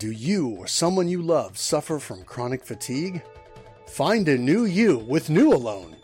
Do 0.00 0.12
you 0.12 0.56
or 0.56 0.66
someone 0.66 1.10
you 1.10 1.20
love 1.20 1.58
suffer 1.58 1.98
from 1.98 2.24
chronic 2.24 2.64
fatigue? 2.64 3.22
Find 3.86 4.26
a 4.30 4.38
new 4.38 4.64
you 4.64 4.96
with 4.96 5.28
New 5.28 5.52
Alone. 5.52 5.94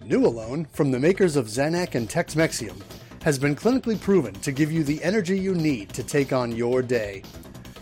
New 0.00 0.24
Alone, 0.24 0.64
from 0.66 0.92
the 0.92 1.00
makers 1.00 1.34
of 1.34 1.46
Xanac 1.48 1.96
and 1.96 2.08
Tex-Mexium, 2.08 2.80
has 3.24 3.36
been 3.36 3.56
clinically 3.56 4.00
proven 4.00 4.32
to 4.34 4.52
give 4.52 4.70
you 4.70 4.84
the 4.84 5.02
energy 5.02 5.36
you 5.36 5.56
need 5.56 5.88
to 5.88 6.04
take 6.04 6.32
on 6.32 6.54
your 6.54 6.82
day. 6.82 7.24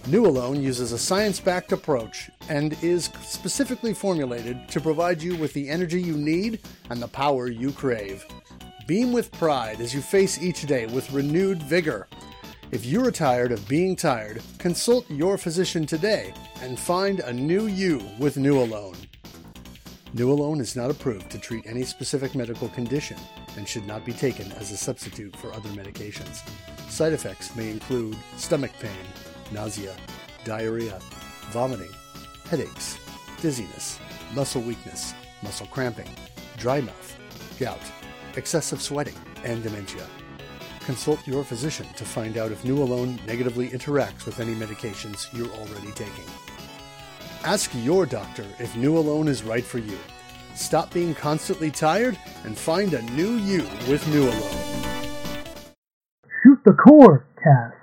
New 0.06 0.24
Alone 0.24 0.62
uses 0.62 0.92
a 0.92 0.98
science 0.98 1.40
backed 1.40 1.72
approach 1.72 2.30
and 2.48 2.82
is 2.82 3.10
specifically 3.20 3.92
formulated 3.92 4.66
to 4.70 4.80
provide 4.80 5.22
you 5.22 5.36
with 5.36 5.52
the 5.52 5.68
energy 5.68 6.00
you 6.00 6.16
need 6.16 6.60
and 6.88 7.02
the 7.02 7.08
power 7.08 7.48
you 7.48 7.70
crave. 7.70 8.24
Beam 8.86 9.12
with 9.12 9.30
pride 9.32 9.82
as 9.82 9.92
you 9.92 10.00
face 10.00 10.42
each 10.42 10.62
day 10.62 10.86
with 10.86 11.12
renewed 11.12 11.62
vigor. 11.62 12.08
If 12.74 12.84
you're 12.84 13.12
tired 13.12 13.52
of 13.52 13.68
being 13.68 13.94
tired, 13.94 14.42
consult 14.58 15.08
your 15.08 15.38
physician 15.38 15.86
today 15.86 16.34
and 16.60 16.76
find 16.76 17.20
a 17.20 17.32
new 17.32 17.66
you 17.66 18.02
with 18.18 18.36
New 18.36 18.60
Alone. 18.60 18.96
New 20.12 20.32
Alone 20.32 20.58
is 20.60 20.74
not 20.74 20.90
approved 20.90 21.30
to 21.30 21.38
treat 21.38 21.64
any 21.68 21.84
specific 21.84 22.34
medical 22.34 22.68
condition 22.70 23.16
and 23.56 23.68
should 23.68 23.86
not 23.86 24.04
be 24.04 24.12
taken 24.12 24.50
as 24.54 24.72
a 24.72 24.76
substitute 24.76 25.36
for 25.36 25.52
other 25.52 25.68
medications. 25.68 26.42
Side 26.90 27.12
effects 27.12 27.54
may 27.54 27.70
include 27.70 28.16
stomach 28.36 28.72
pain, 28.80 29.06
nausea, 29.52 29.94
diarrhea, 30.44 30.98
vomiting, 31.52 31.92
headaches, 32.50 32.98
dizziness, 33.40 34.00
muscle 34.34 34.62
weakness, 34.62 35.14
muscle 35.44 35.68
cramping, 35.68 36.10
dry 36.56 36.80
mouth, 36.80 37.18
gout, 37.60 37.78
excessive 38.36 38.82
sweating, 38.82 39.14
and 39.44 39.62
dementia. 39.62 40.08
Consult 40.84 41.26
your 41.26 41.44
physician 41.44 41.86
to 41.96 42.04
find 42.04 42.36
out 42.36 42.52
if 42.52 42.62
New 42.64 42.82
Alone 42.82 43.18
negatively 43.26 43.70
interacts 43.70 44.26
with 44.26 44.38
any 44.38 44.54
medications 44.54 45.32
you're 45.32 45.50
already 45.52 45.90
taking. 45.92 46.24
Ask 47.42 47.70
your 47.74 48.04
doctor 48.04 48.44
if 48.58 48.76
New 48.76 48.98
Alone 48.98 49.26
is 49.26 49.42
right 49.42 49.64
for 49.64 49.78
you. 49.78 49.98
Stop 50.54 50.92
being 50.92 51.14
constantly 51.14 51.70
tired 51.70 52.18
and 52.44 52.56
find 52.56 52.92
a 52.92 53.02
new 53.12 53.36
you 53.36 53.62
with 53.88 54.06
New 54.08 54.24
Alone. 54.24 54.82
Shoot 56.42 56.58
the 56.66 56.74
Core 56.74 57.26
Cast. 57.42 57.73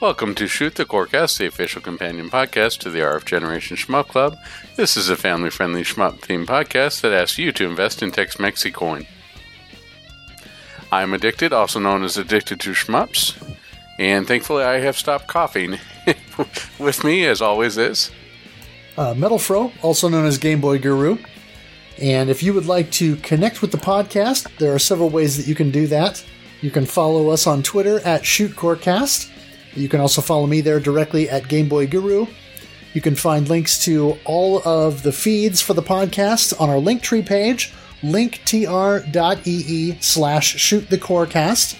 Welcome 0.00 0.34
to 0.36 0.46
Shoot 0.46 0.76
the 0.76 0.86
Corecast, 0.86 1.36
the 1.36 1.46
official 1.46 1.82
companion 1.82 2.30
podcast 2.30 2.78
to 2.78 2.90
the 2.90 3.00
RF 3.00 3.26
Generation 3.26 3.76
Shmup 3.76 4.08
Club. 4.08 4.34
This 4.76 4.96
is 4.96 5.10
a 5.10 5.16
family 5.16 5.50
friendly 5.50 5.82
shmup 5.82 6.20
themed 6.20 6.46
podcast 6.46 7.02
that 7.02 7.12
asks 7.12 7.36
you 7.36 7.52
to 7.52 7.66
invest 7.66 8.02
in 8.02 8.10
Tex 8.10 8.36
Mexi 8.36 8.72
coin. 8.72 9.06
I'm 10.90 11.12
addicted, 11.12 11.52
also 11.52 11.80
known 11.80 12.02
as 12.02 12.16
Addicted 12.16 12.60
to 12.60 12.70
Shmups, 12.70 13.36
and 13.98 14.26
thankfully 14.26 14.64
I 14.64 14.78
have 14.78 14.96
stopped 14.96 15.28
coughing. 15.28 15.78
With 16.78 17.04
me, 17.04 17.26
as 17.26 17.42
always, 17.42 17.76
is. 17.76 18.10
Uh, 18.96 19.12
Metal 19.12 19.38
Fro, 19.38 19.70
also 19.82 20.08
known 20.08 20.24
as 20.24 20.38
Game 20.38 20.62
Boy 20.62 20.78
Guru. 20.78 21.18
And 22.00 22.30
if 22.30 22.42
you 22.42 22.54
would 22.54 22.64
like 22.64 22.90
to 22.92 23.16
connect 23.16 23.60
with 23.60 23.70
the 23.70 23.76
podcast, 23.76 24.48
there 24.56 24.74
are 24.74 24.78
several 24.78 25.10
ways 25.10 25.36
that 25.36 25.46
you 25.46 25.54
can 25.54 25.70
do 25.70 25.86
that. 25.88 26.24
You 26.62 26.70
can 26.70 26.86
follow 26.86 27.28
us 27.28 27.46
on 27.46 27.62
Twitter 27.62 28.00
at 28.00 28.22
ShootCoreCast. 28.22 29.29
You 29.74 29.88
can 29.88 30.00
also 30.00 30.20
follow 30.20 30.46
me 30.46 30.60
there 30.60 30.80
directly 30.80 31.28
at 31.28 31.48
Game 31.48 31.68
Boy 31.68 31.86
Guru. 31.86 32.26
You 32.92 33.00
can 33.00 33.14
find 33.14 33.48
links 33.48 33.84
to 33.84 34.18
all 34.24 34.66
of 34.66 35.02
the 35.04 35.12
feeds 35.12 35.62
for 35.62 35.74
the 35.74 35.82
podcast 35.82 36.60
on 36.60 36.68
our 36.68 36.76
Linktree 36.76 37.24
page, 37.24 37.72
linktr.ee 38.02 39.96
slash 40.00 40.56
shootthecorecast. 40.56 41.78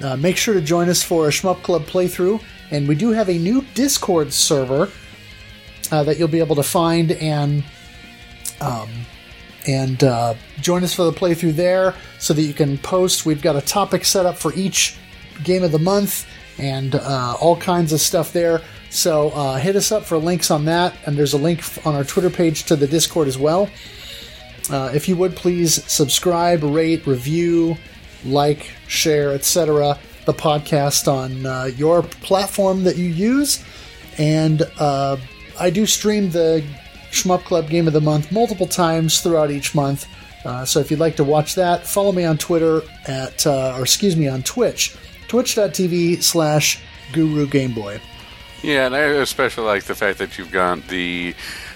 Uh, 0.00 0.16
make 0.16 0.36
sure 0.36 0.54
to 0.54 0.60
join 0.60 0.88
us 0.88 1.02
for 1.02 1.26
a 1.26 1.30
Shmup 1.30 1.62
Club 1.62 1.82
playthrough, 1.82 2.40
and 2.70 2.88
we 2.88 2.94
do 2.94 3.10
have 3.10 3.28
a 3.28 3.36
new 3.36 3.62
Discord 3.74 4.32
server 4.32 4.90
uh, 5.90 6.02
that 6.04 6.18
you'll 6.18 6.28
be 6.28 6.38
able 6.38 6.56
to 6.56 6.62
find 6.62 7.12
and 7.12 7.64
um, 8.60 8.88
and 9.66 10.02
uh, 10.02 10.34
join 10.60 10.82
us 10.82 10.94
for 10.94 11.02
the 11.02 11.12
playthrough 11.12 11.54
there, 11.56 11.94
so 12.18 12.32
that 12.32 12.42
you 12.42 12.54
can 12.54 12.78
post. 12.78 13.26
We've 13.26 13.42
got 13.42 13.56
a 13.56 13.60
topic 13.60 14.04
set 14.04 14.24
up 14.24 14.38
for 14.38 14.54
each 14.54 14.96
game 15.44 15.62
of 15.62 15.72
the 15.72 15.78
month 15.78 16.26
and 16.58 16.94
uh, 16.94 17.36
all 17.40 17.56
kinds 17.56 17.92
of 17.92 18.00
stuff 18.00 18.32
there. 18.32 18.60
So 18.90 19.30
uh, 19.30 19.56
hit 19.58 19.76
us 19.76 19.92
up 19.92 20.04
for 20.04 20.18
links 20.18 20.50
on 20.50 20.64
that, 20.64 20.96
and 21.06 21.16
there's 21.16 21.34
a 21.34 21.38
link 21.38 21.62
on 21.86 21.94
our 21.94 22.04
Twitter 22.04 22.30
page 22.30 22.64
to 22.64 22.76
the 22.76 22.86
Discord 22.86 23.28
as 23.28 23.38
well. 23.38 23.68
Uh, 24.70 24.90
if 24.94 25.08
you 25.08 25.16
would 25.16 25.36
please 25.36 25.82
subscribe, 25.90 26.62
rate, 26.62 27.06
review, 27.06 27.76
like, 28.24 28.70
share, 28.86 29.32
etc. 29.32 29.98
the 30.26 30.34
podcast 30.34 31.10
on 31.10 31.46
uh, 31.46 31.64
your 31.76 32.02
platform 32.02 32.84
that 32.84 32.96
you 32.96 33.08
use. 33.08 33.64
And 34.18 34.62
uh, 34.78 35.16
I 35.58 35.70
do 35.70 35.86
stream 35.86 36.30
the 36.30 36.64
Shmup 37.10 37.44
Club 37.44 37.68
Game 37.68 37.86
of 37.86 37.92
the 37.92 38.00
Month 38.00 38.32
multiple 38.32 38.66
times 38.66 39.20
throughout 39.20 39.50
each 39.50 39.74
month. 39.74 40.06
Uh, 40.44 40.64
so 40.64 40.80
if 40.80 40.90
you'd 40.90 41.00
like 41.00 41.16
to 41.16 41.24
watch 41.24 41.54
that, 41.54 41.86
follow 41.86 42.12
me 42.12 42.24
on 42.24 42.36
Twitter 42.36 42.82
at, 43.06 43.46
or 43.46 43.82
excuse 43.82 44.16
me, 44.16 44.28
on 44.28 44.42
Twitch 44.42 44.96
twitch.tv 45.28 46.22
slash 46.22 46.80
guru 47.12 47.46
gameboy 47.46 48.00
yeah 48.62 48.86
and 48.86 48.94
i 48.94 49.00
especially 49.00 49.64
like 49.64 49.84
the 49.84 49.94
fact 49.94 50.18
that 50.18 50.36
you've 50.36 50.52
got 50.52 50.86
the 50.88 51.34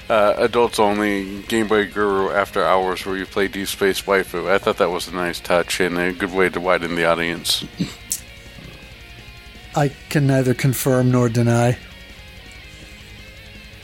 uh, 0.08 0.34
adults 0.38 0.78
only 0.78 1.40
game 1.42 1.68
boy 1.68 1.90
guru 1.90 2.30
after 2.30 2.62
hours 2.62 3.06
where 3.06 3.16
you 3.16 3.24
play 3.24 3.48
deep 3.48 3.68
space 3.68 4.02
waifu. 4.02 4.50
I 4.50 4.58
thought 4.58 4.76
that 4.76 4.90
was 4.90 5.08
a 5.08 5.14
nice 5.14 5.40
touch 5.40 5.80
and 5.80 5.96
a 5.96 6.12
good 6.12 6.32
way 6.32 6.48
to 6.50 6.60
widen 6.60 6.96
the 6.96 7.06
audience. 7.06 7.64
I 9.74 9.88
can 10.10 10.26
neither 10.26 10.52
confirm 10.54 11.10
nor 11.10 11.28
deny. 11.28 11.78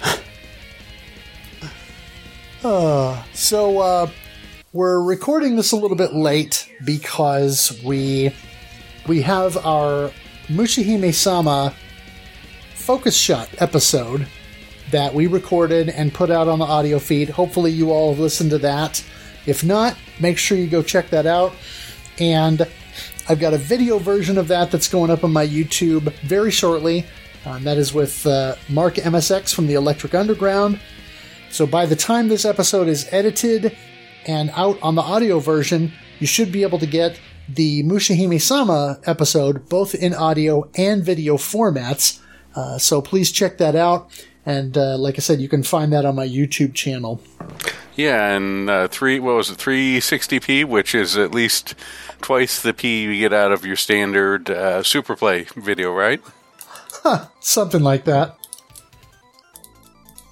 Uh, 2.65 3.23
so 3.35 3.79
uh, 3.79 4.11
we're 4.73 5.01
recording 5.01 5.55
this 5.55 5.71
a 5.71 5.77
little 5.77 5.97
bit 5.97 6.13
late 6.13 6.69
because 6.85 7.81
we 7.85 8.35
we 9.09 9.23
have 9.23 9.57
our 9.65 10.13
Mushihime 10.49 11.13
Sama 11.15 11.75
focus 12.75 13.17
shot 13.17 13.49
episode 13.59 14.27
that 14.91 15.15
we 15.15 15.27
recorded 15.27 15.89
and 15.89 16.13
put 16.13 16.31
out 16.31 16.47
on 16.47 16.59
the 16.59 16.65
audio 16.65 16.99
feed. 16.99 17.31
Hopefully, 17.31 17.71
you 17.71 17.91
all 17.91 18.11
have 18.11 18.21
listened 18.21 18.51
to 18.51 18.59
that. 18.59 19.03
If 19.47 19.65
not, 19.65 19.97
make 20.21 20.37
sure 20.37 20.59
you 20.59 20.67
go 20.67 20.83
check 20.83 21.09
that 21.11 21.27
out. 21.27 21.55
And 22.19 22.67
I've 23.29 23.41
got 23.41 23.55
a 23.55 23.59
video 23.59 23.99
version 23.99 24.37
of 24.37 24.49
that 24.49 24.71
that's 24.71 24.89
going 24.89 25.11
up 25.11 25.25
on 25.25 25.33
my 25.33 25.47
YouTube 25.47 26.13
very 26.21 26.51
shortly. 26.51 27.07
Uh, 27.47 27.59
that 27.61 27.79
is 27.79 27.95
with 27.95 28.27
uh, 28.27 28.57
Mark 28.69 28.97
MSX 28.97 29.55
from 29.55 29.67
the 29.67 29.75
Electric 29.75 30.15
Underground. 30.15 30.81
So 31.51 31.67
by 31.67 31.87
the 31.87 31.97
time 31.97 32.29
this 32.29 32.45
episode 32.45 32.89
is 32.89 33.09
edited 33.11 33.75
and 34.27 34.51
out 34.55 34.79
on 34.83 34.97
the 34.97 35.03
audio 35.03 35.39
version, 35.39 35.93
you 36.21 36.27
should 36.27 36.53
be 36.53 36.63
able 36.63 36.79
to 36.79 36.87
get 36.87 37.19
the 37.49 37.83
Mushihime 37.83 38.41
Sama 38.41 39.01
episode, 39.05 39.69
both 39.69 39.95
in 39.95 40.15
audio 40.15 40.69
and 40.77 41.03
video 41.03 41.37
formats. 41.37 42.21
Uh, 42.55 42.79
so 42.79 43.01
please 43.01 43.33
check 43.33 43.59
that 43.59 43.75
out. 43.75 44.11
And 44.45 44.77
uh, 44.77 44.97
like 44.97 45.17
I 45.17 45.21
said, 45.21 45.41
you 45.41 45.49
can 45.49 45.63
find 45.63 45.93
that 45.93 46.05
on 46.05 46.15
my 46.15 46.27
YouTube 46.27 46.75
channel. 46.75 47.21
Yeah, 47.97 48.37
and 48.37 48.71
uh, 48.71 48.89
three 48.89 49.19
what 49.19 49.35
was 49.35 49.51
it, 49.51 49.59
360p, 49.59 50.65
which 50.65 50.95
is 50.95 51.17
at 51.17 51.33
least 51.33 51.75
twice 52.21 52.63
the 52.63 52.73
p 52.73 53.03
you 53.03 53.19
get 53.19 53.33
out 53.33 53.51
of 53.51 53.67
your 53.67 53.75
standard 53.75 54.49
uh, 54.49 54.83
SuperPlay 54.83 55.53
video, 55.55 55.93
right? 55.93 56.21
Huh, 57.03 57.27
something 57.41 57.83
like 57.83 58.05
that. 58.05 58.37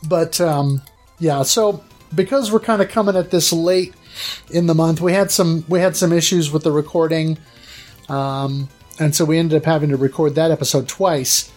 But 0.08 0.40
um, 0.40 0.82
yeah, 1.18 1.42
so 1.42 1.82
because 2.14 2.52
we're 2.52 2.60
kind 2.60 2.80
of 2.80 2.88
coming 2.88 3.16
at 3.16 3.32
this 3.32 3.52
late 3.52 3.95
in 4.50 4.66
the 4.66 4.74
month. 4.74 5.00
We 5.00 5.12
had 5.12 5.30
some 5.30 5.64
we 5.68 5.80
had 5.80 5.96
some 5.96 6.12
issues 6.12 6.50
with 6.50 6.62
the 6.62 6.72
recording, 6.72 7.38
um, 8.08 8.68
and 8.98 9.14
so 9.14 9.24
we 9.24 9.38
ended 9.38 9.56
up 9.56 9.64
having 9.64 9.90
to 9.90 9.96
record 9.96 10.34
that 10.34 10.50
episode 10.50 10.88
twice. 10.88 11.52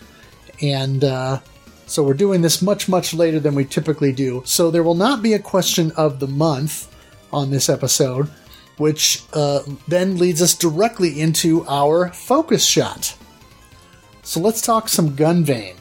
And 0.62 1.04
uh, 1.04 1.40
so 1.86 2.04
we're 2.04 2.14
doing 2.14 2.42
this 2.42 2.62
much 2.62 2.90
much 2.90 3.14
later 3.14 3.40
than 3.40 3.56
we 3.56 3.66
typically 3.66 4.12
do. 4.12 4.44
So 4.46 4.72
there 4.72 4.84
will 4.84 4.96
not 4.96 5.22
be 5.22 5.34
a 5.34 5.40
question 5.40 5.92
of 5.98 6.20
the 6.20 6.28
month 6.28 6.94
on 7.32 7.52
this 7.52 7.70
episode, 7.70 8.30
which 8.78 9.24
uh, 9.34 9.62
then 9.88 10.18
leads 10.18 10.42
us 10.42 10.56
directly 10.56 11.20
into 11.20 11.66
our 11.68 12.12
focus 12.14 12.66
shot. 12.66 13.16
So 14.24 14.40
let's 14.40 14.62
talk 14.62 14.90
some 14.90 15.16
Gunvein. 15.16 15.76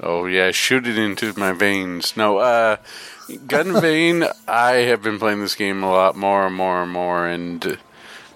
Oh 0.00 0.26
yeah, 0.26 0.50
shoot 0.50 0.86
it 0.86 0.98
into 0.98 1.32
my 1.38 1.52
veins. 1.52 2.16
No, 2.16 2.38
uh, 2.38 2.76
Gunvein. 3.28 4.30
I 4.46 4.72
have 4.72 5.02
been 5.02 5.18
playing 5.18 5.40
this 5.40 5.54
game 5.54 5.82
a 5.82 5.90
lot 5.90 6.16
more 6.16 6.46
and 6.46 6.54
more 6.54 6.82
and 6.82 6.92
more, 6.92 7.26
and 7.26 7.78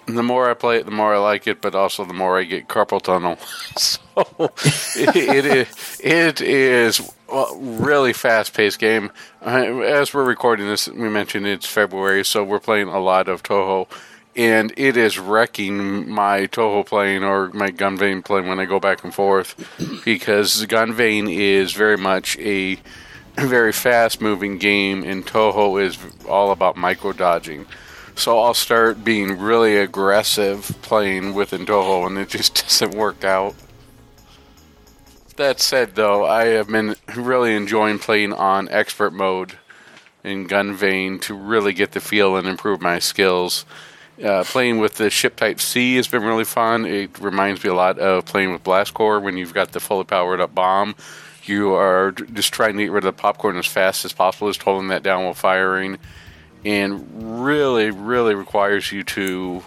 the 0.05 0.23
more 0.23 0.49
I 0.49 0.53
play 0.53 0.77
it, 0.77 0.85
the 0.85 0.91
more 0.91 1.13
I 1.13 1.17
like 1.17 1.47
it. 1.47 1.61
But 1.61 1.75
also, 1.75 2.05
the 2.05 2.13
more 2.13 2.39
I 2.39 2.43
get 2.43 2.67
carpal 2.67 3.01
tunnel. 3.01 3.37
so 3.77 3.99
it, 4.95 5.15
it 5.15 5.45
is 5.45 6.01
it 6.03 6.41
is 6.41 7.13
a 7.31 7.45
really 7.55 8.13
fast 8.13 8.53
paced 8.53 8.79
game. 8.79 9.11
Uh, 9.41 9.79
as 9.79 10.13
we're 10.13 10.23
recording 10.23 10.67
this, 10.67 10.87
we 10.87 11.09
mentioned 11.09 11.45
it's 11.47 11.65
February, 11.65 12.25
so 12.25 12.43
we're 12.43 12.59
playing 12.59 12.87
a 12.87 12.99
lot 12.99 13.27
of 13.27 13.43
Touhou, 13.43 13.87
and 14.35 14.73
it 14.77 14.97
is 14.97 15.19
wrecking 15.19 16.09
my 16.09 16.47
Touhou 16.47 16.85
playing 16.85 17.23
or 17.23 17.49
my 17.49 17.69
Gunvein 17.69 18.23
playing 18.23 18.47
when 18.47 18.59
I 18.59 18.65
go 18.65 18.79
back 18.79 19.03
and 19.03 19.13
forth 19.13 19.55
because 20.05 20.65
Gunvein 20.65 21.33
is 21.33 21.73
very 21.73 21.97
much 21.97 22.37
a 22.39 22.79
very 23.47 23.71
fast 23.71 24.21
moving 24.21 24.57
game 24.57 25.03
and 25.03 25.25
Touhou 25.25 25.81
is 25.81 25.97
all 26.27 26.51
about 26.51 26.77
micro 26.77 27.13
dodging. 27.13 27.65
So 28.15 28.39
I'll 28.39 28.53
start 28.53 29.03
being 29.03 29.39
really 29.39 29.77
aggressive 29.77 30.75
playing 30.81 31.33
within 31.33 31.65
Touhou 31.65 32.07
and 32.07 32.17
it 32.17 32.29
just 32.29 32.55
doesn't 32.67 32.95
work 32.95 33.23
out. 33.23 33.55
That 35.35 35.59
said 35.59 35.95
though, 35.95 36.25
I 36.25 36.45
have 36.47 36.67
been 36.67 36.95
really 37.15 37.55
enjoying 37.55 37.99
playing 37.99 38.33
on 38.33 38.67
expert 38.69 39.11
mode 39.11 39.57
in 40.23 40.47
Gunvein 40.47 41.21
to 41.21 41.33
really 41.33 41.73
get 41.73 41.93
the 41.93 42.01
feel 42.01 42.35
and 42.35 42.47
improve 42.47 42.81
my 42.81 42.99
skills 42.99 43.65
uh, 44.23 44.43
playing 44.43 44.79
with 44.79 44.95
the 44.95 45.09
ship 45.09 45.35
type 45.35 45.59
C 45.61 45.95
has 45.95 46.07
been 46.07 46.23
really 46.23 46.43
fun. 46.43 46.85
It 46.85 47.17
reminds 47.19 47.63
me 47.63 47.69
a 47.69 47.73
lot 47.73 47.99
of 47.99 48.25
playing 48.25 48.51
with 48.51 48.63
Blast 48.63 48.93
Corps 48.93 49.19
when 49.19 49.37
you've 49.37 49.53
got 49.53 49.71
the 49.71 49.79
fully 49.79 50.03
powered 50.03 50.41
up 50.41 50.53
bomb. 50.53 50.95
You 51.49 51.73
are 51.73 52.11
just 52.11 52.53
trying 52.53 52.77
to 52.77 52.83
get 52.83 52.91
rid 52.91 53.05
of 53.05 53.15
the 53.15 53.21
popcorn 53.21 53.57
as 53.57 53.65
fast 53.65 54.05
as 54.05 54.13
possible, 54.13 54.49
just 54.49 54.63
holding 54.63 54.89
that 54.89 55.03
down 55.03 55.23
while 55.23 55.33
firing, 55.33 55.97
and 56.63 57.43
really, 57.43 57.91
really 57.91 58.35
requires 58.35 58.91
you 58.91 59.03
to 59.03 59.63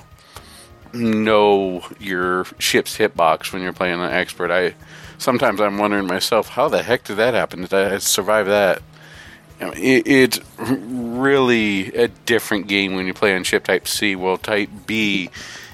know 0.93 1.85
your 1.99 2.45
ship's 2.59 2.97
hitbox 2.99 3.53
when 3.53 3.63
you're 3.63 3.73
playing 3.73 4.01
an 4.01 4.11
expert. 4.11 4.51
I 4.51 4.75
sometimes 5.19 5.61
I'm 5.61 5.79
wondering 5.79 6.07
myself, 6.07 6.49
how 6.49 6.69
the 6.69 6.83
heck 6.83 7.05
did 7.05 7.17
that 7.17 7.35
happen? 7.35 7.63
Did 7.63 7.75
I 7.75 7.99
survive 7.99 8.47
that? 8.47 8.83
it, 9.61 10.07
it's 10.07 10.41
really 10.59 11.95
a 11.95 12.09
different 12.09 12.67
game 12.67 12.95
when 12.95 13.07
you 13.07 13.15
play 13.15 13.35
on 13.35 13.45
ship 13.45 13.65
Type 13.65 13.87
C. 13.87 14.17
Well, 14.17 14.37
Type 14.37 14.71
B 14.87 15.31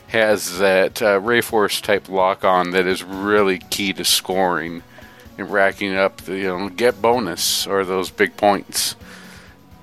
has 0.09 0.59
that 0.59 1.03
uh, 1.03 1.21
Rayforce 1.21 1.83
type 1.83 2.09
lock 2.09 2.45
on 2.45 2.71
that 2.71 2.87
is 2.87 3.03
really 3.03 3.59
key 3.59 3.93
to 3.93 4.05
scoring 4.05 4.83
racking 5.39 5.97
up 5.97 6.19
the 6.19 6.37
you 6.37 6.45
know 6.45 6.69
get 6.69 7.01
bonus 7.01 7.67
or 7.67 7.85
those 7.85 8.11
big 8.11 8.37
points. 8.37 8.97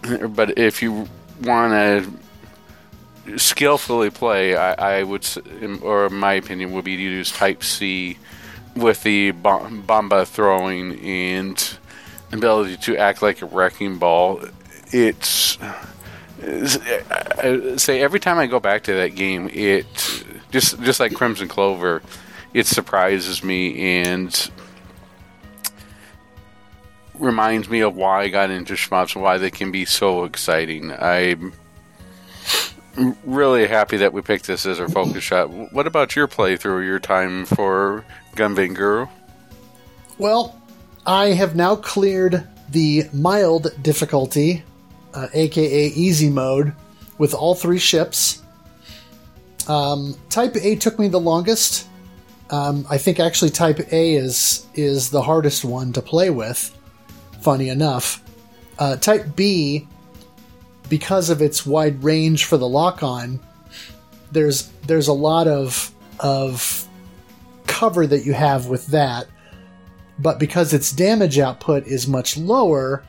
But 0.30 0.60
if 0.60 0.84
you 0.84 1.08
want 1.42 1.74
to 1.74 3.40
skillfully 3.40 4.10
play, 4.10 4.56
I, 4.56 5.00
I, 5.00 5.04
would, 5.04 5.28
or 5.82 6.10
my 6.10 6.34
opinion 6.34 6.74
would 6.74 6.86
be 6.86 6.96
to 6.96 7.02
use 7.02 7.32
Type 7.32 7.64
C 7.64 8.18
with 8.76 9.04
the 9.04 9.32
bomba 9.32 10.26
throwing 10.26 11.00
and 11.00 11.78
ability 12.32 12.78
to 12.78 12.98
act 12.98 13.22
like 13.22 13.42
a 13.42 13.46
wrecking 13.46 13.98
ball. 13.98 14.42
It's, 14.92 15.58
I 16.42 17.76
say 17.78 18.02
every 18.02 18.20
time 18.20 18.38
I 18.38 18.48
go 18.48 18.60
back 18.60 18.84
to 18.84 18.94
that 18.94 19.16
game, 19.16 19.50
it 19.52 19.86
just 20.52 20.80
just 20.82 21.00
like 21.00 21.14
Crimson 21.14 21.48
Clover, 21.48 22.02
it 22.54 22.68
surprises 22.68 23.44
me 23.44 24.04
and 24.04 24.52
reminds 27.20 27.70
me 27.70 27.82
of 27.82 27.96
why 27.96 28.24
I 28.24 28.28
got 28.30 28.50
into 28.50 28.74
shmups 28.74 29.16
and 29.16 29.24
why 29.24 29.38
they 29.38 29.52
can 29.52 29.72
be 29.72 29.86
so 29.86 30.24
exciting. 30.24 30.92
I'm 30.92 31.54
really 33.26 33.68
happy 33.68 33.98
that 33.98 34.14
we 34.14 34.22
picked 34.22 34.48
this 34.48 34.66
as 34.66 34.80
our 34.80 34.90
focus 34.90 35.24
shot. 35.24 35.50
What 35.50 35.88
about 35.88 36.16
your 36.16 36.28
playthrough, 36.28 36.86
your 36.86 37.00
time 37.00 37.46
for 37.46 38.06
Gunvein 38.36 38.76
Guru? 38.76 39.08
Well, 40.18 40.60
I 41.06 41.28
have 41.28 41.56
now 41.56 41.76
cleared 41.76 42.48
the 42.70 43.04
mild 43.14 43.68
difficulty, 43.82 44.64
uh, 45.14 45.28
aka 45.34 45.88
easy 45.88 46.30
mode, 46.30 46.74
with 47.18 47.34
all 47.34 47.56
three 47.56 47.80
ships. 47.80 48.42
Um, 49.68 50.16
type 50.30 50.56
A 50.56 50.76
took 50.76 51.00
me 51.00 51.08
the 51.08 51.20
longest. 51.20 51.88
Um, 52.50 52.86
I 52.90 52.98
think 52.98 53.20
actually 53.20 53.50
Type 53.52 53.80
A 53.92 54.16
is 54.16 54.68
is 54.76 55.10
the 55.10 55.22
hardest 55.22 55.66
one 55.66 55.94
to 55.94 56.02
play 56.02 56.30
with. 56.30 56.76
Funny 57.46 57.70
enough, 57.70 58.24
uh, 58.80 58.96
Type 58.96 59.36
B, 59.36 59.88
because 60.90 61.30
of 61.30 61.44
its 61.44 61.64
wide 61.64 62.04
range 62.04 62.46
for 62.46 62.58
the 62.58 62.68
lock 62.68 63.04
on, 63.04 63.40
there's 64.32 64.72
there's 64.88 65.10
a 65.10 65.14
lot 65.14 65.48
of 65.48 65.92
of 66.20 66.88
cover 67.68 68.08
that 68.08 68.26
you 68.26 68.34
have 68.34 68.66
with 68.66 68.88
that. 68.88 69.28
But 70.18 70.40
because 70.40 70.74
its 70.74 70.92
damage 70.92 71.38
output 71.38 71.86
is 71.86 72.08
much 72.08 72.36
lower, 72.36 73.04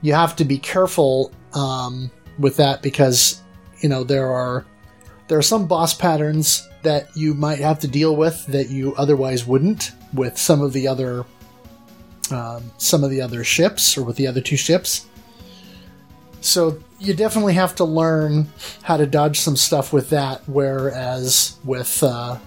you 0.00 0.12
have 0.12 0.34
to 0.36 0.44
be 0.44 0.58
careful 0.58 1.30
um, 1.54 2.10
with 2.40 2.56
that 2.56 2.82
because 2.82 3.42
you 3.78 3.88
know 3.88 4.02
there 4.02 4.26
are 4.28 4.66
there 5.28 5.38
are 5.38 5.40
some 5.40 5.68
boss 5.68 5.94
patterns 5.94 6.68
that 6.82 7.16
you 7.16 7.32
might 7.32 7.60
have 7.60 7.78
to 7.78 7.86
deal 7.86 8.16
with 8.16 8.44
that 8.46 8.70
you 8.70 8.92
otherwise 8.96 9.46
wouldn't 9.46 9.92
with 10.14 10.36
some 10.36 10.62
of 10.62 10.72
the 10.72 10.88
other 10.88 11.24
um, 12.32 12.70
some 12.78 13.04
of 13.04 13.10
the 13.10 13.20
other 13.20 13.44
ships 13.44 13.96
or 13.96 14.02
with 14.04 14.16
the 14.16 14.26
other 14.26 14.40
two 14.40 14.56
ships. 14.56 15.06
So 16.40 16.78
you 16.98 17.14
definitely 17.14 17.54
have 17.54 17.74
to 17.76 17.84
learn 17.84 18.48
how 18.82 18.96
to 18.96 19.06
dodge 19.06 19.38
some 19.40 19.56
stuff 19.56 19.92
with 19.92 20.10
that, 20.10 20.42
whereas 20.46 21.56
with 21.64 22.02
uh, 22.02 22.38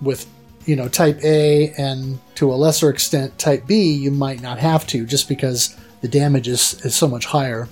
with 0.00 0.26
you 0.66 0.76
know, 0.76 0.88
type 0.88 1.22
A 1.24 1.72
and 1.76 2.18
to 2.36 2.52
a 2.52 2.54
lesser 2.54 2.90
extent 2.90 3.38
type 3.38 3.66
B, 3.66 3.92
you 3.92 4.10
might 4.10 4.40
not 4.40 4.58
have 4.58 4.86
to 4.88 5.04
just 5.06 5.28
because 5.28 5.76
the 6.00 6.08
damage 6.08 6.48
is, 6.48 6.84
is 6.84 6.94
so 6.94 7.08
much 7.08 7.26
higher. 7.26 7.68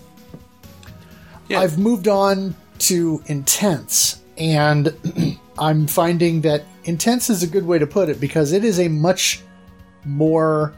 Yeah. 1.49 1.61
I've 1.61 1.79
moved 1.79 2.09
on 2.09 2.55
to 2.81 3.23
intense, 3.27 4.21
and 4.39 4.95
I'm 5.59 5.87
finding 5.87 6.41
that 6.43 6.65
intense 6.85 7.29
is 7.29 7.43
a 7.43 7.47
good 7.47 7.67
way 7.67 7.79
to 7.79 7.87
put 7.87 8.09
it 8.09 8.21
because 8.21 8.53
it 8.53 8.65
is 8.65 8.81
a 8.81 8.89
much 8.89 9.43
more 10.05 10.75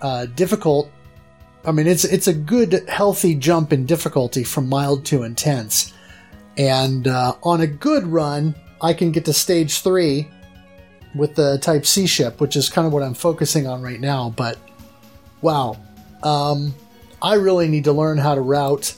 uh, 0.00 0.26
difficult. 0.26 0.90
I 1.64 1.72
mean, 1.72 1.86
it's 1.86 2.04
it's 2.04 2.28
a 2.28 2.34
good 2.34 2.88
healthy 2.88 3.34
jump 3.34 3.72
in 3.72 3.86
difficulty 3.86 4.44
from 4.44 4.68
mild 4.68 5.04
to 5.06 5.24
intense, 5.24 5.92
and 6.56 7.08
uh, 7.08 7.34
on 7.42 7.60
a 7.60 7.66
good 7.66 8.06
run, 8.06 8.54
I 8.80 8.92
can 8.92 9.10
get 9.10 9.24
to 9.24 9.32
stage 9.32 9.80
three 9.80 10.28
with 11.14 11.34
the 11.34 11.58
Type 11.58 11.86
C 11.86 12.06
ship, 12.06 12.40
which 12.40 12.56
is 12.56 12.68
kind 12.68 12.86
of 12.86 12.92
what 12.92 13.02
I'm 13.02 13.14
focusing 13.14 13.66
on 13.66 13.82
right 13.82 14.00
now. 14.00 14.30
But 14.36 14.58
wow, 15.40 15.76
um, 16.22 16.74
I 17.20 17.34
really 17.34 17.68
need 17.68 17.84
to 17.84 17.92
learn 17.92 18.18
how 18.18 18.34
to 18.34 18.40
route 18.40 18.94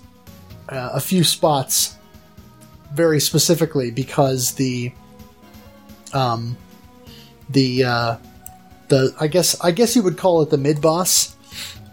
uh, 0.69 0.91
a 0.93 1.01
few 1.01 1.25
spots 1.25 1.97
very 2.93 3.21
specifically 3.21 3.91
because 3.91 4.53
the 4.53 4.93
um, 6.13 6.57
the 7.51 7.85
uh, 7.85 8.17
the 8.89 9.15
I 9.21 9.27
guess 9.27 9.59
I 9.61 9.71
guess 9.71 9.95
you 9.95 10.03
would 10.03 10.19
call 10.19 10.43
it 10.43 10.51
the 10.51 10.59
mid 10.59 10.81
boss 10.81 11.37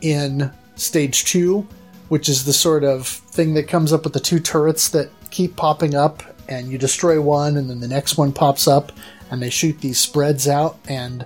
in 0.01 0.51
stage 0.75 1.25
two, 1.25 1.67
which 2.09 2.29
is 2.29 2.45
the 2.45 2.53
sort 2.53 2.83
of 2.83 3.07
thing 3.07 3.53
that 3.55 3.67
comes 3.67 3.93
up 3.93 4.03
with 4.03 4.13
the 4.13 4.19
two 4.19 4.39
turrets 4.39 4.89
that 4.89 5.09
keep 5.31 5.55
popping 5.55 5.95
up, 5.95 6.23
and 6.47 6.67
you 6.69 6.77
destroy 6.77 7.19
one, 7.21 7.57
and 7.57 7.69
then 7.69 7.79
the 7.79 7.87
next 7.87 8.17
one 8.17 8.31
pops 8.31 8.67
up, 8.67 8.91
and 9.31 9.41
they 9.41 9.49
shoot 9.49 9.79
these 9.81 9.99
spreads 9.99 10.47
out, 10.47 10.77
and 10.87 11.25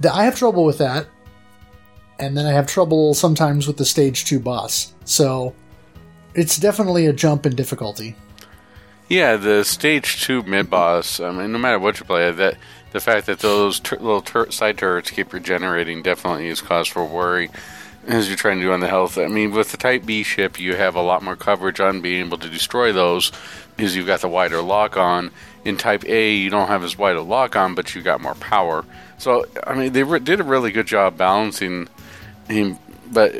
the, 0.00 0.14
I 0.14 0.24
have 0.24 0.36
trouble 0.36 0.64
with 0.64 0.78
that. 0.78 1.06
And 2.18 2.36
then 2.36 2.46
I 2.46 2.52
have 2.52 2.68
trouble 2.68 3.14
sometimes 3.14 3.66
with 3.66 3.78
the 3.78 3.84
stage 3.84 4.26
two 4.26 4.38
boss. 4.38 4.92
So 5.04 5.54
it's 6.34 6.56
definitely 6.56 7.06
a 7.06 7.12
jump 7.12 7.46
in 7.46 7.56
difficulty. 7.56 8.14
Yeah, 9.08 9.36
the 9.36 9.64
stage 9.64 10.22
two 10.22 10.44
mid 10.44 10.70
boss. 10.70 11.18
I 11.18 11.32
mean, 11.32 11.50
no 11.50 11.58
matter 11.58 11.80
what 11.80 11.98
you 11.98 12.06
play, 12.06 12.30
that 12.30 12.58
the 12.92 13.00
fact 13.00 13.26
that 13.26 13.40
those 13.40 13.80
tur- 13.80 13.96
little 13.96 14.22
tur- 14.22 14.50
side 14.50 14.78
turrets 14.78 15.10
keep 15.10 15.32
regenerating 15.32 16.02
definitely 16.02 16.48
is 16.48 16.60
cause 16.60 16.88
for 16.88 17.04
worry 17.04 17.50
as 18.06 18.28
you're 18.28 18.36
trying 18.36 18.58
to 18.58 18.64
do 18.64 18.72
on 18.72 18.80
the 18.80 18.88
health. 18.88 19.16
I 19.16 19.28
mean, 19.28 19.52
with 19.52 19.70
the 19.70 19.76
Type 19.76 20.04
B 20.04 20.22
ship, 20.22 20.58
you 20.58 20.74
have 20.74 20.94
a 20.94 21.02
lot 21.02 21.22
more 21.22 21.36
coverage 21.36 21.80
on 21.80 22.00
being 22.00 22.26
able 22.26 22.38
to 22.38 22.48
destroy 22.48 22.92
those 22.92 23.32
because 23.76 23.94
you've 23.94 24.06
got 24.06 24.20
the 24.20 24.28
wider 24.28 24.60
lock 24.60 24.96
on. 24.96 25.30
In 25.64 25.76
Type 25.76 26.04
A, 26.04 26.34
you 26.34 26.50
don't 26.50 26.68
have 26.68 26.82
as 26.82 26.98
wide 26.98 27.16
a 27.16 27.22
lock 27.22 27.54
on, 27.54 27.74
but 27.74 27.94
you 27.94 28.02
got 28.02 28.20
more 28.20 28.34
power. 28.34 28.84
So, 29.18 29.46
I 29.64 29.74
mean, 29.74 29.92
they 29.92 30.02
re- 30.02 30.18
did 30.18 30.40
a 30.40 30.44
really 30.44 30.72
good 30.72 30.86
job 30.86 31.16
balancing 31.16 31.88
him. 32.48 32.78
But 33.12 33.34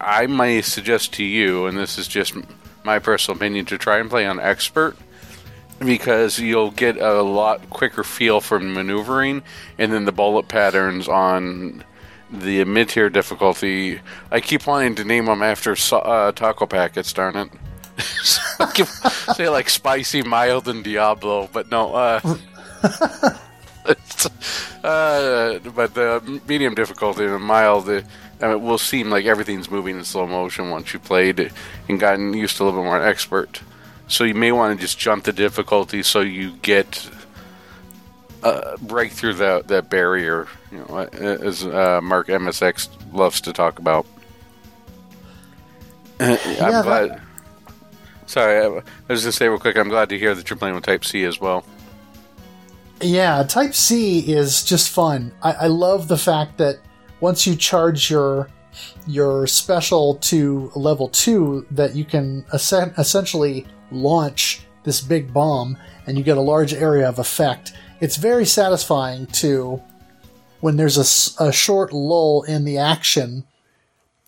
I 0.00 0.26
may 0.26 0.62
suggest 0.62 1.12
to 1.14 1.24
you, 1.24 1.66
and 1.66 1.76
this 1.76 1.98
is 1.98 2.08
just 2.08 2.34
my 2.84 2.98
personal 2.98 3.36
opinion, 3.36 3.66
to 3.66 3.76
try 3.76 3.98
and 3.98 4.08
play 4.08 4.24
on 4.24 4.40
expert 4.40 4.96
because 5.78 6.38
you'll 6.38 6.70
get 6.70 6.96
a 6.96 7.22
lot 7.22 7.68
quicker 7.70 8.04
feel 8.04 8.40
for 8.40 8.58
maneuvering, 8.58 9.42
and 9.78 9.92
then 9.92 10.04
the 10.04 10.12
bullet 10.12 10.48
patterns 10.48 11.08
on 11.08 11.84
the 12.30 12.64
mid 12.64 12.88
tier 12.88 13.10
difficulty. 13.10 14.00
I 14.30 14.40
keep 14.40 14.66
wanting 14.66 14.94
to 14.96 15.04
name 15.04 15.26
them 15.26 15.42
after 15.42 15.76
uh, 15.92 16.32
taco 16.32 16.66
packets. 16.66 17.12
Darn 17.12 17.36
it! 17.36 17.50
say 19.34 19.48
like 19.48 19.70
spicy, 19.70 20.22
mild, 20.22 20.68
and 20.68 20.82
Diablo, 20.82 21.48
but 21.52 21.70
no. 21.70 21.94
Uh, 21.94 22.20
uh, 24.84 25.58
but 25.74 25.94
the 25.94 26.40
medium 26.48 26.74
difficulty 26.74 27.24
and 27.24 27.42
mild, 27.42 27.88
uh, 27.88 28.02
it 28.40 28.60
will 28.60 28.78
seem 28.78 29.10
like 29.10 29.24
everything's 29.24 29.70
moving 29.70 29.96
in 29.96 30.04
slow 30.04 30.26
motion 30.26 30.70
once 30.70 30.92
you 30.92 30.98
played 30.98 31.52
and 31.88 32.00
gotten 32.00 32.34
used 32.34 32.56
to 32.56 32.62
a 32.62 32.64
little 32.64 32.80
bit 32.80 32.86
more 32.86 33.02
expert. 33.02 33.60
So 34.08 34.24
you 34.24 34.34
may 34.34 34.52
want 34.52 34.78
to 34.78 34.84
just 34.84 34.98
jump 34.98 35.24
the 35.24 35.32
difficulty 35.32 36.02
so 36.02 36.20
you 36.20 36.52
get 36.62 37.08
uh, 38.42 38.76
break 38.82 39.12
through 39.12 39.34
that 39.34 39.68
that 39.68 39.90
barrier. 39.90 40.46
You 40.70 40.78
know, 40.78 40.98
as 40.98 41.66
uh, 41.66 42.00
Mark 42.02 42.28
MSX 42.28 42.88
loves 43.12 43.40
to 43.42 43.52
talk 43.52 43.78
about. 43.78 44.06
I'm 46.20 46.38
yeah, 46.46 46.82
glad. 46.82 47.10
That... 47.10 47.20
Sorry, 48.26 48.64
I 48.64 48.68
was 48.68 48.82
going 49.08 49.20
to 49.20 49.32
say 49.32 49.48
real 49.48 49.58
quick. 49.58 49.76
I'm 49.76 49.88
glad 49.88 50.08
to 50.08 50.18
hear 50.18 50.34
that 50.34 50.48
you're 50.50 50.56
playing 50.56 50.74
with 50.74 50.84
Type 50.84 51.04
C 51.04 51.24
as 51.24 51.40
well. 51.40 51.64
Yeah, 53.00 53.42
Type 53.44 53.74
C 53.74 54.20
is 54.20 54.64
just 54.64 54.90
fun. 54.90 55.32
I, 55.42 55.52
I 55.52 55.66
love 55.66 56.08
the 56.08 56.16
fact 56.16 56.58
that 56.58 56.78
once 57.20 57.46
you 57.46 57.54
charge 57.56 58.10
your 58.10 58.48
your 59.06 59.46
special 59.46 60.16
to 60.16 60.70
level 60.74 61.08
two, 61.08 61.66
that 61.70 61.94
you 61.94 62.04
can 62.04 62.44
es- 62.52 62.72
essentially 62.72 63.66
launch 63.90 64.62
this 64.84 65.00
big 65.00 65.32
bomb, 65.32 65.76
and 66.06 66.16
you 66.16 66.24
get 66.24 66.36
a 66.36 66.42
large 66.42 66.72
area 66.72 67.08
of 67.08 67.18
effect. 67.18 67.72
It's 68.00 68.16
very 68.16 68.44
satisfying 68.44 69.26
to 69.26 69.82
when 70.60 70.76
there's 70.76 70.96
a, 71.38 71.44
a 71.44 71.52
short 71.52 71.92
lull 71.92 72.42
in 72.42 72.64
the 72.64 72.78
action, 72.78 73.44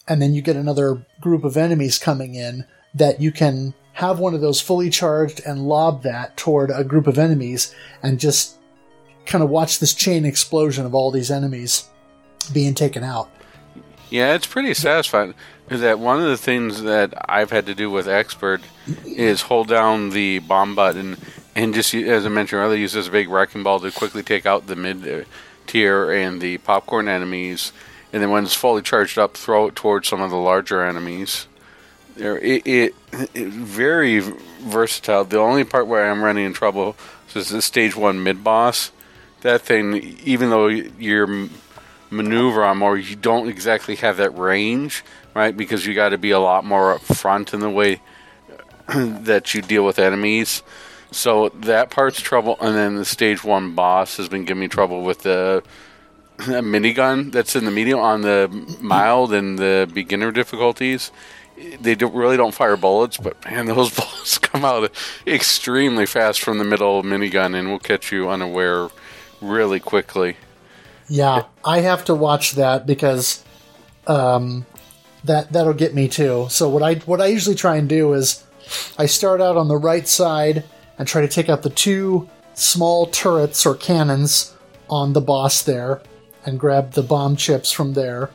and 0.07 0.21
then 0.21 0.35
you 0.35 0.43
get 0.43 0.57
another 0.57 1.07
group 1.21 1.45
of 1.45 1.57
enemies 1.57 1.99
coming 1.99 2.35
in 2.35 2.65
that 2.95 3.21
you 3.21 3.31
can 3.31 3.75
have 3.95 4.19
one 4.19 4.35
of 4.35 4.41
those 4.41 4.61
fully 4.61 4.91
charged 4.91 5.41
and 5.45 5.69
lob 5.69 6.03
that 6.03 6.37
toward 6.37 6.71
a 6.71 6.85
group 6.85 7.07
of 7.07 7.19
enemies 7.19 7.75
and 8.03 8.21
just 8.21 8.57
kind 9.27 9.43
of 9.43 9.51
watch 9.51 9.79
this 9.79 9.93
chain 9.93 10.25
explosion 10.25 10.87
of 10.87 10.95
all 10.95 11.11
these 11.11 11.31
enemies 11.31 11.89
being 12.53 12.75
taken 12.75 13.03
out. 13.05 13.31
Yeah, 14.11 14.35
it's 14.35 14.47
pretty 14.47 14.75
satisfying. 14.75 15.35
Is 15.69 15.83
that 15.83 15.99
one 15.99 16.19
of 16.19 16.29
the 16.29 16.39
things 16.39 16.83
that 16.83 17.13
I've 17.29 17.51
had 17.51 17.67
to 17.67 17.75
do 17.75 17.91
with 17.91 18.09
expert 18.09 18.63
is 19.05 19.43
hold 19.43 19.69
down 19.69 20.11
the 20.11 20.39
bomb 20.39 20.75
button 20.75 21.19
and 21.59 21.75
just, 21.75 21.93
as 21.93 22.25
I 22.25 22.29
mentioned 22.29 22.61
earlier, 22.61 22.79
use 22.79 22.93
this 22.93 23.09
big 23.09 23.29
wrecking 23.29 23.65
ball 23.65 23.81
to 23.81 23.91
quickly 23.91 24.23
take 24.23 24.47
out 24.47 24.69
the 24.69 24.77
mid 24.77 25.09
uh, 25.09 25.25
tier 25.67 26.09
and 26.13 26.41
the 26.41 26.59
popcorn 26.59 27.09
enemies, 27.09 27.73
and 28.13 28.23
then 28.23 28.31
when 28.31 28.45
it's 28.45 28.55
fully 28.55 28.81
charged 28.81 29.19
up, 29.19 29.37
throw 29.37 29.67
it 29.67 29.75
towards 29.75 30.07
some 30.07 30.21
of 30.21 30.31
the 30.31 30.37
larger 30.37 30.85
enemies. 30.85 31.49
It, 32.17 32.65
it, 32.65 32.95
it 33.35 33.49
very 33.49 34.21
versatile. 34.21 35.25
The 35.25 35.41
only 35.41 35.65
part 35.65 35.89
where 35.89 36.09
I'm 36.09 36.23
running 36.23 36.45
in 36.45 36.53
trouble 36.53 36.97
is 37.35 37.49
the 37.49 37.61
stage 37.61 37.97
one 37.97 38.23
mid 38.23 38.45
boss 38.45 38.93
that 39.41 39.63
thing, 39.63 39.95
even 40.23 40.51
though 40.51 40.69
your 40.69 41.49
maneuver 42.11 42.65
on 42.65 42.79
more, 42.79 42.97
you 42.97 43.17
don't 43.17 43.49
exactly 43.49 43.97
have 43.97 44.17
that 44.19 44.37
range, 44.37 45.05
right? 45.35 45.57
Because 45.57 45.87
you 45.87 45.95
got 45.95 46.11
to 46.11 46.19
be 46.19 46.31
a 46.31 46.41
lot 46.41 46.65
more 46.65 46.95
up 46.95 47.03
front 47.03 47.55
in 47.55 47.61
the 47.61 47.71
way 47.71 48.01
that 48.89 49.55
you 49.55 49.63
deal 49.63 49.85
with 49.85 49.99
enemies. 49.99 50.63
So 51.11 51.49
that 51.51 51.91
part's 51.91 52.21
trouble, 52.21 52.57
and 52.61 52.75
then 52.75 52.97
the 52.97 53.05
stage 53.05 53.43
one 53.43 53.75
boss 53.75 54.17
has 54.19 54.29
been 54.29 54.45
giving 54.45 54.61
me 54.61 54.69
trouble 54.69 55.03
with 55.03 55.21
the 55.21 55.63
minigun 56.39 57.33
that's 57.33 57.57
in 57.57 57.65
the 57.65 57.71
medium 57.71 57.99
on 57.99 58.23
the 58.23 58.49
mild 58.81 59.33
and 59.33 59.59
the 59.59 59.91
beginner 59.93 60.31
difficulties. 60.31 61.11
They 61.81 61.95
don't, 61.95 62.15
really 62.15 62.37
don't 62.37 62.55
fire 62.55 62.77
bullets, 62.77 63.17
but 63.17 63.43
man, 63.45 63.67
those 63.67 63.95
bullets 63.95 64.39
come 64.39 64.65
out 64.65 64.93
extremely 65.27 66.07
fast 66.07 66.41
from 66.41 66.59
the 66.59 66.65
middle 66.65 67.03
minigun 67.03 67.59
and 67.59 67.69
will 67.69 67.79
catch 67.79 68.13
you 68.13 68.29
unaware 68.29 68.89
really 69.41 69.81
quickly. 69.81 70.37
Yeah, 71.09 71.45
I 71.65 71.81
have 71.81 72.05
to 72.07 72.15
watch 72.15 72.53
that 72.53 72.87
because 72.87 73.43
um, 74.07 74.67
that 75.25 75.53
that'll 75.53 75.73
get 75.73 75.95
me 75.95 76.09
too. 76.09 76.47
So 76.51 76.69
what 76.69 76.83
I 76.83 76.97
what 76.97 77.21
I 77.21 77.27
usually 77.27 77.57
try 77.57 77.77
and 77.77 77.89
do 77.89 78.13
is 78.13 78.45
I 78.99 79.07
start 79.07 79.41
out 79.41 79.57
on 79.57 79.69
the 79.69 79.77
right 79.77 80.07
side 80.07 80.65
and 80.99 81.09
try 81.09 81.23
to 81.23 81.29
take 81.29 81.49
out 81.49 81.63
the 81.63 81.71
two 81.71 82.29
small 82.55 83.07
turrets 83.07 83.65
or 83.65 83.75
cannons 83.75 84.55
on 84.91 85.13
the 85.13 85.21
boss 85.21 85.63
there 85.63 86.03
and 86.45 86.59
grab 86.59 86.93
the 86.93 87.03
bomb 87.03 87.37
chips 87.37 87.71
from 87.73 87.95
there. 87.95 88.31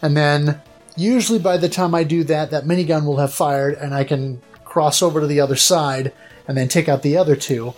And 0.00 0.16
then 0.16 0.60
usually 0.96 1.38
by 1.38 1.56
the 1.56 1.68
time 1.68 1.94
I 1.94 2.04
do 2.04 2.24
that, 2.24 2.50
that 2.50 2.64
minigun 2.64 3.04
will 3.04 3.18
have 3.18 3.32
fired 3.32 3.74
and 3.74 3.94
I 3.94 4.04
can 4.04 4.40
cross 4.64 5.02
over 5.02 5.20
to 5.20 5.26
the 5.26 5.40
other 5.40 5.56
side 5.56 6.12
and 6.46 6.56
then 6.56 6.68
take 6.68 6.88
out 6.88 7.02
the 7.02 7.16
other 7.16 7.36
two. 7.36 7.74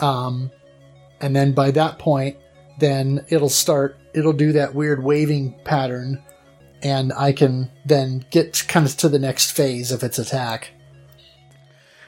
Um, 0.00 0.50
and 1.20 1.36
then 1.36 1.52
by 1.52 1.70
that 1.72 1.98
point, 1.98 2.36
then 2.80 3.24
it'll 3.28 3.48
start, 3.48 3.96
it'll 4.14 4.32
do 4.32 4.52
that 4.52 4.74
weird 4.74 5.02
waving 5.02 5.54
pattern, 5.64 6.22
and 6.82 7.12
I 7.12 7.32
can 7.32 7.70
then 7.84 8.24
get 8.30 8.64
kind 8.68 8.86
of 8.86 8.96
to 8.98 9.08
the 9.08 9.18
next 9.18 9.52
phase 9.52 9.92
of 9.92 10.02
its 10.02 10.18
attack. 10.18 10.70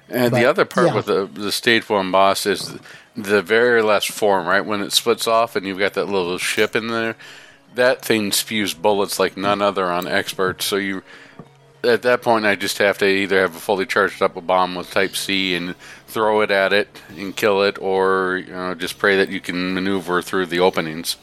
And 0.08 0.30
but, 0.30 0.40
the 0.40 0.46
other 0.46 0.64
part 0.64 0.88
yeah. 0.88 0.94
with 0.94 1.06
the, 1.06 1.26
the 1.26 1.52
stage 1.52 1.88
one 1.88 2.10
boss 2.10 2.44
is 2.44 2.78
the 3.16 3.42
very 3.42 3.82
last 3.82 4.10
form, 4.10 4.46
right? 4.46 4.64
When 4.64 4.82
it 4.82 4.92
splits 4.92 5.26
off 5.26 5.56
and 5.56 5.66
you've 5.66 5.78
got 5.78 5.94
that 5.94 6.06
little 6.06 6.38
ship 6.38 6.74
in 6.76 6.88
there, 6.88 7.16
that 7.74 8.02
thing 8.02 8.32
spews 8.32 8.74
bullets 8.74 9.18
like 9.18 9.36
none 9.36 9.62
other 9.62 9.86
on 9.86 10.06
expert. 10.06 10.62
So 10.62 10.76
you, 10.76 11.02
at 11.82 12.02
that 12.02 12.22
point, 12.22 12.44
I 12.44 12.56
just 12.56 12.78
have 12.78 12.98
to 12.98 13.06
either 13.06 13.40
have 13.40 13.56
a 13.56 13.60
fully 13.60 13.86
charged 13.86 14.22
up 14.22 14.36
a 14.36 14.40
bomb 14.40 14.74
with 14.74 14.90
Type 14.90 15.16
C 15.16 15.54
and 15.54 15.74
throw 16.12 16.42
it 16.42 16.50
at 16.50 16.72
it 16.72 16.88
and 17.16 17.34
kill 17.34 17.62
it, 17.62 17.78
or 17.80 18.42
you 18.46 18.52
know, 18.52 18.74
just 18.74 18.98
pray 18.98 19.16
that 19.16 19.30
you 19.30 19.40
can 19.40 19.74
maneuver 19.74 20.22
through 20.22 20.46
the 20.46 20.60
openings. 20.60 21.16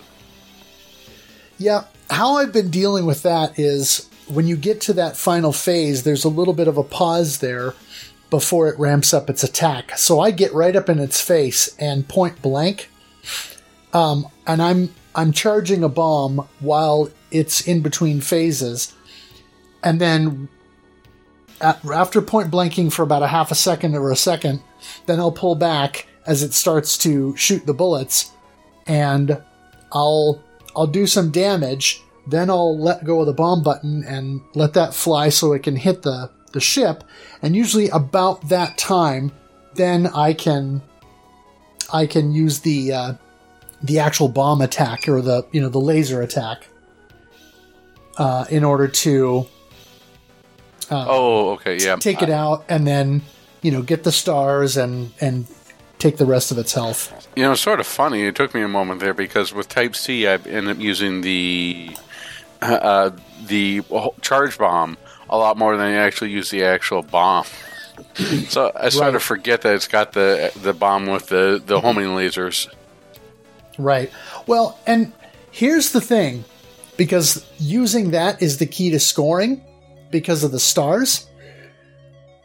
Yeah, 1.58 1.86
how 2.10 2.38
I've 2.38 2.54
been 2.54 2.70
dealing 2.70 3.06
with 3.06 3.24
that 3.24 3.60
is 3.60 4.10
when 4.28 4.48
you 4.48 4.56
get 4.56 4.82
to 4.82 4.94
that 4.94 5.18
final 5.18 5.52
phase, 5.52 6.04
there's 6.04 6.24
a 6.24 6.30
little 6.30 6.54
bit 6.54 6.68
of 6.68 6.78
a 6.78 6.84
pause 6.84 7.40
there 7.40 7.74
before 8.30 8.68
it 8.70 8.80
ramps 8.80 9.14
up 9.14 9.30
its 9.30 9.44
attack. 9.44 9.98
So 9.98 10.20
I 10.20 10.32
get 10.32 10.54
right 10.54 10.76
up 10.76 10.88
in 10.88 11.00
its 11.00 11.20
face 11.20 11.76
and 11.80 12.08
point 12.08 12.42
blank, 12.42 12.90
um, 13.94 14.28
and 14.48 14.62
I'm 14.62 14.94
I'm 15.16 15.32
charging 15.32 15.84
a 15.84 15.90
bomb 15.90 16.48
while 16.60 17.10
it's 17.32 17.62
in 17.62 17.82
between 17.82 18.22
phases, 18.22 18.94
and 19.84 20.00
then 20.00 20.48
after 21.62 22.22
point 22.22 22.52
blanking 22.52 22.92
for 22.92 23.04
about 23.04 23.24
a 23.24 23.28
half 23.28 23.52
a 23.52 23.56
second 23.56 23.96
or 23.96 24.12
a 24.12 24.16
second, 24.16 24.62
then 25.06 25.20
I'll 25.20 25.32
pull 25.32 25.56
back 25.56 26.08
as 26.26 26.44
it 26.44 26.54
starts 26.54 26.98
to 27.00 27.36
shoot 27.36 27.66
the 27.66 27.74
bullets, 27.74 28.32
and 28.88 29.42
I'll 29.92 30.44
I'll 30.76 30.88
do 30.88 31.08
some 31.08 31.32
damage. 31.32 32.02
Then 32.28 32.50
I'll 32.50 32.78
let 32.78 33.04
go 33.04 33.22
of 33.22 33.26
the 33.26 33.34
bomb 33.34 33.64
button 33.64 34.04
and 34.04 34.42
let 34.54 34.74
that 34.74 34.94
fly 34.94 35.30
so 35.30 35.54
it 35.54 35.64
can 35.64 35.76
hit 35.76 36.04
the 36.04 36.30
the 36.54 36.60
ship. 36.60 37.04
And 37.42 37.56
usually 37.56 37.90
about 37.90 38.50
that 38.50 38.78
time, 38.78 39.32
then 39.76 40.08
I 40.08 40.34
can 40.34 40.82
I 41.92 42.06
can 42.06 42.32
use 42.32 42.60
the 42.60 42.94
uh, 42.94 43.14
the 43.82 44.00
actual 44.00 44.30
bomb 44.30 44.62
attack 44.62 45.08
or 45.08 45.22
the 45.22 45.46
you 45.52 45.62
know 45.62 45.70
the 45.70 45.80
laser 45.80 46.22
attack 46.22 46.68
uh, 48.18 48.46
in 48.50 48.64
order 48.64 48.88
to 48.88 49.48
uh, 50.92 51.06
oh, 51.08 51.50
okay, 51.52 51.78
yeah. 51.78 51.96
Take 51.98 52.22
it 52.22 52.30
out 52.30 52.66
and 52.68 52.86
then 52.86 53.22
you 53.62 53.72
know 53.72 53.82
get 53.82 54.04
the 54.04 54.12
stars 54.12 54.78
and 54.78 55.12
and 55.20 55.48
take 56.00 56.18
the 56.18 56.26
rest 56.26 56.52
of 56.52 56.58
its 56.58 56.74
health. 56.74 57.28
You 57.36 57.44
know, 57.44 57.52
it's 57.52 57.62
sort 57.62 57.80
of 57.80 57.88
funny. 57.88 58.24
It 58.24 58.36
took 58.36 58.56
me 58.56 58.62
a 58.62 58.68
moment 58.68 59.02
there 59.02 59.14
because 59.14 59.54
with 59.54 59.68
Type 59.70 59.96
C, 59.96 60.28
I 60.28 60.34
ended 60.34 60.70
up 60.70 60.80
using 60.80 61.22
the 61.22 61.96
uh, 62.62 63.12
the 63.46 63.82
charge 64.22 64.58
bomb 64.58 64.98
a 65.30 65.38
lot 65.38 65.58
more 65.58 65.78
than 65.78 65.86
I 65.86 65.94
actually 65.94 66.32
use 66.32 66.50
the 66.50 66.64
actual 66.64 67.04
bomb. 67.04 67.46
so 68.48 68.72
I 68.76 68.90
sort 68.90 69.06
right. 69.06 69.16
of 69.16 69.24
forget 69.24 69.62
that 69.62 69.76
it's 69.76 69.88
got 69.88 70.14
the 70.14 70.52
the 70.62 70.74
bomb 70.74 71.08
with 71.08 71.28
the 71.28 71.62
the 71.64 71.82
homing 71.82 72.08
lasers. 72.08 72.74
Right. 73.78 74.12
Well, 74.48 74.78
and 74.86 75.14
here's 75.52 75.92
the 75.92 76.02
thing, 76.02 76.44
because 76.98 77.46
using 77.60 78.12
that 78.12 78.42
is 78.42 78.58
the 78.58 78.66
key 78.66 78.90
to 78.92 79.00
scoring 79.00 79.64
because 80.12 80.44
of 80.44 80.52
the 80.52 80.60
stars. 80.60 81.29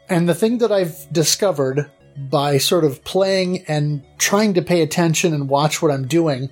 And 0.09 0.29
the 0.29 0.35
thing 0.35 0.59
that 0.59 0.71
I've 0.71 1.11
discovered 1.11 1.89
by 2.17 2.57
sort 2.57 2.83
of 2.83 3.03
playing 3.03 3.65
and 3.67 4.03
trying 4.17 4.53
to 4.53 4.61
pay 4.61 4.81
attention 4.81 5.33
and 5.33 5.49
watch 5.49 5.81
what 5.81 5.91
I'm 5.91 6.07
doing, 6.07 6.49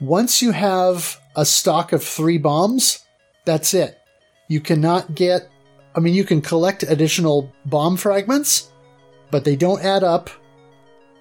once 0.00 0.40
you 0.40 0.52
have 0.52 1.20
a 1.36 1.44
stock 1.44 1.92
of 1.92 2.02
three 2.02 2.38
bombs, 2.38 3.04
that's 3.44 3.74
it. 3.74 3.98
You 4.48 4.60
cannot 4.60 5.14
get, 5.14 5.48
I 5.94 6.00
mean, 6.00 6.14
you 6.14 6.24
can 6.24 6.40
collect 6.40 6.82
additional 6.82 7.52
bomb 7.66 7.96
fragments, 7.96 8.70
but 9.30 9.44
they 9.44 9.56
don't 9.56 9.84
add 9.84 10.04
up 10.04 10.30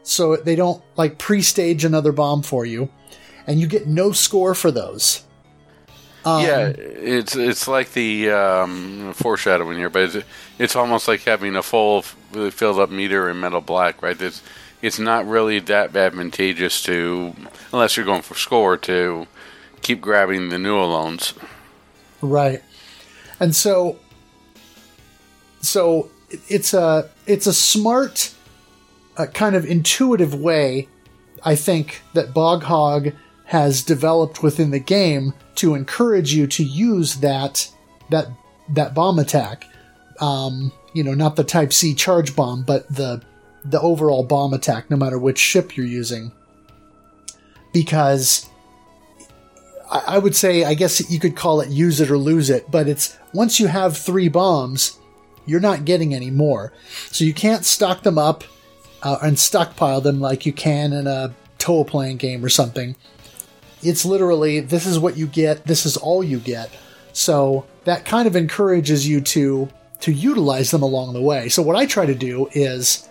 so 0.04 0.36
they 0.36 0.56
don't 0.56 0.84
like 0.98 1.18
pre-stage 1.18 1.86
another 1.86 2.12
bomb 2.12 2.44
for 2.44 2.66
you, 2.66 2.90
and 3.48 3.60
you 3.60 3.68
get 3.68 3.88
no 3.88 4.12
score 4.12 4.54
for 4.54 4.70
those. 4.70 5.24
Um, 6.26 6.44
yeah, 6.44 6.68
it's 6.78 7.36
it's 7.36 7.68
like 7.68 7.92
the 7.92 8.30
um, 8.32 9.14
foreshadowing 9.14 9.78
here, 9.78 9.90
but 9.90 10.16
it's, 10.16 10.28
it's 10.58 10.76
almost 10.76 11.08
like 11.08 11.22
having 11.24 11.56
a 11.56 11.64
full 11.64 12.02
filled 12.02 12.80
up 12.80 12.90
meter 12.90 13.30
in 13.30 13.40
metal 13.40 13.62
black, 13.62 14.02
right? 14.02 14.20
It's 14.22 14.42
it's 14.82 15.00
not 15.00 15.28
really 15.28 15.60
that 15.60 15.96
advantageous 15.96 16.82
to, 16.84 17.36
unless 17.72 17.98
you're 17.98 18.06
going 18.06 18.22
for 18.22 18.36
score, 18.36 18.78
to 18.78 19.28
keep 19.82 20.00
grabbing 20.00 20.50
the 20.50 20.58
new 20.58 20.76
alones. 20.76 21.34
Right, 22.22 22.62
and 23.40 23.54
so 23.54 24.00
so 25.60 26.10
it's 26.48 26.74
a 26.74 27.10
it's 27.26 27.48
a 27.48 27.54
smart, 27.54 28.34
uh, 29.18 29.26
kind 29.26 29.56
of 29.56 29.66
intuitive 29.66 30.34
way, 30.34 30.88
I 31.44 31.56
think 31.56 32.02
that 32.14 32.34
Bog 32.34 32.64
Hog 32.64 33.12
has 33.46 33.84
developed 33.84 34.42
within 34.42 34.72
the 34.72 34.80
game 34.80 35.34
to 35.56 35.76
encourage 35.76 36.34
you 36.34 36.48
to 36.48 36.64
use 36.64 37.18
that 37.18 37.70
that 38.10 38.28
that 38.70 38.94
bomb 38.94 39.20
attack. 39.20 39.68
Um, 40.20 40.72
you 40.94 41.04
know, 41.04 41.14
not 41.14 41.36
the 41.36 41.44
Type 41.44 41.74
C 41.74 41.94
charge 41.94 42.36
bomb, 42.36 42.64
but 42.64 42.88
the 42.94 43.22
the 43.66 43.80
overall 43.82 44.24
bomb 44.24 44.54
attack, 44.54 44.90
no 44.90 44.98
matter 44.98 45.18
which 45.18 45.40
ship 45.40 45.76
you're 45.76 45.86
using. 45.86 46.32
Because 47.72 48.50
I, 49.90 50.04
I 50.08 50.18
would 50.18 50.36
say, 50.36 50.64
I 50.64 50.74
guess 50.74 51.10
you 51.10 51.20
could 51.20 51.36
call 51.36 51.62
it 51.62 51.70
use 51.70 52.02
it 52.02 52.12
or 52.12 52.18
lose 52.18 52.50
it, 52.50 52.70
but 52.70 52.88
it's 52.88 53.18
once 53.34 53.60
you 53.60 53.68
have 53.68 53.98
three 53.98 54.28
bombs, 54.28 55.00
you're 55.46 55.60
not 55.60 55.86
getting 55.86 56.14
any 56.14 56.32
more. 56.32 56.74
So 57.12 57.26
you 57.26 57.34
can't 57.34 57.66
stock 57.66 58.04
them 58.04 58.18
up 58.18 58.44
uh, 59.02 59.18
and 59.22 59.38
stockpile 59.40 60.02
them 60.02 60.20
like 60.20 60.46
you 60.46 60.54
can 60.54 60.94
in 60.94 61.08
a 61.08 61.34
Toaplan 61.60 62.18
game 62.18 62.44
or 62.44 62.50
something. 62.50 62.96
It's 63.84 64.06
literally 64.06 64.60
this 64.60 64.86
is 64.86 65.00
what 65.00 65.18
you 65.18 65.28
get, 65.28 65.66
this 65.66 65.86
is 65.86 65.98
all 65.98 66.24
you 66.24 66.40
get. 66.40 66.70
So 67.14 67.66
that 67.84 68.06
kind 68.06 68.28
of 68.28 68.36
encourages 68.36 69.08
you 69.08 69.22
to 69.22 69.70
to 70.02 70.12
utilize 70.12 70.72
them 70.72 70.82
along 70.82 71.14
the 71.14 71.22
way. 71.22 71.48
So 71.48 71.62
what 71.62 71.78
I 71.78 71.86
try 71.86 72.06
to 72.06 72.16
do 72.16 72.50
is 72.52 73.08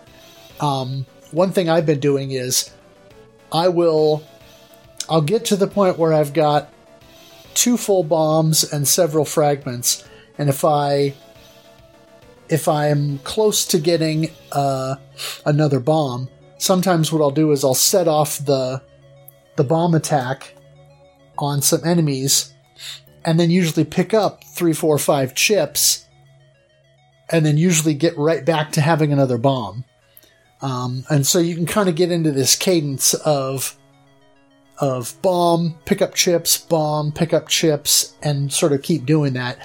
um, 0.61 1.07
one 1.31 1.51
thing 1.51 1.69
I've 1.71 1.87
been 1.87 2.01
doing 2.01 2.33
is 2.33 2.71
I 3.51 3.69
will 3.69 4.23
I'll 5.09 5.23
get 5.23 5.45
to 5.47 5.57
the 5.57 5.67
point 5.67 5.99
where 5.99 6.13
I've 6.13 6.33
got 6.33 6.73
two 7.55 7.77
full 7.77 8.03
bombs 8.03 8.65
and 8.65 8.87
several 8.87 9.25
fragments, 9.25 10.05
and 10.39 10.49
if 10.49 10.65
I 10.65 11.15
if 12.49 12.69
I'm 12.69 13.19
close 13.21 13.65
to 13.67 13.79
getting 13.79 14.31
uh, 14.53 14.97
another 15.47 15.81
bomb, 15.81 16.29
sometimes 16.59 17.11
what 17.11 17.23
I'll 17.23 17.31
do 17.31 17.51
is 17.53 17.65
I'll 17.65 17.75
set 17.75 18.09
off 18.09 18.39
the 18.39 18.83
the 19.57 19.65
bomb 19.65 19.95
attack 19.95 20.55
on 21.39 21.63
some 21.63 21.81
enemies, 21.85 22.55
and 23.25 23.39
then 23.39 23.51
usually 23.51 23.85
pick 23.85 24.13
up 24.15 24.45
three, 24.45 24.73
four, 24.73 24.99
five 24.99 25.35
chips, 25.35 26.07
and 27.31 27.45
then 27.47 27.57
usually 27.57 27.95
get 27.95 28.17
right 28.17 28.45
back 28.45 28.73
to 28.73 28.81
having 28.81 29.13
another 29.13 29.39
bomb. 29.39 29.85
Um, 30.61 31.05
and 31.11 31.27
so 31.27 31.39
you 31.39 31.57
can 31.57 31.67
kind 31.67 31.89
of 31.89 31.97
get 31.97 32.13
into 32.13 32.31
this 32.31 32.57
cadence 32.57 33.15
of 33.15 33.77
of 34.79 35.21
bomb, 35.23 35.77
pick 35.85 36.03
up 36.03 36.15
chips, 36.15 36.59
bomb, 36.59 37.13
pick 37.13 37.33
up 37.33 37.47
chips, 37.49 38.15
and 38.23 38.53
sort 38.53 38.73
of 38.73 38.83
keep 38.83 39.07
doing 39.07 39.35
that. 39.35 39.59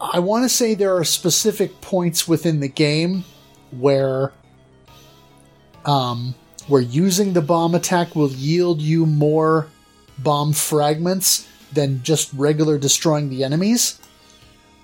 I 0.00 0.18
want 0.18 0.44
to 0.44 0.48
say 0.48 0.74
there 0.74 0.96
are 0.96 1.04
specific 1.04 1.80
points 1.80 2.28
within 2.28 2.60
the 2.60 2.68
game 2.68 3.24
where 3.70 4.32
um, 5.84 6.34
where 6.68 6.82
using 6.82 7.32
the 7.32 7.40
bomb 7.42 7.74
attack 7.74 8.14
will 8.14 8.30
yield 8.30 8.80
you 8.80 9.06
more 9.06 9.68
bomb 10.18 10.52
fragments 10.52 11.48
than 11.72 12.02
just 12.02 12.32
regular 12.32 12.78
destroying 12.78 13.28
the 13.28 13.44
enemies. 13.44 14.00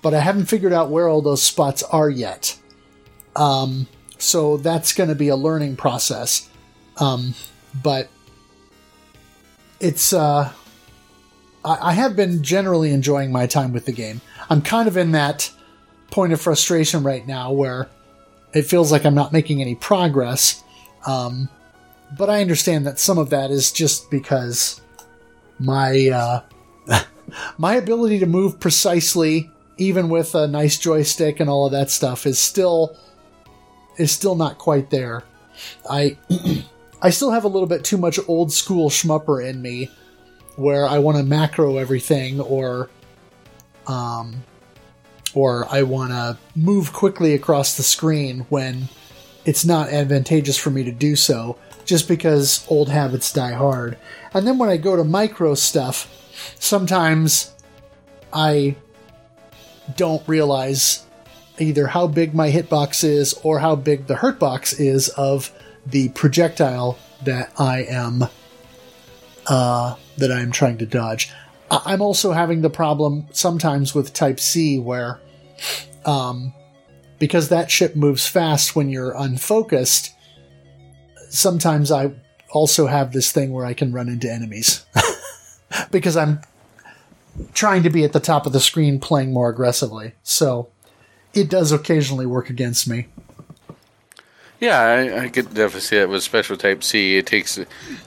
But 0.01 0.13
I 0.13 0.19
haven't 0.19 0.45
figured 0.45 0.73
out 0.73 0.89
where 0.89 1.07
all 1.07 1.21
those 1.21 1.43
spots 1.43 1.83
are 1.83 2.09
yet. 2.09 2.57
Um, 3.35 3.87
so 4.17 4.57
that's 4.57 4.93
going 4.93 5.09
to 5.09 5.15
be 5.15 5.29
a 5.29 5.35
learning 5.35 5.75
process. 5.75 6.49
Um, 6.97 7.33
but 7.81 8.09
it's, 9.79 10.11
uh, 10.13 10.51
I, 11.63 11.77
I 11.89 11.93
have 11.93 12.15
been 12.15 12.43
generally 12.43 12.91
enjoying 12.91 13.31
my 13.31 13.47
time 13.47 13.73
with 13.73 13.85
the 13.85 13.91
game. 13.91 14.21
I'm 14.49 14.61
kind 14.61 14.87
of 14.87 14.97
in 14.97 15.11
that 15.11 15.51
point 16.09 16.33
of 16.33 16.41
frustration 16.41 17.03
right 17.03 17.25
now 17.25 17.51
where 17.51 17.89
it 18.53 18.63
feels 18.63 18.91
like 18.91 19.05
I'm 19.05 19.15
not 19.15 19.31
making 19.31 19.61
any 19.61 19.75
progress. 19.75 20.63
Um, 21.05 21.49
but 22.17 22.29
I 22.29 22.41
understand 22.41 22.85
that 22.85 22.99
some 22.99 23.17
of 23.17 23.29
that 23.29 23.51
is 23.51 23.71
just 23.71 24.11
because 24.11 24.80
my 25.61 26.09
uh, 26.09 26.41
my 27.57 27.75
ability 27.75 28.19
to 28.19 28.25
move 28.25 28.59
precisely, 28.59 29.49
even 29.77 30.09
with 30.09 30.35
a 30.35 30.47
nice 30.47 30.77
joystick 30.77 31.39
and 31.39 31.49
all 31.49 31.65
of 31.65 31.71
that 31.71 31.89
stuff, 31.89 32.25
is 32.25 32.39
still 32.39 32.97
is 33.97 34.11
still 34.11 34.35
not 34.35 34.57
quite 34.57 34.89
there. 34.89 35.23
I 35.89 36.17
I 37.01 37.09
still 37.09 37.31
have 37.31 37.43
a 37.43 37.47
little 37.47 37.67
bit 37.67 37.83
too 37.83 37.97
much 37.97 38.19
old 38.27 38.51
school 38.51 38.89
schmupper 38.89 39.47
in 39.47 39.61
me, 39.61 39.89
where 40.55 40.87
I 40.87 40.99
want 40.99 41.17
to 41.17 41.23
macro 41.23 41.77
everything 41.77 42.39
or 42.39 42.89
um 43.87 44.43
or 45.33 45.67
I 45.71 45.83
want 45.83 46.11
to 46.11 46.37
move 46.55 46.91
quickly 46.91 47.33
across 47.33 47.77
the 47.77 47.83
screen 47.83 48.45
when 48.49 48.89
it's 49.45 49.65
not 49.65 49.89
advantageous 49.89 50.57
for 50.57 50.69
me 50.69 50.83
to 50.83 50.91
do 50.91 51.15
so 51.15 51.57
just 51.91 52.07
because 52.07 52.65
old 52.69 52.87
habits 52.87 53.33
die 53.33 53.51
hard. 53.51 53.97
And 54.33 54.47
then 54.47 54.57
when 54.57 54.69
I 54.69 54.77
go 54.77 54.95
to 54.95 55.03
micro 55.03 55.55
stuff, 55.55 56.07
sometimes 56.57 57.53
I 58.31 58.77
don't 59.97 60.25
realize 60.25 61.05
either 61.59 61.87
how 61.87 62.07
big 62.07 62.33
my 62.33 62.49
hitbox 62.49 63.03
is 63.03 63.33
or 63.43 63.59
how 63.59 63.75
big 63.75 64.07
the 64.07 64.13
hurtbox 64.13 64.79
is 64.79 65.09
of 65.09 65.51
the 65.85 66.07
projectile 66.09 66.97
that 67.25 67.51
I 67.59 67.83
am 67.83 68.23
uh, 69.47 69.95
that 70.17 70.31
I 70.31 70.39
am 70.39 70.53
trying 70.53 70.77
to 70.77 70.85
dodge. 70.85 71.29
I'm 71.69 72.01
also 72.01 72.31
having 72.31 72.61
the 72.61 72.69
problem 72.69 73.27
sometimes 73.33 73.93
with 73.93 74.13
Type 74.13 74.39
C 74.39 74.79
where, 74.79 75.19
um, 76.05 76.53
because 77.19 77.49
that 77.49 77.69
ship 77.69 77.97
moves 77.97 78.25
fast 78.25 78.77
when 78.77 78.89
you're 78.89 79.13
unfocused, 79.13 80.13
sometimes 81.31 81.91
I 81.91 82.11
also 82.51 82.87
have 82.87 83.13
this 83.13 83.31
thing 83.31 83.51
where 83.53 83.65
I 83.65 83.73
can 83.73 83.91
run 83.91 84.09
into 84.09 84.31
enemies 84.31 84.85
because 85.91 86.17
I'm 86.17 86.41
trying 87.53 87.83
to 87.83 87.89
be 87.89 88.03
at 88.03 88.13
the 88.13 88.19
top 88.19 88.45
of 88.45 88.53
the 88.53 88.59
screen 88.59 88.99
playing 88.99 89.33
more 89.33 89.49
aggressively. 89.49 90.13
So 90.23 90.69
it 91.33 91.49
does 91.49 91.71
occasionally 91.71 92.25
work 92.25 92.49
against 92.49 92.87
me. 92.87 93.07
Yeah, 94.59 94.79
I, 94.79 95.23
I 95.23 95.29
could 95.29 95.47
definitely 95.47 95.79
see 95.79 95.97
that 95.97 96.09
with 96.09 96.21
Special 96.21 96.55
Type 96.55 96.83
C. 96.83 97.17
It 97.17 97.25
takes 97.25 97.57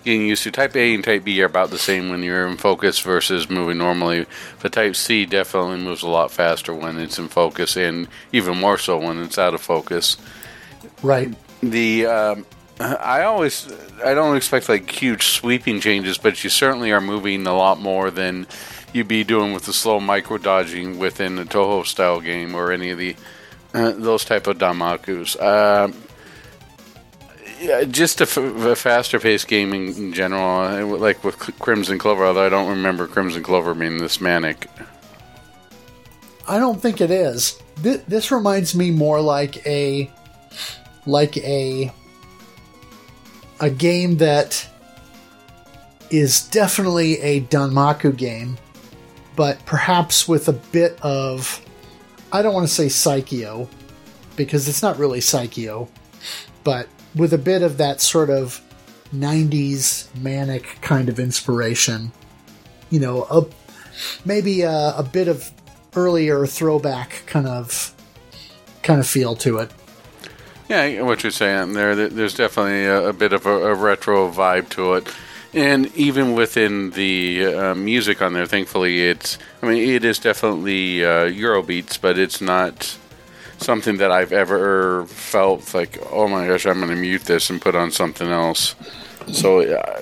getting 0.04 0.28
used 0.28 0.44
to. 0.44 0.52
Type 0.52 0.76
A 0.76 0.94
and 0.94 1.02
Type 1.02 1.24
B 1.24 1.42
are 1.42 1.46
about 1.46 1.70
the 1.70 1.78
same 1.78 2.10
when 2.10 2.22
you're 2.22 2.46
in 2.46 2.58
focus 2.58 3.00
versus 3.00 3.50
moving 3.50 3.78
normally. 3.78 4.26
But 4.62 4.72
Type 4.72 4.94
C 4.94 5.26
definitely 5.26 5.78
moves 5.78 6.04
a 6.04 6.08
lot 6.08 6.30
faster 6.30 6.72
when 6.72 7.00
it's 7.00 7.18
in 7.18 7.26
focus, 7.26 7.76
and 7.76 8.06
even 8.30 8.56
more 8.56 8.78
so 8.78 8.98
when 8.98 9.20
it's 9.20 9.36
out 9.36 9.52
of 9.52 9.62
focus. 9.62 10.16
Right. 11.02 11.34
The 11.60 12.06
um, 12.06 12.46
I 12.80 13.22
always 13.22 13.72
I 14.04 14.14
don't 14.14 14.36
expect 14.36 14.68
like 14.68 14.90
huge 14.90 15.28
sweeping 15.28 15.80
changes, 15.80 16.18
but 16.18 16.42
you 16.42 16.50
certainly 16.50 16.90
are 16.90 17.00
moving 17.00 17.46
a 17.46 17.56
lot 17.56 17.80
more 17.80 18.10
than 18.10 18.46
you'd 18.92 19.08
be 19.08 19.24
doing 19.24 19.52
with 19.52 19.66
the 19.66 19.72
slow 19.72 20.00
micro 20.00 20.38
dodging 20.38 20.98
within 20.98 21.36
the 21.36 21.44
Touhou 21.44 21.86
style 21.86 22.20
game 22.20 22.54
or 22.54 22.72
any 22.72 22.90
of 22.90 22.98
the 22.98 23.14
uh, 23.74 23.92
those 23.92 24.24
type 24.24 24.46
of 24.46 24.58
Danmakus. 24.58 25.36
Uh, 25.40 25.92
yeah, 27.60 27.84
just 27.84 28.20
a, 28.20 28.24
f- 28.24 28.36
a 28.36 28.76
faster 28.76 29.18
paced 29.18 29.48
game 29.48 29.72
in, 29.72 29.88
in 29.94 30.12
general, 30.12 30.60
uh, 30.60 30.98
like 30.98 31.22
with 31.24 31.38
Crimson 31.58 31.98
Clover. 31.98 32.24
Although 32.24 32.46
I 32.46 32.48
don't 32.48 32.68
remember 32.68 33.06
Crimson 33.06 33.42
Clover 33.42 33.74
being 33.74 33.98
this 33.98 34.20
manic. 34.20 34.68
I 36.46 36.58
don't 36.58 36.80
think 36.80 37.00
it 37.00 37.10
is. 37.10 37.58
This, 37.76 38.02
this 38.02 38.30
reminds 38.30 38.74
me 38.74 38.90
more 38.90 39.20
like 39.20 39.64
a 39.66 40.10
like 41.06 41.36
a 41.38 41.92
a 43.60 43.70
game 43.70 44.18
that 44.18 44.68
is 46.10 46.48
definitely 46.48 47.20
a 47.20 47.40
Danmaku 47.42 48.16
game, 48.16 48.58
but 49.36 49.64
perhaps 49.66 50.28
with 50.28 50.48
a 50.48 50.52
bit 50.52 50.98
of 51.02 51.60
I 52.32 52.42
don't 52.42 52.54
want 52.54 52.66
to 52.66 52.74
say 52.74 52.86
Psikyo 52.86 53.68
because 54.36 54.68
it's 54.68 54.82
not 54.82 54.98
really 54.98 55.20
Psikyo, 55.20 55.88
but 56.64 56.88
with 57.14 57.32
a 57.32 57.38
bit 57.38 57.62
of 57.62 57.78
that 57.78 58.00
sort 58.00 58.30
of 58.30 58.60
90s 59.14 60.08
manic 60.20 60.78
kind 60.80 61.08
of 61.08 61.20
inspiration. 61.20 62.12
You 62.90 63.00
know, 63.00 63.24
a, 63.30 63.46
maybe 64.24 64.62
a, 64.62 64.94
a 64.96 65.02
bit 65.02 65.28
of 65.28 65.50
earlier 65.96 66.46
throwback 66.46 67.22
kind 67.26 67.46
of 67.46 67.94
kind 68.82 69.00
of 69.00 69.06
feel 69.06 69.36
to 69.36 69.58
it. 69.58 69.70
Yeah, 70.74 71.02
what 71.02 71.22
you're 71.22 71.30
saying 71.32 71.74
there, 71.74 71.94
there- 71.94 72.08
there's 72.08 72.34
definitely 72.34 72.84
a, 72.86 73.08
a 73.08 73.12
bit 73.12 73.32
of 73.32 73.46
a, 73.46 73.50
a 73.50 73.74
retro 73.74 74.30
vibe 74.30 74.68
to 74.70 74.94
it. 74.94 75.08
And 75.52 75.94
even 75.94 76.34
within 76.34 76.90
the 76.90 77.46
uh, 77.46 77.74
music 77.76 78.20
on 78.20 78.32
there, 78.32 78.44
thankfully, 78.46 79.06
it's, 79.06 79.38
I 79.62 79.66
mean, 79.66 79.88
it 79.88 80.04
is 80.04 80.18
definitely 80.18 81.04
uh, 81.04 81.26
Eurobeats, 81.26 82.00
but 82.00 82.18
it's 82.18 82.40
not 82.40 82.98
something 83.58 83.98
that 83.98 84.10
I've 84.10 84.32
ever 84.32 85.06
felt 85.06 85.72
like, 85.72 85.96
oh 86.10 86.26
my 86.26 86.48
gosh, 86.48 86.66
I'm 86.66 86.78
going 86.80 86.88
to 86.90 86.96
mute 86.96 87.22
this 87.22 87.50
and 87.50 87.60
put 87.62 87.76
on 87.76 87.92
something 87.92 88.28
else. 88.28 88.74
So, 89.32 89.60
uh, 89.60 90.00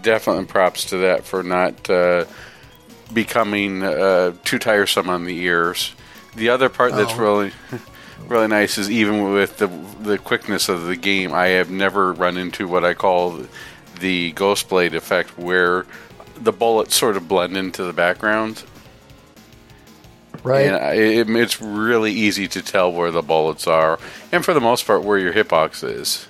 definitely 0.00 0.46
props 0.46 0.86
to 0.86 0.96
that 0.98 1.24
for 1.24 1.42
not 1.42 1.88
uh, 1.90 2.24
becoming 3.12 3.82
uh, 3.82 4.32
too 4.42 4.58
tiresome 4.58 5.10
on 5.10 5.24
the 5.26 5.36
ears. 5.38 5.92
The 6.34 6.48
other 6.48 6.70
part 6.70 6.92
that's 6.92 7.12
Oh. 7.12 7.18
really 7.18 7.52
really 8.28 8.48
nice 8.48 8.78
is 8.78 8.90
even 8.90 9.32
with 9.32 9.58
the 9.58 9.66
the 10.00 10.18
quickness 10.18 10.68
of 10.68 10.84
the 10.84 10.96
game, 10.96 11.32
I 11.32 11.46
have 11.48 11.70
never 11.70 12.12
run 12.12 12.36
into 12.36 12.66
what 12.68 12.84
I 12.84 12.94
call 12.94 13.46
the 14.00 14.32
ghost 14.32 14.68
blade 14.68 14.94
effect, 14.94 15.38
where 15.38 15.86
the 16.36 16.52
bullets 16.52 16.96
sort 16.96 17.16
of 17.16 17.28
blend 17.28 17.56
into 17.56 17.84
the 17.84 17.92
background, 17.92 18.64
Right. 20.42 20.66
and 20.66 20.98
it, 20.98 21.30
it's 21.30 21.60
really 21.62 22.12
easy 22.12 22.48
to 22.48 22.60
tell 22.62 22.92
where 22.92 23.10
the 23.10 23.22
bullets 23.22 23.66
are, 23.66 23.98
and 24.32 24.44
for 24.44 24.52
the 24.52 24.60
most 24.60 24.86
part, 24.86 25.02
where 25.04 25.18
your 25.18 25.32
hitbox 25.32 25.82
is. 25.88 26.26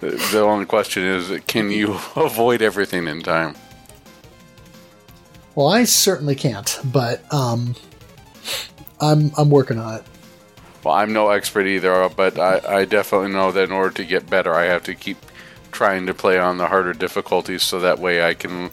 The, 0.00 0.10
the 0.32 0.40
only 0.40 0.64
question 0.66 1.04
is, 1.04 1.40
can 1.46 1.70
you 1.70 1.92
avoid 2.16 2.60
everything 2.62 3.06
in 3.06 3.22
time? 3.22 3.54
Well, 5.54 5.68
I 5.68 5.84
certainly 5.84 6.34
can't, 6.34 6.80
but 6.82 7.22
um, 7.32 7.76
I'm 9.00 9.30
I'm 9.36 9.50
working 9.50 9.78
on 9.78 9.96
it. 9.96 10.04
Well, 10.84 10.94
I'm 10.94 11.12
no 11.12 11.30
expert 11.30 11.66
either, 11.66 12.08
but 12.08 12.38
I, 12.38 12.80
I 12.80 12.84
definitely 12.84 13.30
know 13.30 13.52
that 13.52 13.64
in 13.64 13.72
order 13.72 13.94
to 13.96 14.04
get 14.04 14.28
better, 14.28 14.52
I 14.54 14.64
have 14.64 14.82
to 14.84 14.94
keep 14.94 15.16
trying 15.70 16.06
to 16.06 16.14
play 16.14 16.38
on 16.38 16.58
the 16.58 16.68
harder 16.68 16.92
difficulties 16.92 17.62
so 17.62 17.80
that 17.80 17.98
way 17.98 18.24
I 18.24 18.34
can 18.34 18.70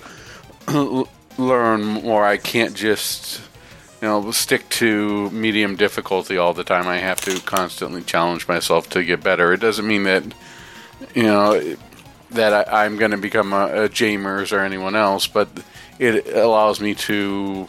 learn 1.38 1.84
more. 1.84 2.26
I 2.26 2.38
can't 2.38 2.76
just, 2.76 3.42
you 4.02 4.08
know, 4.08 4.32
stick 4.32 4.68
to 4.70 5.30
medium 5.30 5.76
difficulty 5.76 6.38
all 6.38 6.54
the 6.54 6.64
time. 6.64 6.88
I 6.88 6.98
have 6.98 7.22
to 7.22 7.40
constantly 7.42 8.02
challenge 8.04 8.48
myself 8.48 8.90
to 8.90 9.04
get 9.04 9.24
better. 9.24 9.54
It 9.54 9.60
doesn't 9.60 9.88
mean 9.88 10.04
that, 10.04 10.24
you 11.14 11.24
know, 11.24 11.76
that 12.32 12.68
I, 12.68 12.86
I'm 12.86 12.98
going 12.98 13.12
to 13.12 13.18
become 13.18 13.54
a, 13.54 13.84
a 13.84 13.90
Jaimers 13.90 14.52
or 14.52 14.60
anyone 14.60 14.96
else, 14.96 15.28
but 15.28 15.48
it 16.00 16.28
allows 16.36 16.82
me 16.82 16.96
to 16.96 17.68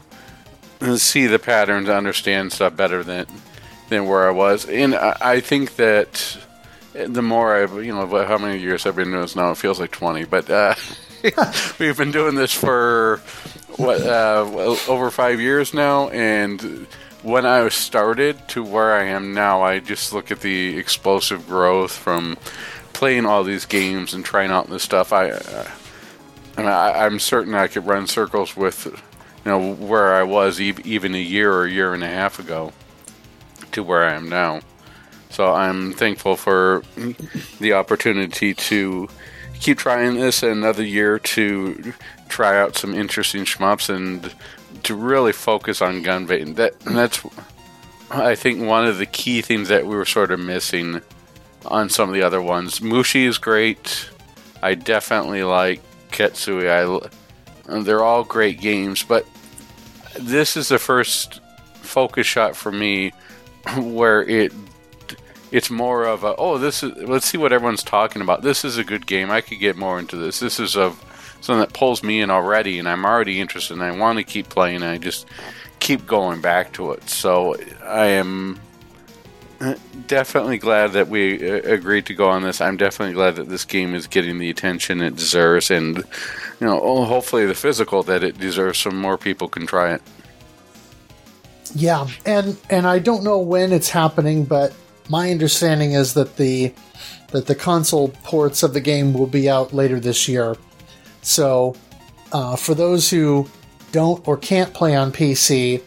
see 0.97 1.27
the 1.27 1.39
patterns, 1.39 1.89
understand 1.89 2.53
stuff 2.53 2.75
better 2.75 3.05
than 3.05 3.27
than 3.91 4.07
where 4.07 4.27
I 4.27 4.31
was, 4.31 4.67
and 4.67 4.95
I, 4.95 5.17
I 5.21 5.41
think 5.41 5.77
that 5.77 6.39
the 6.93 7.23
more 7.23 7.55
I've, 7.55 7.85
you 7.85 7.93
know, 7.93 8.07
how 8.25 8.39
many 8.39 8.59
years 8.59 8.87
I've 8.87 8.97
been 8.97 9.11
doing 9.11 9.21
this 9.21 9.37
now, 9.37 9.51
it 9.51 9.59
feels 9.59 9.79
like 9.79 9.91
twenty, 9.91 10.25
but 10.25 10.49
uh, 10.49 10.75
we've 11.79 11.97
been 11.97 12.13
doing 12.13 12.35
this 12.35 12.53
for 12.53 13.21
what 13.77 14.01
uh, 14.01 14.77
over 14.89 15.11
five 15.11 15.41
years 15.41 15.75
now, 15.75 16.09
and 16.09 16.87
when 17.23 17.45
I 17.45 17.69
started 17.69 18.49
to 18.49 18.63
where 18.63 18.95
I 18.95 19.05
am 19.05 19.35
now, 19.35 19.63
I 19.63 19.79
just 19.79 20.13
look 20.13 20.31
at 20.31 20.41
the 20.41 20.79
explosive 20.79 21.47
growth 21.47 21.93
from 21.93 22.39
playing 22.93 23.27
all 23.27 23.45
these 23.45 23.67
games 23.67 24.15
and 24.15 24.25
trying 24.25 24.51
out 24.51 24.69
this 24.69 24.83
stuff. 24.83 25.13
I, 25.13 25.31
uh, 25.31 25.69
and 26.57 26.69
I, 26.69 27.05
I'm 27.05 27.19
certain 27.19 27.55
I 27.55 27.69
could 27.69 27.87
run 27.87 28.07
circles 28.07 28.57
with, 28.57 28.87
you 28.87 29.51
know, 29.51 29.75
where 29.75 30.15
I 30.15 30.23
was 30.23 30.61
ev- 30.61 30.87
even 30.87 31.15
a 31.15 31.21
year 31.21 31.53
or 31.53 31.65
a 31.65 31.71
year 31.71 31.93
and 31.93 32.03
a 32.03 32.09
half 32.09 32.39
ago 32.39 32.73
to 33.73 33.83
where 33.83 34.05
I 34.05 34.15
am 34.15 34.29
now. 34.29 34.61
So 35.31 35.53
I'm 35.53 35.93
thankful 35.93 36.37
for 36.37 36.83
the 37.61 37.73
opportunity 37.73 38.53
to 38.55 39.09
keep 39.61 39.79
trying 39.79 40.15
this 40.15 40.43
another 40.43 40.85
year 40.85 41.19
to 41.19 41.93
try 42.29 42.61
out 42.61 42.77
some 42.77 42.95
interesting 42.95 43.45
shmups 43.45 43.95
and 43.95 44.35
to 44.83 44.95
really 44.95 45.33
focus 45.33 45.81
on 45.83 46.03
Gunvein. 46.03 46.57
That 46.57 46.79
that's 46.81 47.25
I 48.11 48.35
think 48.35 48.61
one 48.61 48.87
of 48.87 48.99
the 48.99 49.07
key 49.07 49.41
things 49.41 49.69
that 49.69 49.87
we 49.87 49.95
were 49.95 50.05
sort 50.05 50.33
of 50.33 50.41
missing 50.41 51.01
on 51.65 51.89
some 51.89 52.09
of 52.09 52.15
the 52.15 52.23
other 52.23 52.43
ones. 52.43 52.81
Mushi 52.81 53.27
is 53.27 53.39
great. 53.39 54.11
I 54.63 54.75
definitely 54.75 55.45
like 55.45 55.81
Ketsui. 56.11 56.69
I 56.69 57.81
they're 57.83 58.03
all 58.03 58.25
great 58.25 58.61
games, 58.61 59.05
but 59.05 59.27
this 60.19 60.57
is 60.57 60.69
the 60.69 60.79
first 60.79 61.41
focus 61.75 62.27
shot 62.27 62.57
for 62.57 62.73
me 62.73 63.13
where 63.79 64.23
it 64.23 64.53
it's 65.51 65.71
more 65.71 66.05
of 66.05 66.23
a 66.23 66.35
oh 66.37 66.59
this 66.59 66.83
is 66.83 66.97
let's 66.97 67.27
see 67.27 67.39
what 67.39 67.53
everyone's 67.53 67.83
talking 67.83 68.23
about. 68.23 68.43
This 68.43 68.65
is 68.65 68.79
a 68.79 68.85
good 68.85 69.07
game. 69.07 69.31
I 69.31 69.41
could 69.41 69.59
get 69.59 69.77
more 69.77 69.99
into 69.99 70.17
this. 70.17 70.41
This 70.41 70.61
is 70.61 70.77
a 70.77 70.95
something 71.41 71.61
that 71.61 71.73
pulls 71.73 72.03
me 72.03 72.21
in 72.21 72.31
already, 72.31 72.79
and 72.79 72.89
I'm 72.89 73.05
already 73.05 73.41
interested, 73.41 73.75
and 73.75 73.83
I 73.83 73.91
want 73.97 74.19
to 74.19 74.25
keep 74.25 74.49
playing. 74.49 74.77
And 74.77 74.85
I 74.85 74.99
just 74.99 75.27
keep 75.81 76.07
going 76.07 76.41
back 76.41 76.73
to 76.75 76.93
it. 76.93 77.09
So 77.09 77.57
I 77.85 78.07
am 78.07 78.61
uh, 79.61 79.75
definitely 80.07 80.59
glad 80.59 80.93
that 80.93 81.09
we 81.09 81.51
uh, 81.51 81.57
agreed 81.65 82.07
to 82.07 82.15
go 82.15 82.29
on 82.29 82.43
this. 82.43 82.61
I'm 82.61 82.77
definitely 82.77 83.15
glad 83.15 83.37
that 83.37 83.49
this 83.49 83.65
game 83.65 83.95
is 83.95 84.07
getting 84.07 84.39
the 84.39 84.51
attention 84.51 85.01
it 85.01 85.17
deserves, 85.17 85.71
and 85.71 85.99
you 85.99 86.05
know, 86.67 86.81
oh, 86.81 87.05
hopefully 87.05 87.47
the 87.47 87.55
physical 87.55 88.03
that 88.05 88.23
it 88.23 88.39
deserves, 88.39 88.79
so 88.79 88.91
more 88.91 89.19
people 89.19 89.49
can 89.49 89.67
try 89.67 89.95
it. 89.95 90.03
Yeah, 91.75 92.09
and 92.27 92.57
and 92.69 92.87
I 92.87 92.99
don't 92.99 93.23
know 93.23 93.39
when 93.39 93.73
it's 93.73 93.91
happening, 93.91 94.45
but 94.45 94.75
my 95.09 95.31
understanding 95.31 95.93
is 95.93 96.15
that 96.15 96.37
the 96.37 96.73
that 97.33 97.47
the 97.47 97.55
console 97.55 98.09
ports 98.25 98.63
of 98.63 98.75
the 98.75 98.81
game 98.81 99.13
will 99.13 99.27
be 99.27 99.49
out 99.49 99.73
later 99.73 100.01
this 100.01 100.27
year. 100.29 100.57
So, 101.23 101.77
uh, 102.33 102.57
for 102.57 102.75
those 102.75 103.11
who 103.11 103.49
don't 103.93 104.27
or 104.27 104.37
can't 104.37 104.75
play 104.75 104.97
on 104.97 105.13
PC, 105.13 105.83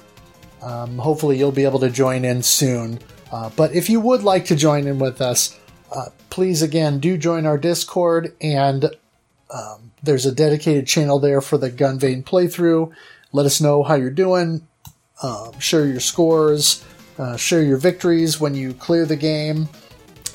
um, 0.62 0.98
hopefully 0.98 1.38
you'll 1.38 1.52
be 1.52 1.66
able 1.66 1.80
to 1.80 1.90
join 1.90 2.24
in 2.24 2.44
soon. 2.44 3.00
Uh, 3.32 3.50
but 3.56 3.74
if 3.74 3.90
you 3.90 4.00
would 4.00 4.24
like 4.24 4.46
to 4.46 4.56
join 4.56 4.88
in 4.88 5.00
with 5.00 5.22
us, 5.22 5.58
uh, 5.92 6.06
please 6.30 6.62
again 6.62 7.00
do 7.00 7.18
join 7.18 7.46
our 7.46 7.58
Discord, 7.58 8.34
and 8.40 8.86
um, 9.50 9.92
there's 10.02 10.26
a 10.26 10.32
dedicated 10.32 10.88
channel 10.88 11.20
there 11.20 11.42
for 11.42 11.58
the 11.58 11.70
Gunvein 11.70 12.24
playthrough. 12.24 12.94
Let 13.34 13.46
us 13.46 13.60
know 13.60 13.84
how 13.84 13.96
you're 13.96 14.12
doing 14.12 14.66
um, 15.22 15.58
share 15.60 15.86
your 15.86 16.00
scores, 16.00 16.84
uh, 17.18 17.38
share 17.38 17.62
your 17.62 17.78
victories 17.78 18.40
when 18.40 18.56
you 18.56 18.74
clear 18.74 19.06
the 19.06 19.16
game, 19.16 19.70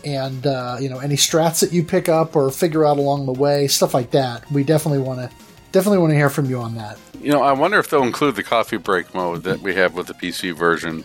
and 0.04 0.46
uh, 0.46 0.76
you 0.80 0.88
know 0.88 0.98
any 0.98 1.16
strats 1.16 1.60
that 1.60 1.72
you 1.72 1.82
pick 1.82 2.08
up 2.08 2.36
or 2.36 2.50
figure 2.50 2.84
out 2.84 2.98
along 2.98 3.26
the 3.26 3.32
way, 3.32 3.66
stuff 3.66 3.94
like 3.94 4.10
that. 4.12 4.50
We 4.50 4.64
definitely 4.64 5.00
want 5.00 5.20
to 5.20 5.36
definitely 5.72 5.98
want 5.98 6.10
to 6.12 6.16
hear 6.16 6.30
from 6.30 6.46
you 6.46 6.58
on 6.60 6.74
that. 6.76 6.98
You 7.20 7.32
know, 7.32 7.42
I 7.42 7.52
wonder 7.52 7.78
if 7.78 7.90
they'll 7.90 8.04
include 8.04 8.36
the 8.36 8.42
coffee 8.44 8.76
break 8.76 9.12
mode 9.14 9.42
that 9.42 9.60
we 9.60 9.74
have 9.74 9.94
with 9.94 10.06
the 10.06 10.14
PC 10.14 10.54
version. 10.54 11.04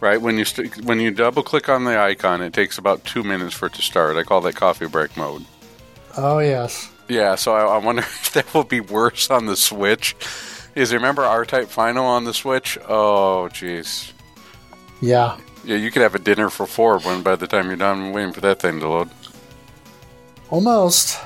Right 0.00 0.20
when 0.20 0.38
you 0.38 0.44
st- 0.44 0.84
when 0.84 1.00
you 1.00 1.10
double 1.10 1.42
click 1.42 1.68
on 1.68 1.84
the 1.84 1.98
icon, 1.98 2.40
it 2.40 2.52
takes 2.52 2.78
about 2.78 3.04
two 3.04 3.24
minutes 3.24 3.54
for 3.54 3.66
it 3.66 3.74
to 3.74 3.82
start. 3.82 4.16
I 4.16 4.22
call 4.22 4.40
that 4.42 4.54
coffee 4.54 4.86
break 4.86 5.16
mode. 5.16 5.44
Oh 6.16 6.38
yes, 6.38 6.90
Yeah, 7.08 7.34
so 7.36 7.52
I, 7.54 7.76
I 7.76 7.78
wonder 7.78 8.02
if 8.06 8.32
that 8.32 8.52
will 8.54 8.64
be 8.64 8.80
worse 8.80 9.30
on 9.30 9.46
the 9.46 9.56
Switch. 9.56 10.14
Is 10.78 10.94
remember 10.94 11.24
R 11.24 11.44
Type 11.44 11.68
Final 11.68 12.04
on 12.04 12.22
the 12.22 12.32
Switch? 12.32 12.78
Oh, 12.88 13.48
jeez. 13.50 14.12
yeah, 15.00 15.36
Yeah, 15.64 15.74
you 15.74 15.90
could 15.90 16.02
have 16.02 16.14
a 16.14 16.20
dinner 16.20 16.50
for 16.50 16.66
four 16.66 17.00
when 17.00 17.22
by 17.24 17.34
the 17.34 17.48
time 17.48 17.66
you're 17.66 17.74
done 17.74 18.12
waiting 18.12 18.32
for 18.32 18.40
that 18.42 18.60
thing 18.60 18.78
to 18.78 18.88
load. 18.88 19.10
almost. 20.50 21.18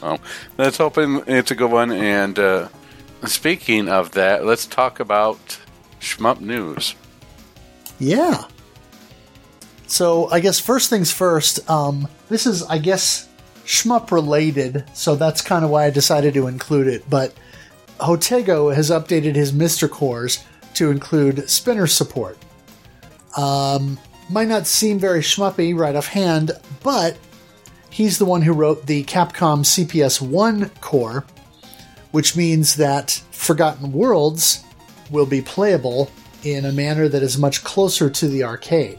So 0.00 0.18
let's 0.58 0.76
hope 0.76 0.98
it's 0.98 1.50
a 1.50 1.54
good 1.54 1.70
one. 1.70 1.90
And 1.90 2.38
uh, 2.38 2.68
speaking 3.24 3.88
of 3.88 4.10
that, 4.10 4.44
let's 4.44 4.66
talk 4.66 5.00
about 5.00 5.58
shmup 6.02 6.38
news. 6.40 6.94
Yeah. 7.98 8.44
So 9.86 10.28
I 10.28 10.40
guess 10.40 10.60
first 10.60 10.90
things 10.90 11.10
first. 11.10 11.70
Um, 11.70 12.08
this 12.28 12.46
is 12.46 12.62
I 12.64 12.76
guess 12.76 13.26
shmup 13.64 14.10
related, 14.10 14.84
so 14.94 15.14
that's 15.14 15.40
kind 15.40 15.64
of 15.64 15.70
why 15.70 15.86
I 15.86 15.90
decided 15.90 16.34
to 16.34 16.46
include 16.46 16.86
it. 16.86 17.08
But 17.08 17.34
Jotego 17.98 18.74
has 18.74 18.90
updated 18.90 19.34
his 19.34 19.52
MiSTer 19.52 19.90
Cores 19.90 20.44
to 20.74 20.90
include 20.90 21.48
spinner 21.48 21.86
support. 21.86 22.38
Um, 23.36 23.98
might 24.28 24.48
not 24.48 24.66
seem 24.66 24.98
very 24.98 25.20
shmuppy 25.20 25.76
right 25.76 25.94
offhand, 25.94 26.52
but 26.82 27.16
he's 27.90 28.18
the 28.18 28.24
one 28.24 28.42
who 28.42 28.52
wrote 28.52 28.86
the 28.86 29.04
Capcom 29.04 29.60
CPS 29.60 30.20
1 30.20 30.70
core, 30.80 31.24
which 32.10 32.36
means 32.36 32.76
that 32.76 33.22
Forgotten 33.30 33.92
Worlds 33.92 34.64
will 35.10 35.26
be 35.26 35.42
playable 35.42 36.10
in 36.42 36.64
a 36.64 36.72
manner 36.72 37.08
that 37.08 37.22
is 37.22 37.38
much 37.38 37.62
closer 37.62 38.10
to 38.10 38.28
the 38.28 38.44
arcade. 38.44 38.98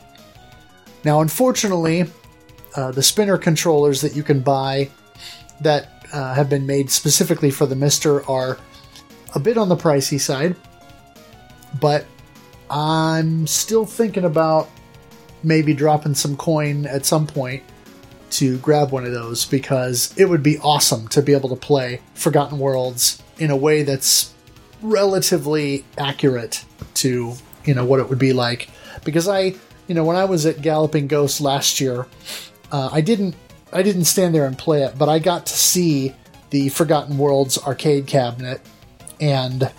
Now, 1.03 1.21
unfortunately, 1.21 2.05
uh, 2.75 2.91
the 2.91 3.03
spinner 3.03 3.37
controllers 3.37 4.01
that 4.01 4.15
you 4.15 4.23
can 4.23 4.41
buy 4.41 4.89
that 5.61 6.05
uh, 6.11 6.33
have 6.33 6.49
been 6.49 6.65
made 6.65 6.89
specifically 6.89 7.51
for 7.51 7.65
the 7.65 7.75
MiSTer 7.75 8.27
are 8.29 8.57
a 9.35 9.39
bit 9.39 9.57
on 9.57 9.69
the 9.69 9.75
pricey 9.75 10.19
side, 10.19 10.55
but 11.79 12.05
I'm 12.69 13.47
still 13.47 13.85
thinking 13.85 14.25
about 14.25 14.69
maybe 15.43 15.73
dropping 15.73 16.15
some 16.15 16.37
coin 16.37 16.85
at 16.85 17.05
some 17.05 17.27
point 17.27 17.63
to 18.31 18.57
grab 18.59 18.91
one 18.91 19.05
of 19.05 19.11
those 19.11 19.45
because 19.45 20.13
it 20.17 20.25
would 20.25 20.41
be 20.41 20.57
awesome 20.59 21.07
to 21.09 21.21
be 21.21 21.33
able 21.33 21.49
to 21.49 21.55
play 21.55 22.01
Forgotten 22.15 22.57
Worlds 22.57 23.21
in 23.37 23.51
a 23.51 23.57
way 23.57 23.83
that's 23.83 24.33
relatively 24.81 25.85
accurate 25.97 26.65
to 26.95 27.33
you 27.65 27.73
know 27.73 27.85
what 27.85 27.99
it 27.99 28.09
would 28.09 28.19
be 28.19 28.33
like. 28.33 28.69
Because 29.03 29.27
I 29.27 29.55
you 29.87 29.95
know 29.95 30.03
when 30.03 30.15
I 30.15 30.25
was 30.25 30.45
at 30.45 30.61
Galloping 30.61 31.07
Ghost 31.07 31.41
last 31.41 31.79
year 31.79 32.07
uh, 32.73 32.89
I 32.91 32.99
didn't 32.99 33.35
I 33.71 33.81
didn't 33.83 34.05
stand 34.05 34.35
there 34.35 34.45
and 34.45 34.57
play 34.57 34.83
it 34.83 34.97
but 34.97 35.07
I 35.07 35.19
got 35.19 35.45
to 35.45 35.53
see 35.53 36.13
the 36.49 36.69
Forgotten 36.69 37.17
Worlds 37.17 37.57
arcade 37.57 38.07
cabinet 38.07 38.59
and 39.21 39.71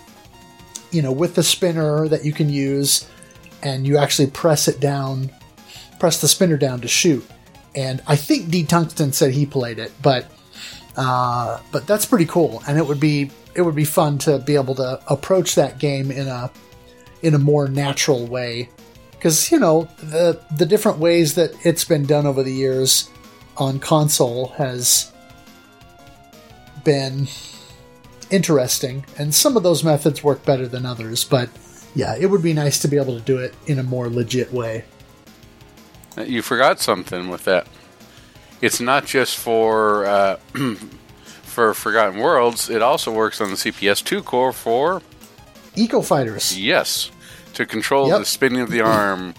you 0.91 1.03
know 1.03 1.11
with 1.11 1.35
the 1.35 1.43
spinner 1.43 2.07
that 2.07 2.25
you 2.25 2.33
can 2.33 2.49
use 2.49 3.07
and 3.61 3.85
you 3.85 3.97
actually 3.97 4.31
press 4.31 4.67
it 4.67 4.79
down 4.79 5.29
press 5.99 6.19
the 6.19 6.27
spinner 6.27 6.57
down 6.57 6.81
to 6.81 6.87
shoot. 6.87 7.25
And 7.75 8.01
I 8.07 8.15
think 8.15 8.49
D 8.49 8.63
Tungsten 8.63 9.11
said 9.11 9.31
he 9.31 9.45
played 9.45 9.77
it 9.77 9.91
but 10.01 10.31
uh, 10.97 11.59
but 11.71 11.85
that's 11.85 12.05
pretty 12.05 12.25
cool. 12.25 12.63
And 12.67 12.77
it 12.77 12.87
would 12.87 12.99
be 12.99 13.29
it 13.55 13.61
would 13.61 13.75
be 13.75 13.85
fun 13.85 14.17
to 14.19 14.39
be 14.39 14.55
able 14.55 14.75
to 14.75 15.01
approach 15.07 15.55
that 15.55 15.79
game 15.79 16.11
in 16.11 16.27
a 16.27 16.49
in 17.21 17.33
a 17.33 17.39
more 17.39 17.67
natural 17.67 18.25
way 18.27 18.69
because 19.25 19.51
you 19.51 19.57
know 19.57 19.87
the 19.97 20.39
the 20.55 20.67
different 20.67 20.99
ways 20.99 21.33
that 21.33 21.51
it's 21.65 21.83
been 21.83 22.05
done 22.05 22.27
over 22.27 22.43
the 22.43 22.53
years 22.53 23.09
on 23.57 23.79
console 23.79 24.49
has 24.49 25.11
been 26.83 27.27
interesting 28.29 29.03
and 29.17 29.33
some 29.33 29.57
of 29.57 29.63
those 29.63 29.83
methods 29.83 30.23
work 30.23 30.45
better 30.45 30.67
than 30.67 30.85
others 30.85 31.23
but 31.23 31.49
yeah 31.95 32.15
it 32.15 32.27
would 32.27 32.43
be 32.43 32.53
nice 32.53 32.77
to 32.77 32.87
be 32.87 32.97
able 32.97 33.17
to 33.17 33.23
do 33.23 33.39
it 33.39 33.55
in 33.65 33.79
a 33.79 33.83
more 33.83 34.09
legit 34.09 34.53
way 34.53 34.85
You 36.17 36.43
forgot 36.43 36.79
something 36.79 37.27
with 37.27 37.45
that. 37.45 37.67
It's 38.61 38.79
not 38.79 39.05
just 39.05 39.35
for 39.35 40.05
uh, 40.05 40.35
for 41.43 41.73
Forgotten 41.73 42.19
Worlds. 42.21 42.69
It 42.69 42.81
also 42.81 43.11
works 43.11 43.41
on 43.41 43.49
the 43.49 43.57
CPS2 43.57 44.23
core 44.23 44.53
for 44.53 45.01
eco 45.75 46.01
fighters 46.01 46.57
yes 46.57 47.11
to 47.55 47.65
control 47.65 48.07
Yep. 48.09 48.19
the 48.19 48.25
spinning 48.25 48.61
of 48.61 48.69
the 48.69 48.81
arm. 48.81 49.33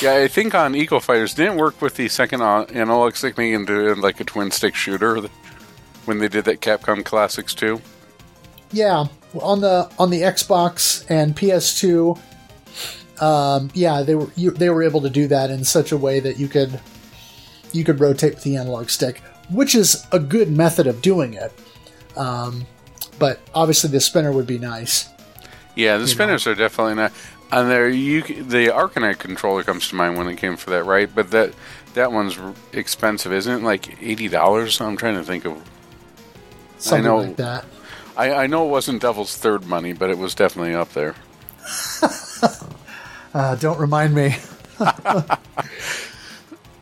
Yeah, 0.00 0.14
I 0.16 0.26
think 0.28 0.54
on 0.54 0.74
Eco 0.74 0.98
Fighters 0.98 1.34
didn't 1.34 1.56
work 1.56 1.80
with 1.80 1.94
the 1.94 2.08
second 2.08 2.42
analog 2.42 3.14
stick, 3.14 3.38
making 3.38 3.54
into 3.54 3.94
like 3.94 4.18
a 4.20 4.24
twin 4.24 4.50
stick 4.50 4.74
shooter 4.74 5.20
when 6.06 6.18
they 6.18 6.26
did 6.28 6.44
that 6.46 6.60
Capcom 6.60 7.04
Classics 7.04 7.54
2. 7.54 7.80
Yeah, 8.72 9.04
on 9.40 9.60
the 9.60 9.88
on 9.98 10.10
the 10.10 10.22
Xbox 10.22 11.08
and 11.08 11.36
PS2, 11.36 12.18
um, 13.22 13.70
yeah, 13.72 14.02
they 14.02 14.16
were 14.16 14.28
you, 14.34 14.50
they 14.50 14.68
were 14.68 14.82
able 14.82 15.00
to 15.02 15.10
do 15.10 15.28
that 15.28 15.50
in 15.50 15.62
such 15.62 15.92
a 15.92 15.96
way 15.96 16.18
that 16.18 16.38
you 16.38 16.48
could 16.48 16.80
you 17.72 17.84
could 17.84 18.00
rotate 18.00 18.34
with 18.34 18.42
the 18.42 18.56
analog 18.56 18.90
stick, 18.90 19.20
which 19.48 19.76
is 19.76 20.04
a 20.10 20.18
good 20.18 20.50
method 20.50 20.88
of 20.88 21.02
doing 21.02 21.34
it. 21.34 21.52
Um, 22.16 22.66
but 23.20 23.38
obviously, 23.54 23.90
the 23.90 24.00
spinner 24.00 24.32
would 24.32 24.46
be 24.46 24.58
nice. 24.58 25.08
Yeah, 25.74 25.96
the 25.96 26.06
spinners 26.06 26.46
are 26.46 26.54
definitely 26.54 26.94
not. 26.94 27.12
And 27.50 27.70
there, 27.70 27.88
you 27.88 28.22
the 28.22 28.68
Arkanoid 28.68 29.18
controller 29.18 29.62
comes 29.62 29.88
to 29.88 29.94
mind 29.94 30.16
when 30.16 30.28
it 30.28 30.36
came 30.36 30.56
for 30.56 30.70
that, 30.70 30.84
right? 30.84 31.12
But 31.12 31.30
that 31.30 31.52
that 31.94 32.12
one's 32.12 32.38
expensive, 32.72 33.32
isn't 33.32 33.60
it? 33.60 33.64
Like 33.64 34.02
eighty 34.02 34.28
dollars. 34.28 34.80
I'm 34.80 34.96
trying 34.96 35.16
to 35.16 35.24
think 35.24 35.44
of. 35.44 35.62
Something 36.78 37.04
know. 37.04 37.16
like 37.18 37.36
that. 37.36 37.64
I, 38.16 38.32
I 38.34 38.46
know 38.46 38.66
it 38.66 38.70
wasn't 38.70 39.02
Devil's 39.02 39.36
Third 39.36 39.66
money, 39.66 39.92
but 39.92 40.10
it 40.10 40.18
was 40.18 40.34
definitely 40.34 40.74
up 40.74 40.92
there. 40.92 41.14
Uh, 43.34 43.56
don't 43.56 43.80
remind 43.80 44.14
me. 44.14 44.36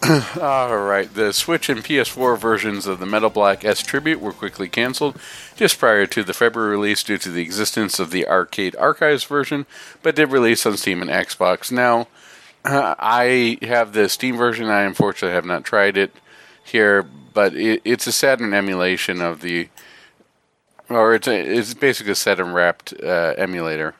All 0.40 0.78
right, 0.78 1.14
the 1.14 1.32
Switch 1.32 1.68
and 1.68 1.84
PS4 1.84 2.36
versions 2.36 2.88
of 2.88 2.98
the 2.98 3.06
Metal 3.06 3.30
Black 3.30 3.64
S 3.64 3.80
Tribute 3.82 4.20
were 4.20 4.32
quickly 4.32 4.68
canceled 4.68 5.16
just 5.54 5.78
prior 5.78 6.06
to 6.06 6.24
the 6.24 6.34
February 6.34 6.72
release 6.72 7.04
due 7.04 7.18
to 7.18 7.30
the 7.30 7.42
existence 7.42 8.00
of 8.00 8.10
the 8.10 8.26
Arcade 8.26 8.74
Archives 8.74 9.22
version, 9.22 9.64
but 10.02 10.16
did 10.16 10.32
release 10.32 10.66
on 10.66 10.76
Steam 10.76 11.02
and 11.02 11.10
Xbox. 11.10 11.70
Now, 11.70 12.08
uh, 12.64 12.96
I 12.98 13.58
have 13.62 13.92
the 13.92 14.08
Steam 14.08 14.36
version. 14.36 14.66
I 14.66 14.80
unfortunately 14.80 15.36
have 15.36 15.44
not 15.44 15.62
tried 15.62 15.96
it 15.96 16.12
here, 16.64 17.04
but 17.04 17.54
it, 17.54 17.80
it's 17.84 18.08
a 18.08 18.12
Saturn 18.12 18.54
emulation 18.54 19.20
of 19.20 19.40
the, 19.40 19.68
or 20.88 21.14
it's 21.14 21.28
a, 21.28 21.58
it's 21.58 21.74
basically 21.74 22.12
a 22.12 22.16
Saturn 22.16 22.52
wrapped 22.52 22.92
uh, 23.00 23.34
emulator. 23.38 23.94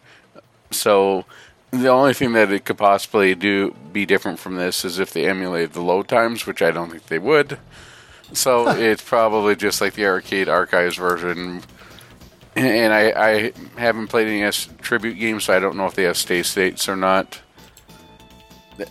So 0.73 1.27
the 1.73 1.89
only 1.89 2.13
thing 2.13 2.35
that 2.35 2.53
it 2.53 2.67
could 2.67 2.77
possibly 2.77 3.35
do 3.35 3.75
be 3.93 4.05
different 4.05 4.39
from 4.39 4.57
this 4.57 4.85
is 4.85 4.99
if 4.99 5.13
they 5.13 5.27
emulated 5.27 5.73
the 5.73 5.81
load 5.81 6.07
times, 6.07 6.47
which 6.47 6.61
I 6.61 6.71
don't 6.71 6.91
think 6.91 7.07
they 7.07 7.19
would. 7.19 7.59
So 8.35 8.69
it's 8.77 9.03
probably 9.03 9.57
just 9.57 9.81
like 9.81 9.95
the 9.95 10.07
arcade 10.07 10.49
archives 10.49 10.97
version. 10.97 11.63
And 12.55 12.93
I, 12.93 13.13
I 13.17 13.53
haven't 13.79 14.09
played 14.09 14.29
any 14.29 14.43
S 14.43 14.69
tribute 14.83 15.15
games, 15.15 15.45
so 15.45 15.57
I 15.57 15.61
don't 15.61 15.77
know 15.77 15.87
if 15.87 15.95
they 15.95 16.03
have 16.03 16.19
stay 16.19 16.43
states 16.43 16.91
or 16.91 16.97
not. 16.97 17.41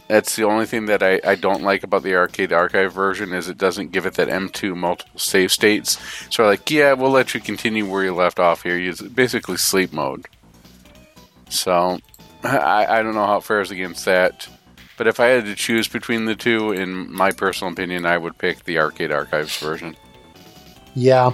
That's 0.07 0.35
the 0.35 0.45
only 0.45 0.65
thing 0.65 0.87
that 0.87 1.03
I, 1.03 1.21
I 1.23 1.35
don't 1.35 1.61
like 1.61 1.83
about 1.83 2.01
the 2.01 2.15
arcade 2.15 2.51
archive 2.51 2.93
version 2.93 3.33
is 3.33 3.47
it 3.47 3.59
doesn't 3.59 3.91
give 3.91 4.07
it 4.07 4.15
that 4.15 4.27
M2 4.27 4.75
multiple 4.75 5.19
save 5.19 5.51
states. 5.51 5.99
So 6.31 6.45
like, 6.45 6.71
yeah, 6.71 6.93
we'll 6.93 7.11
let 7.11 7.35
you 7.35 7.41
continue 7.41 7.87
where 7.87 8.03
you 8.03 8.15
left 8.15 8.39
off 8.39 8.63
here. 8.63 8.79
It's 8.79 9.01
basically 9.01 9.57
sleep 9.57 9.93
mode. 9.93 10.25
So 11.49 11.99
I, 12.43 12.85
I 12.89 13.03
don't 13.03 13.15
know 13.15 13.25
how 13.25 13.37
it 13.37 13.43
fares 13.43 13.71
against 13.71 14.05
that. 14.05 14.47
But 14.97 15.07
if 15.07 15.19
I 15.19 15.27
had 15.27 15.45
to 15.45 15.55
choose 15.55 15.87
between 15.87 16.25
the 16.25 16.35
two, 16.35 16.71
in 16.71 17.11
my 17.11 17.31
personal 17.31 17.73
opinion, 17.73 18.05
I 18.05 18.17
would 18.17 18.37
pick 18.37 18.65
the 18.65 18.77
Arcade 18.77 19.11
Archives 19.11 19.57
version. 19.57 19.95
Yeah. 20.93 21.33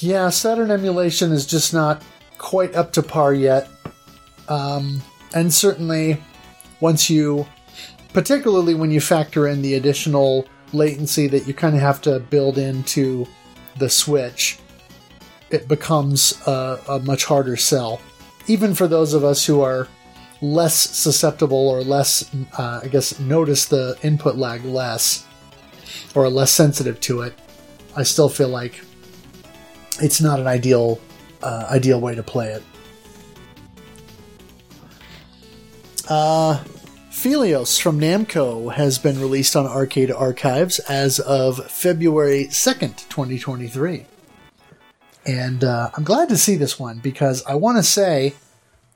Yeah, 0.00 0.28
Saturn 0.28 0.70
emulation 0.70 1.32
is 1.32 1.46
just 1.46 1.72
not 1.72 2.02
quite 2.36 2.74
up 2.74 2.92
to 2.94 3.02
par 3.02 3.32
yet. 3.32 3.68
Um, 4.48 5.02
and 5.34 5.52
certainly, 5.52 6.22
once 6.80 7.08
you, 7.08 7.46
particularly 8.12 8.74
when 8.74 8.90
you 8.90 9.00
factor 9.00 9.46
in 9.46 9.62
the 9.62 9.74
additional 9.74 10.46
latency 10.72 11.28
that 11.28 11.46
you 11.46 11.54
kind 11.54 11.76
of 11.76 11.80
have 11.80 12.02
to 12.02 12.20
build 12.20 12.58
into 12.58 13.26
the 13.78 13.88
Switch, 13.88 14.58
it 15.50 15.68
becomes 15.68 16.40
a, 16.46 16.80
a 16.88 16.98
much 17.00 17.24
harder 17.24 17.56
sell. 17.56 18.00
Even 18.46 18.74
for 18.74 18.88
those 18.88 19.14
of 19.14 19.24
us 19.24 19.44
who 19.46 19.60
are 19.60 19.88
less 20.40 20.76
susceptible 20.76 21.68
or 21.68 21.82
less, 21.82 22.30
uh, 22.56 22.80
I 22.82 22.88
guess, 22.88 23.18
notice 23.18 23.66
the 23.66 23.98
input 24.02 24.36
lag 24.36 24.64
less 24.64 25.26
or 26.14 26.24
are 26.24 26.30
less 26.30 26.52
sensitive 26.52 27.00
to 27.00 27.22
it, 27.22 27.38
I 27.96 28.02
still 28.02 28.28
feel 28.28 28.48
like 28.48 28.80
it's 30.00 30.20
not 30.20 30.38
an 30.40 30.46
ideal 30.46 31.00
uh, 31.42 31.66
ideal 31.70 32.00
way 32.00 32.14
to 32.14 32.22
play 32.22 32.48
it. 32.52 32.62
Uh, 36.08 36.62
Phelios 37.10 37.80
from 37.80 38.00
Namco 38.00 38.72
has 38.72 38.98
been 38.98 39.20
released 39.20 39.56
on 39.56 39.66
Arcade 39.66 40.10
Archives 40.10 40.78
as 40.80 41.18
of 41.20 41.70
February 41.70 42.46
2nd, 42.46 43.08
2023. 43.08 44.06
And 45.28 45.62
uh, 45.62 45.90
I'm 45.94 46.04
glad 46.04 46.30
to 46.30 46.38
see 46.38 46.56
this 46.56 46.78
one 46.78 47.00
because 47.00 47.44
I 47.44 47.54
want 47.54 47.76
to 47.76 47.82
say 47.82 48.34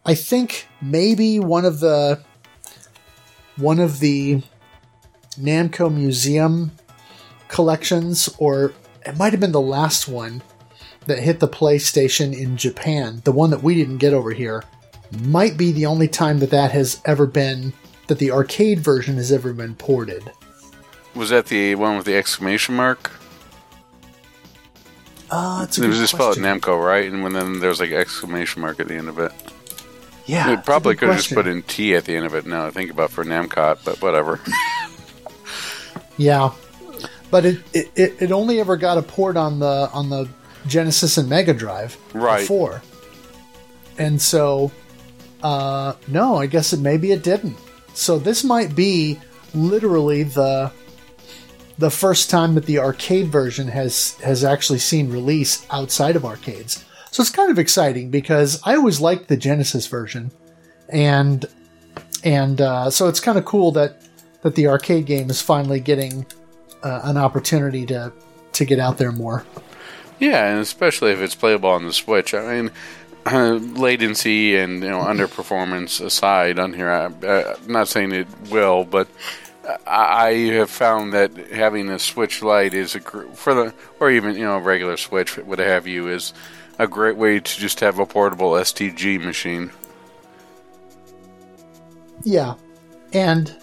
I 0.05 0.15
think 0.15 0.67
maybe 0.81 1.39
one 1.39 1.67
of 1.67 1.81
the 1.81 2.23
one 3.57 3.79
of 3.79 4.01
the 4.01 4.43
Namco 5.39 5.93
Museum 5.95 6.73
collections, 7.49 8.35
or 8.39 8.73
it 9.05 9.17
might 9.19 9.33
have 9.33 9.41
been 9.41 9.53
the 9.53 9.61
last 9.61 10.09
one 10.09 10.43
that 11.07 11.19
hit 11.19 11.41
the 11.41 11.49
PlayStation 11.49 12.37
in 12.37 12.57
Japan, 12.57 13.21
the 13.25 13.33
one 13.33 13.51
that 13.51 13.63
we 13.63 13.75
didn't 13.75 13.99
get 13.99 14.15
over 14.15 14.31
here, 14.31 14.65
might 15.25 15.59
be 15.59 15.71
the 15.71 15.85
only 15.85 16.09
time 16.09 16.39
that 16.39 16.51
that 16.51 16.73
has 16.73 17.03
ever 17.05 17.27
been, 17.27 17.75
that 18.07 18.19
the 18.19 18.31
arcade 18.31 18.81
version 18.81 19.17
has 19.17 19.31
ever 19.31 19.53
been 19.53 19.75
ported. 19.75 20.33
Was 21.15 21.29
that 21.29 21.47
the 21.47 21.75
one 21.75 21.97
with 21.99 22.07
the 22.07 22.17
exclamation 22.17 22.75
mark? 22.75 23.11
Uh, 25.35 25.63
it's 25.65 25.79
a 25.79 25.85
It 25.85 25.89
was 25.89 25.97
good 25.97 26.03
just 26.03 26.13
spelled. 26.15 26.37
Namco, 26.37 26.79
right? 26.85 27.11
And 27.11 27.23
when 27.23 27.33
then 27.33 27.59
there's 27.59 27.81
like 27.81 27.91
an 27.91 27.97
exclamation 27.97 28.61
mark 28.61 28.79
at 28.81 28.87
the 28.89 28.95
end 28.97 29.09
of 29.09 29.19
it. 29.19 29.33
Yeah, 30.27 30.53
it 30.53 30.65
probably 30.65 30.95
could 30.95 31.09
have 31.09 31.17
just 31.17 31.33
put 31.35 31.47
in 31.49 31.63
T 31.63 31.95
at 31.97 32.05
the 32.05 32.15
end 32.15 32.27
of 32.27 32.35
it. 32.35 32.47
Now 32.47 32.67
I 32.67 32.71
think 32.71 32.91
about 32.91 33.11
for 33.11 33.25
Namcot, 33.25 33.79
but 33.85 34.01
whatever. 34.03 34.39
Yeah, 36.19 36.53
but 37.31 37.45
it, 37.47 37.59
it, 37.73 37.91
it, 37.97 38.23
it 38.23 38.33
only 38.33 38.61
ever 38.61 38.77
got 38.77 38.99
a 38.99 39.03
port 39.03 39.37
on 39.39 39.59
the 39.59 39.89
on 39.93 40.11
the 40.11 40.29
Genesis 40.67 41.17
and 41.17 41.29
Mega 41.29 41.55
Drive 41.55 41.97
Right. 42.13 42.41
before, 42.41 42.83
and 43.99 44.21
so 44.21 44.71
uh, 45.43 45.95
no, 46.09 46.37
I 46.37 46.47
guess 46.47 46.73
it 46.75 46.81
maybe 46.81 47.11
it 47.13 47.23
didn't. 47.23 47.57
So 47.95 48.19
this 48.19 48.45
might 48.45 48.77
be 48.77 49.19
literally 49.55 50.23
the 50.25 50.71
the 51.83 51.91
first 51.91 52.31
time 52.31 52.55
that 52.55 52.67
the 52.67 52.79
arcade 52.79 53.27
version 53.27 53.67
has 53.67 54.15
has 54.21 54.45
actually 54.45 54.79
seen 54.79 55.11
release 55.11 55.67
outside 55.71 56.15
of 56.15 56.25
arcades. 56.25 56.85
So 57.11 57.21
it's 57.21 57.31
kind 57.31 57.51
of 57.51 57.59
exciting 57.59 58.09
because 58.09 58.61
I 58.65 58.77
always 58.77 59.01
liked 59.01 59.27
the 59.27 59.37
Genesis 59.37 59.89
version, 59.89 60.31
and 60.89 61.45
and 62.23 62.61
uh, 62.61 62.89
so 62.89 63.09
it's 63.09 63.19
kind 63.19 63.37
of 63.37 63.45
cool 63.45 63.73
that 63.73 64.01
that 64.43 64.55
the 64.55 64.69
arcade 64.69 65.07
game 65.07 65.29
is 65.29 65.43
finally 65.43 65.81
getting 65.81 66.25
uh, 66.85 67.01
an 67.03 67.17
opportunity 67.17 67.85
to 67.87 68.13
to 68.53 68.65
get 68.65 68.79
out 68.79 68.99
there 68.99 69.13
more. 69.13 69.45
Yeah, 70.21 70.47
and 70.47 70.61
especially 70.61 71.11
if 71.11 71.21
it's 71.21 71.35
playable 71.35 71.71
on 71.71 71.85
the 71.85 71.93
Switch. 71.93 72.33
I 72.33 72.63
mean, 72.63 72.71
uh, 73.27 73.55
latency 73.81 74.57
and 74.57 74.85
you 74.85 74.89
know 74.89 75.01
underperformance 75.01 76.01
aside, 76.01 76.61
on 76.61 76.75
here, 76.75 76.91
I, 76.91 77.07
I'm 77.07 77.73
not 77.73 77.89
saying 77.89 78.13
it 78.13 78.29
will, 78.51 78.85
but 78.85 79.09
I, 79.87 80.33
have 80.55 80.71
found 80.71 81.13
that 81.13 81.37
having 81.53 81.89
a 81.89 81.99
Switch 81.99 82.43
Lite 82.43 82.75
is 82.75 82.95
a 82.95 83.01
for 83.01 83.55
the 83.55 83.75
or 84.01 84.11
even 84.11 84.35
you 84.35 84.45
know 84.45 84.57
a 84.57 84.61
regular 84.61 84.97
Switch, 84.97 85.39
what 85.39 85.59
have 85.59 85.87
you, 85.87 86.09
is 86.09 86.33
a 86.79 86.87
great 86.87 87.17
way 87.17 87.39
to 87.39 87.61
just 87.61 87.81
have 87.81 87.99
a 87.99 88.07
portable 88.07 88.53
STG 88.53 89.21
machine. 89.23 89.71
Yeah, 92.25 92.55
and 93.13 93.55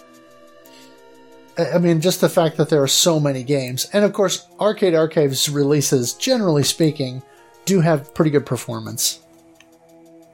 I 1.58 1.78
mean, 1.78 2.00
just 2.00 2.20
the 2.20 2.28
fact 2.28 2.56
that 2.56 2.70
there 2.70 2.82
are 2.82 2.88
so 2.88 3.20
many 3.20 3.42
games, 3.42 3.88
and 3.92 4.04
of 4.04 4.12
course, 4.12 4.46
Arcade 4.58 4.94
Archives 4.94 5.48
releases, 5.48 6.14
generally 6.14 6.64
speaking, 6.64 7.22
do 7.64 7.80
have 7.80 8.14
pretty 8.14 8.30
good 8.30 8.46
performance, 8.46 9.20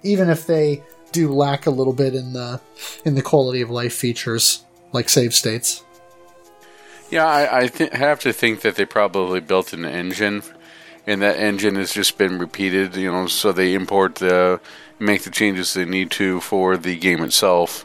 even 0.03 0.29
if 0.29 0.47
they 0.47 0.83
do 1.13 1.33
lack 1.33 1.67
a 1.67 1.71
little 1.71 1.93
bit 1.93 2.15
in 2.15 2.33
the 2.33 2.61
in 3.05 3.15
the 3.15 3.23
quality 3.23 3.63
of 3.63 3.71
life 3.71 3.95
features 3.95 4.66
like 4.93 5.09
save 5.09 5.35
states. 5.35 5.83
Yeah, 7.11 7.27
I, 7.27 7.63
I 7.63 7.67
th- 7.69 7.93
have 7.93 8.21
to 8.21 8.33
think 8.33 8.63
that 8.63 8.77
they 8.77 8.85
probably 8.85 9.41
built 9.41 9.73
an 9.73 9.85
engine, 9.85 10.43
and 11.07 11.23
that 11.23 11.39
engine 11.39 11.77
has 11.77 11.93
just 11.93 12.19
been 12.19 12.39
repeated. 12.39 12.97
You 12.97 13.13
know, 13.13 13.27
so 13.27 13.53
they 13.53 13.75
import 13.75 14.17
the 14.17 14.61
make 14.99 15.23
the 15.23 15.31
changes 15.31 15.75
they 15.75 15.85
need 15.85 16.11
to 16.13 16.41
for 16.41 16.77
the 16.77 16.97
game 16.97 17.23
itself, 17.23 17.85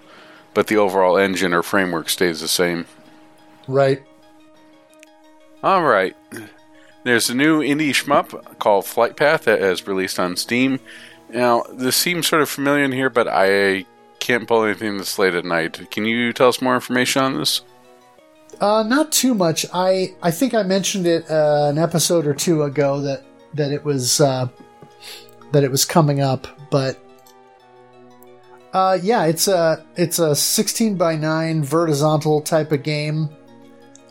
but 0.53 0.67
the 0.67 0.77
overall 0.77 1.17
engine 1.17 1.53
or 1.53 1.63
framework 1.63 2.09
stays 2.09 2.41
the 2.41 2.47
same. 2.47 2.85
Right. 3.67 4.03
All 5.63 5.83
right. 5.83 6.15
There's 7.03 7.29
a 7.29 7.35
new 7.35 7.61
indie 7.61 7.89
shmup 7.89 8.59
called 8.59 8.85
Flight 8.85 9.15
Path 9.15 9.45
that 9.45 9.59
has 9.59 9.87
released 9.87 10.19
on 10.19 10.35
Steam. 10.35 10.79
Now, 11.29 11.63
this 11.71 11.95
seems 11.95 12.27
sort 12.27 12.41
of 12.41 12.49
familiar 12.49 12.83
in 12.83 12.91
here, 12.91 13.09
but 13.09 13.27
I 13.27 13.85
can't 14.21 14.47
pull 14.47 14.63
anything 14.63 14.97
this 14.97 15.19
late 15.19 15.33
at 15.33 15.43
night. 15.43 15.91
Can 15.91 16.05
you 16.05 16.31
tell 16.31 16.47
us 16.47 16.61
more 16.61 16.75
information 16.75 17.23
on 17.23 17.37
this? 17.37 17.61
Uh, 18.61 18.83
not 18.83 19.11
too 19.11 19.33
much. 19.33 19.65
I 19.73 20.15
I 20.21 20.31
think 20.31 20.53
I 20.53 20.63
mentioned 20.63 21.07
it 21.07 21.29
uh, 21.29 21.67
an 21.69 21.77
episode 21.77 22.27
or 22.27 22.33
two 22.33 22.63
ago 22.63 23.01
that 23.01 23.23
that 23.55 23.71
it 23.71 23.83
was 23.83 24.21
uh, 24.21 24.47
that 25.51 25.63
it 25.63 25.71
was 25.71 25.83
coming 25.83 26.21
up, 26.21 26.47
but 26.69 27.03
uh, 28.73 28.99
yeah, 29.01 29.25
it's 29.25 29.47
a 29.47 29.83
it's 29.97 30.19
a 30.19 30.35
16 30.35 30.95
by 30.95 31.15
9 31.15 31.63
vertical 31.63 32.41
type 32.41 32.71
of 32.71 32.83
game. 32.83 33.29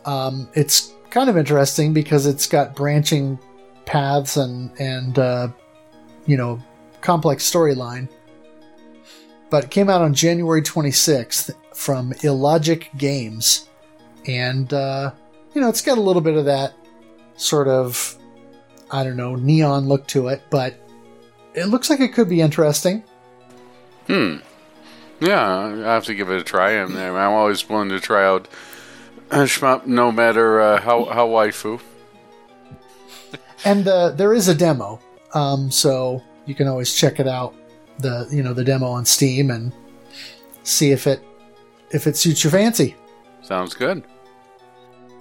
Um, 0.05 0.49
it's 0.53 0.93
kind 1.09 1.29
of 1.29 1.37
interesting 1.37 1.93
because 1.93 2.25
it's 2.25 2.47
got 2.47 2.75
branching 2.75 3.39
paths 3.85 4.37
and 4.37 4.71
and 4.79 5.17
uh, 5.17 5.47
you 6.25 6.37
know 6.37 6.61
complex 6.99 7.49
storyline. 7.49 8.09
But 9.51 9.65
it 9.65 9.69
came 9.69 9.87
out 9.87 10.01
on 10.01 10.15
January 10.15 10.63
26th 10.63 11.53
from 11.75 12.13
Illogic 12.23 12.89
Games 12.97 13.67
and 14.27 14.71
uh, 14.73 15.11
you 15.53 15.61
know 15.61 15.69
it's 15.69 15.81
got 15.81 15.97
a 15.97 16.01
little 16.01 16.21
bit 16.21 16.35
of 16.35 16.45
that 16.45 16.73
sort 17.35 17.67
of 17.67 18.17
I 18.89 19.03
don't 19.03 19.17
know 19.17 19.35
neon 19.35 19.87
look 19.87 20.07
to 20.07 20.27
it, 20.27 20.41
but 20.49 20.75
it 21.53 21.65
looks 21.65 21.89
like 21.89 21.99
it 21.99 22.13
could 22.13 22.29
be 22.29 22.41
interesting. 22.41 23.03
Hmm. 24.07 24.37
Yeah, 25.19 25.83
I 25.85 25.93
have 25.93 26.05
to 26.05 26.15
give 26.15 26.29
it 26.29 26.41
a 26.41 26.43
try. 26.43 26.71
I'm, 26.71 26.95
I'm 26.97 27.33
always 27.33 27.67
willing 27.69 27.89
to 27.89 27.99
try 27.99 28.25
out 28.25 28.47
shmup, 29.29 29.85
no 29.85 30.11
matter 30.11 30.59
uh, 30.59 30.81
how 30.81 31.05
how 31.05 31.27
waifu. 31.27 31.79
And 33.63 33.87
uh, 33.87 34.09
there 34.09 34.33
is 34.33 34.47
a 34.47 34.55
demo, 34.55 34.99
um, 35.33 35.69
so 35.69 36.23
you 36.45 36.55
can 36.55 36.67
always 36.67 36.93
check 36.93 37.19
it 37.19 37.27
out. 37.27 37.55
The 38.01 38.27
you 38.31 38.43
know 38.43 38.53
the 38.53 38.63
demo 38.63 38.87
on 38.87 39.05
Steam 39.05 39.51
and 39.51 39.71
see 40.63 40.91
if 40.91 41.07
it 41.07 41.21
if 41.91 42.07
it 42.07 42.17
suits 42.17 42.43
your 42.43 42.51
fancy. 42.51 42.95
Sounds 43.41 43.73
good. 43.73 44.03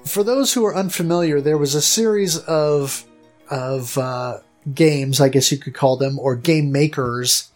For 0.04 0.24
those 0.24 0.52
who 0.52 0.64
are 0.64 0.74
unfamiliar, 0.74 1.40
there 1.40 1.58
was 1.58 1.74
a 1.74 1.82
series 1.82 2.38
of 2.38 3.04
of 3.50 3.98
uh, 3.98 4.38
games, 4.74 5.20
I 5.20 5.28
guess 5.28 5.50
you 5.50 5.58
could 5.58 5.74
call 5.74 5.96
them, 5.96 6.18
or 6.18 6.36
game 6.36 6.72
makers 6.72 7.50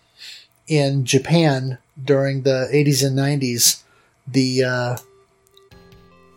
in 0.66 1.04
Japan 1.04 1.78
during 2.02 2.42
the 2.42 2.68
80s 2.72 3.06
and 3.06 3.18
90s. 3.18 3.82
The 4.26 4.64
uh, 4.64 4.96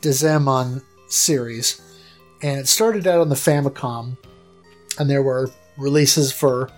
Dezaemon 0.02 0.84
series, 1.08 1.82
and 2.44 2.60
it 2.60 2.68
started 2.68 3.08
out 3.08 3.22
on 3.22 3.30
the 3.30 3.36
Famicom, 3.36 4.18
and 5.00 5.10
there 5.10 5.24
were 5.24 5.50
releases 5.78 6.32
for 6.32 6.70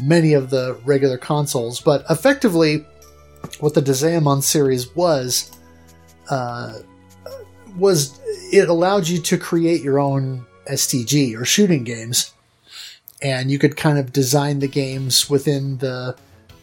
many 0.00 0.32
of 0.32 0.50
the 0.50 0.78
regular 0.84 1.18
consoles. 1.18 1.80
But 1.80 2.04
effectively, 2.10 2.84
what 3.60 3.74
the 3.74 3.82
Dezaemon 3.82 4.42
series 4.42 4.94
was 4.94 5.50
uh, 6.30 6.78
was 7.76 8.18
it 8.52 8.68
allowed 8.68 9.08
you 9.08 9.18
to 9.18 9.38
create 9.38 9.82
your 9.82 9.98
own 9.98 10.46
STG 10.70 11.38
or 11.38 11.44
shooting 11.44 11.84
games, 11.84 12.32
and 13.20 13.50
you 13.50 13.58
could 13.58 13.76
kind 13.76 13.98
of 13.98 14.12
design 14.12 14.60
the 14.60 14.68
games 14.68 15.28
within 15.28 15.78
the 15.78 16.16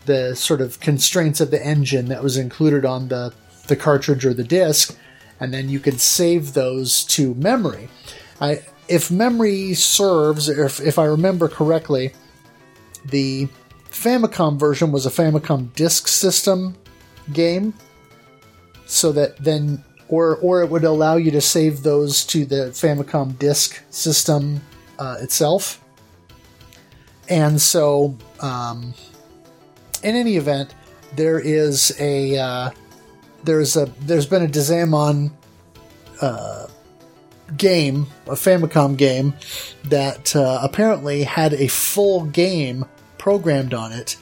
the 0.06 0.36
sort 0.36 0.62
of 0.62 0.80
constraints 0.80 1.40
of 1.40 1.52
the 1.52 1.64
engine 1.64 2.08
that 2.08 2.24
was 2.24 2.38
included 2.38 2.86
on 2.86 3.10
the 3.10 3.34
the 3.68 3.76
cartridge 3.76 4.26
or 4.26 4.34
the 4.34 4.44
disc, 4.44 4.98
and 5.40 5.54
then 5.54 5.70
you 5.70 5.80
could 5.80 6.00
save 6.02 6.54
those 6.54 7.04
to 7.06 7.36
memory. 7.36 7.90
I, 8.40 8.64
if 8.88 9.10
memory 9.10 9.74
serves, 9.74 10.50
if, 10.50 10.82
if 10.82 11.00
I 11.00 11.06
remember 11.06 11.48
correctly, 11.48 12.14
the 13.06 13.48
Famicom 13.90 14.58
version 14.58 14.92
was 14.92 15.06
a 15.06 15.10
Famicom 15.10 15.74
disk 15.74 16.08
system 16.08 16.76
game, 17.34 17.74
so 18.86 19.12
that 19.12 19.38
then 19.38 19.84
or 20.08 20.38
or 20.38 20.62
it 20.62 20.70
would 20.70 20.84
allow 20.84 21.16
you 21.16 21.32
to 21.32 21.42
save 21.42 21.84
those 21.84 22.26
to 22.26 22.46
the 22.46 22.72
Famicom 22.72 23.38
disk 23.38 23.82
system 23.90 24.62
uh, 25.00 25.18
itself. 25.22 25.84
And 27.30 27.62
so, 27.62 28.18
um, 28.42 28.94
in 30.04 30.16
any 30.16 30.36
event, 30.36 30.74
there 31.16 31.40
is 31.40 31.96
a 32.00 32.38
uh, 32.38 32.72
there's 33.44 33.76
a 33.76 33.86
there's 34.02 34.26
been 34.26 34.44
a 34.44 34.48
Dezaemon 34.48 35.32
uh, 36.22 36.68
game, 37.58 38.08
a 38.28 38.32
Famicom 38.32 38.98
game 38.98 39.34
that 39.86 40.36
uh, 40.36 40.60
apparently 40.62 41.24
had 41.24 41.54
a 41.54 41.68
full 41.68 42.26
game 42.26 42.86
programmed 43.18 43.74
on 43.74 43.92
it, 43.92 44.18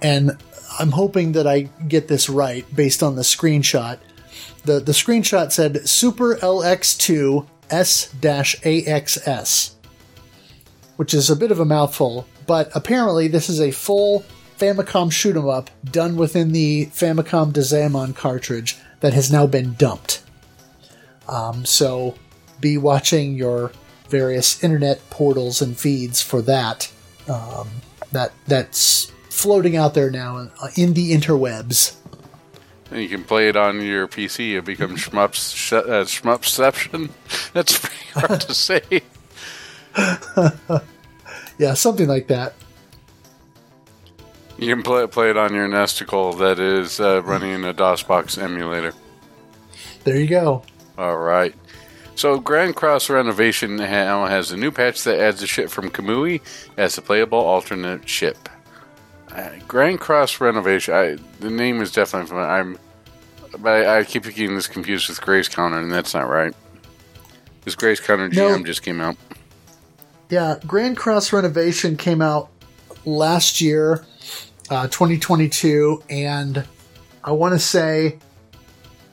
and 0.00 0.32
I'm 0.78 0.90
hoping 0.90 1.32
that 1.32 1.46
I 1.46 1.62
get 1.86 2.08
this 2.08 2.28
right 2.28 2.64
based 2.74 3.02
on 3.02 3.16
the 3.16 3.22
screenshot. 3.22 3.98
the 4.64 4.80
The 4.80 4.92
screenshot 4.92 5.52
said 5.52 5.88
Super 5.88 6.36
LX2 6.36 7.46
S-AXS, 7.70 9.74
which 10.96 11.14
is 11.14 11.30
a 11.30 11.36
bit 11.36 11.50
of 11.50 11.60
a 11.60 11.64
mouthful, 11.64 12.26
but 12.46 12.70
apparently 12.74 13.28
this 13.28 13.48
is 13.48 13.60
a 13.60 13.70
full 13.70 14.24
Famicom 14.58 15.10
shoot 15.10 15.36
'em 15.36 15.48
up 15.48 15.70
done 15.84 16.16
within 16.16 16.52
the 16.52 16.86
Famicom 16.86 17.52
Dezaemon 17.52 18.14
cartridge 18.14 18.76
that 19.00 19.12
has 19.12 19.32
now 19.32 19.46
been 19.46 19.74
dumped. 19.74 20.20
Um, 21.28 21.64
so 21.64 22.14
be 22.62 22.78
watching 22.78 23.34
your 23.34 23.72
various 24.08 24.64
internet 24.64 25.10
portals 25.10 25.60
and 25.60 25.76
feeds 25.76 26.22
for 26.22 26.40
that. 26.42 26.90
Um, 27.28 27.68
that 28.10 28.32
that's 28.46 29.12
floating 29.28 29.76
out 29.76 29.92
there 29.92 30.10
now 30.10 30.38
in, 30.38 30.50
uh, 30.62 30.68
in 30.76 30.94
the 30.94 31.12
interwebs. 31.12 31.96
And 32.90 33.02
you 33.02 33.08
can 33.08 33.24
play 33.24 33.48
it 33.48 33.56
on 33.56 33.80
your 33.80 34.08
PC. 34.08 34.56
It 34.56 34.64
becomes 34.64 35.06
shmups, 35.06 35.54
sh- 35.54 35.72
uh, 35.74 36.04
shmupception. 36.04 37.10
That's 37.52 37.78
pretty 37.78 38.26
hard 38.26 38.40
to 38.42 38.54
say. 38.54 39.02
Yeah, 41.58 41.74
something 41.74 42.08
like 42.08 42.26
that. 42.26 42.54
You 44.58 44.74
can 44.74 44.82
play, 44.82 45.06
play 45.06 45.30
it 45.30 45.36
on 45.36 45.54
your 45.54 45.68
Nesticle 45.68 46.38
that 46.38 46.58
is 46.58 47.00
uh, 47.00 47.22
running 47.22 47.64
a 47.64 47.72
DOSBox 47.72 48.40
emulator. 48.40 48.92
There 50.04 50.18
you 50.18 50.26
go. 50.26 50.64
All 50.98 51.18
right. 51.18 51.54
So 52.22 52.38
Grand 52.38 52.76
Cross 52.76 53.10
Renovation 53.10 53.74
now 53.74 54.26
has 54.26 54.52
a 54.52 54.56
new 54.56 54.70
patch 54.70 55.02
that 55.02 55.18
adds 55.18 55.42
a 55.42 55.46
ship 55.48 55.70
from 55.70 55.90
Kamui 55.90 56.40
as 56.76 56.96
a 56.96 57.02
playable 57.02 57.40
alternate 57.40 58.08
ship. 58.08 58.48
Uh, 59.32 59.48
Grand 59.66 59.98
Cross 59.98 60.40
Renovation. 60.40 60.94
I, 60.94 61.16
the 61.40 61.50
name 61.50 61.82
is 61.82 61.90
definitely 61.90 62.28
familiar. 62.28 62.48
I'm, 62.48 62.78
but 63.58 63.72
I, 63.72 63.98
I 63.98 64.04
keep 64.04 64.22
getting 64.22 64.54
this 64.54 64.68
confused 64.68 65.08
with 65.08 65.20
Graze 65.20 65.48
Counter, 65.48 65.80
and 65.80 65.90
that's 65.90 66.14
not 66.14 66.28
right. 66.28 66.54
This 67.64 67.74
Graze 67.74 67.98
Counter 67.98 68.28
GM 68.28 68.58
No. 68.58 68.62
just 68.62 68.84
came 68.84 69.00
out. 69.00 69.16
Yeah, 70.30 70.60
Grand 70.64 70.96
Cross 70.96 71.32
Renovation 71.32 71.96
came 71.96 72.22
out 72.22 72.50
last 73.04 73.60
year, 73.60 74.06
uh, 74.70 74.86
2022, 74.86 76.04
and 76.08 76.68
I 77.24 77.32
want 77.32 77.54
to 77.54 77.58
say 77.58 78.20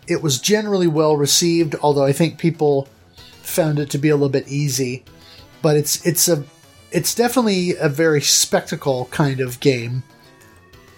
it 0.07 0.21
was 0.21 0.39
generally 0.39 0.85
well 0.85 1.17
received, 1.17 1.73
although 1.81 2.05
I 2.05 2.13
think 2.13 2.37
people 2.37 2.87
found 3.49 3.79
it 3.79 3.89
to 3.91 3.97
be 3.97 4.09
a 4.09 4.15
little 4.15 4.29
bit 4.29 4.47
easy. 4.47 5.03
But 5.61 5.75
it's 5.75 6.05
it's 6.05 6.27
a 6.27 6.43
it's 6.91 7.13
definitely 7.13 7.75
a 7.75 7.89
very 7.89 8.21
spectacle 8.21 9.05
kind 9.11 9.39
of 9.39 9.59
game 9.59 10.03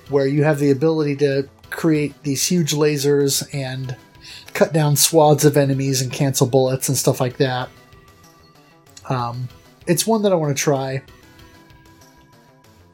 where 0.10 0.28
you 0.28 0.44
have 0.44 0.60
the 0.60 0.72
ability 0.72 1.16
to 1.18 1.48
create 1.70 2.22
these 2.24 2.46
huge 2.46 2.74
lasers 2.74 3.48
and 3.54 3.96
cut 4.54 4.74
down 4.74 4.96
swaths 4.96 5.46
of 5.46 5.58
enemies 5.58 6.02
and 6.02 6.12
cancel 6.12 6.48
bullets 6.48 6.90
and 6.90 6.98
stuff 6.98 7.20
like 7.20 7.38
that. 7.38 7.70
Um, 9.10 9.48
it's 9.88 10.06
one 10.06 10.22
that 10.24 10.32
I 10.32 10.36
want 10.36 10.56
to 10.56 10.62
try. 10.62 11.02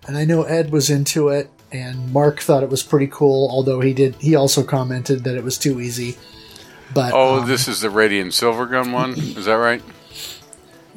And 0.08 0.18
I 0.18 0.24
know 0.24 0.44
Ed 0.44 0.72
was 0.72 0.90
into 0.90 1.30
it, 1.30 1.50
and 1.72 2.14
Mark 2.14 2.40
thought 2.40 2.64
it 2.64 2.70
was 2.70 2.82
pretty 2.82 3.08
cool. 3.08 3.50
Although 3.52 3.82
he 3.82 3.94
did, 3.94 4.16
he 4.16 4.36
also 4.36 4.64
commented 4.64 5.26
that 5.26 5.36
it 5.36 5.44
was 5.44 5.58
too 5.58 5.82
easy. 5.82 6.18
But 6.94 7.14
oh, 7.14 7.42
um, 7.42 7.48
this 7.48 7.68
is 7.68 7.82
the 7.82 7.90
Radiant 7.90 8.32
Silvergun 8.32 8.94
one. 8.94 9.12
Is 9.12 9.46
that 9.46 9.56
right? 9.56 9.82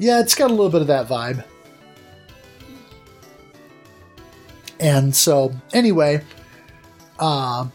yeah, 0.01 0.21
it's 0.21 0.35
got 0.35 0.51
a 0.51 0.55
little 0.55 0.71
bit 0.71 0.81
of 0.81 0.87
that 0.89 1.07
vibe. 1.07 1.45
And 4.81 5.15
so, 5.15 5.53
anyway, 5.75 6.25
uh, 7.19 7.69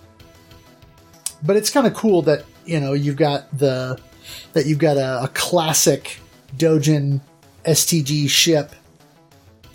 but 1.44 1.56
it's 1.56 1.70
kind 1.70 1.86
of 1.86 1.94
cool 1.94 2.24
that 2.24 2.46
you 2.66 2.80
know 2.80 2.94
you've 2.94 3.16
got 3.16 3.56
the 3.56 4.02
that 4.54 4.66
you've 4.66 4.80
got 4.80 4.98
a, 4.98 5.24
a 5.24 5.28
classic 5.30 6.20
Dojin 6.58 7.22
STG 7.64 8.28
ship 8.28 8.72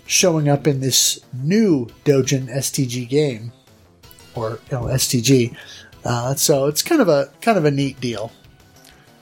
showing 0.05 0.49
up 0.49 0.67
in 0.67 0.81
this 0.81 1.21
new 1.31 1.87
Dojin 2.03 2.53
STG 2.53 3.07
game, 3.07 3.53
or 4.35 4.59
you 4.69 4.77
know 4.77 4.83
STG. 4.83 5.55
Uh, 6.03 6.35
so 6.35 6.67
it's 6.67 6.81
kind 6.81 7.01
of 7.01 7.07
a 7.07 7.29
kind 7.41 7.57
of 7.57 7.65
a 7.65 7.71
neat 7.71 7.99
deal. 8.01 8.31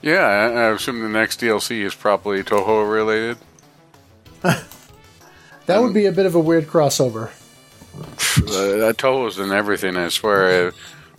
Yeah, 0.01 0.25
I, 0.25 0.45
I 0.47 0.71
assume 0.73 1.01
the 1.01 1.09
next 1.09 1.41
DLC 1.41 1.83
is 1.83 1.93
probably 1.93 2.43
Touhou 2.43 2.89
related. 2.91 3.37
That 5.65 5.81
would 5.83 5.93
be 5.93 6.07
a 6.07 6.11
bit 6.11 6.25
of 6.25 6.33
a 6.33 6.39
weird 6.39 6.65
crossover. 6.65 7.29
Uh, 7.95 8.91
Touhou's 8.93 9.37
in 9.37 9.51
everything. 9.51 9.97
I 9.97 10.09
swear. 10.09 10.71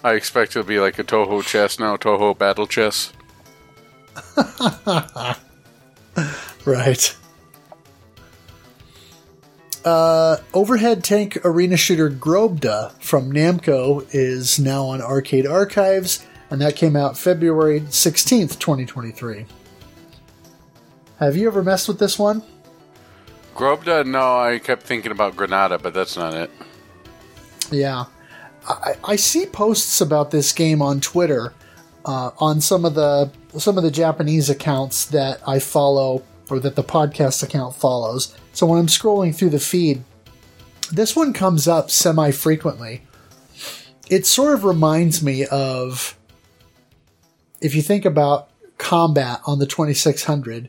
I, 0.02 0.08
I 0.10 0.14
expect 0.14 0.56
it'll 0.56 0.66
be 0.66 0.80
like 0.80 0.98
a 0.98 1.04
Touhou 1.04 1.44
chess 1.44 1.78
now. 1.78 1.96
Touhou 1.96 2.36
battle 2.36 2.66
chess. 2.66 3.12
Right. 6.64 7.16
Uh, 9.84 10.36
overhead 10.52 11.02
tank 11.02 11.38
arena 11.44 11.76
shooter 11.76 12.10
Grobda 12.10 12.92
from 13.00 13.32
Namco 13.32 14.06
is 14.12 14.58
now 14.58 14.86
on 14.86 15.00
Arcade 15.00 15.46
Archives, 15.46 16.26
and 16.50 16.60
that 16.60 16.76
came 16.76 16.96
out 16.96 17.16
February 17.16 17.80
16th, 17.80 18.58
2023. 18.58 19.46
Have 21.18 21.36
you 21.36 21.46
ever 21.46 21.62
messed 21.62 21.88
with 21.88 21.98
this 21.98 22.18
one? 22.18 22.42
Grobda? 23.54 24.06
No, 24.06 24.38
I 24.38 24.58
kept 24.58 24.82
thinking 24.82 25.12
about 25.12 25.36
Granada, 25.36 25.78
but 25.78 25.94
that's 25.94 26.16
not 26.16 26.34
it. 26.34 26.50
Yeah. 27.70 28.04
I, 28.68 28.94
I 29.04 29.16
see 29.16 29.46
posts 29.46 30.00
about 30.00 30.30
this 30.30 30.52
game 30.52 30.82
on 30.82 31.00
Twitter 31.00 31.54
uh, 32.04 32.30
on 32.38 32.60
some 32.60 32.84
of 32.84 32.94
the 32.94 33.30
some 33.58 33.76
of 33.76 33.84
the 33.84 33.90
Japanese 33.90 34.48
accounts 34.48 35.06
that 35.06 35.40
I 35.46 35.58
follow 35.58 36.22
or 36.48 36.60
that 36.60 36.76
the 36.76 36.84
podcast 36.84 37.42
account 37.42 37.74
follows. 37.74 38.36
So 38.60 38.66
when 38.66 38.78
I'm 38.78 38.88
scrolling 38.88 39.34
through 39.34 39.48
the 39.48 39.58
feed, 39.58 40.04
this 40.92 41.16
one 41.16 41.32
comes 41.32 41.66
up 41.66 41.90
semi 41.90 42.30
frequently. 42.30 43.00
It 44.10 44.26
sort 44.26 44.52
of 44.52 44.64
reminds 44.64 45.22
me 45.22 45.46
of 45.46 46.14
if 47.62 47.74
you 47.74 47.80
think 47.80 48.04
about 48.04 48.50
combat 48.76 49.40
on 49.46 49.60
the 49.60 49.66
2600, 49.66 50.68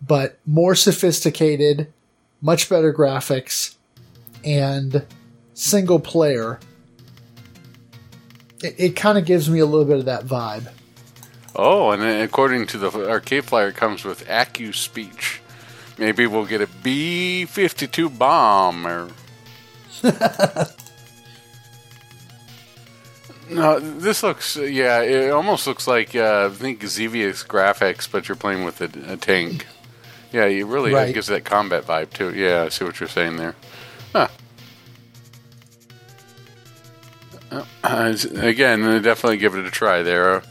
but 0.00 0.38
more 0.46 0.76
sophisticated, 0.76 1.92
much 2.40 2.68
better 2.68 2.94
graphics, 2.94 3.74
and 4.44 5.04
single 5.54 5.98
player. 5.98 6.60
It, 8.62 8.76
it 8.78 8.90
kind 8.94 9.18
of 9.18 9.24
gives 9.24 9.50
me 9.50 9.58
a 9.58 9.66
little 9.66 9.86
bit 9.86 9.98
of 9.98 10.04
that 10.04 10.24
vibe. 10.24 10.70
Oh, 11.56 11.90
and 11.90 12.00
according 12.00 12.68
to 12.68 12.78
the 12.78 13.10
arcade 13.10 13.46
flyer, 13.46 13.70
it 13.70 13.74
comes 13.74 14.04
with 14.04 14.24
Acu 14.28 14.72
speech. 14.72 15.40
Maybe 15.98 16.26
we'll 16.26 16.46
get 16.46 16.60
a 16.60 16.66
B 16.66 17.44
52 17.44 18.10
bomb 18.10 18.86
or. 18.86 19.08
no, 23.48 23.78
this 23.80 24.22
looks, 24.22 24.56
yeah, 24.56 25.00
it 25.02 25.30
almost 25.30 25.66
looks 25.66 25.86
like, 25.86 26.14
uh, 26.14 26.50
I 26.50 26.54
think 26.54 26.82
Xevious 26.82 27.44
graphics, 27.44 28.10
but 28.10 28.28
you're 28.28 28.36
playing 28.36 28.64
with 28.64 28.80
a, 28.80 29.12
a 29.12 29.16
tank. 29.16 29.66
Yeah, 30.32 30.46
you 30.46 30.66
really 30.66 30.92
it 30.92 31.14
gives 31.14 31.28
that 31.28 31.44
combat 31.44 31.84
vibe 31.84 32.12
too. 32.12 32.34
Yeah, 32.34 32.64
I 32.64 32.68
see 32.68 32.84
what 32.84 32.98
you're 32.98 33.08
saying 33.08 33.36
there. 33.36 33.54
Huh. 34.12 34.28
Uh, 37.84 38.16
again, 38.36 38.80
definitely 39.02 39.36
give 39.36 39.54
it 39.54 39.64
a 39.64 39.70
try 39.70 40.02
there. 40.02 40.42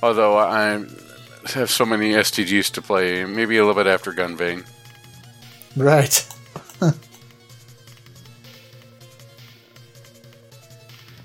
Although 0.00 0.38
I 0.38 0.84
have 1.48 1.70
so 1.70 1.84
many 1.86 2.12
STGs 2.12 2.70
to 2.72 2.82
play, 2.82 3.24
maybe 3.24 3.56
a 3.56 3.64
little 3.64 3.82
bit 3.82 3.86
after 3.90 4.12
Gunvein. 4.12 4.66
Right. 5.76 6.26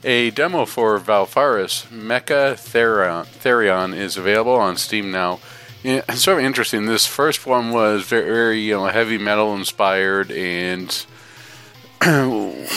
A 0.07 0.29
demo 0.29 0.65
for 0.65 0.99
Valfaris 0.99 1.87
Mecha 1.87 2.53
Therion, 2.53 3.25
Therion 3.25 3.95
is 3.95 4.17
available 4.17 4.53
on 4.53 4.77
Steam 4.77 5.09
now. 5.09 5.39
Yeah, 5.81 6.03
it's 6.07 6.21
sort 6.23 6.37
of 6.37 6.45
interesting. 6.45 6.85
This 6.85 7.07
first 7.07 7.47
one 7.47 7.71
was 7.71 8.03
very, 8.03 8.29
very 8.29 8.59
you 8.61 8.75
know, 8.75 8.85
heavy 8.85 9.17
metal 9.17 9.55
inspired 9.55 10.31
and 10.31 11.05
it 12.01 12.69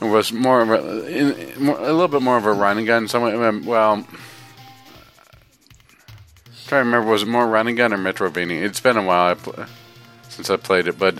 was 0.00 0.30
more 0.30 0.60
of 0.60 0.70
a, 0.70 1.06
in, 1.06 1.68
a 1.68 1.92
little 1.92 2.08
bit 2.08 2.20
more 2.20 2.36
of 2.36 2.44
a 2.44 2.52
run 2.52 2.76
and 2.76 2.86
gun. 2.86 3.08
Somewhat, 3.08 3.34
um, 3.34 4.06
well, 6.64 6.68
trying 6.68 6.82
to 6.82 6.86
remember, 6.86 7.10
was 7.10 7.22
it 7.22 7.28
more 7.28 7.46
run 7.46 7.68
and 7.68 7.76
gun 7.76 7.92
or 7.92 7.98
Metrovania? 7.98 8.62
It's 8.62 8.80
been 8.80 8.96
a 8.96 9.02
while 9.02 9.30
I 9.32 9.34
pl- 9.34 9.66
since 10.28 10.50
I 10.50 10.56
played 10.56 10.86
it, 10.88 10.98
but 10.98 11.18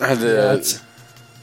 uh, 0.00 0.14
the, 0.14 0.26
Yeah, 0.26 0.52
it's, 0.54 0.82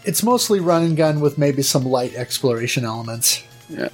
it's 0.04 0.24
mostly 0.24 0.60
run 0.60 0.84
and 0.84 0.98
gun 0.98 1.20
with 1.20 1.38
maybe 1.38 1.62
some 1.62 1.86
light 1.86 2.14
exploration 2.16 2.86
elements. 2.86 3.44
Yeah. 3.70 3.90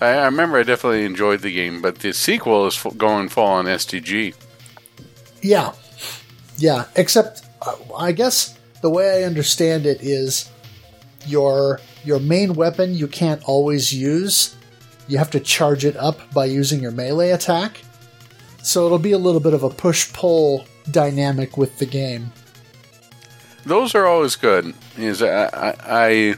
I, 0.00 0.06
I 0.08 0.24
remember 0.26 0.58
I 0.58 0.62
definitely 0.62 1.04
enjoyed 1.04 1.40
the 1.40 1.52
game, 1.52 1.82
but 1.82 1.98
the 2.00 2.12
sequel 2.12 2.66
is 2.66 2.76
f- 2.84 2.96
going 2.96 3.28
full 3.28 3.44
on 3.44 3.64
STG. 3.66 4.34
Yeah. 5.42 5.72
Yeah, 6.56 6.84
except 6.96 7.42
uh, 7.62 7.74
I 7.96 8.12
guess 8.12 8.58
the 8.80 8.90
way 8.90 9.22
I 9.22 9.26
understand 9.26 9.86
it 9.86 10.00
is 10.02 10.50
your 11.26 11.80
your 12.04 12.20
main 12.20 12.54
weapon 12.54 12.94
you 12.94 13.08
can't 13.08 13.42
always 13.44 13.92
use. 13.92 14.54
You 15.08 15.18
have 15.18 15.30
to 15.32 15.40
charge 15.40 15.84
it 15.84 15.96
up 15.96 16.32
by 16.32 16.44
using 16.44 16.80
your 16.80 16.90
melee 16.92 17.30
attack. 17.30 17.80
So 18.64 18.86
it'll 18.86 18.98
be 18.98 19.12
a 19.12 19.18
little 19.18 19.40
bit 19.40 19.52
of 19.52 19.62
a 19.62 19.68
push 19.68 20.10
pull 20.12 20.66
dynamic 20.90 21.58
with 21.58 21.78
the 21.78 21.86
game. 21.86 22.32
Those 23.66 23.94
are 23.94 24.06
always 24.06 24.36
good. 24.36 24.74
Is 24.96 25.22
I, 25.22 25.76
I, 25.84 26.32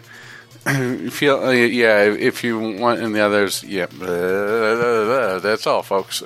feel 1.11 1.37
uh, 1.37 1.53
yeah. 1.53 2.03
If 2.03 2.43
you 2.43 2.59
want, 2.79 3.01
and 3.01 3.14
the 3.14 3.20
others, 3.20 3.62
yeah. 3.62 3.87
That's 5.39 5.66
all, 5.66 5.83
folks. 5.83 6.24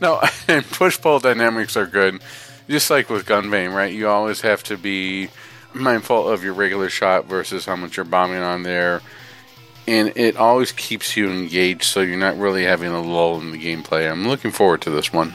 No, 0.00 0.20
push 0.72 1.00
pull 1.00 1.20
dynamics 1.20 1.76
are 1.76 1.86
good. 1.86 2.20
Just 2.68 2.90
like 2.90 3.08
with 3.08 3.24
Gunvein, 3.24 3.72
right? 3.72 3.94
You 3.94 4.08
always 4.08 4.40
have 4.40 4.64
to 4.64 4.76
be 4.76 5.28
mindful 5.72 6.28
of 6.28 6.42
your 6.42 6.54
regular 6.54 6.88
shot 6.90 7.26
versus 7.26 7.66
how 7.66 7.76
much 7.76 7.96
you're 7.96 8.04
bombing 8.04 8.42
on 8.42 8.64
there. 8.64 9.00
And 9.86 10.12
it 10.16 10.36
always 10.36 10.72
keeps 10.72 11.16
you 11.16 11.30
engaged, 11.30 11.84
so 11.84 12.00
you're 12.00 12.18
not 12.18 12.36
really 12.36 12.64
having 12.64 12.90
a 12.90 13.00
lull 13.00 13.40
in 13.40 13.52
the 13.52 13.58
gameplay. 13.58 14.10
I'm 14.10 14.26
looking 14.26 14.50
forward 14.50 14.82
to 14.82 14.90
this 14.90 15.12
one. 15.12 15.34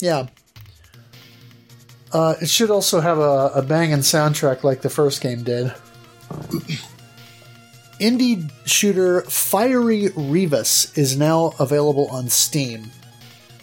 Yeah. 0.00 0.28
Uh, 2.12 2.34
it 2.40 2.48
should 2.48 2.70
also 2.70 3.00
have 3.00 3.18
a, 3.18 3.50
a 3.54 3.62
banging 3.62 3.98
soundtrack 3.98 4.64
like 4.64 4.80
the 4.80 4.88
first 4.88 5.20
game 5.20 5.44
did. 5.44 5.74
Indie 8.00 8.50
shooter 8.64 9.22
Fiery 9.22 10.08
Rivas 10.16 10.96
is 10.96 11.16
now 11.16 11.52
available 11.58 12.06
on 12.08 12.28
Steam. 12.28 12.90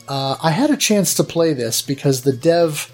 Uh, 0.08 0.36
I 0.44 0.52
had 0.52 0.70
a 0.70 0.78
chance 0.78 1.16
to 1.16 1.24
play 1.24 1.54
this 1.54 1.82
because 1.82 2.22
the 2.22 2.34
dev 2.34 2.92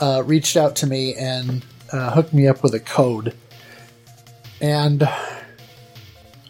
uh, 0.00 0.22
reached 0.24 0.56
out 0.56 0.74
to 0.76 0.86
me 0.86 1.14
and 1.14 1.64
uh, 1.92 2.10
hooked 2.12 2.32
me 2.32 2.48
up 2.48 2.62
with 2.62 2.74
a 2.74 2.80
code. 2.80 3.34
And 4.60 5.08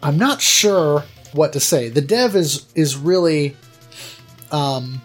I'm 0.02 0.18
not 0.18 0.40
sure 0.40 1.04
what 1.32 1.52
to 1.52 1.60
say. 1.60 1.88
The 1.88 2.00
dev 2.00 2.36
is 2.36 2.66
is 2.74 2.96
really 2.96 3.56
um, 4.50 5.00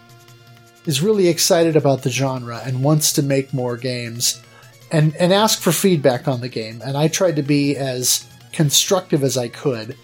is 0.86 1.02
really 1.02 1.28
excited 1.28 1.76
about 1.76 2.02
the 2.02 2.10
genre 2.10 2.60
and 2.64 2.82
wants 2.82 3.12
to 3.14 3.22
make 3.22 3.52
more 3.54 3.76
games 3.76 4.42
and 4.90 5.14
and 5.16 5.32
ask 5.32 5.60
for 5.60 5.72
feedback 5.72 6.28
on 6.28 6.40
the 6.40 6.48
game. 6.48 6.82
And 6.84 6.96
I 6.96 7.08
tried 7.08 7.36
to 7.36 7.42
be 7.42 7.76
as 7.76 8.26
constructive 8.52 9.22
as 9.22 9.36
I 9.36 9.48
could. 9.48 9.96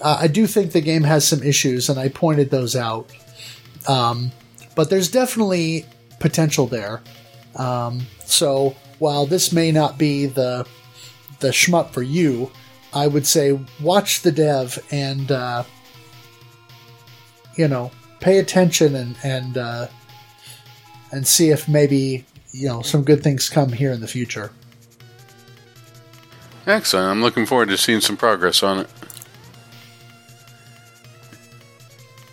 Uh, 0.00 0.18
I 0.20 0.28
do 0.28 0.46
think 0.46 0.72
the 0.72 0.80
game 0.80 1.02
has 1.02 1.26
some 1.26 1.42
issues, 1.42 1.88
and 1.88 1.98
I 1.98 2.08
pointed 2.08 2.50
those 2.50 2.76
out. 2.76 3.10
Um, 3.88 4.30
but 4.76 4.90
there's 4.90 5.10
definitely 5.10 5.86
potential 6.20 6.66
there. 6.66 7.02
Um, 7.56 8.06
so 8.24 8.76
while 9.00 9.26
this 9.26 9.52
may 9.52 9.72
not 9.72 9.98
be 9.98 10.26
the 10.26 10.66
the 11.40 11.48
shmup 11.48 11.90
for 11.90 12.02
you, 12.02 12.50
I 12.92 13.06
would 13.06 13.26
say 13.26 13.58
watch 13.80 14.22
the 14.22 14.32
dev 14.32 14.78
and 14.90 15.30
uh, 15.30 15.64
you 17.56 17.68
know 17.68 17.90
pay 18.20 18.38
attention 18.38 18.94
and 18.94 19.16
and 19.22 19.58
uh, 19.58 19.88
and 21.12 21.26
see 21.26 21.50
if 21.50 21.68
maybe 21.68 22.24
you 22.52 22.68
know 22.68 22.82
some 22.82 23.02
good 23.02 23.22
things 23.22 23.48
come 23.48 23.72
here 23.72 23.92
in 23.92 24.00
the 24.00 24.08
future. 24.08 24.52
Excellent. 26.66 27.10
I'm 27.10 27.22
looking 27.22 27.46
forward 27.46 27.68
to 27.68 27.78
seeing 27.78 28.00
some 28.00 28.16
progress 28.16 28.62
on 28.62 28.80
it. 28.80 28.90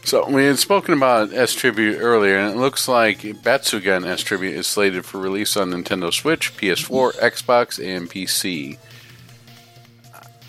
So 0.04 0.30
we 0.30 0.46
had 0.46 0.60
spoken 0.60 0.94
about 0.94 1.34
S 1.34 1.54
Tribute 1.54 1.98
earlier, 2.00 2.38
and 2.38 2.54
it 2.54 2.60
looks 2.60 2.88
like 2.88 3.22
Batsugun 3.22 4.06
S 4.06 4.22
Tribute 4.22 4.54
is 4.54 4.68
slated 4.68 5.04
for 5.04 5.20
release 5.20 5.58
on 5.58 5.72
Nintendo 5.72 6.14
Switch, 6.14 6.56
PS4, 6.58 7.16
Xbox, 7.16 7.84
and 7.84 8.08
PC. 8.08 8.78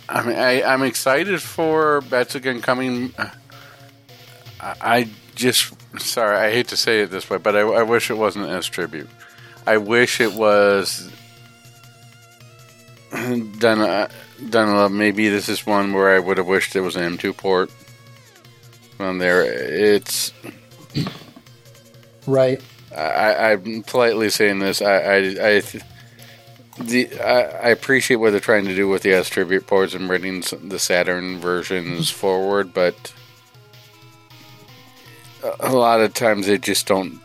I 0.09 0.23
mean, 0.23 0.37
I, 0.37 0.63
I'm 0.63 0.83
excited 0.83 1.43
for 1.43 2.01
Batsugun 2.03 2.63
coming. 2.63 3.13
I, 3.19 3.31
I 4.81 5.09
just 5.35 5.75
sorry, 6.01 6.37
I 6.37 6.51
hate 6.51 6.69
to 6.69 6.77
say 6.77 7.01
it 7.01 7.11
this 7.11 7.29
way, 7.29 7.39
but 7.39 7.57
I, 7.57 7.61
I 7.61 7.83
wish 7.83 8.11
it 8.11 8.17
wasn't 8.17 8.49
S 8.49 8.67
Tribute. 8.67 9.09
I 9.67 9.79
wish 9.79 10.21
it 10.21 10.33
was 10.33 11.11
done. 13.11 13.81
Uh, 13.81 14.09
done. 14.51 14.97
Maybe 14.97 15.29
this 15.29 15.49
is 15.49 15.67
one 15.67 15.93
where 15.93 16.15
I 16.15 16.19
would 16.19 16.39
have 16.39 16.47
wished 16.47 16.77
it 16.77 16.81
was 16.81 16.97
an 16.97 17.17
M2 17.17 17.37
port 17.37 17.71
on 19.01 19.19
there. 19.19 19.43
It's 19.43 20.33
Right. 22.27 22.61
I, 22.97 23.53
I'm 23.53 23.83
politely 23.83 24.31
saying 24.31 24.59
this. 24.59 24.81
I, 24.81 24.95
I, 24.95 25.17
I 25.57 25.63
the 26.79 27.19
I, 27.21 27.41
I 27.41 27.69
appreciate 27.71 28.17
what 28.17 28.31
they're 28.31 28.41
trying 28.41 28.65
to 28.67 28.75
do 28.75 28.89
with 28.89 29.03
the 29.03 29.13
S 29.13 29.29
tribute 29.29 29.67
ports 29.67 29.95
and 29.95 30.09
bringing 30.09 30.43
the 30.63 30.79
Saturn 30.79 31.39
versions 31.39 32.11
forward, 32.11 32.73
but 32.75 33.13
a- 35.61 35.73
lot 35.75 36.01
of 36.01 36.15
times 36.15 36.47
they 36.47 36.59
just 36.59 36.87
don't 36.87 37.21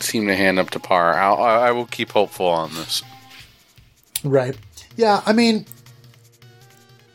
seem 0.00 0.26
to 0.26 0.34
hand 0.34 0.58
up 0.58 0.70
to 0.70 0.80
par. 0.80 1.14
I'll, 1.14 1.42
I 1.42 1.68
I 1.68 1.70
will 1.72 1.86
keep 1.86 2.10
hopeful 2.12 2.46
on 2.46 2.74
this. 2.74 3.02
Right. 4.24 4.56
Yeah, 4.96 5.22
I 5.26 5.32
mean 5.32 5.66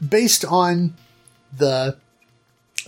based 0.07 0.45
on 0.45 0.95
the 1.55 1.97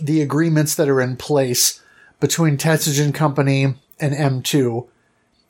the 0.00 0.20
agreements 0.20 0.74
that 0.74 0.88
are 0.88 1.00
in 1.00 1.16
place 1.16 1.80
between 2.20 2.56
Tatsujin 2.56 3.14
Company 3.14 3.74
and 4.00 4.14
M2, 4.14 4.88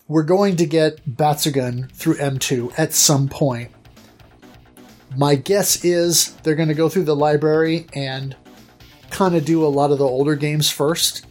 we're 0.06 0.22
going 0.22 0.56
to 0.56 0.66
get 0.66 1.04
Batsugun 1.08 1.90
through 1.92 2.16
M2 2.16 2.78
at 2.78 2.92
some 2.92 3.28
point. 3.28 3.70
My 5.16 5.34
guess 5.34 5.84
is 5.84 6.34
they're 6.42 6.54
going 6.54 6.68
to 6.68 6.74
go 6.74 6.88
through 6.88 7.04
the 7.04 7.16
library 7.16 7.86
and 7.94 8.36
kind 9.10 9.34
of 9.34 9.44
do 9.44 9.64
a 9.64 9.68
lot 9.68 9.92
of 9.92 9.98
the 9.98 10.06
older 10.06 10.34
games 10.34 10.70
first. 10.70 11.24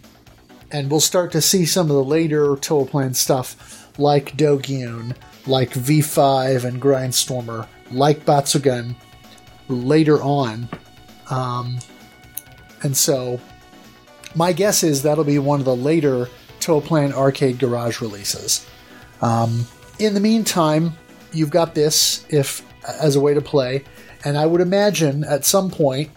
And 0.72 0.90
we'll 0.90 1.02
start 1.02 1.32
to 1.34 1.42
see 1.42 1.66
some 1.66 1.92
of 1.92 1.96
the 1.96 2.04
later 2.04 2.56
Toaplan 2.56 3.16
stuff 3.16 3.92
like 4.00 4.36
Dogyuun, 4.36 5.16
like 5.46 5.72
V5 5.72 6.64
and 6.64 6.82
Grindstormer, 6.82 7.68
like 7.92 8.26
Batsugun 8.26 8.96
later 9.68 10.22
on. 10.24 10.68
Um, 11.30 11.78
and 12.82 12.98
so 12.98 13.40
my 14.34 14.52
guess 14.52 14.82
is 14.82 15.04
that'll 15.04 15.24
be 15.24 15.38
one 15.38 15.60
of 15.60 15.66
the 15.66 15.76
later 15.76 16.28
Toaplan 16.64 17.14
Arcade 17.14 17.60
Garage 17.60 18.02
releases. 18.02 18.66
Um, 19.22 19.68
in 20.00 20.14
the 20.14 20.20
meantime, 20.20 20.94
you've 21.32 21.50
got 21.50 21.76
this 21.76 22.26
if 22.30 22.66
as 23.02 23.16
a 23.16 23.22
way 23.22 23.34
to 23.34 23.42
play, 23.42 23.84
and 24.26 24.38
I 24.38 24.46
would 24.46 24.62
imagine 24.62 25.24
at 25.24 25.46
some 25.46 25.70
point, 25.70 26.10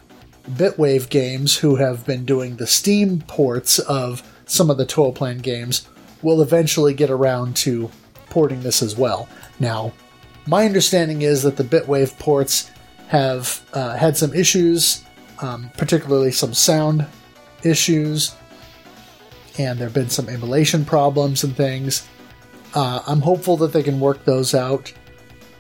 Bitwave 0.51 1.09
Games, 1.09 1.57
who 1.57 1.77
have 1.77 2.07
been 2.07 2.25
doing 2.25 2.57
the 2.57 2.67
Steam 2.67 3.21
ports 3.27 3.79
of 3.81 4.23
some 4.47 4.71
of 4.71 4.79
the 4.79 4.87
Toaplan 4.87 5.43
games, 5.43 5.89
will 6.23 6.41
eventually 6.41 6.95
get 6.95 7.11
around 7.11 7.57
to 7.57 7.91
porting 8.31 8.63
this 8.63 8.83
as 8.83 8.97
well. 8.97 9.29
Now, 9.59 9.93
my 10.47 10.65
understanding 10.65 11.23
is 11.23 11.43
that 11.43 11.57
the 11.57 11.65
Bitwave 11.65 12.17
ports 12.19 12.71
have 13.09 13.65
uh, 13.73 13.97
had 13.97 14.17
some 14.17 14.33
issues, 14.35 15.05
um, 15.43 15.71
particularly 15.77 16.31
some 16.31 16.55
sound 16.55 17.07
issues, 17.65 18.35
and 19.59 19.79
there 19.79 19.87
have 19.87 19.95
been 19.95 20.11
some 20.11 20.29
emulation 20.29 20.85
problems 20.85 21.45
and 21.45 21.57
things. 21.57 22.07
Uh, 22.75 23.01
I'm 23.07 23.21
hopeful 23.21 23.57
that 23.59 23.73
they 23.73 23.83
can 23.83 24.01
work 24.01 24.25
those 24.25 24.55
out. 24.55 24.93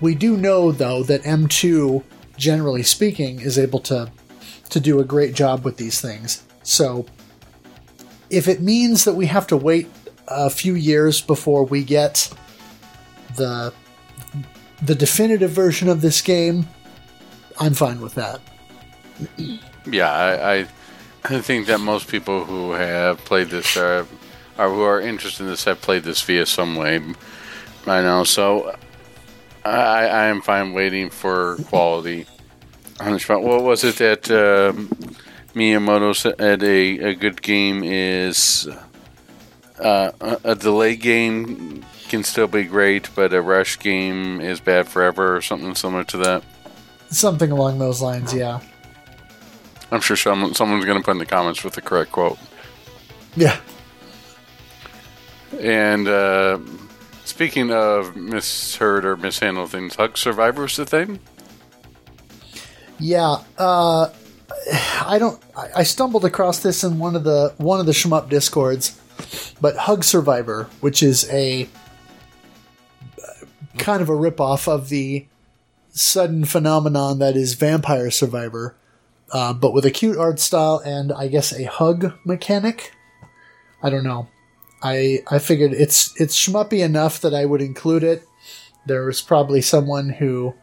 We 0.00 0.14
do 0.14 0.36
know, 0.36 0.72
though, 0.72 1.02
that 1.04 1.22
M2, 1.22 2.02
generally 2.36 2.82
speaking, 2.82 3.40
is 3.40 3.58
able 3.58 3.80
to 3.80 4.10
to 4.68 4.80
do 4.80 4.98
a 4.98 5.04
great 5.04 5.32
job 5.32 5.64
with 5.64 5.76
these 5.76 6.00
things. 6.00 6.42
So, 6.62 7.06
if 8.30 8.48
it 8.48 8.60
means 8.60 9.04
that 9.04 9.14
we 9.14 9.26
have 9.26 9.46
to 9.48 9.56
wait 9.56 9.88
a 10.28 10.50
few 10.50 10.74
years 10.74 11.20
before 11.20 11.64
we 11.64 11.84
get 11.84 12.32
the 13.36 13.72
the 14.82 14.94
definitive 14.94 15.50
version 15.50 15.88
of 15.88 16.00
this 16.00 16.20
game, 16.20 16.66
I'm 17.58 17.74
fine 17.74 18.00
with 18.00 18.14
that. 18.16 18.40
Yeah, 19.86 20.12
I, 20.12 20.54
I, 20.54 20.66
I 21.28 21.40
think 21.40 21.66
that 21.66 21.80
most 21.80 22.08
people 22.08 22.44
who 22.44 22.72
have 22.72 23.18
played 23.24 23.48
this 23.48 23.76
are, 23.76 24.06
or 24.58 24.68
who 24.70 24.82
are 24.82 25.00
interested 25.00 25.44
in 25.44 25.50
this 25.50 25.64
have 25.64 25.80
played 25.80 26.04
this 26.04 26.22
via 26.22 26.46
some 26.46 26.76
way. 26.76 27.00
I 27.86 28.02
know, 28.02 28.24
so 28.24 28.74
I, 29.64 30.06
I 30.06 30.24
am 30.26 30.40
fine 30.40 30.72
waiting 30.72 31.10
for 31.10 31.56
quality. 31.68 32.26
on 33.00 33.12
the 33.12 33.20
spot. 33.20 33.42
What 33.42 33.62
was 33.62 33.84
it 33.84 33.96
that 33.96 34.30
um, 34.30 34.88
Miyamoto 35.54 36.14
said? 36.14 36.62
A, 36.62 37.10
a 37.10 37.14
good 37.14 37.42
game 37.42 37.82
is 37.84 38.68
uh, 39.78 40.12
a, 40.20 40.38
a 40.44 40.54
delay 40.54 40.96
game 40.96 41.84
can 42.08 42.22
still 42.22 42.46
be 42.46 42.64
great, 42.64 43.10
but 43.14 43.32
a 43.32 43.42
rush 43.42 43.78
game 43.78 44.40
is 44.40 44.60
bad 44.60 44.88
forever, 44.88 45.36
or 45.36 45.42
something 45.42 45.74
similar 45.74 46.04
to 46.04 46.16
that. 46.18 46.42
Something 47.10 47.50
along 47.50 47.78
those 47.78 48.00
lines, 48.00 48.32
yeah. 48.32 48.60
I'm 49.90 50.00
sure 50.00 50.16
someone, 50.16 50.54
someone's 50.54 50.84
going 50.84 50.98
to 50.98 51.04
put 51.04 51.12
in 51.12 51.18
the 51.18 51.26
comments 51.26 51.62
with 51.62 51.74
the 51.74 51.82
correct 51.82 52.12
quote. 52.12 52.38
Yeah. 53.36 53.58
And 55.60 56.08
uh, 56.08 56.58
speaking 57.24 57.70
of 57.70 58.16
misheard 58.16 59.04
or 59.04 59.16
mishandled 59.16 59.70
things, 59.70 59.94
Hug 59.94 60.18
Survivor 60.18 60.66
Survivor's 60.68 60.76
the 60.76 60.86
thing? 60.86 61.20
Yeah, 62.98 63.42
uh, 63.58 64.10
I 65.02 65.18
don't. 65.18 65.40
I 65.56 65.68
I 65.76 65.82
stumbled 65.82 66.24
across 66.24 66.60
this 66.60 66.82
in 66.82 66.98
one 66.98 67.14
of 67.14 67.24
the 67.24 67.54
one 67.58 67.78
of 67.78 67.86
the 67.86 67.92
shmup 67.92 68.28
discords, 68.28 69.00
but 69.60 69.76
Hug 69.76 70.02
Survivor, 70.02 70.68
which 70.80 71.02
is 71.02 71.30
a 71.30 71.68
kind 73.78 74.00
of 74.00 74.08
a 74.08 74.12
ripoff 74.12 74.66
of 74.66 74.88
the 74.88 75.26
sudden 75.90 76.44
phenomenon 76.44 77.18
that 77.18 77.36
is 77.36 77.54
Vampire 77.54 78.10
Survivor, 78.10 78.74
uh, 79.32 79.52
but 79.52 79.72
with 79.72 79.84
a 79.84 79.90
cute 79.90 80.18
art 80.18 80.38
style 80.38 80.80
and 80.84 81.12
I 81.12 81.28
guess 81.28 81.52
a 81.52 81.64
hug 81.64 82.14
mechanic. 82.24 82.92
I 83.82 83.90
don't 83.90 84.04
know. 84.04 84.28
I 84.82 85.22
I 85.30 85.38
figured 85.38 85.72
it's 85.72 86.18
it's 86.20 86.36
shmuppy 86.36 86.84
enough 86.84 87.20
that 87.20 87.34
I 87.34 87.44
would 87.44 87.60
include 87.60 88.04
it. 88.04 88.26
There's 88.86 89.20
probably 89.20 89.60
someone 89.60 90.10
who 90.10 90.54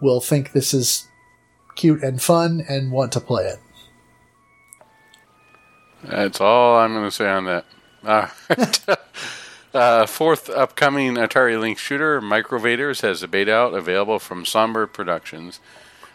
will 0.00 0.20
think 0.20 0.52
this 0.52 0.72
is 0.72 1.08
cute 1.76 2.02
and 2.02 2.20
fun 2.22 2.64
and 2.68 2.90
want 2.90 3.12
to 3.12 3.20
play 3.20 3.44
it. 3.46 3.58
That's 6.02 6.40
all 6.40 6.78
I'm 6.78 6.92
going 6.94 7.04
to 7.04 7.10
say 7.10 7.28
on 7.28 7.44
that. 7.44 7.66
Ah. 8.04 8.34
uh, 9.74 10.06
fourth 10.06 10.48
upcoming 10.48 11.14
Atari 11.14 11.60
Lynx 11.60 11.80
shooter, 11.80 12.20
Microvaders, 12.20 13.02
has 13.02 13.22
a 13.22 13.28
beta 13.28 13.52
out 13.52 13.74
available 13.74 14.18
from 14.18 14.46
Somber 14.46 14.86
Productions. 14.86 15.60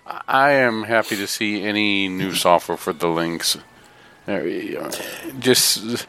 I 0.05 0.51
am 0.51 0.83
happy 0.83 1.15
to 1.15 1.27
see 1.27 1.63
any 1.63 2.07
new 2.07 2.33
software 2.33 2.77
for 2.77 2.93
the. 2.93 3.09
Uh, 4.27 4.91
Just, 5.39 6.07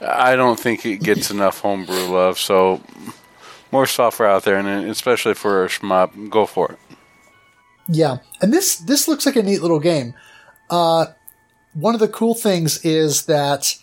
I 0.00 0.36
don't 0.36 0.58
think 0.58 0.86
it 0.86 1.02
gets 1.02 1.30
enough 1.30 1.60
homebrew 1.60 2.06
love, 2.06 2.38
so 2.38 2.80
more 3.70 3.86
software 3.86 4.28
out 4.28 4.44
there, 4.44 4.56
and 4.56 4.88
especially 4.88 5.34
for 5.34 5.64
a 5.64 5.68
shmup, 5.68 6.30
go 6.30 6.46
for 6.46 6.72
it. 6.72 6.78
Yeah, 7.88 8.18
and 8.40 8.52
this 8.52 8.76
this 8.76 9.08
looks 9.08 9.26
like 9.26 9.36
a 9.36 9.42
neat 9.42 9.60
little 9.60 9.80
game. 9.80 10.14
Uh, 10.70 11.06
one 11.74 11.94
of 11.94 12.00
the 12.00 12.08
cool 12.08 12.34
things 12.34 12.82
is 12.84 13.26
that 13.26 13.76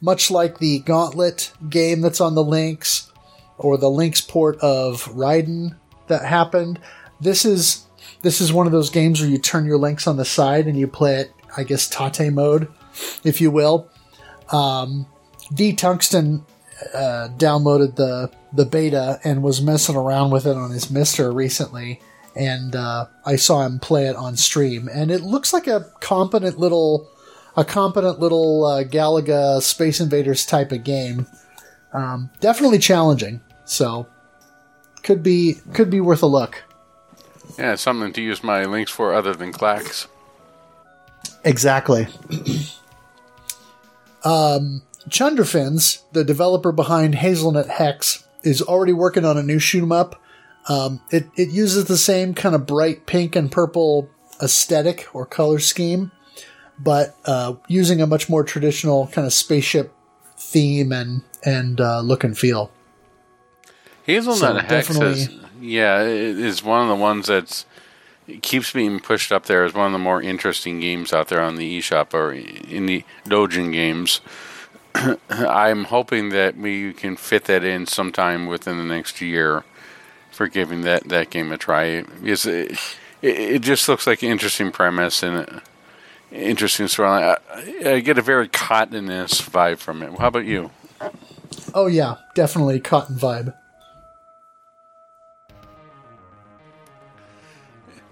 much 0.00 0.30
like 0.30 0.58
the 0.58 0.80
Gauntlet 0.80 1.52
game 1.70 2.02
that's 2.02 2.20
on 2.20 2.34
the 2.34 2.44
Lynx 2.44 3.10
or 3.56 3.78
the 3.78 3.90
Lynx 3.90 4.20
port 4.20 4.58
of 4.60 5.04
Raiden 5.04 5.76
that 6.08 6.24
happened, 6.24 6.78
this 7.20 7.46
is 7.46 7.85
this 8.22 8.40
is 8.40 8.52
one 8.52 8.66
of 8.66 8.72
those 8.72 8.90
games 8.90 9.20
where 9.20 9.28
you 9.28 9.38
turn 9.38 9.66
your 9.66 9.78
Lynx 9.78 10.06
on 10.06 10.16
the 10.16 10.24
side 10.24 10.66
and 10.66 10.78
you 10.78 10.86
play 10.86 11.16
it, 11.16 11.32
I 11.56 11.64
guess, 11.64 11.88
Tate 11.88 12.32
mode, 12.32 12.68
if 13.24 13.40
you 13.40 13.50
will. 13.50 13.90
Um, 14.52 15.06
D 15.52 15.74
Tungsten 15.74 16.44
uh, 16.94 17.28
downloaded 17.36 17.96
the 17.96 18.30
the 18.52 18.64
beta 18.64 19.20
and 19.24 19.42
was 19.42 19.60
messing 19.60 19.96
around 19.96 20.30
with 20.30 20.46
it 20.46 20.56
on 20.56 20.70
his 20.70 20.86
MiSTer 20.86 21.34
recently, 21.34 22.00
and 22.34 22.74
uh, 22.74 23.06
I 23.24 23.36
saw 23.36 23.64
him 23.64 23.78
play 23.78 24.06
it 24.06 24.16
on 24.16 24.36
stream, 24.36 24.88
and 24.92 25.10
it 25.10 25.22
looks 25.22 25.52
like 25.52 25.66
a 25.66 25.86
competent 26.00 26.58
little 26.58 27.08
a 27.56 27.64
competent 27.64 28.20
little 28.20 28.64
uh, 28.64 28.84
Galaga 28.84 29.62
Space 29.62 30.00
Invaders 30.00 30.44
type 30.44 30.72
of 30.72 30.84
game. 30.84 31.26
Um, 31.92 32.30
definitely 32.40 32.78
challenging, 32.78 33.40
so 33.64 34.06
could 35.02 35.22
be 35.22 35.56
could 35.72 35.90
be 35.90 36.00
worth 36.00 36.22
a 36.22 36.26
look. 36.26 36.62
Yeah, 37.58 37.74
something 37.76 38.12
to 38.12 38.20
use 38.22 38.42
my 38.44 38.64
Lynx 38.64 38.90
for 38.90 39.14
other 39.14 39.34
than 39.34 39.52
Klax. 39.52 40.06
Exactly. 41.44 42.06
um, 44.24 44.82
Chunderfins, 45.08 46.02
the 46.12 46.24
developer 46.24 46.72
behind 46.72 47.14
Hazelnut 47.16 47.68
Hex, 47.68 48.26
is 48.42 48.60
already 48.62 48.92
working 48.92 49.24
on 49.24 49.36
a 49.38 49.42
new 49.42 49.58
shoot 49.58 49.82
'em 49.82 49.92
up. 49.92 50.20
Um, 50.68 51.00
it 51.10 51.26
it 51.36 51.48
uses 51.50 51.84
the 51.84 51.96
same 51.96 52.34
kind 52.34 52.54
of 52.54 52.66
bright 52.66 53.06
pink 53.06 53.36
and 53.36 53.50
purple 53.50 54.10
aesthetic 54.42 55.06
or 55.14 55.24
color 55.24 55.58
scheme, 55.60 56.10
but 56.78 57.16
uh, 57.24 57.54
using 57.68 58.00
a 58.00 58.06
much 58.06 58.28
more 58.28 58.42
traditional 58.44 59.06
kind 59.08 59.26
of 59.26 59.32
spaceship 59.32 59.92
theme 60.36 60.92
and 60.92 61.22
and 61.44 61.80
uh, 61.80 62.00
look 62.00 62.24
and 62.24 62.36
feel. 62.36 62.70
Hazelnut 64.04 64.38
So 64.40 64.54
Hex 64.54 64.88
definitely- 64.88 65.22
is, 65.22 65.30
yeah, 65.60 66.02
it 66.02 66.38
is 66.38 66.62
one 66.62 66.82
of 66.82 66.88
the 66.88 67.02
ones 67.02 67.26
that's 67.26 67.66
keeps 68.42 68.72
being 68.72 68.98
pushed 68.98 69.30
up 69.30 69.46
there 69.46 69.64
as 69.64 69.72
one 69.72 69.86
of 69.86 69.92
the 69.92 69.98
more 69.98 70.20
interesting 70.20 70.80
games 70.80 71.12
out 71.12 71.28
there 71.28 71.40
on 71.40 71.56
the 71.56 71.78
eShop 71.78 72.12
or 72.12 72.32
in 72.32 72.86
the 72.86 73.04
Dojin 73.24 73.72
games. 73.72 74.20
I'm 75.30 75.84
hoping 75.84 76.30
that 76.30 76.56
we 76.56 76.92
can 76.92 77.16
fit 77.16 77.44
that 77.44 77.62
in 77.62 77.86
sometime 77.86 78.46
within 78.46 78.78
the 78.78 78.84
next 78.84 79.20
year 79.20 79.64
for 80.32 80.48
giving 80.48 80.82
that, 80.82 81.08
that 81.08 81.30
game 81.30 81.52
a 81.52 81.58
try. 81.58 82.02
Because 82.02 82.46
it, 82.46 82.72
it, 83.22 83.38
it 83.38 83.62
just 83.62 83.88
looks 83.88 84.06
like 84.06 84.22
an 84.22 84.30
interesting 84.30 84.72
premise 84.72 85.22
and 85.22 85.36
a 85.36 85.62
interesting 86.32 86.88
story. 86.88 87.08
I, 87.08 87.36
I 87.84 88.00
get 88.00 88.18
a 88.18 88.22
very 88.22 88.48
cottonous 88.48 89.40
vibe 89.40 89.78
from 89.78 90.02
it. 90.02 90.18
How 90.18 90.28
about 90.28 90.44
you? 90.44 90.70
Oh 91.74 91.86
yeah, 91.86 92.16
definitely 92.34 92.80
cotton 92.80 93.16
vibe. 93.16 93.54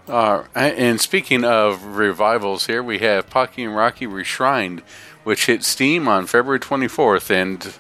Uh, 0.07 0.45
and 0.55 1.01
speaking 1.01 1.45
of 1.45 1.97
revivals, 1.97 2.67
here 2.67 2.83
we 2.83 2.99
have 2.99 3.31
Pocky 3.31 3.65
and 3.65 3.75
Rocky 3.75 4.07
Reshrined, 4.07 4.83
which 5.23 5.47
hit 5.47 5.63
Steam 5.63 6.07
on 6.09 6.27
February 6.27 6.61
24th. 6.61 7.31
And 7.31 7.75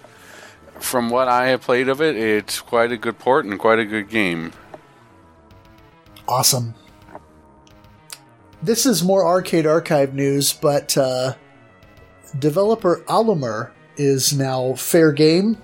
from 0.80 1.10
what 1.10 1.28
I 1.28 1.48
have 1.48 1.60
played 1.60 1.88
of 1.88 2.00
it, 2.00 2.16
it's 2.16 2.60
quite 2.60 2.92
a 2.92 2.96
good 2.96 3.18
port 3.18 3.44
and 3.44 3.58
quite 3.58 3.78
a 3.78 3.84
good 3.84 4.08
game. 4.08 4.52
Awesome. 6.26 6.74
This 8.62 8.86
is 8.86 9.02
more 9.02 9.26
arcade 9.26 9.66
archive 9.66 10.14
news, 10.14 10.54
but 10.54 10.96
uh, 10.96 11.34
developer 12.38 13.04
Allumer 13.06 13.72
is 13.98 14.32
now 14.32 14.72
fair 14.72 15.12
game. 15.12 15.58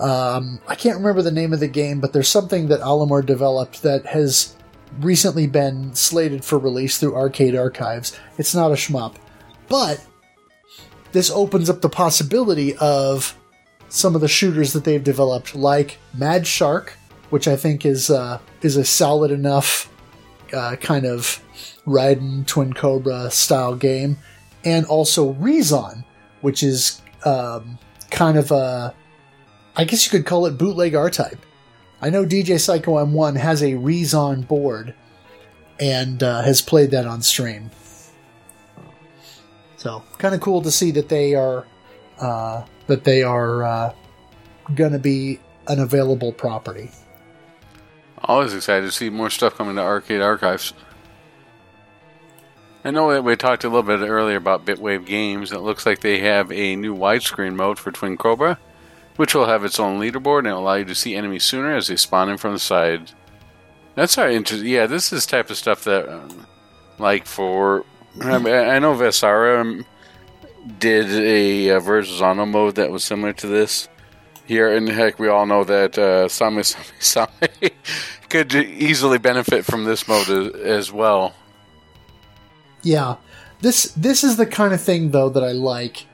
Um, 0.00 0.60
I 0.66 0.74
can't 0.74 0.96
remember 0.96 1.20
the 1.20 1.30
name 1.30 1.52
of 1.52 1.60
the 1.60 1.68
game, 1.68 2.00
but 2.00 2.14
there's 2.14 2.28
something 2.28 2.68
that 2.68 2.80
Allumer 2.80 3.24
developed 3.24 3.82
that 3.82 4.06
has 4.06 4.56
recently 5.00 5.46
been 5.46 5.94
slated 5.94 6.44
for 6.44 6.58
release 6.58 6.98
through 6.98 7.16
Arcade 7.16 7.54
Archives. 7.54 8.18
It's 8.36 8.54
not 8.54 8.70
a 8.70 8.74
shmup, 8.74 9.16
but 9.68 10.04
this 11.12 11.30
opens 11.30 11.70
up 11.70 11.80
the 11.80 11.88
possibility 11.88 12.76
of 12.76 13.36
some 13.88 14.14
of 14.14 14.20
the 14.20 14.28
shooters 14.28 14.72
that 14.72 14.84
they've 14.84 15.02
developed, 15.02 15.54
like 15.54 15.98
Mad 16.14 16.46
Shark, 16.46 16.94
which 17.30 17.48
I 17.48 17.56
think 17.56 17.86
is 17.86 18.10
uh, 18.10 18.38
is 18.62 18.76
a 18.76 18.84
solid 18.84 19.30
enough 19.30 19.92
uh, 20.52 20.76
kind 20.76 21.06
of 21.06 21.42
Raiden 21.86 22.46
Twin 22.46 22.72
Cobra 22.72 23.30
style 23.30 23.74
game, 23.74 24.18
and 24.64 24.84
also 24.86 25.34
Rezon, 25.34 26.04
which 26.40 26.62
is 26.62 27.00
um, 27.24 27.78
kind 28.10 28.36
of 28.36 28.50
a, 28.50 28.94
I 29.76 29.84
guess 29.84 30.04
you 30.04 30.10
could 30.10 30.26
call 30.26 30.46
it 30.46 30.58
bootleg 30.58 30.94
R 30.94 31.10
type. 31.10 31.38
I 32.00 32.10
know 32.10 32.24
DJ 32.24 32.60
Psycho 32.60 33.04
M1 33.04 33.36
has 33.36 33.62
a 33.62 33.72
Rezon 33.72 34.46
board 34.46 34.94
and 35.80 36.22
uh, 36.22 36.42
has 36.42 36.62
played 36.62 36.90
that 36.92 37.06
on 37.06 37.22
stream. 37.22 37.70
So 39.76 40.02
kind 40.18 40.34
of 40.34 40.40
cool 40.40 40.62
to 40.62 40.70
see 40.70 40.90
that 40.92 41.08
they 41.08 41.34
are 41.34 41.66
uh, 42.20 42.64
that 42.86 43.04
they 43.04 43.22
are 43.22 43.62
uh, 43.62 43.94
going 44.74 44.92
to 44.92 44.98
be 44.98 45.40
an 45.68 45.78
available 45.80 46.32
property. 46.32 46.90
Always 48.24 48.54
excited 48.54 48.86
to 48.86 48.92
see 48.92 49.10
more 49.10 49.30
stuff 49.30 49.54
coming 49.54 49.76
to 49.76 49.82
Arcade 49.82 50.20
Archives. 50.20 50.72
I 52.84 52.90
know 52.90 53.12
that 53.12 53.22
we 53.22 53.36
talked 53.36 53.64
a 53.64 53.68
little 53.68 53.82
bit 53.82 54.00
earlier 54.00 54.36
about 54.36 54.64
Bitwave 54.64 55.04
Games. 55.04 55.52
It 55.52 55.60
looks 55.60 55.84
like 55.84 56.00
they 56.00 56.20
have 56.20 56.50
a 56.50 56.74
new 56.74 56.94
widescreen 56.94 57.54
mode 57.54 57.78
for 57.78 57.92
Twin 57.92 58.16
Cobra, 58.16 58.58
which 59.18 59.34
will 59.34 59.46
have 59.46 59.64
its 59.64 59.80
own 59.80 60.00
leaderboard 60.00 60.38
and 60.38 60.48
allow 60.48 60.74
you 60.74 60.84
to 60.84 60.94
see 60.94 61.16
enemies 61.16 61.42
sooner 61.42 61.74
as 61.74 61.88
they 61.88 61.96
spawn 61.96 62.28
in 62.28 62.36
from 62.36 62.52
the 62.52 62.58
side. 62.58 63.10
That's 63.96 64.16
our 64.16 64.30
interest. 64.30 64.62
Yeah, 64.62 64.86
this 64.86 65.12
is 65.12 65.26
type 65.26 65.50
of 65.50 65.56
stuff 65.56 65.82
that, 65.84 66.08
um, 66.08 66.46
like 67.00 67.26
for, 67.26 67.84
I, 68.20 68.38
mean, 68.38 68.54
I 68.54 68.78
know 68.78 68.94
Vesara 68.94 69.60
um, 69.60 69.84
did 70.78 71.10
a 71.10 71.72
uh, 71.72 71.80
Verzano 71.80 72.48
mode 72.48 72.76
that 72.76 72.92
was 72.92 73.02
similar 73.02 73.32
to 73.32 73.48
this 73.48 73.88
here, 74.46 74.72
and 74.72 74.88
heck, 74.88 75.18
we 75.18 75.26
all 75.26 75.46
know 75.46 75.64
that 75.64 75.98
uh, 75.98 76.28
Same 76.28 76.62
Same 76.62 77.26
could 78.28 78.54
easily 78.54 79.18
benefit 79.18 79.64
from 79.64 79.82
this 79.82 80.06
mode 80.06 80.28
as, 80.28 80.54
as 80.62 80.92
well. 80.92 81.34
Yeah. 82.82 83.16
This 83.62 83.92
this 83.96 84.22
is 84.22 84.36
the 84.36 84.46
kind 84.46 84.72
of 84.72 84.80
thing 84.80 85.10
though 85.10 85.28
that 85.28 85.42
I 85.42 85.50
like. 85.50 86.06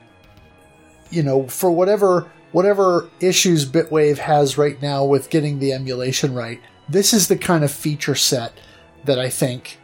You 1.11 1.21
know, 1.21 1.47
for 1.47 1.69
whatever 1.69 2.31
whatever 2.55 3.09
issues 3.19 3.69
Bitwave 3.69 4.17
has 4.17 4.57
right 4.57 4.81
now 4.81 5.03
with 5.03 5.29
getting 5.29 5.59
the 5.59 5.73
emulation 5.73 6.33
right, 6.33 6.61
this 6.87 7.11
is 7.11 7.27
the 7.27 7.35
kind 7.35 7.65
of 7.65 7.69
feature 7.69 8.15
set 8.15 8.53
that 9.03 9.19
I 9.19 9.27
think 9.27 9.77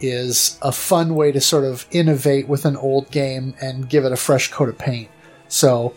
is 0.00 0.58
a 0.62 0.72
fun 0.72 1.16
way 1.16 1.32
to 1.32 1.40
sort 1.42 1.64
of 1.64 1.86
innovate 1.90 2.48
with 2.48 2.64
an 2.64 2.76
old 2.76 3.10
game 3.10 3.52
and 3.60 3.90
give 3.90 4.06
it 4.06 4.12
a 4.12 4.16
fresh 4.16 4.50
coat 4.50 4.70
of 4.70 4.78
paint. 4.78 5.10
So 5.48 5.92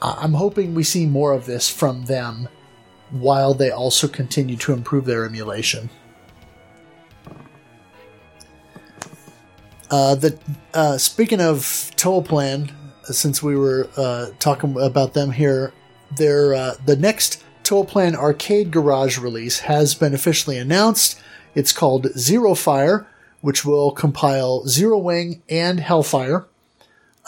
I'm 0.00 0.32
hoping 0.32 0.74
we 0.74 0.84
see 0.84 1.04
more 1.04 1.34
of 1.34 1.44
this 1.44 1.68
from 1.68 2.06
them 2.06 2.48
while 3.10 3.52
they 3.52 3.70
also 3.70 4.08
continue 4.08 4.56
to 4.56 4.72
improve 4.72 5.04
their 5.04 5.26
emulation. 5.26 5.90
Uh, 9.90 10.14
the 10.14 10.38
uh, 10.72 10.96
speaking 10.96 11.42
of 11.42 11.58
Toaplan, 11.96 12.70
since 13.04 13.42
we 13.42 13.56
were 13.56 13.88
uh, 13.96 14.30
talking 14.38 14.80
about 14.80 15.14
them 15.14 15.32
here, 15.32 15.72
their 16.16 16.54
uh, 16.54 16.74
the 16.84 16.96
next 16.96 17.42
Toaplan 17.64 18.14
Arcade 18.14 18.70
Garage 18.70 19.18
release 19.18 19.60
has 19.60 19.94
been 19.94 20.14
officially 20.14 20.58
announced. 20.58 21.20
It's 21.54 21.72
called 21.72 22.12
Zero 22.18 22.54
Fire, 22.54 23.06
which 23.40 23.64
will 23.64 23.92
compile 23.92 24.66
Zero 24.66 24.98
Wing 24.98 25.42
and 25.48 25.80
Hellfire. 25.80 26.46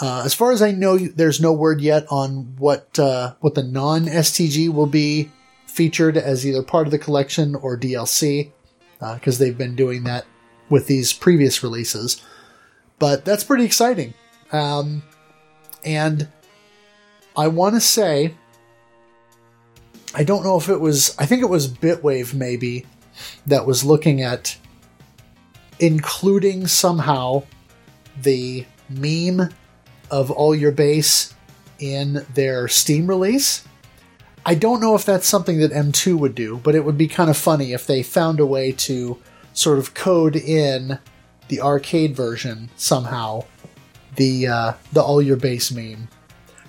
Uh, 0.01 0.22
as 0.25 0.35
far 0.35 0.51
as 0.51 0.61
I 0.61 0.72
know, 0.72 0.99
there's 0.99 1.41
no 1.41 1.53
word 1.53 1.81
yet 1.81 2.07
on 2.11 2.57
what 2.59 2.99
uh, 2.99 3.35
what 3.41 3.55
the 3.55 3.62
non 3.62 4.07
STG 4.07 4.72
will 4.72 4.87
be 4.87 5.31
featured 5.66 6.16
as 6.16 6.47
either 6.47 6.62
part 6.62 6.87
of 6.87 6.91
the 6.91 6.99
collection 6.99 7.55
or 7.55 7.79
DLC, 7.79 8.51
because 9.14 9.39
they've 9.39 9.59
been 9.59 9.77
doing 9.77 10.05
that 10.05 10.25
with 10.68 10.87
these 10.87 11.12
previous 11.12 11.62
releases 11.62 12.22
but 12.99 13.25
that's 13.25 13.45
pretty 13.45 13.64
exciting. 13.64 14.14
Um, 14.53 15.03
and 15.85 16.28
I 17.37 17.49
want 17.49 17.74
to 17.74 17.80
say, 17.80 18.35
I 20.14 20.24
don't 20.24 20.45
know 20.45 20.57
if 20.57 20.68
it 20.68 20.80
was, 20.80 21.14
I 21.18 21.26
think 21.26 21.43
it 21.43 21.49
was 21.49 21.68
Bitwave 21.68 22.35
maybe 22.35 22.87
that 23.47 23.66
was 23.66 23.85
looking 23.85 24.22
at 24.22 24.57
including 25.78 26.66
somehow 26.66 27.43
the 28.22 28.64
meme 28.89 29.51
of 30.11 30.30
all 30.30 30.55
your 30.55 30.70
base 30.70 31.35
in 31.78 32.24
their 32.35 32.68
Steam 32.68 33.09
release. 33.09 33.64
I 34.47 34.55
don't 34.55 34.80
know 34.80 34.95
if 34.95 35.05
that's 35.05 35.26
something 35.26 35.59
that 35.61 35.72
M2 35.72 36.18
would 36.18 36.35
do, 36.35 36.61
but 36.62 36.74
it 36.74 36.85
would 36.85 36.99
be 36.99 37.09
kind 37.09 37.30
of 37.30 37.37
funny 37.37 37.72
if 37.72 37.87
they 37.87 38.03
found 38.03 38.39
a 38.39 38.47
way 38.47 38.72
to 38.72 39.18
sort 39.53 39.78
of 39.78 39.95
code 39.95 40.37
in 40.37 40.99
the 41.49 41.61
arcade 41.61 42.14
version 42.14 42.70
somehow 42.76 43.45
the 44.16 44.46
uh, 44.46 44.72
the 44.92 45.02
all 45.02 45.20
your 45.22 45.36
base 45.36 45.70
meme, 45.72 46.08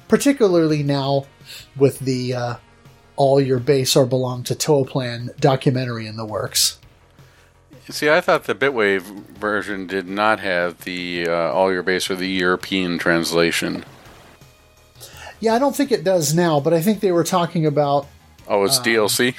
particularly 0.07 0.83
now 0.83 1.25
with 1.75 1.99
the 1.99 2.33
uh, 2.33 2.55
all 3.15 3.39
your 3.41 3.59
base 3.59 3.95
or 3.95 4.05
belong 4.05 4.43
to 4.43 4.55
Toaplan 4.55 5.35
documentary 5.39 6.07
in 6.07 6.17
the 6.17 6.25
works. 6.25 6.79
See, 7.87 8.09
I 8.09 8.19
thought 8.19 8.45
the 8.45 8.55
Bitwave 8.55 9.03
version 9.03 9.85
did 9.85 10.07
not 10.07 10.39
have 10.39 10.81
the 10.85 11.27
uh, 11.27 11.51
all 11.53 11.71
your 11.71 11.83
base 11.83 12.09
or 12.09 12.15
the 12.15 12.27
European 12.27 12.97
translation. 12.97 13.85
Yeah, 15.39 15.53
I 15.53 15.59
don't 15.59 15.75
think 15.75 15.91
it 15.91 16.03
does 16.03 16.33
now, 16.33 16.59
but 16.59 16.73
I 16.73 16.81
think 16.81 16.99
they 17.01 17.11
were 17.11 17.23
talking 17.23 17.65
about 17.65 18.07
Oh, 18.47 18.63
it's 18.63 18.79
DLC. 18.79 19.35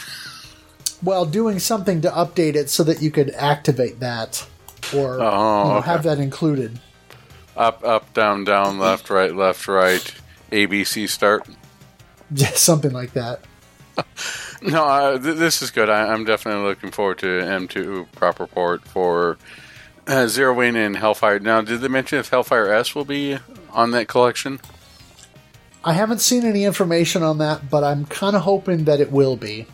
well 1.03 1.25
doing 1.27 1.59
something 1.59 2.01
to 2.03 2.11
update 2.11 2.55
it 2.55 2.71
so 2.71 2.85
that 2.85 3.03
you 3.03 3.11
could 3.11 3.31
activate 3.31 3.99
that 4.01 4.47
or 4.95 5.15
Oh, 5.21 5.63
you 5.65 5.71
know, 5.71 5.77
okay. 5.79 5.87
have 5.91 6.03
that 6.05 6.19
included. 6.21 6.79
Up, 7.57 7.83
up, 7.85 8.13
down, 8.13 8.45
down, 8.45 8.79
left, 8.79 9.09
right, 9.11 9.35
left, 9.35 9.67
right. 9.69 10.15
ABC 10.53 11.09
start. 11.09 11.47
Yeah, 12.35 12.49
something 12.49 12.91
like 12.93 13.13
that. 13.13 13.41
No, 14.63 14.85
uh, 14.85 15.19
th- 15.19 15.37
this 15.37 15.61
is 15.63 15.71
good. 15.71 15.89
I- 15.91 16.13
I'm 16.13 16.25
definitely 16.25 16.65
looking 16.65 16.91
forward 16.91 17.19
to 17.19 17.27
M2 17.27 18.11
prop 18.13 18.41
report 18.41 18.83
for 18.89 19.37
uh, 20.09 20.27
Zero 20.27 20.55
Wing 20.55 20.75
and 20.77 20.97
Hellfire. 20.97 21.39
Now, 21.39 21.61
did 21.61 21.83
they 21.83 21.89
mention 21.89 22.19
if 22.19 22.31
Hellfire 22.31 22.73
S 22.73 22.95
will 22.95 23.05
be 23.05 23.39
on 23.71 23.91
that 23.93 24.09
collection? 24.09 24.61
I 25.85 25.93
haven't 25.93 26.21
seen 26.21 26.45
any 26.45 26.65
information 26.65 27.23
on 27.23 27.37
that, 27.39 27.69
but 27.71 27.85
I'm 27.85 28.07
kind 28.07 28.35
of 28.35 28.43
hoping 28.43 28.85
that 28.85 28.99
it 28.99 29.13
will 29.13 29.37
be. 29.37 29.67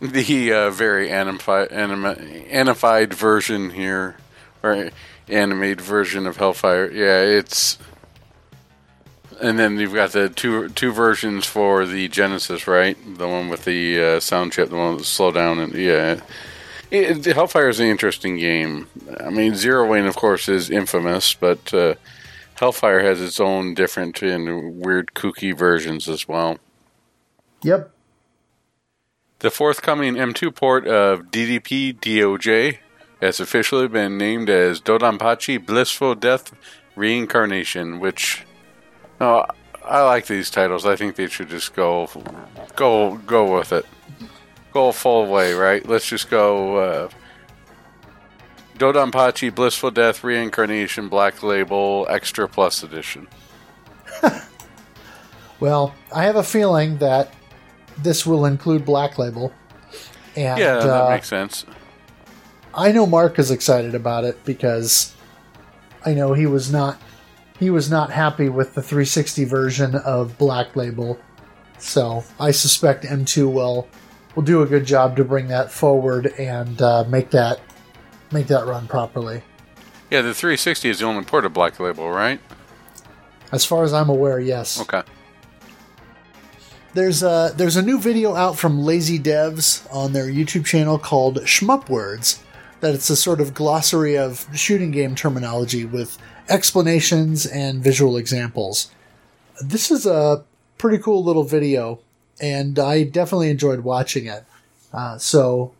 The 0.00 0.52
uh, 0.52 0.70
very 0.70 1.08
animified, 1.10 1.70
anima- 1.70 2.16
animated 2.48 3.12
version 3.14 3.70
here, 3.70 4.16
or 4.62 4.90
animated 5.30 5.80
version 5.80 6.26
of 6.26 6.36
Hellfire. 6.36 6.90
Yeah, 6.90 7.20
it's. 7.22 7.78
And 9.40 9.56
then 9.58 9.78
you've 9.78 9.94
got 9.94 10.10
the 10.12 10.28
two 10.28 10.68
two 10.70 10.90
versions 10.92 11.46
for 11.46 11.86
the 11.86 12.08
Genesis, 12.08 12.66
right? 12.66 12.96
The 13.18 13.28
one 13.28 13.48
with 13.48 13.64
the 13.64 14.02
uh, 14.02 14.20
sound 14.20 14.52
chip, 14.52 14.68
the 14.70 14.76
one 14.76 14.90
with 14.92 15.00
the 15.00 15.04
slow 15.06 15.30
down, 15.30 15.58
and 15.58 15.74
yeah. 15.74 16.20
It, 16.90 17.26
it- 17.26 17.34
Hellfire 17.34 17.68
is 17.68 17.78
an 17.80 17.86
interesting 17.86 18.38
game. 18.38 18.88
I 19.20 19.30
mean, 19.30 19.54
Zero 19.54 19.86
Wing, 19.88 20.06
of 20.06 20.16
course, 20.16 20.48
is 20.48 20.70
infamous, 20.70 21.34
but 21.34 21.72
uh, 21.72 21.94
Hellfire 22.56 23.00
has 23.00 23.20
its 23.20 23.38
own 23.38 23.74
different 23.74 24.22
and 24.22 24.80
weird, 24.84 25.12
kooky 25.14 25.56
versions 25.56 26.08
as 26.08 26.26
well. 26.26 26.58
Yep. 27.62 27.90
The 29.40 29.50
forthcoming 29.50 30.14
M2 30.14 30.52
port 30.54 30.88
of 30.88 31.24
DDP 31.30 31.94
DOJ 32.00 32.78
has 33.20 33.40
officially 33.40 33.88
been 33.88 34.16
named 34.18 34.48
as 34.50 34.80
Dodonpachi 34.80 35.64
Blissful 35.64 36.14
Death 36.14 36.52
Reincarnation, 36.96 38.00
which 38.00 38.44
oh, 39.20 39.44
I 39.84 40.02
like 40.02 40.26
these 40.26 40.50
titles. 40.50 40.86
I 40.86 40.96
think 40.96 41.16
they 41.16 41.28
should 41.28 41.48
just 41.48 41.74
go 41.74 42.08
go 42.76 43.16
go 43.18 43.56
with 43.56 43.72
it. 43.72 43.86
Go 44.72 44.92
full 44.92 45.26
way, 45.26 45.54
right? 45.54 45.86
Let's 45.86 46.06
just 46.06 46.30
go 46.30 46.76
uh, 46.76 47.08
Dodonpachi 48.76 49.54
Blissful 49.54 49.90
Death 49.90 50.22
Reincarnation 50.22 51.08
Black 51.08 51.42
Label 51.42 52.06
Extra 52.08 52.48
Plus 52.48 52.82
Edition. 52.82 53.28
Well, 55.60 55.94
I 56.14 56.24
have 56.24 56.36
a 56.36 56.42
feeling 56.42 56.98
that 56.98 57.32
this 57.98 58.24
will 58.24 58.44
include 58.46 58.84
Black 58.84 59.18
Label. 59.18 59.52
And 60.36 60.58
Yeah, 60.58 60.74
that 60.74 61.04
uh, 61.06 61.10
makes 61.10 61.28
sense. 61.28 61.64
I 62.78 62.92
know 62.92 63.06
Mark 63.06 63.40
is 63.40 63.50
excited 63.50 63.96
about 63.96 64.22
it 64.22 64.44
because 64.44 65.12
I 66.06 66.14
know 66.14 66.32
he 66.32 66.46
was 66.46 66.70
not 66.70 66.96
he 67.58 67.70
was 67.70 67.90
not 67.90 68.12
happy 68.12 68.48
with 68.48 68.74
the 68.74 68.82
360 68.82 69.44
version 69.44 69.96
of 69.96 70.38
Black 70.38 70.76
Label. 70.76 71.18
So 71.78 72.22
I 72.38 72.52
suspect 72.52 73.04
M2 73.04 73.52
will 73.52 73.88
will 74.36 74.44
do 74.44 74.62
a 74.62 74.66
good 74.66 74.86
job 74.86 75.16
to 75.16 75.24
bring 75.24 75.48
that 75.48 75.72
forward 75.72 76.28
and 76.38 76.80
uh, 76.80 77.02
make 77.08 77.30
that 77.30 77.60
make 78.30 78.46
that 78.46 78.64
run 78.64 78.86
properly. 78.86 79.42
Yeah, 80.08 80.22
the 80.22 80.32
360 80.32 80.88
is 80.88 81.00
the 81.00 81.04
only 81.04 81.24
port 81.24 81.44
of 81.44 81.52
Black 81.52 81.80
Label, 81.80 82.08
right? 82.08 82.40
As 83.50 83.64
far 83.64 83.82
as 83.82 83.92
I'm 83.92 84.08
aware, 84.08 84.38
yes. 84.38 84.80
Okay. 84.80 85.02
There's 86.94 87.24
a 87.24 87.52
there's 87.56 87.76
a 87.76 87.82
new 87.82 87.98
video 87.98 88.36
out 88.36 88.56
from 88.56 88.80
Lazy 88.84 89.18
Devs 89.18 89.84
on 89.92 90.12
their 90.12 90.26
YouTube 90.26 90.64
channel 90.64 90.96
called 90.96 91.38
Shmup 91.38 91.88
Words. 91.88 92.44
That 92.80 92.94
it's 92.94 93.10
a 93.10 93.16
sort 93.16 93.40
of 93.40 93.54
glossary 93.54 94.16
of 94.16 94.46
shooting 94.54 94.92
game 94.92 95.14
terminology 95.14 95.84
with 95.84 96.16
explanations 96.48 97.44
and 97.46 97.82
visual 97.82 98.16
examples. 98.16 98.92
This 99.60 99.90
is 99.90 100.06
a 100.06 100.44
pretty 100.78 100.98
cool 100.98 101.24
little 101.24 101.42
video, 101.42 101.98
and 102.40 102.78
I 102.78 103.02
definitely 103.02 103.50
enjoyed 103.50 103.80
watching 103.80 104.26
it. 104.26 104.44
Uh, 104.92 105.18
so 105.18 105.72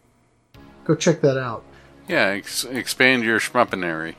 go 0.85 0.95
check 0.95 1.21
that 1.21 1.39
out. 1.39 1.65
Yeah, 2.09 2.27
ex- 2.27 2.65
expand 2.65 3.23
your 3.23 3.39
schmuppinary. 3.39 4.17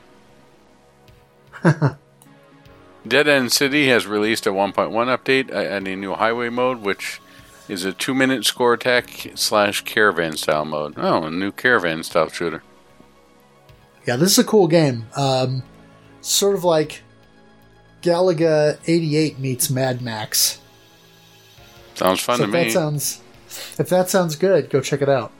Dead 3.06 3.28
End 3.28 3.52
City 3.52 3.88
has 3.88 4.06
released 4.06 4.46
a 4.46 4.50
1.1 4.50 4.90
update 4.90 5.50
and 5.52 5.88
a 5.88 5.96
new 5.96 6.14
highway 6.14 6.48
mode, 6.48 6.82
which 6.82 7.20
is 7.68 7.84
a 7.84 7.92
two-minute 7.92 8.44
score 8.44 8.74
attack 8.74 9.32
slash 9.34 9.82
caravan 9.82 10.36
style 10.36 10.64
mode. 10.64 10.94
Oh, 10.96 11.24
a 11.24 11.30
new 11.30 11.52
caravan 11.52 12.02
style 12.02 12.28
shooter. 12.28 12.62
Yeah, 14.06 14.16
this 14.16 14.32
is 14.32 14.38
a 14.38 14.44
cool 14.44 14.66
game. 14.66 15.06
Um, 15.14 15.62
sort 16.20 16.54
of 16.54 16.64
like 16.64 17.02
Galaga 18.02 18.78
88 18.86 19.38
meets 19.38 19.70
Mad 19.70 20.02
Max. 20.02 20.60
Sounds 21.94 22.20
fun 22.20 22.38
so 22.38 22.46
to 22.46 22.48
if 22.48 22.64
that 22.64 22.72
sounds 22.72 23.20
if 23.78 23.88
that 23.88 24.08
sounds 24.08 24.36
good, 24.36 24.70
go 24.70 24.80
check 24.80 25.02
it 25.02 25.08
out. 25.08 25.32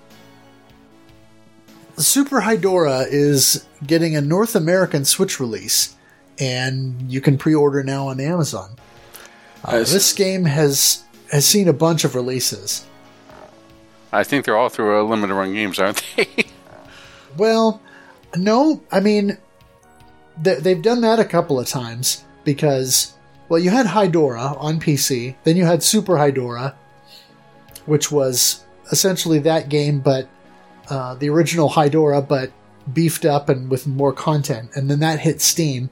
Super 1.96 2.40
Hydora 2.40 3.06
is 3.08 3.66
getting 3.86 4.16
a 4.16 4.20
North 4.20 4.54
American 4.56 5.04
Switch 5.04 5.38
release, 5.38 5.96
and 6.38 7.10
you 7.10 7.20
can 7.20 7.38
pre-order 7.38 7.82
now 7.82 8.08
on 8.08 8.20
Amazon. 8.20 8.70
Uh, 9.64 9.78
this 9.78 10.12
game 10.12 10.44
has 10.44 11.04
has 11.30 11.46
seen 11.46 11.68
a 11.68 11.72
bunch 11.72 12.04
of 12.04 12.14
releases. 12.14 12.86
I 14.12 14.24
think 14.24 14.44
they're 14.44 14.56
all 14.56 14.68
through 14.68 14.98
uh, 14.98 15.02
limited 15.02 15.34
run 15.34 15.52
games, 15.52 15.78
aren't 15.78 16.02
they? 16.16 16.26
Well, 17.36 17.80
no, 18.36 18.82
I 18.90 19.00
mean 19.00 19.38
th- 20.42 20.60
they've 20.60 20.82
done 20.82 21.00
that 21.02 21.18
a 21.18 21.24
couple 21.24 21.58
of 21.58 21.66
times 21.66 22.24
because 22.44 23.14
well, 23.48 23.60
you 23.60 23.70
had 23.70 23.86
Hydora 23.86 24.56
on 24.60 24.78
PC, 24.78 25.34
then 25.42 25.56
you 25.56 25.64
had 25.64 25.82
Super 25.82 26.14
Hydora, 26.14 26.74
which 27.86 28.12
was 28.12 28.64
essentially 28.92 29.40
that 29.40 29.68
game, 29.68 29.98
but 29.98 30.28
uh, 30.88 31.14
the 31.16 31.28
original 31.30 31.68
Hydora, 31.68 32.26
but 32.26 32.52
beefed 32.92 33.24
up 33.24 33.48
and 33.48 33.68
with 33.68 33.86
more 33.86 34.12
content, 34.12 34.70
and 34.74 34.88
then 34.88 35.00
that 35.00 35.20
hit 35.20 35.40
Steam. 35.40 35.90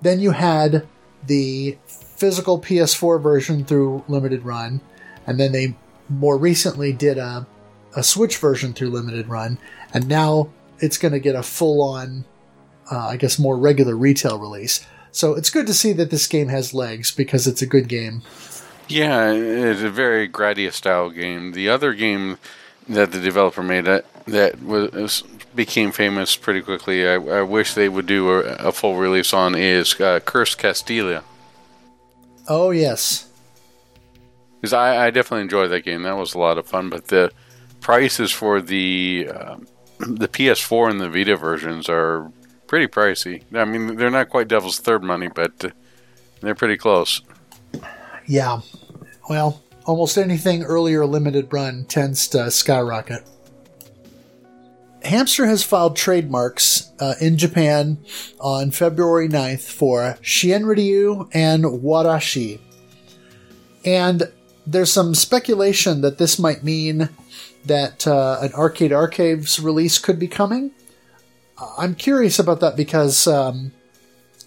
Then 0.00 0.20
you 0.20 0.30
had 0.30 0.86
the 1.26 1.76
physical 1.86 2.58
PS4 2.58 3.22
version 3.22 3.64
through 3.64 4.04
limited 4.08 4.42
run, 4.44 4.80
and 5.26 5.38
then 5.38 5.52
they 5.52 5.76
more 6.08 6.38
recently 6.38 6.92
did 6.92 7.18
a 7.18 7.46
a 7.96 8.02
Switch 8.02 8.36
version 8.36 8.72
through 8.72 8.90
limited 8.90 9.28
run, 9.28 9.58
and 9.92 10.08
now 10.08 10.48
it's 10.80 10.98
going 10.98 11.12
to 11.12 11.20
get 11.20 11.34
a 11.34 11.42
full 11.42 11.82
on, 11.82 12.24
uh, 12.90 13.08
I 13.08 13.16
guess, 13.16 13.38
more 13.38 13.56
regular 13.56 13.96
retail 13.96 14.38
release. 14.38 14.86
So 15.12 15.34
it's 15.34 15.50
good 15.50 15.66
to 15.66 15.74
see 15.74 15.92
that 15.94 16.10
this 16.10 16.26
game 16.26 16.48
has 16.48 16.72
legs 16.74 17.10
because 17.10 17.46
it's 17.46 17.62
a 17.62 17.66
good 17.66 17.88
game. 17.88 18.22
yeah, 18.88 19.30
it's 19.32 19.82
a 19.82 19.90
very 19.90 20.28
Gradius 20.28 20.74
style 20.74 21.10
game. 21.10 21.52
The 21.52 21.68
other 21.68 21.92
game 21.94 22.38
that 22.88 23.12
the 23.12 23.20
developer 23.20 23.62
made 23.62 23.84
that 23.84 24.04
that 24.26 24.62
was 24.62 25.22
became 25.54 25.90
famous 25.92 26.36
pretty 26.36 26.60
quickly. 26.60 27.06
I, 27.08 27.14
I 27.14 27.42
wish 27.42 27.74
they 27.74 27.88
would 27.88 28.06
do 28.06 28.30
a, 28.30 28.68
a 28.68 28.72
full 28.72 28.96
release 28.96 29.32
on 29.32 29.54
is 29.54 30.00
uh, 30.00 30.20
Cursed 30.20 30.58
Castilla. 30.58 31.24
Oh, 32.48 32.70
yes. 32.70 33.28
Because 34.60 34.72
I, 34.72 35.06
I 35.06 35.10
definitely 35.10 35.42
enjoyed 35.42 35.70
that 35.70 35.84
game. 35.84 36.02
That 36.02 36.16
was 36.16 36.34
a 36.34 36.38
lot 36.38 36.58
of 36.58 36.66
fun. 36.66 36.90
But 36.90 37.08
the 37.08 37.32
prices 37.80 38.30
for 38.30 38.60
the 38.60 39.28
um 39.34 39.66
the 40.00 40.28
PS4 40.28 40.90
and 40.90 41.00
the 41.00 41.08
Vita 41.08 41.36
versions 41.36 41.88
are 41.88 42.32
pretty 42.66 42.86
pricey. 42.86 43.42
I 43.52 43.64
mean, 43.64 43.96
they're 43.96 44.10
not 44.10 44.30
quite 44.30 44.48
Devil's 44.48 44.78
Third 44.78 45.02
money, 45.02 45.28
but 45.28 45.72
they're 46.40 46.54
pretty 46.54 46.76
close. 46.76 47.22
Yeah. 48.26 48.60
Well, 49.28 49.62
almost 49.84 50.16
anything 50.16 50.62
earlier 50.62 51.04
limited 51.04 51.52
run 51.52 51.84
tends 51.84 52.28
to 52.28 52.50
skyrocket. 52.50 53.24
Hamster 55.02 55.46
has 55.46 55.62
filed 55.62 55.96
trademarks 55.96 56.90
uh, 57.00 57.14
in 57.20 57.38
Japan 57.38 57.98
on 58.38 58.70
February 58.70 59.28
9th 59.28 59.70
for 59.70 60.18
Shienryu 60.22 61.28
and 61.32 61.64
Warashi. 61.64 62.60
And 63.84 64.30
there's 64.66 64.92
some 64.92 65.14
speculation 65.14 66.02
that 66.02 66.18
this 66.18 66.38
might 66.38 66.62
mean 66.62 67.08
that 67.64 68.06
uh, 68.06 68.38
an 68.40 68.52
Arcade 68.54 68.92
Archives 68.92 69.60
release 69.60 69.98
could 69.98 70.18
be 70.18 70.28
coming. 70.28 70.70
Uh, 71.58 71.72
I'm 71.78 71.94
curious 71.94 72.38
about 72.38 72.60
that 72.60 72.76
because 72.76 73.26
um, 73.26 73.72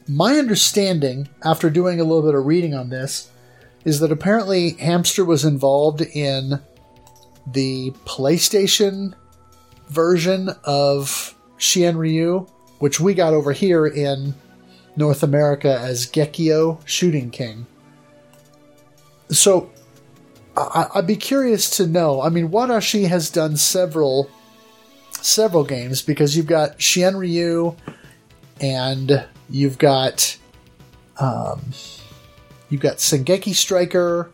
my 0.07 0.38
understanding, 0.38 1.30
after 1.43 1.70
doing 1.70 1.99
a 1.99 2.03
little 2.03 2.24
bit 2.24 2.36
of 2.36 2.45
reading 2.45 2.74
on 2.74 2.89
this, 2.89 3.30
is 3.86 3.99
that 3.99 4.11
apparently 4.11 4.72
Hamster 4.72 5.26
was 5.26 5.45
involved 5.45 6.01
in 6.01 6.59
the 7.45 7.91
PlayStation 8.05 9.14
version 9.89 10.49
of 10.64 11.36
Shienryu, 11.57 12.49
which 12.80 12.99
we 12.99 13.14
got 13.14 13.34
over 13.34 13.51
here 13.51 13.86
in 13.86 14.34
North 14.95 15.24
America 15.24 15.78
as 15.80 16.05
Gekio 16.05 16.80
Shooting 16.86 17.32
King. 17.32 17.66
so 19.30 19.72
I, 20.56 20.88
I'd 20.95 21.08
be 21.08 21.16
curious 21.16 21.70
to 21.78 21.88
know. 21.88 22.22
I 22.22 22.30
mean, 22.30 22.49
Warashi 22.49 23.08
has 23.08 23.30
done 23.30 23.58
several 23.58 24.30
several 25.12 25.64
games 25.64 26.01
because 26.01 26.36
you've 26.36 26.47
got 26.47 26.80
Shienryu 26.80 27.78
and 28.60 29.26
you've 29.49 29.78
got 29.78 30.38
um, 31.18 31.62
you've 32.70 32.82
got 32.82 32.97
Sengeki 32.97 33.54
Striker, 33.54 34.32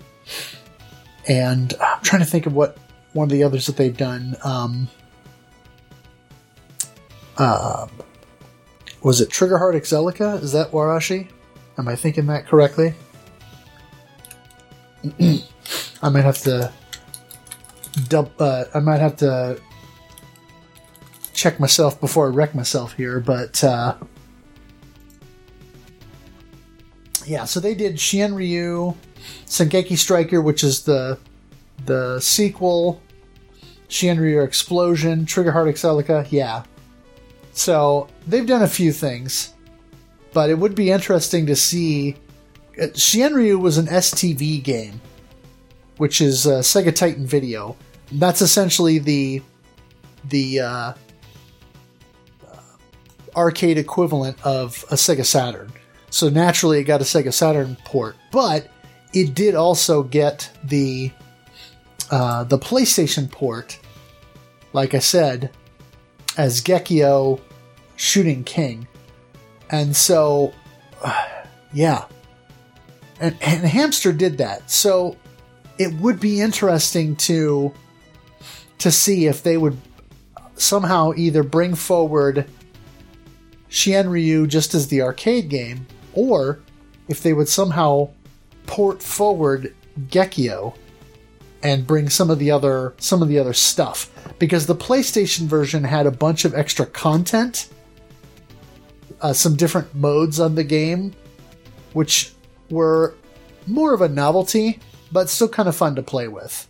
and 1.28 1.74
I'm 1.82 2.02
trying 2.02 2.22
to 2.22 2.28
think 2.28 2.46
of 2.46 2.54
what 2.54 2.78
one 3.14 3.26
of 3.26 3.32
the 3.32 3.44
others 3.44 3.66
that 3.68 3.78
they've 3.78 3.96
done. 3.96 4.36
Um, 4.44 4.88
uh, 7.38 7.88
was 9.02 9.22
it 9.22 9.30
Triggerheart 9.30 9.76
Exelica? 9.76 10.42
Is 10.44 10.52
that 10.52 10.72
Warashi? 10.72 11.30
Am 11.78 11.88
I 11.88 11.96
thinking 11.96 12.26
that 12.28 12.46
correctly? 12.46 12.94
I 16.02 16.10
might 16.10 16.24
have 16.24 16.40
to 16.40 16.72
dump. 18.08 18.32
Uh, 18.40 18.66
I 18.74 18.80
might 18.80 19.00
have 19.00 19.18
to 19.18 19.60
check 21.34 21.60
myself 21.60 22.00
before 22.00 22.28
I 22.28 22.30
wreck 22.30 22.56
myself 22.56 22.94
here, 22.94 23.20
but 23.20 23.64
uh, 23.64 23.96
yeah. 27.26 27.46
So 27.46 27.60
they 27.60 27.76
did 27.76 27.96
Shienryu, 27.96 28.96
Sengeki 29.46 29.98
Striker, 29.98 30.42
which 30.42 30.64
is 30.64 30.84
the 30.84 31.18
the 31.86 32.20
sequel, 32.20 33.02
Shienryu 33.90 34.44
Explosion, 34.44 35.26
Trigger 35.26 35.52
Heart 35.52 35.68
Exelica. 35.68 36.28
Yeah. 36.30 36.64
So 37.52 38.08
they've 38.28 38.46
done 38.46 38.64
a 38.64 38.68
few 38.68 38.94
things, 38.94 39.54
but 40.34 40.50
it 40.50 40.58
would 40.58 40.76
be 40.76 40.92
interesting 40.92 41.46
to 41.48 41.56
see. 41.56 42.16
Uh, 42.80 42.88
Shienryu 42.88 43.60
was 43.60 43.78
an 43.78 43.88
STV 43.88 44.64
game, 44.64 45.02
which 46.00 46.22
is 46.22 46.48
uh, 46.48 46.60
Sega 46.60 46.96
Titan 46.96 47.28
Video. 47.28 47.76
That's 48.12 48.42
essentially 48.42 49.00
the 49.00 49.44
the 50.26 50.60
uh, 50.62 50.94
arcade 53.36 53.78
equivalent 53.78 54.38
of 54.44 54.84
a 54.90 54.96
Sega 54.96 55.26
Saturn. 55.26 55.72
So 56.10 56.30
naturally, 56.30 56.80
it 56.80 56.86
got 56.86 57.02
a 57.02 57.04
Sega 57.04 57.34
Saturn 57.34 57.78
port, 57.86 58.16
but 58.32 58.70
it 59.14 59.36
did 59.36 59.56
also 59.56 60.02
get 60.02 60.50
the 60.64 61.12
uh, 62.10 62.46
the 62.46 62.58
PlayStation 62.58 63.30
port. 63.30 63.78
Like 64.72 64.94
I 64.94 65.00
said, 65.00 65.52
as 66.38 66.62
Gekio 66.62 67.42
Shooting 67.98 68.46
King, 68.46 68.88
and 69.70 69.94
so 69.94 70.54
uh, 71.04 71.28
yeah, 71.74 72.06
and, 73.20 73.36
and 73.42 73.66
Hamster 73.66 74.14
did 74.14 74.38
that. 74.38 74.72
So 74.72 75.18
it 75.80 75.94
would 75.96 76.20
be 76.20 76.42
interesting 76.42 77.16
to 77.16 77.74
to 78.78 78.92
see 78.92 79.26
if 79.26 79.42
they 79.42 79.58
would 79.58 79.78
somehow 80.56 81.14
either 81.16 81.42
bring 81.42 81.74
forward 81.74 82.46
Shienryu 83.70 84.48
just 84.48 84.74
as 84.74 84.88
the 84.88 85.02
arcade 85.02 85.50
game, 85.50 85.88
or 86.14 86.60
if 87.08 87.24
they 87.24 87.34
would 87.34 87.48
somehow 87.48 88.10
port 88.66 89.02
forward 89.02 89.74
Gekio 90.08 90.76
and 91.62 91.86
bring 91.86 92.10
some 92.10 92.30
of 92.30 92.40
the 92.40 92.52
other 92.52 92.94
some 93.00 93.22
of 93.22 93.30
the 93.30 93.40
other 93.40 93.54
stuff. 93.54 94.12
Because 94.38 94.66
the 94.66 94.76
PlayStation 94.76 95.48
version 95.48 95.84
had 95.84 96.06
a 96.06 96.12
bunch 96.12 96.46
of 96.46 96.54
extra 96.54 96.86
content, 96.86 97.70
uh, 99.22 99.34
some 99.34 99.56
different 99.56 99.94
modes 99.96 100.40
on 100.40 100.56
the 100.56 100.64
game, 100.64 101.14
which 101.94 102.34
were 102.70 103.16
more 103.68 103.94
of 103.94 104.02
a 104.02 104.10
novelty, 104.10 104.80
but 105.12 105.30
still 105.30 105.50
kind 105.50 105.70
of 105.70 105.76
fun 105.76 105.96
to 105.96 106.04
play 106.04 106.28
with. 106.28 106.68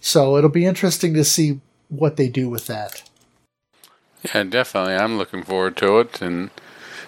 So 0.00 0.36
it'll 0.36 0.50
be 0.50 0.66
interesting 0.66 1.14
to 1.14 1.24
see 1.24 1.60
what 1.88 2.16
they 2.16 2.28
do 2.28 2.48
with 2.48 2.66
that. 2.66 3.02
Yeah, 4.22 4.44
definitely. 4.44 4.94
I'm 4.94 5.18
looking 5.18 5.42
forward 5.42 5.76
to 5.78 6.00
it. 6.00 6.20
And, 6.22 6.50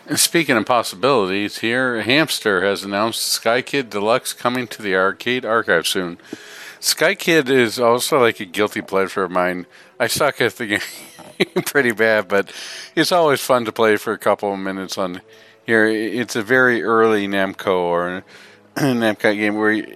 and 0.07 0.19
speaking 0.19 0.57
of 0.57 0.67
possibilities, 0.67 1.59
here 1.59 2.03
Hamster 2.03 2.63
has 2.63 2.85
announced 2.85 3.21
Sky 3.21 3.63
Kid 3.63 3.91
Deluxe 3.91 4.33
coming 4.33 4.67
to 4.69 4.83
the 4.83 4.95
arcade 4.95 5.45
archive 5.45 5.87
soon. 5.87 6.19
Sky 6.81 7.15
Kid 7.15 7.49
is 7.49 7.81
also 7.81 8.21
like 8.21 8.41
a 8.41 8.45
guilty 8.45 8.83
pleasure 8.83 9.25
of 9.25 9.31
mine. 9.31 9.67
I 9.99 10.07
suck 10.07 10.41
at 10.41 10.57
the 10.57 10.67
game 11.39 11.63
pretty 11.65 11.93
bad, 11.93 12.29
but 12.29 12.53
it's 12.95 13.13
always 13.13 13.41
fun 13.41 13.65
to 13.65 13.73
play 13.73 13.97
for 13.97 14.13
a 14.13 14.19
couple 14.19 14.53
of 14.53 14.59
minutes 14.59 14.99
on 14.99 15.23
here. 15.65 15.87
It's 15.87 16.37
a 16.37 16.43
very 16.43 16.83
early 16.83 17.27
Namco 17.27 17.75
or 17.75 18.25
Namco 18.77 19.37
game 19.37 19.57
where 19.57 19.87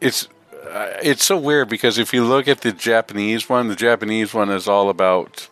it's 0.00 0.28
uh, 0.70 0.92
it's 1.02 1.24
so 1.24 1.36
weird 1.36 1.68
because 1.68 1.98
if 1.98 2.12
you 2.12 2.24
look 2.24 2.48
at 2.48 2.60
the 2.60 2.72
Japanese 2.72 3.48
one, 3.48 3.68
the 3.68 3.76
Japanese 3.76 4.34
one 4.34 4.50
is 4.50 4.68
all 4.68 4.88
about 4.88 5.48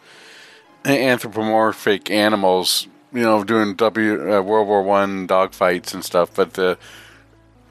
anthropomorphic 0.85 2.11
animals, 2.11 2.87
you 3.13 3.23
know, 3.23 3.43
doing 3.43 3.75
W 3.75 4.35
uh, 4.35 4.43
World 4.43 4.69
War 4.69 4.83
One 4.83 5.27
dogfights 5.27 5.95
and 5.95 6.05
stuff. 6.05 6.35
But 6.35 6.55
the 6.55 6.79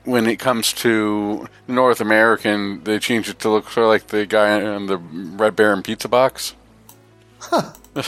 when 0.04 0.28
it 0.28 0.38
comes 0.38 0.74
to 0.74 1.48
North 1.68 2.02
American, 2.02 2.84
they 2.84 3.00
change 3.00 3.30
it 3.30 3.40
to 3.40 3.50
look 3.50 3.70
sort 3.70 3.86
of 3.86 3.90
like 3.90 4.08
the 4.08 4.26
guy 4.26 4.60
in 4.60 4.88
the 4.88 4.98
Red 4.98 5.56
Baron 5.56 5.84
pizza 5.84 6.08
box. 6.08 6.56
Huh. 7.40 7.72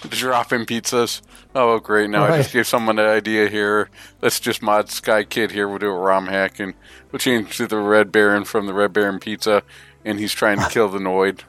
dropping 0.08 0.64
pizzas. 0.64 1.20
Oh, 1.60 1.80
great! 1.80 2.08
Now 2.08 2.20
right. 2.20 2.34
I 2.34 2.36
just 2.38 2.52
gave 2.52 2.68
someone 2.68 3.00
an 3.00 3.06
idea 3.08 3.48
here. 3.48 3.90
Let's 4.22 4.38
just 4.38 4.62
mod 4.62 4.90
Sky 4.90 5.24
Kid 5.24 5.50
here. 5.50 5.66
We'll 5.68 5.78
do 5.78 5.88
a 5.88 5.98
ROM 5.98 6.28
hack 6.28 6.60
and 6.60 6.74
we'll 7.10 7.18
change 7.18 7.56
to 7.56 7.66
the 7.66 7.78
Red 7.78 8.12
Baron 8.12 8.44
from 8.44 8.66
the 8.66 8.72
Red 8.72 8.92
Baron 8.92 9.18
pizza, 9.18 9.64
and 10.04 10.20
he's 10.20 10.32
trying 10.32 10.60
to 10.60 10.68
kill 10.70 10.88
the 10.88 11.00
Noid. 11.00 11.40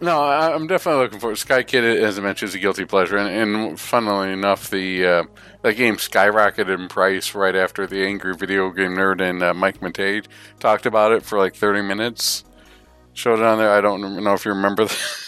No, 0.00 0.22
I'm 0.22 0.66
definitely 0.66 1.02
looking 1.02 1.20
for. 1.20 1.36
Sky 1.36 1.62
Kid, 1.62 1.84
as 1.84 2.18
I 2.18 2.22
mentioned, 2.22 2.48
is 2.48 2.54
a 2.54 2.60
guilty 2.60 2.86
pleasure, 2.86 3.18
and, 3.18 3.54
and 3.56 3.78
funnily 3.78 4.32
enough, 4.32 4.70
the 4.70 5.06
uh, 5.06 5.24
that 5.60 5.74
game 5.74 5.96
skyrocketed 5.96 6.74
in 6.74 6.88
price 6.88 7.34
right 7.34 7.54
after 7.54 7.86
the 7.86 8.06
Angry 8.06 8.34
Video 8.34 8.70
Game 8.70 8.92
Nerd 8.92 9.20
and 9.20 9.42
uh, 9.42 9.52
Mike 9.52 9.80
Matei 9.80 10.24
talked 10.60 10.86
about 10.86 11.12
it 11.12 11.24
for 11.24 11.38
like 11.38 11.54
30 11.54 11.82
minutes. 11.82 12.42
Showed 13.12 13.38
it 13.38 13.44
on 13.44 13.58
there. 13.58 13.70
I 13.70 13.82
don't 13.82 14.22
know 14.22 14.32
if 14.32 14.46
you 14.46 14.52
remember 14.52 14.84
that. 14.86 15.25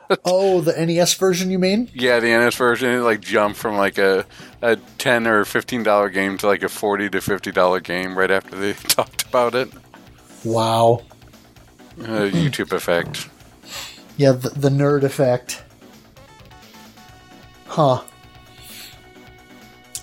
oh, 0.24 0.60
the 0.60 0.86
NES 0.86 1.14
version, 1.14 1.50
you 1.50 1.58
mean? 1.58 1.90
Yeah, 1.94 2.20
the 2.20 2.28
NES 2.28 2.56
version. 2.56 2.90
It 2.90 3.00
like 3.00 3.20
jumped 3.20 3.58
from 3.58 3.76
like 3.76 3.98
a, 3.98 4.26
a 4.60 4.76
ten 4.98 5.26
or 5.26 5.44
fifteen 5.44 5.82
dollar 5.82 6.08
game 6.08 6.38
to 6.38 6.46
like 6.46 6.62
a 6.62 6.68
forty 6.68 7.08
to 7.10 7.20
fifty 7.20 7.52
dollar 7.52 7.80
game 7.80 8.16
right 8.16 8.30
after 8.30 8.56
they 8.56 8.72
talked 8.88 9.22
about 9.26 9.54
it. 9.54 9.70
Wow. 10.44 11.02
Uh, 12.00 12.02
YouTube 12.32 12.72
effect. 12.72 13.28
Yeah, 14.16 14.32
the, 14.32 14.50
the 14.50 14.68
nerd 14.68 15.02
effect. 15.02 15.62
Huh. 17.66 18.02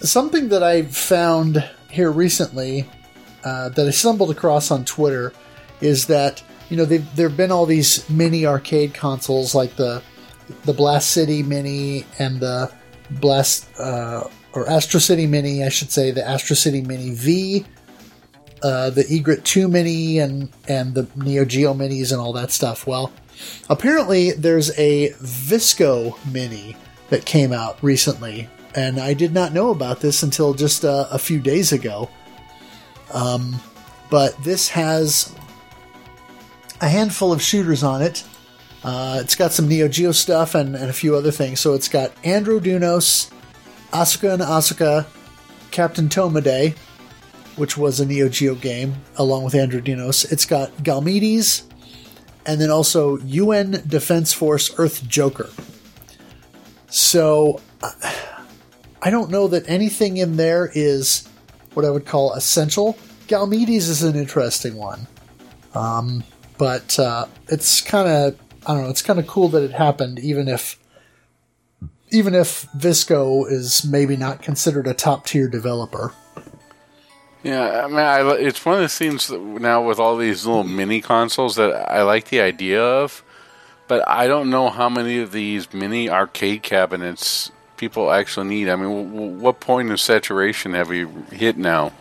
Something 0.01 0.49
that 0.49 0.63
I 0.63 0.83
found 0.83 1.69
here 1.89 2.11
recently 2.11 2.89
uh, 3.43 3.69
that 3.69 3.85
I 3.85 3.91
stumbled 3.91 4.31
across 4.31 4.71
on 4.71 4.85
Twitter 4.85 5.33
is 5.81 6.07
that 6.07 6.41
you 6.69 6.77
know 6.77 6.85
there 6.85 7.27
have 7.27 7.37
been 7.37 7.51
all 7.51 7.65
these 7.65 8.09
mini 8.09 8.45
arcade 8.45 8.93
consoles 8.93 9.53
like 9.55 9.75
the 9.75 10.01
the 10.65 10.73
Blast 10.73 11.11
City 11.11 11.43
Mini 11.43 12.05
and 12.17 12.39
the 12.39 12.71
Blast 13.11 13.67
uh, 13.79 14.23
or 14.53 14.67
Astro 14.67 14.99
City 14.99 15.27
Mini, 15.27 15.63
I 15.63 15.69
should 15.69 15.91
say, 15.91 16.09
the 16.09 16.27
Astro 16.27 16.55
City 16.55 16.81
Mini 16.81 17.11
V, 17.11 17.65
uh, 18.63 18.89
the 18.89 19.05
Egret 19.11 19.45
2 19.45 19.67
Mini, 19.67 20.17
and 20.17 20.49
and 20.67 20.95
the 20.95 21.07
Neo 21.15 21.45
Geo 21.45 21.75
Minis 21.75 22.11
and 22.11 22.19
all 22.19 22.33
that 22.33 22.49
stuff. 22.49 22.87
Well, 22.87 23.11
Apparently, 23.69 24.31
there's 24.31 24.77
a 24.77 25.09
Visco 25.21 26.17
Mini 26.31 26.75
that 27.09 27.25
came 27.25 27.53
out 27.53 27.81
recently, 27.83 28.49
and 28.75 28.99
I 28.99 29.13
did 29.13 29.33
not 29.33 29.53
know 29.53 29.69
about 29.71 30.01
this 30.01 30.23
until 30.23 30.53
just 30.53 30.85
uh, 30.85 31.07
a 31.11 31.19
few 31.19 31.39
days 31.39 31.71
ago. 31.71 32.09
Um, 33.13 33.59
but 34.09 34.41
this 34.43 34.69
has 34.69 35.33
a 36.81 36.87
handful 36.87 37.31
of 37.31 37.41
shooters 37.41 37.83
on 37.83 38.01
it. 38.01 38.23
Uh, 38.83 39.19
it's 39.21 39.35
got 39.35 39.51
some 39.51 39.67
Neo 39.67 39.87
Geo 39.87 40.11
stuff 40.11 40.55
and, 40.55 40.75
and, 40.75 40.89
a 40.89 40.93
few 40.93 41.15
other 41.15 41.31
things. 41.31 41.59
So 41.59 41.73
it's 41.73 41.89
got 41.89 42.15
Androdunos, 42.23 43.29
Asuka 43.91 44.33
and 44.33 44.41
Asuka, 44.41 45.05
Captain 45.71 46.07
Tomaday, 46.07 46.75
which 47.57 47.77
was 47.77 47.99
a 47.99 48.05
Neo 48.05 48.29
Geo 48.29 48.55
game, 48.55 48.95
along 49.17 49.43
with 49.43 49.53
Androdunos. 49.53 50.31
It's 50.31 50.45
got 50.45 50.71
Galmedes, 50.81 51.63
and 52.45 52.61
then 52.61 52.71
also 52.71 53.17
UN 53.17 53.83
Defense 53.85 54.31
Force 54.31 54.73
Earth 54.77 55.05
Joker. 55.07 55.49
So 56.87 57.59
I 59.01 59.09
don't 59.09 59.29
know 59.29 59.47
that 59.47 59.69
anything 59.69 60.17
in 60.17 60.37
there 60.37 60.71
is 60.73 61.27
what 61.73 61.85
I 61.85 61.89
would 61.89 62.05
call 62.05 62.33
essential. 62.33 62.97
Galmedes 63.27 63.87
is 63.87 64.03
an 64.03 64.15
interesting 64.15 64.75
one, 64.75 65.07
um, 65.75 66.23
but 66.59 66.99
uh, 66.99 67.25
it's 67.47 67.81
kind 67.81 68.07
of 68.07 68.39
I 68.67 68.73
don't 68.75 68.83
know. 68.83 68.89
It's 68.89 69.01
kind 69.01 69.17
of 69.17 69.25
cool 69.25 69.47
that 69.49 69.63
it 69.63 69.71
happened, 69.71 70.19
even 70.19 70.47
if 70.47 70.77
even 72.11 72.35
if 72.35 72.67
Visco 72.77 73.49
is 73.49 73.83
maybe 73.83 74.15
not 74.15 74.43
considered 74.43 74.85
a 74.85 74.93
top 74.93 75.25
tier 75.25 75.47
developer. 75.47 76.13
Yeah, 77.41 77.85
I 77.85 77.87
mean, 77.87 77.97
I, 77.97 78.31
it's 78.33 78.65
one 78.65 78.75
of 78.75 78.81
the 78.81 78.89
things 78.89 79.31
now 79.31 79.87
with 79.87 79.97
all 79.97 80.17
these 80.17 80.45
little 80.45 80.65
mini 80.65 80.99
consoles 80.99 81.55
that 81.55 81.89
I 81.89 82.01
like 82.01 82.27
the 82.27 82.41
idea 82.41 82.83
of, 82.83 83.23
but 83.87 84.05
I 84.07 84.27
don't 84.27 84.49
know 84.49 84.69
how 84.69 84.89
many 84.89 85.19
of 85.19 85.31
these 85.31 85.71
mini 85.73 86.09
arcade 86.09 86.63
cabinets 86.63 87.51
people 87.77 88.11
actually 88.11 88.49
need. 88.49 88.67
I 88.67 88.75
mean, 88.75 89.39
what 89.39 89.61
point 89.61 89.89
of 89.89 90.01
saturation 90.01 90.73
have 90.73 90.89
we 90.89 91.07
hit 91.31 91.57
now? 91.57 91.93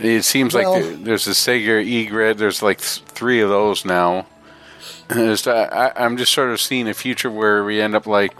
It 0.00 0.22
seems 0.22 0.54
well, 0.54 0.72
like 0.72 1.04
there's 1.04 1.26
a 1.26 1.30
Sega 1.30 1.84
E-Grid. 1.84 2.38
There's 2.38 2.62
like 2.62 2.80
three 2.80 3.40
of 3.40 3.48
those 3.48 3.84
now. 3.84 4.26
I, 5.10 5.92
am 5.96 6.16
just 6.16 6.32
sort 6.32 6.50
of 6.50 6.60
seeing 6.60 6.88
a 6.88 6.94
future 6.94 7.30
where 7.30 7.64
we 7.64 7.80
end 7.80 7.94
up 7.94 8.06
like 8.06 8.32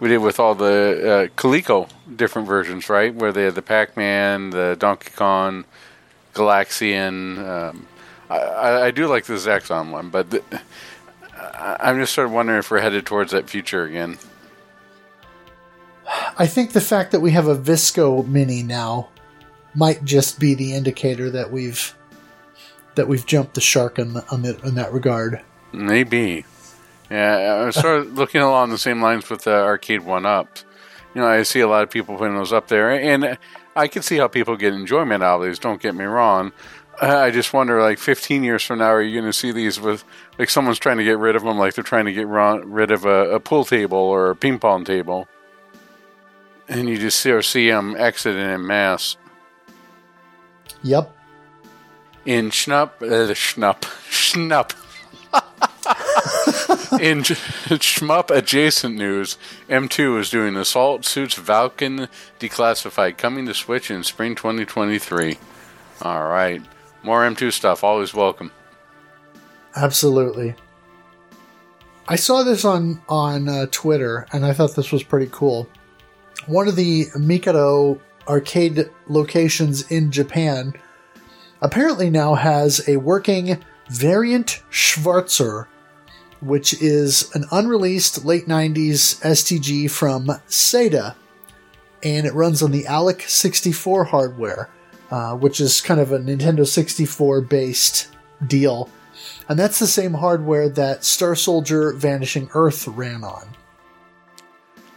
we 0.00 0.08
did 0.08 0.18
with 0.18 0.40
all 0.40 0.54
the 0.54 1.28
uh, 1.34 1.40
Coleco 1.40 1.88
different 2.14 2.48
versions, 2.48 2.88
right? 2.88 3.14
Where 3.14 3.32
they 3.32 3.44
had 3.44 3.54
the 3.54 3.62
Pac-Man, 3.62 4.50
the 4.50 4.76
Donkey 4.78 5.10
Kong, 5.14 5.64
Galaxian. 6.34 7.38
Um, 7.38 7.86
I, 8.30 8.82
I, 8.82 8.90
do 8.90 9.06
like 9.06 9.24
the 9.24 9.34
Zaxxon 9.34 9.90
one, 9.90 10.10
but 10.10 10.30
the, 10.30 10.42
I'm 11.52 11.98
just 11.98 12.14
sort 12.14 12.26
of 12.26 12.32
wondering 12.32 12.58
if 12.58 12.70
we're 12.70 12.80
headed 12.80 13.06
towards 13.06 13.32
that 13.32 13.48
future 13.48 13.84
again. 13.84 14.18
I 16.38 16.46
think 16.46 16.72
the 16.72 16.80
fact 16.80 17.12
that 17.12 17.20
we 17.20 17.32
have 17.32 17.46
a 17.46 17.56
Visco 17.56 18.26
Mini 18.26 18.62
now 18.62 19.08
might 19.78 20.04
just 20.04 20.40
be 20.40 20.54
the 20.54 20.74
indicator 20.74 21.30
that 21.30 21.52
we've 21.52 21.94
that 22.96 23.06
we've 23.06 23.24
jumped 23.24 23.54
the 23.54 23.60
shark 23.60 24.00
in, 24.00 24.12
the, 24.12 24.24
in, 24.32 24.42
the, 24.42 24.58
in 24.66 24.74
that 24.74 24.92
regard. 24.92 25.40
Maybe. 25.72 26.44
Yeah, 27.08 27.60
I 27.60 27.66
was 27.66 27.76
sort 27.76 28.00
of 28.00 28.14
looking 28.14 28.40
along 28.40 28.70
the 28.70 28.78
same 28.78 29.00
lines 29.00 29.30
with 29.30 29.44
the 29.44 29.54
arcade 29.54 30.00
one 30.02 30.26
up. 30.26 30.58
You 31.14 31.20
know, 31.20 31.28
I 31.28 31.44
see 31.44 31.60
a 31.60 31.68
lot 31.68 31.84
of 31.84 31.90
people 31.90 32.16
putting 32.16 32.34
those 32.34 32.52
up 32.52 32.66
there, 32.66 32.90
and 32.90 33.38
I 33.76 33.86
can 33.86 34.02
see 34.02 34.16
how 34.16 34.26
people 34.26 34.56
get 34.56 34.74
enjoyment 34.74 35.22
out 35.22 35.40
of 35.40 35.46
these. 35.46 35.60
Don't 35.60 35.80
get 35.80 35.94
me 35.94 36.06
wrong. 36.06 36.50
I 37.00 37.30
just 37.30 37.52
wonder, 37.52 37.80
like, 37.80 37.98
15 37.98 38.42
years 38.42 38.64
from 38.64 38.80
now, 38.80 38.86
are 38.86 39.00
you 39.00 39.14
going 39.18 39.30
to 39.30 39.38
see 39.38 39.52
these 39.52 39.80
with, 39.80 40.02
like, 40.36 40.50
someone's 40.50 40.80
trying 40.80 40.98
to 40.98 41.04
get 41.04 41.18
rid 41.18 41.36
of 41.36 41.44
them, 41.44 41.56
like 41.56 41.74
they're 41.74 41.84
trying 41.84 42.06
to 42.06 42.12
get 42.12 42.26
rid 42.26 42.90
of 42.90 43.04
a, 43.04 43.30
a 43.30 43.40
pool 43.40 43.64
table 43.64 43.98
or 43.98 44.30
a 44.30 44.36
ping 44.36 44.58
pong 44.58 44.84
table, 44.84 45.28
and 46.68 46.88
you 46.88 46.98
just 46.98 47.20
see 47.20 47.30
or 47.30 47.42
see 47.42 47.70
them 47.70 47.94
exiting 47.96 48.42
in 48.42 48.66
mass. 48.66 49.16
Yep. 50.82 51.14
In 52.24 52.50
schnup, 52.50 53.02
uh, 53.02 53.32
schnup, 53.32 53.82
schnup. 54.10 54.72
In 57.00 57.22
shmup 57.22 58.30
adjacent 58.30 58.96
news, 58.96 59.38
M2 59.68 60.20
is 60.20 60.30
doing 60.30 60.56
Assault 60.56 61.04
Suits 61.04 61.38
Valken 61.38 62.08
Declassified 62.40 63.16
coming 63.16 63.46
to 63.46 63.54
Switch 63.54 63.90
in 63.90 64.02
spring 64.02 64.34
2023. 64.34 65.38
All 66.02 66.28
right. 66.28 66.62
More 67.02 67.22
M2 67.22 67.52
stuff, 67.52 67.84
always 67.84 68.14
welcome. 68.14 68.50
Absolutely. 69.76 70.54
I 72.08 72.16
saw 72.16 72.42
this 72.42 72.64
on 72.64 73.00
on 73.08 73.48
uh, 73.48 73.66
Twitter 73.70 74.26
and 74.32 74.44
I 74.44 74.52
thought 74.52 74.74
this 74.74 74.90
was 74.90 75.02
pretty 75.02 75.28
cool. 75.30 75.68
One 76.46 76.68
of 76.68 76.76
the 76.76 77.06
Mikado 77.18 78.00
arcade 78.28 78.90
locations 79.06 79.90
in 79.90 80.10
Japan 80.10 80.74
apparently 81.60 82.10
now 82.10 82.34
has 82.34 82.86
a 82.88 82.96
working 82.96 83.62
Variant 83.88 84.62
Schwanzer 84.70 85.66
which 86.40 86.80
is 86.80 87.34
an 87.34 87.44
unreleased 87.50 88.24
late 88.24 88.46
90s 88.46 89.20
STG 89.22 89.90
from 89.90 90.26
Sega, 90.48 91.14
and 92.02 92.26
it 92.26 92.34
runs 92.34 92.62
on 92.62 92.70
the 92.70 92.84
Aleck 92.84 93.22
64 93.22 94.04
hardware, 94.04 94.68
uh, 95.10 95.34
which 95.34 95.60
is 95.60 95.80
kind 95.80 96.00
of 96.00 96.12
a 96.12 96.18
Nintendo 96.18 96.66
64 96.66 97.40
based 97.42 98.08
deal. 98.46 98.88
And 99.48 99.58
that's 99.58 99.78
the 99.78 99.86
same 99.86 100.14
hardware 100.14 100.68
that 100.68 101.04
Star 101.04 101.34
Soldier 101.34 101.92
Vanishing 101.92 102.50
Earth 102.54 102.86
ran 102.86 103.24
on. 103.24 103.48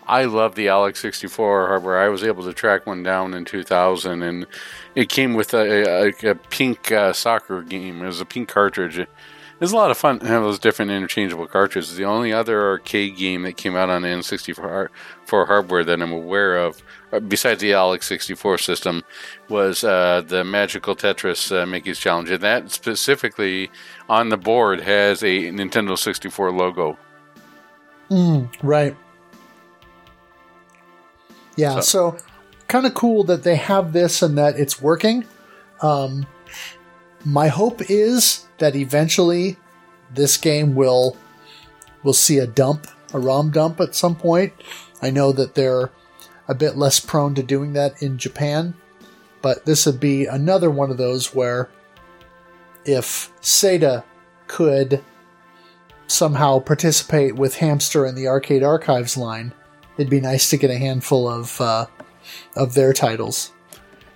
I 0.08 0.26
love 0.26 0.56
the 0.56 0.68
Aleck 0.68 0.98
64 0.98 1.68
hardware. 1.68 2.00
I 2.00 2.10
was 2.10 2.24
able 2.24 2.44
to 2.44 2.54
track 2.54 2.86
one 2.86 3.04
down 3.04 3.34
in 3.34 3.46
2000, 3.46 4.24
and 4.24 4.46
it 4.96 5.10
came 5.10 5.36
with 5.36 5.54
a, 5.54 6.12
a, 6.12 6.32
a 6.32 6.36
pink 6.36 6.92
uh, 6.92 7.14
soccer 7.14 7.62
game. 7.62 8.02
It 8.02 8.08
was 8.08 8.22
a 8.22 8.26
pink 8.26 8.50
cartridge 8.50 8.98
It 8.98 9.08
was 9.60 9.72
a 9.72 9.76
lot 9.76 9.92
of 9.92 9.98
fun 9.98 10.20
to 10.20 10.28
have 10.28 10.42
those 10.42 10.60
different 10.60 10.92
interchangeable 10.92 11.48
cartridges. 11.48 11.96
The 11.96 12.06
only 12.06 12.34
other 12.34 12.62
arcade 12.62 13.16
game 13.16 13.44
that 13.44 13.58
came 13.58 13.76
out 13.76 13.90
on 13.90 14.02
N64 14.02 14.90
for 15.26 15.46
hardware 15.46 15.84
that 15.84 16.02
I'm 16.02 16.12
aware 16.12 16.58
of, 16.58 16.82
uh, 17.14 17.20
besides 17.20 17.62
the 17.62 17.72
Aleck 17.72 18.02
64 18.02 18.58
system, 18.58 19.04
was 19.50 19.84
uh, 19.84 20.24
the 20.28 20.44
Magical 20.44 20.96
Tetris 20.96 21.52
uh, 21.56 21.66
Mickey's 21.66 22.00
Challenge. 22.00 22.32
And 22.32 22.44
that 22.44 22.72
specifically 22.72 23.70
on 24.10 24.30
the 24.30 24.38
board 24.38 24.82
has 24.82 25.22
a 25.22 25.52
Nintendo 25.52 25.98
64 25.98 26.52
logo. 26.52 26.98
Mm, 28.10 28.50
right. 28.64 28.98
Yeah, 31.56 31.80
so, 31.82 32.18
so 32.18 32.26
kind 32.68 32.86
of 32.86 32.94
cool 32.94 33.24
that 33.26 33.44
they 33.44 33.56
have 33.56 33.94
this 33.94 34.22
and 34.22 34.38
that 34.38 34.58
it's 34.60 34.82
working. 34.82 35.26
Um, 35.82 36.26
my 37.26 37.48
hope 37.48 37.90
is 37.90 38.48
that 38.58 38.76
eventually 38.76 39.58
this 40.14 40.38
game 40.38 40.76
will 40.76 41.18
will 42.04 42.14
see 42.14 42.40
a 42.40 42.48
dump, 42.48 42.88
a 43.14 43.20
ROM 43.20 43.52
dump 43.52 43.80
at 43.80 43.96
some 43.96 44.16
point. 44.16 44.54
I 45.02 45.12
know 45.12 45.32
that 45.32 45.56
they're 45.56 45.92
a 46.48 46.56
bit 46.56 46.76
less 46.76 47.00
prone 47.00 47.36
to 47.36 47.44
doing 47.44 47.74
that 47.74 48.02
in 48.02 48.18
Japan, 48.18 48.74
but 49.42 49.66
this 49.66 49.86
would 49.86 50.00
be 50.00 50.26
another 50.26 50.72
one 50.72 50.90
of 50.90 50.98
those 50.98 51.34
where 51.34 51.70
if 52.86 53.32
Sega 53.42 54.04
could 54.48 55.04
somehow 56.08 56.60
participate 56.60 57.36
with 57.36 57.56
Hamster 57.56 58.06
in 58.06 58.16
the 58.16 58.28
Arcade 58.28 58.64
Archives 58.64 59.16
line, 59.16 59.54
it'd 60.02 60.10
be 60.10 60.20
nice 60.20 60.50
to 60.50 60.58
get 60.58 60.70
a 60.70 60.78
handful 60.78 61.30
of 61.30 61.62
uh, 61.62 61.86
of 62.56 62.74
their 62.74 62.92
titles. 62.92 63.52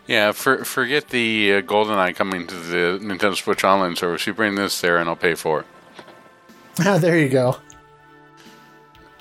Yeah, 0.08 0.34
for, 0.34 0.64
forget 0.66 1.10
the 1.10 1.54
uh, 1.54 1.62
GoldenEye 1.62 2.16
coming 2.16 2.46
to 2.48 2.56
the 2.56 3.00
Nintendo 3.02 3.36
Switch 3.36 3.64
Online 3.64 3.96
service. 3.96 4.28
You 4.28 4.34
bring 4.34 4.56
this 4.56 4.80
there, 4.82 4.98
and 4.98 5.10
I'll 5.10 5.16
pay 5.16 5.36
for 5.36 5.62
it. 5.62 5.66
Ah, 6.78 6.98
there 6.98 7.18
you 7.18 7.30
go. 7.30 7.56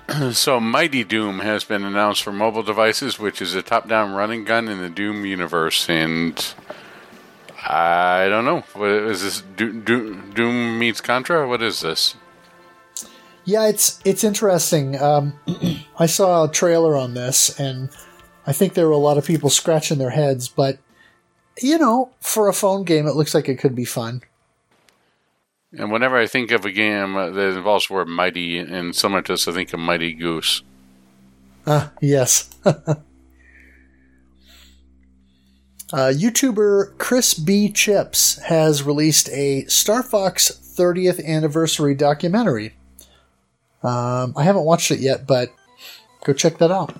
so, 0.33 0.59
Mighty 0.59 1.05
Doom 1.05 1.39
has 1.39 1.63
been 1.63 1.85
announced 1.85 2.25
for 2.25 2.33
mobile 2.33 2.65
devices, 2.65 3.21
which 3.21 3.41
is 3.41 3.55
a 3.55 3.63
top-down 3.63 4.13
running 4.13 4.43
gun 4.43 4.67
in 4.67 4.81
the 4.81 4.91
Doom 4.91 5.25
universe, 5.25 5.89
and 5.89 6.55
I 7.65 8.27
don't 8.29 8.45
know. 8.45 8.65
What 8.73 8.91
is 8.91 9.23
this? 9.23 9.41
Doom, 9.41 10.33
Doom 10.35 10.81
meets 10.81 11.01
Contra? 11.01 11.49
What 11.49 11.63
is 11.63 11.81
this? 11.81 12.17
Yeah, 13.45 13.69
it's 13.69 14.01
it's 14.05 14.25
interesting. 14.25 15.01
Um, 15.01 15.39
I 15.99 16.07
saw 16.07 16.45
a 16.45 16.51
trailer 16.51 16.97
on 16.97 17.15
this, 17.15 17.59
and 17.59 17.91
I 18.47 18.53
think 18.53 18.75
there 18.75 18.87
were 18.87 18.93
a 18.93 18.99
lot 18.99 19.19
of 19.19 19.27
people 19.27 19.51
scratching 19.51 19.99
their 19.99 20.11
heads, 20.11 20.49
but 20.49 20.79
you 21.61 21.79
know, 21.79 22.11
for 22.21 22.49
a 22.49 22.53
phone 22.53 22.85
game, 22.85 23.07
it 23.07 23.15
looks 23.15 23.35
like 23.35 23.49
it 23.49 23.59
could 23.59 23.75
be 23.75 23.85
fun. 23.85 24.23
And 25.77 25.91
whenever 25.91 26.17
I 26.17 26.27
think 26.27 26.51
of 26.51 26.65
a 26.65 26.71
game 26.71 27.15
that 27.15 27.57
involves 27.57 27.89
the 27.89 27.95
word 27.95 28.09
mighty 28.09 28.59
and 28.59 28.95
similar 28.95 29.23
to 29.23 29.33
this, 29.33 29.49
I 29.49 29.53
think 29.53 29.73
of 29.73 29.81
Mighty 29.81 30.13
Goose. 30.13 30.63
Ah, 31.67 31.87
uh, 31.87 31.91
yes. 32.01 32.51
uh, 32.65 32.95
YouTuber 35.93 36.97
Chris 36.99 37.35
B. 37.35 37.71
Chips 37.71 38.39
has 38.43 38.83
released 38.85 39.29
a 39.31 39.65
Star 39.65 40.03
Fox 40.03 40.51
30th 40.51 41.25
anniversary 41.25 41.95
documentary. 41.95 42.75
Um, 43.85 44.33
I 44.37 44.43
haven't 44.43 44.65
watched 44.65 44.91
it 44.91 45.01
yet, 45.01 45.27
but 45.27 45.55
go 46.25 46.33
check 46.33 46.59
that 46.59 46.71
out. 46.71 46.95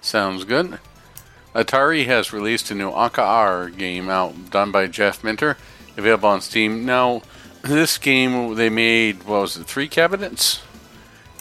Sounds 0.00 0.44
good. 0.44 0.78
Atari 1.54 2.06
has 2.06 2.32
released 2.32 2.70
a 2.70 2.74
new 2.74 2.90
Akka 2.90 3.20
Arrh 3.20 3.76
game 3.76 4.08
out 4.08 4.50
done 4.50 4.72
by 4.72 4.86
Jeff 4.86 5.22
Minter, 5.22 5.56
available 5.96 6.28
on 6.28 6.40
Steam. 6.40 6.84
Now, 6.84 7.22
this 7.62 7.98
game 7.98 8.54
they 8.54 8.68
made 8.68 9.24
what 9.24 9.42
was 9.42 9.56
it, 9.56 9.64
three 9.64 9.88
cabinets? 9.88 10.62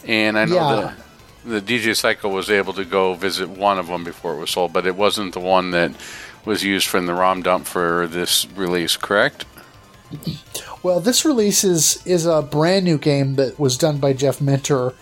And 0.06 0.38
I 0.38 0.46
know 0.46 0.56
yeah. 0.56 0.94
the 1.44 1.60
the 1.60 1.62
DJ 1.62 1.96
Cycle 1.96 2.32
was 2.32 2.50
able 2.50 2.74
to 2.74 2.84
go 2.84 3.14
visit 3.14 3.50
one 3.50 3.78
of 3.78 3.88
them 3.88 4.04
before 4.04 4.34
it 4.34 4.40
was 4.40 4.50
sold, 4.50 4.74
but 4.74 4.88
it 4.88 4.96
wasn't 4.96 5.34
the 5.34 5.40
one 5.40 5.72
that 5.72 5.92
was 6.44 6.64
used 6.64 6.88
from 6.88 7.06
the 7.06 7.14
ROM 7.14 7.44
dump 7.44 7.68
for 7.68 8.08
this 8.08 8.48
release, 8.56 8.98
correct? 8.98 9.46
Well, 10.84 11.00
this 11.00 11.26
release 11.26 11.64
is 11.64 12.06
is 12.06 12.26
a 12.26 12.42
brand 12.42 12.86
new 12.86 12.98
game 12.98 13.36
that 13.36 13.60
was 13.60 13.78
done 13.78 13.98
by 13.98 14.14
Jeff 14.14 14.40
Minter 14.40 14.94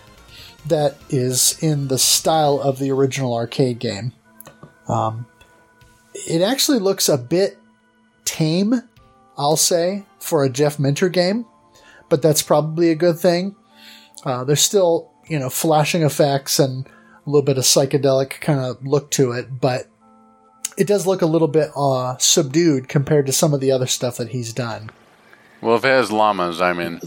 that 0.65 0.97
is 1.09 1.57
in 1.61 1.87
the 1.89 1.97
style 1.97 2.59
of 2.59 2.79
the 2.79 2.91
original 2.91 3.33
arcade 3.33 3.79
game. 3.79 4.13
Um, 4.87 5.25
it 6.13 6.41
actually 6.41 6.79
looks 6.79 7.09
a 7.09 7.17
bit 7.17 7.57
tame, 8.25 8.81
I'll 9.37 9.57
say, 9.57 10.05
for 10.19 10.43
a 10.43 10.49
Jeff 10.49 10.79
Minter 10.79 11.09
game, 11.09 11.45
but 12.09 12.21
that's 12.21 12.41
probably 12.41 12.89
a 12.89 12.95
good 12.95 13.19
thing. 13.19 13.55
Uh, 14.25 14.43
there's 14.43 14.61
still, 14.61 15.11
you 15.27 15.37
know, 15.37 15.49
flashing 15.49 16.03
effects 16.03 16.59
and 16.59 16.85
a 16.85 17.29
little 17.29 17.45
bit 17.45 17.57
of 17.57 17.63
psychedelic 17.63 18.39
kind 18.41 18.59
of 18.59 18.85
look 18.85 19.11
to 19.11 19.31
it, 19.31 19.59
but 19.59 19.87
it 20.77 20.87
does 20.87 21.07
look 21.07 21.21
a 21.21 21.27
little 21.27 21.47
bit 21.47 21.71
uh, 21.75 22.17
subdued 22.17 22.87
compared 22.87 23.25
to 23.25 23.31
some 23.31 23.53
of 23.53 23.59
the 23.59 23.71
other 23.71 23.87
stuff 23.87 24.17
that 24.17 24.29
he's 24.29 24.53
done. 24.53 24.89
Well, 25.61 25.75
if 25.75 25.85
it 25.85 25.89
has 25.89 26.11
llamas, 26.11 26.59
I'm 26.61 26.79
in. 26.79 26.99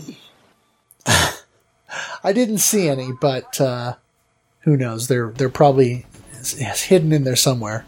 I 2.25 2.33
didn't 2.33 2.59
see 2.59 2.89
any, 2.89 3.11
but 3.21 3.61
uh, 3.61 3.97
who 4.61 4.77
knows? 4.77 5.09
They're 5.09 5.31
they're 5.31 5.49
probably 5.49 6.07
hidden 6.43 7.13
in 7.13 7.25
there 7.25 7.37
somewhere. 7.37 7.85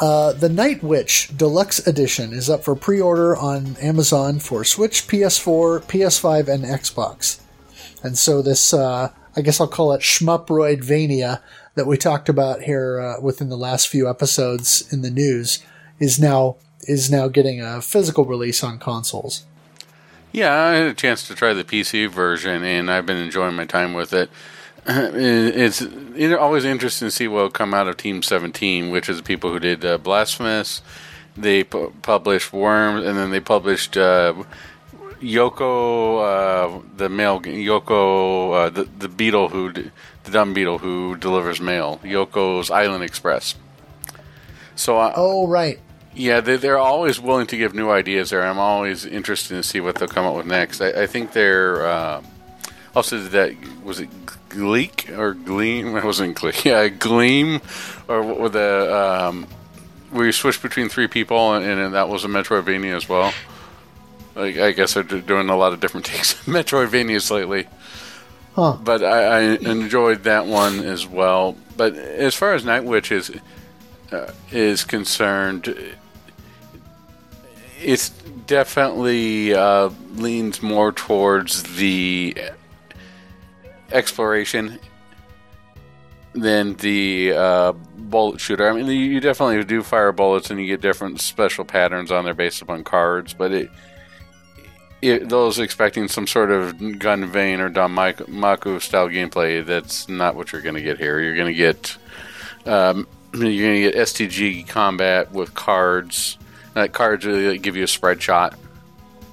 Uh, 0.00 0.32
the 0.32 0.48
Knight 0.48 0.82
Witch 0.82 1.30
Deluxe 1.36 1.86
Edition 1.86 2.32
is 2.32 2.48
up 2.48 2.64
for 2.64 2.74
pre-order 2.74 3.36
on 3.36 3.76
Amazon 3.76 4.38
for 4.38 4.64
Switch, 4.64 5.06
PS4, 5.06 5.82
PS5, 5.82 6.48
and 6.48 6.64
Xbox. 6.64 7.40
And 8.02 8.16
so 8.16 8.40
this, 8.40 8.72
uh, 8.72 9.10
I 9.36 9.40
guess 9.42 9.60
I'll 9.60 9.68
call 9.68 9.92
it 9.92 10.00
Shmuproidvania 10.00 11.42
that 11.80 11.86
we 11.86 11.96
talked 11.96 12.28
about 12.28 12.60
here 12.60 13.00
uh, 13.00 13.18
within 13.22 13.48
the 13.48 13.56
last 13.56 13.88
few 13.88 14.06
episodes 14.06 14.86
in 14.92 15.00
the 15.00 15.10
news 15.10 15.64
is 15.98 16.20
now 16.20 16.56
is 16.82 17.10
now 17.10 17.26
getting 17.26 17.62
a 17.62 17.80
physical 17.80 18.26
release 18.26 18.62
on 18.62 18.78
consoles. 18.78 19.46
Yeah, 20.30 20.54
I 20.54 20.72
had 20.74 20.86
a 20.88 20.94
chance 20.94 21.26
to 21.28 21.34
try 21.34 21.54
the 21.54 21.64
PC 21.64 22.10
version, 22.10 22.62
and 22.64 22.90
I've 22.90 23.06
been 23.06 23.16
enjoying 23.16 23.56
my 23.56 23.64
time 23.64 23.94
with 23.94 24.12
it. 24.12 24.28
It's 24.86 25.82
always 26.34 26.66
interesting 26.66 27.08
to 27.08 27.10
see 27.10 27.28
what 27.28 27.42
will 27.42 27.50
come 27.50 27.72
out 27.72 27.88
of 27.88 27.96
Team 27.96 28.22
17, 28.22 28.90
which 28.90 29.08
is 29.08 29.16
the 29.16 29.22
people 29.22 29.50
who 29.50 29.58
did 29.58 29.82
uh, 29.82 29.96
Blasphemous. 29.96 30.82
They 31.34 31.64
pu- 31.64 31.94
published 32.02 32.52
Worms, 32.52 33.06
and 33.06 33.16
then 33.16 33.30
they 33.30 33.40
published 33.40 33.96
uh, 33.96 34.34
Yoko, 35.22 36.20
uh, 36.20 36.82
the 36.94 37.08
male 37.08 37.40
Yoko, 37.40 38.66
uh, 38.66 38.68
the 38.68 38.84
the 38.98 39.08
beetle 39.08 39.48
who, 39.48 39.72
d- 39.72 39.90
the 40.30 40.38
dumb 40.38 40.54
beetle 40.54 40.78
who 40.78 41.16
delivers 41.16 41.60
mail. 41.60 42.00
Yoku's 42.02 42.70
Island 42.70 43.04
Express. 43.04 43.54
So, 44.76 44.96
I, 44.96 45.12
Oh 45.14 45.46
right, 45.46 45.78
yeah, 46.14 46.40
they, 46.40 46.56
they're 46.56 46.78
always 46.78 47.20
willing 47.20 47.46
to 47.48 47.56
give 47.56 47.74
new 47.74 47.90
ideas 47.90 48.30
there. 48.30 48.42
I'm 48.42 48.58
always 48.58 49.04
interested 49.04 49.54
to 49.54 49.62
see 49.62 49.80
what 49.80 49.96
they'll 49.96 50.08
come 50.08 50.26
up 50.26 50.36
with 50.36 50.46
next. 50.46 50.80
I, 50.80 51.02
I 51.02 51.06
think 51.06 51.32
they're 51.32 51.86
uh, 51.86 52.22
also 52.94 53.18
did 53.18 53.32
that 53.32 53.84
was 53.84 54.00
it 54.00 54.08
Gleek 54.48 55.10
or 55.16 55.34
Gleam? 55.34 55.96
It 55.96 56.04
wasn't 56.04 56.36
Gleek. 56.36 56.64
Yeah, 56.64 56.88
Gleam, 56.88 57.60
or 58.08 58.22
what 58.22 58.40
with 58.40 58.52
the 58.54 59.28
um, 59.28 59.46
where 60.10 60.26
you 60.26 60.32
switch 60.32 60.60
between 60.60 60.88
three 60.88 61.06
people, 61.06 61.54
and, 61.54 61.64
and 61.64 61.94
that 61.94 62.08
was 62.08 62.24
a 62.24 62.28
Metroidvania 62.28 62.96
as 62.96 63.08
well. 63.08 63.32
Like, 64.34 64.58
I 64.58 64.72
guess 64.72 64.94
they're 64.94 65.02
doing 65.02 65.48
a 65.50 65.56
lot 65.56 65.72
of 65.72 65.80
different 65.80 66.06
takes 66.12 66.32
of 66.32 66.40
Metroidvanias 66.46 67.30
lately. 67.30 67.68
Huh? 68.60 68.76
But 68.84 69.02
I, 69.02 69.22
I 69.22 69.40
enjoyed 69.56 70.24
that 70.24 70.44
one 70.44 70.80
as 70.80 71.06
well. 71.06 71.56
But 71.78 71.94
as 71.94 72.34
far 72.34 72.52
as 72.52 72.62
Knight 72.62 72.84
Witch 72.84 73.10
is 73.10 73.32
uh, 74.12 74.32
is 74.52 74.84
concerned, 74.84 75.74
it's 77.80 78.10
definitely 78.46 79.54
uh, 79.54 79.88
leans 80.12 80.60
more 80.60 80.92
towards 80.92 81.62
the 81.76 82.36
exploration 83.92 84.78
than 86.34 86.74
the 86.74 87.32
uh, 87.34 87.72
bullet 87.72 88.42
shooter. 88.42 88.68
I 88.68 88.74
mean, 88.74 88.84
you 88.88 88.92
you 88.92 89.20
definitely 89.20 89.64
do 89.64 89.82
fire 89.82 90.12
bullets, 90.12 90.50
and 90.50 90.60
you 90.60 90.66
get 90.66 90.82
different 90.82 91.22
special 91.22 91.64
patterns 91.64 92.12
on 92.12 92.26
there 92.26 92.34
based 92.34 92.60
upon 92.60 92.84
cards. 92.84 93.32
But 93.32 93.52
it, 93.52 93.70
it 95.02 95.28
those 95.28 95.58
expecting 95.58 96.08
some 96.08 96.26
sort 96.26 96.50
of 96.50 96.74
Gunvein 96.76 97.58
or 97.58 97.70
danmaku 97.70 98.80
style 98.80 99.08
gameplay, 99.08 99.64
that's 99.64 100.08
not 100.08 100.36
what 100.36 100.52
you're 100.52 100.62
going 100.62 100.74
to 100.74 100.82
get 100.82 100.98
here. 100.98 101.20
You're 101.20 101.36
going 101.36 101.52
to 101.52 101.54
get 101.54 101.96
um, 102.66 103.06
you're 103.32 103.42
going 103.42 103.82
to 103.82 103.90
get 103.90 103.94
STG 103.94 104.66
combat 104.68 105.32
with 105.32 105.54
cards. 105.54 106.38
Uh, 106.74 106.88
cards 106.88 107.24
really 107.24 107.58
give 107.58 107.76
you 107.76 107.84
a 107.84 107.88
spread 107.88 108.22
shot 108.22 108.58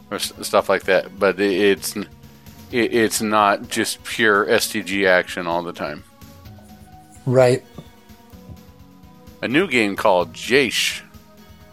or 0.09 0.20
stuff 0.20 0.70
like 0.70 0.84
that. 0.84 1.20
But 1.20 1.39
it, 1.39 1.51
it's 1.51 1.95
it, 1.95 2.05
it's 2.72 3.22
not 3.22 3.70
just 3.70 4.03
pure 4.03 4.45
STG 4.45 5.07
action 5.07 5.47
all 5.47 5.63
the 5.63 5.74
time. 5.74 6.03
Right. 7.26 7.63
A 9.41 9.47
new 9.47 9.68
game 9.68 9.95
called 9.95 10.34
Jace, 10.34 11.01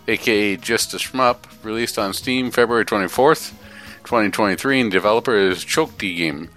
aka 0.07 0.57
Just 0.57 0.93
a 0.95 0.99
Shmup, 0.99 1.39
released 1.63 1.99
on 1.99 2.13
Steam 2.13 2.51
February 2.51 2.85
24th, 2.85 3.55
2023, 4.05 4.81
and 4.81 4.91
developer 4.91 5.35
is 5.35 5.65
Chokti 5.65 6.17
Game, 6.17 6.51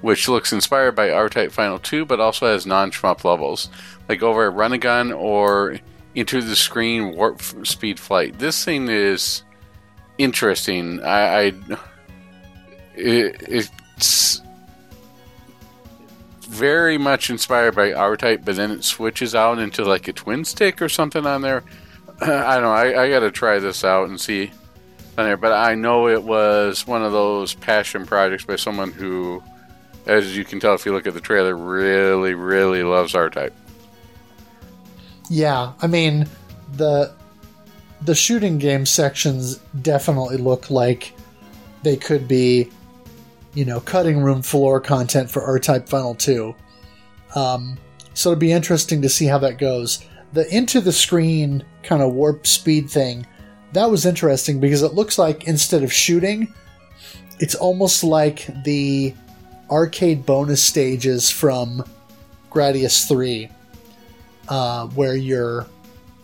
which 0.00 0.28
looks 0.28 0.52
inspired 0.52 0.92
by 0.92 1.10
R-Type 1.10 1.52
Final 1.52 1.78
2, 1.78 2.04
but 2.04 2.20
also 2.20 2.46
has 2.46 2.66
non-shmup 2.66 3.24
levels, 3.24 3.68
like 4.08 4.22
over 4.22 4.48
at 4.48 5.12
or 5.12 5.78
Into 6.14 6.40
the 6.40 6.56
Screen 6.56 7.14
Warp 7.14 7.42
Speed 7.66 7.98
Flight. 7.98 8.38
This 8.38 8.64
thing 8.64 8.88
is 8.88 9.42
interesting. 10.18 11.02
I, 11.02 11.38
I 11.38 11.52
it, 12.94 13.42
it's 13.48 14.42
very 16.40 16.98
much 16.98 17.30
inspired 17.30 17.74
by 17.74 17.92
R 17.92 18.16
Type, 18.16 18.42
but 18.44 18.56
then 18.56 18.70
it 18.70 18.84
switches 18.84 19.34
out 19.34 19.58
into 19.58 19.84
like 19.84 20.06
a 20.08 20.12
twin 20.12 20.44
stick 20.44 20.82
or 20.82 20.88
something 20.88 21.26
on 21.26 21.42
there. 21.42 21.64
I 22.20 22.54
don't 22.54 22.62
know. 22.62 22.72
I, 22.72 23.04
I 23.04 23.10
got 23.10 23.20
to 23.20 23.30
try 23.30 23.58
this 23.58 23.84
out 23.84 24.08
and 24.08 24.20
see 24.20 24.50
there. 25.16 25.36
But 25.36 25.52
I 25.52 25.74
know 25.74 26.08
it 26.08 26.22
was 26.22 26.86
one 26.86 27.04
of 27.04 27.12
those 27.12 27.54
passion 27.54 28.06
projects 28.06 28.44
by 28.44 28.56
someone 28.56 28.92
who, 28.92 29.42
as 30.06 30.36
you 30.36 30.44
can 30.44 30.60
tell 30.60 30.74
if 30.74 30.86
you 30.86 30.92
look 30.92 31.06
at 31.06 31.14
the 31.14 31.20
trailer, 31.20 31.56
really, 31.56 32.34
really 32.34 32.82
loves 32.82 33.14
R 33.14 33.30
Type. 33.30 33.54
Yeah, 35.30 35.72
I 35.80 35.86
mean 35.86 36.28
the 36.74 37.14
the 38.02 38.14
shooting 38.14 38.58
game 38.58 38.84
sections 38.84 39.56
definitely 39.80 40.36
look 40.36 40.70
like 40.70 41.14
they 41.82 41.96
could 41.96 42.26
be, 42.26 42.70
you 43.54 43.64
know, 43.64 43.80
cutting 43.80 44.18
room 44.18 44.42
floor 44.42 44.80
content 44.80 45.30
for 45.30 45.42
R-Type 45.42 45.88
Final 45.88 46.14
Two. 46.14 46.54
Um, 47.34 47.78
so 48.14 48.30
it'll 48.30 48.40
be 48.40 48.52
interesting 48.52 49.02
to 49.02 49.08
see 49.08 49.26
how 49.26 49.38
that 49.38 49.58
goes. 49.58 50.04
The 50.32 50.52
into 50.54 50.80
the 50.80 50.92
screen 50.92 51.64
kind 51.82 52.02
of 52.02 52.12
warp 52.12 52.46
speed 52.46 52.90
thing 52.90 53.26
that 53.72 53.90
was 53.90 54.06
interesting 54.06 54.60
because 54.60 54.82
it 54.82 54.94
looks 54.94 55.18
like 55.18 55.44
instead 55.44 55.82
of 55.82 55.92
shooting, 55.92 56.52
it's 57.38 57.54
almost 57.54 58.04
like 58.04 58.46
the 58.64 59.14
arcade 59.70 60.26
bonus 60.26 60.62
stages 60.62 61.30
from 61.30 61.84
Gradius 62.50 63.08
Three 63.08 63.50
uh, 64.48 64.86
where 64.88 65.16
your 65.16 65.66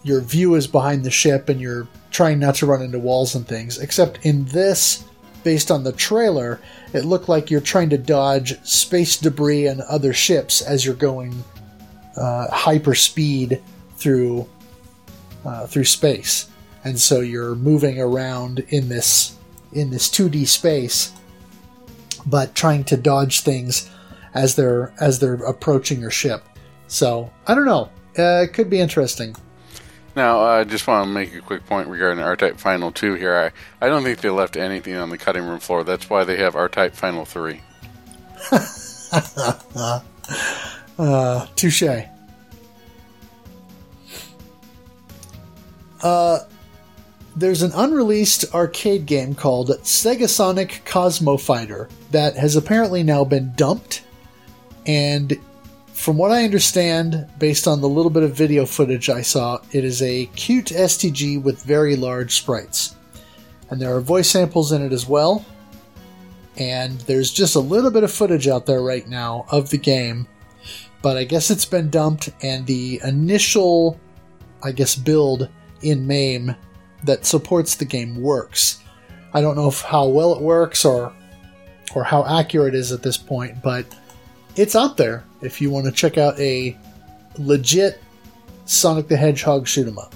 your 0.02 0.20
view 0.20 0.54
is 0.54 0.66
behind 0.66 1.04
the 1.04 1.10
ship 1.10 1.48
and 1.48 1.60
you're 1.60 1.88
trying 2.10 2.38
not 2.38 2.54
to 2.56 2.66
run 2.66 2.82
into 2.82 2.98
walls 2.98 3.34
and 3.34 3.46
things. 3.46 3.78
Except 3.78 4.24
in 4.24 4.44
this, 4.46 5.04
based 5.44 5.70
on 5.70 5.84
the 5.84 5.92
trailer, 5.92 6.60
it 6.92 7.04
looked 7.04 7.28
like 7.28 7.50
you're 7.50 7.60
trying 7.60 7.90
to 7.90 7.98
dodge 7.98 8.62
space 8.64 9.16
debris 9.16 9.66
and 9.66 9.80
other 9.82 10.12
ships 10.12 10.62
as 10.62 10.84
you're 10.84 10.94
going 10.94 11.44
uh, 12.16 12.48
hyper 12.50 12.94
speed 12.94 13.60
through 13.96 14.48
uh, 15.44 15.66
through 15.66 15.84
space, 15.84 16.48
and 16.84 16.98
so 16.98 17.20
you're 17.20 17.55
moving 17.55 18.00
around 18.00 18.60
in 18.68 18.88
this 18.88 19.36
in 19.72 19.90
this 19.90 20.09
2D 20.09 20.46
space, 20.46 21.12
but 22.26 22.55
trying 22.55 22.84
to 22.84 22.96
dodge 22.96 23.40
things 23.40 23.90
as 24.34 24.55
they're 24.56 24.92
as 25.00 25.18
they're 25.18 25.34
approaching 25.34 26.00
your 26.00 26.10
ship. 26.10 26.44
So 26.86 27.30
I 27.46 27.55
don't 27.55 27.66
know. 27.66 27.90
Uh, 28.18 28.42
it 28.42 28.52
could 28.52 28.70
be 28.70 28.80
interesting. 28.80 29.36
Now, 30.16 30.40
I 30.40 30.64
just 30.64 30.86
want 30.88 31.06
to 31.06 31.12
make 31.12 31.34
a 31.34 31.40
quick 31.40 31.64
point 31.66 31.86
regarding 31.86 32.20
R-Type 32.20 32.59
Final 32.59 32.90
2 32.90 33.14
here. 33.14 33.36
I, 33.80 33.86
I 33.86 33.88
don't 33.88 34.02
think 34.02 34.18
they 34.20 34.30
left 34.30 34.56
anything 34.56 34.96
on 34.96 35.10
the 35.10 35.18
cutting 35.18 35.44
room 35.44 35.60
floor. 35.60 35.84
That's 35.84 36.10
why 36.10 36.24
they 36.24 36.38
have 36.38 36.56
R-Type 36.56 36.94
Final 36.94 37.24
3. 37.24 37.60
Uh, 40.98 41.46
touche. 41.55 41.84
Uh, 46.02 46.38
there's 47.40 47.62
an 47.62 47.73
unreleased 47.74 48.52
arcade 48.55 49.06
game 49.06 49.35
called 49.35 49.70
Sega 49.82 50.28
Sonic 50.28 50.82
Cosmo 50.85 51.36
Fighter 51.36 51.89
that 52.10 52.36
has 52.36 52.56
apparently 52.56 53.02
now 53.02 53.24
been 53.24 53.52
dumped. 53.55 54.02
And 54.86 55.39
from 55.93 56.16
what 56.16 56.31
I 56.31 56.44
understand, 56.44 57.28
based 57.39 57.66
on 57.66 57.81
the 57.81 57.89
little 57.89 58.10
bit 58.10 58.23
of 58.23 58.35
video 58.35 58.66
footage 58.66 59.09
I 59.09 59.23
saw, 59.23 59.60
it 59.73 59.85
is 59.85 60.02
a 60.02 60.27
cute 60.36 60.66
STG 60.66 61.43
with 61.43 61.62
very 61.62 61.97
large 61.97 62.35
sprites. 62.35 62.97
And 63.70 63.81
there 63.81 63.94
are 63.94 64.01
voice 64.01 64.31
samples 64.31 64.73
in 64.73 64.82
it 64.82 64.93
as 64.93 65.06
well. 65.06 65.44
And 66.56 66.98
there's 67.02 67.32
just 67.32 67.55
a 67.55 67.60
little 67.60 67.90
bit 67.90 68.02
of 68.02 68.12
footage 68.12 68.48
out 68.48 68.66
there 68.66 68.82
right 68.82 69.06
now 69.06 69.47
of 69.51 69.70
the 69.70 69.78
game 69.78 70.27
but 71.02 71.16
I 71.16 71.24
guess 71.24 71.51
it's 71.51 71.65
been 71.65 71.90
dumped, 71.90 72.31
and 72.43 72.66
the 72.66 73.01
initial, 73.05 73.98
I 74.62 74.73
guess, 74.73 74.97
build 74.97 75.48
in 75.82 76.06
MAME 76.06 76.56
that 77.04 77.24
supports 77.26 77.74
the 77.76 77.84
game 77.84 78.20
works. 78.20 78.82
I 79.32 79.40
don't 79.40 79.56
know 79.56 79.68
if 79.68 79.82
how 79.82 80.06
well 80.06 80.34
it 80.34 80.42
works 80.42 80.84
or 80.84 81.12
or 81.94 82.04
how 82.04 82.24
accurate 82.26 82.74
it 82.74 82.78
is 82.78 82.92
at 82.92 83.02
this 83.02 83.16
point, 83.16 83.62
but 83.62 83.86
it's 84.56 84.76
out 84.76 84.96
there 84.96 85.24
if 85.40 85.60
you 85.60 85.70
want 85.70 85.86
to 85.86 85.92
check 85.92 86.18
out 86.18 86.38
a 86.38 86.76
legit 87.38 88.00
Sonic 88.66 89.08
the 89.08 89.16
Hedgehog 89.16 89.66
shoot 89.66 89.88
'em 89.88 89.98
up. 89.98 90.14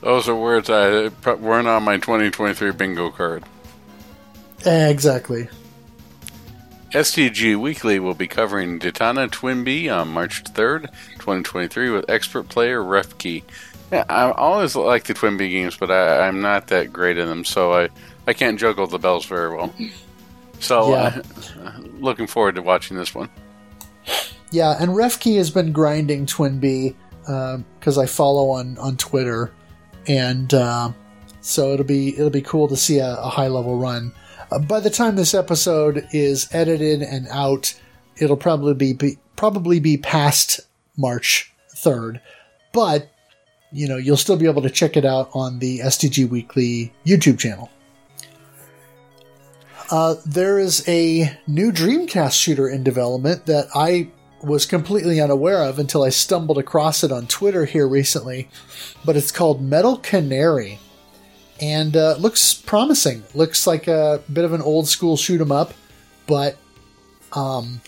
Those 0.00 0.28
are 0.28 0.34
words 0.34 0.70
I 0.70 1.08
weren't 1.34 1.68
on 1.68 1.82
my 1.82 1.98
2023 1.98 2.70
bingo 2.72 3.10
card. 3.10 3.44
Exactly. 4.64 5.48
STG 6.92 7.54
Weekly 7.54 7.98
will 7.98 8.14
be 8.14 8.26
covering 8.26 8.78
Detana 8.78 9.28
Twinbee 9.28 9.94
on 9.94 10.08
March 10.08 10.42
3rd, 10.44 10.88
2023, 11.18 11.90
with 11.90 12.08
expert 12.08 12.48
player 12.48 12.80
Refkey. 12.80 13.42
Yeah, 13.90 14.04
I 14.08 14.30
always 14.30 14.76
like 14.76 15.04
the 15.04 15.14
Twin 15.14 15.38
Twinbee 15.38 15.50
games, 15.50 15.76
but 15.76 15.90
I, 15.90 16.28
am 16.28 16.42
not 16.42 16.66
that 16.68 16.92
great 16.92 17.16
in 17.16 17.26
them, 17.26 17.44
so 17.44 17.72
I, 17.72 17.88
I 18.26 18.34
can't 18.34 18.58
juggle 18.58 18.86
the 18.86 18.98
bells 18.98 19.24
very 19.24 19.56
well. 19.56 19.74
So, 20.60 20.90
yeah. 20.90 21.22
uh, 21.58 21.80
looking 21.98 22.26
forward 22.26 22.56
to 22.56 22.62
watching 22.62 22.98
this 22.98 23.14
one. 23.14 23.30
Yeah, 24.50 24.76
and 24.78 24.92
Refkey 24.92 25.36
has 25.36 25.50
been 25.50 25.72
grinding 25.72 26.26
Twin 26.26 26.60
Twinbee 26.60 26.94
because 27.78 27.98
uh, 27.98 28.02
I 28.02 28.06
follow 28.06 28.50
on 28.50 28.78
on 28.78 28.96
Twitter, 28.96 29.52
and 30.06 30.52
uh, 30.54 30.92
so 31.40 31.72
it'll 31.72 31.84
be 31.84 32.16
it'll 32.16 32.30
be 32.30 32.40
cool 32.40 32.68
to 32.68 32.76
see 32.76 32.98
a, 32.98 33.14
a 33.16 33.28
high 33.28 33.48
level 33.48 33.78
run. 33.78 34.12
Uh, 34.50 34.58
by 34.58 34.80
the 34.80 34.90
time 34.90 35.16
this 35.16 35.34
episode 35.34 36.08
is 36.12 36.48
edited 36.52 37.02
and 37.02 37.28
out, 37.28 37.78
it'll 38.16 38.36
probably 38.36 38.74
be, 38.74 38.94
be 38.94 39.18
probably 39.36 39.80
be 39.80 39.98
past 39.98 40.60
March 40.96 41.52
third, 41.76 42.20
but 42.72 43.10
you 43.72 43.88
know 43.88 43.96
you'll 43.96 44.16
still 44.16 44.36
be 44.36 44.46
able 44.46 44.62
to 44.62 44.70
check 44.70 44.96
it 44.96 45.04
out 45.04 45.30
on 45.34 45.58
the 45.58 45.80
STG 45.80 46.28
Weekly 46.28 46.92
YouTube 47.04 47.38
channel. 47.38 47.70
Uh, 49.90 50.16
there 50.26 50.58
is 50.58 50.86
a 50.86 51.38
new 51.46 51.72
Dreamcast 51.72 52.38
shooter 52.38 52.68
in 52.68 52.82
development 52.82 53.46
that 53.46 53.68
I 53.74 54.08
was 54.42 54.66
completely 54.66 55.20
unaware 55.20 55.62
of 55.62 55.78
until 55.78 56.02
I 56.02 56.10
stumbled 56.10 56.58
across 56.58 57.02
it 57.02 57.10
on 57.10 57.26
Twitter 57.26 57.64
here 57.64 57.88
recently. 57.88 58.48
But 59.04 59.16
it's 59.16 59.32
called 59.32 59.62
Metal 59.62 59.96
Canary 59.96 60.78
and 61.60 61.96
uh, 61.96 62.16
looks 62.18 62.54
promising. 62.54 63.24
Looks 63.34 63.66
like 63.66 63.88
a 63.88 64.22
bit 64.32 64.44
of 64.44 64.52
an 64.52 64.62
old 64.62 64.88
school 64.88 65.16
shoot 65.16 65.40
'em 65.40 65.52
up, 65.52 65.74
but 66.26 66.56
um, 67.32 67.80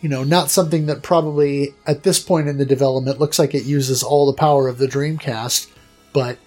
you 0.00 0.08
know, 0.08 0.24
not 0.24 0.50
something 0.50 0.86
that 0.86 1.02
probably 1.02 1.74
at 1.86 2.02
this 2.02 2.22
point 2.22 2.48
in 2.48 2.58
the 2.58 2.64
development 2.64 3.18
looks 3.18 3.38
like 3.38 3.54
it 3.54 3.64
uses 3.64 4.02
all 4.02 4.26
the 4.26 4.36
power 4.36 4.68
of 4.68 4.78
the 4.78 4.86
Dreamcast, 4.86 5.70
but 6.12 6.38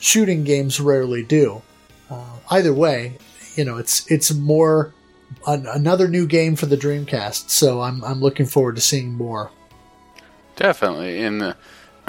shooting 0.00 0.44
games 0.44 0.80
rarely 0.80 1.22
do. 1.22 1.62
Uh, 2.10 2.36
either 2.50 2.72
way, 2.72 3.18
you 3.54 3.64
know, 3.64 3.78
it's 3.78 4.10
it's 4.10 4.32
more 4.32 4.94
an, 5.46 5.66
another 5.66 6.08
new 6.08 6.26
game 6.26 6.56
for 6.56 6.66
the 6.66 6.76
Dreamcast, 6.76 7.50
so 7.50 7.80
I'm 7.80 8.04
I'm 8.04 8.20
looking 8.20 8.46
forward 8.46 8.76
to 8.76 8.82
seeing 8.82 9.14
more. 9.14 9.50
Definitely, 10.56 11.22
and 11.22 11.42
uh, 11.42 11.54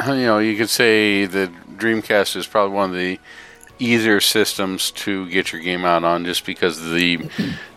you 0.08 0.26
know, 0.26 0.40
you 0.40 0.58
could 0.58 0.70
say 0.70 1.26
the 1.26 1.52
Dreamcast 1.76 2.36
is 2.36 2.48
probably 2.48 2.76
one 2.76 2.90
of 2.92 2.96
the 2.96 3.20
easier 3.80 4.20
systems 4.22 4.92
to 4.92 5.28
get 5.30 5.52
your 5.52 5.62
game 5.62 5.86
out 5.86 6.04
on, 6.04 6.26
just 6.26 6.46
because 6.46 6.92
the 6.92 7.30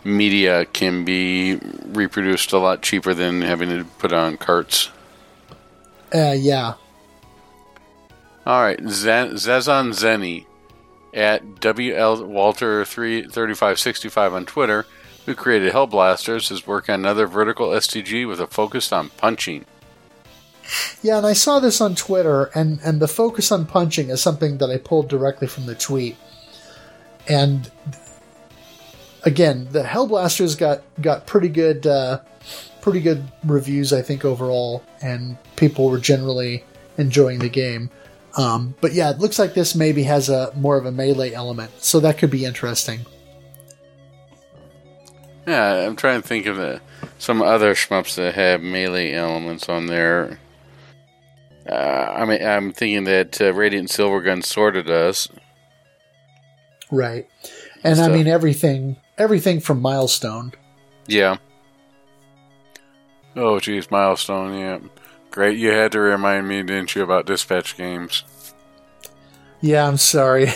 media 0.03 0.65
can 0.65 1.03
be 1.05 1.55
reproduced 1.87 2.53
a 2.53 2.57
lot 2.57 2.81
cheaper 2.81 3.13
than 3.13 3.41
having 3.41 3.69
to 3.69 3.83
put 3.97 4.13
on 4.13 4.37
carts. 4.37 4.89
Uh, 6.13 6.35
yeah. 6.37 6.73
All 8.45 8.61
right, 8.61 8.79
Z- 8.79 9.35
Zazon 9.35 9.89
Zenny 9.91 10.45
at 11.13 11.43
WL 11.55 12.25
Walter 12.25 12.85
three 12.85 13.23
thirty 13.27 13.53
five 13.53 13.79
sixty 13.79 14.07
five 14.07 14.33
on 14.33 14.45
Twitter, 14.45 14.85
who 15.25 15.35
created 15.35 15.73
Hellblasters, 15.73 16.49
is 16.51 16.65
working 16.65 16.93
on 16.93 16.99
another 17.01 17.27
vertical 17.27 17.69
STG 17.69 18.25
with 18.27 18.39
a 18.39 18.47
focus 18.47 18.93
on 18.93 19.09
punching. 19.09 19.65
Yeah, 21.01 21.17
and 21.17 21.25
I 21.25 21.33
saw 21.33 21.59
this 21.59 21.79
on 21.79 21.95
Twitter, 21.95 22.45
and, 22.53 22.79
and 22.83 22.99
the 22.99 23.07
focus 23.07 23.51
on 23.51 23.65
punching 23.65 24.09
is 24.09 24.21
something 24.21 24.57
that 24.57 24.69
I 24.69 24.77
pulled 24.77 25.07
directly 25.07 25.47
from 25.47 25.65
the 25.65 25.75
tweet. 25.75 26.17
And 27.27 27.69
again, 29.23 29.67
the 29.71 29.83
Hellblasters 29.83 30.57
got 30.57 30.81
got 31.01 31.27
pretty 31.27 31.49
good 31.49 31.85
uh, 31.85 32.19
pretty 32.81 33.01
good 33.01 33.29
reviews, 33.43 33.93
I 33.93 34.01
think 34.01 34.25
overall, 34.25 34.83
and 35.01 35.37
people 35.55 35.89
were 35.89 35.99
generally 35.99 36.63
enjoying 36.97 37.39
the 37.39 37.49
game. 37.49 37.89
Um, 38.37 38.75
but 38.81 38.93
yeah, 38.93 39.09
it 39.09 39.19
looks 39.19 39.39
like 39.39 39.53
this 39.53 39.75
maybe 39.75 40.03
has 40.03 40.29
a 40.29 40.53
more 40.55 40.77
of 40.77 40.85
a 40.85 40.91
melee 40.91 41.33
element, 41.33 41.71
so 41.79 41.99
that 41.99 42.17
could 42.17 42.31
be 42.31 42.45
interesting. 42.45 43.05
Yeah, 45.47 45.87
I'm 45.87 45.95
trying 45.95 46.21
to 46.21 46.27
think 46.27 46.45
of 46.45 46.59
uh, 46.59 46.79
some 47.17 47.41
other 47.41 47.73
shmups 47.73 48.15
that 48.15 48.35
have 48.35 48.61
melee 48.61 49.13
elements 49.13 49.69
on 49.69 49.87
there. 49.87 50.39
Uh, 51.67 52.13
I 52.15 52.25
mean, 52.25 52.45
I'm 52.45 52.71
thinking 52.71 53.03
that 53.05 53.41
uh, 53.41 53.53
Radiant 53.53 53.89
Silvergun 53.89 54.43
sorta 54.43 54.83
does. 54.83 55.29
Right, 56.89 57.27
and 57.83 57.99
I 57.99 58.07
mean 58.07 58.27
everything, 58.27 58.97
everything 59.17 59.59
from 59.59 59.81
Milestone. 59.81 60.53
Yeah. 61.07 61.37
Oh, 63.35 63.59
geez, 63.59 63.91
Milestone. 63.91 64.57
Yeah, 64.57 64.79
great. 65.29 65.57
You 65.57 65.71
had 65.71 65.91
to 65.91 65.99
remind 65.99 66.47
me, 66.47 66.63
didn't 66.63 66.95
you, 66.95 67.03
about 67.03 67.25
dispatch 67.25 67.77
games? 67.77 68.23
Yeah, 69.61 69.87
I'm 69.87 69.97
sorry. 69.97 70.47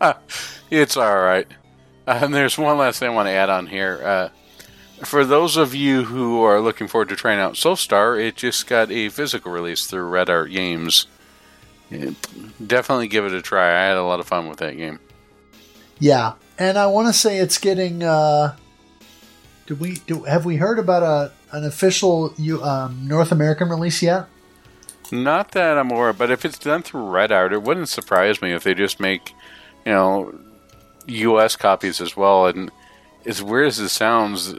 it's 0.70 0.96
all 0.96 1.18
right. 1.18 1.46
And 2.06 2.32
there's 2.32 2.56
one 2.56 2.78
last 2.78 3.00
thing 3.00 3.10
I 3.10 3.14
want 3.14 3.26
to 3.26 3.32
add 3.32 3.50
on 3.50 3.66
here. 3.66 4.00
Uh, 4.02 4.28
for 5.04 5.24
those 5.24 5.56
of 5.56 5.74
you 5.74 6.04
who 6.04 6.42
are 6.42 6.60
looking 6.60 6.88
forward 6.88 7.08
to 7.10 7.16
trying 7.16 7.38
out 7.38 7.54
Soulstar, 7.54 8.20
it 8.20 8.36
just 8.36 8.66
got 8.66 8.90
a 8.90 9.08
physical 9.08 9.52
release 9.52 9.86
through 9.86 10.04
Red 10.04 10.30
Art 10.30 10.50
Games. 10.50 11.06
definitely 12.64 13.08
give 13.08 13.24
it 13.24 13.32
a 13.32 13.42
try. 13.42 13.68
I 13.68 13.88
had 13.88 13.96
a 13.96 14.02
lot 14.02 14.20
of 14.20 14.26
fun 14.26 14.48
with 14.48 14.58
that 14.58 14.76
game. 14.76 14.98
Yeah, 15.98 16.34
and 16.58 16.78
I 16.78 16.86
want 16.86 17.08
to 17.08 17.12
say 17.12 17.38
it's 17.38 17.58
getting. 17.58 18.02
Uh, 18.02 18.56
did 19.66 19.80
we 19.80 19.96
do? 20.06 20.24
Have 20.24 20.44
we 20.44 20.56
heard 20.56 20.78
about 20.78 21.02
a 21.02 21.32
an 21.52 21.64
official 21.64 22.34
um, 22.62 23.06
North 23.08 23.32
American 23.32 23.68
release 23.68 24.02
yet? 24.02 24.26
Not 25.12 25.52
that 25.52 25.78
I'm 25.78 25.90
aware, 25.90 26.12
but 26.12 26.30
if 26.30 26.44
it's 26.44 26.58
done 26.58 26.82
through 26.82 27.08
Red 27.08 27.30
Art, 27.30 27.52
it 27.52 27.62
wouldn't 27.62 27.88
surprise 27.88 28.42
me 28.42 28.52
if 28.52 28.64
they 28.64 28.74
just 28.74 28.98
make, 28.98 29.32
you 29.84 29.92
know, 29.92 30.34
U.S. 31.06 31.54
copies 31.54 32.00
as 32.00 32.16
well. 32.16 32.46
And 32.46 32.70
as 33.24 33.42
weird 33.42 33.68
as 33.68 33.78
it 33.78 33.90
sounds, 33.90 34.52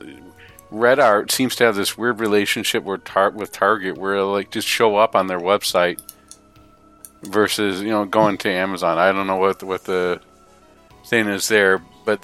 Red 0.70 1.00
Art 1.00 1.32
seems 1.32 1.56
to 1.58 1.64
have 1.64 1.76
this 1.76 1.98
weird 1.98 2.20
relationship 2.20 2.84
with, 2.84 3.04
tar- 3.04 3.32
with 3.32 3.52
Target, 3.52 3.98
where 3.98 4.22
like 4.24 4.52
just 4.52 4.68
show 4.68 4.98
up 4.98 5.16
on 5.16 5.28
their 5.28 5.40
website 5.40 6.00
versus 7.24 7.82
you 7.82 7.90
know 7.90 8.06
going 8.06 8.38
to 8.40 8.50
Amazon. 8.50 8.98
I 8.98 9.12
don't 9.12 9.28
know 9.28 9.38
what 9.38 9.64
what 9.64 9.86
the 9.86 10.22
thing 11.06 11.28
is 11.28 11.48
there, 11.48 11.82
but 12.06 12.24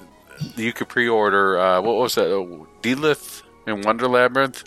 you 0.56 0.74
could 0.74 0.90
pre-order. 0.90 1.60
Uh, 1.60 1.82
what 1.82 1.96
was 1.96 2.16
that? 2.16 2.28
Uh, 2.28 2.66
Deedlit 2.82 3.44
in 3.66 3.82
Wonder 3.82 4.08
Labyrinth 4.08 4.64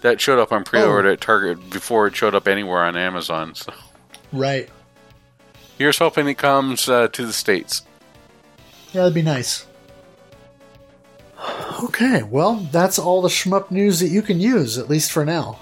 that 0.00 0.20
showed 0.20 0.38
up 0.38 0.52
on 0.52 0.64
pre-order 0.64 1.08
oh. 1.08 1.12
at 1.12 1.20
Target 1.20 1.70
before 1.70 2.06
it 2.06 2.16
showed 2.16 2.34
up 2.34 2.48
anywhere 2.48 2.84
on 2.84 2.96
Amazon. 2.96 3.54
So 3.54 3.72
right. 4.32 4.68
Here's 5.78 5.98
hoping 5.98 6.28
it 6.28 6.34
comes 6.34 6.88
uh, 6.88 7.08
to 7.08 7.26
the 7.26 7.32
states. 7.32 7.82
Yeah, 8.92 9.02
that'd 9.02 9.14
be 9.14 9.22
nice. 9.22 9.66
Okay, 11.84 12.22
well, 12.22 12.56
that's 12.72 12.98
all 12.98 13.22
the 13.22 13.28
shmup 13.28 13.70
news 13.70 14.00
that 14.00 14.08
you 14.08 14.22
can 14.22 14.40
use, 14.40 14.78
at 14.78 14.88
least 14.88 15.12
for 15.12 15.24
now. 15.24 15.58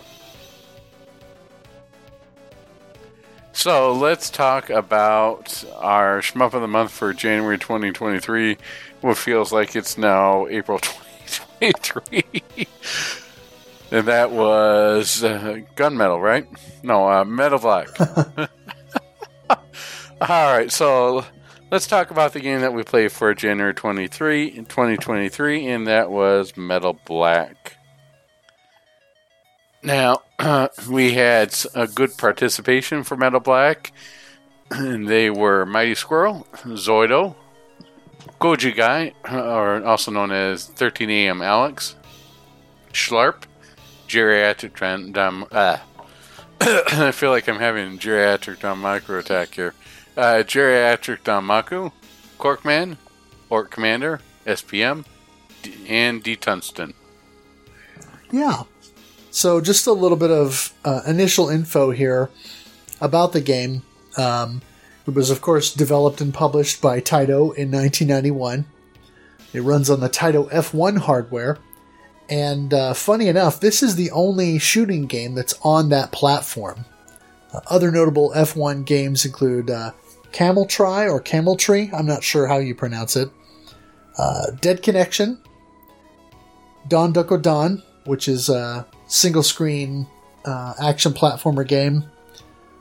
So 3.53 3.93
let's 3.93 4.31
talk 4.31 4.71
about 4.71 5.63
our 5.77 6.21
shmup 6.21 6.55
of 6.55 6.63
the 6.63 6.69
month 6.69 6.91
for 6.91 7.13
January 7.13 7.59
2023. 7.59 8.57
What 9.03 9.19
feels 9.19 9.53
like 9.53 9.77
it's 9.77 9.99
now 9.99 10.47
April 10.49 10.79
2023. 11.61 12.67
and 13.91 14.09
that 14.09 14.31
was 14.31 15.23
uh, 15.23 15.61
Gunmetal, 15.77 16.21
right? 16.21 16.47
No, 16.83 17.09
uh, 17.09 17.25
Metal 17.25 17.59
Black. 17.59 17.89
all 19.51 19.57
right, 20.21 20.73
so 20.73 21.25
let's 21.73 21.87
talk 21.87 22.11
about 22.11 22.35
the 22.35 22.41
game 22.41 22.61
that 22.61 22.75
we 22.75 22.83
played 22.83 23.11
for 23.11 23.35
January 23.35 23.73
23, 23.73 24.51
2023, 24.51 25.67
and 25.67 25.87
that 25.87 26.11
was 26.11 26.55
Metal 26.55 26.99
Black. 27.07 27.79
Now, 29.83 30.21
uh, 30.39 30.69
we 30.91 31.15
had 31.15 31.55
a 31.75 31.87
good 31.89 32.17
participation 32.19 33.03
for 33.03 33.17
Metal 33.17 33.41
Black, 33.41 33.91
and 34.71 35.09
they 35.09 35.31
were 35.31 35.65
Mighty 35.65 35.95
Squirrel, 35.95 36.47
Zoido, 36.53 37.35
Goji 38.39 38.77
Guy, 38.77 39.15
or 39.25 39.83
also 39.83 40.11
known 40.11 40.31
as 40.31 40.69
13AM 40.69 41.43
Alex, 41.43 41.97
Schlarp, 42.93 43.45
Geriatric 44.07 45.13
Dom. 45.15 45.47
Uh, 45.51 45.79
I 46.61 47.13
feel 47.13 47.31
like 47.31 47.49
I'm 47.49 47.59
having 47.59 47.99
geriatric 47.99 48.61
Dom 48.61 48.83
micro 48.83 49.19
attack 49.19 49.55
here 49.55 49.73
uh, 50.17 50.43
Geriatric 50.45 51.23
Danmaku, 51.23 51.93
Corkman, 52.39 52.97
Orc 53.51 53.71
Commander, 53.71 54.21
SPM, 54.47 55.05
D- 55.63 55.75
and 55.89 56.23
D 56.23 56.37
Tungsten. 56.37 56.95
Yeah. 58.31 58.65
So, 59.31 59.61
just 59.61 59.87
a 59.87 59.93
little 59.93 60.17
bit 60.17 60.31
of 60.31 60.75
uh, 60.85 61.03
initial 61.07 61.49
info 61.49 61.91
here 61.91 62.31
about 63.01 63.33
the 63.33 63.41
game. 63.41 63.83
Um, 64.17 64.63
it 65.07 65.15
was, 65.15 65.31
of 65.31 65.41
course, 65.41 65.73
developed 65.73 66.21
and 66.21 66.33
published 66.33 66.81
by 66.81 67.01
Taito 67.01 67.55
in 67.55 67.71
1991. 67.71 68.67
It 69.53 69.61
runs 69.61 69.91
on 69.91 70.01
the 70.01 70.09
Taito 70.09 70.51
F1 70.51 70.99
hardware. 70.99 71.59
And 72.29 72.73
uh, 72.73 72.95
funny 72.95 73.29
enough, 73.29 73.61
this 73.61 73.83
is 73.83 73.97
the 73.97 74.11
only 74.11 74.59
shooting 74.59 75.07
game 75.07 75.35
that's 75.35 75.55
on 75.63 75.89
that 75.91 76.13
platform. 76.13 76.85
Uh, 77.53 77.61
other 77.69 77.91
notable 77.91 78.33
F1 78.35 78.85
games 78.85 79.25
include 79.25 79.69
uh, 79.69 79.93
Camel 80.33 80.67
Try 80.67 81.09
or 81.09 81.21
Camel 81.21 81.57
Tree, 81.57 81.91
I'm 81.93 82.07
not 82.07 82.23
sure 82.23 82.47
how 82.47 82.59
you 82.59 82.75
pronounce 82.75 83.17
it, 83.17 83.31
uh, 84.19 84.51
Dead 84.61 84.83
Connection, 84.83 85.39
Don 86.89 87.13
Doko 87.13 87.41
Don, 87.41 87.83
which 88.05 88.29
is 88.29 88.49
a 88.49 88.87
single 89.07 89.43
screen 89.43 90.07
uh, 90.45 90.75
action 90.81 91.13
platformer 91.13 91.67
game, 91.67 92.05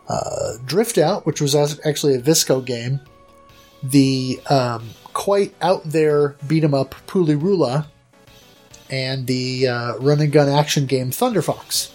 uh, 0.09 0.53
Drift 0.65 0.97
Out, 0.97 1.25
which 1.25 1.41
was 1.41 1.55
actually 1.85 2.15
a 2.15 2.21
Visco 2.21 2.65
game, 2.65 2.99
the 3.83 4.39
um, 4.49 4.89
quite 5.13 5.53
out 5.61 5.83
there 5.83 6.35
beat 6.47 6.63
'em 6.63 6.73
up 6.73 6.95
PuLiRuLa. 7.07 7.85
and 8.89 9.25
the 9.25 9.67
uh, 9.69 9.95
run 9.99 10.19
and 10.19 10.33
gun 10.33 10.49
action 10.49 10.85
game 10.85 11.11
Thunder 11.11 11.41
Fox. 11.41 11.91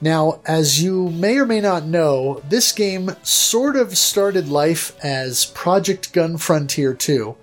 Now, 0.00 0.40
as 0.44 0.82
you 0.82 1.08
may 1.10 1.38
or 1.38 1.46
may 1.46 1.60
not 1.60 1.86
know, 1.86 2.42
this 2.48 2.72
game 2.72 3.16
sort 3.22 3.76
of 3.76 3.96
started 3.96 4.48
life 4.48 4.96
as 5.02 5.46
Project 5.46 6.12
Gun 6.12 6.36
Frontier 6.36 6.92
2, 6.92 7.34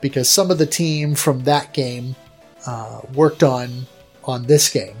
because 0.00 0.28
some 0.28 0.50
of 0.50 0.58
the 0.58 0.66
team 0.66 1.14
from 1.14 1.44
that 1.44 1.72
game 1.72 2.14
uh, 2.66 3.00
worked 3.14 3.42
on 3.42 3.86
on 4.24 4.44
this 4.44 4.70
game. 4.70 4.96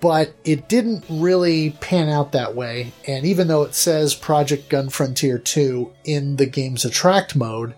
But 0.00 0.34
it 0.44 0.68
didn't 0.68 1.04
really 1.08 1.70
pan 1.80 2.08
out 2.08 2.32
that 2.32 2.54
way, 2.54 2.92
and 3.06 3.24
even 3.24 3.48
though 3.48 3.62
it 3.62 3.74
says 3.74 4.14
Project 4.14 4.68
Gun 4.68 4.88
Frontier 4.88 5.38
2 5.38 5.92
in 6.04 6.36
the 6.36 6.46
game's 6.46 6.84
attract 6.84 7.34
mode, 7.34 7.74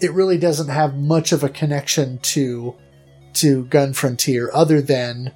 it 0.00 0.12
really 0.12 0.36
doesn't 0.38 0.68
have 0.68 0.96
much 0.96 1.32
of 1.32 1.42
a 1.42 1.48
connection 1.48 2.18
to 2.18 2.74
to 3.34 3.64
Gun 3.66 3.92
Frontier 3.92 4.50
other 4.54 4.80
than 4.80 5.32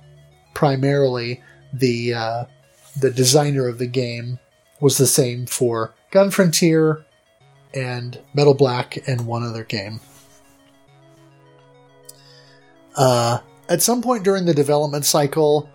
primarily 0.55 1.43
the 1.73 2.15
uh, 2.15 2.45
the 2.99 3.11
designer 3.11 3.69
of 3.69 3.79
the 3.79 3.87
game 3.87 4.39
was 4.81 4.99
the 4.99 5.07
same 5.07 5.47
for 5.47 5.95
Gun 6.11 6.31
Frontier 6.31 7.05
and 7.75 8.19
Metal 8.35 8.55
Black 8.55 8.99
and 9.07 9.27
one 9.27 9.43
other 9.43 9.65
game. 9.65 10.01
Uh, 12.97 13.39
at 13.69 13.83
some 13.83 14.03
point 14.03 14.25
during 14.25 14.47
the 14.47 14.55
development 14.55 15.05
cycle, 15.05 15.71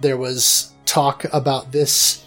there 0.00 0.16
was 0.16 0.72
talk 0.86 1.24
about 1.32 1.72
this 1.72 2.24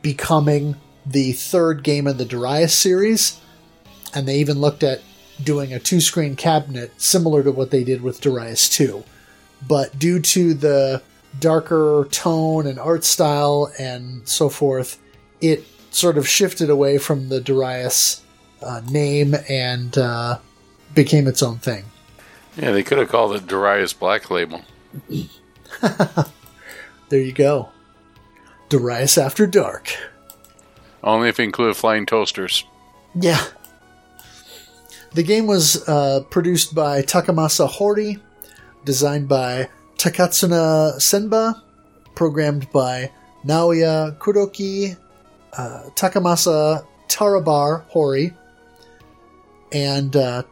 becoming 0.00 0.76
the 1.04 1.32
third 1.32 1.82
game 1.82 2.06
in 2.06 2.16
the 2.16 2.24
Darius 2.24 2.74
series, 2.74 3.40
and 4.14 4.26
they 4.26 4.38
even 4.38 4.60
looked 4.60 4.82
at 4.82 5.02
doing 5.42 5.72
a 5.72 5.78
two 5.78 6.00
screen 6.00 6.36
cabinet 6.36 6.92
similar 7.00 7.42
to 7.42 7.52
what 7.52 7.70
they 7.70 7.84
did 7.84 8.02
with 8.02 8.20
Darius 8.20 8.68
2. 8.68 9.04
But 9.66 9.98
due 9.98 10.20
to 10.20 10.54
the 10.54 11.02
darker 11.38 12.06
tone 12.10 12.66
and 12.66 12.78
art 12.78 13.04
style 13.04 13.72
and 13.78 14.26
so 14.28 14.48
forth, 14.48 14.98
it 15.40 15.64
sort 15.90 16.18
of 16.18 16.28
shifted 16.28 16.70
away 16.70 16.98
from 16.98 17.28
the 17.28 17.40
Darius 17.40 18.22
uh, 18.62 18.82
name 18.90 19.34
and 19.48 19.96
uh, 19.96 20.38
became 20.94 21.26
its 21.26 21.42
own 21.42 21.58
thing. 21.58 21.84
Yeah, 22.56 22.72
they 22.72 22.82
could 22.82 22.98
have 22.98 23.08
called 23.08 23.34
it 23.34 23.46
Darius 23.46 23.92
Black 23.92 24.30
Label. 24.30 24.62
There 27.08 27.20
you 27.20 27.32
go. 27.32 27.70
Darius 28.68 29.16
After 29.16 29.46
Dark. 29.46 29.96
Only 31.02 31.28
if 31.28 31.38
you 31.38 31.44
include 31.44 31.76
flying 31.76 32.04
toasters. 32.04 32.64
Yeah. 33.14 33.42
The 35.14 35.22
game 35.22 35.46
was 35.46 35.88
uh, 35.88 36.24
produced 36.28 36.74
by 36.74 37.00
Takamasa 37.02 37.66
Hori, 37.66 38.18
designed 38.84 39.28
by 39.28 39.70
Takatsuna 39.98 40.94
Senba, 40.98 41.60
programmed 42.14 42.70
by 42.70 43.10
Naoya 43.44 44.16
Kuroki, 44.18 44.96
uh, 45.56 45.90
Takamasa 45.96 46.86
Tarabar 47.08 47.82
Hori, 47.88 48.32
and 49.72 50.14
uh, 50.14 50.44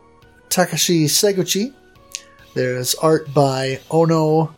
Takashi 0.48 1.04
Seguchi. 1.04 1.72
There's 2.54 2.96
art 2.96 3.32
by 3.32 3.78
Ono 3.92 4.52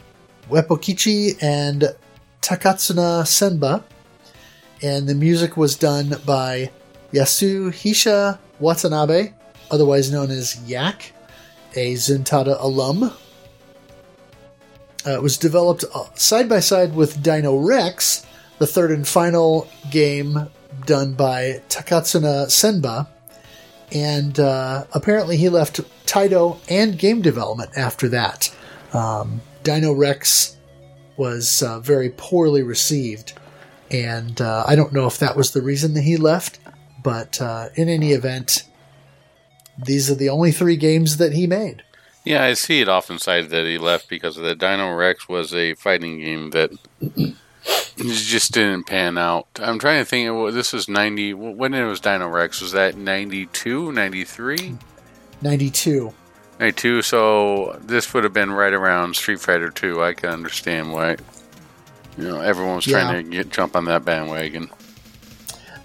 Wepokichi 0.48 1.36
and 1.43 1.94
Takatsuna 2.40 3.24
Senba, 3.24 3.85
and 4.82 5.06
the 5.06 5.15
music 5.15 5.59
was 5.59 5.77
done 5.77 6.16
by 6.24 6.70
Yasuhisa 7.12 8.39
Watanabe, 8.59 9.35
otherwise 9.70 10.10
known 10.10 10.31
as 10.31 10.59
Yak, 10.66 11.12
a 11.74 11.93
Zuntata 11.93 12.56
alum. 12.59 13.12
Uh, 15.09 15.15
it 15.15 15.23
was 15.23 15.39
developed 15.39 15.85
uh, 15.95 16.05
side 16.17 16.51
by 16.51 16.61
side 16.61 16.95
with 16.95 17.23
Dino 17.23 17.57
Rex, 17.57 18.27
the 18.59 18.67
third 18.67 18.91
and 18.91 19.09
final 19.09 19.67
game 19.91 20.51
done 20.85 21.15
by 21.15 21.63
Takatsuna 21.71 22.47
Senba, 22.49 23.09
and 23.91 24.39
uh, 24.39 24.85
apparently 24.93 25.39
he 25.39 25.49
left 25.49 25.81
Taito 26.05 26.59
and 26.69 26.99
game 26.99 27.23
development 27.23 27.71
after 27.75 28.09
that. 28.11 28.55
Um, 28.93 29.41
Dino 29.63 29.93
Rex 29.93 30.59
was 31.17 31.63
uh, 31.63 31.81
very 31.81 32.11
poorly 32.11 32.63
received, 32.63 33.33
and 33.91 34.39
uh, 34.43 34.65
I 34.67 34.77
don't 34.77 34.93
know 34.93 35.07
if 35.07 35.17
that 35.21 35.39
was 35.39 35.53
the 35.53 35.63
reason 35.63 35.95
that 35.95 36.03
he 36.03 36.19
left, 36.19 36.59
but 37.03 37.41
uh, 37.41 37.71
in 37.77 37.89
any 37.89 38.13
event, 38.13 38.65
these 39.83 40.11
are 40.11 40.17
the 40.17 40.29
only 40.29 40.53
three 40.53 40.77
games 40.77 41.17
that 41.17 41.33
he 41.33 41.47
made. 41.47 41.83
Yeah, 42.29 42.45
I 42.45 42.53
see 42.53 42.83
it 42.83 42.91
often 42.91 43.19
cited 43.19 43.49
that 43.51 43.65
he 43.65 43.79
left 43.79 44.07
because 44.11 44.37
of 44.37 44.45
the 44.45 44.55
Dino 44.55 44.95
Rex 44.95 45.31
was 45.31 45.55
a 45.55 45.73
fighting 45.73 46.19
game 46.19 46.51
that 46.51 46.71
just 47.97 48.53
didn't 48.53 48.85
pan 48.85 49.17
out. 49.17 49.47
I'm 49.59 49.79
trying 49.79 50.01
to 50.01 50.05
think. 50.05 50.53
This 50.53 50.75
was 50.75 50.91
90. 50.91 51.33
When 51.33 51.73
it 51.73 51.85
was 51.85 52.01
Dino 52.01 52.29
Rex, 52.29 52.61
was 52.61 52.73
that 52.73 52.99
92, 52.99 53.93
93? 53.93 54.77
92. 55.41 56.13
92. 56.61 57.01
So 57.01 57.79
this 57.83 58.13
would 58.13 58.25
have 58.25 58.35
been 58.35 58.53
right 58.53 58.75
around 58.75 59.17
Street 59.17 59.41
Fighter 59.41 59.71
2. 59.71 60.03
I 60.03 60.13
can 60.13 60.29
understand 60.29 60.93
why. 60.93 61.17
You 62.19 62.25
know, 62.25 62.41
everyone 62.43 62.77
was 62.77 62.85
trying 62.85 63.09
Yeah. 63.15 63.23
to 63.23 63.45
get 63.45 63.51
jump 63.51 63.75
on 63.75 63.87
that 63.87 64.05
bandwagon. 64.05 64.69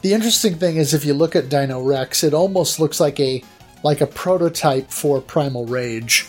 The 0.01 0.13
interesting 0.13 0.55
thing 0.55 0.75
is, 0.75 0.93
if 0.93 1.05
you 1.05 1.13
look 1.13 1.37
at 1.37 1.47
Dino 1.47 1.81
Rex, 1.81 2.21
it 2.21 2.33
almost 2.33 2.81
looks 2.81 2.99
like 2.99 3.17
a 3.21 3.41
like 3.81 4.01
a 4.01 4.07
prototype 4.07 4.89
for 4.91 5.21
Primal 5.21 5.65
Rage. 5.65 6.25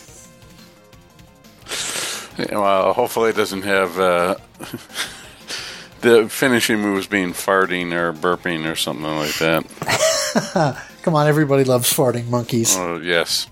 Well, 2.37 2.93
hopefully 2.93 3.29
it 3.29 3.35
doesn't 3.35 3.63
have 3.63 3.99
uh, 3.99 4.35
the 6.01 6.27
finishing 6.29 6.79
moves 6.79 7.07
being 7.07 7.33
farting 7.33 7.93
or 7.93 8.13
burping 8.13 8.69
or 8.69 8.75
something 8.75 9.05
like 9.05 9.35
that. 9.39 10.81
Come 11.03 11.15
on, 11.15 11.27
everybody 11.27 11.63
loves 11.63 11.91
farting 11.91 12.27
monkeys. 12.29 12.75
Oh, 12.75 12.99
yes. 12.99 13.47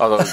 Although 0.00 0.24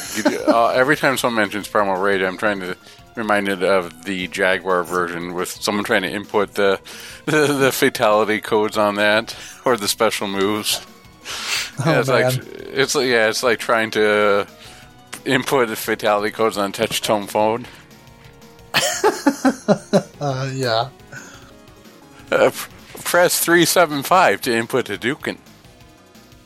uh, 0.48 0.70
every 0.70 0.96
time 0.96 1.18
someone 1.18 1.44
mentions 1.44 1.68
Primal 1.68 1.98
Rage, 1.98 2.22
I'm 2.22 2.38
trying 2.38 2.62
to 2.62 2.78
remind 3.16 3.48
reminded 3.48 3.64
of 3.64 4.06
the 4.06 4.28
Jaguar 4.28 4.84
version 4.84 5.34
with 5.34 5.50
someone 5.50 5.84
trying 5.84 6.04
to 6.04 6.12
input 6.12 6.54
the 6.54 6.80
the, 7.26 7.48
the 7.60 7.72
fatality 7.72 8.40
codes 8.40 8.78
on 8.78 8.96
that 8.96 9.36
or 9.66 9.78
the 9.78 9.88
special 9.88 10.28
moves. 10.28 10.86
yeah, 11.86 12.00
it's 12.00 12.10
like 12.10 12.36
it's 12.38 12.96
yeah, 12.96 13.30
it's 13.30 13.44
like 13.44 13.60
trying 13.60 13.92
to 13.92 14.48
input 15.26 15.68
the 15.68 15.76
fatality 15.76 16.32
codes 16.32 16.58
on 16.58 16.70
a 16.70 16.74
touch 16.74 17.02
tone 17.02 17.28
phone. 17.28 17.68
Uh, 20.22 20.52
yeah. 20.54 20.90
Uh, 22.32 22.52
press 23.04 23.44
three 23.44 23.66
seven 23.66 24.04
five 24.04 24.40
to 24.42 24.56
input 24.56 24.88
a 24.88 24.98
Dukin. 24.98 25.38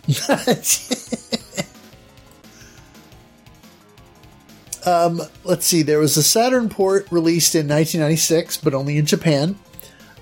um, 4.85 5.21
let's 5.43 5.65
see. 5.65 5.81
There 5.81 5.99
was 5.99 6.15
a 6.15 6.23
Saturn 6.23 6.69
port 6.69 7.07
released 7.11 7.53
in 7.53 7.67
1996, 7.67 8.57
but 8.57 8.73
only 8.73 8.97
in 8.97 9.05
Japan, 9.05 9.59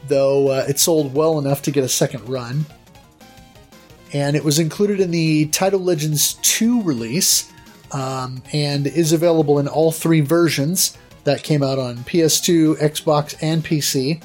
though 0.08 0.48
uh, 0.48 0.66
it 0.68 0.80
sold 0.80 1.14
well 1.14 1.38
enough 1.38 1.62
to 1.64 1.72
get 1.72 1.84
a 1.84 1.90
second 1.90 2.28
run. 2.28 2.66
And 4.14 4.36
it 4.36 4.44
was 4.44 4.58
included 4.58 5.00
in 5.00 5.12
the 5.12 5.46
Taito 5.48 5.80
Legends 5.80 6.36
2 6.42 6.82
release, 6.82 7.52
um, 7.92 8.42
and 8.52 8.88
is 8.88 9.14
available 9.14 9.60
in 9.60 9.68
all 9.68 9.92
three 9.92 10.22
versions 10.22 10.98
that 11.24 11.44
came 11.44 11.64
out 11.64 11.80
on 11.80 11.98
PS2, 11.98 12.78
Xbox, 12.78 13.36
and 13.42 13.64
PC. 13.64 14.22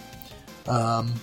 Um, 0.66 1.14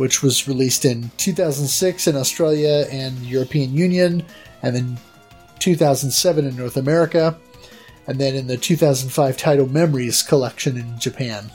which 0.00 0.22
was 0.22 0.48
released 0.48 0.86
in 0.86 1.10
2006 1.18 2.06
in 2.06 2.16
Australia 2.16 2.86
and 2.90 3.18
European 3.18 3.74
Union, 3.74 4.24
and 4.62 4.74
then 4.74 4.98
2007 5.58 6.46
in 6.46 6.56
North 6.56 6.78
America, 6.78 7.38
and 8.06 8.18
then 8.18 8.34
in 8.34 8.46
the 8.46 8.56
2005 8.56 9.36
Taito 9.36 9.70
Memories 9.70 10.22
collection 10.22 10.78
in 10.78 10.98
Japan. 10.98 11.50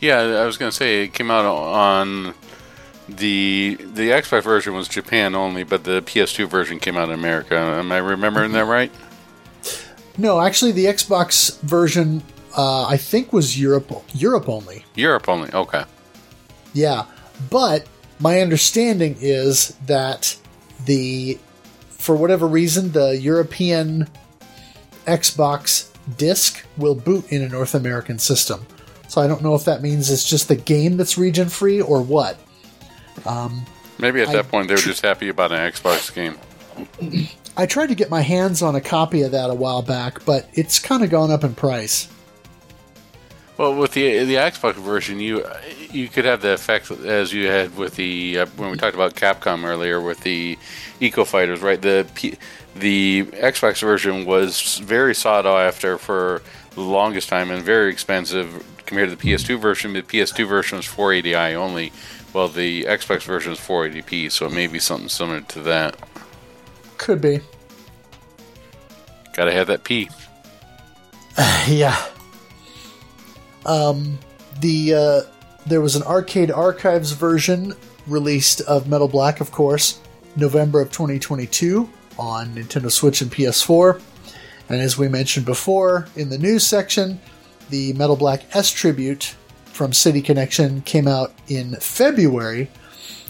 Yeah, 0.00 0.18
I 0.18 0.46
was 0.46 0.56
going 0.56 0.70
to 0.70 0.76
say 0.76 1.04
it 1.04 1.12
came 1.12 1.30
out 1.30 1.44
on 1.44 2.32
the 3.06 3.76
the 3.78 4.08
Xbox 4.08 4.44
version 4.44 4.74
was 4.74 4.88
Japan 4.88 5.34
only, 5.34 5.62
but 5.62 5.84
the 5.84 6.00
PS2 6.00 6.48
version 6.48 6.78
came 6.78 6.96
out 6.96 7.10
in 7.10 7.14
America. 7.14 7.54
Am 7.54 7.92
I 7.92 7.98
remembering 7.98 8.52
that 8.52 8.64
right? 8.64 8.90
No, 10.16 10.40
actually, 10.40 10.72
the 10.72 10.86
Xbox 10.86 11.60
version 11.60 12.22
uh, 12.56 12.86
I 12.86 12.96
think 12.96 13.32
was 13.32 13.60
Europe 13.60 13.90
Europe 14.14 14.48
only. 14.48 14.84
Europe 14.94 15.28
only. 15.28 15.50
Okay. 15.52 15.84
Yeah, 16.74 17.04
but 17.50 17.86
my 18.20 18.40
understanding 18.40 19.16
is 19.20 19.76
that 19.86 20.36
the 20.84 21.38
for 21.90 22.16
whatever 22.16 22.46
reason 22.46 22.92
the 22.92 23.16
European 23.16 24.08
Xbox 25.06 25.90
disc 26.16 26.64
will 26.76 26.94
boot 26.94 27.30
in 27.30 27.42
a 27.42 27.48
North 27.48 27.74
American 27.74 28.18
system. 28.18 28.66
So 29.08 29.20
I 29.20 29.26
don't 29.26 29.42
know 29.42 29.54
if 29.54 29.64
that 29.64 29.82
means 29.82 30.10
it's 30.10 30.28
just 30.28 30.48
the 30.48 30.56
game 30.56 30.96
that's 30.96 31.16
region 31.16 31.48
free 31.48 31.80
or 31.80 32.02
what. 32.02 32.38
Um, 33.26 33.66
Maybe 33.98 34.20
at 34.20 34.28
I 34.28 34.34
that 34.34 34.48
point 34.48 34.68
they 34.68 34.74
were 34.74 34.80
just 34.80 35.02
happy 35.02 35.28
about 35.28 35.50
an 35.50 35.58
Xbox 35.72 36.14
game. 36.14 36.38
I 37.56 37.66
tried 37.66 37.88
to 37.88 37.94
get 37.94 38.10
my 38.10 38.20
hands 38.20 38.62
on 38.62 38.76
a 38.76 38.80
copy 38.80 39.22
of 39.22 39.32
that 39.32 39.50
a 39.50 39.54
while 39.54 39.82
back, 39.82 40.24
but 40.24 40.48
it's 40.52 40.78
kind 40.78 41.02
of 41.02 41.10
gone 41.10 41.30
up 41.30 41.42
in 41.42 41.54
price. 41.54 42.08
Well, 43.58 43.74
with 43.74 43.92
the 43.92 44.24
the 44.24 44.36
Xbox 44.36 44.74
version, 44.74 45.18
you 45.18 45.44
you 45.90 46.08
could 46.08 46.24
have 46.24 46.42
the 46.42 46.52
effect 46.52 46.92
as 46.92 47.32
you 47.32 47.48
had 47.48 47.76
with 47.76 47.96
the 47.96 48.38
uh, 48.38 48.46
when 48.56 48.70
we 48.70 48.76
talked 48.76 48.94
about 48.94 49.16
Capcom 49.16 49.64
earlier 49.64 50.00
with 50.00 50.20
the 50.20 50.56
Eco 51.00 51.24
Fighters, 51.24 51.60
right? 51.60 51.82
The 51.82 52.06
P, 52.14 52.36
the 52.76 53.24
Xbox 53.24 53.80
version 53.80 54.24
was 54.24 54.78
very 54.78 55.12
sought 55.12 55.44
after 55.44 55.98
for 55.98 56.40
the 56.74 56.82
longest 56.82 57.28
time 57.28 57.50
and 57.50 57.64
very 57.64 57.90
expensive 57.90 58.64
compared 58.86 59.10
to 59.10 59.16
the 59.16 59.22
PS2 59.22 59.58
version. 59.58 59.92
The 59.92 60.02
PS2 60.02 60.46
version 60.46 60.76
was 60.76 60.86
480i 60.86 61.54
only, 61.54 61.92
while 62.30 62.46
the 62.46 62.84
Xbox 62.84 63.22
version 63.22 63.52
is 63.52 63.58
480p. 63.58 64.30
So 64.30 64.46
it 64.46 64.52
may 64.52 64.68
be 64.68 64.78
something 64.78 65.08
similar 65.08 65.40
to 65.40 65.60
that. 65.62 65.96
Could 66.96 67.20
be. 67.20 67.40
Got 69.32 69.46
to 69.46 69.52
have 69.52 69.66
that 69.66 69.82
P. 69.82 70.08
yeah. 71.66 72.00
Um, 73.68 74.18
the 74.60 74.94
uh, 74.94 75.20
there 75.66 75.80
was 75.80 75.94
an 75.94 76.02
arcade 76.02 76.50
archives 76.50 77.12
version 77.12 77.74
released 78.06 78.62
of 78.62 78.88
Metal 78.88 79.06
Black, 79.06 79.40
of 79.40 79.52
course, 79.52 80.00
November 80.34 80.80
of 80.80 80.90
2022 80.90 81.88
on 82.18 82.48
Nintendo 82.54 82.90
Switch 82.90 83.20
and 83.20 83.30
PS4. 83.30 84.00
And 84.70 84.80
as 84.80 84.98
we 84.98 85.08
mentioned 85.08 85.46
before 85.46 86.08
in 86.16 86.30
the 86.30 86.38
news 86.38 86.66
section, 86.66 87.20
the 87.68 87.92
Metal 87.92 88.16
Black 88.16 88.44
S 88.56 88.72
tribute 88.72 89.36
from 89.66 89.92
City 89.92 90.22
Connection 90.22 90.80
came 90.82 91.06
out 91.06 91.32
in 91.48 91.76
February 91.76 92.70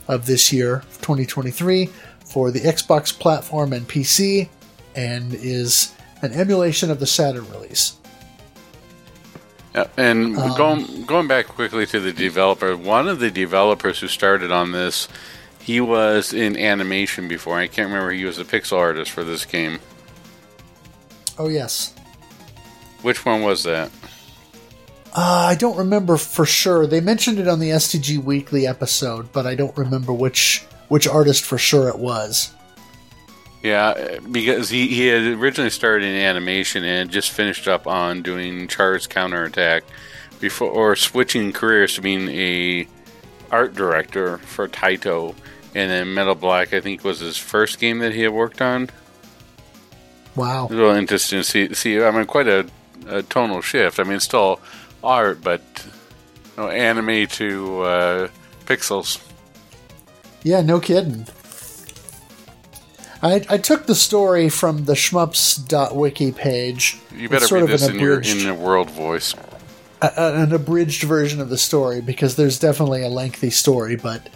of 0.06 0.26
this 0.26 0.52
year, 0.52 0.84
2023, 1.02 1.90
for 2.24 2.50
the 2.50 2.60
Xbox 2.60 3.16
platform 3.16 3.72
and 3.72 3.88
PC, 3.88 4.48
and 4.94 5.34
is 5.34 5.94
an 6.22 6.32
emulation 6.32 6.90
of 6.90 7.00
the 7.00 7.06
Saturn 7.06 7.48
release. 7.50 7.97
Yeah, 9.74 9.86
and 9.96 10.36
Um, 10.38 10.56
going 10.56 11.04
going 11.04 11.26
back 11.28 11.46
quickly 11.46 11.86
to 11.86 12.00
the 12.00 12.12
developer, 12.12 12.76
one 12.76 13.06
of 13.08 13.18
the 13.20 13.30
developers 13.30 14.00
who 14.00 14.08
started 14.08 14.50
on 14.50 14.72
this, 14.72 15.08
he 15.60 15.80
was 15.80 16.32
in 16.32 16.56
animation 16.56 17.28
before. 17.28 17.58
I 17.58 17.66
can't 17.66 17.88
remember. 17.88 18.10
He 18.12 18.24
was 18.24 18.38
a 18.38 18.44
pixel 18.44 18.78
artist 18.78 19.10
for 19.10 19.24
this 19.24 19.44
game. 19.44 19.78
Oh 21.38 21.48
yes. 21.48 21.94
Which 23.02 23.24
one 23.24 23.42
was 23.42 23.62
that? 23.64 23.90
Uh, 25.14 25.46
I 25.50 25.54
don't 25.54 25.76
remember 25.76 26.16
for 26.16 26.44
sure. 26.44 26.86
They 26.86 27.00
mentioned 27.00 27.38
it 27.38 27.48
on 27.48 27.60
the 27.60 27.70
STG 27.70 28.18
Weekly 28.22 28.66
episode, 28.66 29.32
but 29.32 29.46
I 29.46 29.54
don't 29.54 29.76
remember 29.76 30.12
which 30.12 30.64
which 30.88 31.06
artist 31.06 31.44
for 31.44 31.58
sure 31.58 31.88
it 31.88 31.98
was. 31.98 32.52
Yeah, 33.62 34.18
because 34.30 34.70
he, 34.70 34.86
he 34.88 35.08
had 35.08 35.22
originally 35.22 35.70
started 35.70 36.06
in 36.06 36.14
animation 36.14 36.84
and 36.84 37.10
just 37.10 37.32
finished 37.32 37.66
up 37.66 37.86
on 37.86 38.22
doing 38.22 38.68
Char's 38.68 39.06
Counterattack 39.06 39.82
before 40.40 40.70
or 40.70 40.94
switching 40.94 41.52
careers 41.52 41.96
to 41.96 42.00
being 42.00 42.28
a 42.28 42.86
art 43.50 43.74
director 43.74 44.38
for 44.38 44.68
Taito. 44.68 45.34
And 45.74 45.90
then 45.90 46.14
Metal 46.14 46.34
Black, 46.34 46.72
I 46.72 46.80
think, 46.80 47.04
was 47.04 47.20
his 47.20 47.36
first 47.36 47.78
game 47.78 47.98
that 47.98 48.14
he 48.14 48.22
had 48.22 48.32
worked 48.32 48.62
on. 48.62 48.90
Wow. 50.36 50.64
It's 50.64 50.74
real 50.74 50.90
interesting 50.90 51.40
to 51.40 51.44
see. 51.44 51.74
See, 51.74 52.00
I 52.00 52.10
mean, 52.12 52.26
quite 52.26 52.46
a, 52.46 52.66
a 53.08 53.22
tonal 53.24 53.60
shift. 53.60 53.98
I 53.98 54.04
mean, 54.04 54.14
it's 54.14 54.24
still 54.24 54.60
art, 55.02 55.42
but 55.42 55.62
you 56.56 56.62
know, 56.62 56.68
anime 56.68 57.26
to 57.26 57.82
uh, 57.82 58.28
pixels. 58.66 59.20
Yeah, 60.44 60.60
no 60.60 60.78
kidding. 60.78 61.26
I, 63.22 63.44
I 63.48 63.58
took 63.58 63.86
the 63.86 63.94
story 63.94 64.48
from 64.48 64.84
the 64.84 64.92
shmups.wiki 64.94 66.32
page. 66.32 66.98
You 67.16 67.28
better 67.28 67.46
sort 67.46 67.62
read 67.62 67.70
of 67.72 67.80
this 67.80 67.88
in 67.88 67.98
your 67.98 68.20
in 68.20 68.44
the 68.46 68.54
world 68.54 68.90
voice. 68.90 69.34
a- 70.00 70.12
a- 70.16 70.42
an 70.42 70.52
abridged 70.52 71.02
version 71.02 71.40
of 71.40 71.48
the 71.48 71.58
story 71.58 72.00
because 72.00 72.36
there's 72.36 72.58
definitely 72.58 73.02
a 73.02 73.08
lengthy 73.08 73.50
story, 73.50 73.96
but 73.96 74.28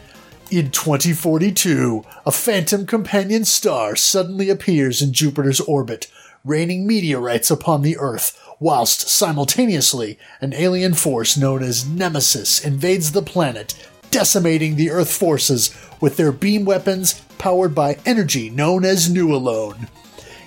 in 0.50 0.70
2042, 0.70 2.02
a 2.26 2.32
phantom 2.32 2.84
companion 2.86 3.44
star 3.44 3.94
suddenly 3.96 4.50
appears 4.50 5.00
in 5.00 5.12
Jupiter's 5.12 5.60
orbit, 5.60 6.08
raining 6.44 6.86
meteorites 6.86 7.50
upon 7.50 7.82
the 7.82 7.96
Earth, 7.98 8.38
whilst 8.58 9.08
simultaneously 9.08 10.18
an 10.40 10.52
alien 10.52 10.94
force 10.94 11.36
known 11.36 11.62
as 11.62 11.86
Nemesis 11.88 12.62
invades 12.64 13.12
the 13.12 13.22
planet, 13.22 13.74
decimating 14.10 14.74
the 14.76 14.90
Earth 14.90 15.12
forces 15.12 15.70
with 16.02 16.16
their 16.16 16.32
beam 16.32 16.64
weapons 16.66 17.22
powered 17.38 17.74
by 17.74 17.96
energy 18.04 18.50
known 18.50 18.84
as 18.84 19.08
Newalone. 19.08 19.88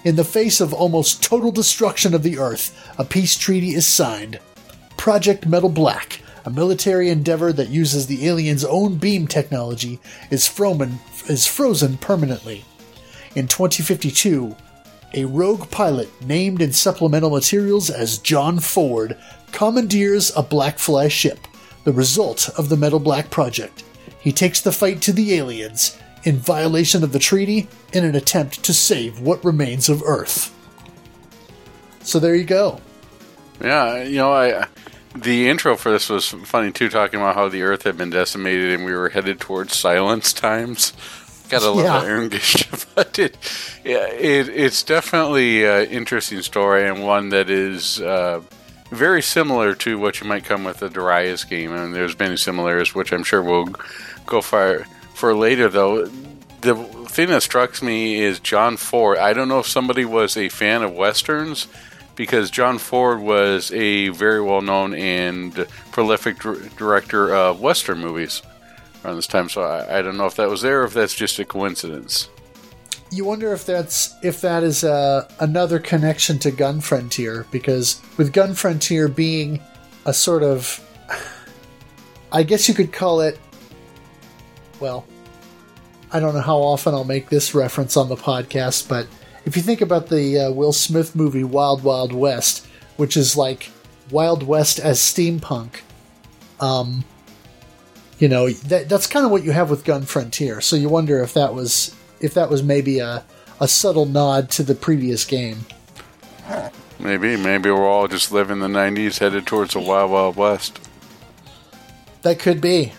In 0.03 0.17
the 0.17 0.23
face 0.25 0.61
of 0.61 0.73
almost 0.73 1.23
total 1.23 1.49
destruction 1.49 2.13
of 2.13 2.21
the 2.21 2.37
Earth, 2.37 2.77
a 2.99 3.05
peace 3.05 3.35
treaty 3.37 3.73
is 3.73 3.87
signed. 3.87 4.39
Project 4.97 5.47
Metal 5.47 5.69
Black, 5.69 6.21
a 6.43 6.49
military 6.49 7.09
endeavor 7.09 7.53
that 7.53 7.69
uses 7.69 8.05
the 8.05 8.27
aliens' 8.27 8.65
own 8.65 8.97
beam 8.97 9.27
technology, 9.27 9.99
is 10.29 10.45
frozen, 10.45 10.99
is 11.27 11.47
frozen 11.47 11.97
permanently. 11.97 12.65
In 13.33 13.47
2052, 13.47 14.55
a 15.13 15.25
rogue 15.25 15.71
pilot 15.71 16.09
named 16.21 16.61
in 16.61 16.73
supplemental 16.73 17.29
materials 17.29 17.89
as 17.89 18.17
John 18.17 18.59
Ford 18.59 19.17
commandeers 19.53 20.31
a 20.35 20.43
Blackfly 20.43 21.09
ship, 21.09 21.39
the 21.85 21.93
result 21.93 22.49
of 22.57 22.67
the 22.67 22.77
Metal 22.77 22.99
Black 22.99 23.29
project. 23.29 23.85
He 24.25 24.33
takes 24.33 24.59
the 24.59 24.71
fight 24.73 25.01
to 25.03 25.13
the 25.13 25.35
aliens 25.35 25.97
in 26.23 26.37
violation 26.37 27.03
of 27.03 27.11
the 27.13 27.19
treaty 27.19 27.67
in 27.93 28.03
an 28.03 28.15
attempt 28.15 28.63
to 28.63 28.73
save 28.73 29.19
what 29.21 29.45
remains 29.45 29.87
of 29.87 30.01
Earth. 30.03 30.51
So 32.01 32.19
there 32.19 32.33
you 32.35 32.43
go. 32.43 32.81
Yeah, 33.61 34.01
you 34.03 34.17
know, 34.17 34.33
I 34.33 34.65
the 35.15 35.47
intro 35.47 35.77
for 35.77 35.91
this 35.91 36.09
was 36.09 36.27
funny 36.27 36.71
too, 36.71 36.89
talking 36.89 37.19
about 37.21 37.35
how 37.35 37.47
the 37.49 37.61
Earth 37.61 37.83
had 37.83 37.97
been 37.97 38.09
decimated 38.09 38.71
and 38.71 38.83
we 38.83 38.93
were 38.93 39.09
headed 39.09 39.39
towards 39.39 39.75
silence 39.75 40.33
times. 40.33 40.91
Gotta 41.47 41.69
love 41.69 41.85
Yeah. 41.85 41.99
that 41.99 42.07
Engrish, 42.07 42.85
but 42.95 43.19
it, 43.19 43.37
yeah, 43.85 44.07
it 44.07 44.49
it's 44.49 44.81
definitely 44.81 45.63
an 45.65 45.85
interesting 45.85 46.41
story 46.41 46.87
and 46.87 47.05
one 47.05 47.29
that 47.29 47.51
is 47.51 48.01
uh, 48.01 48.41
very 48.91 49.21
similar 49.21 49.75
to 49.75 49.99
what 49.99 50.19
you 50.19 50.27
might 50.27 50.43
come 50.43 50.63
with 50.63 50.79
the 50.79 50.89
Darius 50.89 51.43
game, 51.43 51.71
and 51.71 51.93
there's 51.93 52.17
many 52.17 52.35
similarities, 52.37 52.95
which 52.95 53.11
I'm 53.13 53.23
sure 53.23 53.41
we'll 53.43 53.73
go 54.25 54.41
for 54.41 54.85
for 55.13 55.35
later. 55.35 55.69
Though 55.69 56.05
the 56.61 56.75
thing 57.07 57.29
that 57.29 57.43
strikes 57.43 57.81
me 57.81 58.19
is 58.21 58.39
John 58.39 58.77
Ford. 58.77 59.17
I 59.17 59.33
don't 59.33 59.47
know 59.47 59.59
if 59.59 59.67
somebody 59.67 60.05
was 60.05 60.35
a 60.35 60.49
fan 60.49 60.83
of 60.83 60.93
westerns 60.93 61.67
because 62.15 62.49
John 62.49 62.77
Ford 62.77 63.19
was 63.19 63.71
a 63.71 64.09
very 64.09 64.41
well 64.41 64.61
known 64.61 64.93
and 64.93 65.67
prolific 65.91 66.39
dir- 66.39 66.69
director 66.77 67.33
of 67.33 67.61
Western 67.61 67.99
movies 67.99 68.41
around 69.03 69.17
this 69.17 69.27
time. 69.27 69.49
So 69.49 69.61
I, 69.61 69.99
I 69.99 70.01
don't 70.01 70.17
know 70.17 70.25
if 70.25 70.35
that 70.35 70.49
was 70.49 70.61
there 70.61 70.81
or 70.81 70.85
if 70.85 70.93
that's 70.93 71.13
just 71.13 71.39
a 71.39 71.45
coincidence. 71.45 72.29
you 73.11 73.23
wonder 73.25 73.53
if 73.53 73.65
that's 73.65 74.15
if 74.23 74.41
that 74.41 74.63
is 74.63 74.83
uh, 74.83 75.29
another 75.39 75.79
connection 75.79 76.39
to 76.39 76.51
Gun 76.51 76.81
Frontier 76.81 77.45
because 77.51 78.01
with 78.17 78.33
Gun 78.33 78.53
Frontier 78.55 79.07
being 79.07 79.61
a 80.05 80.13
sort 80.13 80.43
of 80.43 80.81
I 82.31 82.43
guess 82.43 82.67
you 82.67 82.73
could 82.73 82.91
call 82.91 83.21
it 83.21 83.39
well 84.79 85.05
I 86.11 86.19
don't 86.19 86.33
know 86.33 86.41
how 86.41 86.57
often 86.57 86.93
I'll 86.93 87.03
make 87.03 87.29
this 87.29 87.53
reference 87.53 87.97
on 87.97 88.09
the 88.09 88.15
podcast 88.15 88.87
but 88.87 89.07
if 89.45 89.55
you 89.55 89.61
think 89.61 89.81
about 89.81 90.07
the 90.07 90.39
uh, 90.39 90.51
Will 90.51 90.73
Smith 90.73 91.15
movie 91.15 91.43
Wild 91.43 91.83
Wild 91.83 92.13
West 92.13 92.65
which 92.97 93.17
is 93.17 93.35
like 93.35 93.71
Wild 94.11 94.43
West 94.43 94.79
as 94.79 94.99
steampunk 94.99 95.81
um 96.59 97.03
you 98.17 98.29
know 98.29 98.49
that 98.49 98.87
that's 98.87 99.07
kind 99.07 99.25
of 99.25 99.31
what 99.31 99.43
you 99.43 99.51
have 99.51 99.69
with 99.69 99.83
Gun 99.83 100.03
Frontier 100.03 100.61
so 100.61 100.75
you 100.75 100.89
wonder 100.89 101.21
if 101.21 101.33
that 101.33 101.53
was 101.53 101.95
if 102.19 102.33
that 102.33 102.49
was 102.49 102.63
maybe 102.63 102.99
a, 102.99 103.23
a 103.59 103.67
subtle 103.67 104.05
nod 104.05 104.49
to 104.51 104.63
the 104.63 104.75
previous 104.75 105.25
game. 105.25 105.65
Maybe, 106.99 107.35
maybe 107.35 107.69
we're 107.69 107.87
all 107.87 108.07
just 108.07 108.31
living 108.31 108.59
the 108.59 108.67
'90s, 108.67 109.19
headed 109.19 109.45
towards 109.45 109.73
the 109.73 109.79
Wild 109.79 110.11
Wild 110.11 110.35
West. 110.35 110.79
That 112.21 112.39
could 112.39 112.61
be. 112.61 112.93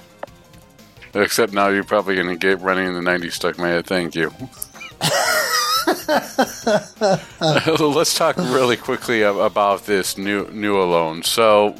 Except 1.23 1.53
now 1.53 1.69
you're 1.69 1.85
probably 1.85 2.15
going 2.15 2.29
to 2.29 2.37
get 2.37 2.61
running 2.61 2.87
in 2.87 2.95
the 2.95 3.01
'90s 3.01 3.33
stuck 3.33 3.59
my 3.59 3.69
head. 3.69 3.87
Thank 3.87 4.15
you. 4.15 4.33
Let's 7.79 8.15
talk 8.15 8.37
really 8.37 8.77
quickly 8.77 9.23
about 9.23 9.87
this 9.87 10.19
new 10.19 10.47
Newalone. 10.47 11.25
So, 11.25 11.75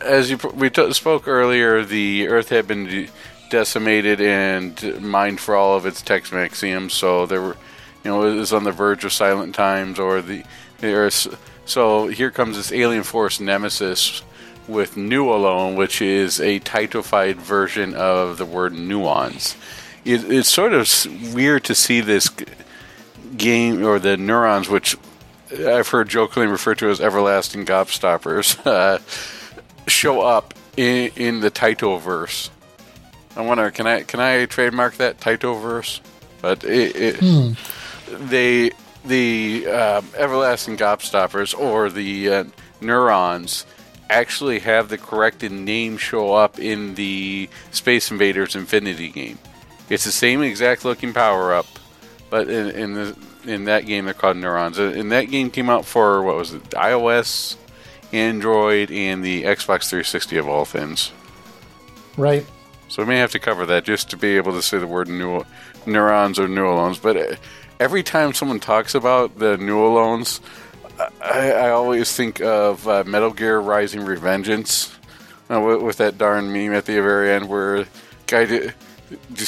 as 0.00 0.30
you 0.30 0.38
we 0.54 0.70
t- 0.70 0.92
spoke 0.92 1.26
earlier, 1.26 1.84
the 1.84 2.28
Earth 2.28 2.50
had 2.50 2.68
been 2.68 2.84
de- 2.84 3.08
decimated 3.48 4.20
and 4.20 5.00
mined 5.00 5.40
for 5.40 5.54
all 5.54 5.76
of 5.76 5.86
its 5.86 6.02
Techsmexioms. 6.02 6.90
So 6.90 7.26
there 7.26 7.40
were, 7.40 7.56
you 8.04 8.10
know, 8.10 8.24
it 8.24 8.34
was 8.34 8.52
on 8.52 8.64
the 8.64 8.72
verge 8.72 9.04
of 9.04 9.12
silent 9.12 9.54
times, 9.54 9.98
or 9.98 10.20
the 10.20 10.44
there's 10.78 11.28
so 11.64 12.08
here 12.08 12.30
comes 12.30 12.56
this 12.56 12.72
alien 12.72 13.04
force 13.04 13.40
nemesis 13.40 14.22
with 14.68 14.94
Newalone, 14.94 15.76
which 15.76 16.00
is 16.00 16.40
a 16.40 16.60
Taitofied 16.60 17.36
version 17.36 17.94
of 17.94 18.38
the 18.38 18.46
word 18.46 18.72
nuance. 18.72 19.56
It, 20.04 20.30
it's 20.30 20.48
sort 20.48 20.72
of 20.72 20.88
weird 21.34 21.64
to 21.64 21.74
see 21.74 22.00
this 22.00 22.30
game 23.36 23.84
or 23.84 23.98
the 23.98 24.16
neurons, 24.16 24.68
which 24.68 24.96
I've 25.50 25.88
heard 25.88 26.08
jokingly 26.08 26.48
referred 26.48 26.78
to 26.78 26.88
as 26.88 27.00
everlasting 27.00 27.66
gobstoppers, 27.66 28.64
uh, 28.66 28.98
show 29.88 30.22
up 30.22 30.54
in, 30.76 31.10
in 31.16 31.40
the 31.40 31.50
Taito 31.50 32.00
verse. 32.00 32.50
I 33.36 33.42
wonder, 33.42 33.70
can 33.70 33.86
I 33.86 34.02
can 34.02 34.20
I 34.20 34.44
trademark 34.44 34.96
that 34.96 35.18
Taito 35.18 35.60
verse? 35.60 36.00
But 36.42 36.64
it, 36.64 36.96
it 36.96 37.16
hmm. 37.16 37.52
they 38.28 38.72
the 39.04 39.66
uh, 39.68 40.02
everlasting 40.16 40.76
gobstoppers 40.76 41.58
or 41.58 41.88
the 41.88 42.28
uh, 42.28 42.44
neurons 42.80 43.64
actually 44.12 44.60
have 44.60 44.88
the 44.88 44.98
corrected 44.98 45.52
name 45.52 45.96
show 45.96 46.34
up 46.34 46.58
in 46.58 46.94
the 46.94 47.48
Space 47.70 48.10
Invaders 48.10 48.54
Infinity 48.54 49.10
Gene. 49.10 49.38
It's 49.88 50.04
the 50.04 50.12
same 50.12 50.42
exact 50.42 50.84
looking 50.84 51.12
power 51.12 51.52
up, 51.54 51.66
but 52.30 52.48
in, 52.48 52.70
in 52.70 52.94
the 52.94 53.16
in 53.44 53.64
that 53.64 53.86
game 53.86 54.04
they're 54.04 54.14
called 54.14 54.36
neurons. 54.36 54.78
And 54.78 55.10
that 55.12 55.24
game 55.24 55.50
came 55.50 55.68
out 55.68 55.84
for 55.84 56.22
what 56.22 56.36
was 56.36 56.54
it? 56.54 56.62
iOS, 56.70 57.56
Android, 58.12 58.90
and 58.90 59.24
the 59.24 59.44
Xbox 59.44 59.88
360 59.88 60.36
of 60.36 60.48
all 60.48 60.64
things. 60.64 61.12
Right. 62.16 62.46
So 62.88 63.02
we 63.02 63.08
may 63.08 63.18
have 63.18 63.32
to 63.32 63.38
cover 63.38 63.66
that 63.66 63.84
just 63.84 64.10
to 64.10 64.16
be 64.16 64.36
able 64.36 64.52
to 64.52 64.62
say 64.62 64.78
the 64.78 64.86
word 64.86 65.08
new, 65.08 65.44
neurons 65.86 66.38
or 66.38 66.46
neurons. 66.46 66.98
But 66.98 67.16
uh, 67.16 67.36
every 67.80 68.02
time 68.02 68.34
someone 68.34 68.60
talks 68.60 68.94
about 68.94 69.38
the 69.38 69.56
neurons, 69.56 70.40
I, 70.98 71.52
I 71.52 71.70
always 71.70 72.14
think 72.14 72.40
of 72.40 72.86
uh, 72.86 73.04
Metal 73.04 73.30
Gear 73.30 73.60
Rising 73.60 74.02
Revengeance 74.02 74.94
uh, 75.50 75.60
with, 75.60 75.82
with, 75.82 75.96
that 75.98 76.18
darn 76.18 76.52
meme 76.52 76.74
at 76.74 76.86
the 76.86 76.94
very 76.94 77.30
end 77.30 77.48
where 77.48 77.86
guy 78.26 78.44
de- 78.44 78.72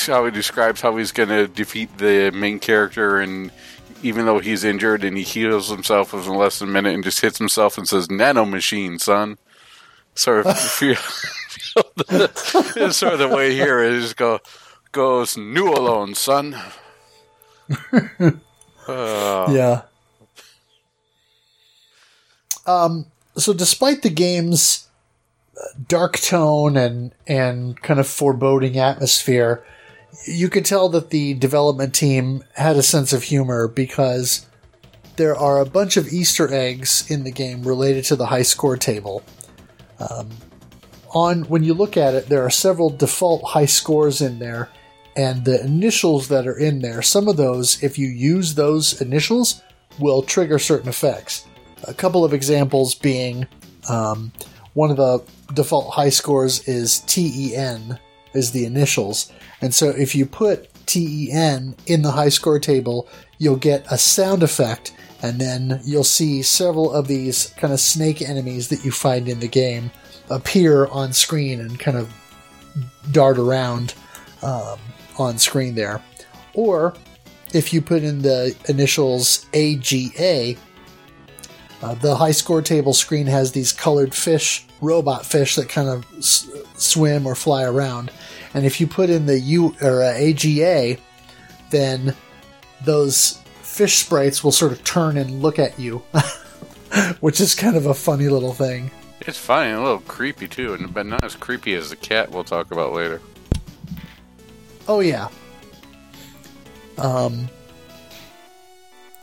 how 0.06 0.24
he 0.24 0.30
describes 0.30 0.80
how 0.80 0.96
he's 0.96 1.12
going 1.12 1.28
to 1.28 1.46
defeat 1.46 1.96
the 1.98 2.30
main 2.32 2.58
character 2.58 3.20
and 3.20 3.50
even 4.02 4.26
though 4.26 4.38
he's 4.38 4.64
injured 4.64 5.02
and 5.04 5.16
he 5.16 5.22
heals 5.22 5.70
himself 5.70 6.12
within 6.12 6.34
less 6.34 6.58
than 6.58 6.68
a 6.68 6.72
minute 6.72 6.94
and 6.94 7.04
just 7.04 7.20
hits 7.20 7.38
himself 7.38 7.78
and 7.78 7.88
says 7.88 8.10
nano 8.10 8.44
machine 8.44 8.98
son. 8.98 9.38
Sort 10.14 10.46
of 10.46 10.58
feel, 10.70 10.94
feel 10.94 11.82
the, 11.96 12.90
sort 12.92 13.14
of 13.14 13.18
the 13.18 13.28
way 13.28 13.52
here 13.52 13.82
is 13.82 14.04
just 14.04 14.16
go 14.16 14.40
goes 14.92 15.34
Newalone 15.34 16.16
son. 16.16 16.56
Uh, 18.86 19.48
yeah 19.50 19.80
um, 22.66 23.06
so 23.36 23.52
despite 23.52 24.02
the 24.02 24.10
game's 24.10 24.88
dark 25.88 26.18
tone 26.18 26.76
and 26.76 27.12
and 27.26 27.80
kind 27.82 28.00
of 28.00 28.06
foreboding 28.06 28.78
atmosphere, 28.78 29.64
you 30.26 30.48
could 30.48 30.64
tell 30.64 30.88
that 30.90 31.10
the 31.10 31.34
development 31.34 31.94
team 31.94 32.44
had 32.54 32.76
a 32.76 32.82
sense 32.82 33.12
of 33.12 33.24
humor 33.24 33.68
because 33.68 34.46
there 35.16 35.36
are 35.36 35.60
a 35.60 35.66
bunch 35.66 35.96
of 35.96 36.12
Easter 36.12 36.52
eggs 36.52 37.08
in 37.10 37.24
the 37.24 37.30
game 37.30 37.62
related 37.62 38.04
to 38.04 38.16
the 38.16 38.26
high 38.26 38.42
score 38.42 38.76
table. 38.76 39.22
Um, 39.98 40.30
on 41.14 41.42
when 41.44 41.62
you 41.62 41.74
look 41.74 41.96
at 41.96 42.14
it, 42.14 42.28
there 42.28 42.42
are 42.42 42.50
several 42.50 42.90
default 42.90 43.44
high 43.44 43.66
scores 43.66 44.20
in 44.20 44.40
there, 44.40 44.68
and 45.16 45.44
the 45.44 45.64
initials 45.64 46.28
that 46.28 46.46
are 46.46 46.58
in 46.58 46.80
there. 46.80 47.02
Some 47.02 47.28
of 47.28 47.36
those, 47.36 47.80
if 47.82 47.98
you 47.98 48.08
use 48.08 48.54
those 48.54 49.00
initials, 49.00 49.62
will 50.00 50.22
trigger 50.22 50.58
certain 50.58 50.88
effects. 50.88 51.46
A 51.86 51.94
couple 51.94 52.24
of 52.24 52.32
examples 52.32 52.94
being 52.94 53.46
um, 53.88 54.32
one 54.74 54.90
of 54.90 54.96
the 54.96 55.22
default 55.54 55.94
high 55.94 56.08
scores 56.08 56.66
is 56.68 57.00
TEN, 57.00 57.98
is 58.32 58.50
the 58.52 58.64
initials. 58.64 59.30
And 59.60 59.74
so 59.74 59.90
if 59.90 60.14
you 60.14 60.26
put 60.26 60.72
TEN 60.86 61.76
in 61.86 62.02
the 62.02 62.10
high 62.10 62.28
score 62.28 62.58
table, 62.58 63.08
you'll 63.38 63.56
get 63.56 63.86
a 63.90 63.98
sound 63.98 64.42
effect, 64.42 64.94
and 65.22 65.40
then 65.40 65.80
you'll 65.84 66.04
see 66.04 66.42
several 66.42 66.92
of 66.92 67.08
these 67.08 67.54
kind 67.56 67.72
of 67.72 67.80
snake 67.80 68.22
enemies 68.22 68.68
that 68.68 68.84
you 68.84 68.90
find 68.90 69.28
in 69.28 69.40
the 69.40 69.48
game 69.48 69.90
appear 70.30 70.86
on 70.86 71.12
screen 71.12 71.60
and 71.60 71.78
kind 71.78 71.96
of 71.96 72.12
dart 73.12 73.38
around 73.38 73.94
um, 74.42 74.78
on 75.18 75.38
screen 75.38 75.74
there. 75.74 76.02
Or 76.54 76.94
if 77.52 77.72
you 77.72 77.80
put 77.80 78.02
in 78.02 78.22
the 78.22 78.56
initials 78.68 79.46
AGA, 79.54 80.56
uh, 81.84 81.92
the 81.96 82.16
high 82.16 82.30
score 82.30 82.62
table 82.62 82.94
screen 82.94 83.26
has 83.26 83.52
these 83.52 83.70
colored 83.70 84.14
fish, 84.14 84.66
robot 84.80 85.26
fish 85.26 85.54
that 85.56 85.68
kind 85.68 85.86
of 85.90 86.06
s- 86.16 86.48
swim 86.76 87.26
or 87.26 87.34
fly 87.34 87.62
around. 87.62 88.10
And 88.54 88.64
if 88.64 88.80
you 88.80 88.86
put 88.86 89.10
in 89.10 89.26
the 89.26 89.38
U 89.38 89.76
or 89.82 90.02
uh, 90.02 90.14
AGA, 90.14 90.96
then 91.68 92.16
those 92.82 93.38
fish 93.60 93.98
sprites 93.98 94.42
will 94.42 94.50
sort 94.50 94.72
of 94.72 94.82
turn 94.82 95.18
and 95.18 95.42
look 95.42 95.58
at 95.58 95.78
you, 95.78 95.98
which 97.20 97.38
is 97.38 97.54
kind 97.54 97.76
of 97.76 97.84
a 97.84 97.92
funny 97.92 98.28
little 98.30 98.54
thing. 98.54 98.90
It's 99.20 99.38
funny 99.38 99.68
and 99.70 99.80
a 99.80 99.82
little 99.82 100.00
creepy 100.00 100.48
too, 100.48 100.88
but 100.90 101.04
not 101.04 101.22
as 101.22 101.36
creepy 101.36 101.74
as 101.74 101.90
the 101.90 101.96
cat 101.96 102.30
we'll 102.30 102.44
talk 102.44 102.70
about 102.70 102.94
later. 102.94 103.20
Oh 104.88 105.00
yeah. 105.00 105.28
Um. 106.96 107.50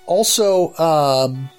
Also, 0.05 0.75
um, 0.75 1.49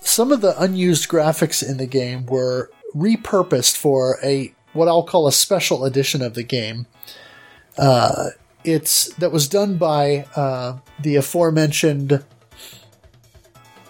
some 0.00 0.32
of 0.32 0.40
the 0.40 0.60
unused 0.60 1.08
graphics 1.08 1.66
in 1.66 1.76
the 1.76 1.86
game 1.86 2.26
were 2.26 2.70
repurposed 2.94 3.76
for 3.76 4.18
a 4.22 4.52
what 4.72 4.88
I'll 4.88 5.02
call 5.02 5.26
a 5.26 5.32
special 5.32 5.84
edition 5.84 6.22
of 6.22 6.34
the 6.34 6.42
game. 6.42 6.86
Uh, 7.76 8.30
it's 8.64 9.12
that 9.14 9.32
was 9.32 9.48
done 9.48 9.76
by 9.76 10.26
uh, 10.36 10.78
the 11.00 11.16
aforementioned 11.16 12.12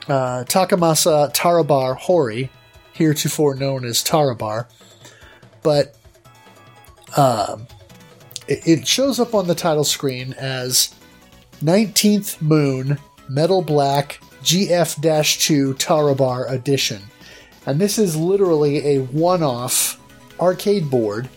uh, 0.09 0.45
Takamasa 0.45 1.33
Tarabar 1.35 1.97
Hori, 1.97 2.51
heretofore 2.93 3.55
known 3.55 3.85
as 3.85 4.03
Tarabar, 4.03 4.67
but 5.63 5.97
um, 7.17 7.67
it, 8.47 8.67
it 8.67 8.89
shows 8.89 9.19
up 9.19 9.35
on 9.35 9.47
the 9.47 9.55
title 9.55 9.85
screen 9.85 10.35
as 10.35 10.95
19th 11.63 12.41
Moon 12.41 12.99
Metal 13.29 13.63
Black 13.63 14.21
GF 14.43 15.41
2 15.41 15.75
Tarabar 15.75 16.51
Edition. 16.51 17.03
And 17.67 17.81
this 17.81 17.99
is 17.99 18.17
literally 18.17 18.97
a 18.97 19.03
one 19.03 19.43
off 19.43 20.01
arcade 20.41 20.91
board 20.91 21.29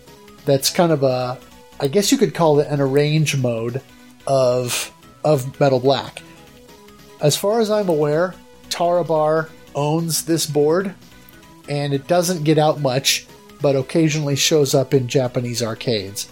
that's 0.45 0.69
kind 0.69 0.91
of 0.91 1.03
a, 1.03 1.39
I 1.79 1.87
guess 1.87 2.11
you 2.11 2.17
could 2.17 2.33
call 2.33 2.59
it 2.59 2.67
an 2.67 2.79
arrange 2.79 3.35
mode 3.35 3.81
of, 4.27 4.91
of 5.23 5.59
Metal 5.59 5.79
Black. 5.79 6.21
As 7.21 7.37
far 7.37 7.59
as 7.59 7.69
I'm 7.69 7.89
aware, 7.89 8.33
Tarabar 8.69 9.49
owns 9.75 10.25
this 10.25 10.45
board, 10.45 10.93
and 11.69 11.93
it 11.93 12.07
doesn't 12.07 12.43
get 12.43 12.57
out 12.57 12.79
much, 12.79 13.27
but 13.61 13.75
occasionally 13.75 14.35
shows 14.35 14.73
up 14.73 14.93
in 14.93 15.07
Japanese 15.07 15.61
arcades. 15.61 16.31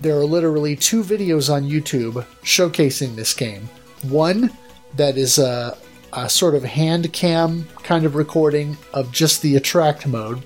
There 0.00 0.16
are 0.18 0.26
literally 0.26 0.76
two 0.76 1.02
videos 1.02 1.52
on 1.52 1.68
YouTube 1.68 2.24
showcasing 2.42 3.16
this 3.16 3.32
game. 3.32 3.68
One 4.02 4.50
that 4.94 5.16
is 5.16 5.38
a, 5.38 5.76
a 6.16 6.30
sort 6.30 6.54
of 6.54 6.64
hand 6.64 7.12
cam 7.12 7.68
kind 7.82 8.06
of 8.06 8.14
recording 8.14 8.76
of 8.94 9.12
just 9.12 9.42
the 9.42 9.54
attract 9.54 10.06
mode. 10.06 10.42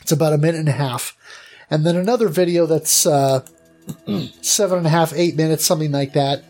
It's 0.00 0.12
about 0.12 0.32
a 0.32 0.38
minute 0.38 0.60
and 0.60 0.68
a 0.68 0.72
half. 0.72 1.16
And 1.68 1.84
then 1.84 1.96
another 1.96 2.28
video 2.28 2.64
that's 2.64 3.06
uh, 3.06 3.44
seven 4.40 4.78
and 4.78 4.86
a 4.86 4.90
half, 4.90 5.12
eight 5.14 5.34
minutes, 5.34 5.64
something 5.64 5.90
like 5.90 6.12
that, 6.12 6.44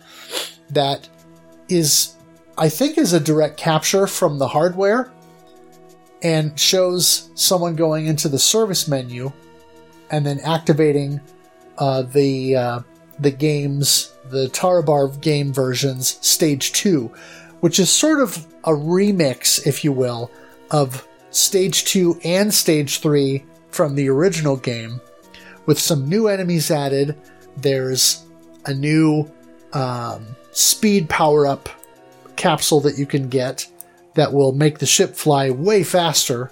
that 0.70 1.09
is, 1.70 2.14
I 2.59 2.68
think, 2.68 2.98
is 2.98 3.14
a 3.14 3.20
direct 3.20 3.56
capture 3.56 4.06
from 4.06 4.39
the 4.39 4.48
hardware 4.48 5.10
and 6.23 6.59
shows 6.60 7.31
someone 7.35 7.77
going 7.77 8.06
into 8.06 8.28
the 8.28 8.39
service 8.39 8.86
menu 8.86 9.32
and 10.10 10.27
then 10.27 10.39
activating 10.40 11.20
uh, 11.78 12.02
the 12.02 12.56
uh, 12.56 12.81
the 13.18 13.31
games, 13.31 14.14
the 14.27 14.48
Tarabar 14.48 15.18
game 15.20 15.52
versions, 15.52 16.18
Stage 16.27 16.73
2, 16.73 17.10
which 17.60 17.78
is 17.78 17.90
sort 17.90 18.20
of 18.20 18.46
a 18.64 18.70
remix, 18.70 19.66
if 19.66 19.84
you 19.84 19.92
will, 19.92 20.30
of 20.70 21.06
Stage 21.30 21.84
2 21.84 22.20
and 22.24 22.52
Stage 22.52 23.00
3 23.00 23.44
from 23.70 23.94
the 23.94 24.08
original 24.08 24.56
game, 24.56 25.00
with 25.66 25.78
some 25.78 26.08
new 26.08 26.28
enemies 26.28 26.70
added. 26.70 27.16
There's 27.56 28.24
a 28.64 28.74
new 28.74 29.30
um, 29.72 30.26
speed 30.52 31.08
power 31.08 31.46
up 31.46 31.68
capsule 32.36 32.80
that 32.80 32.98
you 32.98 33.06
can 33.06 33.28
get 33.28 33.66
that 34.14 34.32
will 34.32 34.52
make 34.52 34.78
the 34.78 34.86
ship 34.86 35.14
fly 35.14 35.50
way 35.50 35.82
faster 35.82 36.50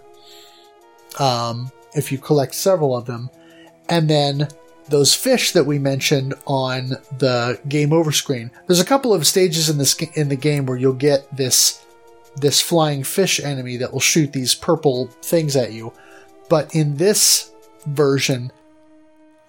um, 1.18 1.70
if 1.94 2.12
you 2.12 2.18
collect 2.18 2.55
several 2.55 2.97
of 2.97 3.06
them. 3.06 3.31
And 3.89 4.09
then 4.09 4.48
those 4.89 5.15
fish 5.15 5.52
that 5.52 5.65
we 5.65 5.78
mentioned 5.78 6.35
on 6.47 6.90
the 7.19 7.59
game 7.69 7.93
over 7.93 8.12
screen. 8.12 8.51
There's 8.66 8.81
a 8.81 8.85
couple 8.85 9.15
of 9.15 9.27
stages 9.27 9.70
in 9.70 9.78
this 9.78 9.94
in 10.15 10.28
the 10.28 10.36
game 10.36 10.66
where 10.66 10.77
you'll 10.77 10.93
get 10.93 11.35
this 11.35 11.85
this 12.36 12.61
flying 12.61 13.05
fish 13.05 13.40
enemy 13.40 13.77
that 13.77 13.93
will 13.93 14.01
shoot 14.01 14.32
these 14.32 14.55
purple 14.55 15.06
things 15.23 15.56
at 15.56 15.73
you. 15.73 15.93
But 16.48 16.74
in 16.74 16.97
this 16.97 17.52
version, 17.86 18.51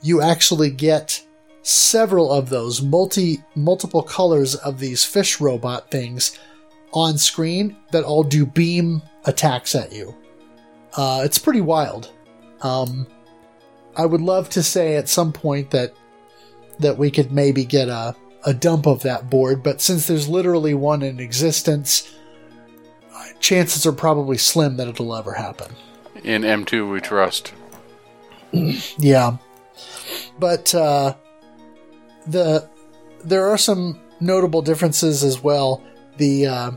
you 0.02 0.22
actually 0.22 0.70
get 0.70 1.22
several 1.64 2.32
of 2.32 2.50
those 2.50 2.82
multi 2.82 3.44
multiple 3.56 4.04
colors 4.04 4.56
of 4.56 4.80
these 4.80 5.04
fish 5.04 5.42
robot 5.42 5.90
things 5.90 6.38
on 6.92 7.18
screen 7.18 7.76
that 7.92 8.04
all 8.04 8.24
do 8.24 8.46
beam 8.46 9.02
attacks 9.26 9.76
at 9.76 9.92
you. 9.92 10.16
Uh, 10.96 11.22
it's 11.26 11.40
pretty 11.40 11.62
wild. 11.62 12.12
Um, 12.62 13.08
I 13.96 14.06
would 14.06 14.22
love 14.22 14.50
to 14.50 14.64
say 14.64 14.96
at 14.96 15.10
some 15.10 15.32
point 15.32 15.72
that 15.72 15.94
that 16.80 16.98
we 16.98 17.10
could 17.10 17.32
maybe 17.32 17.64
get 17.64 17.88
a, 17.88 18.16
a 18.46 18.54
dump 18.54 18.86
of 18.86 19.04
that 19.04 19.30
board, 19.30 19.64
but 19.64 19.82
since 19.82 20.08
there's 20.08 20.28
literally 20.28 20.74
one 20.74 21.02
in 21.02 21.22
existence, 21.22 22.14
chances 23.40 23.86
are 23.86 23.94
probably 23.94 24.38
slim 24.38 24.76
that 24.78 24.88
it'll 24.88 25.16
ever 25.16 25.34
happen. 25.34 25.74
In 26.24 26.42
M2, 26.42 26.92
we 26.92 27.00
trust. 27.00 27.54
yeah, 28.98 29.38
but 30.40 30.74
uh, 30.76 31.16
the 32.28 32.70
there 33.24 33.48
are 33.48 33.58
some 33.58 34.00
notable 34.20 34.62
differences 34.62 35.24
as 35.24 35.42
well. 35.42 35.84
The 36.18 36.48
uh, 36.48 36.72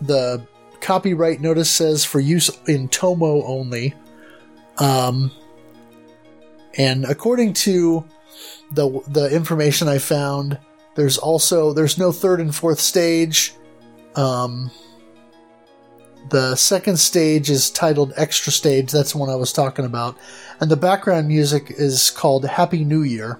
the 0.00 0.46
copyright 0.80 1.40
notice 1.40 1.70
says 1.70 2.04
for 2.04 2.20
use 2.20 2.50
in 2.66 2.88
Tomo 2.88 3.42
only. 3.44 3.94
Um, 4.78 5.32
and 6.76 7.04
according 7.04 7.54
to 7.54 8.04
the 8.72 9.00
the 9.08 9.34
information 9.34 9.88
I 9.88 9.98
found, 9.98 10.58
there's 10.94 11.18
also 11.18 11.72
there's 11.72 11.98
no 11.98 12.12
third 12.12 12.40
and 12.40 12.54
fourth 12.54 12.80
stage. 12.80 13.54
Um, 14.14 14.70
the 16.30 16.56
second 16.56 16.98
stage 16.98 17.48
is 17.48 17.70
titled 17.70 18.12
Extra 18.16 18.52
Stage. 18.52 18.90
That's 18.90 19.12
the 19.12 19.18
one 19.18 19.30
I 19.30 19.36
was 19.36 19.52
talking 19.52 19.84
about, 19.84 20.16
and 20.60 20.70
the 20.70 20.76
background 20.76 21.28
music 21.28 21.70
is 21.70 22.10
called 22.10 22.44
Happy 22.44 22.84
New 22.84 23.02
Year. 23.02 23.38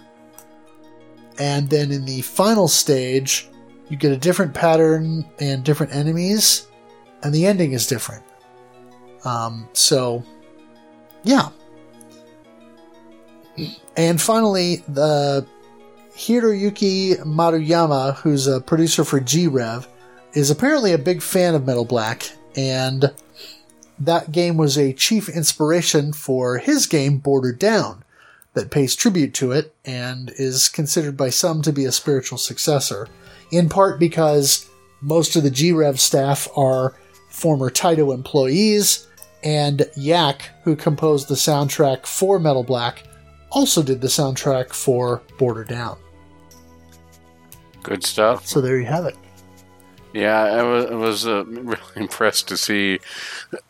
And 1.38 1.70
then 1.70 1.92
in 1.92 2.04
the 2.04 2.22
final 2.22 2.66
stage, 2.66 3.48
you 3.88 3.96
get 3.96 4.10
a 4.10 4.16
different 4.16 4.54
pattern 4.54 5.24
and 5.38 5.62
different 5.62 5.94
enemies, 5.94 6.66
and 7.22 7.32
the 7.32 7.46
ending 7.46 7.72
is 7.72 7.86
different. 7.86 8.24
Um, 9.24 9.68
so, 9.72 10.24
yeah, 11.22 11.48
and 13.98 14.22
finally, 14.22 14.76
the 14.88 15.44
Hiroyuki 16.14 17.18
Maruyama, 17.24 18.14
who's 18.14 18.46
a 18.46 18.60
producer 18.60 19.04
for 19.04 19.20
G-Rev, 19.20 19.86
is 20.32 20.50
apparently 20.50 20.92
a 20.92 20.98
big 20.98 21.20
fan 21.20 21.54
of 21.54 21.66
Metal 21.66 21.84
Black, 21.84 22.30
and 22.56 23.12
that 23.98 24.30
game 24.30 24.56
was 24.56 24.78
a 24.78 24.92
chief 24.92 25.28
inspiration 25.28 26.12
for 26.12 26.58
his 26.58 26.86
game 26.86 27.18
Border 27.18 27.52
Down, 27.52 28.04
that 28.54 28.70
pays 28.70 28.94
tribute 28.94 29.34
to 29.34 29.52
it 29.52 29.74
and 29.84 30.32
is 30.36 30.68
considered 30.68 31.16
by 31.16 31.30
some 31.30 31.60
to 31.62 31.72
be 31.72 31.84
a 31.84 31.92
spiritual 31.92 32.38
successor, 32.38 33.08
in 33.50 33.68
part 33.68 33.98
because 33.98 34.68
most 35.00 35.34
of 35.34 35.42
the 35.42 35.50
G-Rev 35.50 35.98
staff 35.98 36.48
are 36.56 36.94
former 37.30 37.68
Taito 37.68 38.14
employees, 38.14 39.08
and 39.42 39.88
Yak, 39.96 40.50
who 40.62 40.76
composed 40.76 41.28
the 41.28 41.34
soundtrack 41.34 42.06
for 42.06 42.38
Metal 42.38 42.64
Black, 42.64 43.04
also 43.50 43.82
did 43.82 44.00
the 44.00 44.08
soundtrack 44.08 44.72
for 44.72 45.22
Border 45.38 45.64
Down. 45.64 45.98
Good 47.82 48.04
stuff. 48.04 48.46
So 48.46 48.60
there 48.60 48.78
you 48.78 48.86
have 48.86 49.06
it. 49.06 49.16
Yeah, 50.12 50.42
I 50.42 50.62
was, 50.62 50.86
I 50.86 50.94
was 50.94 51.26
uh, 51.26 51.44
really 51.46 51.80
impressed 51.96 52.48
to 52.48 52.56
see 52.56 52.98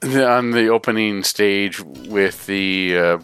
the, 0.00 0.28
on 0.28 0.52
the 0.52 0.68
opening 0.68 1.22
stage 1.22 1.80
with 1.80 2.46
the 2.46 2.96
uh, 2.96 3.18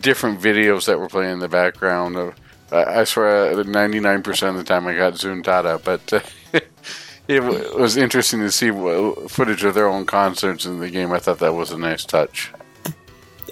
different 0.00 0.40
videos 0.40 0.86
that 0.86 0.98
were 0.98 1.08
playing 1.08 1.34
in 1.34 1.38
the 1.38 1.48
background. 1.48 2.16
Of, 2.16 2.34
I 2.72 3.04
swear, 3.04 3.62
ninety 3.64 4.00
nine 4.00 4.22
percent 4.22 4.56
of 4.56 4.64
the 4.64 4.68
time 4.68 4.86
I 4.86 4.94
got 4.94 5.14
Zuntata, 5.14 5.82
but 5.82 6.12
uh, 6.12 6.20
it 7.28 7.42
was 7.78 7.96
interesting 7.96 8.40
to 8.40 8.50
see 8.50 8.70
footage 9.28 9.64
of 9.64 9.74
their 9.74 9.88
own 9.88 10.06
concerts 10.06 10.66
in 10.66 10.80
the 10.80 10.90
game. 10.90 11.12
I 11.12 11.18
thought 11.18 11.38
that 11.40 11.54
was 11.54 11.70
a 11.72 11.78
nice 11.78 12.04
touch. 12.04 12.52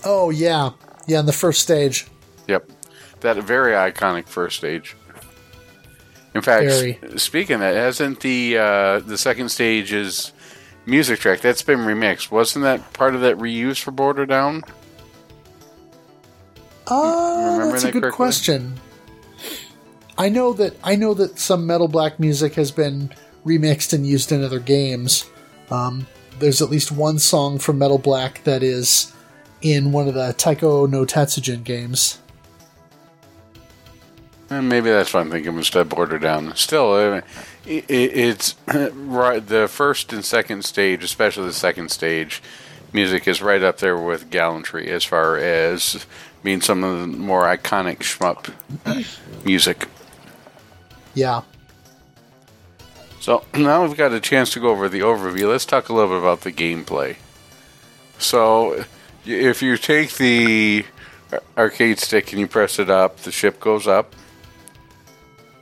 Oh 0.04 0.30
yeah, 0.30 0.70
yeah, 1.06 1.20
in 1.20 1.26
the 1.26 1.32
first 1.32 1.60
stage. 1.60 2.06
Yep, 2.48 2.70
that 3.20 3.36
very 3.36 3.72
iconic 3.72 4.26
first 4.26 4.56
stage. 4.56 4.96
In 6.34 6.42
fact, 6.42 6.66
very. 6.66 6.98
speaking 7.16 7.54
of 7.54 7.60
that, 7.60 7.74
hasn't 7.74 8.20
the 8.20 8.58
uh, 8.58 8.98
the 9.00 9.16
second 9.16 9.50
stage's 9.50 10.32
music 10.86 11.20
track 11.20 11.40
that's 11.40 11.62
been 11.62 11.80
remixed? 11.80 12.30
Wasn't 12.30 12.62
that 12.62 12.92
part 12.92 13.14
of 13.14 13.20
that 13.20 13.36
reuse 13.38 13.80
for 13.80 13.90
Border 13.90 14.26
Down? 14.26 14.62
Uh, 16.86 17.70
that's 17.70 17.82
that 17.82 17.88
a 17.90 17.92
good 17.92 18.02
correctly? 18.02 18.16
question. 18.16 18.80
I 20.16 20.28
know 20.28 20.52
that 20.54 20.74
I 20.82 20.96
know 20.96 21.14
that 21.14 21.38
some 21.38 21.66
Metal 21.66 21.88
Black 21.88 22.18
music 22.18 22.54
has 22.54 22.70
been 22.70 23.14
remixed 23.44 23.92
and 23.92 24.06
used 24.06 24.32
in 24.32 24.42
other 24.42 24.58
games. 24.58 25.28
Um, 25.70 26.06
there's 26.38 26.62
at 26.62 26.70
least 26.70 26.90
one 26.92 27.18
song 27.18 27.58
from 27.58 27.78
Metal 27.78 27.98
Black 27.98 28.42
that 28.44 28.62
is 28.62 29.12
in 29.60 29.92
one 29.92 30.08
of 30.08 30.14
the 30.14 30.32
Taiko 30.34 30.86
no 30.86 31.04
Tatsujin 31.04 31.62
games. 31.64 32.20
And 34.50 34.58
eh, 34.58 34.68
maybe 34.68 34.90
that's 34.90 35.12
what 35.12 35.20
I'm 35.20 35.30
thinking 35.30 35.56
instead 35.56 35.88
border 35.88 36.18
down. 36.18 36.54
Still, 36.56 37.22
it, 37.66 37.84
it's 37.88 38.56
right. 38.66 39.46
The 39.46 39.68
first 39.68 40.12
and 40.12 40.24
second 40.24 40.64
stage, 40.64 41.04
especially 41.04 41.46
the 41.46 41.52
second 41.52 41.90
stage, 41.90 42.42
music 42.92 43.28
is 43.28 43.42
right 43.42 43.62
up 43.62 43.78
there 43.78 43.98
with 43.98 44.30
gallantry 44.30 44.90
as 44.90 45.04
far 45.04 45.36
as 45.36 46.06
being 46.42 46.60
some 46.60 46.82
of 46.82 47.00
the 47.00 47.06
more 47.06 47.44
iconic 47.44 47.98
shmup 47.98 48.52
music. 49.44 49.86
Yeah. 51.14 51.42
So 53.20 53.44
now 53.54 53.84
we've 53.84 53.96
got 53.96 54.12
a 54.12 54.20
chance 54.20 54.50
to 54.54 54.60
go 54.60 54.70
over 54.70 54.88
the 54.88 55.00
overview. 55.00 55.50
Let's 55.50 55.66
talk 55.66 55.88
a 55.88 55.92
little 55.92 56.10
bit 56.10 56.18
about 56.18 56.42
the 56.42 56.52
gameplay. 56.52 57.16
So, 58.18 58.84
if 59.24 59.62
you 59.62 59.76
take 59.76 60.14
the 60.14 60.84
arcade 61.56 62.00
stick 62.00 62.32
and 62.32 62.40
you 62.40 62.48
press 62.48 62.78
it 62.78 62.90
up, 62.90 63.18
the 63.18 63.30
ship 63.30 63.60
goes 63.60 63.86
up. 63.86 64.14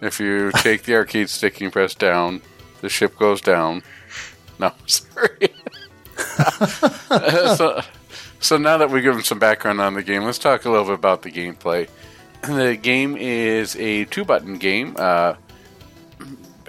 If 0.01 0.21
you 0.21 0.53
take 0.53 0.83
the 0.83 0.95
arcade 0.95 1.31
stick 1.31 1.61
and 1.61 1.73
press 1.73 1.95
down, 1.95 2.43
the 2.81 2.89
ship 2.89 3.17
goes 3.19 3.41
down. 3.41 3.83
No, 4.59 4.73
sorry. 4.87 5.49
so, 7.57 7.81
so 8.41 8.57
now 8.57 8.79
that 8.79 8.91
we've 8.91 9.03
given 9.03 9.23
some 9.23 9.39
background 9.39 9.81
on 9.81 9.95
the 9.95 10.03
game, 10.03 10.23
let's 10.25 10.39
talk 10.39 10.65
a 10.65 10.71
little 10.71 10.85
bit 10.87 10.95
about 10.95 11.23
the 11.23 11.31
gameplay. 11.31 11.89
The 12.43 12.77
game 12.81 13.17
is 13.17 13.77
a 13.77 14.05
two-button 14.05 14.59
game. 14.59 14.95
Uh, 14.99 15.35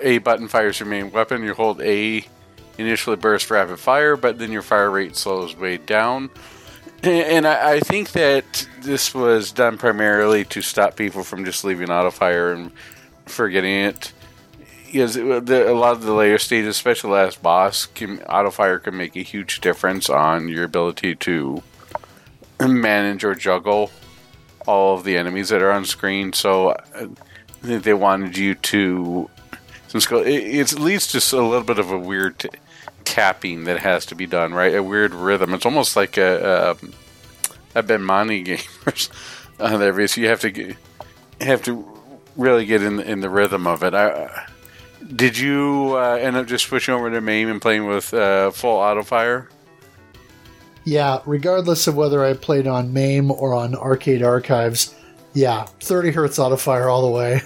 a 0.01 0.19
button 0.19 0.47
fires 0.47 0.79
your 0.79 0.87
main 0.87 1.11
weapon. 1.11 1.43
You 1.43 1.53
hold 1.53 1.81
A 1.81 2.25
initially 2.77 3.15
burst 3.15 3.49
rapid 3.49 3.79
fire, 3.79 4.15
but 4.15 4.37
then 4.39 4.51
your 4.51 4.61
fire 4.61 4.89
rate 4.89 5.15
slows 5.15 5.55
way 5.55 5.77
down. 5.77 6.29
And 7.03 7.45
I, 7.45 7.73
I 7.73 7.79
think 7.79 8.13
that 8.13 8.67
this 8.81 9.13
was 9.13 9.51
done 9.51 9.77
primarily 9.77 10.43
to 10.45 10.63
stop 10.63 10.95
people 10.95 11.23
from 11.23 11.45
just 11.45 11.63
leaving 11.63 11.91
auto 11.91 12.09
fire 12.09 12.51
and 12.51 12.71
forgetting 13.27 13.73
it. 13.73 14.13
Because 14.85 15.17
a 15.17 15.21
lot 15.73 15.93
of 15.93 16.03
the 16.03 16.13
later 16.13 16.37
stages, 16.37 16.69
especially 16.69 17.11
last 17.11 17.43
boss, 17.43 17.87
can, 17.87 18.21
auto 18.23 18.51
fire 18.51 18.79
can 18.79 18.95
make 18.95 19.15
a 19.17 19.21
huge 19.21 19.59
difference 19.59 20.09
on 20.09 20.47
your 20.47 20.63
ability 20.63 21.15
to 21.15 21.61
manage 22.59 23.23
or 23.25 23.35
juggle 23.35 23.91
all 24.65 24.95
of 24.95 25.03
the 25.03 25.17
enemies 25.17 25.49
that 25.49 25.61
are 25.61 25.71
on 25.71 25.85
screen. 25.85 26.33
So 26.33 26.69
uh, 26.69 27.07
they 27.61 27.93
wanted 27.93 28.37
you 28.37 28.55
to. 28.55 29.29
It, 29.93 30.71
it 30.73 30.79
leads 30.79 31.07
to 31.07 31.37
a 31.37 31.41
little 31.41 31.63
bit 31.63 31.79
of 31.79 31.91
a 31.91 31.97
weird 31.97 32.39
t- 32.39 32.49
tapping 33.05 33.63
that 33.63 33.79
has 33.79 34.05
to 34.07 34.15
be 34.15 34.27
done, 34.27 34.53
right? 34.53 34.75
A 34.75 34.83
weird 34.83 35.13
rhythm. 35.13 35.53
It's 35.53 35.65
almost 35.65 35.95
like 35.95 36.17
a 36.17 36.75
a, 37.73 37.79
a 37.79 37.83
Bemani 37.83 38.43
game. 38.45 38.59
uh, 39.59 39.77
there 39.77 39.99
is 39.99 40.17
you 40.17 40.27
have 40.27 40.41
to 40.41 40.75
have 41.41 41.63
to 41.63 41.96
really 42.37 42.65
get 42.65 42.83
in 42.83 42.99
in 42.99 43.19
the 43.19 43.29
rhythm 43.29 43.67
of 43.67 43.83
it. 43.83 43.93
I, 43.93 44.47
did 45.15 45.37
you 45.37 45.95
uh, 45.97 46.17
end 46.19 46.35
up 46.35 46.47
just 46.47 46.65
switching 46.65 46.93
over 46.93 47.09
to 47.09 47.21
MAME 47.21 47.49
and 47.49 47.61
playing 47.61 47.87
with 47.87 48.13
uh, 48.13 48.51
full 48.51 48.77
auto 48.77 49.03
fire? 49.03 49.49
Yeah, 50.83 51.19
regardless 51.25 51.87
of 51.87 51.95
whether 51.95 52.23
I 52.23 52.33
played 52.33 52.67
on 52.67 52.93
MAME 52.93 53.31
or 53.31 53.53
on 53.53 53.75
Arcade 53.75 54.23
Archives, 54.23 54.95
yeah, 55.33 55.65
30 55.81 56.11
hertz 56.11 56.39
auto 56.39 56.55
fire 56.55 56.89
all 56.89 57.01
the 57.01 57.11
way. 57.11 57.41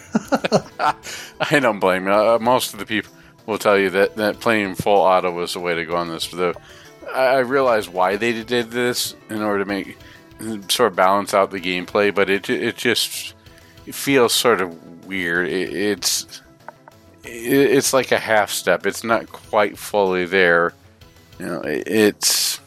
I 1.40 1.60
don't 1.60 1.80
blame 1.80 2.06
you. 2.06 2.14
Uh, 2.14 2.38
most 2.40 2.74
of 2.74 2.80
the 2.80 2.86
people 2.86 3.12
will 3.46 3.58
tell 3.58 3.78
you 3.78 3.90
that, 3.90 4.16
that 4.16 4.40
playing 4.40 4.76
full 4.76 5.02
auto 5.02 5.32
was 5.32 5.54
the 5.54 5.60
way 5.60 5.76
to 5.76 5.86
go 5.86 5.96
on 5.96 6.08
this. 6.08 6.28
The, 6.28 6.56
I 7.14 7.40
realize 7.40 7.90
why 7.90 8.16
they 8.16 8.44
did 8.44 8.72
this 8.72 9.16
in 9.30 9.42
order 9.42 9.64
to 9.64 9.66
make 9.66 9.98
sort 10.70 10.92
of 10.92 10.96
balance 10.96 11.34
out 11.34 11.52
the 11.52 11.60
gameplay, 11.60 12.14
but 12.14 12.30
it 12.30 12.50
it 12.50 12.78
just 12.78 13.36
feels 13.92 14.34
sort 14.34 14.62
of 14.62 15.06
weird. 15.06 15.48
It, 15.48 15.74
it's 15.74 16.42
it's 17.24 17.94
like 17.94 18.12
a 18.12 18.20
half 18.20 18.52
step. 18.52 18.86
It's 18.86 19.04
not 19.04 19.32
quite 19.32 19.78
fully 19.78 20.26
there. 20.26 20.74
You 21.40 21.46
know, 21.48 21.62
it, 21.62 21.88
it's 21.88 22.60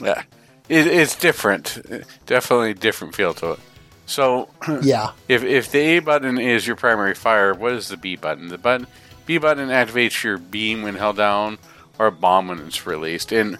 yeah, 0.00 0.22
it, 0.68 0.86
it's 0.86 1.16
different. 1.16 1.80
Definitely 2.26 2.74
different 2.74 3.14
feel 3.14 3.34
to 3.34 3.52
it. 3.52 3.60
So 4.06 4.48
yeah, 4.82 5.12
if 5.28 5.44
if 5.44 5.70
the 5.70 5.78
A 5.78 5.98
button 6.00 6.38
is 6.38 6.66
your 6.66 6.76
primary 6.76 7.14
fire, 7.14 7.54
what 7.54 7.72
is 7.72 7.88
the 7.88 7.96
B 7.96 8.16
button? 8.16 8.48
The 8.48 8.58
button 8.58 8.86
B 9.26 9.38
button 9.38 9.68
activates 9.68 10.24
your 10.24 10.38
beam 10.38 10.82
when 10.82 10.96
held 10.96 11.16
down 11.16 11.58
or 12.00 12.06
a 12.06 12.12
bomb 12.12 12.48
when 12.48 12.58
it's 12.60 12.86
released. 12.86 13.30
And 13.30 13.58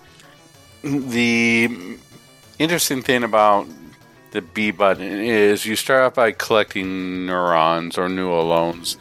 the 0.82 1.96
interesting 2.58 3.02
thing 3.02 3.22
about 3.22 3.68
the 4.30 4.42
B 4.42 4.70
button 4.70 5.04
is 5.04 5.66
you 5.66 5.76
start 5.76 6.02
out 6.02 6.14
by 6.14 6.32
collecting 6.32 7.26
neurons 7.26 7.98
or 7.98 8.08
Newalones 8.08 8.96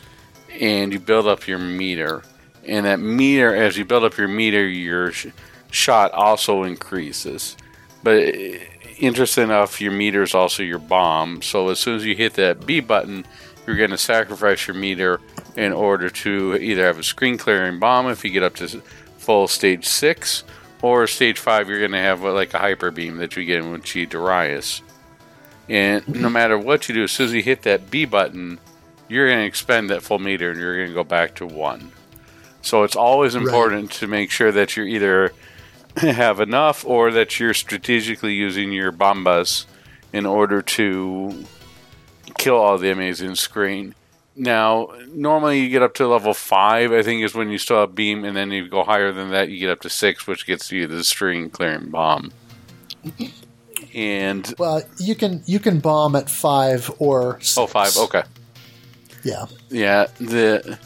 and 0.59 0.91
you 0.91 0.99
build 0.99 1.27
up 1.27 1.47
your 1.47 1.59
meter. 1.59 2.23
And 2.65 2.85
that 2.85 2.99
meter, 2.99 3.55
as 3.55 3.77
you 3.77 3.85
build 3.85 4.03
up 4.03 4.17
your 4.17 4.27
meter, 4.27 4.67
your 4.67 5.11
sh- 5.11 5.27
shot 5.71 6.11
also 6.11 6.63
increases. 6.63 7.55
But 8.03 8.23
interesting 8.97 9.45
enough, 9.45 9.79
your 9.79 9.91
meter 9.91 10.23
is 10.23 10.33
also 10.33 10.63
your 10.63 10.79
bomb. 10.79 11.41
So 11.41 11.69
as 11.69 11.79
soon 11.79 11.95
as 11.95 12.05
you 12.05 12.15
hit 12.15 12.33
that 12.35 12.65
B 12.65 12.79
button, 12.79 13.25
you're 13.65 13.77
going 13.77 13.91
to 13.91 13.97
sacrifice 13.97 14.67
your 14.67 14.75
meter 14.75 15.21
in 15.55 15.73
order 15.73 16.09
to 16.09 16.55
either 16.55 16.85
have 16.85 16.99
a 16.99 17.03
screen 17.03 17.37
clearing 17.37 17.79
bomb 17.79 18.07
if 18.07 18.23
you 18.23 18.31
get 18.31 18.43
up 18.43 18.55
to 18.55 18.67
full 19.17 19.47
stage 19.47 19.85
six, 19.85 20.43
or 20.81 21.05
stage 21.07 21.39
five, 21.39 21.69
you're 21.69 21.79
going 21.79 21.91
to 21.91 21.97
have 21.97 22.23
like 22.23 22.53
a 22.53 22.59
hyper 22.59 22.89
beam 22.89 23.17
that 23.17 23.35
you 23.35 23.45
get 23.45 23.63
with 23.63 23.83
G 23.83 24.05
Darius. 24.05 24.81
And 25.69 26.07
no 26.07 26.29
matter 26.29 26.57
what 26.57 26.89
you 26.89 26.95
do, 26.95 27.03
as 27.03 27.11
soon 27.11 27.27
as 27.27 27.33
you 27.33 27.43
hit 27.43 27.61
that 27.63 27.91
B 27.91 28.05
button, 28.05 28.59
you're 29.07 29.27
going 29.27 29.39
to 29.39 29.45
expend 29.45 29.89
that 29.89 30.01
full 30.01 30.19
meter 30.19 30.51
and 30.51 30.59
you're 30.59 30.75
going 30.75 30.87
to 30.87 30.93
go 30.93 31.03
back 31.03 31.35
to 31.35 31.45
one. 31.45 31.91
So 32.61 32.83
it's 32.83 32.95
always 32.95 33.35
important 33.35 33.83
right. 33.83 33.91
to 33.99 34.07
make 34.07 34.31
sure 34.31 34.51
that 34.51 34.75
you 34.75 34.83
either 34.83 35.33
have 35.97 36.39
enough 36.39 36.85
or 36.85 37.11
that 37.11 37.39
you're 37.39 37.53
strategically 37.53 38.33
using 38.33 38.71
your 38.71 38.91
bombas 38.91 39.65
in 40.11 40.25
order 40.25 40.61
to 40.61 41.45
kill 42.37 42.55
all 42.55 42.77
the 42.77 42.91
amazing 42.91 43.35
screen. 43.35 43.95
Now, 44.35 44.89
normally 45.11 45.59
you 45.59 45.69
get 45.69 45.83
up 45.83 45.93
to 45.95 46.07
level 46.07 46.33
five, 46.33 46.91
I 46.91 47.03
think, 47.03 47.23
is 47.23 47.35
when 47.35 47.49
you 47.49 47.57
still 47.57 47.81
have 47.81 47.93
beam, 47.93 48.23
and 48.23 48.37
then 48.37 48.51
you 48.51 48.69
go 48.69 48.83
higher 48.83 49.11
than 49.11 49.31
that, 49.31 49.49
you 49.49 49.59
get 49.59 49.69
up 49.69 49.81
to 49.81 49.89
six, 49.89 50.25
which 50.25 50.45
gets 50.45 50.71
you 50.71 50.87
the 50.87 51.03
screen 51.03 51.49
clearing 51.49 51.89
bomb. 51.89 52.31
And 53.93 54.53
well, 54.57 54.81
you 54.97 55.15
can 55.15 55.41
you 55.45 55.59
can 55.59 55.79
bomb 55.79 56.15
at 56.15 56.29
five 56.29 56.91
or 56.99 57.39
six. 57.41 57.57
oh 57.57 57.67
five, 57.67 57.95
okay. 57.97 58.23
Yeah. 59.23 59.45
Yeah. 59.69 60.07
The 60.19 60.79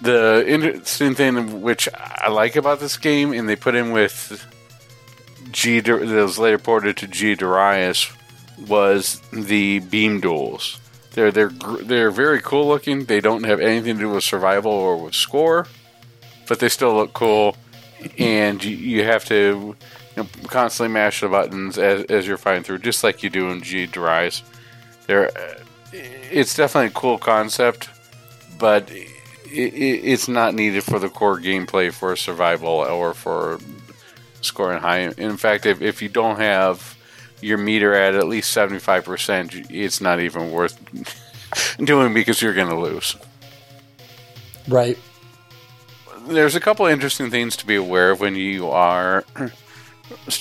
the 0.00 0.44
interesting 0.46 1.14
thing 1.14 1.62
which 1.62 1.88
I 1.94 2.28
like 2.28 2.56
about 2.56 2.80
this 2.80 2.96
game, 2.96 3.32
and 3.32 3.48
they 3.48 3.56
put 3.56 3.74
in 3.74 3.92
with 3.92 4.44
G 5.50 5.80
that 5.80 6.00
was 6.00 6.38
later 6.38 6.58
ported 6.58 6.96
to 6.98 7.06
G 7.06 7.34
Darius, 7.34 8.10
was 8.66 9.20
the 9.32 9.80
beam 9.80 10.20
duels. 10.20 10.80
They're 11.12 11.30
they're 11.30 11.50
they're 11.82 12.10
very 12.10 12.40
cool 12.40 12.66
looking. 12.66 13.04
They 13.04 13.20
don't 13.20 13.44
have 13.44 13.60
anything 13.60 13.96
to 13.96 14.00
do 14.00 14.10
with 14.10 14.24
survival 14.24 14.72
or 14.72 14.96
with 14.96 15.14
score, 15.14 15.66
but 16.48 16.58
they 16.58 16.68
still 16.68 16.94
look 16.94 17.12
cool. 17.12 17.56
And 18.18 18.64
you, 18.64 18.74
you 18.74 19.04
have 19.04 19.24
to 19.26 19.76
you 20.16 20.22
know, 20.22 20.28
constantly 20.48 20.92
mash 20.92 21.20
the 21.20 21.28
buttons 21.28 21.78
as, 21.78 22.04
as 22.04 22.26
you're 22.26 22.36
fighting 22.36 22.62
through, 22.62 22.78
just 22.78 23.02
like 23.02 23.22
you 23.22 23.30
do 23.30 23.50
in 23.50 23.62
G 23.62 23.86
Darius. 23.86 24.42
There, 25.06 25.26
uh, 25.26 25.54
it's 25.92 26.54
definitely 26.54 26.88
a 26.88 26.90
cool 26.90 27.18
concept, 27.18 27.88
but 28.58 28.90
it, 28.90 29.04
it's 29.50 30.28
not 30.28 30.54
needed 30.54 30.84
for 30.84 30.98
the 30.98 31.08
core 31.08 31.38
gameplay 31.38 31.92
for 31.92 32.14
survival 32.16 32.68
or 32.68 33.14
for 33.14 33.58
scoring 34.40 34.80
high. 34.80 34.98
In 34.98 35.36
fact, 35.36 35.66
if, 35.66 35.80
if 35.80 36.02
you 36.02 36.08
don't 36.08 36.38
have 36.38 36.96
your 37.40 37.58
meter 37.58 37.94
at 37.94 38.14
at 38.14 38.28
least 38.28 38.56
75%, 38.56 39.66
it's 39.70 40.00
not 40.00 40.20
even 40.20 40.50
worth 40.50 40.78
doing 41.78 42.14
because 42.14 42.40
you're 42.40 42.54
going 42.54 42.68
to 42.68 42.78
lose. 42.78 43.16
Right. 44.68 44.98
There's 46.28 46.54
a 46.54 46.60
couple 46.60 46.86
interesting 46.86 47.30
things 47.30 47.56
to 47.56 47.66
be 47.66 47.74
aware 47.74 48.12
of 48.12 48.20
when 48.20 48.36
you 48.36 48.68
are 48.68 49.24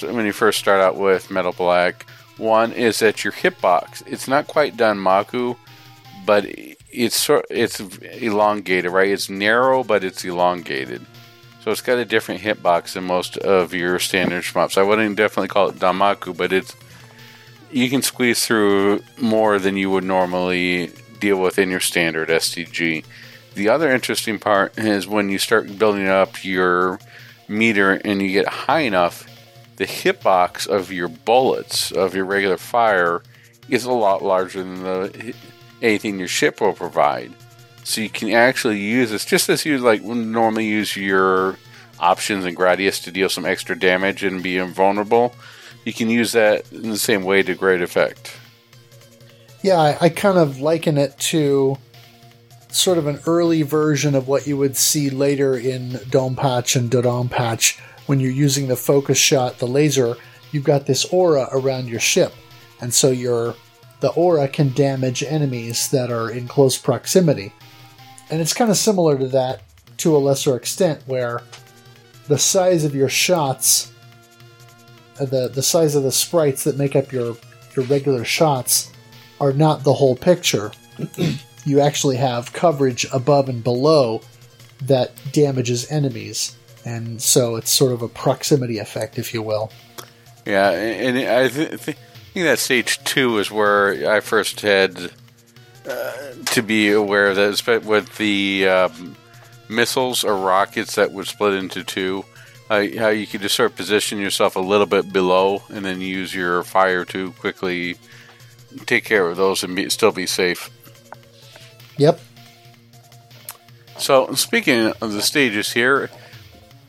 when 0.01 0.25
you 0.25 0.33
first 0.33 0.59
start 0.59 0.81
out 0.81 0.97
with 0.97 1.31
Metal 1.31 1.51
Black. 1.51 2.05
One 2.37 2.71
is 2.71 2.99
that 2.99 3.23
your 3.23 3.33
hitbox, 3.33 4.03
it's 4.07 4.27
not 4.27 4.47
quite 4.47 4.77
Danmaku, 4.77 5.57
but 6.25 6.45
it's 6.91 7.15
sort 7.15 7.45
it's 7.49 7.79
elongated, 7.79 8.91
right? 8.91 9.09
It's 9.09 9.29
narrow, 9.29 9.83
but 9.83 10.03
it's 10.03 10.23
elongated. 10.23 11.05
So 11.63 11.71
it's 11.71 11.81
got 11.81 11.99
a 11.99 12.05
different 12.05 12.41
hitbox 12.41 12.93
than 12.93 13.03
most 13.03 13.37
of 13.37 13.73
your 13.73 13.99
standard 13.99 14.43
shmups. 14.43 14.77
I 14.77 14.83
wouldn't 14.83 15.15
definitely 15.15 15.49
call 15.49 15.69
it 15.69 15.75
Danmaku, 15.75 16.35
but 16.35 16.51
it's 16.51 16.75
you 17.71 17.89
can 17.89 18.01
squeeze 18.01 18.45
through 18.45 19.01
more 19.19 19.59
than 19.59 19.77
you 19.77 19.89
would 19.91 20.03
normally 20.03 20.91
deal 21.19 21.39
with 21.39 21.59
in 21.59 21.69
your 21.69 21.79
standard 21.79 22.29
STG. 22.29 23.05
The 23.53 23.69
other 23.69 23.91
interesting 23.91 24.39
part 24.39 24.77
is 24.77 25.07
when 25.07 25.29
you 25.29 25.37
start 25.37 25.77
building 25.77 26.07
up 26.07 26.43
your 26.43 26.99
meter 27.47 27.93
and 27.93 28.21
you 28.21 28.29
get 28.31 28.47
high 28.47 28.81
enough, 28.81 29.27
the 29.81 29.87
hitbox 29.87 30.67
of 30.67 30.91
your 30.91 31.07
bullets 31.07 31.91
of 31.91 32.13
your 32.13 32.23
regular 32.23 32.55
fire 32.55 33.23
is 33.67 33.83
a 33.83 33.91
lot 33.91 34.21
larger 34.21 34.61
than 34.61 34.83
the 34.83 35.33
anything 35.81 36.19
your 36.19 36.27
ship 36.27 36.61
will 36.61 36.73
provide. 36.73 37.33
So 37.83 37.99
you 37.99 38.09
can 38.09 38.29
actually 38.29 38.79
use 38.79 39.09
this 39.09 39.25
just 39.25 39.49
as 39.49 39.65
you 39.65 39.79
like 39.79 40.03
normally 40.03 40.67
use 40.67 40.95
your 40.95 41.57
options 41.99 42.45
and 42.45 42.55
Gradius 42.55 43.03
to 43.05 43.11
deal 43.11 43.27
some 43.27 43.43
extra 43.43 43.75
damage 43.75 44.23
and 44.23 44.43
be 44.43 44.59
invulnerable. 44.59 45.33
You 45.83 45.93
can 45.93 46.11
use 46.11 46.33
that 46.33 46.71
in 46.71 46.91
the 46.91 46.97
same 46.99 47.23
way 47.23 47.41
to 47.41 47.55
great 47.55 47.81
effect. 47.81 48.37
Yeah, 49.63 49.79
I, 49.79 49.97
I 49.99 50.09
kind 50.09 50.37
of 50.37 50.59
liken 50.59 50.99
it 50.99 51.17
to 51.31 51.79
sort 52.69 52.99
of 52.99 53.07
an 53.07 53.19
early 53.25 53.63
version 53.63 54.13
of 54.13 54.27
what 54.27 54.45
you 54.45 54.57
would 54.57 54.77
see 54.77 55.09
later 55.09 55.57
in 55.57 55.89
Donpachi 55.89 56.75
and 56.75 56.91
Dodonpachi 56.91 57.79
when 58.07 58.19
you're 58.19 58.31
using 58.31 58.67
the 58.67 58.75
focus 58.75 59.17
shot, 59.17 59.59
the 59.59 59.67
laser, 59.67 60.15
you've 60.51 60.63
got 60.63 60.85
this 60.85 61.05
aura 61.05 61.47
around 61.51 61.87
your 61.87 61.99
ship. 61.99 62.33
And 62.81 62.93
so 62.93 63.09
your 63.11 63.55
the 64.01 64.09
aura 64.09 64.47
can 64.47 64.73
damage 64.73 65.23
enemies 65.23 65.89
that 65.89 66.11
are 66.11 66.29
in 66.29 66.47
close 66.47 66.77
proximity. 66.77 67.53
And 68.29 68.41
it's 68.41 68.53
kind 68.53 68.71
of 68.71 68.77
similar 68.77 69.17
to 69.17 69.27
that 69.29 69.61
to 69.97 70.15
a 70.15 70.17
lesser 70.17 70.55
extent, 70.55 71.03
where 71.05 71.41
the 72.27 72.39
size 72.39 72.83
of 72.83 72.95
your 72.95 73.09
shots, 73.09 73.91
the, 75.19 75.51
the 75.53 75.61
size 75.61 75.95
of 75.95 76.01
the 76.01 76.11
sprites 76.11 76.63
that 76.63 76.77
make 76.77 76.95
up 76.95 77.11
your, 77.11 77.37
your 77.75 77.85
regular 77.85 78.25
shots, 78.25 78.91
are 79.39 79.53
not 79.53 79.83
the 79.83 79.93
whole 79.93 80.15
picture. 80.15 80.71
you 81.65 81.79
actually 81.79 82.17
have 82.17 82.53
coverage 82.53 83.05
above 83.13 83.49
and 83.49 83.63
below 83.63 84.21
that 84.81 85.11
damages 85.31 85.91
enemies. 85.91 86.55
And 86.85 87.21
so 87.21 87.55
it's 87.55 87.71
sort 87.71 87.91
of 87.91 88.01
a 88.01 88.07
proximity 88.07 88.79
effect, 88.79 89.19
if 89.19 89.33
you 89.33 89.41
will. 89.41 89.71
Yeah, 90.45 90.71
and 90.71 91.17
I 91.17 91.47
th- 91.47 91.83
th- 91.83 91.97
think 92.33 92.45
that 92.45 92.59
stage 92.59 93.03
two 93.03 93.37
is 93.37 93.51
where 93.51 94.11
I 94.11 94.19
first 94.19 94.61
had 94.61 95.11
uh, 95.87 96.13
to 96.45 96.61
be 96.63 96.91
aware 96.91 97.27
of 97.27 97.35
that, 97.35 97.83
with 97.85 98.17
the 98.17 98.67
um, 98.67 99.15
missiles 99.69 100.23
or 100.23 100.35
rockets 100.35 100.95
that 100.95 101.11
would 101.11 101.27
split 101.27 101.53
into 101.53 101.83
two. 101.83 102.25
Uh, 102.69 102.87
how 102.97 103.09
you 103.09 103.27
could 103.27 103.41
just 103.41 103.55
sort 103.55 103.69
of 103.69 103.75
position 103.75 104.17
yourself 104.17 104.55
a 104.55 104.59
little 104.59 104.85
bit 104.85 105.11
below 105.11 105.61
and 105.69 105.83
then 105.83 105.99
use 105.99 106.33
your 106.33 106.63
fire 106.63 107.03
to 107.03 107.31
quickly 107.33 107.97
take 108.85 109.03
care 109.03 109.27
of 109.27 109.35
those 109.35 109.61
and 109.61 109.75
be, 109.75 109.89
still 109.89 110.13
be 110.13 110.25
safe. 110.25 110.69
Yep. 111.97 112.21
So, 113.97 114.33
speaking 114.35 114.93
of 115.01 115.11
the 115.11 115.21
stages 115.21 115.73
here, 115.73 116.09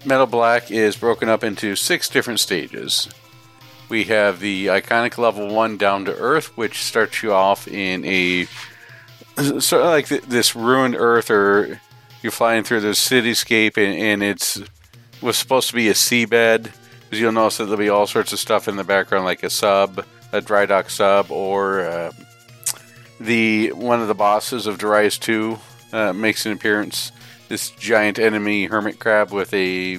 Metal 0.05 0.27
Black 0.27 0.71
is 0.71 0.97
broken 0.97 1.29
up 1.29 1.45
into 1.45 1.77
six 1.77 2.09
different 2.09 2.41
stages 2.41 3.09
We 3.89 4.05
have 4.05 4.41
the 4.41 4.67
iconic 4.67 5.19
level 5.19 5.55
one 5.55 5.77
down 5.77 6.05
to 6.07 6.15
earth, 6.17 6.57
which 6.57 6.83
starts 6.83 7.23
you 7.23 7.33
off 7.33 7.69
in 7.69 8.05
a 8.05 8.47
sort 9.61 9.83
of 9.83 9.89
like 9.89 10.09
th- 10.09 10.23
this 10.23 10.57
ruined 10.57 10.97
earth, 10.97 11.31
or 11.31 11.81
you're 12.23 12.33
flying 12.33 12.65
through 12.65 12.81
this 12.81 13.07
cityscape, 13.07 13.77
and, 13.77 13.99
and 13.99 14.23
it's 14.23 14.61
was 15.21 15.37
supposed 15.37 15.69
to 15.69 15.75
be 15.75 15.89
a 15.89 15.95
seabed. 15.95 16.73
Because 17.05 17.21
you'll 17.21 17.33
notice 17.33 17.59
that 17.59 17.65
there'll 17.65 17.79
be 17.79 17.91
all 17.91 18.07
sorts 18.07 18.33
of 18.33 18.39
stuff 18.39 18.69
in 18.69 18.77
the 18.77 18.85
background, 18.85 19.25
like 19.25 19.43
a 19.43 19.51
sub, 19.51 20.05
a 20.33 20.41
dry 20.41 20.65
dock 20.67 20.89
sub, 20.89 21.31
or 21.31 21.81
uh, 21.83 22.13
the 23.21 23.69
one 23.73 24.01
of 24.01 24.09
the 24.09 24.15
bosses 24.15 24.67
of 24.67 24.79
Darius 24.79 25.19
Two 25.19 25.59
uh, 25.93 26.13
makes 26.13 26.47
an 26.47 26.53
appearance. 26.53 27.13
This 27.53 27.69
giant 27.69 28.19
enemy 28.19 28.65
hermit 28.65 28.99
crab 28.99 29.31
with 29.31 29.53
a 29.53 29.99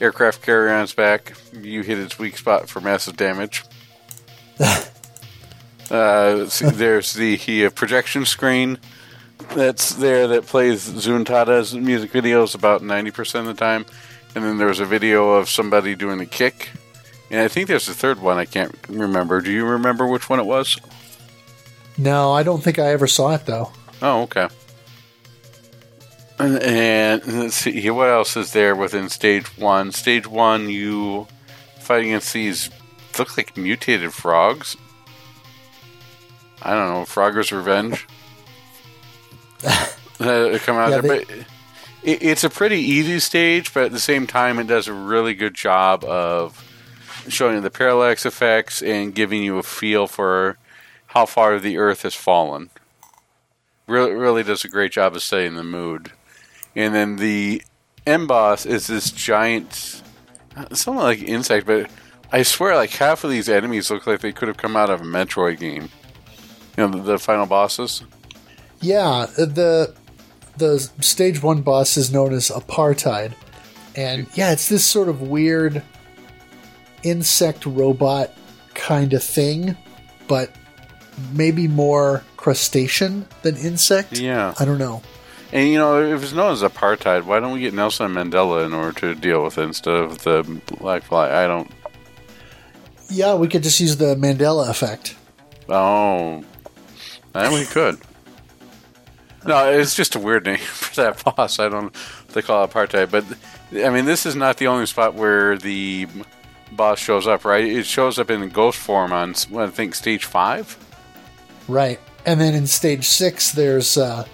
aircraft 0.00 0.40
carrier 0.40 0.72
on 0.72 0.84
its 0.84 0.94
back. 0.94 1.34
You 1.52 1.82
hit 1.82 1.98
its 1.98 2.18
weak 2.18 2.38
spot 2.38 2.70
for 2.70 2.80
massive 2.80 3.18
damage. 3.18 3.62
uh, 5.90 6.46
see, 6.46 6.70
there's 6.70 7.12
the 7.12 7.66
uh, 7.66 7.68
projection 7.68 8.24
screen 8.24 8.78
that's 9.54 9.96
there 9.96 10.26
that 10.28 10.46
plays 10.46 10.88
Zuntata's 10.88 11.74
music 11.74 12.10
videos 12.10 12.54
about 12.54 12.80
90% 12.80 13.40
of 13.40 13.44
the 13.44 13.52
time. 13.52 13.84
And 14.34 14.42
then 14.42 14.56
there's 14.56 14.80
a 14.80 14.86
video 14.86 15.32
of 15.32 15.50
somebody 15.50 15.94
doing 15.94 16.20
a 16.20 16.26
kick. 16.26 16.70
And 17.30 17.38
I 17.38 17.48
think 17.48 17.68
there's 17.68 17.90
a 17.90 17.92
third 17.92 18.18
one 18.18 18.38
I 18.38 18.46
can't 18.46 18.74
remember. 18.88 19.42
Do 19.42 19.52
you 19.52 19.66
remember 19.66 20.06
which 20.06 20.30
one 20.30 20.40
it 20.40 20.46
was? 20.46 20.78
No, 21.98 22.32
I 22.32 22.42
don't 22.42 22.64
think 22.64 22.78
I 22.78 22.92
ever 22.92 23.06
saw 23.06 23.34
it 23.34 23.44
though. 23.44 23.72
Oh, 24.00 24.22
okay. 24.22 24.48
And, 26.38 27.24
let's 27.26 27.54
see 27.56 27.80
here. 27.80 27.94
What 27.94 28.08
else 28.08 28.36
is 28.36 28.52
there 28.52 28.74
within 28.74 29.08
stage 29.08 29.46
one? 29.56 29.92
Stage 29.92 30.26
one, 30.26 30.68
you 30.68 31.26
fight 31.78 32.02
against 32.04 32.32
these 32.32 32.70
look 33.18 33.36
like 33.36 33.56
mutated 33.56 34.12
frogs. 34.12 34.76
I 36.62 36.74
don't 36.74 36.88
know, 36.92 37.04
Frogger's 37.04 37.52
Revenge. 37.52 38.06
uh, 39.64 40.58
come 40.62 40.76
out 40.76 40.90
Yeah, 40.90 41.00
there, 41.00 41.02
they- 41.02 41.24
but 41.24 41.30
it, 42.02 42.22
it's 42.22 42.44
a 42.44 42.50
pretty 42.50 42.78
easy 42.80 43.20
stage, 43.20 43.72
but 43.72 43.84
at 43.84 43.92
the 43.92 44.00
same 44.00 44.26
time, 44.26 44.58
it 44.58 44.66
does 44.66 44.88
a 44.88 44.92
really 44.92 45.34
good 45.34 45.54
job 45.54 46.04
of 46.04 46.60
showing 47.28 47.54
you 47.56 47.60
the 47.60 47.70
parallax 47.70 48.26
effects 48.26 48.82
and 48.82 49.14
giving 49.14 49.42
you 49.42 49.58
a 49.58 49.62
feel 49.62 50.06
for 50.06 50.58
how 51.08 51.26
far 51.26 51.58
the 51.58 51.78
Earth 51.78 52.02
has 52.02 52.14
fallen. 52.14 52.70
Really, 53.86 54.12
really 54.12 54.42
does 54.42 54.64
a 54.64 54.68
great 54.68 54.92
job 54.92 55.14
of 55.14 55.22
setting 55.22 55.54
the 55.54 55.62
mood. 55.64 56.12
And 56.76 56.94
then 56.94 57.16
the 57.16 57.62
end 58.06 58.28
boss 58.28 58.66
is 58.66 58.86
this 58.86 59.10
giant, 59.10 60.02
something 60.72 61.02
like 61.02 61.22
insect, 61.22 61.66
but 61.66 61.90
I 62.32 62.42
swear, 62.42 62.74
like 62.74 62.90
half 62.90 63.22
of 63.22 63.30
these 63.30 63.48
enemies 63.48 63.90
look 63.90 64.06
like 64.06 64.20
they 64.20 64.32
could 64.32 64.48
have 64.48 64.56
come 64.56 64.76
out 64.76 64.90
of 64.90 65.00
a 65.00 65.04
Metroid 65.04 65.60
game. 65.60 65.88
You 66.76 66.86
know, 66.86 66.88
the, 66.88 67.02
the 67.02 67.18
final 67.18 67.46
bosses. 67.46 68.02
Yeah, 68.80 69.26
the 69.36 69.94
the 70.56 70.78
stage 71.00 71.42
one 71.42 71.62
boss 71.62 71.96
is 71.96 72.12
known 72.12 72.32
as 72.32 72.50
apartheid, 72.50 73.34
and 73.94 74.26
yeah, 74.34 74.52
it's 74.52 74.68
this 74.68 74.84
sort 74.84 75.08
of 75.08 75.22
weird 75.22 75.82
insect 77.04 77.66
robot 77.66 78.32
kind 78.74 79.12
of 79.12 79.22
thing, 79.22 79.76
but 80.26 80.50
maybe 81.32 81.68
more 81.68 82.24
crustacean 82.36 83.26
than 83.42 83.56
insect. 83.56 84.18
Yeah. 84.18 84.54
I 84.58 84.64
don't 84.64 84.78
know. 84.78 85.02
And 85.54 85.68
you 85.68 85.78
know, 85.78 86.02
if 86.02 86.24
it's 86.24 86.32
known 86.32 86.52
as 86.52 86.62
apartheid, 86.62 87.22
why 87.22 87.38
don't 87.38 87.52
we 87.52 87.60
get 87.60 87.72
Nelson 87.72 88.12
Mandela 88.12 88.66
in 88.66 88.74
order 88.74 88.98
to 89.00 89.14
deal 89.14 89.44
with 89.44 89.56
it 89.56 89.62
instead 89.62 89.94
of 89.94 90.18
the 90.24 90.42
black 90.80 91.04
fly? 91.04 91.44
I 91.44 91.46
don't. 91.46 91.70
Yeah, 93.08 93.36
we 93.36 93.46
could 93.46 93.62
just 93.62 93.78
use 93.78 93.96
the 93.96 94.16
Mandela 94.16 94.68
effect. 94.68 95.16
Oh, 95.68 96.44
and 97.34 97.54
we 97.54 97.64
could. 97.66 98.00
No, 99.46 99.70
it's 99.70 99.94
just 99.94 100.16
a 100.16 100.18
weird 100.18 100.44
name 100.44 100.56
for 100.58 100.96
that 100.96 101.22
boss. 101.22 101.60
I 101.60 101.68
don't. 101.68 101.94
They 102.32 102.42
call 102.42 102.64
it 102.64 102.70
apartheid, 102.70 103.12
but 103.12 103.24
I 103.84 103.90
mean, 103.90 104.06
this 104.06 104.26
is 104.26 104.34
not 104.34 104.56
the 104.56 104.66
only 104.66 104.86
spot 104.86 105.14
where 105.14 105.56
the 105.56 106.08
boss 106.72 106.98
shows 106.98 107.28
up. 107.28 107.44
Right? 107.44 107.64
It 107.64 107.86
shows 107.86 108.18
up 108.18 108.28
in 108.28 108.48
ghost 108.48 108.78
form 108.78 109.12
on 109.12 109.36
I 109.56 109.68
think 109.68 109.94
stage 109.94 110.24
five. 110.24 110.76
Right. 111.68 112.00
And 112.26 112.40
then 112.40 112.54
in 112.54 112.66
stage 112.66 113.06
six, 113.06 113.52
there's 113.52 113.96
uh, 113.96 114.26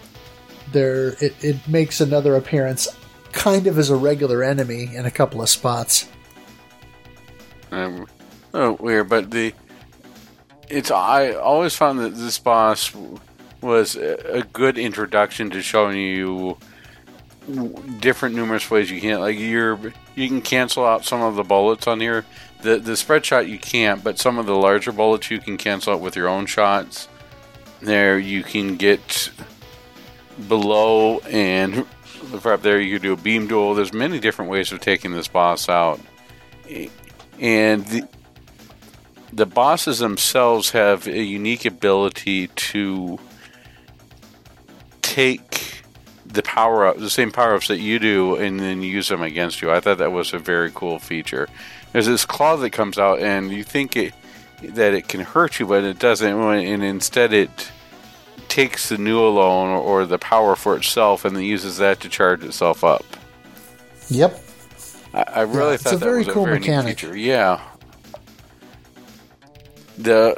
there 0.72 1.08
it, 1.22 1.34
it 1.44 1.68
makes 1.68 2.00
another 2.00 2.36
appearance, 2.36 2.88
kind 3.32 3.66
of 3.66 3.78
as 3.78 3.90
a 3.90 3.96
regular 3.96 4.42
enemy 4.42 4.94
in 4.94 5.06
a 5.06 5.10
couple 5.10 5.42
of 5.42 5.48
spots. 5.48 6.08
Um, 7.70 8.06
oh, 8.54 8.72
weird, 8.72 9.08
but 9.08 9.30
the 9.30 9.54
it's 10.68 10.90
I 10.90 11.32
always 11.32 11.74
found 11.74 11.98
that 11.98 12.14
this 12.14 12.38
boss 12.38 12.92
was 13.60 13.96
a, 13.96 14.46
good 14.52 14.78
introduction 14.78 15.50
to 15.50 15.60
showing 15.60 15.98
you 15.98 16.56
different 17.98 18.34
numerous 18.34 18.70
ways 18.70 18.90
you 18.90 19.00
can 19.00 19.20
like 19.20 19.38
you're 19.38 19.78
you 20.14 20.28
can 20.28 20.40
cancel 20.40 20.84
out 20.84 21.04
some 21.04 21.20
of 21.20 21.34
the 21.34 21.42
bullets 21.42 21.86
on 21.86 22.00
here. 22.00 22.24
The 22.62 22.78
the 22.78 22.96
spread 22.96 23.24
shot 23.24 23.48
you 23.48 23.58
can't, 23.58 24.02
but 24.04 24.18
some 24.18 24.38
of 24.38 24.46
the 24.46 24.54
larger 24.54 24.92
bullets 24.92 25.30
you 25.30 25.40
can 25.40 25.56
cancel 25.56 25.94
out 25.94 26.00
with 26.00 26.16
your 26.16 26.28
own 26.28 26.46
shots. 26.46 27.08
There 27.80 28.18
you 28.18 28.42
can 28.42 28.76
get 28.76 29.30
below 30.48 31.18
and 31.20 31.86
up 32.44 32.62
there 32.62 32.80
you 32.80 32.98
do 32.98 33.12
a 33.12 33.16
beam 33.16 33.46
duel. 33.46 33.74
There's 33.74 33.92
many 33.92 34.20
different 34.20 34.50
ways 34.50 34.72
of 34.72 34.80
taking 34.80 35.12
this 35.12 35.28
boss 35.28 35.68
out 35.68 36.00
and 37.40 37.86
the, 37.86 38.06
the 39.32 39.46
bosses 39.46 39.98
themselves 39.98 40.70
have 40.70 41.06
a 41.06 41.22
unique 41.22 41.64
ability 41.64 42.48
to 42.48 43.18
take 45.02 45.82
the 46.26 46.42
power 46.42 46.86
up, 46.86 46.98
the 46.98 47.10
same 47.10 47.32
power 47.32 47.54
ups 47.54 47.68
that 47.68 47.78
you 47.78 47.98
do, 47.98 48.36
and 48.36 48.60
then 48.60 48.82
use 48.82 49.08
them 49.08 49.22
against 49.22 49.62
you. 49.62 49.70
I 49.72 49.80
thought 49.80 49.98
that 49.98 50.12
was 50.12 50.32
a 50.32 50.38
very 50.38 50.70
cool 50.72 50.98
feature. 50.98 51.48
There's 51.92 52.06
this 52.06 52.24
claw 52.24 52.56
that 52.56 52.70
comes 52.70 52.98
out, 52.98 53.20
and 53.20 53.50
you 53.50 53.64
think 53.64 53.96
it 53.96 54.14
that 54.62 54.92
it 54.92 55.08
can 55.08 55.22
hurt 55.22 55.58
you, 55.58 55.66
but 55.66 55.84
it 55.84 55.98
doesn't, 55.98 56.30
and 56.30 56.84
instead 56.84 57.32
it 57.32 57.72
takes 58.48 58.88
the 58.88 58.96
Newalone 58.96 59.80
or 59.80 60.04
the 60.06 60.18
power 60.18 60.56
for 60.56 60.76
itself, 60.76 61.24
and 61.24 61.36
then 61.36 61.42
uses 61.44 61.78
that 61.78 62.00
to 62.00 62.08
charge 62.08 62.44
itself 62.44 62.84
up. 62.84 63.04
Yep. 64.08 64.42
I, 65.14 65.22
I 65.22 65.40
really 65.42 65.74
it's 65.74 65.84
thought 65.84 65.94
a 65.94 65.96
that 65.98 66.04
very 66.04 66.24
was 66.24 66.34
cool 66.34 66.42
a 66.44 66.46
very 66.46 66.58
mechanic. 66.60 66.86
neat 66.86 67.00
feature. 67.00 67.16
Yeah. 67.16 67.60
The 69.98 70.36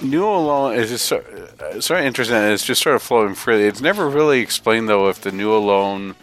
Newalone 0.00 0.76
is 0.76 0.90
just 0.90 1.06
sort, 1.06 1.26
uh, 1.26 1.80
sort 1.80 2.00
of 2.00 2.06
interesting. 2.06 2.36
It's 2.36 2.64
just 2.64 2.82
sort 2.82 2.96
of 2.96 3.02
flowing 3.02 3.34
freely. 3.34 3.64
It's 3.64 3.80
never 3.80 4.08
really 4.08 4.40
explained 4.40 4.88
though 4.88 5.08
if 5.08 5.20
the 5.20 5.30
Newalone 5.30 6.14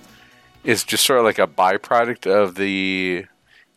is 0.64 0.84
just 0.84 1.06
sort 1.06 1.20
of 1.20 1.26
like 1.26 1.40
a 1.40 1.48
byproduct 1.48 2.28
of 2.28 2.56
the 2.56 3.26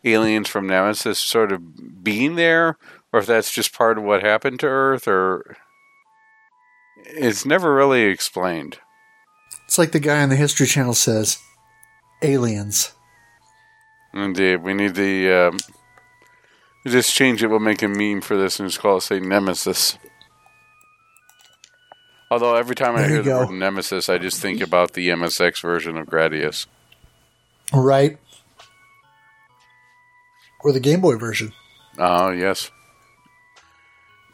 aliens 0.03 0.49
from 0.49 0.67
Nemesis 0.67 1.19
sort 1.19 1.53
of 1.53 2.03
being 2.03 2.35
there, 2.35 2.77
or 3.13 3.21
if 3.21 3.25
that's 3.25 3.53
just 3.53 3.73
part 3.73 3.97
of 3.97 4.03
what 4.03 4.21
happened 4.21 4.59
to 4.59 4.67
Earth, 4.67 5.07
or 5.07 5.55
it's 7.05 7.45
never 7.45 7.73
really 7.73 8.03
explained. 8.03 8.79
It's 9.65 9.77
like 9.77 9.91
the 9.91 9.99
guy 9.99 10.21
on 10.21 10.29
the 10.29 10.35
History 10.35 10.67
Channel 10.67 10.93
says, 10.93 11.39
aliens. 12.21 12.93
Indeed, 14.13 14.57
we 14.57 14.73
need 14.73 14.95
the. 14.95 15.31
Um, 15.31 15.59
just 16.85 17.13
change 17.13 17.41
it. 17.41 17.47
We'll 17.47 17.59
make 17.59 17.81
a 17.81 17.87
meme 17.87 18.21
for 18.21 18.35
this 18.37 18.59
and 18.59 18.69
just 18.69 18.81
call 18.81 18.97
it, 18.97 19.01
say, 19.01 19.19
Nemesis. 19.19 19.97
Although 22.29 22.55
every 22.55 22.75
time 22.75 22.95
I 22.95 23.01
There 23.01 23.09
you 23.09 23.13
hear 23.15 23.23
the 23.23 23.29
go. 23.29 23.39
word 23.45 23.51
Nemesis, 23.51 24.09
I 24.09 24.17
just 24.17 24.41
think 24.41 24.59
about 24.59 24.93
the 24.93 25.09
MSX 25.09 25.61
version 25.61 25.97
of 25.97 26.07
Gradius. 26.07 26.65
Right. 27.71 28.17
Or 30.61 30.71
the 30.71 30.79
Game 30.79 31.01
Boy 31.01 31.15
version. 31.17 31.53
Oh, 31.97 32.31
yes. 32.31 32.71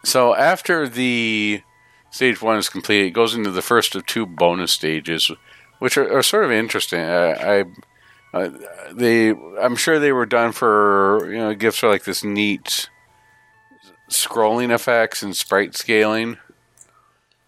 So 0.05 0.33
after 0.33 0.87
the 0.87 1.61
stage 2.11 2.41
one 2.41 2.57
is 2.57 2.69
complete, 2.69 3.05
it 3.05 3.11
goes 3.11 3.35
into 3.35 3.51
the 3.51 3.61
first 3.61 3.95
of 3.95 4.05
two 4.05 4.25
bonus 4.25 4.73
stages, 4.73 5.31
which 5.79 5.97
are, 5.97 6.17
are 6.17 6.23
sort 6.23 6.45
of 6.45 6.51
interesting. 6.51 7.01
I, 7.01 7.59
I 7.59 7.65
uh, 8.31 8.49
they, 8.91 9.31
I'm 9.31 9.75
sure 9.75 9.99
they 9.99 10.11
were 10.11 10.25
done 10.25 10.51
for 10.51 11.27
you 11.31 11.37
know 11.37 11.53
gifts 11.55 11.79
for 11.79 11.89
like 11.89 12.03
this 12.03 12.23
neat 12.23 12.89
scrolling 14.09 14.73
effects 14.73 15.23
and 15.23 15.35
sprite 15.35 15.75
scaling. 15.75 16.37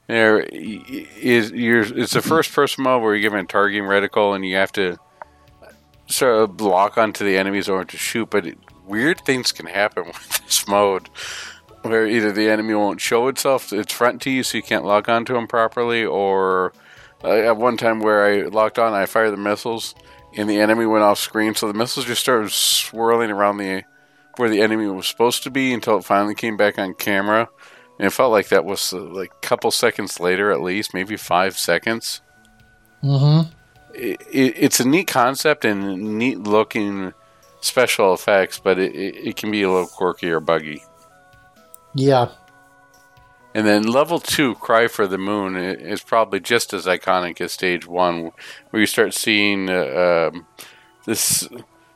There 0.07 0.39
is 0.41 1.51
you're, 1.51 1.81
it's 1.81 2.15
a 2.15 2.21
first 2.21 2.51
person 2.51 2.83
mode 2.83 3.01
where 3.01 3.13
you're 3.15 3.21
given 3.21 3.39
a 3.39 3.47
targeting 3.47 3.83
reticle 3.83 4.35
and 4.35 4.45
you 4.45 4.55
have 4.55 4.71
to 4.73 4.97
sort 6.07 6.41
of 6.43 6.57
block 6.57 6.97
onto 6.97 7.23
the 7.23 7.37
enemies 7.37 7.69
or 7.69 7.85
to 7.85 7.97
shoot, 7.97 8.29
but 8.29 8.45
it, 8.45 8.57
weird 8.85 9.21
things 9.21 9.51
can 9.51 9.67
happen 9.67 10.05
with 10.07 10.45
this 10.45 10.67
mode 10.67 11.09
where 11.83 12.05
either 12.05 12.31
the 12.31 12.49
enemy 12.49 12.73
won't 12.73 13.01
show 13.01 13.27
itself 13.27 13.71
its 13.73 13.93
front 13.93 14.21
to 14.21 14.29
you 14.29 14.43
so 14.43 14.57
you 14.57 14.63
can't 14.63 14.85
lock 14.85 15.09
onto 15.09 15.33
them 15.33 15.47
properly 15.47 16.05
or 16.05 16.73
uh, 17.23 17.29
at 17.29 17.57
one 17.57 17.77
time 17.77 17.99
where 17.99 18.25
I 18.25 18.47
locked 18.47 18.79
on 18.79 18.93
I 18.93 19.05
fired 19.05 19.31
the 19.31 19.37
missiles 19.37 19.95
and 20.35 20.49
the 20.49 20.59
enemy 20.59 20.85
went 20.85 21.03
off 21.03 21.19
screen 21.19 21.55
so 21.55 21.67
the 21.67 21.73
missiles 21.73 22.05
just 22.05 22.21
started 22.21 22.51
swirling 22.51 23.31
around 23.31 23.57
the 23.57 23.83
where 24.37 24.49
the 24.49 24.61
enemy 24.61 24.87
was 24.87 25.07
supposed 25.07 25.43
to 25.43 25.51
be 25.51 25.73
until 25.73 25.97
it 25.97 26.05
finally 26.05 26.35
came 26.35 26.57
back 26.57 26.79
on 26.79 26.93
camera. 26.93 27.49
And 27.97 28.07
it 28.07 28.11
felt 28.11 28.31
like 28.31 28.49
that 28.49 28.65
was 28.65 28.93
uh, 28.93 28.99
like 28.99 29.31
a 29.31 29.47
couple 29.47 29.71
seconds 29.71 30.19
later, 30.19 30.51
at 30.51 30.61
least, 30.61 30.93
maybe 30.93 31.17
five 31.17 31.57
seconds. 31.57 32.21
Mm-hmm. 33.03 33.51
It, 33.93 34.21
it, 34.31 34.53
it's 34.57 34.79
a 34.79 34.87
neat 34.87 35.07
concept 35.07 35.65
and 35.65 36.17
neat 36.17 36.39
looking 36.39 37.13
special 37.59 38.13
effects, 38.13 38.59
but 38.59 38.79
it, 38.79 38.95
it, 38.95 39.15
it 39.27 39.35
can 39.35 39.51
be 39.51 39.63
a 39.63 39.69
little 39.69 39.87
quirky 39.87 40.31
or 40.31 40.39
buggy. 40.39 40.83
Yeah. 41.93 42.29
And 43.53 43.67
then 43.67 43.83
level 43.83 44.19
two, 44.19 44.55
Cry 44.55 44.87
for 44.87 45.07
the 45.07 45.17
Moon, 45.17 45.57
is 45.57 46.01
probably 46.01 46.39
just 46.39 46.73
as 46.73 46.85
iconic 46.85 47.41
as 47.41 47.51
stage 47.51 47.85
one, 47.85 48.31
where 48.69 48.79
you 48.79 48.85
start 48.85 49.13
seeing 49.13 49.69
uh, 49.69 50.31
um, 50.33 50.47
this 51.05 51.49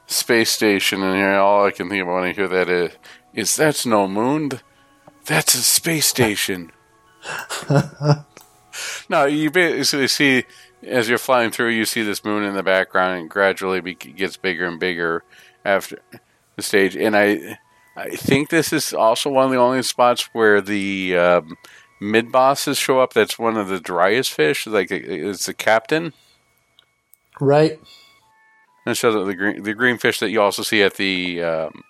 space 0.07 0.49
station, 0.49 1.01
and 1.01 1.15
here, 1.15 1.35
all 1.35 1.65
I 1.65 1.71
can 1.71 1.89
think 1.89 2.03
about 2.03 2.15
when 2.15 2.23
I 2.25 2.33
hear 2.33 2.49
that 2.49 2.69
is, 2.69 2.91
is 3.33 3.55
that's 3.55 3.85
no 3.85 4.07
moon, 4.07 4.51
that's 5.25 5.55
a 5.55 5.63
space 5.63 6.07
station. 6.07 6.73
no, 9.09 9.25
you 9.25 9.49
basically 9.49 10.09
see 10.09 10.43
as 10.85 11.09
you're 11.09 11.17
flying 11.17 11.51
through, 11.51 11.69
you 11.69 11.85
see 11.85 12.03
this 12.03 12.23
moon 12.23 12.43
in 12.43 12.53
the 12.53 12.63
background, 12.63 13.19
and 13.19 13.29
gradually 13.29 13.81
be- 13.81 13.95
gets 13.95 14.37
bigger 14.37 14.65
and 14.65 14.79
bigger 14.79 15.23
after 15.63 15.99
the 16.55 16.61
stage. 16.61 16.95
And 16.95 17.15
I, 17.15 17.59
I 17.95 18.09
think 18.09 18.49
this 18.49 18.73
is 18.73 18.93
also 18.93 19.29
one 19.29 19.45
of 19.45 19.51
the 19.51 19.57
only 19.57 19.81
spots 19.83 20.29
where 20.33 20.59
the 20.61 21.17
um, 21.17 21.57
mid 21.99 22.31
bosses 22.31 22.77
show 22.77 22.99
up. 22.99 23.13
That's 23.13 23.39
one 23.39 23.57
of 23.57 23.67
the 23.67 23.79
Darius 23.79 24.27
fish. 24.27 24.67
Like 24.67 24.91
it's 24.91 25.45
the 25.45 25.53
captain. 25.53 26.13
Right. 27.39 27.79
And 28.85 29.03
up 29.03 29.25
the 29.25 29.33
green 29.33 29.63
the 29.63 29.73
green 29.73 29.97
fish 29.97 30.19
that 30.19 30.29
you 30.29 30.41
also 30.41 30.61
see 30.61 30.83
at 30.83 30.95
the 30.95 31.41
um, 31.41 31.83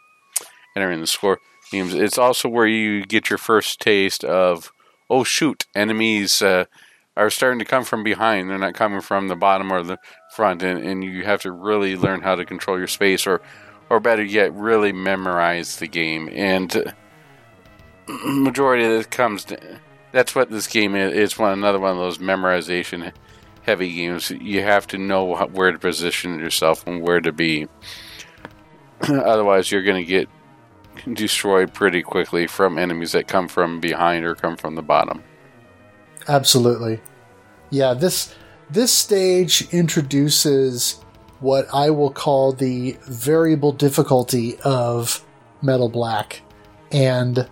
entering 0.75 1.01
the 1.01 1.07
score 1.07 1.39
games. 1.71 1.93
It's 1.93 2.17
also 2.17 2.47
where 2.47 2.67
you 2.67 3.05
get 3.05 3.29
your 3.29 3.37
first 3.37 3.81
taste 3.81 4.23
of 4.23 4.71
oh 5.09 5.23
shoot, 5.23 5.65
enemies 5.75 6.41
uh, 6.41 6.65
are 7.17 7.29
starting 7.29 7.59
to 7.59 7.65
come 7.65 7.83
from 7.83 8.03
behind. 8.03 8.49
They're 8.49 8.57
not 8.57 8.75
coming 8.75 9.01
from 9.01 9.27
the 9.27 9.35
bottom 9.35 9.71
or 9.71 9.83
the 9.83 9.97
front, 10.33 10.63
and, 10.63 10.83
and 10.83 11.03
you 11.03 11.23
have 11.25 11.41
to 11.41 11.51
really 11.51 11.95
learn 11.95 12.21
how 12.21 12.35
to 12.35 12.45
control 12.45 12.77
your 12.77 12.87
space, 12.87 13.27
or 13.27 13.41
or 13.89 13.99
better 13.99 14.23
yet, 14.23 14.53
really 14.53 14.91
memorize 14.91 15.77
the 15.77 15.87
game. 15.87 16.29
And 16.31 16.75
uh, 16.75 16.91
majority 18.07 18.85
of 18.85 18.91
this 18.91 19.07
comes. 19.07 19.45
That's 20.11 20.35
what 20.35 20.49
this 20.49 20.67
game 20.67 20.95
is. 20.95 21.13
It's 21.13 21.37
one 21.37 21.53
another 21.53 21.79
one 21.79 21.91
of 21.91 21.97
those 21.97 22.17
memorization 22.17 23.11
heavy 23.63 23.93
games. 23.93 24.31
You 24.31 24.61
have 24.61 24.87
to 24.87 24.97
know 24.97 25.35
where 25.47 25.71
to 25.71 25.79
position 25.79 26.39
yourself 26.39 26.85
and 26.87 27.01
where 27.01 27.19
to 27.21 27.31
be. 27.31 27.67
Otherwise, 29.01 29.71
you're 29.71 29.83
going 29.83 30.03
to 30.03 30.07
get 30.07 30.29
destroyed 31.13 31.73
pretty 31.73 32.01
quickly 32.01 32.47
from 32.47 32.77
enemies 32.77 33.11
that 33.11 33.27
come 33.27 33.47
from 33.47 33.79
behind 33.79 34.25
or 34.25 34.35
come 34.35 34.55
from 34.55 34.75
the 34.75 34.81
bottom. 34.81 35.23
Absolutely. 36.27 37.01
Yeah, 37.69 37.93
this 37.93 38.33
this 38.69 38.91
stage 38.91 39.67
introduces 39.71 41.03
what 41.39 41.67
I 41.73 41.89
will 41.89 42.11
call 42.11 42.53
the 42.53 42.97
variable 43.03 43.71
difficulty 43.71 44.57
of 44.63 45.25
Metal 45.61 45.89
Black. 45.89 46.41
And 46.91 47.47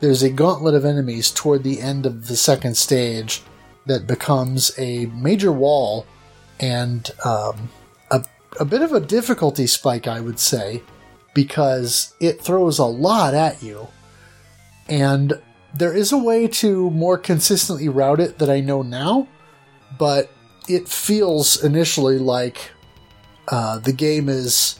there's 0.00 0.22
a 0.22 0.30
gauntlet 0.30 0.74
of 0.74 0.84
enemies 0.84 1.30
toward 1.30 1.62
the 1.62 1.80
end 1.80 2.06
of 2.06 2.26
the 2.26 2.36
second 2.36 2.76
stage 2.76 3.42
that 3.86 4.06
becomes 4.06 4.72
a 4.78 5.06
major 5.06 5.52
wall 5.52 6.06
and 6.58 7.10
um, 7.24 7.70
a, 8.10 8.24
a 8.58 8.64
bit 8.64 8.82
of 8.82 8.92
a 8.92 9.00
difficulty 9.00 9.66
spike, 9.66 10.06
I 10.06 10.20
would 10.20 10.38
say, 10.38 10.82
because 11.34 12.14
it 12.20 12.40
throws 12.40 12.78
a 12.78 12.84
lot 12.84 13.34
at 13.34 13.62
you. 13.62 13.88
And 14.88 15.40
there 15.74 15.94
is 15.94 16.12
a 16.12 16.18
way 16.18 16.48
to 16.48 16.90
more 16.90 17.18
consistently 17.18 17.88
route 17.88 18.20
it 18.20 18.38
that 18.38 18.50
I 18.50 18.60
know 18.60 18.82
now, 18.82 19.28
but 19.98 20.30
it 20.68 20.88
feels 20.88 21.62
initially 21.62 22.18
like 22.18 22.70
uh, 23.48 23.78
the 23.78 23.92
game 23.92 24.28
is 24.28 24.78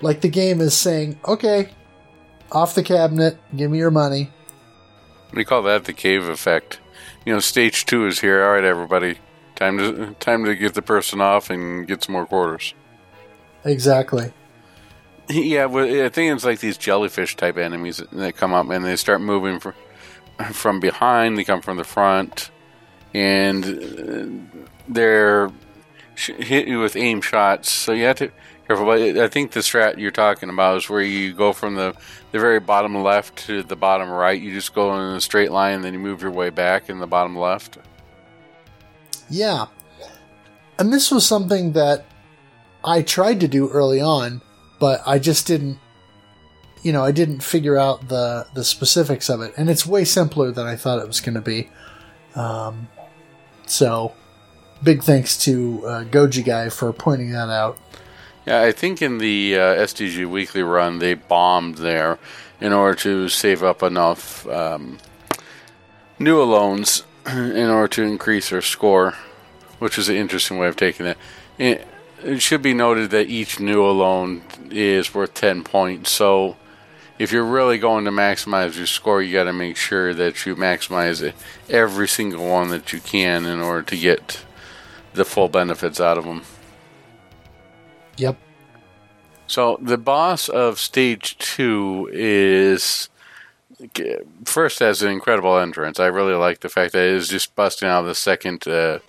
like 0.00 0.20
the 0.20 0.28
game 0.28 0.60
is 0.60 0.74
saying, 0.74 1.18
"Okay, 1.26 1.70
off 2.52 2.74
the 2.74 2.82
cabinet, 2.82 3.38
give 3.54 3.70
me 3.70 3.78
your 3.78 3.90
money." 3.90 4.30
We 5.32 5.44
call 5.44 5.62
that 5.62 5.84
the 5.84 5.92
cave 5.92 6.28
effect. 6.28 6.80
You 7.24 7.34
know, 7.34 7.40
stage 7.40 7.86
two 7.86 8.06
is 8.06 8.20
here. 8.20 8.44
All 8.44 8.52
right, 8.52 8.64
everybody, 8.64 9.18
time 9.54 9.78
to 9.78 10.14
time 10.20 10.44
to 10.44 10.54
get 10.54 10.74
the 10.74 10.82
person 10.82 11.20
off 11.20 11.50
and 11.50 11.86
get 11.86 12.04
some 12.04 12.12
more 12.12 12.26
quarters. 12.26 12.74
Exactly. 13.64 14.32
Yeah, 15.28 15.64
well, 15.64 15.86
I 16.04 16.08
think 16.08 16.32
it's 16.32 16.44
like 16.44 16.60
these 16.60 16.78
jellyfish 16.78 17.34
type 17.34 17.56
enemies 17.56 18.00
that 18.12 18.36
come 18.36 18.54
up 18.54 18.70
and 18.70 18.84
they 18.84 18.94
start 18.94 19.20
moving 19.20 19.58
from 19.58 19.74
from 20.52 20.78
behind. 20.78 21.36
They 21.36 21.42
come 21.42 21.62
from 21.62 21.76
the 21.76 21.82
front, 21.82 22.52
and 23.12 23.64
uh, 23.64 24.60
they're 24.88 25.50
hit 26.16 26.66
you 26.66 26.80
with 26.80 26.96
aim 26.96 27.20
shots. 27.20 27.70
So 27.70 27.92
you 27.92 28.04
have 28.04 28.16
to 28.16 28.32
careful. 28.66 28.86
But 28.86 29.00
I 29.00 29.28
think 29.28 29.52
the 29.52 29.60
strat 29.60 29.98
you're 29.98 30.10
talking 30.10 30.50
about 30.50 30.78
is 30.78 30.90
where 30.90 31.02
you 31.02 31.32
go 31.32 31.52
from 31.52 31.74
the 31.74 31.94
the 32.32 32.38
very 32.38 32.60
bottom 32.60 32.94
left 33.02 33.36
to 33.46 33.62
the 33.62 33.76
bottom 33.76 34.10
right. 34.10 34.40
You 34.40 34.52
just 34.52 34.74
go 34.74 34.94
in 34.96 35.16
a 35.16 35.20
straight 35.20 35.52
line, 35.52 35.76
and 35.76 35.84
then 35.84 35.92
you 35.92 35.98
move 35.98 36.22
your 36.22 36.30
way 36.30 36.50
back 36.50 36.88
in 36.88 36.98
the 36.98 37.06
bottom 37.06 37.36
left. 37.36 37.78
Yeah. 39.28 39.66
And 40.78 40.92
this 40.92 41.10
was 41.10 41.26
something 41.26 41.72
that 41.72 42.04
I 42.84 43.02
tried 43.02 43.40
to 43.40 43.48
do 43.48 43.70
early 43.70 44.00
on, 44.00 44.42
but 44.78 45.00
I 45.06 45.18
just 45.18 45.46
didn't 45.46 45.78
you 46.82 46.92
know, 46.92 47.02
I 47.02 47.10
didn't 47.10 47.42
figure 47.42 47.76
out 47.76 48.08
the 48.08 48.46
the 48.54 48.64
specifics 48.64 49.28
of 49.28 49.40
it. 49.40 49.54
And 49.56 49.68
it's 49.70 49.86
way 49.86 50.04
simpler 50.04 50.52
than 50.52 50.66
I 50.66 50.76
thought 50.76 51.00
it 51.00 51.06
was 51.06 51.20
going 51.20 51.34
to 51.34 51.40
be. 51.40 51.68
Um, 52.34 52.88
so 53.66 54.14
big 54.82 55.02
thanks 55.02 55.36
to 55.44 55.86
uh, 55.86 56.04
Goji 56.04 56.44
guy 56.44 56.68
for 56.68 56.92
pointing 56.92 57.32
that 57.32 57.48
out. 57.48 57.78
Yeah, 58.46 58.62
I 58.62 58.72
think 58.72 59.02
in 59.02 59.18
the 59.18 59.56
uh, 59.56 59.58
STG 59.76 60.26
Weekly 60.26 60.62
run 60.62 60.98
they 60.98 61.14
bombed 61.14 61.78
there 61.78 62.18
in 62.60 62.72
order 62.72 62.94
to 63.00 63.28
save 63.28 63.62
up 63.62 63.82
enough 63.82 64.46
um, 64.46 64.98
Newalones 66.18 67.02
in 67.26 67.68
order 67.68 67.88
to 67.88 68.02
increase 68.02 68.50
their 68.50 68.62
score, 68.62 69.14
which 69.78 69.98
is 69.98 70.08
an 70.08 70.16
interesting 70.16 70.58
way 70.58 70.68
of 70.68 70.76
taking 70.76 71.06
it. 71.06 71.18
It, 71.58 71.86
it 72.22 72.40
should 72.40 72.62
be 72.62 72.72
noted 72.72 73.10
that 73.10 73.28
each 73.28 73.56
Newalone 73.56 74.42
is 74.70 75.12
worth 75.14 75.34
10 75.34 75.64
points, 75.64 76.10
so 76.10 76.56
if 77.18 77.32
you're 77.32 77.44
really 77.44 77.78
going 77.78 78.04
to 78.04 78.10
maximize 78.10 78.76
your 78.76 78.86
score, 78.86 79.22
you 79.22 79.32
got 79.32 79.44
to 79.44 79.52
make 79.52 79.76
sure 79.76 80.12
that 80.14 80.44
you 80.44 80.54
maximize 80.54 81.22
it, 81.22 81.34
every 81.68 82.08
single 82.08 82.46
one 82.46 82.68
that 82.70 82.92
you 82.92 83.00
can 83.00 83.44
in 83.44 83.60
order 83.60 83.82
to 83.82 83.96
get 83.96 84.44
the 85.16 85.24
full 85.24 85.48
benefits 85.48 86.00
out 86.00 86.18
of 86.18 86.24
them. 86.24 86.42
Yep. 88.16 88.36
So 89.48 89.78
the 89.80 89.98
boss 89.98 90.48
of 90.48 90.78
stage 90.78 91.36
two 91.38 92.08
is 92.12 93.08
first 94.44 94.78
has 94.78 95.02
an 95.02 95.10
incredible 95.10 95.58
entrance. 95.58 96.00
I 96.00 96.06
really 96.06 96.34
like 96.34 96.60
the 96.60 96.68
fact 96.68 96.92
that 96.92 97.04
it 97.08 97.14
is 97.14 97.28
just 97.28 97.54
busting 97.54 97.88
out 97.88 98.00
of 98.00 98.06
the 98.06 98.14
second 98.14 98.66
uh, 98.66 99.00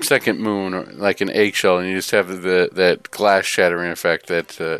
second 0.00 0.40
moon 0.40 0.74
or 0.74 0.84
like 0.92 1.20
an 1.20 1.30
eggshell, 1.30 1.78
and 1.78 1.88
you 1.88 1.96
just 1.96 2.10
have 2.10 2.28
the 2.42 2.68
that 2.72 3.10
glass 3.10 3.44
shattering 3.44 3.90
effect 3.90 4.26
that 4.26 4.60
uh, 4.60 4.78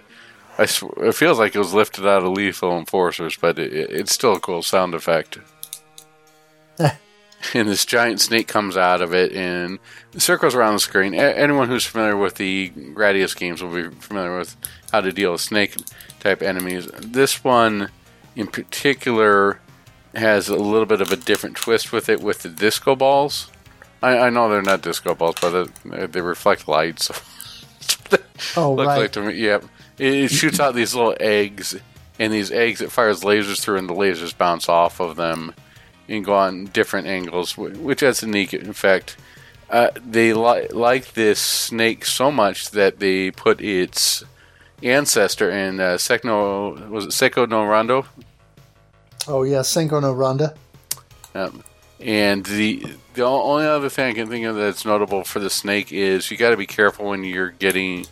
I 0.59 0.67
sw- 0.67 0.85
it 0.99 1.15
feels 1.15 1.39
like 1.39 1.55
it 1.55 1.59
was 1.59 1.73
lifted 1.75 2.07
out 2.07 2.23
of 2.23 2.33
Lethal 2.33 2.77
Enforcers, 2.79 3.37
but 3.37 3.59
it- 3.59 3.73
it's 3.91 4.13
still 4.13 4.35
a 4.35 4.41
cool 4.41 4.63
sound 4.63 4.95
effect. 4.95 5.39
and 7.55 7.69
this 7.69 7.85
giant 7.85 8.21
snake 8.21 8.49
comes 8.49 8.77
out 8.77 9.01
of 9.01 9.15
it 9.15 9.33
and 9.33 9.79
circles 10.17 10.55
around 10.55 10.75
the 10.75 10.81
screen. 10.81 11.15
A- 11.15 11.19
anyone 11.19 11.69
who's 11.69 11.85
familiar 11.87 12.17
with 12.17 12.35
the 12.37 12.71
Gradius 12.71 13.37
games 13.37 13.63
will 13.63 13.73
be 13.75 13.95
familiar 13.97 14.37
with 14.39 14.57
how 14.93 15.01
to 15.01 15.13
deal 15.13 15.33
with 15.33 15.41
snake 15.41 15.77
type 16.21 16.43
enemies. 16.43 16.87
This 16.99 17.43
one, 17.45 17.91
in 18.37 18.47
particular, 18.47 19.61
has 20.15 20.49
a 20.49 20.57
little 20.57 20.87
bit 20.87 21.01
of 21.01 21.13
a 21.13 21.17
different 21.17 21.57
twist 21.57 21.93
with 21.93 22.09
it 22.09 22.21
with 22.21 22.41
the 22.43 22.49
disco 22.49 22.95
balls. 22.97 23.51
I, 24.03 24.19
I 24.19 24.31
know 24.31 24.49
they're 24.49 24.63
not 24.63 24.83
disco 24.83 25.15
balls, 25.15 25.37
but 25.41 25.69
they, 25.85 26.07
they 26.07 26.21
reflect 26.21 26.67
light, 26.69 27.01
so 27.01 27.15
Oh, 28.57 28.73
look 28.75 28.87
right. 28.87 28.99
like 29.03 29.13
to 29.13 29.23
me. 29.23 29.35
Yep, 29.35 29.65
it, 29.99 30.15
it 30.15 30.31
shoots 30.31 30.59
out 30.59 30.75
these 30.75 30.95
little 30.95 31.15
eggs, 31.21 31.77
and 32.19 32.33
these 32.33 32.51
eggs 32.51 32.81
it 32.81 32.91
fires 32.91 33.21
lasers 33.21 33.61
through, 33.61 33.77
and 33.77 33.89
the 33.89 33.95
lasers 33.95 34.37
bounce 34.37 34.69
off 34.69 35.01
of 35.01 35.17
them 35.17 35.55
and 36.11 36.25
go 36.25 36.35
on 36.35 36.67
different 36.67 37.07
angles, 37.07 37.57
which 37.57 38.01
has 38.01 38.23
a 38.23 38.27
neat 38.27 38.53
effect. 38.53 39.17
Uh, 39.71 39.89
they 40.05 40.33
li- 40.35 40.67
like 40.69 41.15
this 41.15 41.39
snake 41.41 42.05
so 42.05 42.31
much 42.31 42.73
that 42.73 42.99
they 42.99 43.31
put 43.31 43.61
its 43.63 44.25
ancestor 44.83 45.49
in 45.51 45.79
uh, 45.79 45.95
Sekno 45.97 46.89
was 46.89 47.05
it 47.05 47.11
Seiko 47.11 47.49
no 47.49 47.65
Rondo, 47.65 48.07
Oh 49.29 49.43
yeah, 49.45 49.61
Senko 49.61 50.01
no 50.03 50.13
Ronde. 50.13 50.53
um, 51.35 51.63
and 52.01 52.45
the 52.47 52.83
the 53.15 53.23
only 53.23 53.67
other 53.67 53.89
thing 53.91 54.11
I 54.11 54.15
can 54.15 54.29
think 54.29 54.47
of 54.47 54.57
that's 54.57 54.85
notable 54.85 55.23
for 55.23 55.39
the 55.39 55.51
snake 55.51 55.93
is 55.93 56.31
you 56.31 56.37
got 56.37 56.51
to 56.51 56.57
be 56.57 56.67
careful 56.67 57.07
when 57.11 57.23
you're 57.25 57.51
getting, 57.51 58.07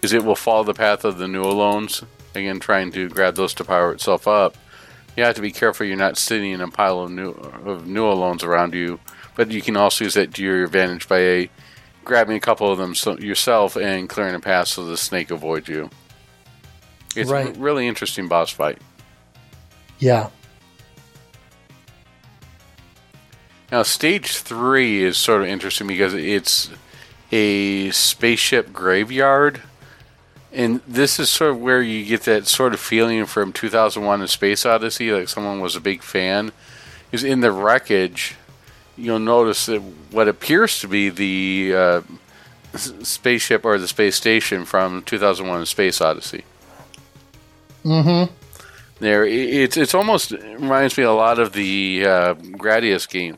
because 0.00 0.12
it 0.12 0.24
will 0.24 0.36
follow 0.36 0.64
the 0.64 0.72
path 0.74 1.04
of 1.04 1.18
the 1.18 1.26
Newalones, 1.26 2.04
again 2.34 2.60
trying 2.60 2.92
to 2.92 3.08
grab 3.08 3.34
those 3.34 3.52
to 3.54 3.64
power 3.64 3.92
itself 3.92 4.26
up. 4.28 4.56
You 5.16 5.24
have 5.24 5.36
to 5.36 5.42
be 5.42 5.52
careful 5.52 5.86
you're 5.86 5.96
not 5.96 6.18
sitting 6.18 6.50
in 6.52 6.60
a 6.60 6.68
pile 6.68 7.00
of 7.00 7.10
new 7.10 7.30
of 7.30 7.84
Newalones 7.84 8.42
around 8.42 8.74
you, 8.74 8.98
but 9.36 9.50
you 9.50 9.62
can 9.62 9.76
also 9.76 10.04
use 10.04 10.14
that 10.14 10.34
to 10.34 10.42
your 10.42 10.64
advantage 10.64 11.08
by 11.08 11.18
a, 11.18 11.50
grabbing 12.04 12.36
a 12.36 12.40
couple 12.40 12.70
of 12.70 12.78
them 12.78 12.94
so, 12.94 13.16
yourself 13.18 13.76
and 13.76 14.08
clearing 14.08 14.34
a 14.34 14.40
path 14.40 14.68
so 14.68 14.84
the 14.84 14.96
snake 14.96 15.30
avoids 15.30 15.68
you. 15.68 15.88
It's 17.14 17.30
Right. 17.30 17.56
a 17.56 17.58
really 17.60 17.86
interesting 17.86 18.26
boss 18.26 18.50
fight. 18.50 18.78
Yeah. 20.00 20.30
Now, 23.70 23.82
stage 23.82 24.36
three 24.38 25.02
is 25.02 25.16
sort 25.16 25.42
of 25.42 25.48
interesting 25.48 25.86
because 25.86 26.14
it's 26.14 26.70
a 27.32 27.90
spaceship 27.90 28.72
graveyard. 28.72 29.62
And 30.54 30.80
this 30.86 31.18
is 31.18 31.30
sort 31.30 31.50
of 31.50 31.60
where 31.60 31.82
you 31.82 32.04
get 32.04 32.22
that 32.22 32.46
sort 32.46 32.74
of 32.74 32.80
feeling 32.80 33.26
from 33.26 33.52
2001 33.52 34.22
A 34.22 34.28
Space 34.28 34.64
Odyssey, 34.64 35.10
like 35.10 35.28
someone 35.28 35.60
was 35.60 35.74
a 35.74 35.80
big 35.80 36.02
fan. 36.02 36.52
Is 37.10 37.24
in 37.24 37.40
the 37.40 37.50
wreckage, 37.50 38.36
you'll 38.96 39.18
notice 39.18 39.66
that 39.66 39.80
what 39.80 40.28
appears 40.28 40.78
to 40.80 40.88
be 40.88 41.08
the 41.08 41.74
uh, 41.74 42.00
spaceship 42.76 43.64
or 43.64 43.78
the 43.78 43.88
space 43.88 44.14
station 44.14 44.64
from 44.64 45.02
2001 45.02 45.62
A 45.62 45.66
Space 45.66 46.00
Odyssey. 46.00 46.44
Mm-hmm. 47.84 48.32
There, 49.00 49.26
it's 49.26 49.76
it's 49.76 49.94
almost 49.94 50.30
reminds 50.30 50.96
me 50.96 51.02
a 51.02 51.12
lot 51.12 51.40
of 51.40 51.52
the 51.52 52.04
uh, 52.06 52.34
Gradius 52.34 53.08
game, 53.08 53.36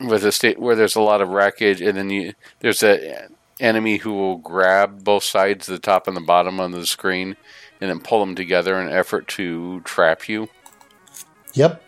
with 0.00 0.24
a 0.24 0.30
state 0.30 0.58
where 0.58 0.76
there's 0.76 0.94
a 0.94 1.00
lot 1.00 1.20
of 1.20 1.30
wreckage, 1.30 1.80
and 1.80 1.98
then 1.98 2.10
you 2.10 2.32
there's 2.60 2.82
a 2.84 3.28
enemy 3.60 3.96
who 3.98 4.12
will 4.12 4.36
grab 4.36 5.04
both 5.04 5.24
sides, 5.24 5.66
the 5.66 5.78
top 5.78 6.06
and 6.08 6.16
the 6.16 6.20
bottom 6.20 6.60
of 6.60 6.72
the 6.72 6.86
screen, 6.86 7.36
and 7.80 7.90
then 7.90 8.00
pull 8.00 8.20
them 8.20 8.34
together 8.34 8.80
in 8.80 8.88
an 8.88 8.92
effort 8.94 9.28
to 9.28 9.80
trap 9.80 10.28
you. 10.28 10.48
Yep. 11.54 11.82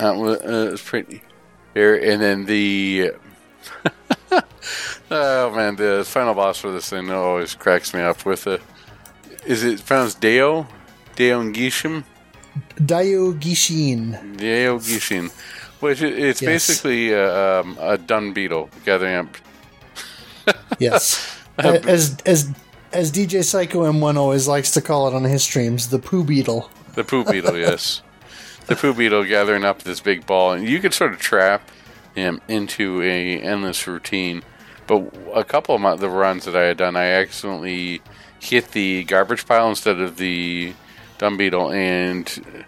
Uh, 0.00 0.14
wa- 0.16 0.26
uh, 0.32 0.70
it's 0.72 0.82
pretty 0.82 1.22
there, 1.74 1.94
and 2.00 2.20
then 2.22 2.44
the 2.46 3.12
oh 5.10 5.50
man, 5.54 5.76
the 5.76 6.04
final 6.06 6.34
boss 6.34 6.58
for 6.58 6.70
this 6.70 6.88
thing 6.88 7.10
always 7.10 7.54
cracks 7.54 7.92
me 7.94 8.00
up 8.00 8.24
with 8.24 8.46
a. 8.46 8.60
Is 9.46 9.64
it 9.64 9.84
pronounced 9.84 10.20
Deo? 10.20 10.66
Deo 11.16 11.42
Gishim? 11.52 12.04
Daio 12.76 13.32
Gishin. 13.38 14.36
Deo 14.36 14.78
Gishin. 14.78 15.30
Which 15.80 16.02
it's 16.02 16.42
Yes. 16.42 16.48
basically 16.68 17.12
a, 17.12 17.60
um, 17.60 17.76
a 17.80 17.96
dung 17.98 18.32
beetle 18.32 18.68
gathering 18.84 19.14
up. 19.14 19.36
Yes. 20.78 21.36
as 21.58 22.16
as 22.24 22.52
as 22.92 23.12
DJ 23.12 23.44
Psycho 23.44 23.90
M1 23.90 24.16
always 24.16 24.48
likes 24.48 24.70
to 24.72 24.80
call 24.80 25.08
it 25.08 25.14
on 25.14 25.24
his 25.24 25.42
streams, 25.42 25.88
the 25.88 25.98
poo 25.98 26.24
beetle. 26.24 26.70
The 26.94 27.04
poo 27.04 27.24
beetle, 27.24 27.56
yes. 27.58 28.02
The 28.66 28.76
poo 28.76 28.94
beetle 28.94 29.24
gathering 29.24 29.64
up 29.64 29.82
this 29.82 30.00
big 30.00 30.26
ball, 30.26 30.52
and 30.52 30.68
you 30.68 30.80
could 30.80 30.94
sort 30.94 31.12
of 31.12 31.18
trap 31.18 31.70
him 32.14 32.40
into 32.48 33.02
a 33.02 33.40
endless 33.40 33.86
routine. 33.86 34.42
But 34.86 35.12
a 35.34 35.44
couple 35.44 35.74
of 35.74 35.80
my, 35.80 35.96
the 35.96 36.08
runs 36.08 36.44
that 36.46 36.56
I 36.56 36.62
had 36.62 36.78
done, 36.78 36.96
I 36.96 37.06
accidentally 37.06 38.00
hit 38.40 38.72
the 38.72 39.04
garbage 39.04 39.46
pile 39.46 39.68
instead 39.68 40.00
of 40.00 40.16
the 40.16 40.72
dumb 41.18 41.36
beetle, 41.36 41.72
and 41.72 42.64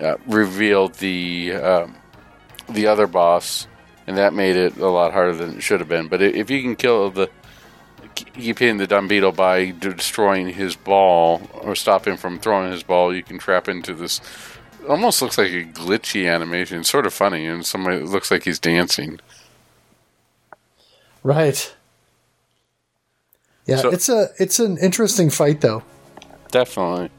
uh, 0.00 0.16
revealed 0.26 0.94
the 0.94 1.54
um, 1.54 1.96
the 2.68 2.86
other 2.86 3.06
boss, 3.06 3.66
and 4.06 4.16
that 4.16 4.34
made 4.34 4.56
it 4.56 4.76
a 4.76 4.88
lot 4.88 5.12
harder 5.12 5.34
than 5.34 5.56
it 5.56 5.62
should 5.62 5.80
have 5.80 5.88
been. 5.88 6.08
But 6.08 6.22
if 6.22 6.50
you 6.50 6.62
can 6.62 6.76
kill 6.76 7.10
the 7.10 7.30
keep 8.16 8.58
hitting 8.58 8.78
the 8.78 8.86
dumb 8.86 9.06
beetle 9.08 9.32
by 9.32 9.70
destroying 9.78 10.48
his 10.48 10.74
ball 10.76 11.48
or 11.54 11.74
stop 11.76 12.06
him 12.06 12.16
from 12.16 12.38
throwing 12.38 12.72
his 12.72 12.82
ball, 12.82 13.14
you 13.14 13.22
can 13.22 13.38
trap 13.38 13.68
into 13.68 13.94
this. 13.94 14.20
Almost 14.88 15.22
looks 15.22 15.38
like 15.38 15.50
a 15.52 15.64
glitchy 15.64 16.32
animation. 16.32 16.80
It's 16.80 16.88
sort 16.90 17.06
of 17.06 17.12
funny, 17.14 17.46
and 17.46 17.64
somebody 17.64 17.96
it 17.98 18.06
looks 18.06 18.30
like 18.30 18.44
he's 18.44 18.58
dancing. 18.58 19.20
Right. 21.22 21.74
Yeah, 23.66 23.78
So- 23.78 23.90
it's 23.90 24.08
a 24.08 24.28
it's 24.38 24.58
an 24.60 24.78
interesting 24.78 25.28
fight 25.30 25.60
though. 25.60 25.82
Definitely. 26.50 27.10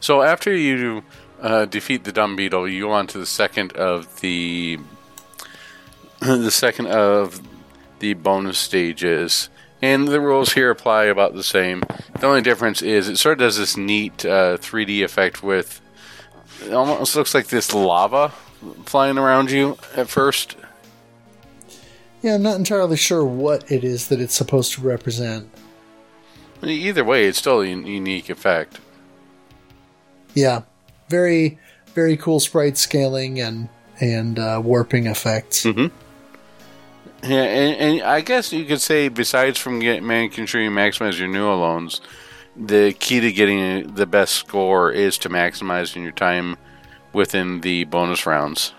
So 0.00 0.22
after 0.22 0.54
you 0.54 1.02
uh, 1.40 1.64
defeat 1.64 2.04
the 2.04 2.12
dumb 2.12 2.36
beetle, 2.36 2.68
you 2.68 2.82
go 2.84 2.92
on 2.92 3.06
to 3.08 3.18
the 3.18 3.26
second 3.26 3.72
of 3.72 4.20
the 4.20 4.78
the 6.20 6.50
second 6.50 6.88
of 6.88 7.40
the 8.00 8.14
bonus 8.14 8.58
stages, 8.58 9.48
and 9.80 10.08
the 10.08 10.20
rules 10.20 10.52
here 10.52 10.70
apply 10.70 11.04
about 11.04 11.34
the 11.34 11.42
same. 11.42 11.82
The 12.18 12.26
only 12.26 12.42
difference 12.42 12.82
is 12.82 13.08
it 13.08 13.16
sort 13.16 13.34
of 13.34 13.38
does 13.38 13.58
this 13.58 13.76
neat 13.76 14.24
uh, 14.24 14.58
3D 14.58 15.04
effect 15.04 15.42
with 15.42 15.80
it 16.64 16.72
almost 16.72 17.14
looks 17.14 17.34
like 17.34 17.48
this 17.48 17.72
lava 17.72 18.30
flying 18.84 19.18
around 19.18 19.50
you 19.50 19.78
at 19.96 20.08
first. 20.08 20.56
Yeah, 22.22 22.34
I'm 22.34 22.42
not 22.42 22.56
entirely 22.56 22.96
sure 22.96 23.24
what 23.24 23.70
it 23.70 23.84
is 23.84 24.08
that 24.08 24.20
it's 24.20 24.34
supposed 24.34 24.72
to 24.72 24.80
represent. 24.80 25.48
Either 26.62 27.04
way, 27.04 27.26
it's 27.26 27.38
still 27.38 27.60
a 27.60 27.66
unique 27.66 28.28
effect. 28.28 28.80
Yeah, 30.34 30.62
very 31.08 31.58
very 31.94 32.16
cool 32.16 32.40
sprite 32.40 32.76
scaling 32.76 33.40
and 33.40 33.68
and 34.00 34.38
uh, 34.38 34.60
warping 34.62 35.06
effects. 35.06 35.64
Yeah, 37.22 37.42
and, 37.42 37.76
and 37.76 38.02
I 38.02 38.20
guess 38.20 38.52
you 38.52 38.64
could 38.64 38.80
say, 38.80 39.08
besides 39.08 39.58
from 39.58 39.80
get, 39.80 40.02
making 40.02 40.46
sure 40.46 40.60
you 40.60 40.70
maximize 40.70 41.18
your 41.18 41.28
Newalones, 41.28 42.00
the 42.56 42.92
key 42.92 43.20
to 43.20 43.32
getting 43.32 43.94
the 43.94 44.06
best 44.06 44.34
score 44.34 44.90
is 44.92 45.18
to 45.18 45.28
maximizing 45.28 46.02
your 46.02 46.12
time 46.12 46.56
within 47.12 47.60
the 47.62 47.84
bonus 47.84 48.26
rounds. 48.26 48.72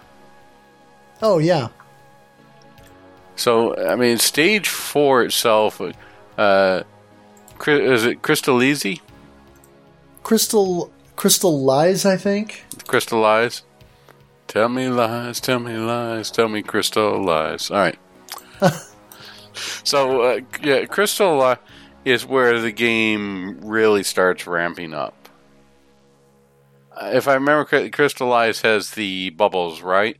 Oh 1.21 1.37
yeah, 1.39 1.67
So, 3.35 3.75
I 3.75 3.95
mean, 3.95 4.17
stage 4.19 4.69
four 4.69 5.23
itself, 5.23 5.81
uh, 6.37 6.83
is 7.67 8.05
it 8.05 8.21
Crystallize? 8.21 8.99
crystal 10.23 10.91
crystal 11.15 11.63
lies. 11.63 12.05
I 12.05 12.15
think. 12.15 12.63
Crystallize? 12.87 13.63
Tell 14.47 14.69
me 14.69 14.87
lies, 14.89 15.39
tell 15.39 15.59
me 15.59 15.75
lies, 15.77 16.31
tell 16.31 16.47
me 16.47 16.63
crystal 16.63 17.21
lies. 17.21 17.69
All 17.69 17.77
right. 17.77 17.99
so, 19.83 20.21
uh, 20.21 20.39
yeah, 20.63 20.85
crystal 20.85 21.37
Li- 21.39 21.55
is 22.05 22.25
where 22.25 22.59
the 22.59 22.71
game 22.71 23.59
really 23.61 24.03
starts 24.03 24.47
ramping 24.47 24.93
up. 24.93 25.29
Uh, 26.95 27.11
If 27.13 27.27
I 27.27 27.35
remember 27.35 27.89
Crystallize 27.89 28.61
has 28.61 28.91
the 28.91 29.29
bubbles, 29.31 29.81
right? 29.81 30.17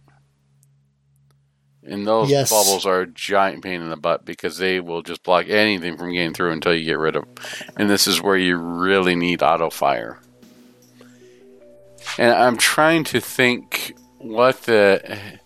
And 1.84 2.06
those 2.06 2.30
Yes. 2.30 2.50
bubbles 2.52 2.86
are 2.86 3.02
a 3.02 3.08
giant 3.08 3.64
pain 3.64 3.82
in 3.82 3.90
the 3.90 3.98
butt 3.98 4.24
because 4.26 4.58
they 4.58 4.80
will 4.80 5.02
just 5.02 5.24
block 5.24 5.46
anything 5.50 5.98
from 5.98 6.12
getting 6.12 6.34
through 6.34 6.52
until 6.52 6.74
you 6.76 6.86
get 6.86 7.00
rid 7.00 7.16
of 7.16 7.24
them. 7.24 7.46
And 7.78 7.90
this 7.90 8.06
is 8.06 8.22
where 8.22 8.36
you 8.38 8.58
really 8.58 9.16
need 9.16 9.42
auto 9.42 9.70
fire. 9.70 10.20
And 12.18 12.32
I'm 12.34 12.58
trying 12.58 13.06
to 13.06 13.20
think 13.22 13.96
what 14.18 14.64
the 14.64 15.39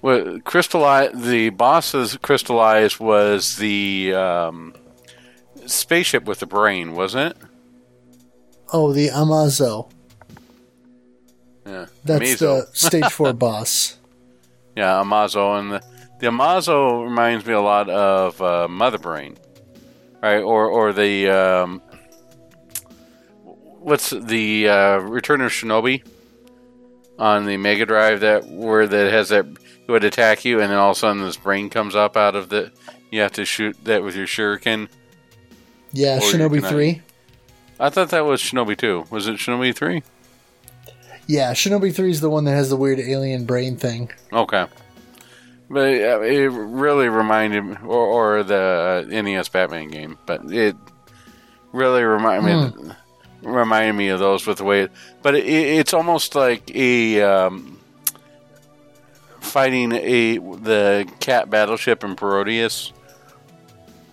what 0.00 0.44
crystallize 0.44 1.10
the 1.14 1.50
boss's 1.50 2.16
crystallize 2.18 2.98
was 2.98 3.56
the 3.56 4.14
um, 4.14 4.74
spaceship 5.66 6.24
with 6.24 6.40
the 6.40 6.46
brain, 6.46 6.94
wasn't 6.94 7.32
it? 7.36 7.42
Oh, 8.72 8.92
the 8.92 9.08
Amazo. 9.08 9.90
Yeah, 11.66 11.86
That's 12.04 12.22
Amazo. 12.36 12.38
the 12.38 12.68
stage 12.72 13.12
four 13.12 13.32
boss. 13.32 13.98
Yeah, 14.76 15.02
Amazo, 15.02 15.58
and 15.58 15.72
the, 15.72 15.82
the 16.20 16.26
Amazo 16.28 17.04
reminds 17.04 17.44
me 17.44 17.52
a 17.52 17.60
lot 17.60 17.90
of 17.90 18.40
uh, 18.40 18.68
Mother 18.68 18.98
Brain, 18.98 19.36
right? 20.22 20.40
Or 20.40 20.66
or 20.68 20.92
the 20.92 21.28
um, 21.28 21.82
what's 23.44 24.10
the 24.10 24.68
uh, 24.68 24.98
Return 24.98 25.40
of 25.40 25.50
Shinobi 25.50 26.06
on 27.18 27.44
the 27.46 27.56
Mega 27.56 27.84
Drive 27.84 28.20
that 28.20 28.46
where 28.46 28.86
that 28.86 29.12
has 29.12 29.28
that 29.30 29.46
would 29.90 30.04
attack 30.04 30.44
you, 30.44 30.60
and 30.60 30.70
then 30.70 30.78
all 30.78 30.90
of 30.90 30.96
a 30.96 31.00
sudden 31.00 31.22
this 31.22 31.36
brain 31.36 31.70
comes 31.70 31.94
up 31.94 32.16
out 32.16 32.34
of 32.34 32.48
the. 32.48 32.72
You 33.10 33.20
have 33.20 33.32
to 33.32 33.44
shoot 33.44 33.76
that 33.84 34.02
with 34.02 34.14
your 34.14 34.26
shuriken. 34.26 34.88
Yeah, 35.92 36.18
Or 36.18 36.20
Shinobi 36.20 36.62
uh, 36.62 36.68
three. 36.68 37.02
I 37.78 37.90
thought 37.90 38.10
that 38.10 38.24
was 38.24 38.40
Shinobi 38.40 38.76
two. 38.76 39.04
Was 39.10 39.26
it 39.26 39.36
Shinobi 39.36 39.74
three? 39.74 40.02
Yeah, 41.26 41.52
Shinobi 41.52 41.94
three 41.94 42.10
is 42.10 42.20
the 42.20 42.30
one 42.30 42.44
that 42.44 42.52
has 42.52 42.70
the 42.70 42.76
weird 42.76 43.00
alien 43.00 43.44
brain 43.46 43.76
thing. 43.76 44.10
Okay. 44.32 44.66
But 45.68 45.88
it 45.88 46.48
really 46.50 47.08
reminded 47.08 47.62
me, 47.64 47.76
or, 47.84 48.38
or 48.38 48.42
the 48.42 49.06
uh, 49.08 49.22
NES 49.22 49.48
Batman 49.48 49.88
game, 49.88 50.18
but 50.26 50.52
it 50.52 50.76
really 51.72 52.02
reminded 52.02 52.74
me, 52.76 52.92
reminded 53.42 53.92
me 53.92 54.08
of 54.08 54.18
those 54.18 54.46
with 54.46 54.58
the 54.58 54.64
way 54.64 54.82
it, 54.82 54.92
but 55.22 55.36
it, 55.36 55.46
it's 55.46 55.94
almost 55.94 56.34
like 56.34 56.74
a 56.74 57.22
um, 57.22 57.78
fighting 59.40 59.92
a 59.92 60.38
the 60.38 61.10
cat 61.20 61.50
battleship 61.50 62.04
in 62.04 62.14
Parodius, 62.16 62.92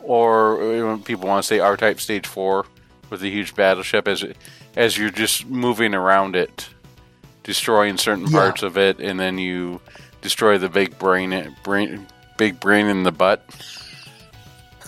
or 0.01 0.97
people 1.03 1.27
want 1.27 1.43
to 1.43 1.47
say 1.47 1.59
R-Type 1.59 1.99
Stage 1.99 2.25
Four 2.27 2.65
with 3.09 3.21
a 3.23 3.29
huge 3.29 3.55
battleship 3.55 4.07
as 4.07 4.25
as 4.75 4.97
you're 4.97 5.09
just 5.09 5.45
moving 5.47 5.93
around 5.95 6.35
it, 6.35 6.69
destroying 7.43 7.97
certain 7.97 8.25
Yeah. 8.27 8.39
parts 8.39 8.63
of 8.63 8.77
it, 8.77 8.99
and 8.99 9.19
then 9.19 9.37
you 9.37 9.81
destroy 10.21 10.57
the 10.57 10.69
big 10.69 10.97
brain, 10.99 11.55
brain 11.63 12.05
big 12.37 12.59
brain 12.59 12.87
in 12.87 13.03
the 13.03 13.11
butt. 13.11 13.43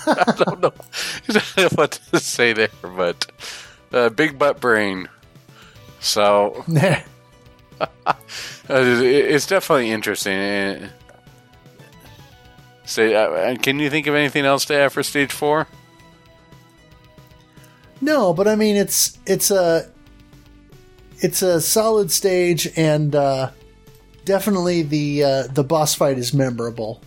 I 0.07 0.33
don't 0.37 0.61
know 0.61 0.71
what 1.75 1.99
to 2.11 2.19
say 2.19 2.53
there, 2.53 2.69
but 2.81 3.29
uh, 3.91 4.09
big 4.09 4.39
butt 4.39 4.61
brain. 4.61 5.09
So 5.99 6.63
it's 8.69 9.47
definitely 9.47 9.91
interesting. 9.91 10.37
Uh, 10.37 10.89
Say, 12.85 13.13
uh, 13.13 13.55
can 13.57 13.77
you 13.77 13.87
think 13.91 14.07
of 14.07 14.15
anything 14.15 14.45
else 14.45 14.65
to 14.65 14.73
add 14.75 14.91
for 14.91 15.03
stage 15.03 15.31
four? 15.31 15.67
No, 18.01 18.33
but 18.33 18.47
I 18.47 18.55
mean 18.55 18.75
it's 18.75 19.19
it's 19.27 19.51
a 19.51 19.87
it's 21.19 21.43
a 21.43 21.61
solid 21.61 22.11
stage 22.11 22.67
and 22.75 23.13
uh, 23.13 23.51
definitely 24.25 24.81
the 24.81 25.23
uh, 25.23 25.43
the 25.51 25.63
boss 25.63 25.93
fight 25.93 26.17
is 26.17 26.33
memorable. 26.33 27.01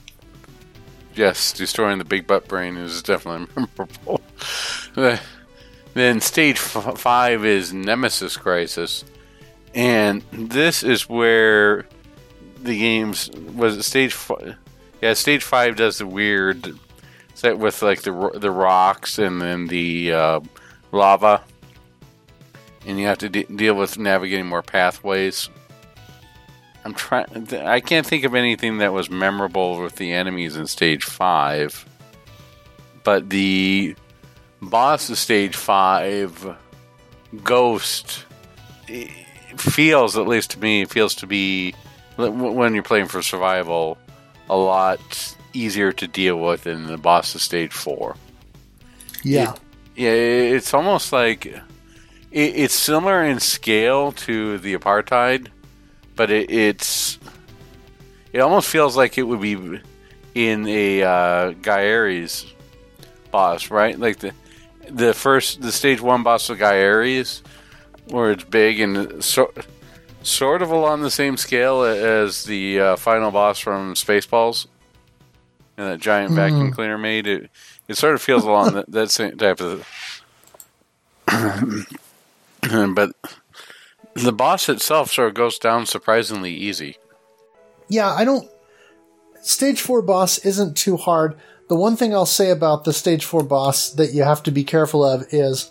Yes, 1.17 1.53
destroying 1.53 1.99
the 1.99 2.05
big 2.05 2.29
butt 2.29 2.47
brain 2.47 2.77
is 2.77 3.03
definitely 3.03 3.49
memorable. 3.57 4.21
Uh, 4.97 5.17
then 5.95 6.21
stage 6.21 6.59
f- 6.59 6.97
five 6.97 7.45
is 7.45 7.73
Nemesis 7.73 8.37
Crisis, 8.37 9.05
and 9.75 10.23
this 10.33 10.83
is 10.83 11.09
where 11.09 11.87
the 12.63 12.79
games 12.79 13.31
was 13.55 13.77
it 13.77 13.83
stage. 13.83 14.13
F- 14.13 14.57
yeah, 15.01 15.15
stage 15.15 15.43
five 15.43 15.77
does 15.77 15.99
the 15.99 16.07
weird 16.07 16.79
set 17.35 17.59
with 17.59 17.83
like 17.83 18.03
the 18.03 18.31
the 18.35 18.51
rocks 18.51 19.19
and 19.19 19.41
then 19.41 19.67
the 19.67 20.13
uh, 20.13 20.41
lava, 20.93 21.43
and 22.87 22.99
you 22.99 23.07
have 23.07 23.19
to 23.19 23.29
de- 23.29 23.45
deal 23.45 23.75
with 23.75 23.99
navigating 23.99 24.47
more 24.47 24.63
pathways. 24.63 25.49
I'm 26.85 26.95
trying. 26.95 27.49
I 27.55 27.81
can't 27.81 28.07
think 28.07 28.25
of 28.25 28.35
anything 28.35 28.79
that 28.79 28.93
was 28.93 29.09
memorable 29.09 29.81
with 29.81 29.97
the 29.97 30.13
enemies 30.13 30.57
in 30.57 30.67
stage 30.67 31.05
five, 31.05 31.87
but 33.05 33.31
the 33.31 33.95
boss 34.61 35.09
of 35.11 35.19
stage 35.19 35.57
five, 35.57 36.57
Ghost, 37.43 38.27
feels 39.61 40.17
at 40.17 40.27
least 40.27 40.53
to 40.53 40.61
me 40.61 40.85
feels 40.85 41.15
to 41.17 41.27
be 41.27 41.75
when 42.17 42.75
you're 42.75 42.83
playing 42.83 43.07
for 43.07 43.23
survival 43.23 43.99
a 44.51 44.57
lot 44.57 45.37
easier 45.53 45.93
to 45.93 46.07
deal 46.07 46.37
with 46.39 46.65
than 46.65 46.87
the 46.87 46.99
boss 46.99 47.35
of 47.35 47.41
stage 47.41 47.73
four. 47.73 48.17
Yeah, 49.23 49.55
Yeah, 49.95 50.11
it's 50.11 50.75
almost 50.75 51.13
like 51.13 51.47
it, 51.47 51.61
it's 52.33 52.75
similar 52.75 53.23
in 53.23 53.41
scale 53.41 54.13
to 54.13 54.59
the 54.59 54.75
apartheid, 54.75 55.49
but 56.17 56.31
it, 56.31 56.51
it's 56.51 57.19
it 58.33 58.41
almost 58.41 58.69
feels 58.69 58.97
like 58.97 59.19
it 59.19 59.23
would 59.23 59.41
be 59.41 59.81
in 60.35 60.67
a 60.67 61.03
uh, 61.03 61.51
Guy 61.51 61.85
Aries 61.85 62.47
boss, 63.31 63.71
right? 63.71 63.99
Like 63.99 64.19
the 64.19 64.33
the 64.89 65.15
first 65.15 65.61
the 65.61 65.73
stage 65.73 66.01
one 66.01 66.23
boss 66.23 66.49
of 66.49 66.59
Guy 66.59 66.77
Aries, 66.77 67.43
where 68.09 68.31
it's 68.33 68.45
big 68.45 68.81
and 68.81 69.23
so, 69.23 69.53
sort 70.23 70.63
of 70.63 70.71
along 70.71 71.03
the 71.03 71.11
same 71.11 71.37
scale 71.37 71.83
as 71.83 72.45
the 72.45 72.81
uh, 72.81 72.97
final 72.97 73.31
boss 73.31 73.59
from 73.59 73.95
Spaceballs, 73.95 74.67
and 75.77 75.89
that 75.89 76.01
giant 76.01 76.33
vacuum 76.33 76.73
cleaner 76.73 76.99
made 76.99 77.27
it. 77.27 77.51
It 77.89 77.97
sort 77.97 78.15
of 78.15 78.23
feels 78.23 78.45
along 78.45 78.75
that, 78.75 78.91
that 78.91 79.11
same 79.11 79.37
type 79.37 79.61
of. 79.61 79.87
but 82.95 83.13
the 84.15 84.33
boss 84.33 84.69
itself 84.69 85.13
sort 85.13 85.29
of 85.29 85.35
goes 85.35 85.59
down 85.59 85.87
surprisingly 85.87 86.53
easy. 86.53 86.97
yeah. 87.89 88.13
I 88.13 88.25
don't. 88.25 88.49
Stage 89.41 89.81
four 89.81 90.03
boss 90.03 90.39
isn't 90.39 90.77
too 90.77 90.97
hard. 90.97 91.37
The 91.69 91.75
one 91.77 91.97
thing 91.97 92.15
I'll 92.15 92.27
say 92.27 92.51
about 92.51 92.85
the 92.85 92.93
stage 92.93 93.25
four 93.25 93.43
boss 93.43 93.91
that 93.91 94.13
you 94.13 94.23
have 94.23 94.43
to 94.45 94.51
be 94.51 94.63
careful 94.63 95.05
of 95.05 95.25
is, 95.31 95.71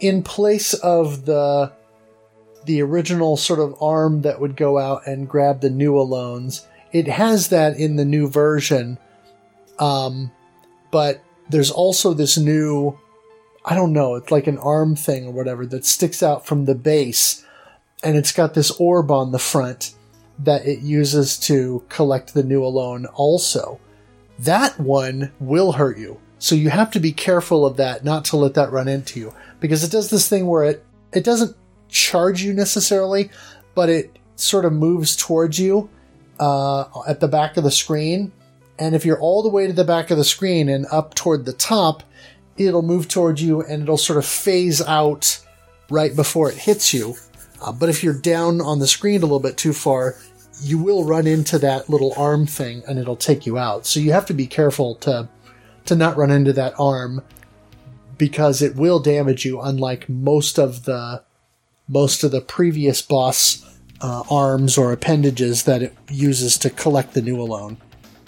in 0.00 0.22
place 0.22 0.74
of 0.74 1.24
the 1.24 1.72
the 2.66 2.82
original 2.82 3.36
sort 3.36 3.60
of 3.60 3.80
arm 3.80 4.22
that 4.22 4.40
would 4.40 4.56
go 4.56 4.76
out 4.76 5.06
and 5.06 5.28
grab 5.28 5.60
the 5.60 5.68
Newalones, 5.68 6.66
it 6.92 7.06
has 7.06 7.48
that 7.48 7.78
in 7.78 7.94
the 7.94 8.04
new 8.04 8.28
version. 8.28 8.98
Um, 9.78 10.32
but 10.90 11.22
there's 11.48 11.70
also 11.70 12.12
this 12.12 12.36
new, 12.36 12.98
I 13.64 13.76
don't 13.76 13.92
know, 13.92 14.16
it's 14.16 14.32
like 14.32 14.48
an 14.48 14.58
arm 14.58 14.96
thing 14.96 15.26
or 15.26 15.32
whatever 15.32 15.64
that 15.66 15.86
sticks 15.86 16.24
out 16.24 16.44
from 16.44 16.64
the 16.64 16.74
base, 16.74 17.46
and 18.02 18.16
it's 18.16 18.32
got 18.32 18.54
this 18.54 18.72
orb 18.72 19.12
on 19.12 19.30
the 19.30 19.38
front 19.38 19.94
that 20.40 20.66
it 20.66 20.80
uses 20.80 21.38
to 21.38 21.84
collect 21.88 22.34
the 22.34 22.42
Newalone 22.42 23.06
also. 23.14 23.80
That 24.40 24.78
one 24.78 25.32
will 25.38 25.72
hurt 25.72 25.98
you. 25.98 26.20
So 26.38 26.54
you 26.54 26.70
have 26.70 26.90
to 26.92 27.00
be 27.00 27.12
careful 27.12 27.64
of 27.64 27.76
that, 27.78 28.04
not 28.04 28.24
to 28.26 28.36
let 28.36 28.54
that 28.54 28.70
run 28.70 28.88
into 28.88 29.18
you. 29.18 29.34
Because 29.60 29.82
it 29.82 29.90
does 29.90 30.10
this 30.10 30.28
thing 30.28 30.46
where 30.46 30.64
it, 30.64 30.84
it 31.12 31.24
doesn't 31.24 31.56
charge 31.88 32.42
you 32.42 32.52
necessarily, 32.52 33.30
but 33.74 33.88
it 33.88 34.18
sort 34.36 34.64
of 34.64 34.72
moves 34.72 35.16
towards 35.16 35.58
you 35.58 35.88
uh, 36.38 36.84
at 37.06 37.20
the 37.20 37.28
back 37.28 37.56
of 37.56 37.64
the 37.64 37.70
screen. 37.70 38.32
And 38.78 38.94
if 38.94 39.06
you're 39.06 39.20
all 39.20 39.42
the 39.42 39.48
way 39.48 39.66
to 39.66 39.72
the 39.72 39.84
back 39.84 40.10
of 40.10 40.18
the 40.18 40.24
screen 40.24 40.68
and 40.68 40.86
up 40.92 41.14
toward 41.14 41.46
the 41.46 41.52
top, 41.54 42.02
it'll 42.58 42.82
move 42.82 43.08
towards 43.08 43.42
you 43.42 43.62
and 43.62 43.82
it'll 43.82 43.96
sort 43.96 44.18
of 44.18 44.26
phase 44.26 44.82
out 44.82 45.38
right 45.90 46.14
before 46.14 46.50
it 46.50 46.58
hits 46.58 46.92
you. 46.92 47.14
Uh, 47.62 47.72
but 47.72 47.88
if 47.88 48.04
you're 48.04 48.18
down 48.18 48.60
on 48.60 48.78
the 48.78 48.86
screen 48.86 49.18
a 49.18 49.24
little 49.24 49.40
bit 49.40 49.56
too 49.56 49.72
far, 49.72 50.16
you 50.62 50.78
will 50.78 51.04
run 51.04 51.26
into 51.26 51.58
that 51.58 51.88
little 51.88 52.12
arm 52.16 52.46
thing 52.46 52.82
and 52.86 52.98
it'll 52.98 53.16
take 53.16 53.46
you 53.46 53.58
out. 53.58 53.86
So 53.86 54.00
you 54.00 54.12
have 54.12 54.26
to 54.26 54.34
be 54.34 54.46
careful 54.46 54.96
to 54.96 55.28
to 55.86 55.96
not 55.96 56.16
run 56.16 56.30
into 56.30 56.52
that 56.52 56.74
arm 56.78 57.22
because 58.18 58.62
it 58.62 58.76
will 58.76 58.98
damage 58.98 59.44
you 59.44 59.60
unlike 59.60 60.08
most 60.08 60.58
of 60.58 60.84
the 60.84 61.22
most 61.88 62.24
of 62.24 62.30
the 62.32 62.40
previous 62.40 63.00
boss 63.02 63.64
uh, 64.00 64.22
arms 64.30 64.76
or 64.76 64.92
appendages 64.92 65.64
that 65.64 65.82
it 65.82 65.94
uses 66.10 66.58
to 66.58 66.70
collect 66.70 67.14
the 67.14 67.20
Newalone. 67.20 67.76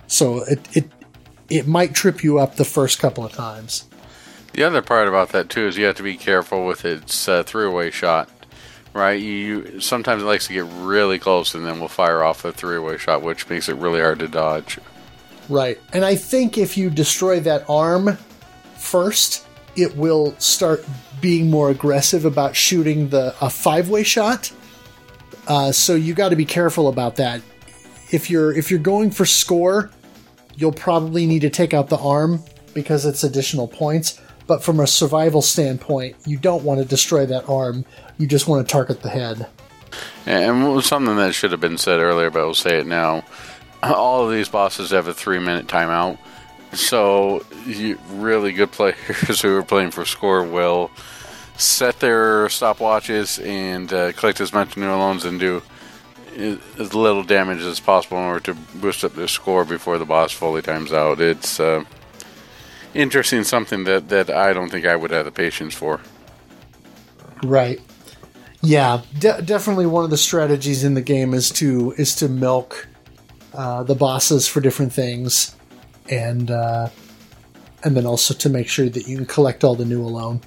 So 0.07 0.45
it 0.45 0.61
it 0.77 0.91
it 1.51 1.67
might 1.67 1.95
trip 1.95 2.23
you 2.23 2.39
up 2.39 2.57
the 2.57 2.65
first 2.65 2.99
couple 2.99 3.25
of 3.25 3.33
times. 3.33 3.85
The 4.53 4.65
other 4.65 4.83
part 4.83 5.09
about 5.09 5.31
that 5.31 5.49
too 5.49 5.67
is 5.67 5.77
you 5.77 5.85
have 5.85 5.97
to 5.97 6.03
be 6.03 6.17
careful 6.17 6.67
with 6.67 6.85
its 6.85 7.29
uh, 7.29 7.43
three-way 7.43 7.91
shot, 7.91 8.29
right? 8.93 9.21
You 9.21 9.81
sometimes 9.81 10.23
it 10.23 10.27
likes 10.27 10.47
to 10.49 10.53
get 10.53 10.65
really 10.65 11.19
close 11.19 11.55
and 11.55 11.65
then 11.67 11.81
will 11.81 11.89
fire 11.89 12.23
off 12.23 12.45
a 12.45 12.53
three-way 12.53 12.99
shot, 12.99 13.23
which 13.23 13.49
makes 13.49 13.69
it 13.69 13.77
really 13.77 14.01
hard 14.01 14.19
to 14.21 14.29
dodge. 14.29 14.79
Right. 15.49 15.81
And 15.93 16.05
I 16.05 16.15
think 16.15 16.59
if 16.59 16.77
you 16.77 16.91
destroy 16.91 17.41
that 17.41 17.65
arm 17.69 18.19
first, 18.77 19.47
it 19.77 19.97
will 19.97 20.35
start 20.39 20.85
being 21.21 21.51
more 21.51 21.71
aggressive 21.71 22.25
about 22.25 22.55
shooting 22.55 23.09
the 23.09 23.35
a 23.41 23.51
five 23.51 23.89
way 23.89 24.03
shot. 24.03 24.53
Uh, 25.47 25.73
so 25.73 25.95
you 25.95 26.15
got 26.15 26.29
to 26.29 26.37
be 26.37 26.45
careful 26.45 26.89
about 26.89 27.17
that. 27.17 27.41
If 28.11 28.31
you're 28.31 28.53
if 28.53 28.71
you're 28.71 28.81
going 28.81 29.11
for 29.11 29.25
score, 29.25 29.91
you'll 30.57 30.73
probably 30.73 31.27
need 31.27 31.41
to 31.41 31.51
take 31.51 31.73
out 31.73 31.89
the 31.89 31.99
arm 31.99 32.43
because 32.75 33.07
it's 33.07 33.25
additional 33.25 33.69
points. 33.69 34.21
But 34.47 34.63
from 34.63 34.81
a 34.81 34.87
survival 34.87 35.43
standpoint, 35.43 36.17
you 36.27 36.39
don't 36.39 36.65
want 36.65 36.81
to 36.81 36.87
destroy 36.87 37.27
that 37.27 37.49
arm. 37.49 37.85
You 38.17 38.27
just 38.27 38.49
want 38.49 38.67
to 38.67 38.73
target 38.73 39.03
the 39.03 39.11
head. 39.11 39.47
And 40.27 40.83
something 40.85 41.17
that 41.17 41.35
should 41.35 41.53
have 41.53 41.61
been 41.61 41.79
said 41.79 42.01
earlier, 42.01 42.31
but 42.31 42.41
I'll 42.41 42.55
say 42.55 42.79
it 42.79 42.87
now. 42.87 43.25
All 43.83 44.25
of 44.25 44.33
these 44.33 44.49
bosses 44.49 44.91
have 44.91 45.09
a 45.09 45.15
three-minute 45.15 45.67
timeout, 45.67 46.19
so 46.73 47.45
you, 47.67 47.99
really 48.11 48.53
good 48.53 48.73
players 48.73 49.41
who 49.43 49.57
are 49.57 49.63
playing 49.63 49.91
for 49.91 50.05
score 50.05 50.43
will 50.43 50.91
set 51.57 51.99
their 52.01 52.47
stopwatches 52.47 53.45
and 53.45 53.93
uh, 53.93 54.13
collect 54.13 54.41
as 54.41 54.53
much 54.53 54.71
Newalones 54.71 55.25
and 55.25 55.41
do 55.41 55.63
as 56.79 56.95
little 56.95 57.25
damage 57.25 57.63
as 57.63 57.81
possible 57.81 58.19
in 58.19 58.25
order 58.25 58.41
to 58.41 58.55
boost 58.77 59.05
up 59.05 59.15
their 59.15 59.29
score 59.29 59.65
before 59.65 59.99
the 59.99 60.05
boss 60.05 60.33
fully 60.33 60.63
times 60.63 60.93
out. 60.93 61.21
It's 61.21 61.59
uh, 61.59 61.85
interesting, 62.95 63.43
something 63.45 63.85
that, 63.85 64.09
that 64.09 64.31
I 64.31 64.53
don't 64.53 64.71
think 64.71 64.87
I 64.87 64.95
would 64.95 65.11
have 65.11 65.25
the 65.25 65.33
patience 65.33 65.75
for. 65.75 66.01
Right. 67.43 67.81
Yeah, 68.61 69.03
de- 69.19 69.43
definitely 69.43 69.87
one 69.87 70.05
of 70.05 70.11
the 70.11 70.17
strategies 70.17 70.85
in 70.85 70.95
the 70.95 71.01
game 71.01 71.33
is 71.33 71.51
to 71.53 71.93
is 71.97 72.17
to 72.17 72.29
milk 72.29 72.88
uh, 73.59 73.83
the 73.83 73.97
bosses 73.97 74.47
for 74.47 74.61
different 74.61 74.93
things, 74.93 75.57
and 76.09 76.49
uh, 76.49 76.89
and 77.83 77.97
then 77.97 78.07
also 78.07 78.33
to 78.33 78.49
make 78.49 78.69
sure 78.69 78.89
that 78.89 79.09
you 79.09 79.17
can 79.17 79.27
collect 79.27 79.65
all 79.65 79.75
the 79.75 79.83
Newalone. 79.83 80.41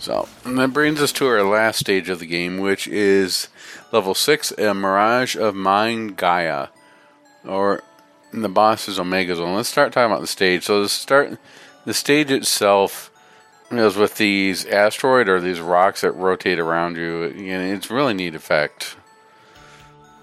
So, 0.00 0.28
that 0.44 0.72
brings 0.72 1.00
us 1.00 1.12
to 1.12 1.28
our 1.28 1.44
last 1.44 1.78
stage 1.78 2.08
of 2.08 2.18
the 2.18 2.26
game, 2.26 2.58
which 2.58 2.88
is 2.88 3.46
level 3.92 4.14
6, 4.14 4.50
a 4.58 4.74
Mirage 4.74 5.36
of 5.36 5.54
Mind 5.54 6.16
Gaia. 6.16 6.68
Or, 7.44 7.84
the 8.32 8.48
boss 8.48 8.88
is 8.88 8.98
Omega 8.98 9.36
Zone. 9.36 9.54
Let's 9.54 9.68
start 9.68 9.92
talking 9.92 10.10
about 10.10 10.22
the 10.22 10.26
stage. 10.26 10.64
So 10.64 10.82
the 10.82 10.88
start, 10.88 11.38
the 11.84 11.94
stage 11.94 12.32
itself 12.32 13.12
is 13.70 13.94
with 13.94 14.16
these 14.16 14.66
asteroid 14.66 15.28
or 15.28 15.40
these 15.40 15.60
rocks 15.60 16.00
that 16.00 16.10
rotate 16.12 16.58
around 16.58 16.96
you. 16.96 17.26
And 17.26 17.76
it's 17.76 17.88
really 17.88 18.12
neat 18.12 18.34
effect. 18.34 18.96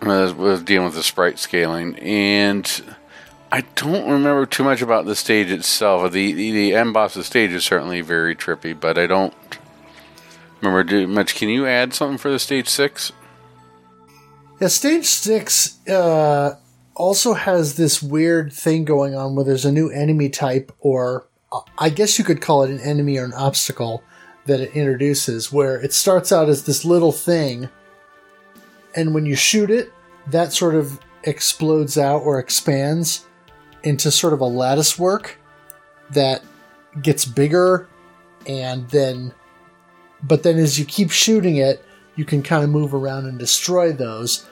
I 0.02 0.32
was 0.32 0.64
dealing 0.64 0.86
with 0.86 0.96
the 0.96 1.04
sprite 1.04 1.40
scaling, 1.40 1.98
and 2.00 2.96
I 3.52 3.62
don't 3.76 4.10
remember 4.10 4.46
too 4.46 4.64
much 4.64 4.82
about 4.82 5.06
the 5.06 5.16
stage 5.16 5.52
itself. 5.52 6.12
The 6.12 6.32
the, 6.34 6.52
the 6.52 6.76
end 6.76 6.94
boss 6.94 7.16
of 7.16 7.22
the 7.22 7.26
stage 7.26 7.52
is 7.52 7.64
certainly 7.64 8.02
very 8.02 8.36
trippy, 8.36 8.80
but 8.80 8.98
I 8.98 9.08
don't 9.08 9.34
remember 10.62 11.08
much. 11.08 11.36
Can 11.36 11.50
you 11.50 11.66
add 11.66 11.94
something 11.94 12.18
for 12.18 12.32
the 12.32 12.40
stage 12.40 12.70
six? 12.70 13.12
Yeah, 14.62 14.68
stage 14.68 15.06
six 15.06 15.86
uh, 15.88 16.56
also 16.96 17.34
has 17.34 17.76
this 17.76 18.02
weird 18.02 18.54
thing 18.54 18.86
going 18.86 19.16
on 19.16 19.36
where 19.36 19.46
there's 19.46 19.66
a 19.66 19.72
new 19.72 19.90
enemy 19.90 20.30
type, 20.30 20.72
or 20.80 21.28
uh, 21.52 21.62
I 21.78 21.90
guess 21.90 22.18
you 22.18 22.26
could 22.26 22.42
call 22.42 22.64
it 22.64 22.70
an 22.70 22.80
enemy 22.80 23.18
or 23.18 23.26
an 23.26 23.34
obstacle 23.34 24.04
that 24.46 24.60
it 24.60 24.74
introduces, 24.74 25.52
where 25.52 25.76
it 25.82 25.94
starts 25.94 26.32
out 26.32 26.50
as 26.50 26.64
this 26.64 26.86
little 26.86 27.12
thing 27.12 27.70
and 28.96 29.14
when 29.14 29.26
you 29.26 29.36
shoot 29.36 29.70
it, 29.70 29.92
that 30.28 30.54
sort 30.54 30.76
of 30.76 31.00
explodes 31.24 31.98
out 31.98 32.22
or 32.22 32.40
expands 32.40 33.26
into 33.84 34.12
sort 34.12 34.34
of 34.34 34.42
a 34.42 34.46
lattice 34.46 34.98
work 34.98 35.38
that 36.12 36.44
gets 37.02 37.26
bigger 37.26 37.88
and 38.48 38.90
then 38.90 39.34
but 40.24 40.44
then 40.44 40.58
as 40.58 40.80
you 40.80 40.86
keep 40.86 41.12
shooting 41.12 41.58
it 41.58 41.84
you 42.20 42.26
can 42.26 42.44
kind 42.44 42.66
of 42.66 42.70
move 42.70 42.94
around 42.94 43.28
and 43.28 43.40
destroy 43.40 43.94
those. 43.94 44.46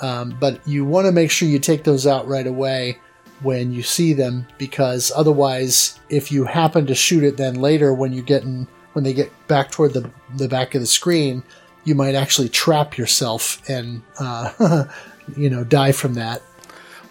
Um, 0.00 0.34
but 0.40 0.66
you 0.66 0.86
want 0.86 1.04
to 1.04 1.12
make 1.12 1.30
sure 1.30 1.46
you 1.46 1.58
take 1.58 1.84
those 1.84 2.06
out 2.06 2.26
right 2.26 2.46
away 2.46 2.98
when 3.42 3.72
you 3.72 3.82
see 3.82 4.14
them 4.14 4.46
because 4.56 5.12
otherwise 5.14 6.00
if 6.08 6.32
you 6.32 6.46
happen 6.46 6.86
to 6.86 6.94
shoot 6.94 7.22
it 7.22 7.36
then 7.36 7.56
later 7.56 7.92
when 7.92 8.14
you 8.14 8.22
get 8.22 8.42
in 8.44 8.66
when 8.94 9.04
they 9.04 9.12
get 9.12 9.30
back 9.48 9.70
toward 9.70 9.92
the, 9.92 10.10
the 10.36 10.48
back 10.48 10.74
of 10.74 10.80
the 10.80 10.86
screen 10.86 11.42
you 11.84 11.94
might 11.94 12.14
actually 12.14 12.48
trap 12.48 12.98
yourself 12.98 13.68
and 13.68 14.02
uh, 14.18 14.84
you 15.36 15.50
know 15.50 15.64
die 15.64 15.92
from 15.92 16.14
that. 16.14 16.42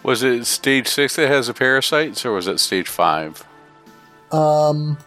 Was 0.02 0.22
it 0.22 0.46
stage 0.46 0.88
six 0.88 1.16
that 1.16 1.28
has 1.28 1.48
the 1.48 1.54
parasites, 1.54 2.24
or 2.24 2.32
was 2.32 2.46
it 2.46 2.58
stage 2.58 2.88
five? 2.88 3.44
Um, 4.32 4.98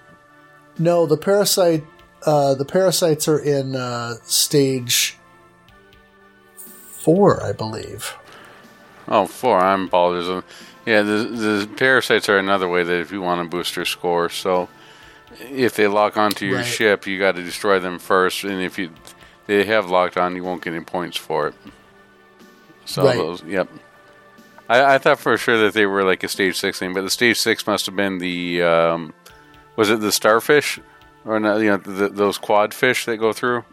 no, 0.77 1.05
the 1.05 1.17
parasite. 1.17 1.83
Uh, 2.25 2.53
the 2.53 2.65
parasites 2.65 3.27
are 3.27 3.39
in 3.39 3.75
uh, 3.75 4.13
stage 4.23 5.17
four, 6.55 7.43
I 7.43 7.51
believe. 7.51 8.15
Oh, 9.07 9.25
four. 9.25 9.59
I'm 9.59 9.87
apologizing. 9.87 10.43
Yeah, 10.85 11.01
the 11.01 11.13
the 11.13 11.69
parasites 11.75 12.29
are 12.29 12.37
another 12.37 12.67
way 12.67 12.83
that 12.83 12.99
if 12.99 13.11
you 13.11 13.21
want 13.21 13.43
to 13.43 13.49
boost 13.49 13.75
your 13.75 13.85
score. 13.85 14.29
So 14.29 14.69
if 15.39 15.75
they 15.75 15.87
lock 15.87 16.17
onto 16.17 16.45
your 16.45 16.57
right. 16.57 16.65
ship, 16.65 17.07
you 17.07 17.19
got 17.19 17.35
to 17.35 17.43
destroy 17.43 17.79
them 17.79 17.99
first, 17.99 18.43
and 18.43 18.61
if 18.61 18.77
you 18.77 18.91
they 19.47 19.65
have 19.65 19.89
locked 19.89 20.17
on, 20.17 20.35
you 20.35 20.43
won't 20.43 20.63
get 20.63 20.73
any 20.73 20.83
points 20.83 21.17
for 21.17 21.47
it. 21.47 21.53
So 22.85 23.05
right. 23.05 23.17
those, 23.17 23.43
yep. 23.43 23.69
I, 24.69 24.95
I, 24.95 24.97
thought 24.97 25.19
for 25.19 25.37
sure 25.37 25.57
that 25.59 25.73
they 25.73 25.85
were 25.85 26.03
like 26.03 26.23
a 26.23 26.27
stage 26.27 26.57
six 26.57 26.79
thing, 26.79 26.93
but 26.93 27.01
the 27.01 27.09
stage 27.09 27.39
six 27.39 27.67
must 27.67 27.85
have 27.85 27.95
been 27.95 28.17
the 28.17 28.61
um, 28.61 29.13
was 29.75 29.89
it 29.89 29.99
the 29.99 30.11
starfish 30.11 30.79
or 31.25 31.39
not? 31.39 31.57
You 31.57 31.71
know, 31.71 31.77
the, 31.77 32.09
those 32.09 32.37
quad 32.37 32.73
fish 32.73 33.05
that 33.05 33.17
go 33.17 33.33
through. 33.33 33.63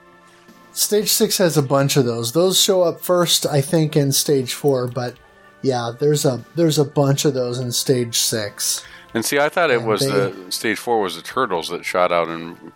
Stage 0.72 1.09
six 1.09 1.38
has 1.38 1.56
a 1.56 1.62
bunch 1.62 1.97
of 1.97 2.05
those. 2.05 2.32
Those 2.32 2.60
show 2.60 2.82
up 2.82 3.01
first, 3.01 3.47
I 3.47 3.60
think, 3.60 3.97
in 3.97 4.12
stage 4.12 4.55
four. 4.55 4.86
But 4.86 5.16
yeah, 5.62 5.92
there's 5.98 6.24
a 6.24 6.44
there's 6.55 6.78
a 6.78 6.84
bunch 6.84 7.24
of 7.24 7.34
those 7.34 7.59
in 7.59 7.72
stage 7.72 8.16
six. 8.16 8.84
And 9.12 9.24
see, 9.24 9.38
I 9.38 9.48
thought 9.48 9.70
it 9.70 9.78
and 9.78 9.86
was 9.86 10.01
they, 10.01 10.09
the 10.09 10.52
stage 10.52 10.78
four 10.78 11.01
was 11.01 11.16
the 11.16 11.22
turtles 11.22 11.68
that 11.70 11.84
shot 11.84 12.12
out 12.12 12.28
in 12.28 12.72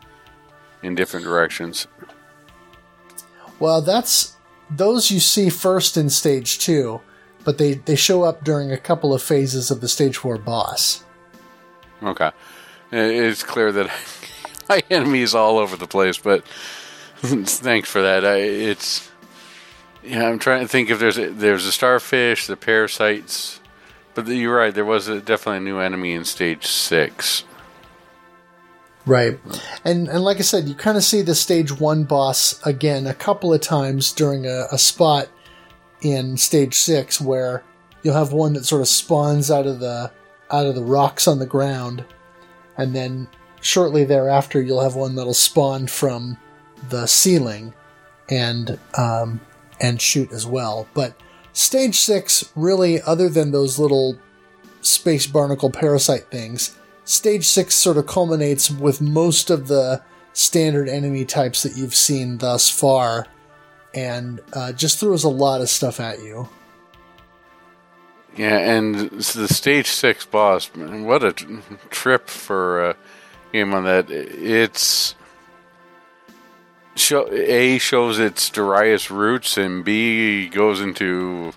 in 0.83 0.95
different 0.95 1.25
directions. 1.25 1.87
Well, 3.65 3.81
that's 3.81 4.37
those 4.69 5.11
you 5.11 5.21
see 5.21 5.49
first 5.49 5.97
in 5.97 6.11
stage 6.11 6.59
two, 6.59 7.01
but 7.45 7.57
they, 7.57 7.73
they 7.73 7.97
show 7.97 8.23
up 8.23 8.45
during 8.45 8.71
a 8.71 8.77
couple 8.77 9.15
of 9.15 9.23
phases 9.23 9.71
of 9.71 9.81
the 9.81 9.89
stage 9.89 10.19
four 10.19 10.37
boss. 10.37 11.03
Okay. 12.03 12.31
It's 12.93 13.43
clear 13.43 13.73
that 13.73 13.91
my 14.69 14.83
enemy 14.91 15.23
is 15.23 15.35
all 15.35 15.57
over 15.57 15.79
the 15.79 15.87
place, 15.87 16.19
but 16.19 16.45
thanks 17.17 17.89
for 17.89 18.03
that. 18.03 18.27
I, 18.27 18.37
it's 18.37 19.11
yeah, 20.03 20.29
I'm 20.29 20.39
trying 20.39 20.61
to 20.61 20.69
think 20.69 20.91
if 20.91 20.99
there's 20.99 21.17
a, 21.17 21.31
there's 21.31 21.65
a 21.65 21.73
starfish, 21.73 22.47
the 22.47 22.59
parasites, 22.59 23.61
but 24.13 24.27
you're 24.27 24.55
right. 24.55 24.75
There 24.75 24.85
was 24.85 25.09
a, 25.09 25.23
definitely 25.23 25.57
a 25.57 25.73
new 25.73 25.79
enemy 25.79 26.13
in 26.13 26.27
stage 26.27 26.67
six. 26.67 27.45
Right. 29.07 29.39
And 29.85 30.09
and 30.09 30.25
like 30.25 30.39
I 30.39 30.43
said, 30.43 30.69
you 30.69 30.75
kind 30.75 30.97
of 30.97 31.05
see 31.05 31.21
the 31.21 31.35
stage 31.35 31.71
one 31.73 32.05
boss 32.05 32.65
again 32.67 33.07
a 33.07 33.15
couple 33.15 33.53
of 33.53 33.61
times 33.61 34.13
during 34.13 34.47
a, 34.47 34.67
a 34.73 34.79
spot 34.79 35.29
in 36.01 36.37
stage 36.37 36.75
six 36.75 37.21
where 37.21 37.63
you'll 38.03 38.15
have 38.15 38.33
one 38.33 38.55
that 38.55 38.65
sort 38.65 38.81
of 38.81 38.89
spawns 38.89 39.51
out 39.51 39.67
of 39.67 39.81
the 39.81 40.11
out 40.51 40.67
of 40.67 40.75
the 40.75 40.83
rocks 40.83 41.29
on 41.29 41.39
the 41.39 41.47
ground, 41.47 42.05
and 42.77 42.95
then 42.95 43.29
shortly 43.61 44.05
thereafter 44.05 44.61
you'll 44.61 44.83
have 44.83 44.95
one 44.95 45.15
that'll 45.17 45.35
spawn 45.35 45.87
from 45.87 46.39
the 46.89 47.07
ceiling 47.07 47.75
and 48.31 48.79
um, 48.97 49.41
and 49.81 50.01
shoot 50.01 50.33
as 50.33 50.47
well. 50.47 50.89
But 50.95 51.15
stage 51.53 51.97
six, 51.97 52.51
really, 52.57 53.03
other 53.03 53.29
than 53.29 53.53
those 53.53 53.79
little 53.79 54.19
space 54.81 55.27
barnacle 55.27 55.71
parasite 55.71 56.31
things, 56.31 56.77
stage 57.05 57.47
six 57.47 57.75
sort 57.75 57.97
of 57.97 58.07
culminates 58.07 58.71
with 58.71 59.01
most 59.01 59.51
of 59.51 59.69
the 59.69 60.03
standard 60.33 60.89
enemy 60.89 61.25
types 61.25 61.63
that 61.63 61.77
you've 61.77 61.95
seen 61.95 62.39
thus 62.39 62.69
far, 62.69 63.27
and 63.95 64.41
uh, 64.53 64.73
just 64.73 64.99
throws 64.99 65.25
a 65.25 65.29
lot 65.29 65.61
of 65.61 65.69
stuff 65.69 66.01
at 66.01 66.23
you. 66.23 66.49
Yeah, 68.37 68.59
and 68.59 69.11
the 69.11 69.47
stage 69.47 69.87
six 69.87 70.25
boss, 70.25 70.67
what 70.75 71.23
a 71.23 71.33
trip 71.91 72.29
for 72.29 72.91
a 72.91 72.97
game 73.53 73.73
on 73.73 73.85
that. 73.85 74.11
It's 74.11 75.15
show, 76.97 77.29
a 77.31 77.79
shows 77.79 78.19
its 78.19 78.51
Darius 78.51 79.09
roots, 79.09 79.57
and 79.57 79.85
B 79.85 80.49
goes 80.49 80.81
into 80.81 81.53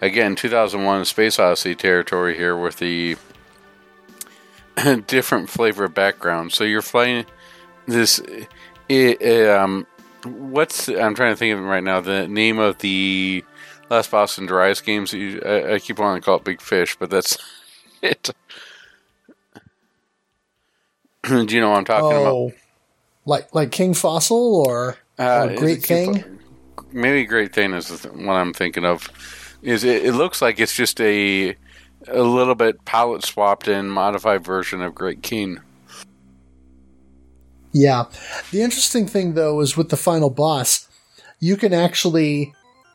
again 0.00 0.36
2001 0.36 1.04
Space 1.04 1.40
Odyssey 1.40 1.74
territory 1.74 2.36
here 2.36 2.56
with 2.56 2.78
the 2.78 3.16
different 5.06 5.50
flavor 5.50 5.88
background. 5.88 6.52
So 6.52 6.64
you're 6.64 6.82
flying 6.82 7.26
this. 7.86 8.20
It, 8.88 9.48
um, 9.48 9.86
what's 10.24 10.88
I'm 10.88 11.14
trying 11.14 11.32
to 11.32 11.36
think 11.36 11.54
of 11.54 11.64
right 11.64 11.82
now. 11.82 12.00
The 12.00 12.28
name 12.28 12.58
of 12.58 12.78
the 12.78 13.44
last 13.88 14.10
Boston 14.10 14.46
Darius 14.46 14.80
games. 14.80 15.12
You, 15.12 15.40
I, 15.44 15.74
I, 15.74 15.78
keep 15.78 15.98
wanting 15.98 16.22
to 16.22 16.24
call 16.24 16.36
it 16.36 16.44
Big 16.44 16.60
Fish, 16.60 16.96
but 16.98 17.10
that's 17.10 17.38
it. 18.02 18.30
Do 21.24 21.46
you 21.48 21.60
know 21.60 21.70
what 21.70 21.78
I'm 21.78 21.84
talking 21.84 22.16
oh, 22.16 22.46
about? 22.46 22.58
Like 23.26 23.54
like 23.54 23.70
King 23.70 23.94
Fossil 23.94 24.64
or, 24.66 24.96
uh, 25.18 25.48
or 25.50 25.56
Great 25.56 25.82
Thing? 25.82 26.38
maybe 26.92 27.24
Great 27.24 27.52
Thing 27.52 27.72
is 27.74 28.04
what 28.04 28.34
I'm 28.34 28.52
thinking 28.52 28.84
of. 28.84 29.08
Is 29.62 29.84
it, 29.84 30.06
it 30.06 30.12
looks 30.12 30.40
like 30.40 30.58
it's 30.58 30.74
just 30.74 31.00
a 31.00 31.54
a 32.08 32.22
little 32.22 32.54
bit 32.54 32.84
palette 32.84 33.24
swapped 33.24 33.68
in 33.68 33.88
modified 33.88 34.44
version 34.44 34.82
of 34.82 34.94
Great 34.94 35.22
Thing. 35.22 35.60
Yeah. 37.72 38.04
The 38.50 38.62
interesting 38.62 39.06
thing 39.06 39.34
though 39.34 39.60
is 39.60 39.76
with 39.76 39.90
the 39.90 39.96
final 39.96 40.30
boss, 40.30 40.88
you 41.38 41.56
can 41.56 41.72
actually 41.72 42.52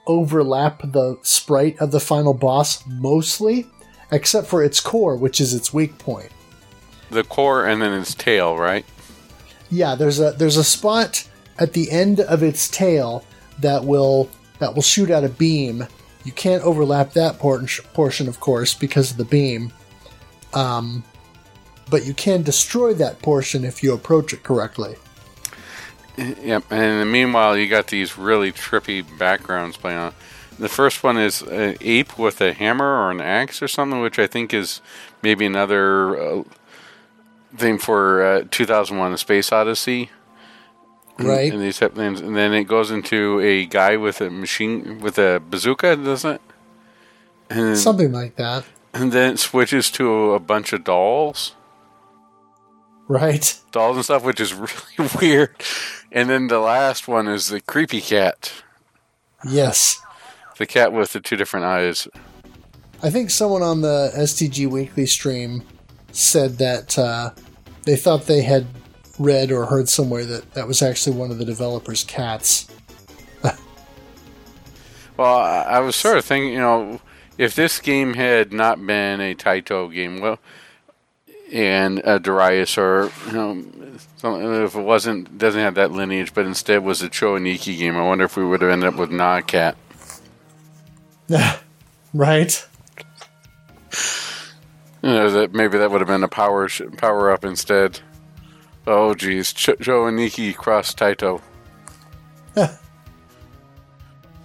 overlap 0.08 0.82
the 0.84 1.18
sprite 1.22 1.78
of 1.80 1.92
the 1.92 2.00
final 2.00 2.34
boss 2.34 2.86
mostly, 2.88 3.68
except 4.12 4.48
for 4.48 4.64
its 4.64 4.80
core, 4.80 5.16
which 5.16 5.42
is 5.42 5.54
its 5.54 5.74
weak 5.74 5.98
point. 5.98 6.30
The 7.10 7.24
core 7.24 7.66
and 7.66 7.82
then 7.82 7.94
its 7.94 8.14
tail, 8.14 8.58
right? 8.58 8.86
Yeah, 9.72 9.96
there's 9.96 10.20
a 10.20 10.32
there's 10.32 10.58
a 10.58 10.64
spot 10.64 11.28
at 11.58 11.74
the 11.74 11.90
end 11.92 12.20
of 12.20 12.44
its 12.44 12.68
tail 12.68 13.24
that 13.60 13.84
will 13.84 14.30
that 14.60 14.76
will 14.76 14.82
shoot 14.82 15.10
out 15.10 15.24
a 15.24 15.30
beam 15.30 15.88
you 16.26 16.32
can't 16.32 16.64
overlap 16.64 17.14
that 17.14 17.40
portion, 17.40 18.28
of 18.28 18.40
course, 18.40 18.74
because 18.74 19.12
of 19.12 19.18
the 19.18 19.26
beam. 19.26 19.72
Um, 20.54 21.04
but 21.90 22.06
you 22.06 22.14
can 22.14 22.42
destroy 22.42 22.94
that 22.96 23.22
portion 23.22 23.64
if 23.64 23.84
you 23.84 23.94
approach 23.94 24.34
it 24.34 24.42
correctly. 24.44 24.96
Yep, 26.18 26.72
and 26.72 27.12
meanwhile, 27.12 27.56
you 27.56 27.70
got 27.70 27.88
these 27.88 28.18
really 28.18 28.52
trippy 28.52 29.06
backgrounds 29.20 29.78
playing 29.78 30.00
on. 30.00 30.14
The 30.58 30.70
first 30.70 31.04
one 31.04 31.18
is 31.18 31.42
an 31.42 31.76
ape 31.82 32.18
with 32.18 32.42
a 32.42 32.54
hammer 32.54 32.86
or 32.86 33.12
an 33.12 33.22
axe 33.22 33.62
or 33.62 33.68
something, 33.68 34.00
which 34.00 34.18
I 34.18 34.26
think 34.26 34.54
is 34.54 34.82
maybe 35.22 35.46
another 35.46 36.18
uh, 36.18 36.44
thing 37.56 37.78
for 37.78 38.24
uh, 38.24 38.44
2001: 38.50 39.14
A 39.14 39.18
Space 39.18 39.52
Odyssey 39.52 40.10
right? 41.20 41.52
And 41.54 41.62
these 41.62 41.80
type 41.80 41.98
and 41.98 42.36
then 42.36 42.54
it 42.54 42.66
goes 42.66 42.92
into 42.92 43.40
a 43.42 43.66
guy 43.66 43.96
with 43.98 44.22
a 44.22 44.30
machine 44.30 45.00
with 45.00 45.18
a 45.18 45.42
bazooka, 45.50 45.96
doesn't 45.96 46.32
it? 46.36 46.42
And 47.50 47.78
Something 47.78 48.12
like 48.12 48.36
that. 48.38 48.66
and 48.94 49.12
then 49.12 49.34
it 49.34 49.40
switches 49.40 49.92
to 49.92 50.32
a 50.34 50.40
bunch 50.40 50.74
of 50.74 50.84
dolls, 50.84 51.56
Right. 53.08 53.60
dolls 53.72 53.98
and 53.98 54.04
stuff, 54.06 54.24
which 54.24 54.40
is 54.40 54.54
really 54.98 55.10
weird. 55.22 55.56
And 56.12 56.30
then 56.30 56.48
the 56.48 56.60
last 56.60 57.08
one 57.08 57.28
is 57.28 57.50
the 57.50 57.62
creepy 57.62 58.02
cat, 58.02 58.52
Yes. 59.48 60.00
the 60.58 60.66
cat 60.66 60.92
with 60.92 61.14
the 61.14 61.20
two 61.20 61.36
different 61.36 61.66
eyes. 61.68 62.08
I 63.04 63.10
think 63.12 63.30
someone 63.30 63.62
on 63.62 63.82
the 63.82 64.12
STG 64.16 64.68
Weekly 64.68 65.06
stream 65.06 65.62
said 66.12 66.58
that 66.58 66.98
uh, 66.98 67.32
they 67.84 67.96
thought 67.96 68.26
they 68.26 68.42
had 68.42 68.66
read 69.18 69.52
or 69.52 69.66
heard 69.66 69.90
somewhere 69.90 70.26
that 70.26 70.54
that 70.54 70.68
was 70.68 70.82
actually 70.82 71.16
one 71.16 71.32
of 71.32 71.38
the 71.38 71.46
developers' 71.46 72.04
cats. 72.04 72.68
Well, 75.18 75.38
I, 75.38 75.80
was 75.80 75.96
sort 75.96 76.18
of 76.18 76.26
thinking, 76.26 76.52
you 76.52 76.60
know, 76.60 77.00
if 77.38 77.56
this 77.56 77.80
game 77.80 78.16
had 78.16 78.52
not 78.52 78.86
been 78.86 79.22
a 79.22 79.34
Taito 79.34 79.90
game, 79.94 80.20
well, 80.20 80.40
and 81.54 82.02
a 82.04 82.20
Darius 82.20 82.78
or 82.78 83.12
you 83.28 83.32
know, 83.32 84.66
if 84.66 84.76
it 84.76 84.82
wasn't 84.82 85.38
doesn't 85.38 85.62
have 85.62 85.76
that 85.76 85.92
lineage, 85.92 86.34
but 86.34 86.46
instead 86.46 86.84
was 86.84 87.02
a 87.02 87.10
Cho 87.10 87.36
Aniki 87.36 87.78
game, 87.78 87.96
I 87.96 88.04
wonder 88.04 88.26
if 88.26 88.36
we 88.36 88.44
would 88.44 88.62
have 88.62 88.72
ended 88.72 88.90
up 88.90 89.00
with 89.00 89.10
Nodcat. 89.10 89.76
right. 92.14 92.68
You 95.02 95.12
know, 95.12 95.30
that 95.30 95.54
maybe 95.54 95.78
that 95.78 95.92
would 95.92 96.02
have 96.02 96.08
been 96.08 96.24
a 96.24 96.28
power 96.28 96.68
sh- 96.68 96.82
power 96.98 97.32
up 97.32 97.46
instead. 97.46 98.02
Oh, 98.88 99.14
geez, 99.16 99.52
Ch- 99.54 99.78
Cho 99.82 100.06
Aniki 100.06 100.56
cross 100.56 100.94
Taito. 100.94 101.42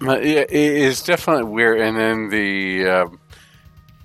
But 0.00 0.24
yeah, 0.24 0.40
it 0.40 0.50
is 0.50 1.02
definitely 1.02 1.44
weird. 1.44 1.78
And 1.80 1.96
then 1.96 2.30
the 2.30 2.86
uh, 2.88 3.08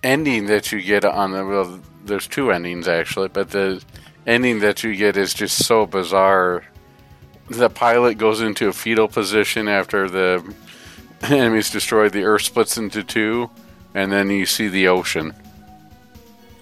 ending 0.03 0.47
that 0.47 0.71
you 0.71 0.81
get 0.81 1.05
on 1.05 1.31
the 1.31 1.45
well, 1.45 1.79
there's 2.03 2.27
two 2.27 2.51
endings 2.51 2.87
actually, 2.87 3.29
but 3.29 3.49
the 3.51 3.81
ending 4.27 4.59
that 4.59 4.83
you 4.83 4.95
get 4.95 5.15
is 5.17 5.33
just 5.33 5.63
so 5.65 5.85
bizarre. 5.85 6.65
The 7.49 7.69
pilot 7.69 8.17
goes 8.17 8.41
into 8.41 8.67
a 8.67 8.73
fetal 8.73 9.07
position 9.07 9.67
after 9.67 10.09
the 10.09 10.53
enemies 11.21 11.69
destroyed. 11.69 12.11
The 12.11 12.23
Earth 12.23 12.41
splits 12.41 12.77
into 12.77 13.01
two, 13.03 13.49
and 13.93 14.11
then 14.11 14.29
you 14.29 14.45
see 14.45 14.67
the 14.67 14.89
ocean. 14.89 15.33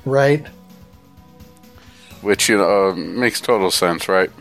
Right. 0.06 0.46
Which 2.24 2.50
you 2.50 2.58
know 2.58 2.90
uh, 2.90 2.96
makes 2.96 3.40
total 3.42 3.70
sense, 3.72 4.08
right? 4.10 4.32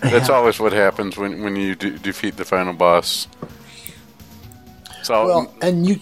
That's 0.00 0.28
Yeah. 0.28 0.34
always 0.34 0.58
what 0.60 0.72
happens 0.72 1.16
when 1.16 1.42
when 1.42 1.56
you 1.56 1.74
de- 1.74 1.98
defeat 1.98 2.36
the 2.36 2.44
final 2.44 2.72
boss. 2.74 3.28
So, 5.02 5.26
Well, 5.26 5.54
and 5.62 5.86
you. 5.86 6.00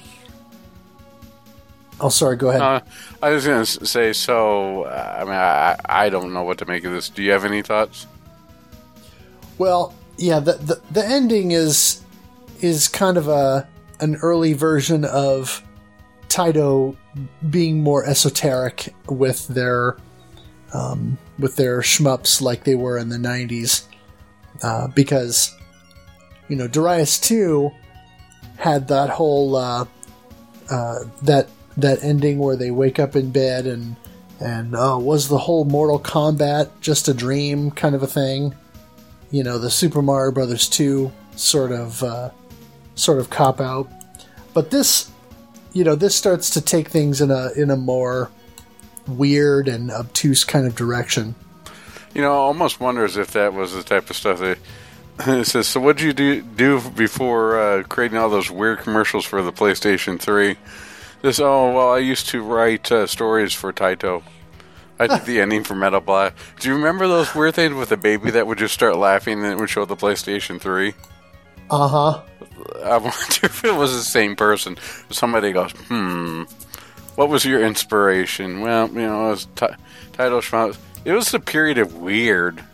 Oh, 2.00 2.08
sorry. 2.08 2.36
Go 2.36 2.48
ahead. 2.48 2.62
uh, 2.62 2.80
I 3.22 3.30
was 3.30 3.46
going 3.46 3.64
to 3.64 3.86
say, 3.86 4.12
so 4.14 4.86
I 4.86 5.24
mean, 5.24 5.34
I, 5.34 5.76
I 5.84 6.08
don't 6.08 6.32
know 6.32 6.42
what 6.42 6.58
to 6.58 6.66
make 6.66 6.84
of 6.84 6.92
this. 6.92 7.08
Do 7.10 7.22
you 7.22 7.30
have 7.32 7.44
any 7.44 7.60
thoughts? 7.62 8.06
Well, 9.58 9.94
yeah, 10.16 10.40
the, 10.40 10.54
the 10.54 10.80
the 10.90 11.04
ending 11.06 11.50
is 11.50 12.00
is 12.60 12.88
kind 12.88 13.16
of 13.18 13.28
a 13.28 13.68
an 14.00 14.16
early 14.16 14.54
version 14.54 15.04
of 15.04 15.62
Taito 16.28 16.96
being 17.50 17.82
more 17.82 18.04
esoteric 18.06 18.94
with 19.08 19.46
their 19.48 19.96
um, 20.72 21.18
with 21.38 21.56
their 21.56 21.80
shmups 21.80 22.40
like 22.40 22.64
they 22.64 22.74
were 22.74 22.98
in 22.98 23.08
the 23.08 23.16
'90s, 23.16 23.84
uh, 24.62 24.88
because 24.88 25.54
you 26.48 26.56
know 26.56 26.68
Darius 26.68 27.18
Two 27.18 27.70
had 28.56 28.88
that 28.88 29.10
whole 29.10 29.56
uh, 29.56 29.86
uh, 30.70 30.98
that 31.22 31.48
that 31.76 32.02
ending 32.02 32.38
where 32.38 32.56
they 32.56 32.70
wake 32.70 32.98
up 32.98 33.16
in 33.16 33.30
bed 33.30 33.66
and 33.66 33.96
and 34.40 34.74
uh, 34.74 34.98
was 35.00 35.28
the 35.28 35.38
whole 35.38 35.64
Mortal 35.64 36.00
Kombat 36.00 36.70
just 36.80 37.08
a 37.08 37.14
dream 37.14 37.70
kind 37.70 37.94
of 37.94 38.02
a 38.02 38.06
thing 38.06 38.54
you 39.30 39.42
know 39.42 39.58
the 39.58 39.70
Super 39.70 40.02
Mario 40.02 40.32
Brothers 40.32 40.68
2 40.68 41.10
sort 41.36 41.72
of 41.72 42.02
uh, 42.02 42.30
sort 42.94 43.18
of 43.18 43.30
cop 43.30 43.60
out. 43.60 43.90
But 44.52 44.70
this 44.70 45.10
you 45.72 45.84
know 45.84 45.94
this 45.94 46.14
starts 46.14 46.50
to 46.50 46.60
take 46.60 46.88
things 46.88 47.20
in 47.20 47.30
a 47.30 47.50
in 47.56 47.70
a 47.70 47.76
more 47.76 48.30
weird 49.18 49.68
and 49.68 49.90
obtuse 49.90 50.44
kind 50.44 50.66
of 50.66 50.74
direction. 50.74 51.34
You 52.14 52.22
know, 52.22 52.32
I 52.32 52.36
almost 52.36 52.80
wonders 52.80 53.16
if 53.16 53.32
that 53.32 53.54
was 53.54 53.74
the 53.74 53.82
type 53.82 54.10
of 54.10 54.16
stuff 54.16 54.38
that. 54.40 54.58
It 55.26 55.44
says, 55.44 55.66
so 55.66 55.80
what 55.80 55.98
did 55.98 56.04
you 56.06 56.12
do, 56.14 56.40
do 56.40 56.90
before 56.92 57.60
uh, 57.60 57.82
creating 57.82 58.16
all 58.16 58.30
those 58.30 58.50
weird 58.50 58.78
commercials 58.78 59.26
for 59.26 59.42
the 59.42 59.52
PlayStation 59.52 60.18
3? 60.18 60.56
This, 61.20 61.38
oh, 61.38 61.74
well, 61.74 61.92
I 61.92 61.98
used 61.98 62.30
to 62.30 62.40
write 62.40 62.90
uh, 62.90 63.06
stories 63.06 63.52
for 63.52 63.70
Taito. 63.70 64.22
I 64.98 65.06
did 65.06 65.26
the 65.26 65.40
ending 65.40 65.64
for 65.64 65.74
Metal 65.74 66.00
Black. 66.00 66.34
Do 66.58 66.68
you 66.68 66.74
remember 66.74 67.08
those 67.08 67.34
weird 67.34 67.54
things 67.54 67.74
with 67.74 67.90
a 67.92 67.96
baby 67.96 68.30
that 68.30 68.46
would 68.46 68.58
just 68.58 68.74
start 68.74 68.96
laughing 68.96 69.42
and 69.42 69.52
it 69.52 69.58
would 69.58 69.70
show 69.70 69.84
the 69.84 69.96
PlayStation 69.96 70.60
3? 70.60 70.94
Uh 71.70 71.88
huh. 71.88 72.22
I 72.84 72.96
wonder 72.98 73.10
if 73.42 73.64
it 73.64 73.74
was 73.74 73.92
the 73.92 74.02
same 74.02 74.36
person. 74.36 74.76
Somebody 75.10 75.52
goes, 75.52 75.72
hmm, 75.72 76.44
what 77.20 77.28
was 77.28 77.44
your 77.44 77.62
inspiration? 77.62 78.62
Well, 78.62 78.88
you 78.88 79.02
know, 79.02 79.26
it 79.26 79.30
was 79.32 79.44
t- 79.54 79.66
Schmo. 80.16 80.74
It 81.04 81.12
was 81.12 81.30
the 81.30 81.38
period 81.38 81.76
of 81.76 81.96
weird. 81.96 82.64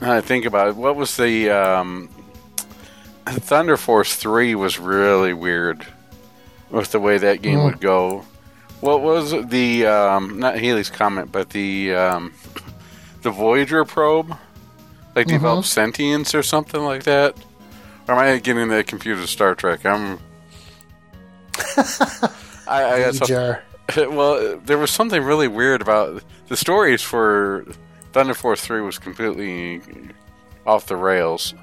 Now 0.00 0.12
I 0.12 0.20
think 0.20 0.44
about 0.44 0.68
it. 0.68 0.76
What 0.76 0.94
was 0.94 1.16
the 1.16 1.50
um, 1.50 2.08
Thunder 3.26 3.76
Force 3.76 4.14
Three 4.14 4.54
was 4.54 4.78
really 4.78 5.34
weird 5.34 5.84
with 6.70 6.92
the 6.92 7.00
way 7.00 7.18
that 7.18 7.42
game 7.42 7.64
would 7.64 7.80
go. 7.80 8.24
What 8.80 9.02
was 9.02 9.32
the 9.48 9.86
um, 9.86 10.38
not 10.38 10.56
Halley's 10.56 10.88
Comet, 10.88 11.32
but 11.32 11.50
the 11.50 11.92
um, 11.92 12.32
the 13.22 13.32
Voyager 13.32 13.84
probe, 13.84 14.36
like 15.16 15.26
developed 15.26 15.66
sentience 15.66 16.32
or 16.32 16.44
something 16.44 16.84
like 16.84 17.02
that? 17.02 17.36
Or 18.06 18.14
am 18.14 18.20
I 18.20 18.38
getting 18.38 18.68
that 18.68 18.86
confused 18.86 19.20
with 19.20 19.30
Star 19.30 19.56
Trek? 19.56 19.84
I'm. 19.84 20.20
I, 22.68 22.84
I 22.84 23.12
got. 23.26 23.62
well, 23.96 24.58
there 24.58 24.78
was 24.78 24.90
something 24.90 25.22
really 25.22 25.48
weird 25.48 25.82
about 25.82 26.22
the 26.48 26.56
stories 26.56 27.02
for 27.02 27.64
Thunder 28.12 28.34
Force 28.34 28.64
Three 28.64 28.80
was 28.80 28.98
completely 28.98 29.80
off 30.66 30.86
the 30.86 30.96
rails. 30.96 31.54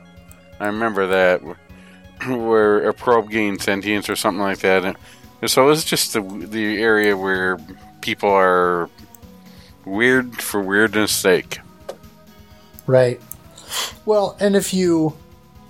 I 0.60 0.68
remember 0.68 1.08
that 1.08 1.42
where 2.28 2.88
a 2.88 2.94
probe 2.94 3.30
gained 3.30 3.62
sentience 3.62 4.10
or 4.10 4.16
something 4.16 4.42
like 4.42 4.60
that. 4.60 4.84
And 4.84 5.50
so 5.50 5.70
it's 5.70 5.84
just 5.84 6.14
the 6.14 6.22
the 6.22 6.82
area 6.82 7.16
where 7.16 7.60
people 8.02 8.30
are 8.30 8.90
weird 9.86 10.42
for 10.42 10.62
weirdness 10.62 11.12
sake. 11.12 11.60
Right. 12.86 13.22
Well, 14.06 14.38
and 14.40 14.56
if 14.56 14.74
you 14.74 15.18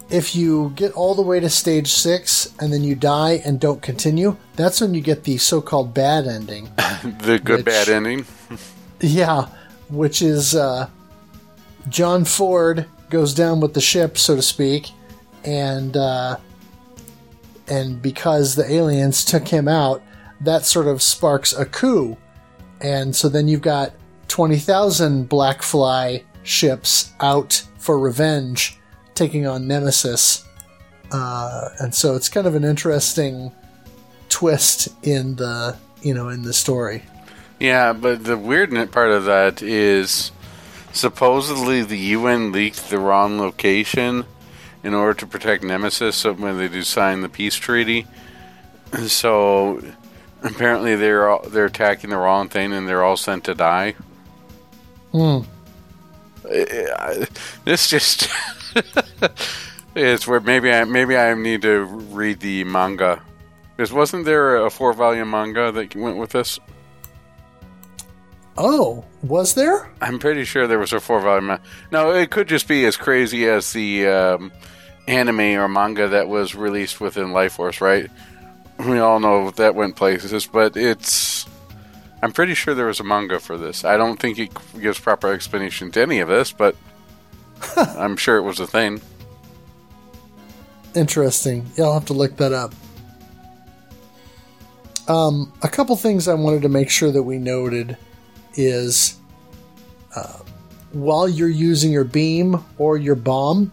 if 0.09 0.35
you 0.35 0.71
get 0.75 0.91
all 0.93 1.15
the 1.15 1.21
way 1.21 1.39
to 1.39 1.49
stage 1.49 1.89
six 1.91 2.53
and 2.59 2.71
then 2.71 2.83
you 2.83 2.95
die 2.95 3.41
and 3.45 3.59
don't 3.59 3.81
continue, 3.81 4.37
that's 4.55 4.79
when 4.81 4.93
you 4.93 5.01
get 5.01 5.23
the 5.25 5.37
so-called 5.37 5.93
bad 5.93 6.27
ending. 6.27 6.69
The 7.21 7.39
good 7.39 7.57
Which- 7.57 7.65
bad 7.65 7.89
ending. 7.89 8.25
Yeah, 8.99 9.47
which 9.89 10.21
is 10.23 10.55
uh, 10.55 10.89
John 11.89 12.25
Ford 12.25 12.87
goes 13.09 13.33
down 13.35 13.59
with 13.59 13.73
the 13.75 13.81
ship, 13.81 14.17
so 14.17 14.35
to 14.35 14.41
speak, 14.41 14.89
and 15.43 15.95
uh, 15.95 16.37
and 17.67 18.01
because 18.01 18.55
the 18.55 18.69
aliens 18.71 19.23
took 19.23 19.47
him 19.47 19.67
out, 19.67 20.01
that 20.41 20.65
sort 20.65 20.87
of 20.87 21.01
sparks 21.03 21.53
a 21.53 21.65
coup, 21.65 22.17
and 22.81 23.15
so 23.15 23.29
then 23.29 23.47
you've 23.47 23.61
got 23.61 23.93
twenty 24.27 24.57
thousand 24.57 25.29
Black 25.29 25.61
Fly 25.61 26.23
ships 26.43 27.11
out 27.19 27.61
for 27.77 27.99
revenge, 27.99 28.79
taking 29.17 29.47
on 29.47 29.67
Nemesis, 29.67 30.45
uh, 31.11 31.69
and 31.79 31.93
so 31.93 32.15
it's 32.15 32.29
kind 32.29 32.47
of 32.47 32.55
an 32.55 32.63
interesting 32.63 33.51
twist 34.29 34.89
in 35.03 35.35
the 35.35 35.77
you 36.01 36.13
know 36.13 36.29
in 36.29 36.43
the 36.43 36.53
story. 36.53 37.03
Yeah, 37.59 37.93
but 37.93 38.23
the 38.23 38.37
weird 38.37 38.71
part 38.91 39.11
of 39.11 39.25
that 39.25 39.61
is 39.61 40.31
supposedly 40.93 41.81
the 41.81 41.97
UN 41.97 42.51
leaked 42.51 42.89
the 42.89 42.99
wrong 42.99 43.39
location 43.39 44.25
in 44.83 44.93
order 44.93 45.13
to 45.15 45.27
protect 45.27 45.63
Nemesis 45.63 46.15
so 46.15 46.33
when 46.33 46.57
they 46.57 46.67
do 46.67 46.83
sign 46.83 47.21
the 47.21 47.29
peace 47.29 47.55
treaty. 47.55 48.07
So 49.07 49.83
apparently 50.41 50.95
they're 50.95 51.27
all, 51.27 51.41
they're 51.41 51.65
attacking 51.65 52.09
the 52.09 52.17
wrong 52.17 52.47
thing 52.47 52.71
and 52.71 52.87
they're 52.87 53.03
all 53.03 53.17
sent 53.17 53.43
to 53.43 53.53
die. 53.53 53.95
Hmm. 55.11 55.39
This 57.65 57.89
just 57.89 58.29
is 59.95 60.27
where 60.27 60.39
maybe 60.39 60.71
I 60.71 60.83
maybe 60.85 61.17
I 61.17 61.33
need 61.33 61.61
to 61.63 61.83
read 61.83 62.39
the 62.39 62.63
manga. 62.63 63.21
Because 63.75 63.93
wasn't 63.93 64.25
there 64.25 64.65
a 64.65 64.69
four 64.69 64.93
volume 64.93 65.29
manga 65.29 65.71
that 65.71 65.95
went 65.95 66.17
with 66.17 66.31
this? 66.31 66.59
Oh, 68.57 69.05
was 69.21 69.53
there? 69.53 69.91
I'm 70.01 70.17
pretty 70.17 70.43
sure 70.43 70.65
there 70.65 70.79
was 70.79 70.93
a 70.93 70.99
four 70.99 71.21
volume. 71.21 71.59
No, 71.91 72.11
it 72.11 72.31
could 72.31 72.47
just 72.47 72.67
be 72.67 72.85
as 72.85 72.97
crazy 72.97 73.47
as 73.47 73.71
the 73.71 74.07
um, 74.07 74.51
anime 75.07 75.59
or 75.59 75.67
manga 75.67 76.07
that 76.07 76.27
was 76.27 76.55
released 76.55 76.99
within 76.99 77.33
Life 77.33 77.53
Force, 77.53 77.81
right? 77.81 78.09
We 78.79 78.97
all 78.97 79.19
know 79.19 79.51
that 79.51 79.75
went 79.75 79.95
places, 79.95 80.47
but 80.47 80.75
it's 80.75 81.36
I'm 82.21 82.31
pretty 82.31 82.55
sure 82.55 82.73
there 82.73 82.87
was 82.87 82.99
a 82.99 83.03
manga 83.03 83.39
for 83.39 83.57
this. 83.57 83.85
I 83.85 83.97
don't 83.97 84.19
think 84.19 84.39
it 84.39 84.49
gives 84.79 84.99
proper 84.99 85.31
explanation 85.31 85.91
to 85.91 86.01
any 86.01 86.19
of 86.19 86.27
this, 86.27 86.51
but 86.51 86.75
I'm 87.75 88.17
sure 88.17 88.37
it 88.37 88.41
was 88.41 88.59
a 88.59 88.67
thing. 88.67 89.01
Interesting. 90.95 91.65
Yeah, 91.75 91.85
I'll 91.85 91.93
have 91.93 92.05
to 92.05 92.13
look 92.13 92.37
that 92.37 92.53
up. 92.53 92.73
Um, 95.07 95.53
a 95.61 95.69
couple 95.69 95.95
things 95.95 96.27
I 96.27 96.33
wanted 96.33 96.63
to 96.63 96.69
make 96.69 96.89
sure 96.89 97.11
that 97.11 97.23
we 97.23 97.37
noted 97.37 97.97
is 98.55 99.17
uh, 100.15 100.39
while 100.91 101.29
you're 101.29 101.47
using 101.49 101.91
your 101.91 102.03
beam 102.03 102.63
or 102.77 102.97
your 102.97 103.15
bomb 103.15 103.71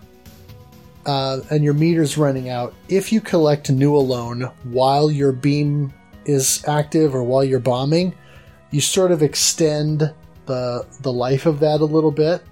uh, 1.07 1.41
and 1.51 1.65
your 1.65 1.75
meter's 1.75 2.17
running 2.17 2.51
out, 2.51 2.75
if 2.89 3.11
you 3.11 3.21
collect 3.21 3.69
Newalone 3.69 4.53
while 4.65 5.11
your 5.11 5.33
beam 5.33 5.93
is 6.27 6.63
active 6.69 7.15
or 7.15 7.23
while 7.23 7.43
you're 7.43 7.59
bombing, 7.59 8.15
you 8.75 8.81
sort 8.81 9.13
of 9.13 9.23
extend 9.23 10.13
the 10.47 10.85
the 11.03 11.13
life 11.13 11.47
of 11.47 11.61
that 11.61 11.81
a 11.81 11.85
little 11.85 12.11
bit. 12.11 12.43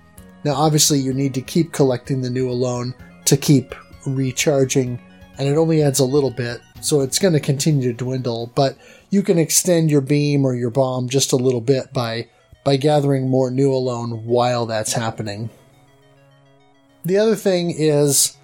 Now, 0.45 0.55
obviously, 0.55 1.01
you 1.01 1.13
need 1.13 1.35
to 1.35 1.43
keep 1.43 1.73
collecting 1.73 2.23
the 2.23 2.29
Newalone 2.29 2.95
to 3.25 3.37
keep 3.37 3.75
recharging, 4.07 5.01
and 5.37 5.49
it 5.49 5.57
only 5.57 5.83
adds 5.83 5.99
a 5.99 6.05
little 6.05 6.31
bit, 6.31 6.61
so 6.81 7.01
it's 7.01 7.19
going 7.19 7.35
to 7.35 7.41
continue 7.41 7.91
to 7.91 8.05
dwindle. 8.05 8.53
But 8.55 8.79
you 9.11 9.25
can 9.25 9.37
extend 9.37 9.91
your 9.91 10.01
beam 10.01 10.45
or 10.45 10.55
your 10.55 10.71
bomb 10.71 11.09
just 11.09 11.33
a 11.33 11.37
little 11.37 11.61
bit 11.61 11.93
by 11.93 12.29
by 12.63 12.77
gathering 12.77 13.29
more 13.29 13.51
Newalone 13.51 14.23
while 14.23 14.65
that's 14.65 14.93
happening. 14.93 15.51
The 17.05 17.19
other 17.19 17.35
thing 17.35 17.75
is, 17.77 18.37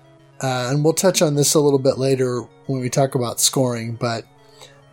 uh, 0.42 0.70
and 0.72 0.82
we'll 0.82 0.94
touch 0.94 1.22
on 1.22 1.36
this 1.36 1.54
a 1.54 1.60
little 1.60 1.78
bit 1.78 1.96
later 1.96 2.40
when 2.66 2.80
we 2.80 2.90
talk 2.90 3.14
about 3.14 3.38
scoring, 3.38 3.94
but 3.94 4.24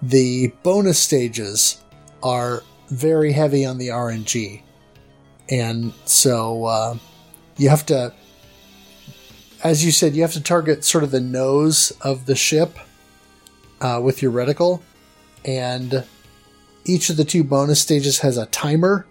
the 0.04 0.54
bonus 0.62 1.00
stages 1.00 1.82
are 2.22 2.62
very 2.90 3.32
heavy 3.32 3.66
on 3.66 3.78
the 3.78 3.90
RNG. 3.90 4.62
And 5.50 5.94
so 6.06 6.66
uh, 6.66 6.98
you 7.58 7.70
have 7.70 7.86
to, 7.88 8.14
as 9.64 9.86
you 9.86 9.92
said, 9.92 10.16
you 10.16 10.22
have 10.22 10.34
to 10.34 10.44
target 10.44 10.84
sort 10.84 11.04
of 11.04 11.12
the 11.12 11.22
nose 11.22 11.92
of 12.02 12.26
the 12.26 12.36
ship 12.36 12.78
uh, 13.82 14.00
with 14.04 14.22
your 14.22 14.32
reticle. 14.32 14.82
And 15.44 16.04
each 16.86 17.10
of 17.10 17.18
the 17.18 17.26
two 17.26 17.44
bonus 17.44 17.82
stages 17.82 18.20
has 18.20 18.38
a 18.38 18.48
timer. 18.48 19.06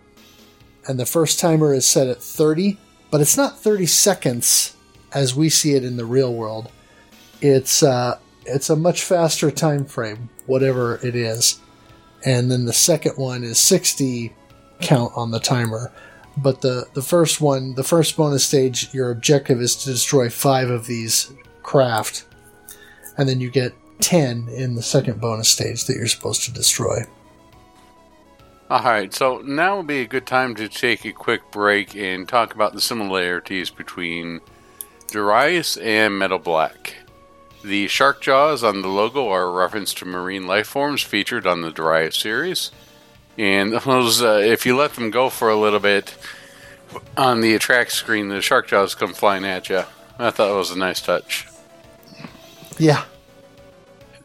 And 0.87 0.99
the 0.99 1.07
first 1.07 1.41
timer 1.41 1.73
is 1.73 1.87
set 1.87 2.09
at 2.09 2.23
30, 2.23 2.79
but 3.11 3.21
it's 3.21 3.37
not 3.37 3.59
30 3.59 3.87
seconds 3.87 4.77
as 5.13 5.35
we 5.35 5.49
see 5.49 5.75
it 5.75 5.85
in 5.85 5.97
the 5.97 6.05
real 6.05 6.35
world. 6.35 6.71
It's 7.41 7.83
uh, 7.83 8.19
it's 8.45 8.69
a 8.69 8.77
much 8.77 9.03
faster 9.03 9.51
time 9.51 9.85
frame, 9.85 10.29
whatever 10.47 10.99
it 11.03 11.15
is. 11.15 11.61
And 12.25 12.51
then 12.51 12.65
the 12.65 12.73
second 12.73 13.17
one 13.17 13.45
is 13.45 13.59
60 13.59 14.33
count 14.81 15.13
on 15.15 15.31
the 15.31 15.41
timer. 15.41 15.93
But 16.37 16.63
the, 16.63 16.89
the 16.95 17.03
first 17.03 17.41
one, 17.41 17.75
the 17.75 17.85
first 17.85 18.17
bonus 18.17 18.45
stage, 18.45 18.93
your 18.93 19.11
objective 19.11 19.61
is 19.61 19.77
to 19.77 19.91
destroy 19.91 20.29
five 20.31 20.71
of 20.71 20.87
these 20.87 21.33
craft. 21.63 22.27
And 23.17 23.29
then 23.29 23.41
you 23.41 23.51
get 23.51 23.75
10 24.01 24.49
in 24.49 24.75
the 24.75 24.83
second 24.83 25.21
bonus 25.21 25.49
stage 25.49 25.85
that 25.85 25.97
you're 25.97 26.07
supposed 26.09 26.43
to 26.45 26.53
destroy. 26.53 27.05
Alright, 28.71 29.15
so 29.15 29.39
now 29.45 29.77
would 29.77 29.87
be 29.87 30.01
a 30.01 30.07
good 30.07 30.27
time 30.27 30.55
to 30.57 30.69
take 30.69 31.05
a 31.05 31.13
quick 31.13 31.43
break 31.53 31.95
and 31.95 32.27
talk 32.27 32.55
about 32.55 32.73
the 32.73 32.81
similarities 32.81 33.71
between 33.71 34.41
Darius 35.09 35.77
and 35.77 36.19
Metal 36.19 36.39
Black. 36.39 36.97
The 37.65 37.89
shark 37.89 38.21
jaws 38.21 38.63
on 38.63 38.83
the 38.83 38.89
logo 38.89 39.31
are 39.31 39.45
a 39.45 39.51
reference 39.51 39.95
to 39.95 40.05
marine 40.05 40.47
life 40.47 40.67
forms 40.67 41.01
featured 41.01 41.47
on 41.47 41.63
the 41.63 41.71
Darius 41.71 42.15
series. 42.15 42.71
And 43.39 43.73
those, 43.73 44.23
uh, 44.23 44.43
if 44.45 44.67
you 44.67 44.77
let 44.77 44.93
them 44.93 45.11
go 45.11 45.31
for 45.31 45.49
a 45.49 45.57
little 45.57 45.81
bit 45.81 46.15
on 47.17 47.41
the 47.41 47.55
attract 47.55 47.93
screen, 47.93 48.29
the 48.29 48.43
shark 48.43 48.69
jaws 48.69 48.95
come 48.95 49.15
flying 49.15 49.47
at 49.47 49.71
you. 49.71 49.85
I 50.19 50.31
thought 50.31 50.53
it 50.53 50.59
was 50.59 50.73
a 50.73 50.79
nice 50.79 51.01
touch. 51.01 51.49
Yeah. 52.79 53.05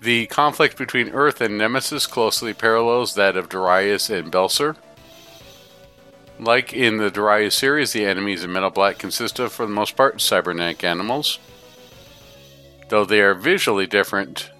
The 0.01 0.27
conflict 0.27 0.77
between 0.77 1.09
Earth 1.11 1.39
and 1.39 1.57
Nemesis 1.57 2.07
closely 2.07 2.53
parallels 2.53 3.15
that 3.15 3.37
of 3.37 3.47
Darius 3.47 4.09
and 4.09 4.33
Belser. 4.33 4.75
Like 6.37 6.73
in 6.73 6.97
the 6.97 7.09
Darius 7.09 7.55
series, 7.55 7.93
the 7.93 8.05
enemies 8.05 8.43
in 8.43 8.51
Metal 8.51 8.69
Black 8.69 8.97
consist 8.97 9.39
of, 9.39 9.53
for 9.53 9.65
the 9.65 9.71
most 9.71 9.95
part, 9.95 10.19
cybernetic 10.19 10.83
animals. 10.83 11.39
Though 12.89 13.05
they 13.05 13.21
are 13.21 13.35
visually 13.35 13.85
different, 13.85 14.51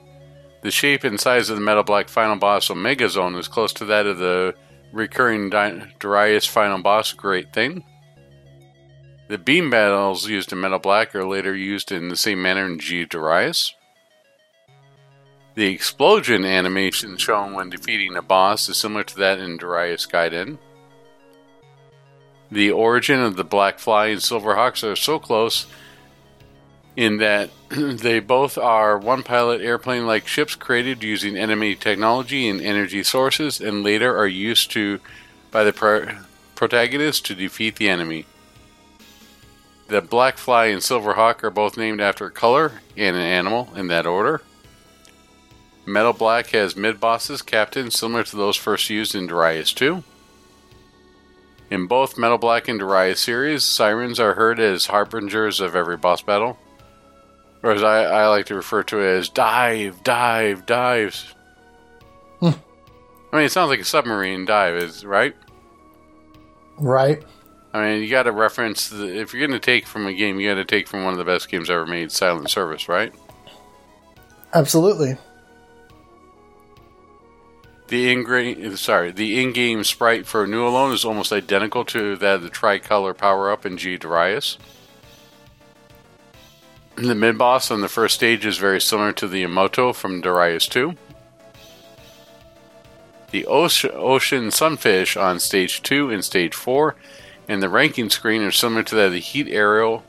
the 0.62 0.72
shape 0.72 1.04
and 1.04 1.20
size 1.20 1.50
of 1.50 1.58
the 1.58 1.64
Metal 1.64 1.84
Black 1.84 2.10
final 2.10 2.36
boss 2.36 2.70
Omega 2.70 3.10
Zone 3.10 3.36
is 3.36 3.48
close 3.48 3.74
to 3.74 3.86
that 3.86 4.06
of 4.06 4.20
the 4.20 4.54
recurring 4.92 5.50
Darius 5.50 6.46
final 6.46 6.82
boss 6.82 7.12
Great 7.12 7.52
Thing. 7.54 7.84
The 9.30 9.38
beam 9.38 9.70
battles 9.70 10.28
used 10.28 10.52
in 10.52 10.60
Metal 10.60 10.80
Black 10.80 11.16
are 11.16 11.26
later 11.26 11.56
used 11.56 11.92
in 11.92 12.10
the 12.10 12.16
same 12.16 12.42
manner 12.42 12.66
in 12.66 12.80
G 12.80 13.06
Darius. 13.06 13.74
The 15.56 15.74
explosion 15.74 16.46
animation 16.46 17.18
shown 17.18 17.54
when 17.54 17.70
defeating 17.70 18.16
a 18.16 18.22
boss 18.22 18.70
is 18.70 18.78
similar 18.78 19.04
to 19.06 19.16
that 19.18 19.40
in 19.40 19.58
Darius 19.58 20.06
Gaiden. 20.06 20.60
The 22.52 22.72
origin 22.72 23.22
of 23.22 23.36
the 23.36 23.44
Black 23.44 23.80
Fly 23.80 24.08
and 24.08 24.22
Silverhawks 24.22 24.84
are 24.84 24.96
so 24.96 25.20
close 25.20 25.68
in 27.00 27.16
that 27.16 27.50
they 27.70 28.20
both 28.20 28.58
are 28.58 28.98
one 28.98 29.24
pilot 29.24 29.62
airplane 29.62 30.06
like 30.06 30.28
ships 30.28 30.54
created 30.54 31.02
using 31.02 31.38
enemy 31.38 31.74
technology 31.74 32.50
and 32.50 32.60
energy 32.60 33.02
sources 33.04 33.62
and 33.62 33.86
later 33.86 34.18
are 34.18 34.28
used 34.28 34.70
to 34.70 35.00
by 35.50 35.64
the 35.64 35.72
pro- 35.72 36.18
protagonist 36.56 37.26
to 37.26 37.34
defeat 37.34 37.78
the 37.78 37.88
enemy. 37.88 38.26
The 39.88 40.02
Black 40.02 40.38
Fly 40.38 40.66
and 40.66 40.84
Silver 40.84 41.14
Hawk 41.14 41.42
are 41.42 41.50
both 41.50 41.78
named 41.78 42.02
after 42.02 42.26
a 42.26 42.32
color 42.32 42.82
and 42.98 43.16
an 43.16 43.22
animal 43.22 43.70
in 43.78 43.88
that 43.88 44.06
order. 44.06 44.42
Metal 45.86 46.12
Black 46.12 46.48
has 46.48 46.76
mid 46.76 47.00
bosses, 47.00 47.42
captains 47.42 47.98
similar 47.98 48.26
to 48.26 48.36
those 48.36 48.58
first 48.58 48.90
used 48.90 49.16
in 49.16 49.26
Darius 49.26 49.72
2. 49.72 50.04
In 51.72 51.88
both 51.88 52.18
Metal 52.18 52.38
Black 52.38 52.68
and 52.68 52.78
Darius 52.78 53.22
series, 53.22 53.64
sirens 53.64 54.20
are 54.20 54.34
heard 54.34 54.60
as 54.60 54.88
harbingers 54.88 55.62
of 55.62 55.78
every 55.78 55.96
boss 55.96 56.22
battle. 56.22 56.60
Or 57.61 57.72
as 57.72 57.84
I, 57.84 58.03
I 58.03 58.27
like 58.27 58.45
to 58.48 58.56
refer 58.56 58.84
to 58.84 58.99
it 58.99 59.18
as 59.18 59.30
dive, 59.30 60.03
dive, 60.03 60.65
dives. 60.65 61.34
Hmm. 62.40 62.52
I 63.31 63.36
mean, 63.36 63.45
it 63.45 63.52
sounds 63.52 63.69
like 63.69 63.81
a 63.81 63.86
submarine 63.86 64.45
dive, 64.45 64.76
is 64.76 65.06
right? 65.06 65.36
Right. 66.77 67.23
I 67.73 67.84
mean, 67.84 68.03
you 68.03 68.10
got 68.10 68.23
to 68.23 68.31
reference 68.31 68.90
the, 68.90 69.19
if 69.19 69.34
you're 69.34 69.45
going 69.45 69.60
to 69.60 69.64
take 69.64 69.86
from 69.86 70.07
a 70.07 70.14
game, 70.14 70.40
you 70.40 70.49
got 70.49 70.56
to 70.56 70.65
take 70.65 70.88
from 70.88 71.03
one 71.03 71.14
of 71.14 71.19
the 71.19 71.26
best 71.26 71.49
games 71.49 71.69
ever 71.69 71.86
made, 71.86 72.11
Silent 72.11 72.49
Service, 72.49 72.88
right? 72.88 73.14
Absolutely. 74.53 75.18
The 77.90 78.11
in 78.11 78.77
sorry, 78.77 79.11
the 79.11 79.41
in-game 79.41 79.84
sprite 79.84 80.27
for 80.27 80.48
Newalone 80.48 80.94
is 80.94 81.03
almost 81.03 81.31
identical 81.31 81.84
to 81.86 82.15
that 82.18 82.36
of 82.36 82.44
the 82.44 82.49
tricolor 82.49 83.15
power-up 83.15 83.65
in 83.65 83.77
G 83.77 83.98
Darius. 83.98 84.57
The 87.02 87.16
mid-boss 87.16 87.72
on 87.72 87.80
the 87.80 87.88
first 87.88 88.16
stage 88.16 88.46
is 88.46 88.58
very 88.58 88.82
similar 88.82 89.14
to 89.14 89.28
the 89.30 89.42
Emoto 89.42 89.96
from 89.96 90.20
Darius 90.20 90.68
2. 90.68 90.96
The 93.32 93.46
ocean, 93.46 94.52
sunfish 94.52 95.16
on 95.16 95.40
stage 95.40 95.82
2 95.82 96.10
and 96.10 96.26
stage 96.26 96.54
4 96.54 96.98
and 97.48 97.64
the 97.64 97.70
ranking 97.70 98.10
screen 98.10 98.42
are 98.42 98.52
similar 98.52 98.84
to 98.84 98.96
that 98.96 99.06
of 99.06 99.12
the 99.14 99.20
heat 99.20 99.48
aerial 99.48 100.04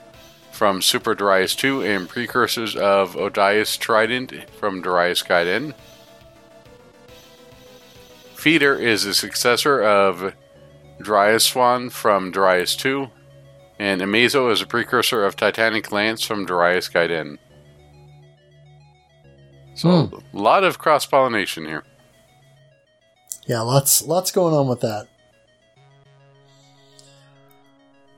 from 0.51 0.83
Super 0.83 1.15
Darius 1.15 1.55
2 1.55 1.81
and 1.83 2.09
precursors 2.09 2.75
of 2.75 3.17
Odious 3.17 3.77
Trident 3.77 4.51
from 4.59 4.83
Darius 4.83 5.23
Gaiden. 5.23 5.75
Feeder 8.35 8.75
is 8.75 9.05
a 9.05 9.15
successor 9.15 9.81
of 9.81 10.35
Darius 11.01 11.45
Swan 11.45 11.89
from 11.89 12.33
Darius 12.33 12.75
2, 12.75 13.11
and 13.81 14.02
Amazo 14.02 14.52
is 14.52 14.61
a 14.61 14.66
precursor 14.66 15.24
of 15.24 15.36
Titanic 15.36 15.90
Lance 15.90 16.23
from 16.23 16.44
Darius 16.44 16.86
Gaiden. 16.90 17.39
So, 19.74 19.89
Hmm. 20.07 20.36
a 20.36 20.39
lot 20.39 20.65
of 20.65 20.78
cross 20.78 21.07
pollination 21.07 21.65
here. 21.65 21.82
Yeah, 23.47 23.62
lots 23.62 24.02
lots 24.07 24.31
going 24.32 24.55
on 24.55 24.69
with 24.69 24.81
that. 24.81 25.07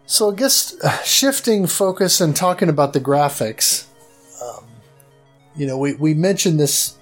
So 0.04 0.32
I 0.32 0.34
guess 0.34 0.74
uh, 0.82 0.90
shifting 1.04 1.68
focus 1.68 2.20
and 2.20 2.34
talking 2.34 2.68
about 2.68 2.92
the 2.92 3.00
graphics, 3.00 3.84
um, 4.42 4.64
you 5.54 5.64
know, 5.68 5.78
we, 5.78 5.94
we 5.94 6.12
mentioned 6.12 6.58
this 6.58 6.96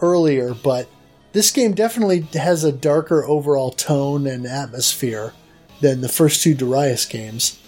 earlier, 0.00 0.54
but 0.54 0.88
this 1.32 1.50
game 1.50 1.74
definitely 1.74 2.20
has 2.34 2.62
a 2.62 2.70
darker 2.70 3.24
overall 3.24 3.72
tone 3.72 4.28
and 4.28 4.46
atmosphere 4.46 5.32
than 5.80 6.00
the 6.00 6.08
first 6.08 6.42
two 6.42 6.54
Darius 6.54 7.04
games. 7.04 7.58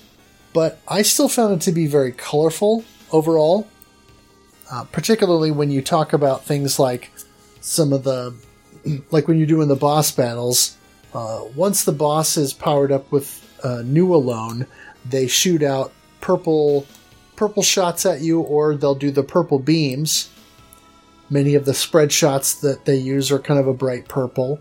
But 0.53 0.81
I 0.89 1.03
still 1.03 1.29
found 1.29 1.55
it 1.55 1.61
to 1.65 1.73
be 1.73 1.87
very 1.87 2.13
colorful 2.13 2.85
overall, 3.13 3.69
uh, 4.71 4.85
particularly 4.85 5.51
when 5.51 5.71
you 5.71 5.83
talk 5.83 6.13
about 6.13 6.45
things 6.45 6.79
like 6.79 7.13
some 7.61 7.93
of 7.93 8.05
the 8.05 8.35
like 9.11 9.29
when 9.29 9.39
you're 9.39 9.47
doing 9.47 9.69
the 9.69 9.77
boss 9.77 10.11
battles, 10.11 10.77
uh, 11.15 11.45
once 11.55 11.85
the 11.85 11.93
boss 11.93 12.37
is 12.37 12.53
powered 12.53 12.93
up 12.93 13.11
with 13.13 13.45
uh, 13.63 13.83
Newalone, 13.85 14.67
they 15.09 15.27
shoot 15.27 15.63
out 15.63 15.93
purple 16.21 16.87
purple 17.37 17.63
shots 17.63 18.05
at 18.05 18.21
you, 18.21 18.41
or 18.41 18.75
they'll 18.75 18.95
do 18.95 19.11
the 19.11 19.23
purple 19.23 19.59
beams. 19.59 20.29
Many 21.31 21.55
of 21.55 21.67
the 21.67 21.75
spread 21.75 22.11
shots 22.11 22.55
that 22.63 22.85
they 22.85 22.97
use 22.97 23.31
are 23.31 23.39
kind 23.39 23.61
of 23.61 23.69
a 23.69 23.75
bright 23.75 24.09
purple, 24.09 24.61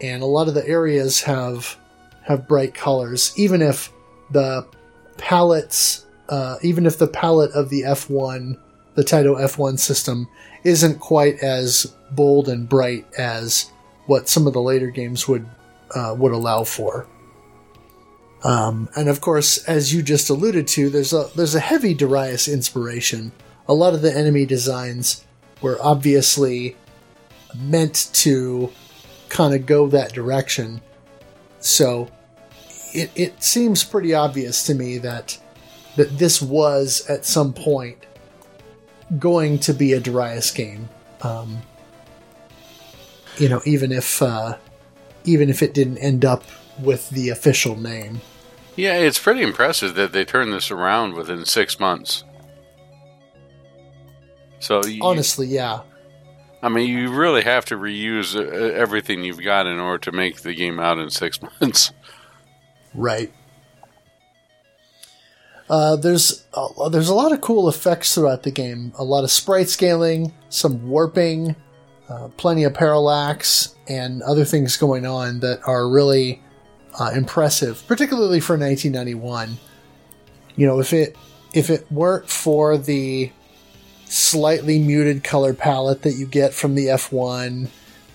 and 0.00 0.22
a 0.22 0.26
lot 0.26 0.48
of 0.48 0.54
the 0.54 0.66
areas 0.66 1.22
have 1.22 1.76
have 2.22 2.48
bright 2.48 2.74
colors. 2.74 3.32
Even 3.36 3.62
if 3.62 3.92
the 4.30 4.66
palettes, 5.16 6.06
uh, 6.28 6.56
even 6.62 6.86
if 6.86 6.98
the 6.98 7.08
palette 7.08 7.52
of 7.52 7.70
the 7.70 7.82
F1, 7.82 8.56
the 8.94 9.02
Taito 9.02 9.36
F1 9.40 9.78
system, 9.78 10.28
isn't 10.64 11.00
quite 11.00 11.38
as 11.40 11.94
bold 12.12 12.48
and 12.48 12.68
bright 12.68 13.06
as 13.18 13.70
what 14.06 14.28
some 14.28 14.46
of 14.46 14.52
the 14.52 14.60
later 14.60 14.90
games 14.90 15.28
would 15.28 15.46
uh, 15.94 16.14
would 16.16 16.32
allow 16.32 16.64
for. 16.64 17.06
Um, 18.42 18.88
and 18.96 19.08
of 19.08 19.20
course, 19.20 19.62
as 19.64 19.92
you 19.92 20.02
just 20.02 20.30
alluded 20.30 20.66
to, 20.68 20.88
there's 20.88 21.12
a 21.12 21.30
there's 21.34 21.54
a 21.54 21.60
heavy 21.60 21.94
Darius 21.94 22.48
inspiration. 22.48 23.32
A 23.68 23.74
lot 23.74 23.94
of 23.94 24.02
the 24.02 24.16
enemy 24.16 24.46
designs 24.46 25.24
were 25.62 25.78
obviously 25.80 26.76
meant 27.54 28.10
to 28.14 28.72
kind 29.30 29.54
of 29.54 29.64
go 29.64 29.86
that 29.88 30.12
direction. 30.12 30.82
So 31.60 32.10
it, 32.92 33.10
it 33.14 33.42
seems 33.42 33.82
pretty 33.82 34.12
obvious 34.12 34.64
to 34.64 34.74
me 34.74 34.98
that 34.98 35.38
that 35.96 36.18
this 36.18 36.40
was 36.40 37.04
at 37.08 37.24
some 37.24 37.52
point 37.52 37.98
going 39.18 39.58
to 39.60 39.72
be 39.72 39.92
a 39.92 40.00
Darius 40.00 40.50
game. 40.50 40.88
Um, 41.22 41.62
you 43.38 43.48
know, 43.48 43.60
even 43.64 43.92
if 43.92 44.20
uh, 44.20 44.56
even 45.24 45.48
if 45.48 45.62
it 45.62 45.74
didn't 45.74 45.98
end 45.98 46.24
up 46.24 46.44
with 46.78 47.10
the 47.10 47.28
official 47.28 47.76
name. 47.76 48.20
Yeah, 48.76 48.94
it's 48.94 49.18
pretty 49.18 49.42
impressive 49.42 49.94
that 49.96 50.12
they 50.12 50.24
turned 50.24 50.52
this 50.52 50.70
around 50.70 51.14
within 51.14 51.44
six 51.44 51.78
months. 51.78 52.24
So 54.60 54.84
you, 54.84 55.00
honestly, 55.02 55.46
yeah. 55.46 55.80
I 56.62 56.68
mean, 56.68 56.88
you 56.88 57.10
really 57.10 57.42
have 57.42 57.64
to 57.66 57.76
reuse 57.76 58.36
uh, 58.36 58.42
everything 58.74 59.24
you've 59.24 59.42
got 59.42 59.66
in 59.66 59.78
order 59.78 59.98
to 60.10 60.12
make 60.12 60.42
the 60.42 60.54
game 60.54 60.78
out 60.78 60.98
in 60.98 61.10
six 61.10 61.40
months. 61.60 61.92
Right. 62.94 63.32
Uh, 65.68 65.94
there's 65.94 66.44
uh, 66.52 66.88
there's 66.88 67.08
a 67.08 67.14
lot 67.14 67.32
of 67.32 67.40
cool 67.40 67.68
effects 67.68 68.14
throughout 68.14 68.42
the 68.42 68.50
game. 68.50 68.92
A 68.98 69.04
lot 69.04 69.22
of 69.22 69.30
sprite 69.30 69.68
scaling, 69.68 70.32
some 70.48 70.88
warping, 70.88 71.54
uh, 72.08 72.28
plenty 72.36 72.64
of 72.64 72.74
parallax, 72.74 73.76
and 73.88 74.20
other 74.22 74.44
things 74.44 74.76
going 74.76 75.06
on 75.06 75.38
that 75.40 75.60
are 75.64 75.88
really 75.88 76.42
uh, 76.98 77.12
impressive, 77.14 77.84
particularly 77.86 78.40
for 78.40 78.58
1991. 78.58 79.58
You 80.56 80.66
know, 80.66 80.80
if 80.80 80.92
it 80.92 81.16
if 81.54 81.70
it 81.70 81.90
weren't 81.90 82.28
for 82.28 82.76
the 82.76 83.30
slightly 84.10 84.80
muted 84.80 85.22
color 85.22 85.54
palette 85.54 86.02
that 86.02 86.14
you 86.14 86.26
get 86.26 86.52
from 86.52 86.74
the 86.74 86.86
F1 86.86 87.68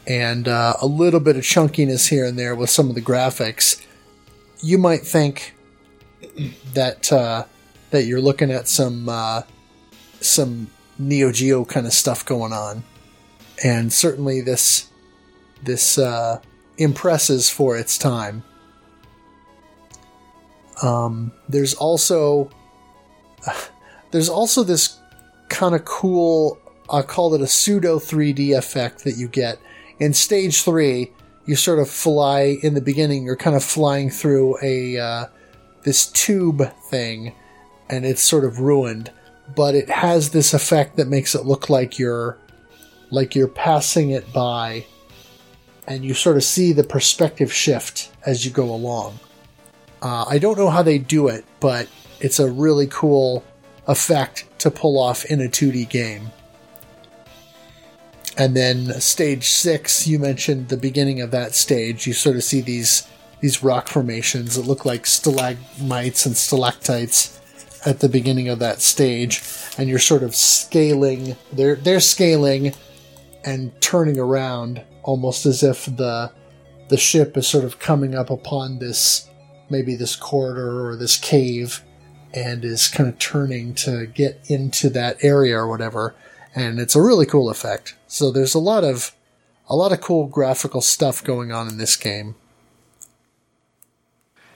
and 0.06 0.48
uh, 0.48 0.74
a 0.82 0.86
little 0.86 1.22
bit 1.22 1.38
of 1.38 1.44
chunkiness 1.44 2.10
here 2.10 2.26
and 2.26 2.38
there 2.38 2.54
with 2.54 2.70
some 2.70 2.90
of 2.90 2.96
the 2.96 3.02
graphics, 3.02 3.82
you 4.62 4.78
might 4.78 5.02
think 5.02 5.56
that 6.74 7.12
uh, 7.12 7.46
that 7.92 8.04
you're 8.04 8.22
looking 8.22 8.52
at 8.52 8.68
some 8.68 9.08
uh, 9.08 9.44
some 10.20 10.70
Neo 11.00 11.32
Geo 11.32 11.64
kind 11.64 11.86
of 11.86 11.94
stuff 11.94 12.26
going 12.26 12.52
on, 12.52 12.84
and 13.64 13.92
certainly 13.92 14.42
this 14.42 14.90
this 15.64 15.98
uh, 15.98 16.42
impresses 16.78 17.50
for 17.50 17.78
its 17.78 17.98
time. 17.98 18.44
Um, 20.84 21.32
there's 21.48 21.74
also 21.74 22.52
there's 24.12 24.30
also 24.30 24.64
this 24.64 25.00
kind 25.56 25.74
of 25.74 25.86
cool. 25.86 26.60
I 26.90 27.02
call 27.02 27.34
it 27.34 27.42
a 27.42 27.48
pseudo 27.48 27.98
3D 27.98 28.56
effect 28.58 29.06
that 29.06 29.18
you 29.18 29.28
get 29.28 29.58
in 30.00 30.14
stage 30.14 30.62
three. 30.64 31.12
You 31.46 31.56
sort 31.56 31.80
of 31.80 31.90
fly 31.90 32.58
in 32.62 32.74
the 32.74 32.82
beginning. 32.82 33.24
You're 33.24 33.38
kind 33.38 33.56
of 33.56 33.64
flying 33.64 34.10
through 34.10 34.58
a 34.62 34.98
uh, 34.98 35.26
this 35.84 36.08
tube 36.08 36.72
thing, 36.90 37.34
and 37.90 38.06
it's 38.06 38.22
sort 38.22 38.44
of 38.44 38.60
ruined. 38.60 39.12
But 39.56 39.76
it 39.76 39.90
has 39.90 40.32
this 40.32 40.54
effect 40.54 40.98
that 40.98 41.08
makes 41.08 41.36
it 41.36 41.46
look 41.46 41.70
like 41.70 41.98
you're 41.98 42.38
like 43.12 43.36
you're 43.36 43.48
passing 43.48 44.10
it 44.10 44.34
by, 44.34 44.86
and 45.88 46.04
you 46.04 46.14
sort 46.14 46.36
of 46.36 46.44
see 46.44 46.74
the 46.74 46.84
perspective 46.84 47.54
shift 47.54 48.12
as 48.26 48.44
you 48.44 48.52
go 48.52 48.74
along. 48.74 49.20
Uh, 50.02 50.26
I 50.28 50.40
don't 50.40 50.58
know 50.58 50.70
how 50.70 50.82
they 50.82 50.98
do 50.98 51.28
it, 51.28 51.46
but 51.60 51.88
it's 52.20 52.40
a 52.40 52.52
really 52.52 52.88
cool 52.88 53.44
effect 53.88 54.46
to 54.60 54.72
pull 54.72 55.00
off 55.00 55.26
in 55.26 55.42
a 55.42 55.50
2D 55.50 55.90
game. 55.90 56.32
And 58.38 58.56
then 58.56 59.00
stage 59.00 59.50
six, 59.50 60.08
you 60.08 60.20
mentioned 60.20 60.68
the 60.68 60.78
beginning 60.78 61.22
of 61.22 61.32
that 61.32 61.56
stage. 61.56 62.06
You 62.06 62.14
sort 62.14 62.36
of 62.36 62.44
see 62.44 62.62
these 62.62 63.08
these 63.42 63.64
rock 63.64 63.88
formations 63.88 64.56
that 64.56 64.66
look 64.66 64.86
like 64.86 65.06
stalagmites 65.06 66.26
and 66.26 66.36
stalactites 66.36 67.40
at 67.86 68.00
the 68.00 68.10
beginning 68.10 68.50
of 68.50 68.60
that 68.60 68.82
stage, 68.82 69.42
and 69.78 69.88
you're 69.88 70.00
sort 70.00 70.24
of 70.24 70.36
scaling. 70.36 71.36
They're 71.54 71.76
they're 71.76 72.00
scaling 72.00 72.74
and 73.46 73.80
turning 73.80 74.20
around 74.20 74.84
almost 75.04 75.46
as 75.46 75.64
if 75.64 75.86
the 75.86 76.32
the 76.90 76.98
ship 76.98 77.38
is 77.38 77.48
sort 77.48 77.64
of 77.64 77.80
coming 77.80 78.16
up 78.16 78.30
upon 78.30 78.80
this 78.80 79.30
maybe 79.70 79.96
this 79.96 80.16
corridor 80.16 80.88
or 80.88 80.96
this 80.96 81.18
cave 81.18 81.84
and 82.36 82.66
is 82.66 82.88
kind 82.88 83.08
of 83.08 83.18
turning 83.18 83.74
to 83.76 84.06
get 84.06 84.42
into 84.48 84.90
that 84.90 85.18
area 85.24 85.58
or 85.58 85.68
whatever. 85.68 86.14
And 86.54 86.80
it's 86.80 86.96
a 86.96 87.02
really 87.02 87.26
cool 87.26 87.50
effect. 87.50 87.96
So 88.08 88.32
there's 88.32 88.54
a 88.54 88.60
lot 88.60 88.84
of 88.84 89.12
a 89.68 89.76
lot 89.76 89.92
of 89.92 90.02
cool 90.02 90.28
graphical 90.28 90.82
stuff 90.82 91.24
going 91.24 91.52
on 91.52 91.68
in 91.68 91.78
this 91.78 91.96
game. 91.96 92.36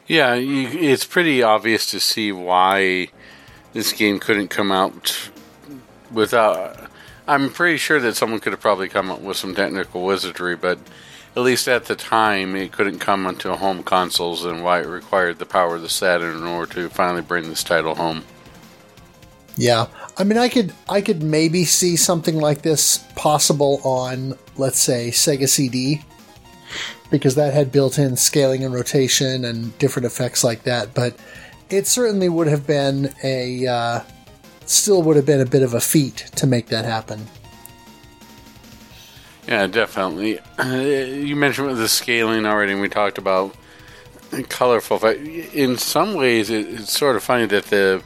Yeah 0.07 0.33
you, 0.33 0.67
it's 0.67 1.05
pretty 1.05 1.43
obvious 1.43 1.89
to 1.91 1.99
see 1.99 2.31
why 2.31 3.09
this 3.73 3.93
game 3.93 4.19
couldn't 4.19 4.47
come 4.47 4.71
out 4.71 5.29
without 6.11 6.89
i'm 7.27 7.51
pretty 7.51 7.77
sure 7.77 7.99
that 7.99 8.15
someone 8.15 8.39
could 8.39 8.51
have 8.51 8.59
probably 8.59 8.89
come 8.89 9.11
up 9.11 9.21
with 9.21 9.37
some 9.37 9.53
technical 9.53 10.03
wizardry 10.03 10.55
but 10.55 10.79
at 11.35 11.43
least 11.43 11.67
at 11.67 11.85
the 11.85 11.95
time, 11.95 12.55
it 12.55 12.71
couldn't 12.71 12.99
come 12.99 13.25
onto 13.25 13.51
home 13.51 13.83
consoles, 13.83 14.45
and 14.45 14.63
why 14.63 14.81
it 14.81 14.87
required 14.87 15.39
the 15.39 15.45
power 15.45 15.75
of 15.75 15.81
the 15.81 15.89
Saturn 15.89 16.37
in 16.37 16.43
order 16.43 16.73
to 16.73 16.89
finally 16.89 17.21
bring 17.21 17.49
this 17.49 17.63
title 17.63 17.95
home. 17.95 18.23
Yeah, 19.55 19.87
I 20.17 20.23
mean, 20.23 20.37
I 20.37 20.49
could 20.49 20.73
I 20.87 21.01
could 21.01 21.21
maybe 21.21 21.65
see 21.65 21.95
something 21.95 22.39
like 22.39 22.61
this 22.61 22.99
possible 23.15 23.81
on, 23.83 24.37
let's 24.57 24.79
say, 24.79 25.09
Sega 25.09 25.49
CD, 25.49 26.01
because 27.11 27.35
that 27.35 27.53
had 27.53 27.71
built-in 27.71 28.15
scaling 28.15 28.63
and 28.63 28.73
rotation 28.73 29.45
and 29.45 29.77
different 29.77 30.05
effects 30.05 30.43
like 30.43 30.63
that. 30.63 30.93
But 30.93 31.15
it 31.69 31.87
certainly 31.87 32.29
would 32.29 32.47
have 32.47 32.65
been 32.65 33.13
a 33.23 33.67
uh, 33.67 33.99
still 34.65 35.01
would 35.03 35.15
have 35.15 35.25
been 35.25 35.41
a 35.41 35.45
bit 35.45 35.63
of 35.63 35.73
a 35.73 35.81
feat 35.81 36.29
to 36.37 36.47
make 36.47 36.67
that 36.67 36.85
happen. 36.85 37.27
Yeah, 39.49 39.65
definitely. 39.65 40.37
you 41.25 41.35
mentioned 41.35 41.75
the 41.75 41.89
scaling 41.89 42.45
already, 42.45 42.73
and 42.73 42.81
we 42.81 42.87
talked 42.87 43.17
about 43.17 43.55
colorful. 44.47 44.99
But 44.99 45.17
in 45.17 45.75
some 45.79 46.13
ways, 46.13 46.51
it's 46.51 46.95
sort 46.95 47.15
of 47.15 47.23
funny 47.23 47.47
that 47.47 47.65
the 47.65 48.03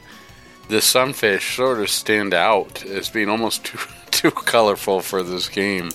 the 0.70 0.80
sunfish 0.80 1.56
sort 1.56 1.80
of 1.80 1.90
stand 1.90 2.32
out 2.32 2.82
as 2.86 3.10
being 3.10 3.28
almost 3.28 3.62
too 3.66 3.78
too 4.10 4.30
colorful 4.30 5.00
for 5.00 5.22
this 5.22 5.50
game. 5.50 5.90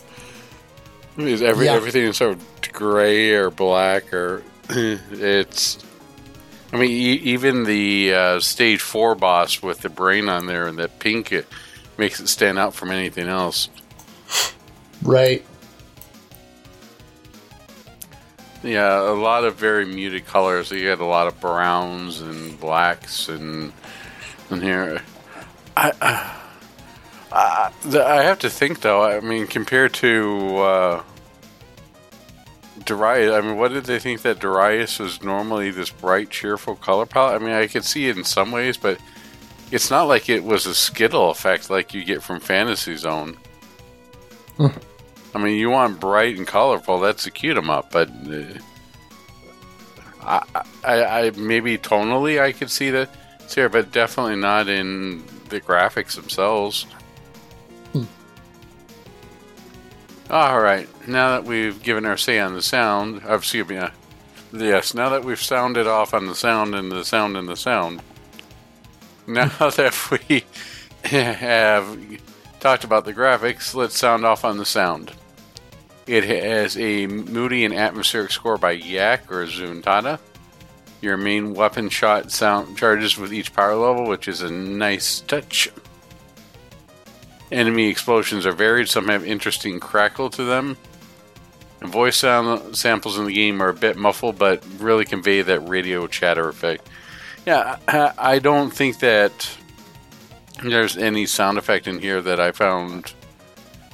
Is 1.18 1.42
every 1.42 1.66
yeah. 1.66 1.74
everything 1.74 2.04
is 2.04 2.18
sort 2.18 2.34
of 2.34 2.72
gray 2.72 3.32
or 3.32 3.50
black 3.50 4.14
or 4.14 4.44
it's. 4.70 5.84
I 6.72 6.78
mean, 6.78 6.92
even 6.92 7.64
the 7.64 8.14
uh, 8.14 8.40
stage 8.40 8.82
four 8.82 9.16
boss 9.16 9.64
with 9.64 9.80
the 9.80 9.90
brain 9.90 10.30
on 10.30 10.46
there 10.46 10.68
and 10.68 10.78
that 10.78 11.00
pink 11.00 11.32
it 11.32 11.48
makes 11.98 12.20
it 12.20 12.28
stand 12.28 12.60
out 12.60 12.76
from 12.76 12.92
anything 12.92 13.28
else. 13.28 13.70
Right. 15.04 15.46
Yeah, 18.62 19.10
a 19.10 19.14
lot 19.14 19.46
of 19.46 19.56
very 19.56 19.86
muted 19.86 20.26
colors. 20.26 20.72
You 20.72 20.90
had 20.90 21.00
a 21.00 21.06
lot 21.06 21.28
of 21.28 21.40
browns 21.40 22.20
and 22.22 22.60
blacks 22.60 23.30
and 23.30 23.72
and 24.50 24.62
here. 24.62 25.02
I, 25.78 25.94
I, 27.32 27.72
I 27.98 28.24
have 28.24 28.40
to 28.40 28.50
think 28.50 28.82
though. 28.82 29.02
I 29.04 29.22
mean, 29.22 29.48
compared 29.48 29.94
to 29.96 30.58
uh, 30.58 31.04
Darius, 32.84 33.34
I 33.34 33.42
mean, 33.42 33.58
what 33.58 33.72
did 33.72 33.86
they 33.86 34.00
think 34.00 34.24
that 34.24 34.40
Darius 34.40 35.00
was 35.00 35.24
normally 35.24 35.72
this 35.72 35.90
bright, 35.90 36.30
cheerful 36.30 36.76
color 36.76 37.06
palette? 37.06 37.42
I 37.42 37.46
mean, 37.46 37.56
I 37.56 37.68
could 37.68 37.86
see 37.86 38.08
it 38.10 38.18
in 38.18 38.26
some 38.26 38.52
ways, 38.52 38.76
but 38.76 39.00
it's 39.72 39.90
not 39.90 40.04
like 40.04 40.28
it 40.28 40.44
was 40.44 40.66
a 40.66 40.76
Skittle 40.76 41.30
effect 41.30 41.70
like 41.70 41.94
you 41.94 42.04
get 42.04 42.24
from 42.24 42.40
Fantasy 42.40 42.98
Zone. 42.98 43.38
I 45.34 45.38
mean, 45.38 45.58
you 45.58 45.70
want 45.70 46.00
bright 46.00 46.38
and 46.38 46.48
colorful. 46.48 47.00
That's 47.00 47.26
a 47.28 47.32
cute 47.32 47.58
'em 47.58 47.70
up, 47.70 47.92
but 47.92 48.10
uh, 48.10 48.60
I, 50.22 50.64
I, 50.84 51.04
I 51.04 51.32
maybe 51.32 51.78
tonally 51.78 52.42
I 52.42 52.52
could 52.52 52.72
see 52.72 52.90
that 52.92 53.10
it's 53.40 53.56
here, 53.56 53.70
but 53.70 53.92
definitely 53.92 54.36
not 54.36 54.68
in 54.68 55.24
the 55.50 55.62
graphics 55.62 56.16
themselves. 56.16 56.84
Hmm. 57.94 58.04
All 60.30 60.60
right, 60.60 60.88
now 61.08 61.32
that 61.32 61.46
we've 61.46 61.82
given 61.82 62.06
our 62.06 62.18
say 62.18 62.40
on 62.40 62.54
the 62.54 62.62
sound, 62.62 63.22
uh, 63.28 63.36
excuse 63.36 63.68
me, 63.68 63.78
uh, 63.78 63.90
yes, 64.54 64.94
now 64.94 65.10
that 65.10 65.24
we've 65.24 65.42
sounded 65.42 65.88
off 65.88 66.14
on 66.14 66.28
the 66.28 66.36
sound 66.36 66.76
and 66.76 66.92
the 66.92 67.04
sound 67.04 67.38
and 67.38 67.48
the 67.48 67.56
sound, 67.56 68.02
now 69.28 69.48
that 69.48 69.96
we 70.12 70.44
have 71.04 71.98
talked 72.60 72.84
about 72.84 73.06
the 73.06 73.14
graphics, 73.14 73.74
let's 73.74 73.98
sound 73.98 74.26
off 74.26 74.46
on 74.46 74.58
the 74.58 74.66
sound. 74.66 75.14
It 76.06 76.24
has 76.24 76.78
a 76.78 77.08
moody 77.08 77.66
and 77.66 77.74
atmospheric 77.74 78.32
score 78.32 78.58
by 78.58 78.72
Yak 78.72 79.32
or 79.32 79.46
Zuntata. 79.46 80.20
Your 81.02 81.18
main 81.18 81.54
weapon 81.54 81.90
shot 81.90 82.32
sound 82.32 82.78
charges 82.78 83.18
with 83.18 83.34
each 83.34 83.54
power 83.54 83.76
level, 83.76 84.08
which 84.08 84.28
is 84.28 84.42
a 84.42 84.52
nice 84.52 85.22
touch. 85.22 85.70
Enemy 87.52 87.88
explosions 87.88 88.46
are 88.46 88.52
varied, 88.52 88.90
some 88.90 89.08
have 89.08 89.26
interesting 89.26 89.80
crackle 89.80 90.30
to 90.32 90.44
them. 90.44 90.78
And 91.82 91.92
voice 91.92 92.18
sound 92.18 92.76
samples 92.76 93.18
in 93.18 93.26
the 93.26 93.34
game 93.34 93.62
are 93.62 93.70
a 93.70 93.74
bit 93.74 93.96
muffled, 93.96 94.38
but 94.38 94.64
really 94.80 95.06
convey 95.06 95.42
that 95.42 95.62
radio 95.62 96.08
chatter 96.08 96.50
effect. 96.50 96.88
Yeah, 97.46 97.78
I, 97.88 98.14
I 98.18 98.40
don't 98.40 98.72
think 98.72 99.00
that 99.00 99.58
there's 100.64 100.98
any 100.98 101.26
sound 101.26 101.58
effect 101.58 101.88
in 101.88 102.00
here 102.00 102.22
that 102.22 102.40
I 102.40 102.52
found. 102.52 103.14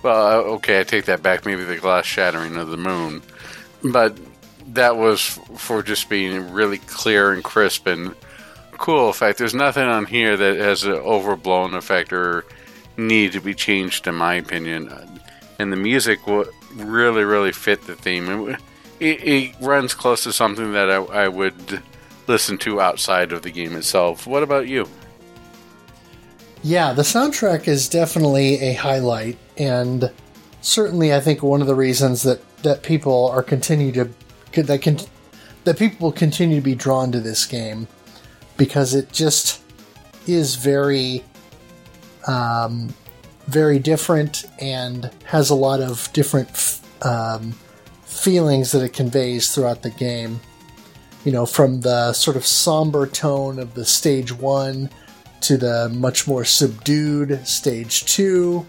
Well, 0.03 0.27
uh, 0.27 0.53
okay, 0.55 0.79
I 0.79 0.83
take 0.83 1.05
that 1.05 1.23
back. 1.23 1.45
Maybe 1.45 1.63
the 1.63 1.77
glass 1.77 2.05
shattering 2.05 2.57
of 2.57 2.69
the 2.69 2.77
moon, 2.77 3.21
but 3.83 4.17
that 4.73 4.97
was 4.97 5.21
for 5.57 5.81
just 5.83 6.09
being 6.09 6.51
really 6.51 6.77
clear 6.79 7.31
and 7.31 7.43
crisp 7.43 7.87
and 7.87 8.15
cool 8.71 9.09
effect. 9.09 9.37
There's 9.37 9.55
nothing 9.55 9.85
on 9.85 10.05
here 10.05 10.35
that 10.37 10.57
has 10.57 10.83
an 10.83 10.93
overblown 10.93 11.73
effect 11.73 12.11
or 12.13 12.45
need 12.97 13.31
to 13.33 13.41
be 13.41 13.53
changed, 13.53 14.07
in 14.07 14.15
my 14.15 14.35
opinion. 14.35 14.91
And 15.59 15.71
the 15.71 15.77
music 15.77 16.19
really, 16.75 17.23
really 17.23 17.51
fit 17.51 17.85
the 17.87 17.95
theme. 17.95 18.57
It, 18.99 19.23
it 19.23 19.55
runs 19.61 19.93
close 19.93 20.23
to 20.23 20.33
something 20.33 20.73
that 20.73 20.89
I, 20.89 20.97
I 20.97 21.27
would 21.27 21.81
listen 22.27 22.57
to 22.59 22.81
outside 22.81 23.31
of 23.31 23.41
the 23.41 23.51
game 23.51 23.75
itself. 23.75 24.27
What 24.27 24.43
about 24.43 24.67
you? 24.67 24.87
Yeah, 26.65 26.93
the 26.93 27.03
soundtrack 27.03 27.67
is 27.67 27.87
definitely 27.87 28.59
a 28.59 28.73
highlight, 28.73 29.37
and 29.55 30.11
certainly 30.61 31.13
I 31.13 31.19
think 31.19 31.43
one 31.43 31.61
of 31.61 31.67
the 31.67 31.75
reasons 31.75 32.23
that, 32.23 32.41
that 32.63 32.81
people 32.81 33.29
are 33.29 33.43
continue 33.43 33.91
to 33.91 34.09
that 34.63 34.81
can 34.81 34.97
that 35.65 35.77
people 35.77 36.11
continue 36.11 36.55
to 36.55 36.63
be 36.63 36.73
drawn 36.73 37.11
to 37.11 37.19
this 37.19 37.45
game 37.45 37.87
because 38.57 38.95
it 38.95 39.11
just 39.11 39.61
is 40.25 40.55
very 40.55 41.23
um, 42.25 42.95
very 43.45 43.77
different 43.77 44.45
and 44.59 45.11
has 45.25 45.51
a 45.51 45.55
lot 45.55 45.81
of 45.81 46.11
different 46.13 46.81
um, 47.03 47.51
feelings 48.05 48.71
that 48.71 48.81
it 48.81 48.93
conveys 48.93 49.53
throughout 49.53 49.83
the 49.83 49.91
game. 49.91 50.39
You 51.25 51.31
know, 51.31 51.45
from 51.45 51.81
the 51.81 52.13
sort 52.13 52.35
of 52.35 52.43
somber 52.43 53.05
tone 53.05 53.59
of 53.59 53.75
the 53.75 53.85
stage 53.85 54.31
one 54.31 54.89
to 55.47 55.57
the 55.57 55.89
much 55.89 56.27
more 56.27 56.43
subdued 56.43 57.45
stage 57.47 58.05
two, 58.05 58.65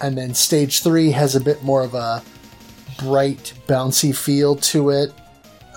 and 0.00 0.16
then 0.16 0.34
stage 0.34 0.82
three 0.82 1.10
has 1.10 1.36
a 1.36 1.40
bit 1.40 1.62
more 1.62 1.82
of 1.82 1.94
a 1.94 2.22
bright, 2.98 3.54
bouncy 3.66 4.14
feel 4.14 4.56
to 4.56 4.90
it. 4.90 5.12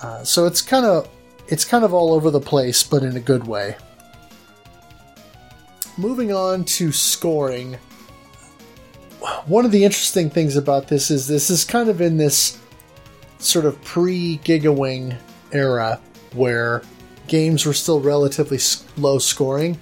Uh, 0.02 0.24
so 0.24 0.46
it's 0.46 0.60
kind 0.60 0.84
of 0.84 1.08
it's 1.48 1.64
kind 1.64 1.84
of 1.84 1.94
all 1.94 2.12
over 2.12 2.30
the 2.30 2.40
place, 2.40 2.82
but 2.82 3.02
in 3.02 3.16
a 3.16 3.20
good 3.20 3.46
way. 3.46 3.76
Moving 5.96 6.32
on 6.32 6.64
to 6.64 6.92
scoring. 6.92 7.78
One 9.46 9.64
of 9.64 9.70
the 9.70 9.84
interesting 9.84 10.28
things 10.28 10.56
about 10.56 10.88
this 10.88 11.10
is 11.10 11.26
this 11.26 11.50
is 11.50 11.64
kind 11.64 11.88
of 11.88 12.00
in 12.00 12.16
this 12.16 12.58
sort 13.38 13.64
of 13.64 13.80
pre 13.82 14.38
Gigawing 14.38 15.16
era 15.52 16.00
where 16.34 16.82
games 17.28 17.64
were 17.64 17.72
still 17.72 18.00
relatively 18.00 18.58
low 18.96 19.18
scoring. 19.18 19.78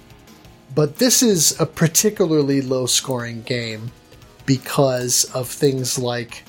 But 0.75 0.97
this 0.97 1.23
is 1.23 1.59
a 1.59 1.65
particularly 1.65 2.61
low 2.61 2.85
scoring 2.85 3.43
game 3.43 3.91
because 4.45 5.23
of 5.33 5.47
things 5.47 5.97
like 5.97 6.43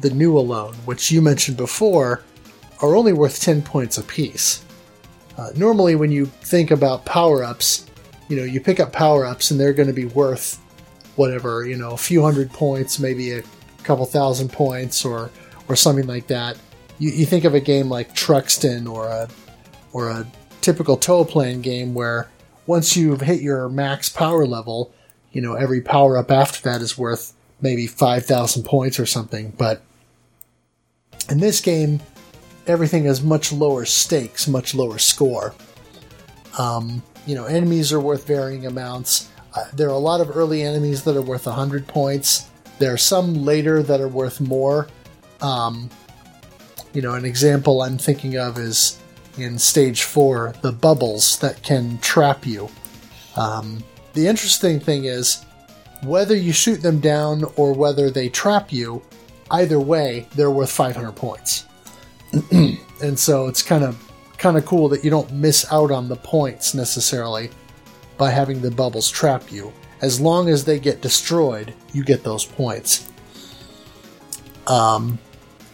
the 0.00 0.10
Newalone, 0.10 0.74
which 0.84 1.10
you 1.10 1.22
mentioned 1.22 1.56
before, 1.56 2.22
are 2.82 2.94
only 2.94 3.14
worth 3.14 3.40
10 3.40 3.62
points 3.62 3.96
apiece. 3.96 4.64
Uh, 5.38 5.50
normally, 5.56 5.94
when 5.94 6.12
you 6.12 6.26
think 6.26 6.70
about 6.70 7.06
power 7.06 7.42
ups, 7.42 7.86
you 8.28 8.36
know, 8.36 8.44
you 8.44 8.60
pick 8.60 8.80
up 8.80 8.92
power 8.92 9.24
ups 9.24 9.50
and 9.50 9.58
they're 9.58 9.72
going 9.72 9.88
to 9.88 9.94
be 9.94 10.04
worth 10.04 10.60
whatever, 11.16 11.66
you 11.66 11.76
know, 11.76 11.92
a 11.92 11.96
few 11.96 12.22
hundred 12.22 12.50
points, 12.52 12.98
maybe 12.98 13.32
a 13.32 13.42
couple 13.82 14.04
thousand 14.04 14.52
points 14.52 15.04
or, 15.04 15.30
or 15.68 15.74
something 15.74 16.06
like 16.06 16.26
that. 16.26 16.58
You, 16.98 17.10
you 17.10 17.24
think 17.24 17.44
of 17.44 17.54
a 17.54 17.60
game 17.60 17.88
like 17.88 18.14
Truxton 18.14 18.86
or 18.86 19.08
a, 19.08 19.28
or 19.92 20.10
a 20.10 20.26
typical 20.60 20.98
Toaplan 20.98 21.62
game 21.62 21.94
where 21.94 22.28
once 22.68 22.98
you've 22.98 23.22
hit 23.22 23.40
your 23.40 23.66
max 23.70 24.10
power 24.10 24.46
level, 24.46 24.92
you 25.32 25.40
know, 25.40 25.54
every 25.54 25.80
power 25.80 26.18
up 26.18 26.30
after 26.30 26.60
that 26.60 26.82
is 26.82 26.98
worth 26.98 27.32
maybe 27.62 27.86
5,000 27.86 28.62
points 28.62 29.00
or 29.00 29.06
something. 29.06 29.54
But 29.56 29.82
in 31.30 31.40
this 31.40 31.62
game, 31.62 32.00
everything 32.66 33.06
has 33.06 33.22
much 33.22 33.52
lower 33.52 33.86
stakes, 33.86 34.46
much 34.46 34.74
lower 34.74 34.98
score. 34.98 35.54
Um, 36.58 37.02
you 37.26 37.34
know, 37.34 37.46
enemies 37.46 37.90
are 37.90 38.00
worth 38.00 38.26
varying 38.26 38.66
amounts. 38.66 39.30
Uh, 39.54 39.64
there 39.72 39.88
are 39.88 39.92
a 39.94 39.98
lot 39.98 40.20
of 40.20 40.36
early 40.36 40.62
enemies 40.62 41.04
that 41.04 41.16
are 41.16 41.22
worth 41.22 41.46
100 41.46 41.86
points. 41.86 42.50
There 42.78 42.92
are 42.92 42.98
some 42.98 43.46
later 43.46 43.82
that 43.82 43.98
are 43.98 44.08
worth 44.08 44.42
more. 44.42 44.88
Um, 45.40 45.88
you 46.92 47.00
know, 47.00 47.14
an 47.14 47.24
example 47.24 47.80
I'm 47.80 47.96
thinking 47.96 48.36
of 48.36 48.58
is 48.58 48.98
in 49.40 49.58
stage 49.58 50.02
four, 50.02 50.54
the 50.62 50.72
bubbles 50.72 51.38
that 51.38 51.62
can 51.62 51.98
trap 51.98 52.46
you. 52.46 52.68
Um, 53.36 53.82
the 54.14 54.26
interesting 54.26 54.80
thing 54.80 55.04
is, 55.04 55.44
whether 56.04 56.36
you 56.36 56.52
shoot 56.52 56.82
them 56.82 57.00
down 57.00 57.44
or 57.56 57.72
whether 57.72 58.10
they 58.10 58.28
trap 58.28 58.72
you, 58.72 59.02
either 59.50 59.80
way, 59.80 60.26
they're 60.34 60.50
worth 60.50 60.70
500 60.70 61.12
points. 61.12 61.66
and 62.50 63.18
so 63.18 63.46
it's 63.46 63.62
kind 63.62 63.84
of 63.84 64.04
kind 64.38 64.56
of 64.56 64.64
cool 64.64 64.88
that 64.88 65.02
you 65.02 65.10
don't 65.10 65.32
miss 65.32 65.70
out 65.72 65.90
on 65.90 66.08
the 66.08 66.16
points 66.16 66.72
necessarily 66.72 67.50
by 68.16 68.30
having 68.30 68.60
the 68.60 68.70
bubbles 68.70 69.10
trap 69.10 69.50
you. 69.50 69.72
As 70.00 70.20
long 70.20 70.48
as 70.48 70.64
they 70.64 70.78
get 70.78 71.00
destroyed, 71.00 71.74
you 71.92 72.04
get 72.04 72.22
those 72.22 72.44
points. 72.44 73.10
Um, 74.68 75.18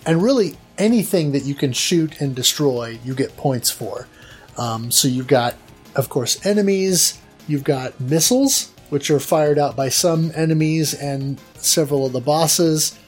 and 0.07 0.23
really, 0.23 0.57
anything 0.79 1.33
that 1.33 1.45
you 1.45 1.55
can 1.55 1.73
shoot 1.73 2.21
and 2.21 2.35
destroy, 2.35 2.99
you 3.05 3.15
get 3.15 3.37
points 3.37 3.71
for. 3.71 4.09
Um, 4.57 4.91
so 4.91 5.09
you've 5.09 5.27
got, 5.27 5.55
of 5.97 6.09
course, 6.09 6.45
enemies. 6.47 7.21
You've 7.47 7.65
got 7.65 7.99
missiles, 8.01 8.73
which 8.91 9.11
are 9.11 9.21
fired 9.21 9.59
out 9.59 9.77
by 9.77 9.89
some 9.89 10.33
enemies 10.35 10.95
and 10.95 11.41
several 11.57 12.07
of 12.07 12.13
the 12.13 12.21
bosses. 12.21 12.99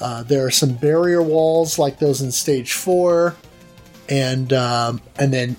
Uh, 0.00 0.22
there 0.22 0.44
are 0.44 0.50
some 0.50 0.74
barrier 0.74 1.22
walls 1.22 1.78
like 1.78 1.98
those 1.98 2.20
in 2.20 2.32
stage 2.32 2.72
four, 2.72 3.36
and 4.08 4.52
um, 4.52 5.00
and 5.18 5.32
then 5.32 5.56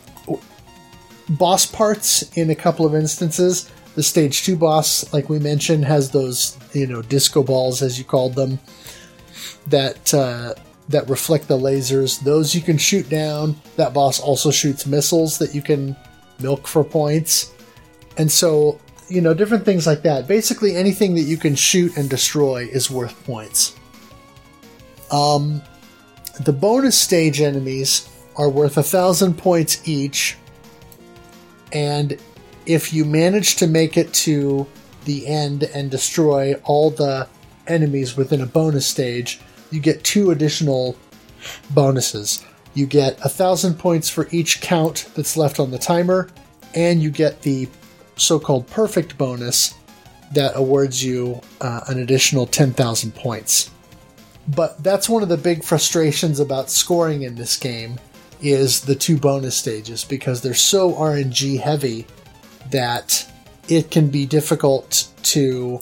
boss 1.30 1.66
parts 1.66 2.24
in 2.38 2.50
a 2.50 2.56
couple 2.56 2.86
of 2.86 2.94
instances. 2.94 3.72
The 3.96 4.04
stage 4.04 4.44
two 4.44 4.58
boss, 4.58 5.12
like 5.14 5.30
we 5.30 5.40
mentioned, 5.40 5.86
has 5.86 6.12
those 6.12 6.58
you 6.74 6.86
know 6.86 7.02
disco 7.02 7.44
balls 7.44 7.82
as 7.82 7.98
you 7.98 8.04
called 8.04 8.36
them 8.36 8.60
that 9.68 10.14
uh, 10.14 10.54
that 10.90 11.10
reflect 11.10 11.48
the 11.48 11.58
lasers. 11.58 12.20
Those 12.20 12.54
you 12.54 12.62
can 12.62 12.78
shoot 12.78 13.10
down. 13.10 13.56
That 13.76 13.94
boss 13.94 14.20
also 14.20 14.52
shoots 14.52 14.86
missiles 14.86 15.38
that 15.40 15.56
you 15.56 15.62
can 15.62 15.96
milk 16.40 16.68
for 16.68 16.84
points, 16.84 17.52
and 18.18 18.32
so 18.32 18.80
you 19.10 19.22
know 19.22 19.34
different 19.34 19.66
things 19.66 19.88
like 19.88 20.04
that. 20.04 20.28
Basically, 20.28 20.76
anything 20.76 21.16
that 21.16 21.22
you 21.22 21.38
can 21.38 21.56
shoot 21.56 21.98
and 21.98 22.10
destroy 22.10 22.68
is 22.72 22.92
worth 22.92 23.24
points. 23.26 23.76
Um, 25.12 25.62
the 26.42 26.54
bonus 26.54 27.00
stage 27.00 27.42
enemies 27.42 28.10
are 28.36 28.50
worth 28.50 28.78
a 28.78 28.84
thousand 28.84 29.38
points 29.38 29.88
each, 29.88 30.38
and 31.72 32.18
if 32.66 32.94
you 32.94 33.06
manage 33.06 33.56
to 33.58 33.68
make 33.68 33.98
it 33.98 34.14
to 34.14 34.68
the 35.06 35.28
end 35.28 35.64
and 35.64 35.90
destroy 35.90 36.56
all 36.64 36.90
the 36.90 37.28
enemies 37.68 38.18
within 38.18 38.42
a 38.42 38.46
bonus 38.46 38.86
stage, 38.86 39.40
you 39.72 39.80
get 39.80 40.04
two 40.04 40.32
additional 40.32 40.96
bonuses. 41.72 42.44
You 42.74 42.86
get 42.86 43.20
a 43.24 43.30
thousand 43.30 43.76
points 43.76 44.10
for 44.10 44.28
each 44.32 44.62
count 44.62 45.10
that's 45.16 45.38
left 45.38 45.60
on 45.60 45.72
the 45.72 45.78
timer, 45.78 46.30
and 46.74 47.02
you 47.02 47.10
get 47.10 47.42
the 47.42 47.70
so 48.18 48.40
called 48.40 48.68
perfect 48.68 49.18
bonus 49.18 49.74
that 50.34 50.54
awards 50.56 51.04
you 51.04 51.42
uh, 51.62 51.82
an 51.88 52.00
additional 52.00 52.46
10,000 52.46 53.14
points. 53.16 53.72
but 54.48 54.82
that's 54.84 55.10
one 55.10 55.24
of 55.24 55.30
the 55.30 55.38
big 55.38 55.64
frustrations 55.64 56.40
about 56.40 56.70
scoring 56.70 57.24
in 57.24 57.36
this 57.36 57.58
game 57.58 57.98
is 58.42 58.82
the 58.82 58.96
two 58.96 59.18
bonus 59.18 59.56
stages 59.56 60.04
because 60.04 60.42
they're 60.42 60.54
so 60.54 60.94
RNG 60.94 61.60
heavy 61.60 62.06
that 62.70 63.26
it 63.68 63.90
can 63.90 64.10
be 64.10 64.26
difficult 64.26 65.08
to. 65.24 65.82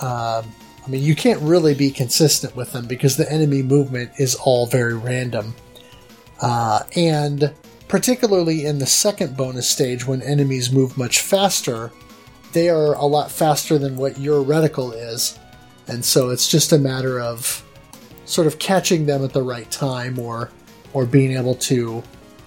Um, 0.00 0.50
I 0.90 0.92
mean, 0.92 1.04
you 1.04 1.14
can't 1.14 1.40
really 1.40 1.74
be 1.74 1.92
consistent 1.92 2.56
with 2.56 2.72
them 2.72 2.88
because 2.88 3.16
the 3.16 3.30
enemy 3.30 3.62
movement 3.62 4.10
is 4.18 4.34
all 4.34 4.66
very 4.66 4.96
random. 4.96 5.54
Uh, 6.40 6.80
and 6.96 7.54
particularly 7.86 8.66
in 8.66 8.80
the 8.80 8.86
second 8.86 9.36
bonus 9.36 9.70
stage, 9.70 10.04
when 10.04 10.20
enemies 10.20 10.72
move 10.72 10.98
much 10.98 11.20
faster, 11.20 11.92
they 12.54 12.68
are 12.68 12.94
a 12.94 13.04
lot 13.04 13.30
faster 13.30 13.78
than 13.78 13.96
what 13.96 14.18
your 14.18 14.44
reticle 14.44 14.92
is. 14.92 15.38
And 15.86 16.04
so 16.04 16.30
it's 16.30 16.50
just 16.50 16.72
a 16.72 16.78
matter 16.78 17.20
of 17.20 17.64
sort 18.24 18.48
of 18.48 18.58
catching 18.58 19.06
them 19.06 19.24
at 19.24 19.32
the 19.32 19.44
right 19.44 19.70
time 19.70 20.18
or 20.18 20.50
or 20.92 21.06
being 21.06 21.36
able 21.36 21.54
to 21.54 22.02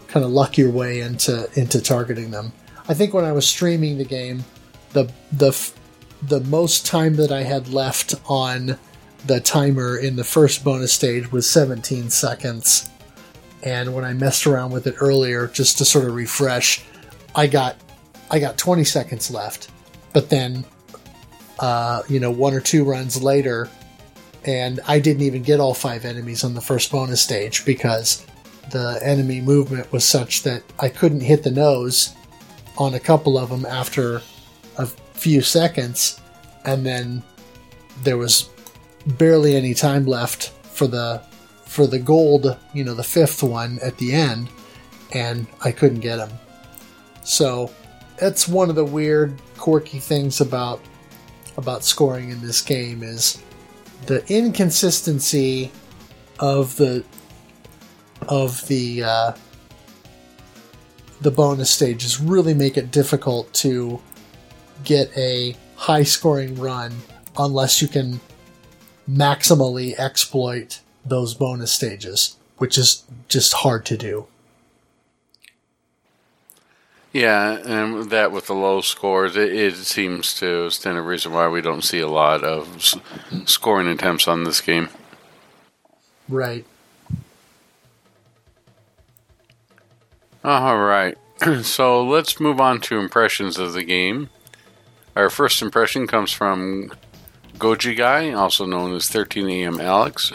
kind 0.09 0.25
of 0.25 0.33
luck 0.33 0.57
your 0.57 0.69
way 0.69 0.99
into 0.99 1.49
into 1.57 1.81
targeting 1.81 2.29
them. 2.29 2.51
I 2.89 2.93
think 2.93 3.13
when 3.13 3.23
I 3.23 3.31
was 3.31 3.47
streaming 3.47 3.97
the 3.97 4.03
game, 4.03 4.43
the 4.91 5.09
the 5.31 5.53
the 6.27 6.39
most 6.41 6.85
time 6.85 7.15
that 7.15 7.31
I 7.31 7.43
had 7.43 7.67
left 7.69 8.15
on 8.27 8.77
the 9.25 9.39
timer 9.39 9.97
in 9.97 10.15
the 10.15 10.23
first 10.23 10.63
bonus 10.63 10.93
stage 10.93 11.31
was 11.31 11.49
17 11.49 12.09
seconds. 12.09 12.89
And 13.61 13.93
when 13.93 14.03
I 14.03 14.13
messed 14.13 14.45
around 14.45 14.71
with 14.71 14.87
it 14.87 14.95
earlier 14.99 15.47
just 15.47 15.77
to 15.77 15.85
sort 15.85 16.05
of 16.05 16.15
refresh, 16.15 16.83
I 17.35 17.47
got 17.47 17.77
I 18.29 18.39
got 18.39 18.57
20 18.57 18.83
seconds 18.83 19.29
left. 19.31 19.69
But 20.11 20.29
then 20.29 20.65
uh, 21.59 22.03
you 22.09 22.19
know, 22.19 22.31
one 22.31 22.53
or 22.53 22.59
two 22.59 22.83
runs 22.83 23.21
later, 23.21 23.69
and 24.45 24.79
I 24.87 24.99
didn't 24.99 25.21
even 25.23 25.43
get 25.43 25.59
all 25.59 25.73
five 25.73 26.03
enemies 26.03 26.43
on 26.43 26.53
the 26.53 26.61
first 26.61 26.91
bonus 26.91 27.21
stage 27.21 27.63
because 27.65 28.25
the 28.71 28.99
enemy 29.01 29.39
movement 29.39 29.91
was 29.91 30.03
such 30.03 30.43
that 30.43 30.63
I 30.79 30.89
couldn't 30.89 31.21
hit 31.21 31.43
the 31.43 31.51
nose 31.51 32.13
on 32.77 32.93
a 32.95 32.99
couple 32.99 33.37
of 33.37 33.49
them 33.49 33.65
after 33.65 34.21
a 34.77 34.87
few 35.23 35.41
seconds, 35.41 36.19
and 36.65 36.85
then 36.85 37.23
there 38.03 38.17
was 38.17 38.49
barely 39.17 39.55
any 39.55 39.73
time 39.73 40.05
left 40.05 40.49
for 40.63 40.85
the 40.85 41.21
for 41.65 41.87
the 41.87 41.97
gold, 41.97 42.57
you 42.73 42.83
know, 42.83 42.93
the 42.93 43.03
fifth 43.03 43.41
one 43.41 43.79
at 43.81 43.97
the 43.97 44.11
end, 44.13 44.49
and 45.13 45.47
I 45.63 45.71
couldn't 45.71 46.01
get 46.01 46.17
them. 46.17 46.29
So 47.23 47.71
that's 48.17 48.49
one 48.49 48.69
of 48.69 48.75
the 48.75 48.83
weird, 48.83 49.41
quirky 49.57 49.99
things 49.99 50.41
about 50.41 50.81
about 51.55 51.85
scoring 51.85 52.29
in 52.29 52.41
this 52.41 52.61
game 52.61 53.01
is 53.01 53.41
the 54.07 54.25
inconsistency 54.27 55.71
of 56.39 56.75
the 56.75 57.05
of 58.27 58.67
the 58.67 59.03
uh, 59.03 59.31
the 61.21 61.31
bonus 61.31 61.71
stages 61.71 62.19
really 62.19 62.53
make 62.53 62.75
it 62.75 62.91
difficult 62.91 63.53
to 63.53 64.01
get 64.83 65.15
a 65.17 65.55
high 65.75 66.03
scoring 66.03 66.59
run 66.59 66.93
unless 67.37 67.81
you 67.81 67.87
can 67.87 68.19
maximally 69.09 69.97
exploit 69.97 70.79
those 71.05 71.33
bonus 71.33 71.71
stages, 71.71 72.37
which 72.57 72.77
is 72.77 73.03
just 73.27 73.53
hard 73.53 73.85
to 73.85 73.97
do. 73.97 74.27
Yeah, 77.11 77.59
and 77.59 78.09
that 78.09 78.31
with 78.31 78.47
the 78.47 78.55
low 78.55 78.81
scores, 78.81 79.35
it, 79.35 79.53
it 79.53 79.75
seems 79.75 80.33
to 80.39 80.71
stand 80.71 80.97
a 80.97 81.01
reason 81.01 81.31
why 81.31 81.47
we 81.47 81.61
don't 81.61 81.83
see 81.83 81.99
a 81.99 82.07
lot 82.07 82.43
of 82.43 82.77
s- 82.77 82.97
scoring 83.45 83.87
attempts 83.87 84.27
on 84.27 84.45
this 84.45 84.61
game. 84.61 84.89
Right. 86.27 86.65
All 90.43 90.79
right, 90.79 91.15
so 91.61 92.03
let's 92.03 92.39
move 92.39 92.59
on 92.59 92.81
to 92.81 92.97
impressions 92.99 93.59
of 93.59 93.73
the 93.73 93.83
game. 93.83 94.29
Our 95.15 95.29
first 95.29 95.61
impression 95.61 96.07
comes 96.07 96.31
from 96.31 96.91
Goji 97.57 97.95
Guy, 97.95 98.31
also 98.31 98.65
known 98.65 98.95
as 98.95 99.03
13am 99.03 99.81
Alex. 99.81 100.33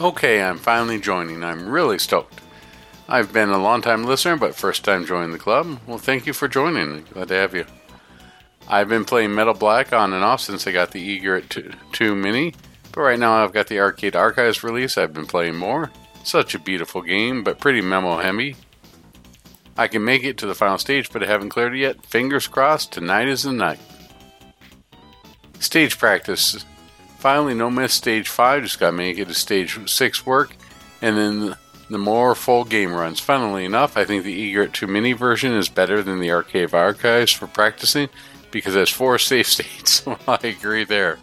Okay, 0.00 0.42
I'm 0.42 0.58
finally 0.58 1.00
joining. 1.00 1.42
I'm 1.42 1.68
really 1.68 1.98
stoked. 1.98 2.40
I've 3.08 3.32
been 3.32 3.50
a 3.50 3.58
long 3.58 3.82
time 3.82 4.04
listener, 4.04 4.36
but 4.36 4.54
first 4.54 4.84
time 4.84 5.04
joining 5.04 5.32
the 5.32 5.38
club. 5.38 5.78
Well, 5.86 5.98
thank 5.98 6.26
you 6.26 6.32
for 6.32 6.48
joining. 6.48 7.04
Glad 7.12 7.28
to 7.28 7.34
have 7.34 7.54
you. 7.54 7.66
I've 8.66 8.88
been 8.88 9.04
playing 9.04 9.34
Metal 9.34 9.52
Black 9.52 9.92
on 9.92 10.12
and 10.12 10.24
off 10.24 10.40
since 10.40 10.66
I 10.66 10.72
got 10.72 10.92
the 10.92 11.16
Egret 11.16 11.50
2, 11.50 11.70
2 11.92 12.14
Mini, 12.14 12.54
but 12.92 13.02
right 13.02 13.18
now 13.18 13.44
I've 13.44 13.52
got 13.52 13.66
the 13.66 13.78
Arcade 13.80 14.16
Archives 14.16 14.64
release. 14.64 14.96
I've 14.96 15.12
been 15.12 15.26
playing 15.26 15.56
more. 15.56 15.90
Such 16.22 16.54
a 16.54 16.58
beautiful 16.58 17.02
game, 17.02 17.44
but 17.44 17.60
pretty 17.60 17.82
memo 17.82 18.16
heavy. 18.16 18.56
I 19.76 19.88
can 19.88 20.04
make 20.04 20.22
it 20.24 20.38
to 20.38 20.46
the 20.46 20.54
final 20.54 20.78
stage, 20.78 21.10
but 21.12 21.22
I 21.22 21.26
haven't 21.26 21.48
cleared 21.48 21.74
it 21.74 21.78
yet. 21.78 22.04
Fingers 22.06 22.46
crossed, 22.46 22.92
tonight 22.92 23.28
is 23.28 23.42
the 23.42 23.52
night. 23.52 23.80
Stage 25.58 25.98
practice. 25.98 26.64
Finally, 27.18 27.54
no 27.54 27.70
miss 27.70 27.92
stage 27.92 28.28
5, 28.28 28.62
just 28.62 28.78
got 28.78 28.90
to 28.90 28.96
make 28.96 29.18
it 29.18 29.28
to 29.28 29.34
stage 29.34 29.78
6 29.88 30.26
work, 30.26 30.56
and 31.00 31.16
then 31.16 31.56
the 31.90 31.98
more 31.98 32.34
full 32.34 32.64
game 32.64 32.92
runs. 32.92 33.18
Funnily 33.20 33.64
enough, 33.64 33.96
I 33.96 34.04
think 34.04 34.24
the 34.24 34.48
Egret 34.48 34.72
2 34.72 34.86
Mini 34.86 35.12
version 35.12 35.52
is 35.54 35.68
better 35.68 36.02
than 36.02 36.20
the 36.20 36.30
Arcade 36.30 36.74
Archives 36.74 37.32
for 37.32 37.46
practicing 37.46 38.08
because 38.50 38.76
it 38.76 38.80
has 38.80 38.90
four 38.90 39.18
safe 39.18 39.48
states. 39.48 40.04
I 40.28 40.38
agree 40.42 40.84
there. 40.84 41.18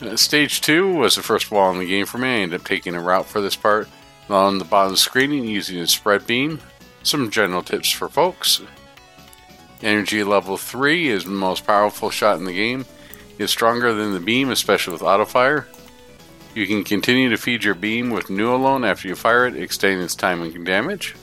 Uh, 0.00 0.16
stage 0.16 0.60
2 0.60 0.94
was 0.94 1.16
the 1.16 1.22
first 1.22 1.50
wall 1.50 1.72
in 1.72 1.78
the 1.78 1.86
game 1.86 2.06
for 2.06 2.18
me. 2.18 2.28
I 2.28 2.40
ended 2.40 2.60
up 2.60 2.66
taking 2.66 2.94
a 2.94 3.00
route 3.00 3.26
for 3.26 3.40
this 3.40 3.56
part 3.56 3.88
on 4.28 4.58
the 4.58 4.64
bottom 4.64 4.88
of 4.88 4.92
the 4.92 4.98
screen 4.98 5.32
using 5.32 5.78
a 5.78 5.86
spread 5.86 6.26
beam. 6.26 6.60
Some 7.08 7.30
general 7.30 7.62
tips 7.62 7.90
for 7.90 8.10
folks. 8.10 8.60
Energy 9.80 10.22
level 10.22 10.58
3 10.58 11.08
is 11.08 11.24
the 11.24 11.30
most 11.30 11.66
powerful 11.66 12.10
shot 12.10 12.36
in 12.36 12.44
the 12.44 12.52
game. 12.52 12.84
It's 13.38 13.50
stronger 13.50 13.94
than 13.94 14.12
the 14.12 14.20
beam, 14.20 14.50
especially 14.50 14.92
with 14.92 15.00
auto 15.00 15.24
fire. 15.24 15.66
You 16.54 16.66
can 16.66 16.84
continue 16.84 17.30
to 17.30 17.38
feed 17.38 17.64
your 17.64 17.74
beam 17.74 18.10
with 18.10 18.26
Newalone 18.26 18.86
after 18.86 19.08
you 19.08 19.14
fire 19.14 19.46
it, 19.46 19.56
extending 19.56 20.04
its 20.04 20.14
time 20.14 20.42
and 20.42 20.66
damage. 20.66 21.16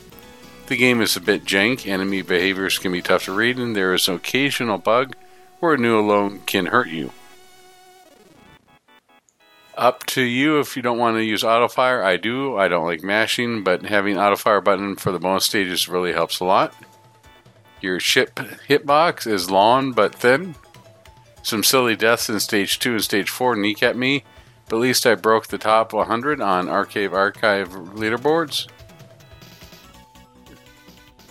The 0.66 0.76
game 0.76 1.02
is 1.02 1.16
a 1.16 1.22
bit 1.22 1.46
jank, 1.46 1.86
enemy 1.86 2.24
behaviors 2.24 2.80
can 2.80 2.92
be 2.92 3.04
tough 3.04 3.26
to 3.26 3.36
read, 3.36 3.60
and 3.60 3.76
there 3.76 3.94
is 3.94 4.08
an 4.08 4.16
occasional 4.16 4.80
bug 4.80 5.16
where 5.60 5.78
Newalone 5.78 6.44
can 6.48 6.66
hurt 6.66 6.88
you. 6.88 7.12
Up 9.78 10.06
to 10.08 10.22
you 10.22 10.60
if 10.60 10.78
you 10.78 10.82
don't 10.82 10.98
want 10.98 11.18
to 11.18 11.24
use 11.24 11.44
auto 11.44 11.68
fire. 11.68 12.02
I 12.02 12.16
do. 12.18 12.58
I 12.58 12.68
don't 12.68 12.86
like 12.86 13.04
mashing, 13.04 13.64
but 13.64 13.86
having 13.86 14.18
auto 14.18 14.38
fire 14.38 14.62
button 14.62 14.95
for 14.95 15.12
the 15.12 15.20
bonus 15.20 15.45
stages 15.45 15.90
really 15.90 16.14
helps 16.14 16.40
a 16.40 16.45
lot. 16.45 16.74
Your 17.82 18.00
ship 18.00 18.36
hitbox 18.36 19.28
is 19.28 19.52
long 19.52 19.92
but 19.92 20.16
thin. 20.16 20.56
Some 21.44 21.64
silly 21.64 21.95
deaths 21.95 22.30
in 22.30 22.40
stage 22.40 22.80
2 22.80 22.94
and 22.94 23.04
stage 23.04 23.30
4 23.30 23.56
kneecap 23.56 23.95
me, 23.95 24.24
but 24.68 24.78
at 24.78 24.82
least 24.82 25.06
I 25.06 25.14
broke 25.14 25.48
the 25.48 25.58
top 25.58 25.94
100 25.94 26.42
on 26.42 26.70
Arcade 26.70 27.14
Archive 27.14 27.70
leaderboards. 27.70 28.68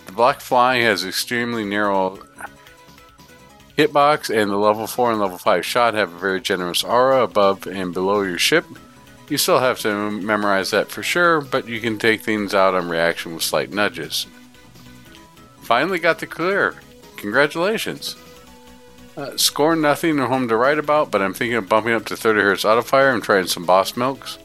The 0.05 0.11
Black 0.11 0.39
Fly 0.39 0.77
has 0.77 1.03
extremely 1.03 1.65
narrow 1.65 2.19
hitbox, 3.77 4.29
and 4.35 4.51
the 4.51 4.57
level 4.57 4.87
4 4.87 5.11
and 5.11 5.19
level 5.19 5.37
5 5.37 5.65
shot 5.65 5.93
have 5.93 6.13
a 6.13 6.17
very 6.17 6.41
generous 6.41 6.83
aura 6.83 7.23
above 7.23 7.67
and 7.67 7.93
below 7.93 8.21
your 8.21 8.37
ship. 8.37 8.65
You 9.29 9.37
still 9.37 9.59
have 9.59 9.79
to 9.79 10.11
memorize 10.11 10.71
that 10.71 10.89
for 10.89 11.01
sure, 11.01 11.41
but 11.41 11.67
you 11.67 11.79
can 11.79 11.97
take 11.97 12.21
things 12.21 12.53
out 12.53 12.75
on 12.75 12.89
reaction 12.89 13.33
with 13.33 13.43
slight 13.43 13.71
nudges. 13.71 14.27
Finally 15.61 15.99
got 15.99 16.19
the 16.19 16.27
clear. 16.27 16.75
Congratulations. 17.17 18.15
Uh, 19.17 19.35
score 19.37 19.75
nothing 19.75 20.19
at 20.19 20.27
home 20.27 20.47
to 20.47 20.55
write 20.57 20.77
about, 20.77 21.09
but 21.09 21.21
I'm 21.21 21.33
thinking 21.33 21.57
of 21.57 21.69
bumping 21.69 21.93
up 21.93 22.05
to 22.05 22.17
30 22.17 22.41
hertz 22.41 22.65
auto 22.65 22.81
fire 22.81 23.11
and 23.11 23.23
trying 23.23 23.47
some 23.47 23.65
boss 23.65 23.95
milks. 23.95 24.37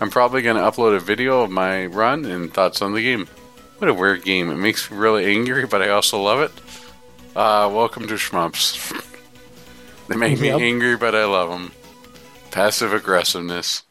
I'm 0.00 0.10
probably 0.10 0.40
going 0.42 0.56
to 0.56 0.62
upload 0.62 0.96
a 0.96 1.00
video 1.00 1.42
of 1.42 1.50
my 1.50 1.86
run 1.86 2.24
and 2.24 2.52
thoughts 2.52 2.80
on 2.80 2.94
the 2.94 3.02
game. 3.02 3.26
What 3.78 3.90
a 3.90 3.94
weird 3.94 4.24
game. 4.24 4.50
It 4.50 4.56
makes 4.56 4.90
me 4.90 4.96
really 4.96 5.26
angry, 5.26 5.66
but 5.66 5.82
I 5.82 5.88
also 5.90 6.22
love 6.22 6.40
it. 6.40 6.52
Uh, 7.34 7.68
welcome 7.72 8.06
to 8.06 8.14
Shmups. 8.14 8.92
they 10.08 10.16
make 10.16 10.32
Yep. 10.40 10.40
me 10.40 10.50
angry, 10.68 10.96
but 10.96 11.14
I 11.14 11.24
love 11.24 11.50
them. 11.50 11.72
Passive 12.50 12.92
aggressiveness. 12.92 13.82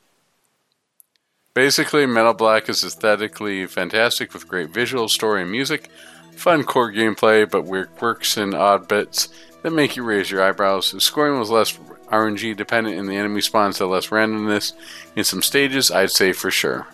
Basically, 1.53 2.05
Metal 2.05 2.33
Black 2.33 2.69
is 2.69 2.83
aesthetically 2.83 3.67
fantastic 3.67 4.33
with 4.33 4.47
great 4.47 4.69
visual, 4.69 5.07
story, 5.09 5.41
and 5.41 5.51
music. 5.51 5.89
Fun 6.35 6.63
core 6.63 6.91
gameplay, 6.91 7.49
but 7.49 7.63
weird 7.65 7.95
quirks 7.95 8.37
and 8.37 8.55
odd 8.55 8.87
bits 8.87 9.27
that 9.61 9.71
make 9.71 9.95
you 9.95 10.03
raise 10.03 10.31
your 10.31 10.41
eyebrows. 10.41 10.91
The 10.91 10.99
scoring 11.01 11.37
was 11.37 11.51
less 11.51 11.77
RNG 12.11 12.55
dependent, 12.55 12.97
and 12.97 13.07
the 13.07 13.17
enemy 13.17 13.41
spawns 13.41 13.77
had 13.79 13.85
less 13.85 14.07
randomness 14.07 14.73
in 15.15 15.23
some 15.25 15.43
stages, 15.43 15.91
I'd 15.91 16.11
say 16.11 16.31
for 16.33 16.49
sure. 16.49 16.87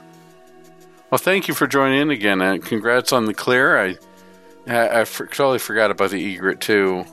Well, 1.10 1.20
thank 1.20 1.48
you 1.48 1.54
for 1.54 1.68
joining 1.68 2.02
in 2.02 2.10
again. 2.12 2.42
and 2.42 2.64
congrats 2.64 3.14
on 3.14 3.26
the 3.26 3.34
clear. 3.34 3.80
I 3.80 3.98
I, 4.68 5.02
I 5.02 5.06
for, 5.06 5.26
totally 5.28 5.60
forgot 5.60 5.92
about 5.92 6.12
the 6.12 6.34
Egret 6.34 6.60
too. 6.60 7.06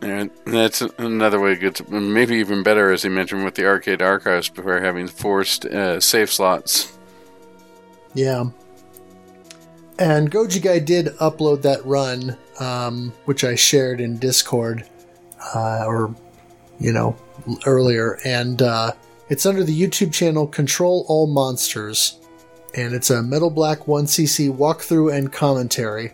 And 0.00 0.30
that's 0.46 0.80
another 0.80 1.40
way 1.40 1.54
to 1.54 1.60
get 1.60 1.74
to, 1.76 1.90
maybe 1.90 2.36
even 2.36 2.62
better, 2.62 2.92
as 2.92 3.02
he 3.02 3.08
mentioned, 3.08 3.44
with 3.44 3.56
the 3.56 3.66
arcade 3.66 4.00
archives 4.00 4.48
before 4.48 4.80
having 4.80 5.08
forced 5.08 5.64
uh, 5.64 5.98
save 5.98 6.30
slots. 6.30 6.96
Yeah. 8.14 8.50
And 9.98 10.30
Goji 10.30 10.62
Guy 10.62 10.78
did 10.78 11.06
upload 11.16 11.62
that 11.62 11.84
run, 11.84 12.36
um, 12.60 13.12
which 13.24 13.42
I 13.42 13.56
shared 13.56 14.00
in 14.00 14.18
Discord, 14.18 14.88
uh, 15.54 15.84
or, 15.84 16.14
you 16.78 16.92
know, 16.92 17.16
earlier. 17.66 18.18
And 18.24 18.62
uh, 18.62 18.92
it's 19.28 19.46
under 19.46 19.64
the 19.64 19.78
YouTube 19.78 20.12
channel 20.12 20.46
Control 20.46 21.04
All 21.08 21.26
Monsters. 21.26 22.20
And 22.76 22.94
it's 22.94 23.10
a 23.10 23.22
Metal 23.22 23.50
Black 23.50 23.80
1cc 23.80 24.56
walkthrough 24.56 25.12
and 25.12 25.32
commentary. 25.32 26.12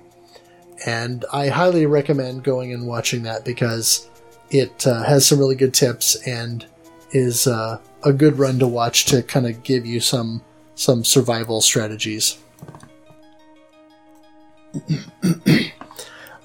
And 0.86 1.24
I 1.32 1.48
highly 1.48 1.86
recommend 1.86 2.42
going 2.42 2.72
and 2.72 2.86
watching 2.86 3.22
that 3.22 3.44
because 3.44 4.08
it 4.50 4.86
uh, 4.86 5.02
has 5.04 5.26
some 5.26 5.38
really 5.38 5.54
good 5.54 5.74
tips 5.74 6.16
and 6.26 6.66
is 7.12 7.46
uh, 7.46 7.78
a 8.02 8.12
good 8.12 8.38
run 8.38 8.58
to 8.58 8.66
watch 8.66 9.06
to 9.06 9.22
kind 9.22 9.46
of 9.46 9.62
give 9.62 9.86
you 9.86 10.00
some 10.00 10.42
some 10.74 11.04
survival 11.04 11.60
strategies. 11.60 12.38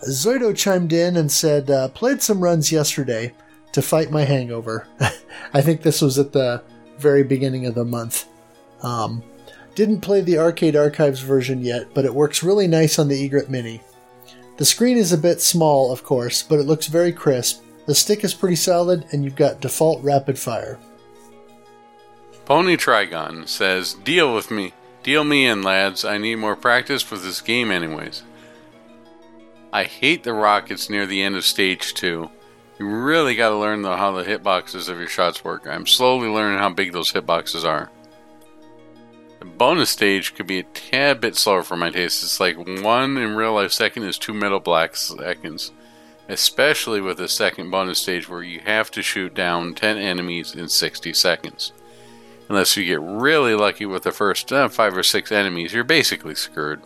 Zoido 0.03 0.55
chimed 0.55 0.93
in 0.93 1.17
and 1.17 1.31
said, 1.31 1.69
uh, 1.69 1.89
played 1.89 2.21
some 2.21 2.41
runs 2.41 2.71
yesterday 2.71 3.33
to 3.71 3.81
fight 3.81 4.11
my 4.11 4.23
hangover. 4.23 4.87
I 5.53 5.61
think 5.61 5.81
this 5.81 6.01
was 6.01 6.19
at 6.19 6.31
the 6.31 6.63
very 6.97 7.23
beginning 7.23 7.65
of 7.65 7.75
the 7.75 7.85
month. 7.85 8.27
Um, 8.81 9.23
didn't 9.75 10.01
play 10.01 10.21
the 10.21 10.37
Arcade 10.37 10.75
Archives 10.75 11.21
version 11.21 11.61
yet, 11.61 11.93
but 11.93 12.05
it 12.05 12.13
works 12.13 12.43
really 12.43 12.67
nice 12.67 12.99
on 12.99 13.07
the 13.07 13.23
Egret 13.23 13.49
Mini. 13.49 13.81
The 14.59 14.65
screen 14.65 14.97
is 14.97 15.13
a 15.13 15.17
bit 15.17 15.39
small, 15.39 15.89
of 15.89 16.03
course, 16.03 16.43
but 16.43 16.59
it 16.59 16.65
looks 16.65 16.87
very 16.87 17.13
crisp. 17.13 17.63
The 17.85 17.95
stick 17.95 18.25
is 18.25 18.33
pretty 18.33 18.57
solid, 18.57 19.05
and 19.13 19.23
you've 19.23 19.37
got 19.37 19.61
default 19.61 20.03
rapid 20.03 20.37
fire. 20.37 20.77
Pony 22.43 22.75
Trigon 22.75 23.47
says, 23.47 23.93
Deal 23.93 24.35
with 24.35 24.51
me. 24.51 24.73
Deal 25.01 25.23
me 25.23 25.45
in, 25.45 25.63
lads. 25.63 26.03
I 26.03 26.17
need 26.17 26.35
more 26.35 26.57
practice 26.57 27.01
for 27.01 27.15
this 27.15 27.39
game, 27.39 27.71
anyways. 27.71 28.23
I 29.71 29.85
hate 29.85 30.25
the 30.25 30.33
rockets 30.33 30.89
near 30.89 31.05
the 31.05 31.21
end 31.21 31.37
of 31.37 31.45
stage 31.45 31.93
2. 31.93 32.29
You 32.79 32.85
really 32.85 33.35
gotta 33.35 33.55
learn 33.55 33.81
though 33.81 33.95
how 33.95 34.11
the 34.11 34.25
hitboxes 34.25 34.89
of 34.89 34.97
your 34.97 35.07
shots 35.07 35.41
work. 35.45 35.67
I'm 35.67 35.87
slowly 35.87 36.27
learning 36.27 36.59
how 36.59 36.69
big 36.69 36.91
those 36.91 37.13
hitboxes 37.13 37.63
are. 37.63 37.89
The 39.39 39.45
bonus 39.45 39.89
stage 39.89 40.35
could 40.35 40.47
be 40.47 40.59
a 40.59 40.63
tad 40.63 41.21
bit 41.21 41.35
slower 41.35 41.63
for 41.63 41.77
my 41.77 41.89
taste. 41.89 42.23
It's 42.23 42.39
like 42.41 42.57
one 42.57 43.17
in 43.17 43.35
real 43.35 43.53
life 43.53 43.71
second 43.71 44.03
is 44.03 44.17
two 44.17 44.33
metal 44.33 44.59
black 44.59 44.97
seconds. 44.97 45.71
Especially 46.27 47.01
with 47.01 47.17
the 47.17 47.29
second 47.29 47.71
bonus 47.71 47.99
stage 47.99 48.27
where 48.27 48.43
you 48.43 48.59
have 48.59 48.91
to 48.91 49.01
shoot 49.01 49.33
down 49.33 49.73
10 49.73 49.97
enemies 49.97 50.53
in 50.53 50.67
60 50.67 51.13
seconds. 51.13 51.71
Unless 52.49 52.75
you 52.75 52.85
get 52.85 53.01
really 53.01 53.55
lucky 53.55 53.85
with 53.85 54.03
the 54.03 54.11
first 54.11 54.51
uh, 54.51 54.67
5 54.67 54.97
or 54.97 55.03
6 55.03 55.31
enemies, 55.31 55.73
you're 55.73 55.83
basically 55.83 56.35
screwed. 56.35 56.81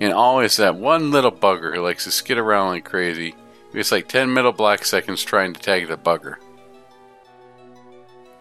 And 0.00 0.12
always 0.12 0.56
that 0.56 0.76
one 0.76 1.10
little 1.12 1.30
bugger 1.30 1.74
who 1.74 1.82
likes 1.82 2.04
to 2.04 2.10
skid 2.10 2.38
around 2.38 2.70
like 2.70 2.84
crazy. 2.84 3.36
It's 3.72 3.92
like 3.92 4.08
10 4.08 4.32
metal 4.34 4.52
black 4.52 4.84
seconds 4.84 5.22
trying 5.22 5.52
to 5.52 5.60
tag 5.60 5.88
the 5.88 5.96
bugger. 5.96 6.36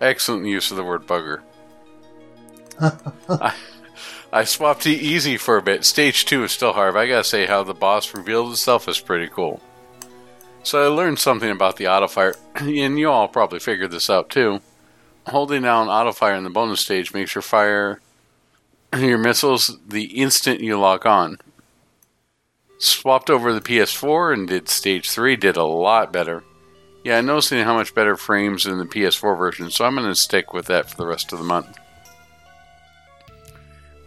Excellent 0.01 0.47
use 0.47 0.71
of 0.71 0.77
the 0.77 0.83
word 0.83 1.05
bugger. 1.05 1.41
I, 2.81 3.55
I 4.33 4.43
swapped 4.43 4.83
to 4.83 4.89
easy 4.89 5.37
for 5.37 5.57
a 5.57 5.61
bit. 5.61 5.85
Stage 5.85 6.25
2 6.25 6.45
is 6.45 6.51
still 6.51 6.73
hard, 6.73 6.93
but 6.93 7.01
I 7.01 7.07
gotta 7.07 7.23
say 7.23 7.45
how 7.45 7.63
the 7.63 7.73
boss 7.73 8.13
revealed 8.13 8.51
itself 8.51 8.87
is 8.87 8.99
pretty 8.99 9.27
cool. 9.27 9.61
So 10.63 10.83
I 10.83 10.95
learned 10.95 11.19
something 11.19 11.49
about 11.49 11.77
the 11.77 11.87
auto 11.87 12.07
fire, 12.07 12.35
and 12.55 12.99
you 12.99 13.09
all 13.09 13.27
probably 13.27 13.59
figured 13.59 13.91
this 13.91 14.09
out 14.09 14.29
too. 14.29 14.61
Holding 15.27 15.63
down 15.63 15.87
auto 15.87 16.11
fire 16.11 16.35
in 16.35 16.43
the 16.43 16.49
bonus 16.49 16.81
stage 16.81 17.13
makes 17.13 17.35
your 17.35 17.41
fire 17.41 18.01
your 18.97 19.17
missiles 19.17 19.77
the 19.87 20.05
instant 20.19 20.61
you 20.61 20.79
lock 20.79 21.05
on. 21.05 21.37
Swapped 22.77 23.29
over 23.29 23.53
the 23.53 23.61
PS4 23.61 24.33
and 24.33 24.47
did 24.47 24.67
stage 24.67 25.09
3, 25.09 25.35
did 25.35 25.55
a 25.55 25.63
lot 25.63 26.11
better. 26.11 26.43
Yeah, 27.03 27.17
I 27.17 27.21
noticed 27.21 27.51
how 27.51 27.73
much 27.73 27.95
better 27.95 28.15
frames 28.15 28.65
in 28.65 28.77
the 28.77 28.85
PS4 28.85 29.37
version, 29.37 29.69
so 29.71 29.85
I'm 29.85 29.95
going 29.95 30.07
to 30.07 30.15
stick 30.15 30.53
with 30.53 30.67
that 30.67 30.89
for 30.89 30.97
the 30.97 31.05
rest 31.05 31.33
of 31.33 31.39
the 31.39 31.45
month. 31.45 31.77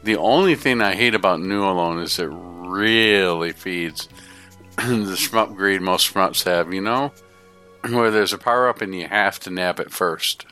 The 0.04 0.16
only 0.16 0.54
thing 0.54 0.82
I 0.82 0.94
hate 0.94 1.14
about 1.14 1.40
Newalone 1.40 2.02
is 2.02 2.18
it 2.18 2.28
really 2.30 3.52
feeds 3.52 4.06
the 4.76 5.16
shmup 5.16 5.56
greed 5.56 5.80
most 5.80 6.12
shmups 6.12 6.44
have, 6.44 6.74
you 6.74 6.82
know? 6.82 7.10
Where 7.88 8.10
there's 8.10 8.34
a 8.34 8.38
power 8.38 8.68
up 8.68 8.82
and 8.82 8.94
you 8.94 9.08
have 9.08 9.40
to 9.40 9.50
nab 9.50 9.80
it 9.80 9.90
first. 9.90 10.44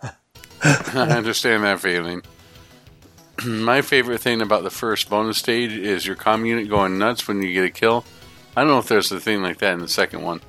I 0.62 1.16
understand 1.16 1.64
that 1.64 1.80
feeling. 1.80 2.22
My 3.44 3.82
favorite 3.82 4.20
thing 4.20 4.40
about 4.40 4.62
the 4.62 4.70
first 4.70 5.10
bonus 5.10 5.38
stage 5.38 5.72
is 5.72 6.06
your 6.06 6.14
comm 6.14 6.46
unit 6.46 6.68
going 6.68 6.96
nuts 6.96 7.26
when 7.26 7.42
you 7.42 7.52
get 7.52 7.64
a 7.64 7.70
kill. 7.70 8.04
I 8.56 8.60
don't 8.60 8.70
know 8.70 8.78
if 8.78 8.86
there's 8.86 9.10
a 9.10 9.18
thing 9.18 9.42
like 9.42 9.58
that 9.58 9.74
in 9.74 9.80
the 9.80 9.88
second 9.88 10.22
one. 10.22 10.40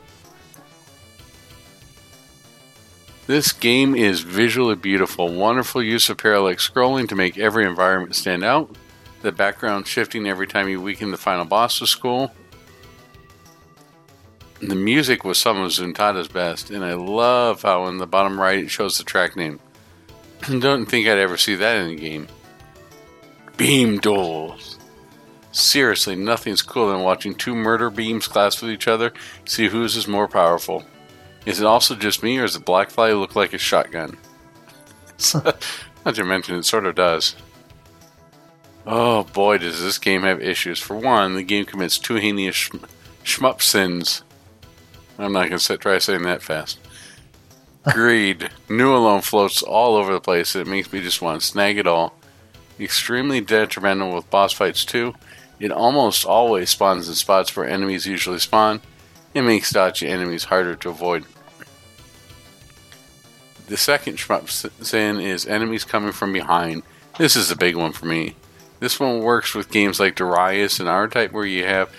This 3.30 3.52
game 3.52 3.94
is 3.94 4.22
visually 4.22 4.74
beautiful. 4.74 5.32
Wonderful 5.32 5.84
use 5.84 6.10
of 6.10 6.18
parallax 6.18 6.68
scrolling 6.68 7.08
to 7.10 7.16
make 7.16 7.38
every 7.38 7.64
environment 7.64 8.16
stand 8.16 8.44
out. 8.44 8.76
The 9.22 9.32
background 9.32 9.86
shifting 9.86 10.28
every 10.28 10.48
time 10.48 10.68
you 10.68 10.82
weaken 10.82 11.12
the 11.12 11.18
final 11.18 11.46
boss 11.46 11.80
of 11.80 11.90
school. 11.90 12.34
The 14.62 14.74
music 14.74 15.24
was 15.24 15.38
some 15.38 15.62
of 15.62 15.70
Zuntata's 15.70 16.28
best, 16.28 16.72
and 16.72 16.84
I 16.84 16.94
love 16.94 17.62
how 17.62 17.86
in 17.86 18.00
the 18.00 18.08
bottom 18.08 18.42
right 18.42 18.64
it 18.64 18.72
shows 18.72 18.98
the 18.98 19.04
track 19.04 19.36
name. 19.36 19.60
Don't 20.60 20.88
think 20.88 21.08
I'd 21.08 21.20
ever 21.20 21.38
see 21.38 21.54
that 21.54 21.78
in 21.78 21.92
a 21.92 21.96
game. 21.96 22.28
Beam 23.58 24.00
duels. 24.00 24.80
Seriously, 25.52 26.16
nothing's 26.16 26.64
cooler 26.64 26.94
than 26.94 27.04
watching 27.04 27.36
two 27.36 27.54
murder 27.54 27.92
beams 27.92 28.28
clash 28.28 28.60
with 28.60 28.72
each 28.72 28.88
other, 28.88 29.14
see 29.46 29.68
whose 29.68 29.96
is 29.96 30.08
more 30.08 30.28
powerful. 30.28 30.84
Is 31.50 31.60
it 31.60 31.66
also 31.66 31.96
just 31.96 32.22
me, 32.22 32.38
or 32.38 32.44
does 32.44 32.54
the 32.54 32.60
Blackfly 32.60 33.20
look 33.20 33.36
like 33.36 33.54
a 33.54 33.58
shotgun? 33.58 34.18
Not 35.34 36.16
to 36.16 36.24
mention, 36.24 36.56
it 36.56 36.64
sort 36.64 36.86
of 36.86 36.96
does. 36.96 37.36
Oh 38.86 39.24
boy, 39.24 39.58
does 39.58 39.82
this 39.82 39.98
game 39.98 40.22
have 40.22 40.42
issues. 40.42 40.80
For 40.80 40.96
one, 40.96 41.36
the 41.36 41.44
game 41.44 41.66
commits 41.66 41.98
two 41.98 42.16
heinous 42.16 42.56
sh- 42.56 42.72
shmup 43.24 43.62
sins. 43.62 44.24
I'm 45.18 45.34
not 45.34 45.50
going 45.50 45.60
to 45.60 45.78
try 45.78 45.98
saying 45.98 46.22
that 46.24 46.42
fast. 46.42 46.80
Greed. 47.94 48.50
Newalone 48.68 49.24
floats 49.24 49.62
all 49.62 49.96
over 49.96 50.14
the 50.14 50.22
place. 50.22 50.56
It 50.56 50.68
makes 50.68 50.94
me 50.94 51.02
just 51.02 51.22
want 51.22 51.42
to 51.42 51.46
snag 51.48 51.78
it 51.78 51.88
all. 51.88 52.14
Extremely 52.80 53.42
detrimental 53.42 54.14
with 54.14 54.30
boss 54.30 54.54
fights, 54.54 54.86
too. 54.86 55.14
It 55.60 55.72
almost 55.72 56.26
always 56.26 56.70
spawns 56.70 57.10
in 57.10 57.16
spots 57.16 57.56
where 57.56 57.68
enemies 57.68 58.06
usually 58.06 58.40
spawn. 58.40 58.82
It 59.34 59.42
makes 59.42 59.72
dodgy 59.72 60.08
enemies 60.08 60.46
harder 60.46 60.76
to 60.76 60.90
avoid. 60.90 61.26
The 63.70 63.78
second 63.78 64.18
shmup 64.18 64.50
sin 64.84 65.20
is 65.20 65.46
enemies 65.46 65.84
coming 65.84 66.12
from 66.12 66.34
behind. 66.34 66.82
This 67.20 67.36
is 67.36 67.52
a 67.52 67.56
big 67.56 67.76
one 67.76 67.92
for 67.92 68.08
me. 68.08 68.36
This 68.80 69.00
one 69.00 69.20
works 69.20 69.54
with 69.54 69.70
games 69.70 70.00
like 70.00 70.16
Darius 70.16 70.80
and 70.80 70.90
R-Type 70.90 71.32
where 71.32 71.46
you 71.46 71.66
have 71.66 71.94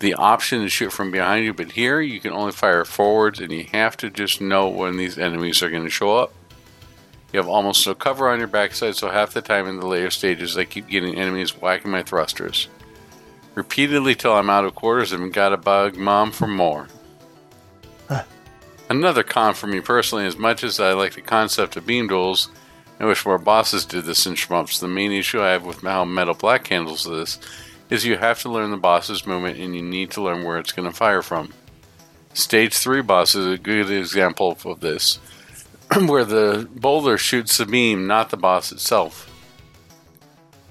the 0.00 0.14
option 0.14 0.62
to 0.62 0.68
shoot 0.68 0.92
from 0.92 1.12
behind 1.12 1.44
you, 1.44 1.54
but 1.54 1.70
here 1.70 2.00
you 2.00 2.18
can 2.18 2.32
only 2.32 2.50
fire 2.50 2.84
forwards 2.84 3.38
and 3.38 3.52
you 3.52 3.66
have 3.70 3.96
to 3.98 4.10
just 4.10 4.40
know 4.40 4.68
when 4.68 4.96
these 4.96 5.16
enemies 5.16 5.62
are 5.62 5.70
going 5.70 5.84
to 5.84 5.90
show 5.90 6.16
up. 6.16 6.34
You 7.32 7.38
have 7.38 7.48
almost 7.48 7.86
no 7.86 7.94
cover 7.94 8.28
on 8.28 8.40
your 8.40 8.48
backside, 8.48 8.96
so 8.96 9.08
half 9.08 9.32
the 9.32 9.42
time 9.42 9.68
in 9.68 9.78
the 9.78 9.86
later 9.86 10.10
stages 10.10 10.58
I 10.58 10.64
keep 10.64 10.88
getting 10.88 11.14
enemies 11.14 11.50
whacking 11.56 11.92
my 11.92 12.02
thrusters. 12.02 12.66
Repeatedly 13.54 14.16
till 14.16 14.32
I'm 14.32 14.50
out 14.50 14.64
of 14.64 14.74
quarters 14.74 15.12
and 15.12 15.32
gotta 15.32 15.56
bug 15.56 15.96
mom 15.96 16.32
for 16.32 16.48
more. 16.48 16.88
Another 18.92 19.22
con 19.22 19.54
for 19.54 19.68
me 19.68 19.80
personally, 19.80 20.26
as 20.26 20.36
much 20.36 20.62
as 20.62 20.78
I 20.78 20.92
like 20.92 21.14
the 21.14 21.22
concept 21.22 21.78
of 21.78 21.86
beam 21.86 22.08
duels, 22.08 22.50
I 23.00 23.06
wish 23.06 23.24
more 23.24 23.38
bosses 23.38 23.86
did 23.86 24.04
this 24.04 24.26
in 24.26 24.34
shmups. 24.34 24.80
The 24.80 24.86
main 24.86 25.12
issue 25.12 25.40
I 25.40 25.52
have 25.52 25.64
with 25.64 25.80
how 25.80 26.04
Metal 26.04 26.34
Black 26.34 26.66
handles 26.66 27.04
this 27.04 27.38
is 27.88 28.04
you 28.04 28.18
have 28.18 28.42
to 28.42 28.50
learn 28.50 28.70
the 28.70 28.76
boss's 28.76 29.26
movement 29.26 29.58
and 29.58 29.74
you 29.74 29.80
need 29.80 30.10
to 30.10 30.22
learn 30.22 30.44
where 30.44 30.58
it's 30.58 30.72
going 30.72 30.86
to 30.86 30.94
fire 30.94 31.22
from. 31.22 31.54
Stage 32.34 32.74
3 32.74 33.00
boss 33.00 33.34
is 33.34 33.46
a 33.46 33.56
good 33.56 33.90
example 33.90 34.58
of 34.62 34.80
this, 34.80 35.18
where 36.06 36.26
the 36.26 36.68
boulder 36.74 37.16
shoots 37.16 37.56
the 37.56 37.64
beam, 37.64 38.06
not 38.06 38.28
the 38.28 38.36
boss 38.36 38.72
itself. 38.72 39.26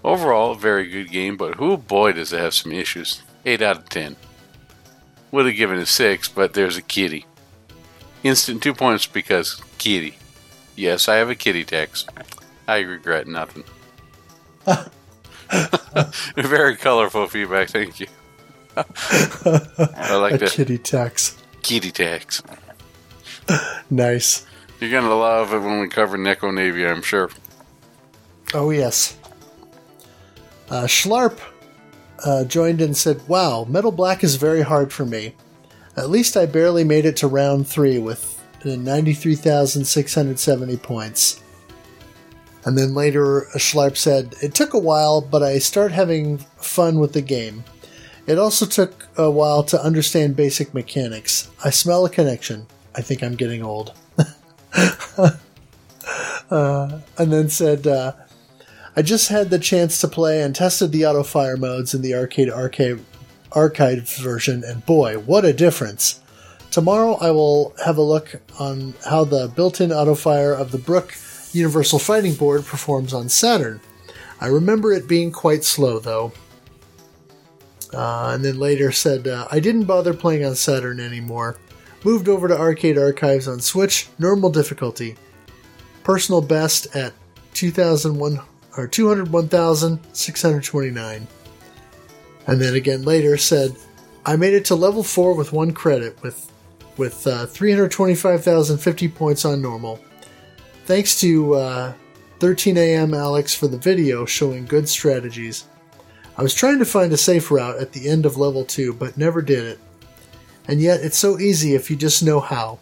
Overall, 0.04 0.52
a 0.52 0.56
very 0.60 0.88
good 0.88 1.10
game, 1.10 1.38
but 1.38 1.56
who 1.56 1.76
boy 1.76 2.12
does 2.12 2.32
it 2.32 2.40
have 2.40 2.54
some 2.54 2.72
issues. 2.72 3.24
8 3.48 3.64
out 3.64 3.78
of 3.78 3.90
10. 3.90 4.16
Would 5.32 5.48
have 5.48 5.56
given 5.56 5.80
it 5.80 5.88
6, 5.88 6.30
but 6.30 6.54
there's 6.54 6.78
a 6.78 6.84
kitty. 6.84 7.26
Instant 8.24 8.62
2 8.62 8.74
points 8.74 9.08
because 9.08 9.62
kitty. 9.78 10.16
Yes, 10.76 11.08
I 11.10 11.16
have 11.16 11.30
a 11.30 11.36
kitty 11.36 11.64
text. 11.64 12.10
I 12.68 12.80
regret 12.80 13.28
nothing. 13.28 13.64
Very 16.36 16.76
colorful 16.78 17.28
feedback, 17.28 17.70
thank 17.70 18.00
you. 18.00 18.08
I 18.78 20.16
like 20.16 20.34
a 20.36 20.38
that. 20.40 20.52
kitty 20.52 20.78
tax. 20.78 21.38
Kitty 21.62 21.92
tax. 21.92 22.42
Nice. 23.90 24.46
You're 24.80 24.92
gonna 24.92 25.14
love 25.14 25.54
it 25.54 25.60
when 25.60 25.80
we 25.82 25.88
cover 25.90 26.18
Neko 26.18 26.54
Navy, 26.54 26.86
I'm 26.88 27.02
sure. 27.02 27.30
Oh, 28.54 28.70
yes. 28.70 29.18
Uh, 30.70 30.84
Schlarp 30.84 31.40
uh, 32.26 32.44
joined 32.46 32.82
and 32.82 32.96
said, 32.96 33.28
Wow, 33.28 33.66
Metal 33.68 33.92
Black 33.92 34.24
is 34.24 34.36
very 34.36 34.62
hard 34.62 34.94
for 34.94 35.06
me. 35.06 35.36
At 35.98 36.10
least 36.10 36.38
I 36.38 36.46
barely 36.46 36.84
made 36.84 37.06
it 37.06 37.18
to 37.18 37.28
round 37.28 37.68
three 37.68 38.00
with 38.00 38.42
uh, 38.66 38.76
93,670 38.76 40.78
points. 40.78 41.42
And 42.64 42.78
then 42.78 42.94
later, 42.94 43.48
Schlarp 43.56 43.98
said, 43.98 44.36
It 44.42 44.54
took 44.54 44.74
a 44.74 44.80
while, 44.80 45.22
but 45.22 45.44
I 45.44 45.60
start 45.60 45.92
having 45.92 46.40
fun 46.58 47.00
with 47.00 47.14
the 47.14 47.22
game. 47.22 47.64
It 48.28 48.38
also 48.38 48.66
took 48.66 49.08
a 49.18 49.32
while 49.32 49.64
to 49.64 49.82
understand 49.82 50.36
basic 50.36 50.74
mechanics. 50.74 51.50
I 51.64 51.72
smell 51.72 52.06
a 52.06 52.10
connection. 52.10 52.68
I 52.96 53.02
think 53.02 53.24
I'm 53.24 53.36
getting 53.36 53.64
old. 53.64 53.94
uh, 55.18 55.32
and 57.18 57.34
then 57.34 57.50
said, 57.50 57.88
uh, 57.88 58.14
I 58.96 59.02
just 59.02 59.30
had 59.30 59.50
the 59.50 59.60
chance 59.60 60.00
to 60.02 60.08
play 60.08 60.44
and 60.44 60.56
tested 60.56 60.92
the 60.92 61.06
auto 61.06 61.24
fire 61.24 61.58
modes 61.58 61.94
in 61.94 62.02
the 62.02 62.14
arcade 62.14 62.50
arcade 62.50 63.04
archive 63.52 64.10
version, 64.10 64.64
and 64.64 64.86
boy, 64.86 65.18
what 65.18 65.46
a 65.46 65.54
difference! 65.54 66.20
Tomorrow 66.72 67.16
I 67.16 67.32
will 67.32 67.76
have 67.84 67.98
a 67.98 68.02
look 68.02 68.42
on 68.58 68.94
how 69.06 69.26
the 69.26 69.52
built-in 69.54 69.92
auto 69.92 70.16
fire 70.16 70.54
of 70.54 70.72
the 70.72 70.78
Brook 70.78 71.14
Universal 71.52 72.00
Fighting 72.00 72.34
Board 72.34 72.66
performs 72.66 73.14
on 73.14 73.28
Saturn. 73.28 73.82
I 74.40 74.48
remember 74.48 74.94
it 74.94 75.08
being 75.08 75.32
quite 75.32 75.64
slow, 75.64 76.00
though. 76.00 76.32
Uh, 77.94 78.32
and 78.34 78.46
then 78.46 78.58
later 78.58 78.92
said, 78.92 79.28
uh, 79.28 79.48
I 79.52 79.60
didn't 79.60 79.84
bother 79.84 80.14
playing 80.14 80.46
on 80.46 80.56
Saturn 80.56 81.02
anymore. 81.02 81.58
Moved 82.04 82.30
over 82.30 82.48
to 82.48 82.58
Arcade 82.58 82.98
Archives 82.98 83.48
on 83.48 83.60
Switch, 83.60 84.08
normal 84.18 84.50
difficulty. 84.50 85.18
Personal 86.04 86.42
best 86.42 86.96
at 86.96 87.14
2001 87.54 88.40
or 88.78 88.88
201,629. 88.88 91.28
And 92.48 92.62
then 92.62 92.76
again 92.76 93.04
later 93.04 93.38
said, 93.38 93.76
I 94.26 94.36
made 94.36 94.54
it 94.54 94.66
to 94.66 94.76
level 94.76 95.04
4 95.04 95.36
with 95.36 95.54
one 95.54 95.74
credit 95.74 96.22
with 96.22 96.52
with 96.98 97.26
uh, 97.26 97.46
325,050 97.46 99.08
points 99.10 99.46
on 99.46 99.62
normal. 99.62 100.00
Thanks 100.86 101.20
to 101.22 101.56
uh, 101.56 101.94
13am 102.40 103.16
Alex 103.16 103.56
for 103.56 103.68
the 103.68 103.78
video 103.78 104.26
showing 104.26 104.66
good 104.66 104.88
strategies. 104.90 105.66
I 106.38 106.44
was 106.44 106.54
trying 106.54 106.80
to 106.80 106.86
find 106.86 107.14
a 107.14 107.18
safe 107.18 107.52
route 107.52 107.78
at 107.78 107.94
the 107.94 108.10
end 108.10 108.26
of 108.26 108.38
level 108.38 108.66
2, 108.66 108.94
but 108.94 109.18
never 109.18 109.42
did 109.42 109.64
it. 109.66 109.80
And 110.68 110.82
yet, 110.82 111.02
it's 111.02 111.18
so 111.18 111.40
easy 111.40 111.76
if 111.76 111.90
you 111.90 111.96
just 111.96 112.24
know 112.24 112.40
how. 112.40 112.80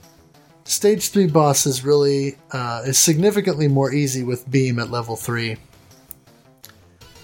Stage 0.63 1.09
3 1.09 1.27
boss 1.27 1.65
is 1.65 1.83
really 1.83 2.38
uh, 2.51 2.83
is 2.85 2.97
significantly 2.97 3.67
more 3.67 3.91
easy 3.91 4.23
with 4.23 4.49
Beam 4.49 4.79
at 4.79 4.91
level 4.91 5.15
3. 5.15 5.57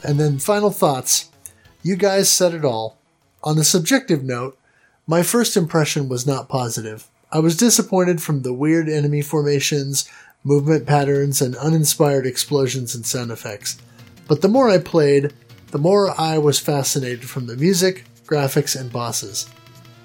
And 0.04 0.20
then 0.20 0.40
final 0.40 0.72
thoughts. 0.72 1.30
You 1.86 1.96
guys 1.96 2.32
said 2.32 2.56
it 2.56 2.66
all. 2.66 2.98
On 3.44 3.58
the 3.58 3.64
subjective 3.64 4.24
note, 4.24 4.58
my 5.06 5.22
first 5.22 5.56
impression 5.56 6.10
was 6.10 6.26
not 6.26 6.50
positive. 6.50 7.08
I 7.32 7.38
was 7.38 7.56
disappointed 7.56 8.24
from 8.24 8.42
the 8.42 8.54
weird 8.54 8.90
enemy 8.90 9.22
formations, 9.22 10.10
movement 10.44 10.88
patterns, 10.88 11.44
and 11.44 11.56
uninspired 11.56 12.26
explosions 12.26 12.96
and 12.96 13.06
sound 13.06 13.30
effects. 13.30 13.78
But 14.28 14.42
the 14.42 14.48
more 14.48 14.68
I 14.68 14.80
played, 14.80 15.32
the 15.68 15.78
more 15.78 16.20
I 16.20 16.40
was 16.40 16.58
fascinated 16.58 17.30
from 17.30 17.46
the 17.46 17.56
music, 17.56 18.06
graphics, 18.26 18.76
and 18.76 18.92
bosses. 18.92 19.48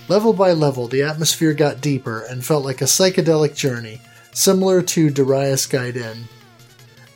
Level 0.07 0.35
by 0.35 0.53
level, 0.53 0.87
the 0.87 1.03
atmosphere 1.03 1.55
got 1.55 1.81
deeper 1.81 2.27
and 2.29 2.45
felt 2.45 2.63
like 2.63 2.83
a 2.83 2.93
psychedelic 2.93 3.57
journey, 3.57 4.03
similar 4.35 4.83
to 4.83 5.09
Darius 5.09 5.67
Gaiden. 5.67 6.25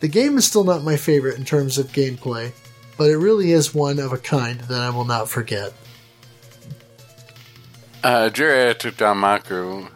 The 0.01 0.09
game 0.09 0.39
is 0.39 0.47
still 0.47 0.65
not 0.65 0.83
my 0.83 0.97
favorite 0.97 1.37
in 1.37 1.45
terms 1.45 1.77
of 1.77 1.89
gameplay, 1.89 2.55
but 2.97 3.11
it 3.11 3.17
really 3.17 3.53
is 3.53 3.75
one 3.75 3.99
of 3.99 4.13
a 4.13 4.19
kind 4.19 4.61
that 4.61 4.81
I 4.81 4.91
will 4.91 5.05
not 5.05 5.29
forget. 5.29 5.73
Uh, 8.03 8.29
Geriatric 8.29 8.93
Danmaku 8.93 9.89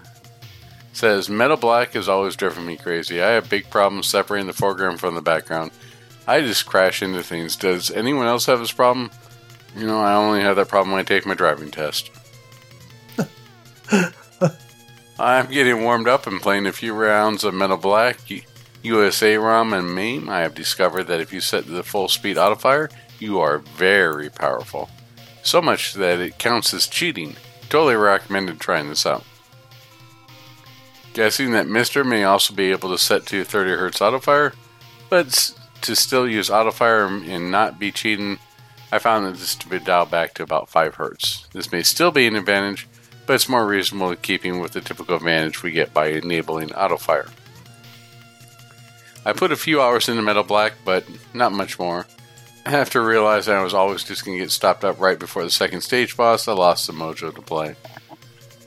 says 0.93 1.29
Metal 1.29 1.57
Black 1.57 1.93
has 1.93 2.09
always 2.09 2.37
driven 2.37 2.67
me 2.67 2.77
crazy. 2.77 3.23
I 3.23 3.31
have 3.31 3.51
big 3.51 3.71
problems 3.71 4.07
separating 4.07 4.47
the 4.47 4.53
foreground 4.53 4.99
from 4.99 5.15
the 5.15 5.21
background. 5.21 5.71
I 6.27 6.41
just 6.41 6.67
crash 6.67 7.03
into 7.03 7.23
things. 7.23 7.57
Does 7.57 7.91
anyone 7.91 8.27
else 8.27 8.47
have 8.47 8.59
this 8.59 8.73
problem? 8.73 9.11
You 9.77 9.87
know, 9.87 10.01
I 10.01 10.15
only 10.15 10.41
have 10.41 10.57
that 10.57 10.69
problem 10.69 10.93
when 10.93 11.01
I 11.01 11.05
take 11.05 11.25
my 11.27 11.35
driving 11.35 11.71
test. 11.71 12.11
I'm 15.21 15.51
getting 15.51 15.83
warmed 15.83 16.09
up 16.09 16.27
and 16.27 16.41
playing 16.41 16.67
a 16.67 16.73
few 16.73 16.95
rounds 16.95 17.45
of 17.45 17.55
Metal 17.55 17.77
Black, 17.77 18.19
USA 18.83 19.37
ROM, 19.37 19.73
and 19.73 19.95
MAME. 19.95 20.29
I 20.29 20.41
have 20.41 20.55
discovered 20.55 21.05
that 21.05 21.21
if 21.21 21.33
you 21.33 21.41
set 21.41 21.67
the 21.67 21.83
full 21.83 22.09
speed 22.09 22.37
autofire, 22.37 22.91
you 23.19 23.41
are 23.41 23.59
very 23.59 24.31
powerful. 24.31 24.89
So 25.43 25.61
much 25.61 25.95
that 25.95 26.21
it 26.21 26.39
counts 26.39 26.73
as 26.75 26.87
cheating. 26.87 27.37
Totally 27.69 27.97
recommended 27.97 28.61
trying 28.61 28.89
this 28.89 29.07
out. 29.07 29.25
Guessing 31.15 31.53
that 31.53 31.67
MiSTer 31.67 32.07
may 32.07 32.25
also 32.25 32.55
be 32.55 32.71
able 32.71 32.91
to 32.91 32.99
set 32.99 33.27
to 33.27 33.45
30 33.45 33.71
Hz 33.71 33.99
autofire, 33.99 34.55
but 35.11 35.55
to 35.81 35.97
still 35.97 36.29
use 36.29 36.49
autofire 36.49 37.09
and 37.29 37.51
not 37.51 37.79
be 37.79 37.91
cheating, 37.91 38.39
I 38.93 38.99
found 38.99 39.27
that 39.27 39.37
this 39.37 39.55
to 39.57 39.69
be 39.69 39.79
dialed 39.79 40.11
back 40.11 40.35
to 40.35 40.43
about 40.43 40.69
5 40.69 40.97
Hz. 40.97 41.51
This 41.51 41.73
may 41.73 41.83
still 41.83 42.11
be 42.11 42.27
an 42.27 42.37
advantage, 42.37 42.87
but 43.27 43.35
it's 43.35 43.49
more 43.49 43.67
reasonable 43.67 44.13
in 44.13 44.19
keeping 44.19 44.61
with 44.61 44.73
the 44.73 44.81
typical 44.81 45.17
advantage 45.17 45.63
we 45.63 45.73
get 45.73 45.93
by 45.93 46.09
enabling 46.09 46.69
autofire. 46.69 47.31
I 49.25 49.33
put 49.33 49.53
a 49.53 49.57
few 49.57 49.81
hours 49.81 50.09
into 50.09 50.23
Metal 50.23 50.43
Black, 50.43 50.75
but 50.85 51.05
not 51.35 51.53
much 51.53 51.79
more. 51.79 52.07
After 52.65 53.03
realizing 53.03 53.55
I 53.55 53.63
was 53.63 53.75
always 53.75 54.05
just 54.05 54.25
going 54.25 54.39
to 54.39 54.45
get 54.45 54.51
stopped 54.51 54.85
up 54.85 55.01
right 55.01 55.19
before 55.19 55.43
the 55.43 55.51
second 55.51 55.81
stage 55.81 56.17
boss, 56.17 56.49
I 56.49 56.53
lost 56.53 56.87
the 56.87 56.93
mojo 56.93 57.35
to 57.35 57.43
play. 57.43 57.75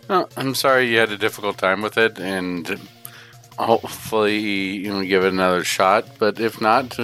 I'm 0.10 0.56
sorry 0.56 0.90
you 0.90 0.98
had 0.98 1.12
a 1.12 1.18
difficult 1.18 1.58
time 1.58 1.82
with 1.82 1.98
it, 1.98 2.20
and 2.20 2.80
hopefully 3.58 4.40
you 4.40 4.92
know 4.92 5.04
give 5.04 5.24
it 5.24 5.34
another 5.34 5.64
shot. 5.64 6.06
But 6.20 6.40
if 6.40 6.60
not, 6.60 6.98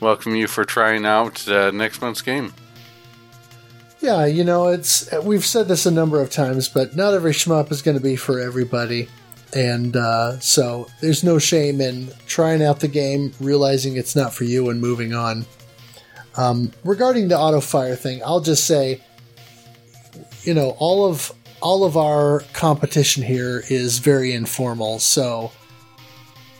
welcome 0.00 0.36
you 0.36 0.46
for 0.46 0.64
trying 0.64 1.04
out 1.04 1.48
uh, 1.48 1.72
next 1.72 2.00
month's 2.00 2.22
game. 2.22 2.54
Yeah, 4.00 4.26
you 4.26 4.44
know, 4.44 4.68
it's 4.68 5.10
we've 5.22 5.44
said 5.44 5.66
this 5.66 5.86
a 5.86 5.90
number 5.90 6.20
of 6.20 6.30
times, 6.30 6.68
but 6.68 6.94
not 6.94 7.14
every 7.14 7.32
shmup 7.32 7.72
is 7.72 7.82
going 7.82 7.96
to 7.96 8.02
be 8.02 8.16
for 8.16 8.38
everybody. 8.38 9.08
And 9.54 9.96
uh, 9.96 10.40
so 10.40 10.88
there's 11.00 11.22
no 11.22 11.38
shame 11.38 11.80
in 11.80 12.10
trying 12.26 12.62
out 12.62 12.80
the 12.80 12.88
game, 12.88 13.32
realizing 13.40 13.96
it's 13.96 14.16
not 14.16 14.34
for 14.34 14.44
you, 14.44 14.68
and 14.68 14.80
moving 14.80 15.14
on. 15.14 15.46
Um, 16.36 16.72
regarding 16.82 17.28
the 17.28 17.38
auto 17.38 17.60
fire 17.60 17.94
thing, 17.94 18.20
I'll 18.24 18.40
just 18.40 18.66
say, 18.66 19.00
you 20.42 20.54
know, 20.54 20.76
all 20.78 21.06
of 21.06 21.32
all 21.60 21.84
of 21.84 21.96
our 21.96 22.40
competition 22.52 23.22
here 23.22 23.62
is 23.70 23.98
very 23.98 24.32
informal. 24.32 24.98
So 24.98 25.52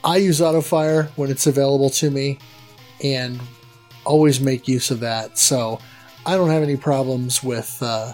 I 0.04 0.18
use 0.18 0.40
auto 0.40 0.60
fire 0.60 1.10
when 1.16 1.30
it's 1.30 1.48
available 1.48 1.90
to 1.90 2.10
me, 2.10 2.38
and 3.02 3.40
always 4.04 4.40
make 4.40 4.68
use 4.68 4.92
of 4.92 5.00
that. 5.00 5.36
So 5.36 5.80
I 6.24 6.36
don't 6.36 6.50
have 6.50 6.62
any 6.62 6.76
problems 6.76 7.42
with 7.42 7.76
uh, 7.82 8.12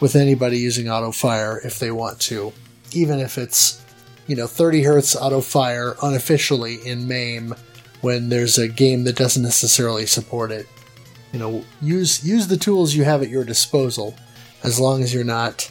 with 0.00 0.16
anybody 0.16 0.58
using 0.58 0.88
auto 0.88 1.12
fire 1.12 1.60
if 1.62 1.78
they 1.78 1.90
want 1.90 2.18
to, 2.22 2.50
even 2.92 3.18
if 3.20 3.36
it's 3.36 3.81
you 4.32 4.36
know 4.36 4.46
30 4.46 4.82
hertz 4.84 5.14
auto 5.14 5.42
fire 5.42 5.94
unofficially 6.02 6.76
in 6.86 7.06
MAME 7.06 7.54
when 8.00 8.30
there's 8.30 8.56
a 8.56 8.66
game 8.66 9.04
that 9.04 9.14
doesn't 9.14 9.42
necessarily 9.42 10.06
support 10.06 10.50
it. 10.50 10.66
You 11.34 11.38
know 11.38 11.64
use 11.82 12.24
use 12.24 12.46
the 12.46 12.56
tools 12.56 12.94
you 12.94 13.04
have 13.04 13.20
at 13.20 13.28
your 13.28 13.44
disposal 13.44 14.14
as 14.64 14.80
long 14.80 15.02
as 15.02 15.12
you're 15.12 15.22
not 15.22 15.70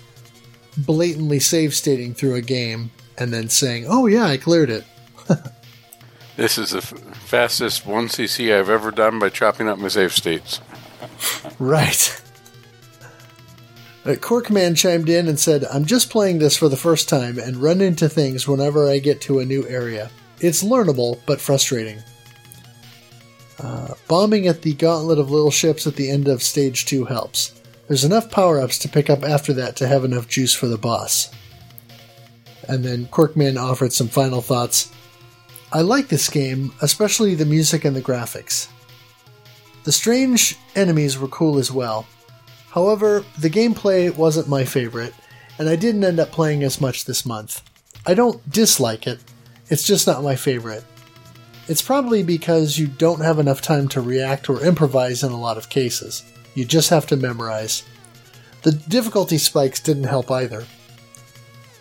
blatantly 0.77 1.39
save 1.39 1.73
stating 1.73 2.13
through 2.13 2.35
a 2.35 2.41
game 2.41 2.91
and 3.17 3.33
then 3.33 3.49
saying 3.49 3.85
oh 3.89 4.05
yeah 4.05 4.25
i 4.25 4.37
cleared 4.37 4.69
it. 4.69 4.85
This 6.37 6.57
is 6.57 6.71
the 6.71 6.77
f- 6.77 6.93
fastest 7.17 7.85
1cc 7.85 8.57
I've 8.57 8.69
ever 8.69 8.89
done 8.89 9.19
by 9.19 9.29
chopping 9.29 9.67
up 9.67 9.77
my 9.77 9.89
save 9.89 10.13
states. 10.13 10.61
right 11.59 12.21
Uh, 14.03 14.15
Corkman 14.15 14.75
chimed 14.75 15.09
in 15.09 15.27
and 15.27 15.39
said, 15.39 15.63
I'm 15.65 15.85
just 15.85 16.09
playing 16.09 16.39
this 16.39 16.57
for 16.57 16.67
the 16.67 16.77
first 16.77 17.07
time 17.07 17.37
and 17.37 17.57
run 17.57 17.81
into 17.81 18.09
things 18.09 18.47
whenever 18.47 18.89
I 18.89 18.97
get 18.97 19.21
to 19.21 19.39
a 19.39 19.45
new 19.45 19.67
area. 19.67 20.09
It's 20.39 20.63
learnable, 20.63 21.19
but 21.27 21.39
frustrating. 21.39 21.99
Uh, 23.59 23.93
bombing 24.07 24.47
at 24.47 24.63
the 24.63 24.73
gauntlet 24.73 25.19
of 25.19 25.29
little 25.29 25.51
ships 25.51 25.85
at 25.85 25.95
the 25.95 26.09
end 26.09 26.27
of 26.27 26.41
stage 26.41 26.85
2 26.85 27.05
helps. 27.05 27.61
There's 27.87 28.03
enough 28.03 28.31
power 28.31 28.59
ups 28.59 28.79
to 28.79 28.89
pick 28.89 29.09
up 29.09 29.23
after 29.23 29.53
that 29.53 29.75
to 29.75 29.87
have 29.87 30.03
enough 30.03 30.27
juice 30.27 30.53
for 30.53 30.67
the 30.67 30.79
boss. 30.79 31.29
And 32.67 32.83
then 32.83 33.05
Corkman 33.07 33.61
offered 33.61 33.93
some 33.93 34.07
final 34.07 34.41
thoughts. 34.41 34.91
I 35.71 35.81
like 35.81 36.07
this 36.07 36.29
game, 36.29 36.73
especially 36.81 37.35
the 37.35 37.45
music 37.45 37.85
and 37.85 37.95
the 37.95 38.01
graphics. 38.01 38.67
The 39.83 39.91
strange 39.91 40.57
enemies 40.75 41.19
were 41.19 41.27
cool 41.27 41.57
as 41.57 41.71
well. 41.71 42.07
However, 42.71 43.25
the 43.37 43.49
gameplay 43.49 44.15
wasn't 44.15 44.47
my 44.47 44.65
favorite. 44.65 45.13
and 45.59 45.69
I 45.69 45.75
didn't 45.75 46.03
end 46.03 46.19
up 46.19 46.31
playing 46.31 46.63
as 46.63 46.81
much 46.81 47.05
this 47.05 47.25
month. 47.25 47.61
I 48.05 48.15
don't 48.15 48.49
dislike 48.49 49.05
it, 49.05 49.19
it's 49.69 49.85
just 49.85 50.07
not 50.07 50.23
my 50.23 50.35
favorite. 50.35 50.83
It's 51.67 51.81
probably 51.81 52.23
because 52.23 52.79
you 52.79 52.87
don't 52.87 53.21
have 53.21 53.37
enough 53.37 53.61
time 53.61 53.87
to 53.89 54.01
react 54.01 54.49
or 54.49 54.65
improvise 54.65 55.23
in 55.23 55.31
a 55.31 55.39
lot 55.39 55.57
of 55.57 55.69
cases. 55.69 56.23
You 56.55 56.65
just 56.65 56.89
have 56.89 57.05
to 57.07 57.15
memorize. 57.15 57.83
The 58.63 58.71
difficulty 58.71 59.37
spikes 59.37 59.79
didn't 59.79 60.05
help 60.05 60.31
either. 60.31 60.65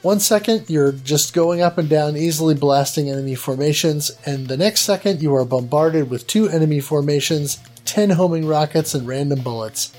One 0.03 0.21
second, 0.21 0.69
you're 0.69 0.93
just 0.93 1.33
going 1.33 1.63
up 1.63 1.79
and 1.79 1.89
down, 1.89 2.17
easily 2.17 2.55
blasting 2.55 3.11
enemy 3.11 3.35
formations, 3.35 4.11
and 4.27 4.49
the 4.49 4.57
next 4.57 4.81
second, 4.83 5.23
you 5.23 5.35
are 5.35 5.45
bombarded 5.45 6.11
with 6.11 6.27
two 6.27 6.49
enemy 6.49 6.81
formations, 6.81 7.59
10 7.85 8.11
homing 8.11 8.47
rockets, 8.47 8.95
and 8.95 9.07
random 9.07 9.41
bullets. 9.41 9.93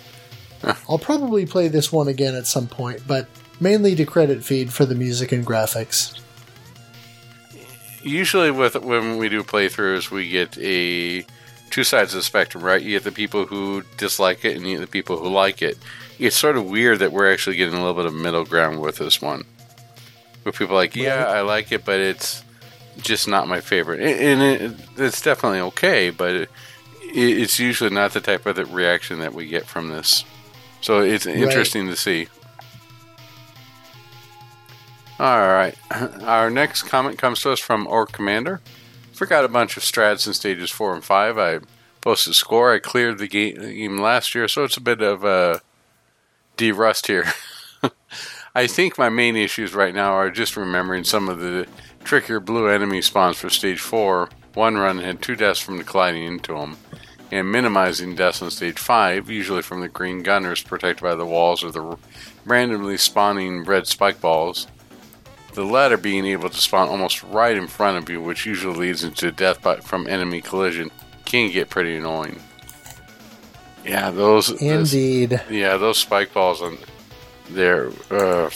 I'll 0.90 1.00
probably 1.00 1.46
play 1.46 1.68
this 1.68 1.92
one 1.92 2.08
again 2.08 2.36
at 2.36 2.48
some 2.48 2.68
point, 2.68 3.02
but 3.08 3.28
mainly 3.60 3.96
to 3.96 4.06
credit 4.06 4.44
feed 4.44 4.74
for 4.74 4.86
the 4.86 4.96
music 4.96 5.32
and 5.32 5.46
graphics. 5.46 6.20
Usually, 8.04 8.52
with 8.52 8.76
when 8.76 9.18
we 9.18 9.30
do 9.30 9.44
playthroughs, 9.44 10.10
we 10.10 10.30
get 10.30 10.58
a 10.58 11.26
two 11.70 11.84
sides 11.84 12.14
of 12.14 12.20
the 12.20 12.24
spectrum, 12.24 12.64
right? 12.64 12.82
You 12.82 12.92
get 12.92 13.04
the 13.04 13.12
people 13.12 13.46
who 13.46 13.84
dislike 13.98 14.44
it, 14.44 14.58
and 14.58 14.66
you 14.66 14.78
get 14.78 14.82
the 14.82 14.92
people 14.92 15.18
who 15.18 15.30
like 15.30 15.62
it. 15.62 15.78
It's 16.20 16.36
sort 16.36 16.58
of 16.58 16.66
weird 16.66 17.00
that 17.00 17.12
we're 17.12 17.32
actually 17.32 17.56
getting 17.56 17.76
a 17.76 17.78
little 17.78 17.94
bit 17.94 18.06
of 18.06 18.14
middle 18.14 18.46
ground 18.46 18.82
with 18.82 18.98
this 18.98 19.22
one, 19.22 19.46
where 20.44 20.52
people 20.54 20.76
are 20.76 20.80
like, 20.80 20.96
yeah, 20.96 21.26
I 21.26 21.42
like 21.42 21.72
it, 21.72 21.86
but 21.86 22.00
it's 22.00 22.44
just 22.98 23.28
not 23.28 23.48
my 23.48 23.62
favorite, 23.62 24.02
and 24.02 24.42
it, 24.42 24.74
it's 24.98 25.22
definitely 25.22 25.62
okay, 25.62 26.10
but 26.10 26.36
it, 26.36 26.50
it's 27.14 27.60
usually 27.60 27.90
not 27.90 28.14
the 28.14 28.22
type 28.22 28.46
of 28.46 28.74
reaction 28.74 29.20
that 29.20 29.34
we 29.34 29.48
get 29.48 29.66
from 29.66 29.90
this. 29.90 30.26
So 30.82 31.00
it's 31.02 31.26
interesting 31.26 31.86
right. 31.86 31.92
to 31.92 32.02
see. 32.02 32.28
All 35.20 35.40
right. 35.40 35.76
Our 36.24 36.50
next 36.50 36.84
comment 36.84 37.20
comes 37.20 37.42
to 37.42 37.52
us 37.52 37.60
from 37.60 37.86
Orc 37.86 38.12
Commander. 38.12 38.60
Forgot 39.14 39.46
a 39.46 39.50
bunch 39.50 39.78
of 39.78 39.84
strats 39.84 40.26
in 40.26 40.34
stages 40.34 40.72
4 40.72 40.96
and 40.96 41.04
5. 41.04 41.38
I 41.38 41.60
posted 42.02 42.34
score. 42.34 42.74
I 42.74 42.80
cleared 42.80 43.20
the 43.20 43.28
game 43.28 43.98
last 43.98 44.34
year, 44.34 44.48
so 44.48 44.64
it's 44.64 44.78
a 44.78 44.82
bit 44.82 45.02
of 45.02 45.24
a 45.24 45.62
de-rust 46.58 47.06
here. 47.06 47.26
I 48.56 48.66
think 48.66 48.98
my 48.98 49.10
main 49.10 49.36
issues 49.36 49.76
right 49.76 49.94
now 49.94 50.14
are 50.14 50.32
just 50.32 50.58
remembering 50.58 51.04
some 51.04 51.30
of 51.30 51.40
the 51.40 51.68
trickier 52.04 52.40
blue 52.40 52.68
enemy 52.68 53.02
spawns 53.04 53.38
for 53.38 53.52
stage 53.52 53.80
4. 53.80 54.28
One 54.56 54.76
run 54.76 54.98
had 54.98 55.22
two 55.22 55.36
deaths 55.36 55.60
from 55.60 55.82
colliding 55.84 56.24
into 56.24 56.54
them, 56.56 56.78
and 57.32 57.52
minimizing 57.52 58.16
deaths 58.16 58.42
on 58.42 58.52
stage 58.52 58.78
5, 58.78 59.30
usually 59.30 59.62
from 59.62 59.82
the 59.82 59.88
green 59.88 60.22
gunners 60.22 60.62
protected 60.62 61.04
by 61.04 61.16
the 61.16 61.26
walls 61.26 61.64
or 61.64 61.72
the 61.72 61.98
randomly 62.46 62.98
spawning 62.98 63.64
red 63.64 63.88
spike 63.88 64.20
balls 64.20 64.68
the 65.54 65.64
latter 65.64 65.98
being 65.98 66.26
able 66.26 66.50
to 66.50 66.58
spawn 66.58 66.88
almost 66.88 67.24
right 67.24 67.56
in 67.56 67.68
front 67.68 67.98
of 67.98 68.10
you, 68.10 68.22
which 68.22 68.46
usually 68.46 68.78
leads 68.78 69.04
into 69.04 69.32
death 69.32 69.62
by, 69.62 69.78
from 69.78 70.08
enemy 70.08 70.42
collision, 70.42 70.90
can 71.26 71.52
get 71.52 71.70
pretty 71.70 71.96
annoying. 71.96 72.40
Yeah, 73.86 74.12
those. 74.12 74.50
Indeed. 74.62 75.42
Yeah, 75.50 75.78
those 75.78 75.98
spike 75.98 76.34
balls 76.34 76.62
on 76.62 76.78
there. 77.50 77.92
Uh, 78.10 78.50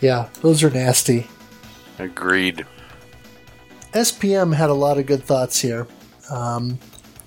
yeah, 0.00 0.28
those 0.40 0.62
are 0.62 0.70
nasty. 0.70 1.26
Agreed. 1.98 2.64
SPM 3.92 4.54
had 4.54 4.70
a 4.70 4.74
lot 4.74 4.98
of 4.98 5.06
good 5.06 5.22
thoughts 5.22 5.60
here, 5.60 5.86
um, 6.30 6.78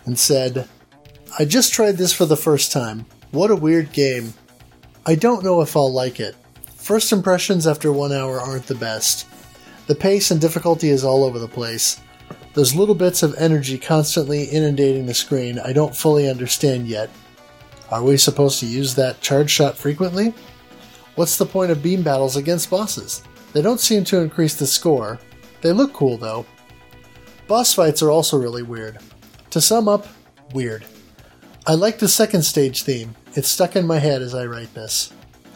and 0.08 0.18
said, 0.18 0.68
"I 1.38 1.46
just 1.46 1.72
tried 1.72 1.98
this 1.98 2.14
for 2.14 2.26
the 2.26 2.36
first 2.36 2.72
time. 2.72 3.06
What 3.30 3.52
a 3.52 3.56
weird 3.56 3.92
game. 3.92 4.34
I 5.06 5.14
don't 5.14 5.44
know 5.44 5.62
if 5.62 5.76
I'll 5.78 5.94
like 5.94 6.20
it. 6.20 6.36
First 6.76 7.12
impressions 7.12 7.68
after 7.68 7.92
one 7.92 8.12
hour 8.12 8.42
aren't 8.42 8.66
the 8.68 8.76
best. 8.76 9.28
The 9.86 9.96
pace 9.96 10.32
and 10.32 10.42
difficulty 10.42 10.90
is 10.90 11.04
all 11.04 11.24
over 11.24 11.38
the 11.38 11.48
place. 11.48 12.00
Those 12.54 12.74
little 12.74 12.96
bits 12.96 13.22
of 13.22 13.36
energy 13.38 13.78
constantly 13.78 14.46
inundating 14.46 15.06
the 15.06 15.14
screen 15.14 15.60
I 15.60 15.74
don't 15.74 15.96
fully 15.96 16.30
understand 16.30 16.88
yet. 16.88 17.10
Are 17.92 18.04
we 18.04 18.18
supposed 18.18 18.60
to 18.62 18.66
use 18.66 18.96
that 18.96 19.22
charge 19.22 19.50
shot 19.50 19.78
frequently? 19.78 20.34
What's 21.16 21.38
the 21.38 21.46
point 21.46 21.72
of 21.72 21.84
beam 21.84 22.02
battles 22.02 22.36
against 22.36 22.70
bosses? 22.70 23.24
They 23.54 23.62
don't 23.62 23.80
seem 23.80 24.04
to 24.06 24.20
increase 24.22 24.56
the 24.56 24.68
score. 24.68 25.20
They 25.62 25.72
look 25.72 25.94
cool 25.94 26.18
though. 26.18 26.46
Boss 27.48 27.74
fights 27.74 28.02
are 28.02 28.12
also 28.12 28.38
really 28.38 28.64
weird. 28.64 29.00
To 29.58 29.62
sum 29.62 29.88
up, 29.88 30.06
weird. 30.54 30.86
I 31.66 31.74
like 31.74 31.98
the 31.98 32.08
second 32.08 32.44
stage 32.44 32.84
theme. 32.84 33.16
It's 33.34 33.48
stuck 33.48 33.76
in 33.76 33.88
my 33.88 33.98
head 33.98 34.22
as 34.22 34.36
I 34.36 34.46
write 34.46 34.72
this. 34.76 35.12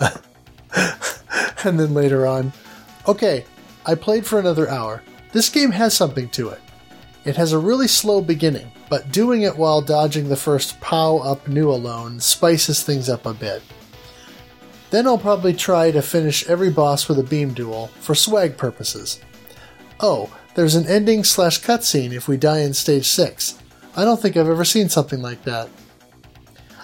and 1.64 1.80
then 1.80 1.94
later 1.94 2.26
on, 2.26 2.52
okay, 3.08 3.46
I 3.86 3.94
played 3.94 4.26
for 4.26 4.40
another 4.40 4.68
hour. 4.68 5.04
This 5.34 5.50
game 5.50 5.70
has 5.70 5.94
something 5.94 6.30
to 6.30 6.50
it. 6.50 6.60
It 7.26 7.36
has 7.36 7.54
a 7.54 7.60
really 7.60 7.88
slow 7.88 8.22
beginning, 8.22 8.72
but 8.90 9.12
doing 9.12 9.44
it 9.44 9.56
while 9.56 9.84
dodging 9.84 10.30
the 10.30 10.36
first 10.36 10.82
POW 10.82 11.20
up 11.20 11.46
Newalone 11.46 12.20
spices 12.24 12.82
things 12.82 13.08
up 13.08 13.28
a 13.28 13.36
bit. 13.36 13.62
Then 14.90 15.06
I'll 15.06 15.20
probably 15.20 15.54
try 15.54 15.92
to 15.92 16.02
finish 16.02 16.50
every 16.50 16.72
boss 16.72 17.08
with 17.08 17.20
a 17.20 17.24
beam 17.24 17.54
duel 17.54 17.92
for 18.00 18.16
swag 18.16 18.58
purposes. 18.58 19.22
Oh, 20.00 20.36
there's 20.56 20.74
an 20.74 20.88
ending 20.88 21.24
slash 21.24 21.62
cutscene 21.62 22.14
if 22.14 22.28
we 22.28 22.36
die 22.36 22.62
in 22.62 22.74
stage 22.74 23.06
6. 23.06 23.61
I 23.96 24.06
don't 24.06 24.22
think 24.22 24.38
I've 24.38 24.48
ever 24.48 24.66
seen 24.66 24.90
something 24.90 25.22
like 25.22 25.44
that. 25.44 25.70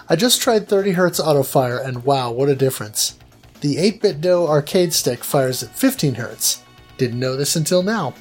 I 0.08 0.16
just 0.16 0.40
tried 0.40 0.68
30Hz 0.68 1.20
auto 1.20 1.42
fire 1.42 1.78
and 1.78 2.04
wow, 2.04 2.30
what 2.30 2.48
a 2.48 2.56
difference. 2.56 3.18
The 3.60 3.76
8BitDo 3.76 4.48
arcade 4.48 4.92
stick 4.92 5.24
fires 5.24 5.62
at 5.62 5.76
15 5.76 6.14
Hz. 6.14 6.60
Didn't 6.96 7.18
know 7.18 7.36
this 7.36 7.56
until 7.56 7.82
now. 7.82 8.14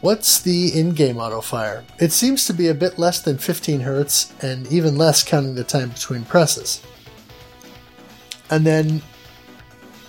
What's 0.00 0.40
the 0.40 0.76
in 0.78 0.94
game 0.94 1.18
auto 1.18 1.40
fire? 1.40 1.84
It 2.00 2.10
seems 2.10 2.44
to 2.46 2.52
be 2.52 2.68
a 2.68 2.74
bit 2.74 2.98
less 2.98 3.20
than 3.20 3.38
15 3.38 3.80
Hz, 3.82 4.42
and 4.42 4.66
even 4.66 4.98
less 4.98 5.22
counting 5.22 5.54
the 5.54 5.62
time 5.62 5.90
between 5.90 6.24
presses. 6.24 6.82
And 8.50 8.66
then 8.66 9.00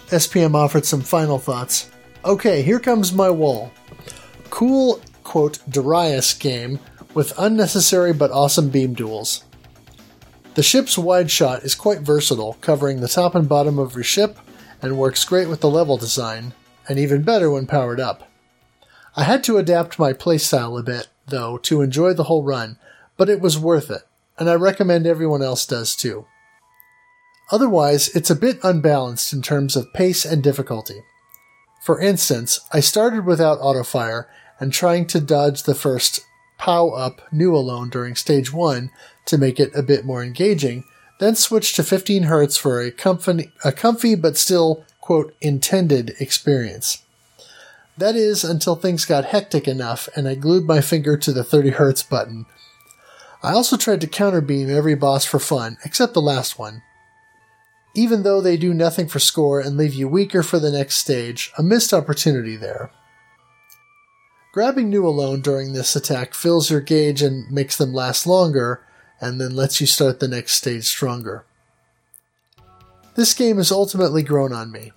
SPM 0.08 0.56
offered 0.56 0.86
some 0.86 1.02
final 1.02 1.38
thoughts. 1.38 1.92
Okay, 2.26 2.64
here 2.64 2.80
comes 2.80 3.14
my 3.14 3.30
wall. 3.30 3.72
Cool, 4.50 5.00
quote, 5.24 5.60
Darius 5.70 6.34
game 6.34 6.80
with 7.14 7.38
unnecessary 7.38 8.14
but 8.14 8.32
awesome 8.32 8.70
beam 8.70 8.94
duels. 8.94 9.44
The 10.56 10.64
ship's 10.64 10.98
wide 10.98 11.32
shot 11.32 11.64
is 11.64 11.74
quite 11.76 12.02
versatile, 12.02 12.58
covering 12.62 13.02
the 13.02 13.08
top 13.08 13.34
and 13.34 13.50
bottom 13.50 13.80
of 13.80 13.96
your 13.96 14.04
ship, 14.04 14.38
and 14.82 14.98
works 14.98 15.26
great 15.26 15.48
with 15.48 15.62
the 15.62 15.70
level 15.70 15.98
design, 15.98 16.54
and 16.88 17.00
even 17.00 17.24
better 17.24 17.50
when 17.50 17.66
powered 17.66 18.00
up. 18.00 18.30
I 19.16 19.24
had 19.24 19.44
to 19.46 19.58
adapt 19.58 19.98
my 20.00 20.14
playstyle 20.14 20.80
a 20.80 20.84
bit, 20.84 21.08
though, 21.28 21.58
to 21.60 21.82
enjoy 21.82 22.14
the 22.14 22.26
whole 22.26 22.44
run, 22.44 22.78
but 23.18 23.30
it 23.30 23.42
was 23.42 23.58
worth 23.58 23.90
it, 23.90 24.04
and 24.38 24.50
I 24.50 24.56
recommend 24.56 25.08
everyone 25.08 25.42
else 25.42 25.66
does 25.66 25.96
too. 25.96 26.26
Otherwise, 27.52 28.10
it's 28.16 28.30
a 28.30 28.36
bit 28.36 28.60
unbalanced 28.64 29.34
in 29.34 29.42
terms 29.42 29.76
of 29.76 29.94
pace 29.94 30.26
and 30.26 30.44
difficulty. 30.44 31.04
For 31.84 32.00
instance, 32.00 32.60
I 32.72 32.80
started 32.80 33.26
without 33.26 33.60
autofire 33.60 34.26
and 34.60 34.72
trying 34.72 35.06
to 35.08 35.20
dodge 35.20 35.64
the 35.64 35.76
first 35.76 36.26
POW 36.58 36.90
up 36.90 37.22
Newalone 37.32 37.92
during 37.92 38.16
stage 38.16 38.54
1 38.54 38.90
to 39.26 39.38
make 39.38 39.60
it 39.60 39.72
a 39.76 39.84
bit 39.84 40.06
more 40.06 40.24
engaging, 40.24 40.84
then 41.20 41.36
switch 41.36 41.74
to 41.74 41.84
15 41.84 42.24
Hz 42.24 42.58
for 42.58 42.82
a 42.82 42.92
comfy, 42.92 43.52
a 43.64 43.72
comfy 43.72 44.16
but 44.16 44.38
still, 44.38 44.86
quote, 45.02 45.36
intended 45.42 46.16
experience. 46.20 47.04
That 47.98 48.16
is, 48.16 48.44
until 48.44 48.76
things 48.76 49.06
got 49.06 49.26
hectic 49.26 49.68
enough 49.68 50.10
and 50.16 50.28
I 50.28 50.36
glued 50.36 50.66
my 50.66 50.82
finger 50.82 51.18
to 51.18 51.32
the 51.32 51.44
30 51.44 51.72
Hz 51.72 52.10
button. 52.10 52.46
I 53.44 53.52
also 53.52 53.78
tried 53.78 54.02
to 54.02 54.08
counterbeam 54.08 54.70
every 54.70 54.96
boss 54.96 55.26
for 55.26 55.40
fun, 55.40 55.78
except 55.84 56.14
the 56.14 56.22
last 56.22 56.58
one. 56.58 56.82
Even 57.94 58.24
though 58.24 58.42
they 58.42 58.58
do 58.58 58.74
nothing 58.74 59.08
for 59.08 59.20
score 59.20 59.60
and 59.60 59.78
leave 59.78 59.94
you 59.94 60.08
weaker 60.08 60.42
for 60.42 60.60
the 60.60 60.72
next 60.72 60.98
stage, 60.98 61.52
a 61.58 61.62
missed 61.62 61.94
opportunity 61.94 62.56
there. 62.56 62.90
Grabbing 64.54 64.92
Newalone 64.92 65.42
during 65.42 65.74
this 65.74 65.96
attack 65.96 66.36
fills 66.36 66.70
your 66.70 66.80
gauge 66.80 67.24
and 67.24 67.50
makes 67.50 67.76
them 67.76 67.92
last 67.92 68.28
longer, 68.28 68.86
and 69.20 69.42
then 69.42 69.56
lets 69.56 69.82
you 69.82 69.88
start 69.88 70.20
the 70.20 70.28
next 70.28 70.54
stage 70.54 70.84
stronger. 70.84 71.44
This 73.16 73.34
game 73.34 73.58
has 73.58 73.72
ultimately 73.72 74.22
grown 74.22 74.54
on 74.54 74.72
me. 74.72 74.92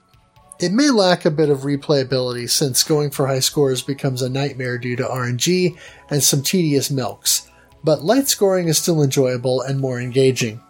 It 0.60 0.73
may 0.73 0.91
lack 0.91 1.25
a 1.25 1.31
bit 1.31 1.49
of 1.49 1.60
replayability 1.60 2.51
since 2.51 2.85
going 2.85 3.10
for 3.10 3.26
high 3.26 3.41
scores 3.41 3.81
becomes 3.81 4.20
a 4.20 4.28
nightmare 4.28 4.76
due 4.76 4.94
to 4.97 5.05
RNG 5.05 5.75
and 6.10 6.23
some 6.23 6.43
tedious 6.43 6.91
milks, 6.91 7.51
but 7.83 8.05
light 8.05 8.28
scoring 8.28 8.68
is 8.68 8.76
still 8.76 9.02
enjoyable 9.02 9.62
and 9.62 9.81
more 9.81 9.99
engaging. 9.99 10.60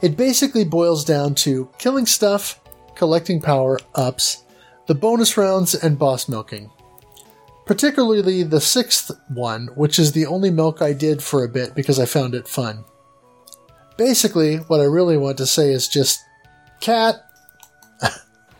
It 0.00 0.16
basically 0.16 0.64
boils 0.64 1.04
down 1.04 1.34
to 1.36 1.70
killing 1.78 2.06
stuff, 2.06 2.60
collecting 2.94 3.40
power 3.40 3.80
ups, 3.96 4.44
the 4.86 4.94
bonus 4.94 5.36
rounds, 5.36 5.74
and 5.74 5.98
boss 5.98 6.28
milking 6.28 6.70
particularly 7.66 8.44
the 8.44 8.60
sixth 8.60 9.10
one, 9.28 9.66
which 9.74 9.98
is 9.98 10.12
the 10.12 10.24
only 10.26 10.50
milk 10.50 10.80
I 10.80 10.92
did 10.92 11.22
for 11.22 11.44
a 11.44 11.48
bit 11.48 11.74
because 11.74 11.98
I 11.98 12.06
found 12.06 12.34
it 12.34 12.48
fun. 12.48 12.84
Basically, 13.96 14.56
what 14.56 14.80
I 14.80 14.84
really 14.84 15.16
want 15.16 15.38
to 15.38 15.46
say 15.46 15.72
is 15.72 15.88
just 15.88 16.20
cat. 16.80 17.16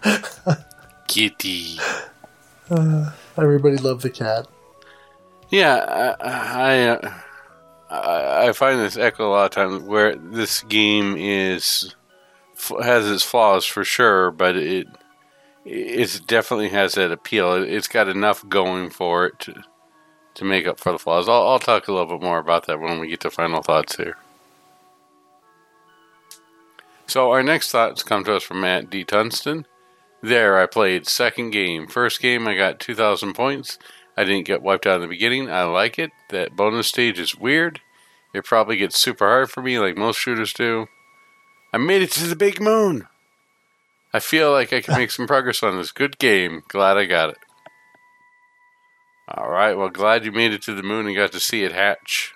Kitty. 1.08 1.78
Everybody 3.38 3.76
loved 3.76 4.02
the 4.02 4.10
cat. 4.10 4.46
Yeah, 5.50 6.16
I 6.20 6.24
I, 6.28 6.88
uh, 6.88 7.14
I 7.90 8.48
I 8.48 8.52
find 8.52 8.80
this 8.80 8.96
echo 8.96 9.28
a 9.28 9.30
lot 9.30 9.44
of 9.44 9.50
times 9.52 9.82
where 9.82 10.16
this 10.16 10.62
game 10.62 11.16
is 11.16 11.94
has 12.82 13.08
its 13.08 13.22
flaws 13.22 13.64
for 13.64 13.84
sure, 13.84 14.32
but 14.32 14.56
it 14.56 14.88
it 15.66 16.26
definitely 16.26 16.68
has 16.68 16.94
that 16.94 17.10
appeal. 17.10 17.54
It, 17.54 17.68
it's 17.68 17.88
got 17.88 18.08
enough 18.08 18.48
going 18.48 18.90
for 18.90 19.26
it 19.26 19.38
to 19.40 19.64
to 20.34 20.44
make 20.44 20.66
up 20.66 20.78
for 20.78 20.92
the 20.92 20.98
flaws. 20.98 21.30
I'll, 21.30 21.48
I'll 21.48 21.58
talk 21.58 21.88
a 21.88 21.92
little 21.92 22.18
bit 22.18 22.22
more 22.22 22.38
about 22.38 22.66
that 22.66 22.78
when 22.78 23.00
we 23.00 23.08
get 23.08 23.20
to 23.20 23.30
final 23.30 23.62
thoughts 23.62 23.96
here. 23.96 24.18
So 27.06 27.30
our 27.30 27.42
next 27.42 27.70
thoughts 27.70 28.02
come 28.02 28.22
to 28.24 28.36
us 28.36 28.42
from 28.42 28.60
Matt 28.60 28.90
D. 28.90 29.02
Tunston. 29.02 29.64
There, 30.22 30.60
I 30.60 30.66
played 30.66 31.08
second 31.08 31.50
game. 31.50 31.86
First 31.86 32.20
game, 32.20 32.46
I 32.46 32.54
got 32.54 32.80
2,000 32.80 33.32
points. 33.32 33.78
I 34.14 34.24
didn't 34.24 34.46
get 34.46 34.60
wiped 34.60 34.86
out 34.86 34.96
in 34.96 35.02
the 35.02 35.08
beginning. 35.08 35.48
I 35.48 35.64
like 35.64 35.98
it. 35.98 36.10
That 36.28 36.54
bonus 36.54 36.88
stage 36.88 37.18
is 37.18 37.34
weird. 37.34 37.80
It 38.34 38.44
probably 38.44 38.76
gets 38.76 38.98
super 38.98 39.26
hard 39.26 39.50
for 39.50 39.62
me, 39.62 39.78
like 39.78 39.96
most 39.96 40.18
shooters 40.18 40.52
do. 40.52 40.88
I 41.72 41.78
made 41.78 42.02
it 42.02 42.10
to 42.12 42.26
the 42.26 42.36
big 42.36 42.60
moon. 42.60 43.06
I 44.16 44.18
feel 44.18 44.50
like 44.50 44.72
I 44.72 44.80
can 44.80 44.96
make 44.96 45.10
some 45.10 45.26
progress 45.26 45.62
on 45.62 45.76
this. 45.76 45.92
Good 45.92 46.16
game. 46.16 46.62
Glad 46.68 46.96
I 46.96 47.04
got 47.04 47.28
it. 47.28 47.38
All 49.28 49.50
right. 49.50 49.74
Well, 49.74 49.90
glad 49.90 50.24
you 50.24 50.32
made 50.32 50.54
it 50.54 50.62
to 50.62 50.74
the 50.74 50.82
moon 50.82 51.06
and 51.06 51.14
got 51.14 51.32
to 51.32 51.40
see 51.40 51.64
it 51.64 51.72
hatch. 51.72 52.32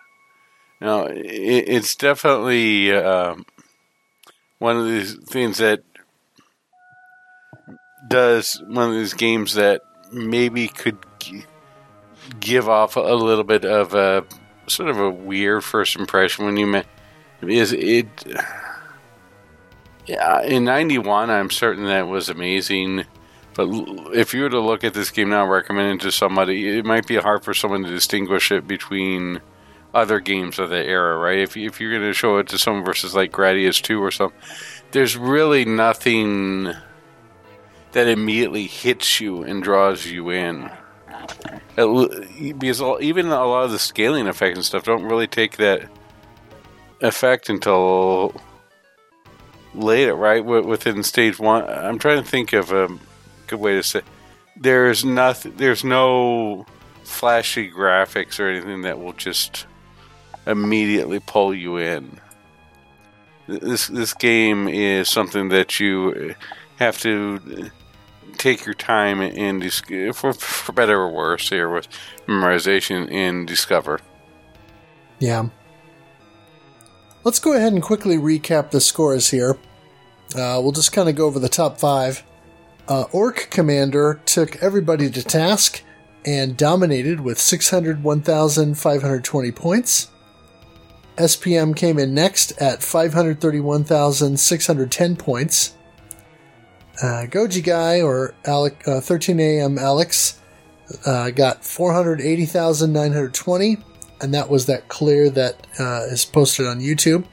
Now, 0.79 1.07
it's 1.09 1.95
definitely 1.95 2.93
um, 2.93 3.47
one 4.59 4.77
of 4.77 4.85
these 4.85 5.15
things 5.25 5.57
that 5.57 5.83
does 8.11 8.63
one 8.67 8.91
of 8.91 8.95
these 8.95 9.15
games 9.15 9.55
that 9.55 9.81
maybe 10.13 10.69
could 10.69 10.99
give 12.41 12.69
off 12.69 12.97
a 12.97 13.01
little 13.01 13.45
bit 13.45 13.65
of 13.65 13.95
a 13.95 14.27
sort 14.67 14.91
of 14.91 15.01
a 15.01 15.09
weird 15.09 15.65
first 15.65 15.97
impression 15.97 16.45
when 16.45 16.59
you 16.59 16.67
met 16.67 16.87
is 17.41 17.73
it 17.73 18.07
yeah 20.07 20.43
in 20.43 20.65
91 20.65 21.31
i'm 21.31 21.51
certain 21.51 21.85
that 21.87 22.09
was 22.09 22.29
amazing 22.29 23.05
but 23.55 23.69
if 24.15 24.33
you 24.33 24.43
were 24.43 24.51
to 24.51 24.61
look 24.61 24.85
at 24.85 24.95
this 24.95 25.11
game 25.11 25.31
now 25.31 25.47
recommend 25.47 26.01
it 26.01 26.05
to 26.05 26.13
somebody 26.13 26.79
it 26.79 26.85
might 26.85 27.07
be 27.07 27.17
hard 27.17 27.45
for 27.45 27.55
someone 27.55 27.83
to 27.85 27.91
distinguish 27.91 28.51
it 28.51 28.67
between 28.67 29.41
other 29.93 30.21
games 30.21 30.59
of 30.59 30.71
the 30.71 30.85
era 30.85 31.19
right 31.19 31.39
if, 31.39 31.57
if 31.57 31.81
you're 31.81 31.91
going 31.91 32.03
to 32.03 32.13
show 32.13 32.39
it 32.39 32.47
to 32.47 32.59
someone 32.59 32.85
versus 32.85 33.15
like 33.15 33.33
gradius 33.33 33.83
2 33.83 34.03
or 34.03 34.11
something 34.11 34.39
there's 34.93 35.17
really 35.17 35.65
nothing 35.65 36.73
that 37.93 38.09
immediately 38.09 38.67
hits 38.67 39.21
you 39.21 39.43
and 39.43 39.63
draws 39.63 40.07
you 40.07 40.31
in. 40.31 40.71
It 41.77 42.59
Because 42.59 42.83
even 43.01 43.27
a 43.27 43.45
lot 43.45 43.65
of 43.65 43.73
the 43.73 43.79
scaling 43.79 44.27
effects 44.27 44.57
and 44.57 44.65
stuff 44.65 44.85
don't 44.85 45.05
really 45.05 45.27
take 45.27 45.57
that 45.57 45.89
effect 47.01 47.49
until 47.49 48.41
later, 49.75 50.15
right? 50.15 50.45
Within 50.45 51.03
stage 51.03 51.39
one, 51.39 51.65
I'm 51.69 51.99
trying 51.99 52.23
to 52.23 52.29
think 52.29 52.53
of 52.53 52.73
a 52.73 52.89
good 53.47 53.61
way 53.61 53.75
to 53.75 53.83
say. 53.83 54.03
There's 54.57 55.05
nothing. 55.05 55.57
There's 55.57 55.85
no 55.85 56.67
flashy 57.05 57.71
graphics 57.71 58.39
or 58.39 58.49
anything 58.49 58.83
that 58.83 58.99
will 58.99 59.13
just 59.13 59.67
immediately 60.47 61.21
pull 61.21 61.55
you 61.55 61.77
in. 61.77 62.21
This 63.47 63.89
this 63.89 64.15
game 64.15 64.69
is 64.69 65.09
something 65.09 65.49
that 65.49 65.81
you 65.81 66.35
uh, 66.39 66.45
have 66.79 66.99
to 67.01 67.41
uh, 67.59 67.69
take 68.39 68.65
your 68.65 68.75
time 68.75 69.21
and 69.21 69.73
for, 70.15 70.33
for 70.33 70.73
better 70.73 71.01
or 71.01 71.11
worse 71.11 71.49
here 71.49 71.69
with 71.69 71.89
memorization 72.27 73.11
and 73.13 73.47
discover. 73.47 74.01
Yeah. 75.19 75.49
Let's 77.23 77.39
go 77.39 77.53
ahead 77.53 77.75
and 77.75 77.83
quickly 77.83 78.17
recap 78.17 78.71
the 78.71 78.81
scores 78.81 79.29
here. 79.29 79.59
Uh, 80.35 80.59
we'll 80.63 80.73
just 80.73 80.93
kind 80.93 81.07
of 81.07 81.17
go 81.17 81.27
over 81.27 81.39
the 81.39 81.51
top 81.51 81.79
five. 81.79 82.23
Uh, 82.89 83.05
Orc 83.13 83.49
Commander 83.51 84.23
took 84.25 84.57
everybody 84.63 85.11
to 85.11 85.23
task 85.23 85.83
and 86.25 86.57
dominated 86.57 87.21
with 87.21 87.39
601,520 87.39 89.53
points. 89.53 90.09
SPM 91.19 91.77
came 91.77 91.99
in 91.99 92.15
next 92.15 92.53
at 92.53 92.83
531,610 92.83 95.17
points. 95.17 95.75
Uh, 97.03 97.27
Goji 97.29 97.63
Guy, 97.63 98.01
or 98.01 98.35
Alec, 98.47 98.83
uh, 98.87 99.01
13AM 99.01 99.79
Alex, 99.79 100.41
uh, 101.05 101.29
got 101.31 101.67
480,920 101.67 103.77
and 104.21 104.35
that 104.35 104.49
was 104.49 104.67
that 104.67 104.89
clear 104.89 105.31
that 105.31 105.67
uh, 105.79 106.07
is 106.11 106.25
posted 106.25 106.67
on 106.67 106.81
YouTube. 106.81 107.25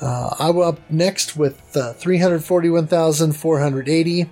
Uh, 0.00 0.34
I'm 0.38 0.60
up 0.60 0.78
next 0.90 1.36
with 1.36 1.76
uh, 1.76 1.92
341,480, 1.94 4.30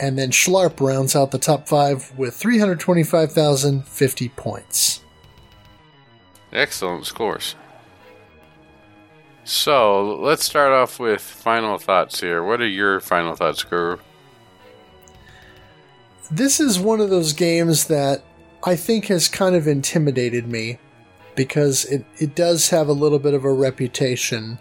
and 0.00 0.18
then 0.18 0.30
Schlarp 0.30 0.80
rounds 0.80 1.14
out 1.14 1.30
the 1.30 1.38
top 1.38 1.68
five 1.68 2.10
with 2.16 2.34
325,050 2.34 4.28
points. 4.30 5.02
Excellent 6.52 7.06
scores. 7.06 7.54
So 9.44 10.16
let's 10.16 10.44
start 10.44 10.72
off 10.72 10.98
with 10.98 11.20
final 11.20 11.78
thoughts 11.78 12.20
here. 12.20 12.42
What 12.42 12.60
are 12.60 12.66
your 12.66 12.98
final 13.00 13.36
thoughts, 13.36 13.62
Guru? 13.62 13.98
This 16.30 16.58
is 16.58 16.80
one 16.80 17.00
of 17.00 17.10
those 17.10 17.32
games 17.32 17.86
that 17.86 18.24
I 18.64 18.76
think 18.76 19.06
has 19.06 19.28
kind 19.28 19.54
of 19.54 19.66
intimidated 19.66 20.48
me 20.48 20.78
because 21.34 21.84
it, 21.84 22.04
it 22.18 22.34
does 22.34 22.70
have 22.70 22.88
a 22.88 22.92
little 22.92 23.18
bit 23.18 23.34
of 23.34 23.44
a 23.44 23.52
reputation 23.52 24.58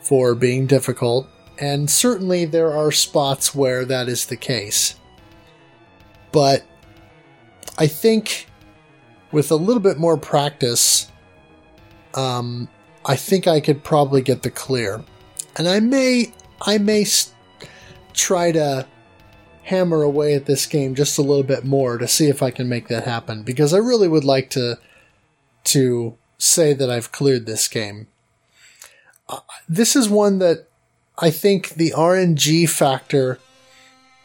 for 0.00 0.34
being 0.34 0.66
difficult, 0.66 1.28
and 1.58 1.90
certainly 1.90 2.44
there 2.44 2.72
are 2.72 2.92
spots 2.92 3.54
where 3.54 3.84
that 3.84 4.08
is 4.08 4.26
the 4.26 4.36
case. 4.36 4.94
But 6.30 6.64
I 7.78 7.86
think 7.86 8.48
with 9.32 9.50
a 9.50 9.56
little 9.56 9.82
bit 9.82 9.98
more 9.98 10.16
practice, 10.16 11.10
um, 12.14 12.68
I 13.04 13.16
think 13.16 13.46
I 13.46 13.60
could 13.60 13.82
probably 13.82 14.22
get 14.22 14.42
the 14.42 14.50
clear, 14.50 15.02
and 15.56 15.68
I 15.68 15.80
may 15.80 16.32
I 16.62 16.78
may 16.78 17.06
try 18.12 18.52
to 18.52 18.86
hammer 19.68 20.02
away 20.02 20.34
at 20.34 20.46
this 20.46 20.64
game 20.64 20.94
just 20.94 21.18
a 21.18 21.22
little 21.22 21.42
bit 21.42 21.62
more 21.62 21.98
to 21.98 22.08
see 22.08 22.28
if 22.28 22.42
I 22.42 22.50
can 22.50 22.70
make 22.70 22.88
that 22.88 23.04
happen 23.04 23.42
because 23.42 23.74
I 23.74 23.78
really 23.78 24.08
would 24.08 24.24
like 24.24 24.48
to 24.50 24.78
to 25.64 26.16
say 26.38 26.72
that 26.72 26.88
I've 26.88 27.12
cleared 27.12 27.44
this 27.44 27.68
game. 27.68 28.06
Uh, 29.28 29.40
this 29.68 29.94
is 29.94 30.08
one 30.08 30.38
that 30.38 30.68
I 31.18 31.30
think 31.30 31.70
the 31.70 31.92
RNG 31.94 32.68
factor 32.68 33.38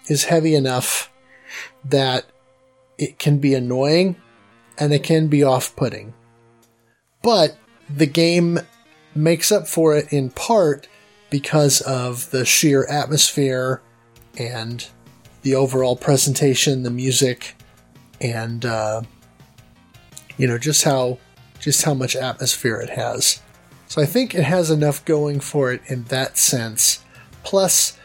is 0.07 0.25
heavy 0.25 0.55
enough 0.55 1.11
that 1.83 2.25
it 2.97 3.19
can 3.19 3.39
be 3.39 3.53
annoying 3.53 4.15
and 4.77 4.93
it 4.93 5.03
can 5.03 5.27
be 5.27 5.43
off-putting. 5.43 6.13
But 7.22 7.57
the 7.89 8.05
game 8.05 8.59
makes 9.13 9.51
up 9.51 9.67
for 9.67 9.97
it 9.97 10.13
in 10.13 10.30
part 10.30 10.88
because 11.30 11.81
of 11.81 12.31
the 12.31 12.45
sheer 12.45 12.85
atmosphere 12.85 13.81
and 14.38 14.88
the 15.43 15.55
overall 15.55 15.95
presentation, 15.95 16.83
the 16.83 16.89
music, 16.89 17.55
and 18.19 18.65
uh, 18.65 19.01
you 20.38 20.47
know 20.47 20.57
just 20.57 20.83
how 20.83 21.19
just 21.59 21.83
how 21.83 21.93
much 21.93 22.15
atmosphere 22.15 22.77
it 22.77 22.89
has. 22.89 23.41
So 23.88 24.01
I 24.01 24.05
think 24.05 24.33
it 24.33 24.43
has 24.43 24.72
enough 24.72 25.05
going 25.05 25.39
for 25.39 25.72
it 25.72 25.81
in 25.85 26.05
that 26.05 26.38
sense. 26.38 27.03
Plus, 27.43 27.97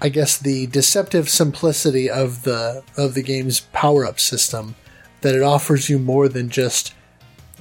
I 0.00 0.08
guess 0.08 0.36
the 0.36 0.66
deceptive 0.66 1.28
simplicity 1.28 2.10
of 2.10 2.42
the 2.42 2.82
of 2.96 3.14
the 3.14 3.22
game's 3.22 3.60
power 3.60 4.04
up 4.04 4.20
system 4.20 4.74
that 5.22 5.34
it 5.34 5.42
offers 5.42 5.88
you 5.88 5.98
more 5.98 6.28
than 6.28 6.50
just 6.50 6.92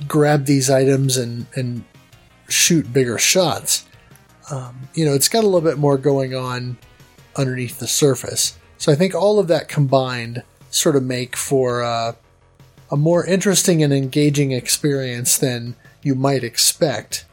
grab 0.08 0.45
these 0.45 0.69
items 0.69 1.17
and 1.17 1.45
and 1.56 1.83
shoot 2.50 2.91
bigger 2.91 3.17
shots. 3.17 3.85
Um, 4.50 4.90
you 4.93 5.06
know, 5.06 5.14
it's 5.14 5.30
got 5.30 5.43
a 5.43 5.48
little 5.48 5.61
bit 5.61 5.77
more 5.77 5.98
going 5.98 6.35
on 6.35 6.77
underneath 7.38 7.80
the 7.80 7.88
surface. 7.88 8.58
So 8.82 8.92
I 8.92 8.95
think 8.95 9.14
all 9.14 9.38
of 9.38 9.48
that 9.48 9.68
combined 9.68 10.42
sort 10.72 10.95
of 10.95 11.03
make 11.03 11.35
for 11.35 11.84
uh, 11.84 12.14
a 12.90 12.98
more 12.98 13.24
interesting 13.24 13.84
and 13.84 13.93
engaging 13.93 14.53
experience 14.53 15.38
than 15.38 15.76
you 16.01 16.16
might 16.16 16.43
expect, 16.43 17.26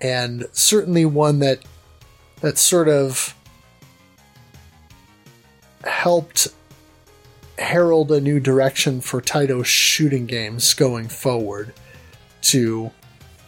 and 0.00 0.46
certainly 0.52 1.04
one 1.04 1.40
that 1.40 1.64
that 2.42 2.58
sort 2.58 2.86
of 2.88 3.34
helped 5.82 6.46
herald 7.58 8.12
a 8.12 8.20
new 8.20 8.38
direction 8.38 9.00
for 9.00 9.20
Taito 9.20 9.64
shooting 9.64 10.26
games 10.26 10.74
going 10.74 11.08
forward 11.08 11.72
to 12.42 12.92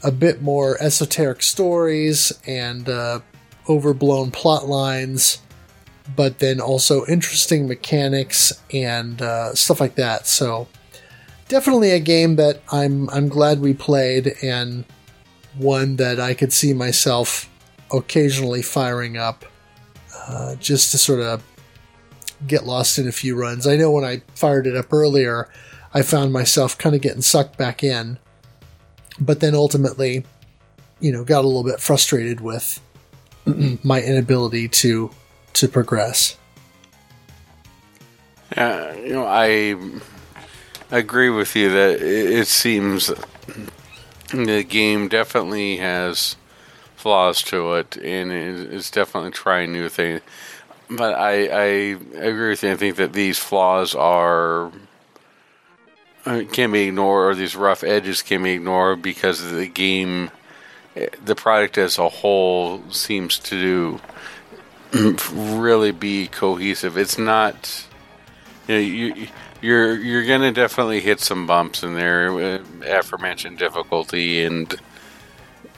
a 0.02 0.10
bit 0.10 0.42
more 0.42 0.76
esoteric 0.82 1.44
stories 1.44 2.32
and 2.44 2.88
uh, 2.88 3.20
overblown 3.68 4.32
plot 4.32 4.66
lines 4.66 5.38
but 6.16 6.38
then 6.38 6.60
also 6.60 7.04
interesting 7.06 7.68
mechanics 7.68 8.52
and 8.72 9.20
uh, 9.20 9.54
stuff 9.54 9.80
like 9.80 9.94
that. 9.96 10.26
So 10.26 10.68
definitely 11.48 11.90
a 11.90 12.00
game 12.00 12.36
that 12.36 12.60
I'm 12.70 13.08
I'm 13.10 13.28
glad 13.28 13.60
we 13.60 13.74
played 13.74 14.34
and 14.42 14.84
one 15.56 15.96
that 15.96 16.20
I 16.20 16.34
could 16.34 16.52
see 16.52 16.72
myself 16.72 17.50
occasionally 17.92 18.62
firing 18.62 19.16
up 19.16 19.44
uh, 20.28 20.54
just 20.56 20.90
to 20.92 20.98
sort 20.98 21.20
of 21.20 21.42
get 22.46 22.64
lost 22.64 22.98
in 22.98 23.08
a 23.08 23.12
few 23.12 23.34
runs. 23.34 23.66
I 23.66 23.76
know 23.76 23.90
when 23.90 24.04
I 24.04 24.22
fired 24.34 24.66
it 24.66 24.76
up 24.76 24.92
earlier, 24.92 25.48
I 25.92 26.02
found 26.02 26.32
myself 26.32 26.76
kind 26.78 26.94
of 26.94 27.00
getting 27.00 27.22
sucked 27.22 27.56
back 27.56 27.82
in, 27.82 28.18
but 29.18 29.40
then 29.40 29.54
ultimately, 29.54 30.24
you 31.00 31.10
know, 31.10 31.24
got 31.24 31.44
a 31.44 31.48
little 31.48 31.64
bit 31.64 31.80
frustrated 31.80 32.40
with 32.40 32.80
my 33.82 34.02
inability 34.02 34.68
to 34.68 35.10
to 35.58 35.68
progress. 35.68 36.36
Uh, 38.56 38.94
you 38.96 39.12
know, 39.12 39.26
I 39.26 39.76
agree 40.90 41.30
with 41.30 41.54
you 41.54 41.70
that 41.70 42.00
it, 42.00 42.46
seems 42.46 43.12
the 44.32 44.64
game 44.64 45.08
definitely 45.08 45.76
has 45.76 46.36
flaws 46.96 47.42
to 47.42 47.74
it, 47.74 47.96
and 47.96 48.32
it's 48.32 48.90
definitely 48.90 49.30
trying 49.32 49.72
new 49.72 49.88
things. 49.88 50.22
But 50.90 51.14
I, 51.14 51.46
I 51.46 51.64
agree 52.14 52.50
with 52.50 52.62
you. 52.62 52.72
I 52.72 52.76
think 52.76 52.96
that 52.96 53.12
these 53.12 53.38
flaws 53.38 53.94
are 53.94 54.72
uh, 56.24 56.42
can 56.50 56.72
be 56.72 56.88
ignored, 56.88 57.32
or 57.32 57.34
these 57.34 57.54
rough 57.54 57.84
edges 57.84 58.22
can 58.22 58.42
be 58.42 58.52
ignored 58.52 59.02
because 59.02 59.50
the 59.50 59.66
game, 59.66 60.30
the 61.24 61.34
product 61.34 61.76
as 61.78 61.98
a 61.98 62.08
whole, 62.08 62.82
seems 62.90 63.38
to 63.38 64.00
really 65.32 65.92
be 65.92 66.28
cohesive. 66.28 66.96
It's 66.96 67.18
not, 67.18 67.86
you 68.66 68.74
know, 68.74 68.80
you 68.80 69.28
you're 69.60 69.96
you're 69.96 70.26
gonna 70.26 70.52
definitely 70.52 71.00
hit 71.00 71.20
some 71.20 71.46
bumps 71.46 71.82
in 71.82 71.94
there, 71.94 72.30
uh, 72.30 72.62
aforementioned 72.86 73.58
difficulty, 73.58 74.44
and 74.44 74.74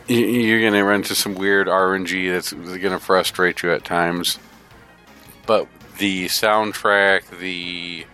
you're 0.06 0.62
gonna 0.62 0.84
run 0.84 0.96
into 0.96 1.14
some 1.14 1.34
weird 1.34 1.66
RNG 1.66 2.30
that's 2.32 2.52
gonna 2.52 2.98
frustrate 2.98 3.62
you 3.62 3.72
at 3.72 3.84
times. 3.84 4.38
But 5.46 5.66
the 5.98 6.26
soundtrack, 6.26 7.38
the 7.38 8.06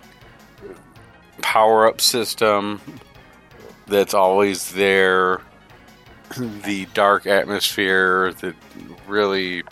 power 1.42 1.86
up 1.86 2.00
system 2.00 2.80
that's 3.86 4.14
always 4.14 4.72
there, 4.72 5.42
the 6.38 6.86
dark 6.94 7.26
atmosphere, 7.26 8.32
that 8.40 8.54
really 9.06 9.62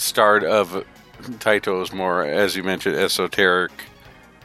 start 0.00 0.42
of 0.44 0.84
Taito's 1.22 1.92
more, 1.92 2.24
as 2.24 2.56
you 2.56 2.62
mentioned, 2.62 2.96
esoteric 2.96 3.70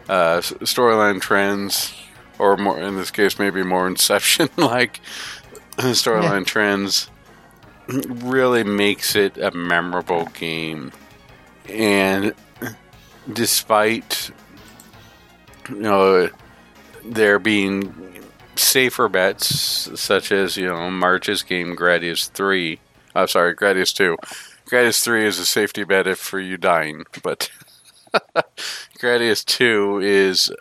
uh, 0.10 0.40
storyline 0.40 1.22
trends, 1.22 1.94
or 2.38 2.58
more 2.58 2.80
in 2.80 2.96
this 2.96 3.12
case, 3.12 3.40
maybe 3.40 3.64
more 3.64 3.88
Inception 3.96 4.50
like 4.58 5.00
storyline 5.78 6.40
yeah. 6.40 6.46
trends, 6.46 7.10
really 7.88 8.64
makes 8.64 9.16
it 9.16 9.38
a 9.38 9.52
memorable 9.52 10.26
game. 10.26 10.92
And 11.70 12.34
despite 13.32 14.32
you 15.70 15.80
know 15.80 16.30
there 17.04 17.40
being 17.40 18.24
safer 18.56 19.10
bets 19.10 20.00
such 20.00 20.32
as 20.32 20.58
you 20.58 20.68
know 20.68 20.92
March's 20.92 21.42
game 21.42 21.76
Gradius 21.76 22.30
three, 22.30 22.80
I'm 23.16 23.24
uh, 23.24 23.28
sorry 23.28 23.56
Gradius 23.56 23.94
two. 23.94 24.18
Gradius 24.66 25.04
three 25.04 25.26
is 25.26 25.40
a 25.40 25.46
safety 25.46 25.84
bet 25.84 26.08
if 26.08 26.18
for 26.18 26.40
you 26.40 26.58
dying, 26.58 27.06
but 27.22 27.52
Gradius 29.00 29.44
2 29.46 30.00
is 30.02 30.52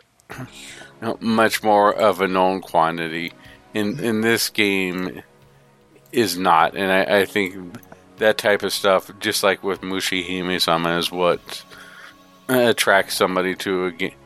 much 1.20 1.62
more 1.62 1.94
of 1.94 2.20
a 2.20 2.28
known 2.28 2.60
quantity. 2.60 3.33
In 3.73 3.99
in 4.00 4.20
this 4.20 4.50
game 4.50 5.23
is 6.12 6.39
not, 6.39 6.76
and 6.76 6.92
I, 6.92 7.20
I 7.20 7.24
think 7.24 7.78
that 8.18 8.39
type 8.39 8.62
of 8.62 8.73
stuff, 8.73 9.10
just 9.18 9.42
like 9.42 9.65
with 9.65 9.81
Mushi 9.81 10.60
Sama, 10.60 10.99
is 10.99 11.10
what 11.10 11.65
attracts 12.49 13.15
somebody 13.15 13.57
to 13.57 13.86
a, 13.86 13.91
ga- 13.91 14.16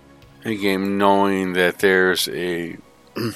a 0.44 0.54
game, 0.54 0.98
knowing 0.98 1.54
that 1.54 1.78
there's 1.78 2.28
a 2.28 2.76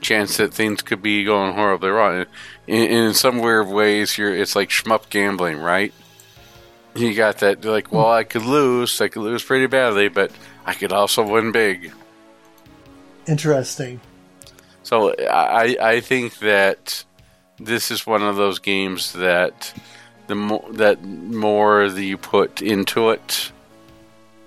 chance 0.00 0.36
that 0.38 0.52
things 0.52 0.82
could 0.82 1.02
be 1.02 1.24
going 1.24 1.54
horribly 1.54 1.90
wrong. 1.90 2.26
In, 2.68 2.84
in 2.84 3.14
some 3.14 3.40
weird 3.40 3.66
ways, 3.66 4.16
you're 4.16 4.32
it's 4.32 4.54
like 4.54 4.68
shmup 4.68 5.10
gambling, 5.10 5.58
right? 5.58 5.92
you 6.98 7.14
got 7.14 7.38
that 7.38 7.64
like, 7.64 7.92
well, 7.92 8.10
I 8.10 8.24
could 8.24 8.44
lose, 8.44 9.00
I 9.00 9.08
could 9.08 9.22
lose 9.22 9.42
pretty 9.42 9.66
badly, 9.66 10.08
but 10.08 10.30
I 10.64 10.74
could 10.74 10.92
also 10.92 11.22
win 11.22 11.52
big. 11.52 11.92
Interesting. 13.26 14.00
So 14.82 15.14
I 15.30 15.76
I 15.80 16.00
think 16.00 16.38
that 16.38 17.04
this 17.58 17.90
is 17.90 18.06
one 18.06 18.22
of 18.22 18.36
those 18.36 18.58
games 18.58 19.12
that 19.12 19.72
the 20.26 20.34
more 20.34 20.64
that 20.72 21.04
more 21.04 21.88
that 21.88 22.02
you 22.02 22.16
put 22.16 22.62
into 22.62 23.10
it, 23.10 23.52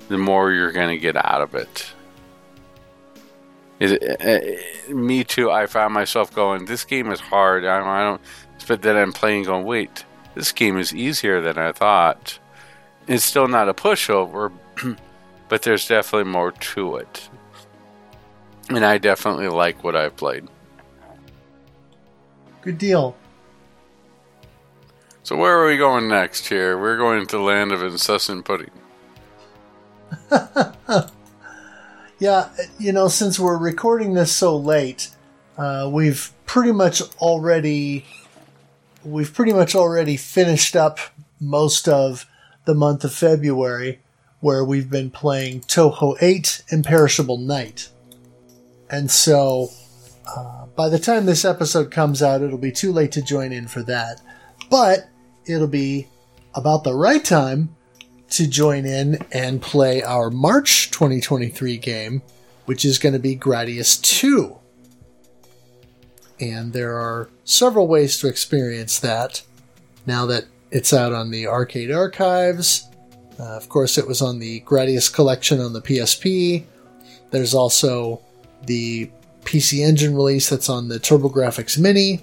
the 0.07 0.17
more 0.17 0.51
you're 0.51 0.71
going 0.71 0.89
to 0.89 0.97
get 0.97 1.15
out 1.15 1.41
of 1.41 1.55
it. 1.55 1.93
Is 3.81 3.93
it, 3.93 4.21
uh, 4.89 4.93
me 4.93 5.23
too. 5.23 5.49
I 5.49 5.65
found 5.65 5.95
myself 5.95 6.31
going, 6.35 6.65
"This 6.65 6.83
game 6.83 7.11
is 7.11 7.19
hard." 7.19 7.65
I, 7.65 7.79
I 7.79 8.03
don't, 8.03 8.21
but 8.67 8.83
then 8.83 8.95
I'm 8.95 9.11
playing, 9.11 9.45
going, 9.45 9.65
"Wait, 9.65 10.05
this 10.35 10.51
game 10.51 10.77
is 10.77 10.93
easier 10.93 11.41
than 11.41 11.57
I 11.57 11.71
thought." 11.71 12.37
It's 13.07 13.25
still 13.25 13.47
not 13.47 13.69
a 13.69 13.73
pushover, 13.73 14.51
but 15.49 15.63
there's 15.63 15.87
definitely 15.87 16.31
more 16.31 16.51
to 16.51 16.97
it. 16.97 17.27
And 18.69 18.85
I 18.85 18.99
definitely 18.99 19.47
like 19.47 19.83
what 19.83 19.95
I've 19.95 20.15
played. 20.15 20.47
Good 22.61 22.77
deal. 22.77 23.15
So 25.23 25.35
where 25.35 25.59
are 25.59 25.65
we 25.65 25.77
going 25.77 26.07
next 26.07 26.47
here? 26.47 26.77
We're 26.77 26.97
going 26.97 27.25
to 27.25 27.37
the 27.37 27.41
land 27.41 27.71
of 27.71 27.81
incessant 27.81 28.45
pudding. 28.45 28.69
yeah, 32.21 32.49
you 32.77 32.91
know, 32.91 33.07
since 33.07 33.39
we're 33.39 33.57
recording 33.57 34.13
this 34.13 34.31
so 34.31 34.55
late, 34.55 35.09
uh, 35.57 35.89
we've 35.91 36.31
pretty 36.45 36.71
much 36.71 37.01
already 37.17 38.05
we've 39.03 39.33
pretty 39.33 39.53
much 39.53 39.73
already 39.73 40.17
finished 40.17 40.75
up 40.75 40.99
most 41.39 41.87
of 41.87 42.27
the 42.65 42.75
month 42.75 43.03
of 43.03 43.11
February, 43.11 44.01
where 44.39 44.63
we've 44.63 44.91
been 44.91 45.09
playing 45.09 45.61
Touhou 45.61 46.15
8 46.21 46.61
Imperishable 46.69 47.39
Night. 47.39 47.89
And 48.91 49.09
so, 49.09 49.69
uh, 50.27 50.67
by 50.75 50.89
the 50.89 50.99
time 50.99 51.25
this 51.25 51.43
episode 51.43 51.89
comes 51.89 52.21
out, 52.21 52.43
it'll 52.43 52.59
be 52.59 52.71
too 52.71 52.91
late 52.91 53.11
to 53.13 53.23
join 53.23 53.51
in 53.51 53.67
for 53.67 53.81
that. 53.81 54.21
But 54.69 55.09
it'll 55.47 55.65
be 55.65 56.07
about 56.53 56.83
the 56.83 56.93
right 56.93 57.25
time 57.25 57.75
to 58.31 58.47
join 58.47 58.85
in 58.85 59.25
and 59.31 59.61
play 59.61 60.01
our 60.01 60.29
March 60.29 60.89
2023 60.91 61.77
game, 61.77 62.21
which 62.65 62.85
is 62.85 62.97
going 62.97 63.13
to 63.13 63.19
be 63.19 63.35
Gradius 63.35 64.01
2. 64.01 64.57
And 66.39 66.73
there 66.73 66.97
are 66.97 67.29
several 67.43 67.87
ways 67.87 68.17
to 68.19 68.27
experience 68.27 68.99
that 68.99 69.43
now 70.05 70.25
that 70.25 70.45
it's 70.71 70.93
out 70.93 71.13
on 71.13 71.29
the 71.29 71.47
Arcade 71.47 71.91
Archives. 71.91 72.87
Uh, 73.39 73.57
of 73.57 73.69
course, 73.69 73.97
it 73.97 74.07
was 74.07 74.21
on 74.21 74.39
the 74.39 74.61
Gradius 74.61 75.13
collection 75.13 75.59
on 75.59 75.73
the 75.73 75.81
PSP. 75.81 76.63
There's 77.31 77.53
also 77.53 78.21
the 78.65 79.11
PC 79.43 79.85
Engine 79.85 80.15
release 80.15 80.49
that's 80.49 80.69
on 80.69 80.87
the 80.87 80.99
TurboGrafx 80.99 81.77
Mini. 81.77 82.21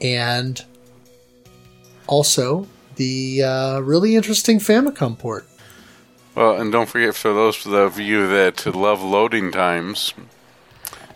And 0.00 0.64
also 2.06 2.66
the 3.02 3.42
uh, 3.42 3.80
really 3.80 4.14
interesting 4.16 4.58
Famicom 4.58 5.18
port. 5.18 5.46
Well, 6.34 6.60
and 6.60 6.72
don't 6.72 6.88
forget 6.88 7.14
for 7.14 7.32
those 7.32 7.66
of 7.66 7.98
you 7.98 8.26
that 8.28 8.64
love 8.74 9.02
loading 9.02 9.52
times, 9.52 10.14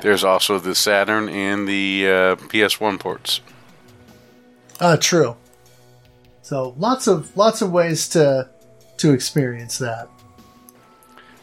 there's 0.00 0.24
also 0.24 0.58
the 0.58 0.74
Saturn 0.74 1.28
and 1.28 1.66
the 1.66 2.06
uh, 2.06 2.36
PS1 2.36 2.98
ports. 2.98 3.40
Uh, 4.78 4.97
true. 4.97 5.36
So 6.42 6.74
lots 6.76 7.06
of 7.06 7.34
lots 7.36 7.62
of 7.62 7.73
ways 7.73 8.08
to 8.10 8.48
to 8.98 9.12
experience 9.12 9.78
that. 9.78 10.08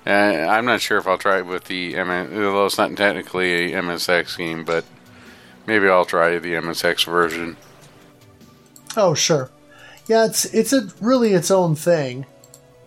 Uh, 0.05 0.09
I'm 0.09 0.65
not 0.65 0.81
sure 0.81 0.97
if 0.97 1.07
I'll 1.07 1.17
try 1.17 1.39
it 1.39 1.45
with 1.45 1.65
the 1.65 1.93
MS, 1.95 2.31
although 2.31 2.65
it's 2.65 2.77
not 2.77 2.95
technically 2.95 3.73
a 3.73 3.81
MSX 3.81 4.37
game, 4.37 4.65
but 4.65 4.83
maybe 5.65 5.87
I'll 5.87 6.05
try 6.05 6.37
the 6.37 6.53
MSX 6.53 7.05
version. 7.05 7.57
Oh 8.95 9.13
sure, 9.13 9.49
yeah, 10.07 10.25
it's 10.25 10.45
it's 10.45 10.73
a 10.73 10.87
really 10.99 11.33
its 11.33 11.51
own 11.51 11.75
thing 11.75 12.25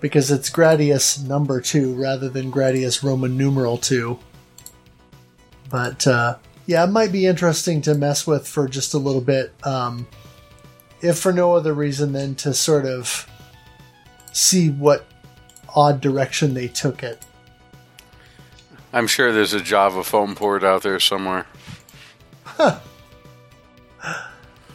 because 0.01 0.31
it's 0.31 0.51
Gradius 0.51 1.25
number 1.27 1.61
two 1.61 1.95
rather 1.95 2.29
than 2.29 2.53
Gradius 2.53 3.03
Roman 3.03 3.37
numeral 3.37 3.79
two. 3.79 4.19
But 5.71 6.07
uh, 6.07 6.37
yeah, 6.67 6.85
it 6.85 6.91
might 6.91 7.13
be 7.13 7.27
interesting 7.27 7.81
to 7.83 7.95
mess 7.95 8.27
with 8.27 8.47
for 8.47 8.69
just 8.69 8.95
a 8.95 8.99
little 8.99 9.21
bit. 9.21 9.53
Um, 9.65 10.07
if 11.01 11.19
for 11.19 11.33
no 11.33 11.55
other 11.55 11.73
reason 11.75 12.13
than 12.13 12.35
to 12.37 12.55
sort 12.55 12.87
of 12.87 13.29
see 14.33 14.71
what 14.71 15.07
odd 15.75 16.01
direction 16.01 16.55
they 16.55 16.69
took 16.69 17.03
it. 17.03 17.23
I'm 18.93 19.07
sure 19.07 19.33
there's 19.33 19.53
a 19.53 19.61
Java 19.61 20.03
phone 20.03 20.35
port 20.35 20.65
out 20.65 20.83
there 20.83 21.01
somewhere. 21.01 21.47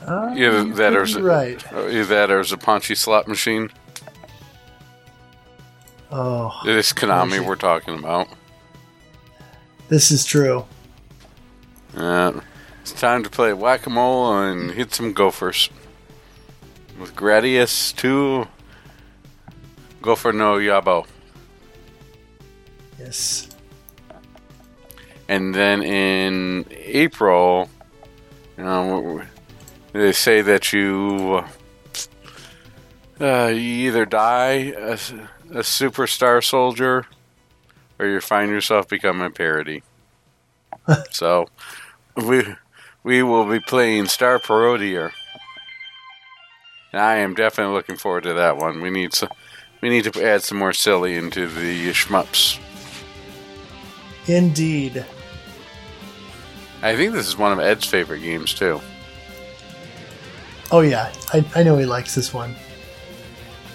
Uh, 0.05 0.33
Either 0.35 0.63
that 0.63 0.93
or 0.93 1.01
could 1.01 1.09
is 1.09 1.15
be 1.15 1.21
it- 1.21 1.23
right. 1.23 1.73
Either 1.73 2.05
that 2.05 2.31
or 2.31 2.39
is 2.39 2.51
a 2.51 2.57
Ponchi 2.57 2.95
slot 2.97 3.27
machine. 3.27 3.69
Oh, 6.11 6.51
It 6.65 6.75
is 6.75 6.91
Konami 6.91 7.39
we're 7.45 7.55
talking 7.55 7.97
about. 7.97 8.27
this 9.89 10.11
is 10.11 10.25
true. 10.25 10.65
Uh, 11.95 12.33
it's 12.81 12.91
time 12.93 13.23
to 13.23 13.30
play 13.30 13.53
whack 13.53 13.85
a 13.85 13.89
mole 13.89 14.38
and 14.41 14.71
hit 14.71 14.93
some 14.93 15.13
gophers. 15.13 15.69
With 16.99 17.15
Gradius 17.15 17.95
2, 17.95 18.47
Gofer 20.01 20.33
no 20.35 20.55
Yabou. 20.55 21.05
Yes. 22.99 23.47
And 25.27 25.55
then 25.55 25.81
in 25.81 26.65
April, 26.71 27.69
you 28.57 28.63
know, 28.65 29.21
they 29.94 30.11
say 30.11 30.42
that 30.42 30.74
you, 30.74 31.44
uh, 33.20 33.48
you 33.48 33.88
either 33.88 34.06
die 34.06 34.74
a, 34.76 34.94
a 34.94 35.64
superstar 35.64 36.44
soldier 36.44 37.06
or 38.00 38.08
you 38.08 38.20
find 38.20 38.50
yourself 38.50 38.88
becoming 38.88 39.28
a 39.28 39.30
parody. 39.30 39.84
so 41.11 41.48
we 42.16 42.44
we 43.03 43.24
will 43.24 43.45
be 43.45 43.60
playing 43.60 44.08
Star 44.08 44.40
Parodier. 44.40 45.11
And 46.92 47.02
I 47.02 47.18
am 47.18 47.34
definitely 47.34 47.74
looking 47.74 47.95
forward 47.95 48.24
to 48.24 48.34
that 48.34 48.58
one. 48.58 48.82
We 48.82 48.90
need 48.90 49.14
some, 49.14 49.30
we 49.82 49.90
need 49.90 50.11
to 50.11 50.24
add 50.24 50.44
some 50.44 50.58
more 50.58 50.74
silly 50.74 51.16
into 51.16 51.48
the 51.48 51.92
shmups. 51.92 52.60
Indeed. 54.28 55.06
I 56.84 56.95
think 56.95 57.14
this 57.14 57.28
is 57.28 57.38
one 57.38 57.52
of 57.52 57.60
Ed's 57.60 57.86
favorite 57.86 58.20
games 58.20 58.53
too. 58.53 58.82
Oh 60.72 60.82
yeah, 60.82 61.11
I, 61.33 61.43
I 61.53 61.64
know 61.64 61.77
he 61.77 61.85
likes 61.85 62.16
this 62.16 62.33
one. 62.33 62.56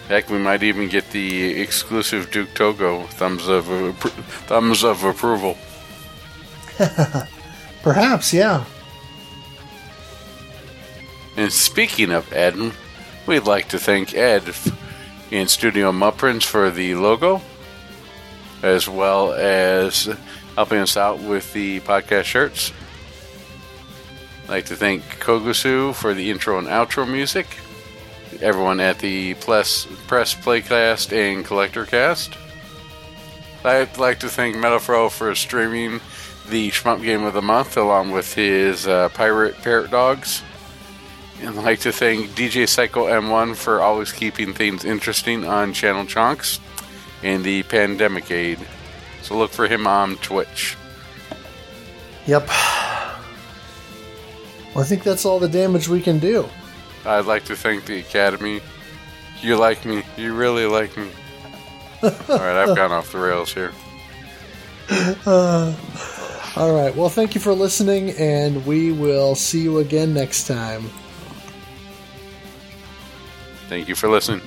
Heck, 0.09 0.31
we 0.31 0.39
might 0.39 0.63
even 0.63 0.89
get 0.89 1.11
the 1.11 1.61
exclusive 1.61 2.31
Duke 2.31 2.55
Togo 2.55 3.03
thumbs 3.05 3.49
of 3.49 3.67
appro- 3.67 4.11
thumbs 4.47 4.85
of 4.85 5.05
approval. 5.05 5.59
Perhaps, 7.83 8.33
yeah. 8.33 8.65
And 11.37 11.53
speaking 11.53 12.13
of 12.13 12.33
Ed, 12.33 12.73
we'd 13.27 13.41
like 13.41 13.69
to 13.69 13.79
thank 13.79 14.15
Ed 14.15 14.55
in 15.31 15.49
Studio 15.49 15.93
Mupprints 15.93 16.45
for 16.45 16.71
the 16.71 16.95
logo, 16.95 17.43
as 18.63 18.89
well 18.89 19.35
as 19.35 20.09
helping 20.55 20.79
us 20.79 20.97
out 20.97 21.19
with 21.19 21.53
the 21.53 21.81
podcast 21.81 22.25
shirts. 22.25 22.73
I'd 24.47 24.51
like 24.51 24.67
to 24.67 24.77
thank 24.77 25.03
Kogusu 25.19 25.93
for 25.93 26.15
the 26.15 26.31
intro 26.31 26.57
and 26.57 26.69
outro 26.69 27.11
music. 27.11 27.49
Everyone 28.41 28.79
at 28.79 29.01
the 29.01 29.35
Press, 29.35 29.89
Press 30.07 30.37
Playcast 30.37 31.13
and 31.13 31.45
Collector 31.45 31.85
Cast. 31.85 32.37
I'd 33.65 33.99
like 33.99 34.21
to 34.21 34.29
thank 34.29 34.55
Metafro 34.55 35.11
for 35.11 35.35
streaming 35.35 36.01
the 36.49 36.71
Shmup 36.71 37.03
Game 37.03 37.25
of 37.25 37.35
the 37.35 37.43
Month 37.43 37.77
along 37.77 38.13
with 38.13 38.35
his 38.35 38.87
uh, 38.87 39.09
Pirate 39.09 39.57
Parrot 39.63 39.91
Dogs. 39.91 40.45
And 41.41 41.49
I'd 41.49 41.65
like 41.65 41.81
to 41.81 41.91
thank 41.91 42.31
DJ 42.31 42.69
Psycho 42.69 43.07
M1 43.07 43.57
for 43.57 43.81
always 43.81 44.13
keeping 44.13 44.55
things 44.55 44.85
interesting 44.85 45.45
on 45.45 45.73
Channel 45.73 46.07
Chunks 46.07 46.61
and 47.25 47.43
the 47.43 47.65
Pandemic 47.65 48.31
Aid. 48.31 48.61
So 49.23 49.37
look 49.37 49.51
for 49.51 49.67
him 49.67 49.89
on 49.89 50.15
Twitch. 50.19 50.77
Yep. 52.29 52.49
Well, 54.77 54.85
I 54.85 54.89
think 54.89 55.05
that's 55.05 55.25
all 55.25 55.39
the 55.39 55.49
damage 55.49 55.89
we 55.89 56.03
can 56.03 56.19
do. 56.19 56.47
I'd 57.07 57.25
like 57.25 57.47
to 57.47 57.57
thank 57.57 57.87
the 57.87 57.99
Academy. 57.99 58.61
You 59.41 59.57
like 59.57 59.87
me. 59.87 60.03
You 60.19 60.35
really 60.35 60.67
like 60.67 60.95
me. 60.99 61.09
Alright, 62.03 62.57
I've 62.57 62.77
gone 62.77 62.93
off 62.93 63.11
the 63.11 63.17
rails 63.17 63.55
here. 63.55 63.73
Uh, 65.25 65.75
all 66.57 66.75
right. 66.75 66.95
Well, 66.95 67.09
thank 67.09 67.35
you 67.35 67.41
for 67.41 67.55
listening, 67.55 68.11
and 68.19 68.67
we 68.67 68.93
will 68.93 69.35
see 69.35 69.63
you 69.63 69.79
again 69.79 70.13
next 70.13 70.47
time. 70.47 70.91
Thank 73.71 73.89
you 73.89 73.95
for 73.95 74.11
listening. 74.11 74.43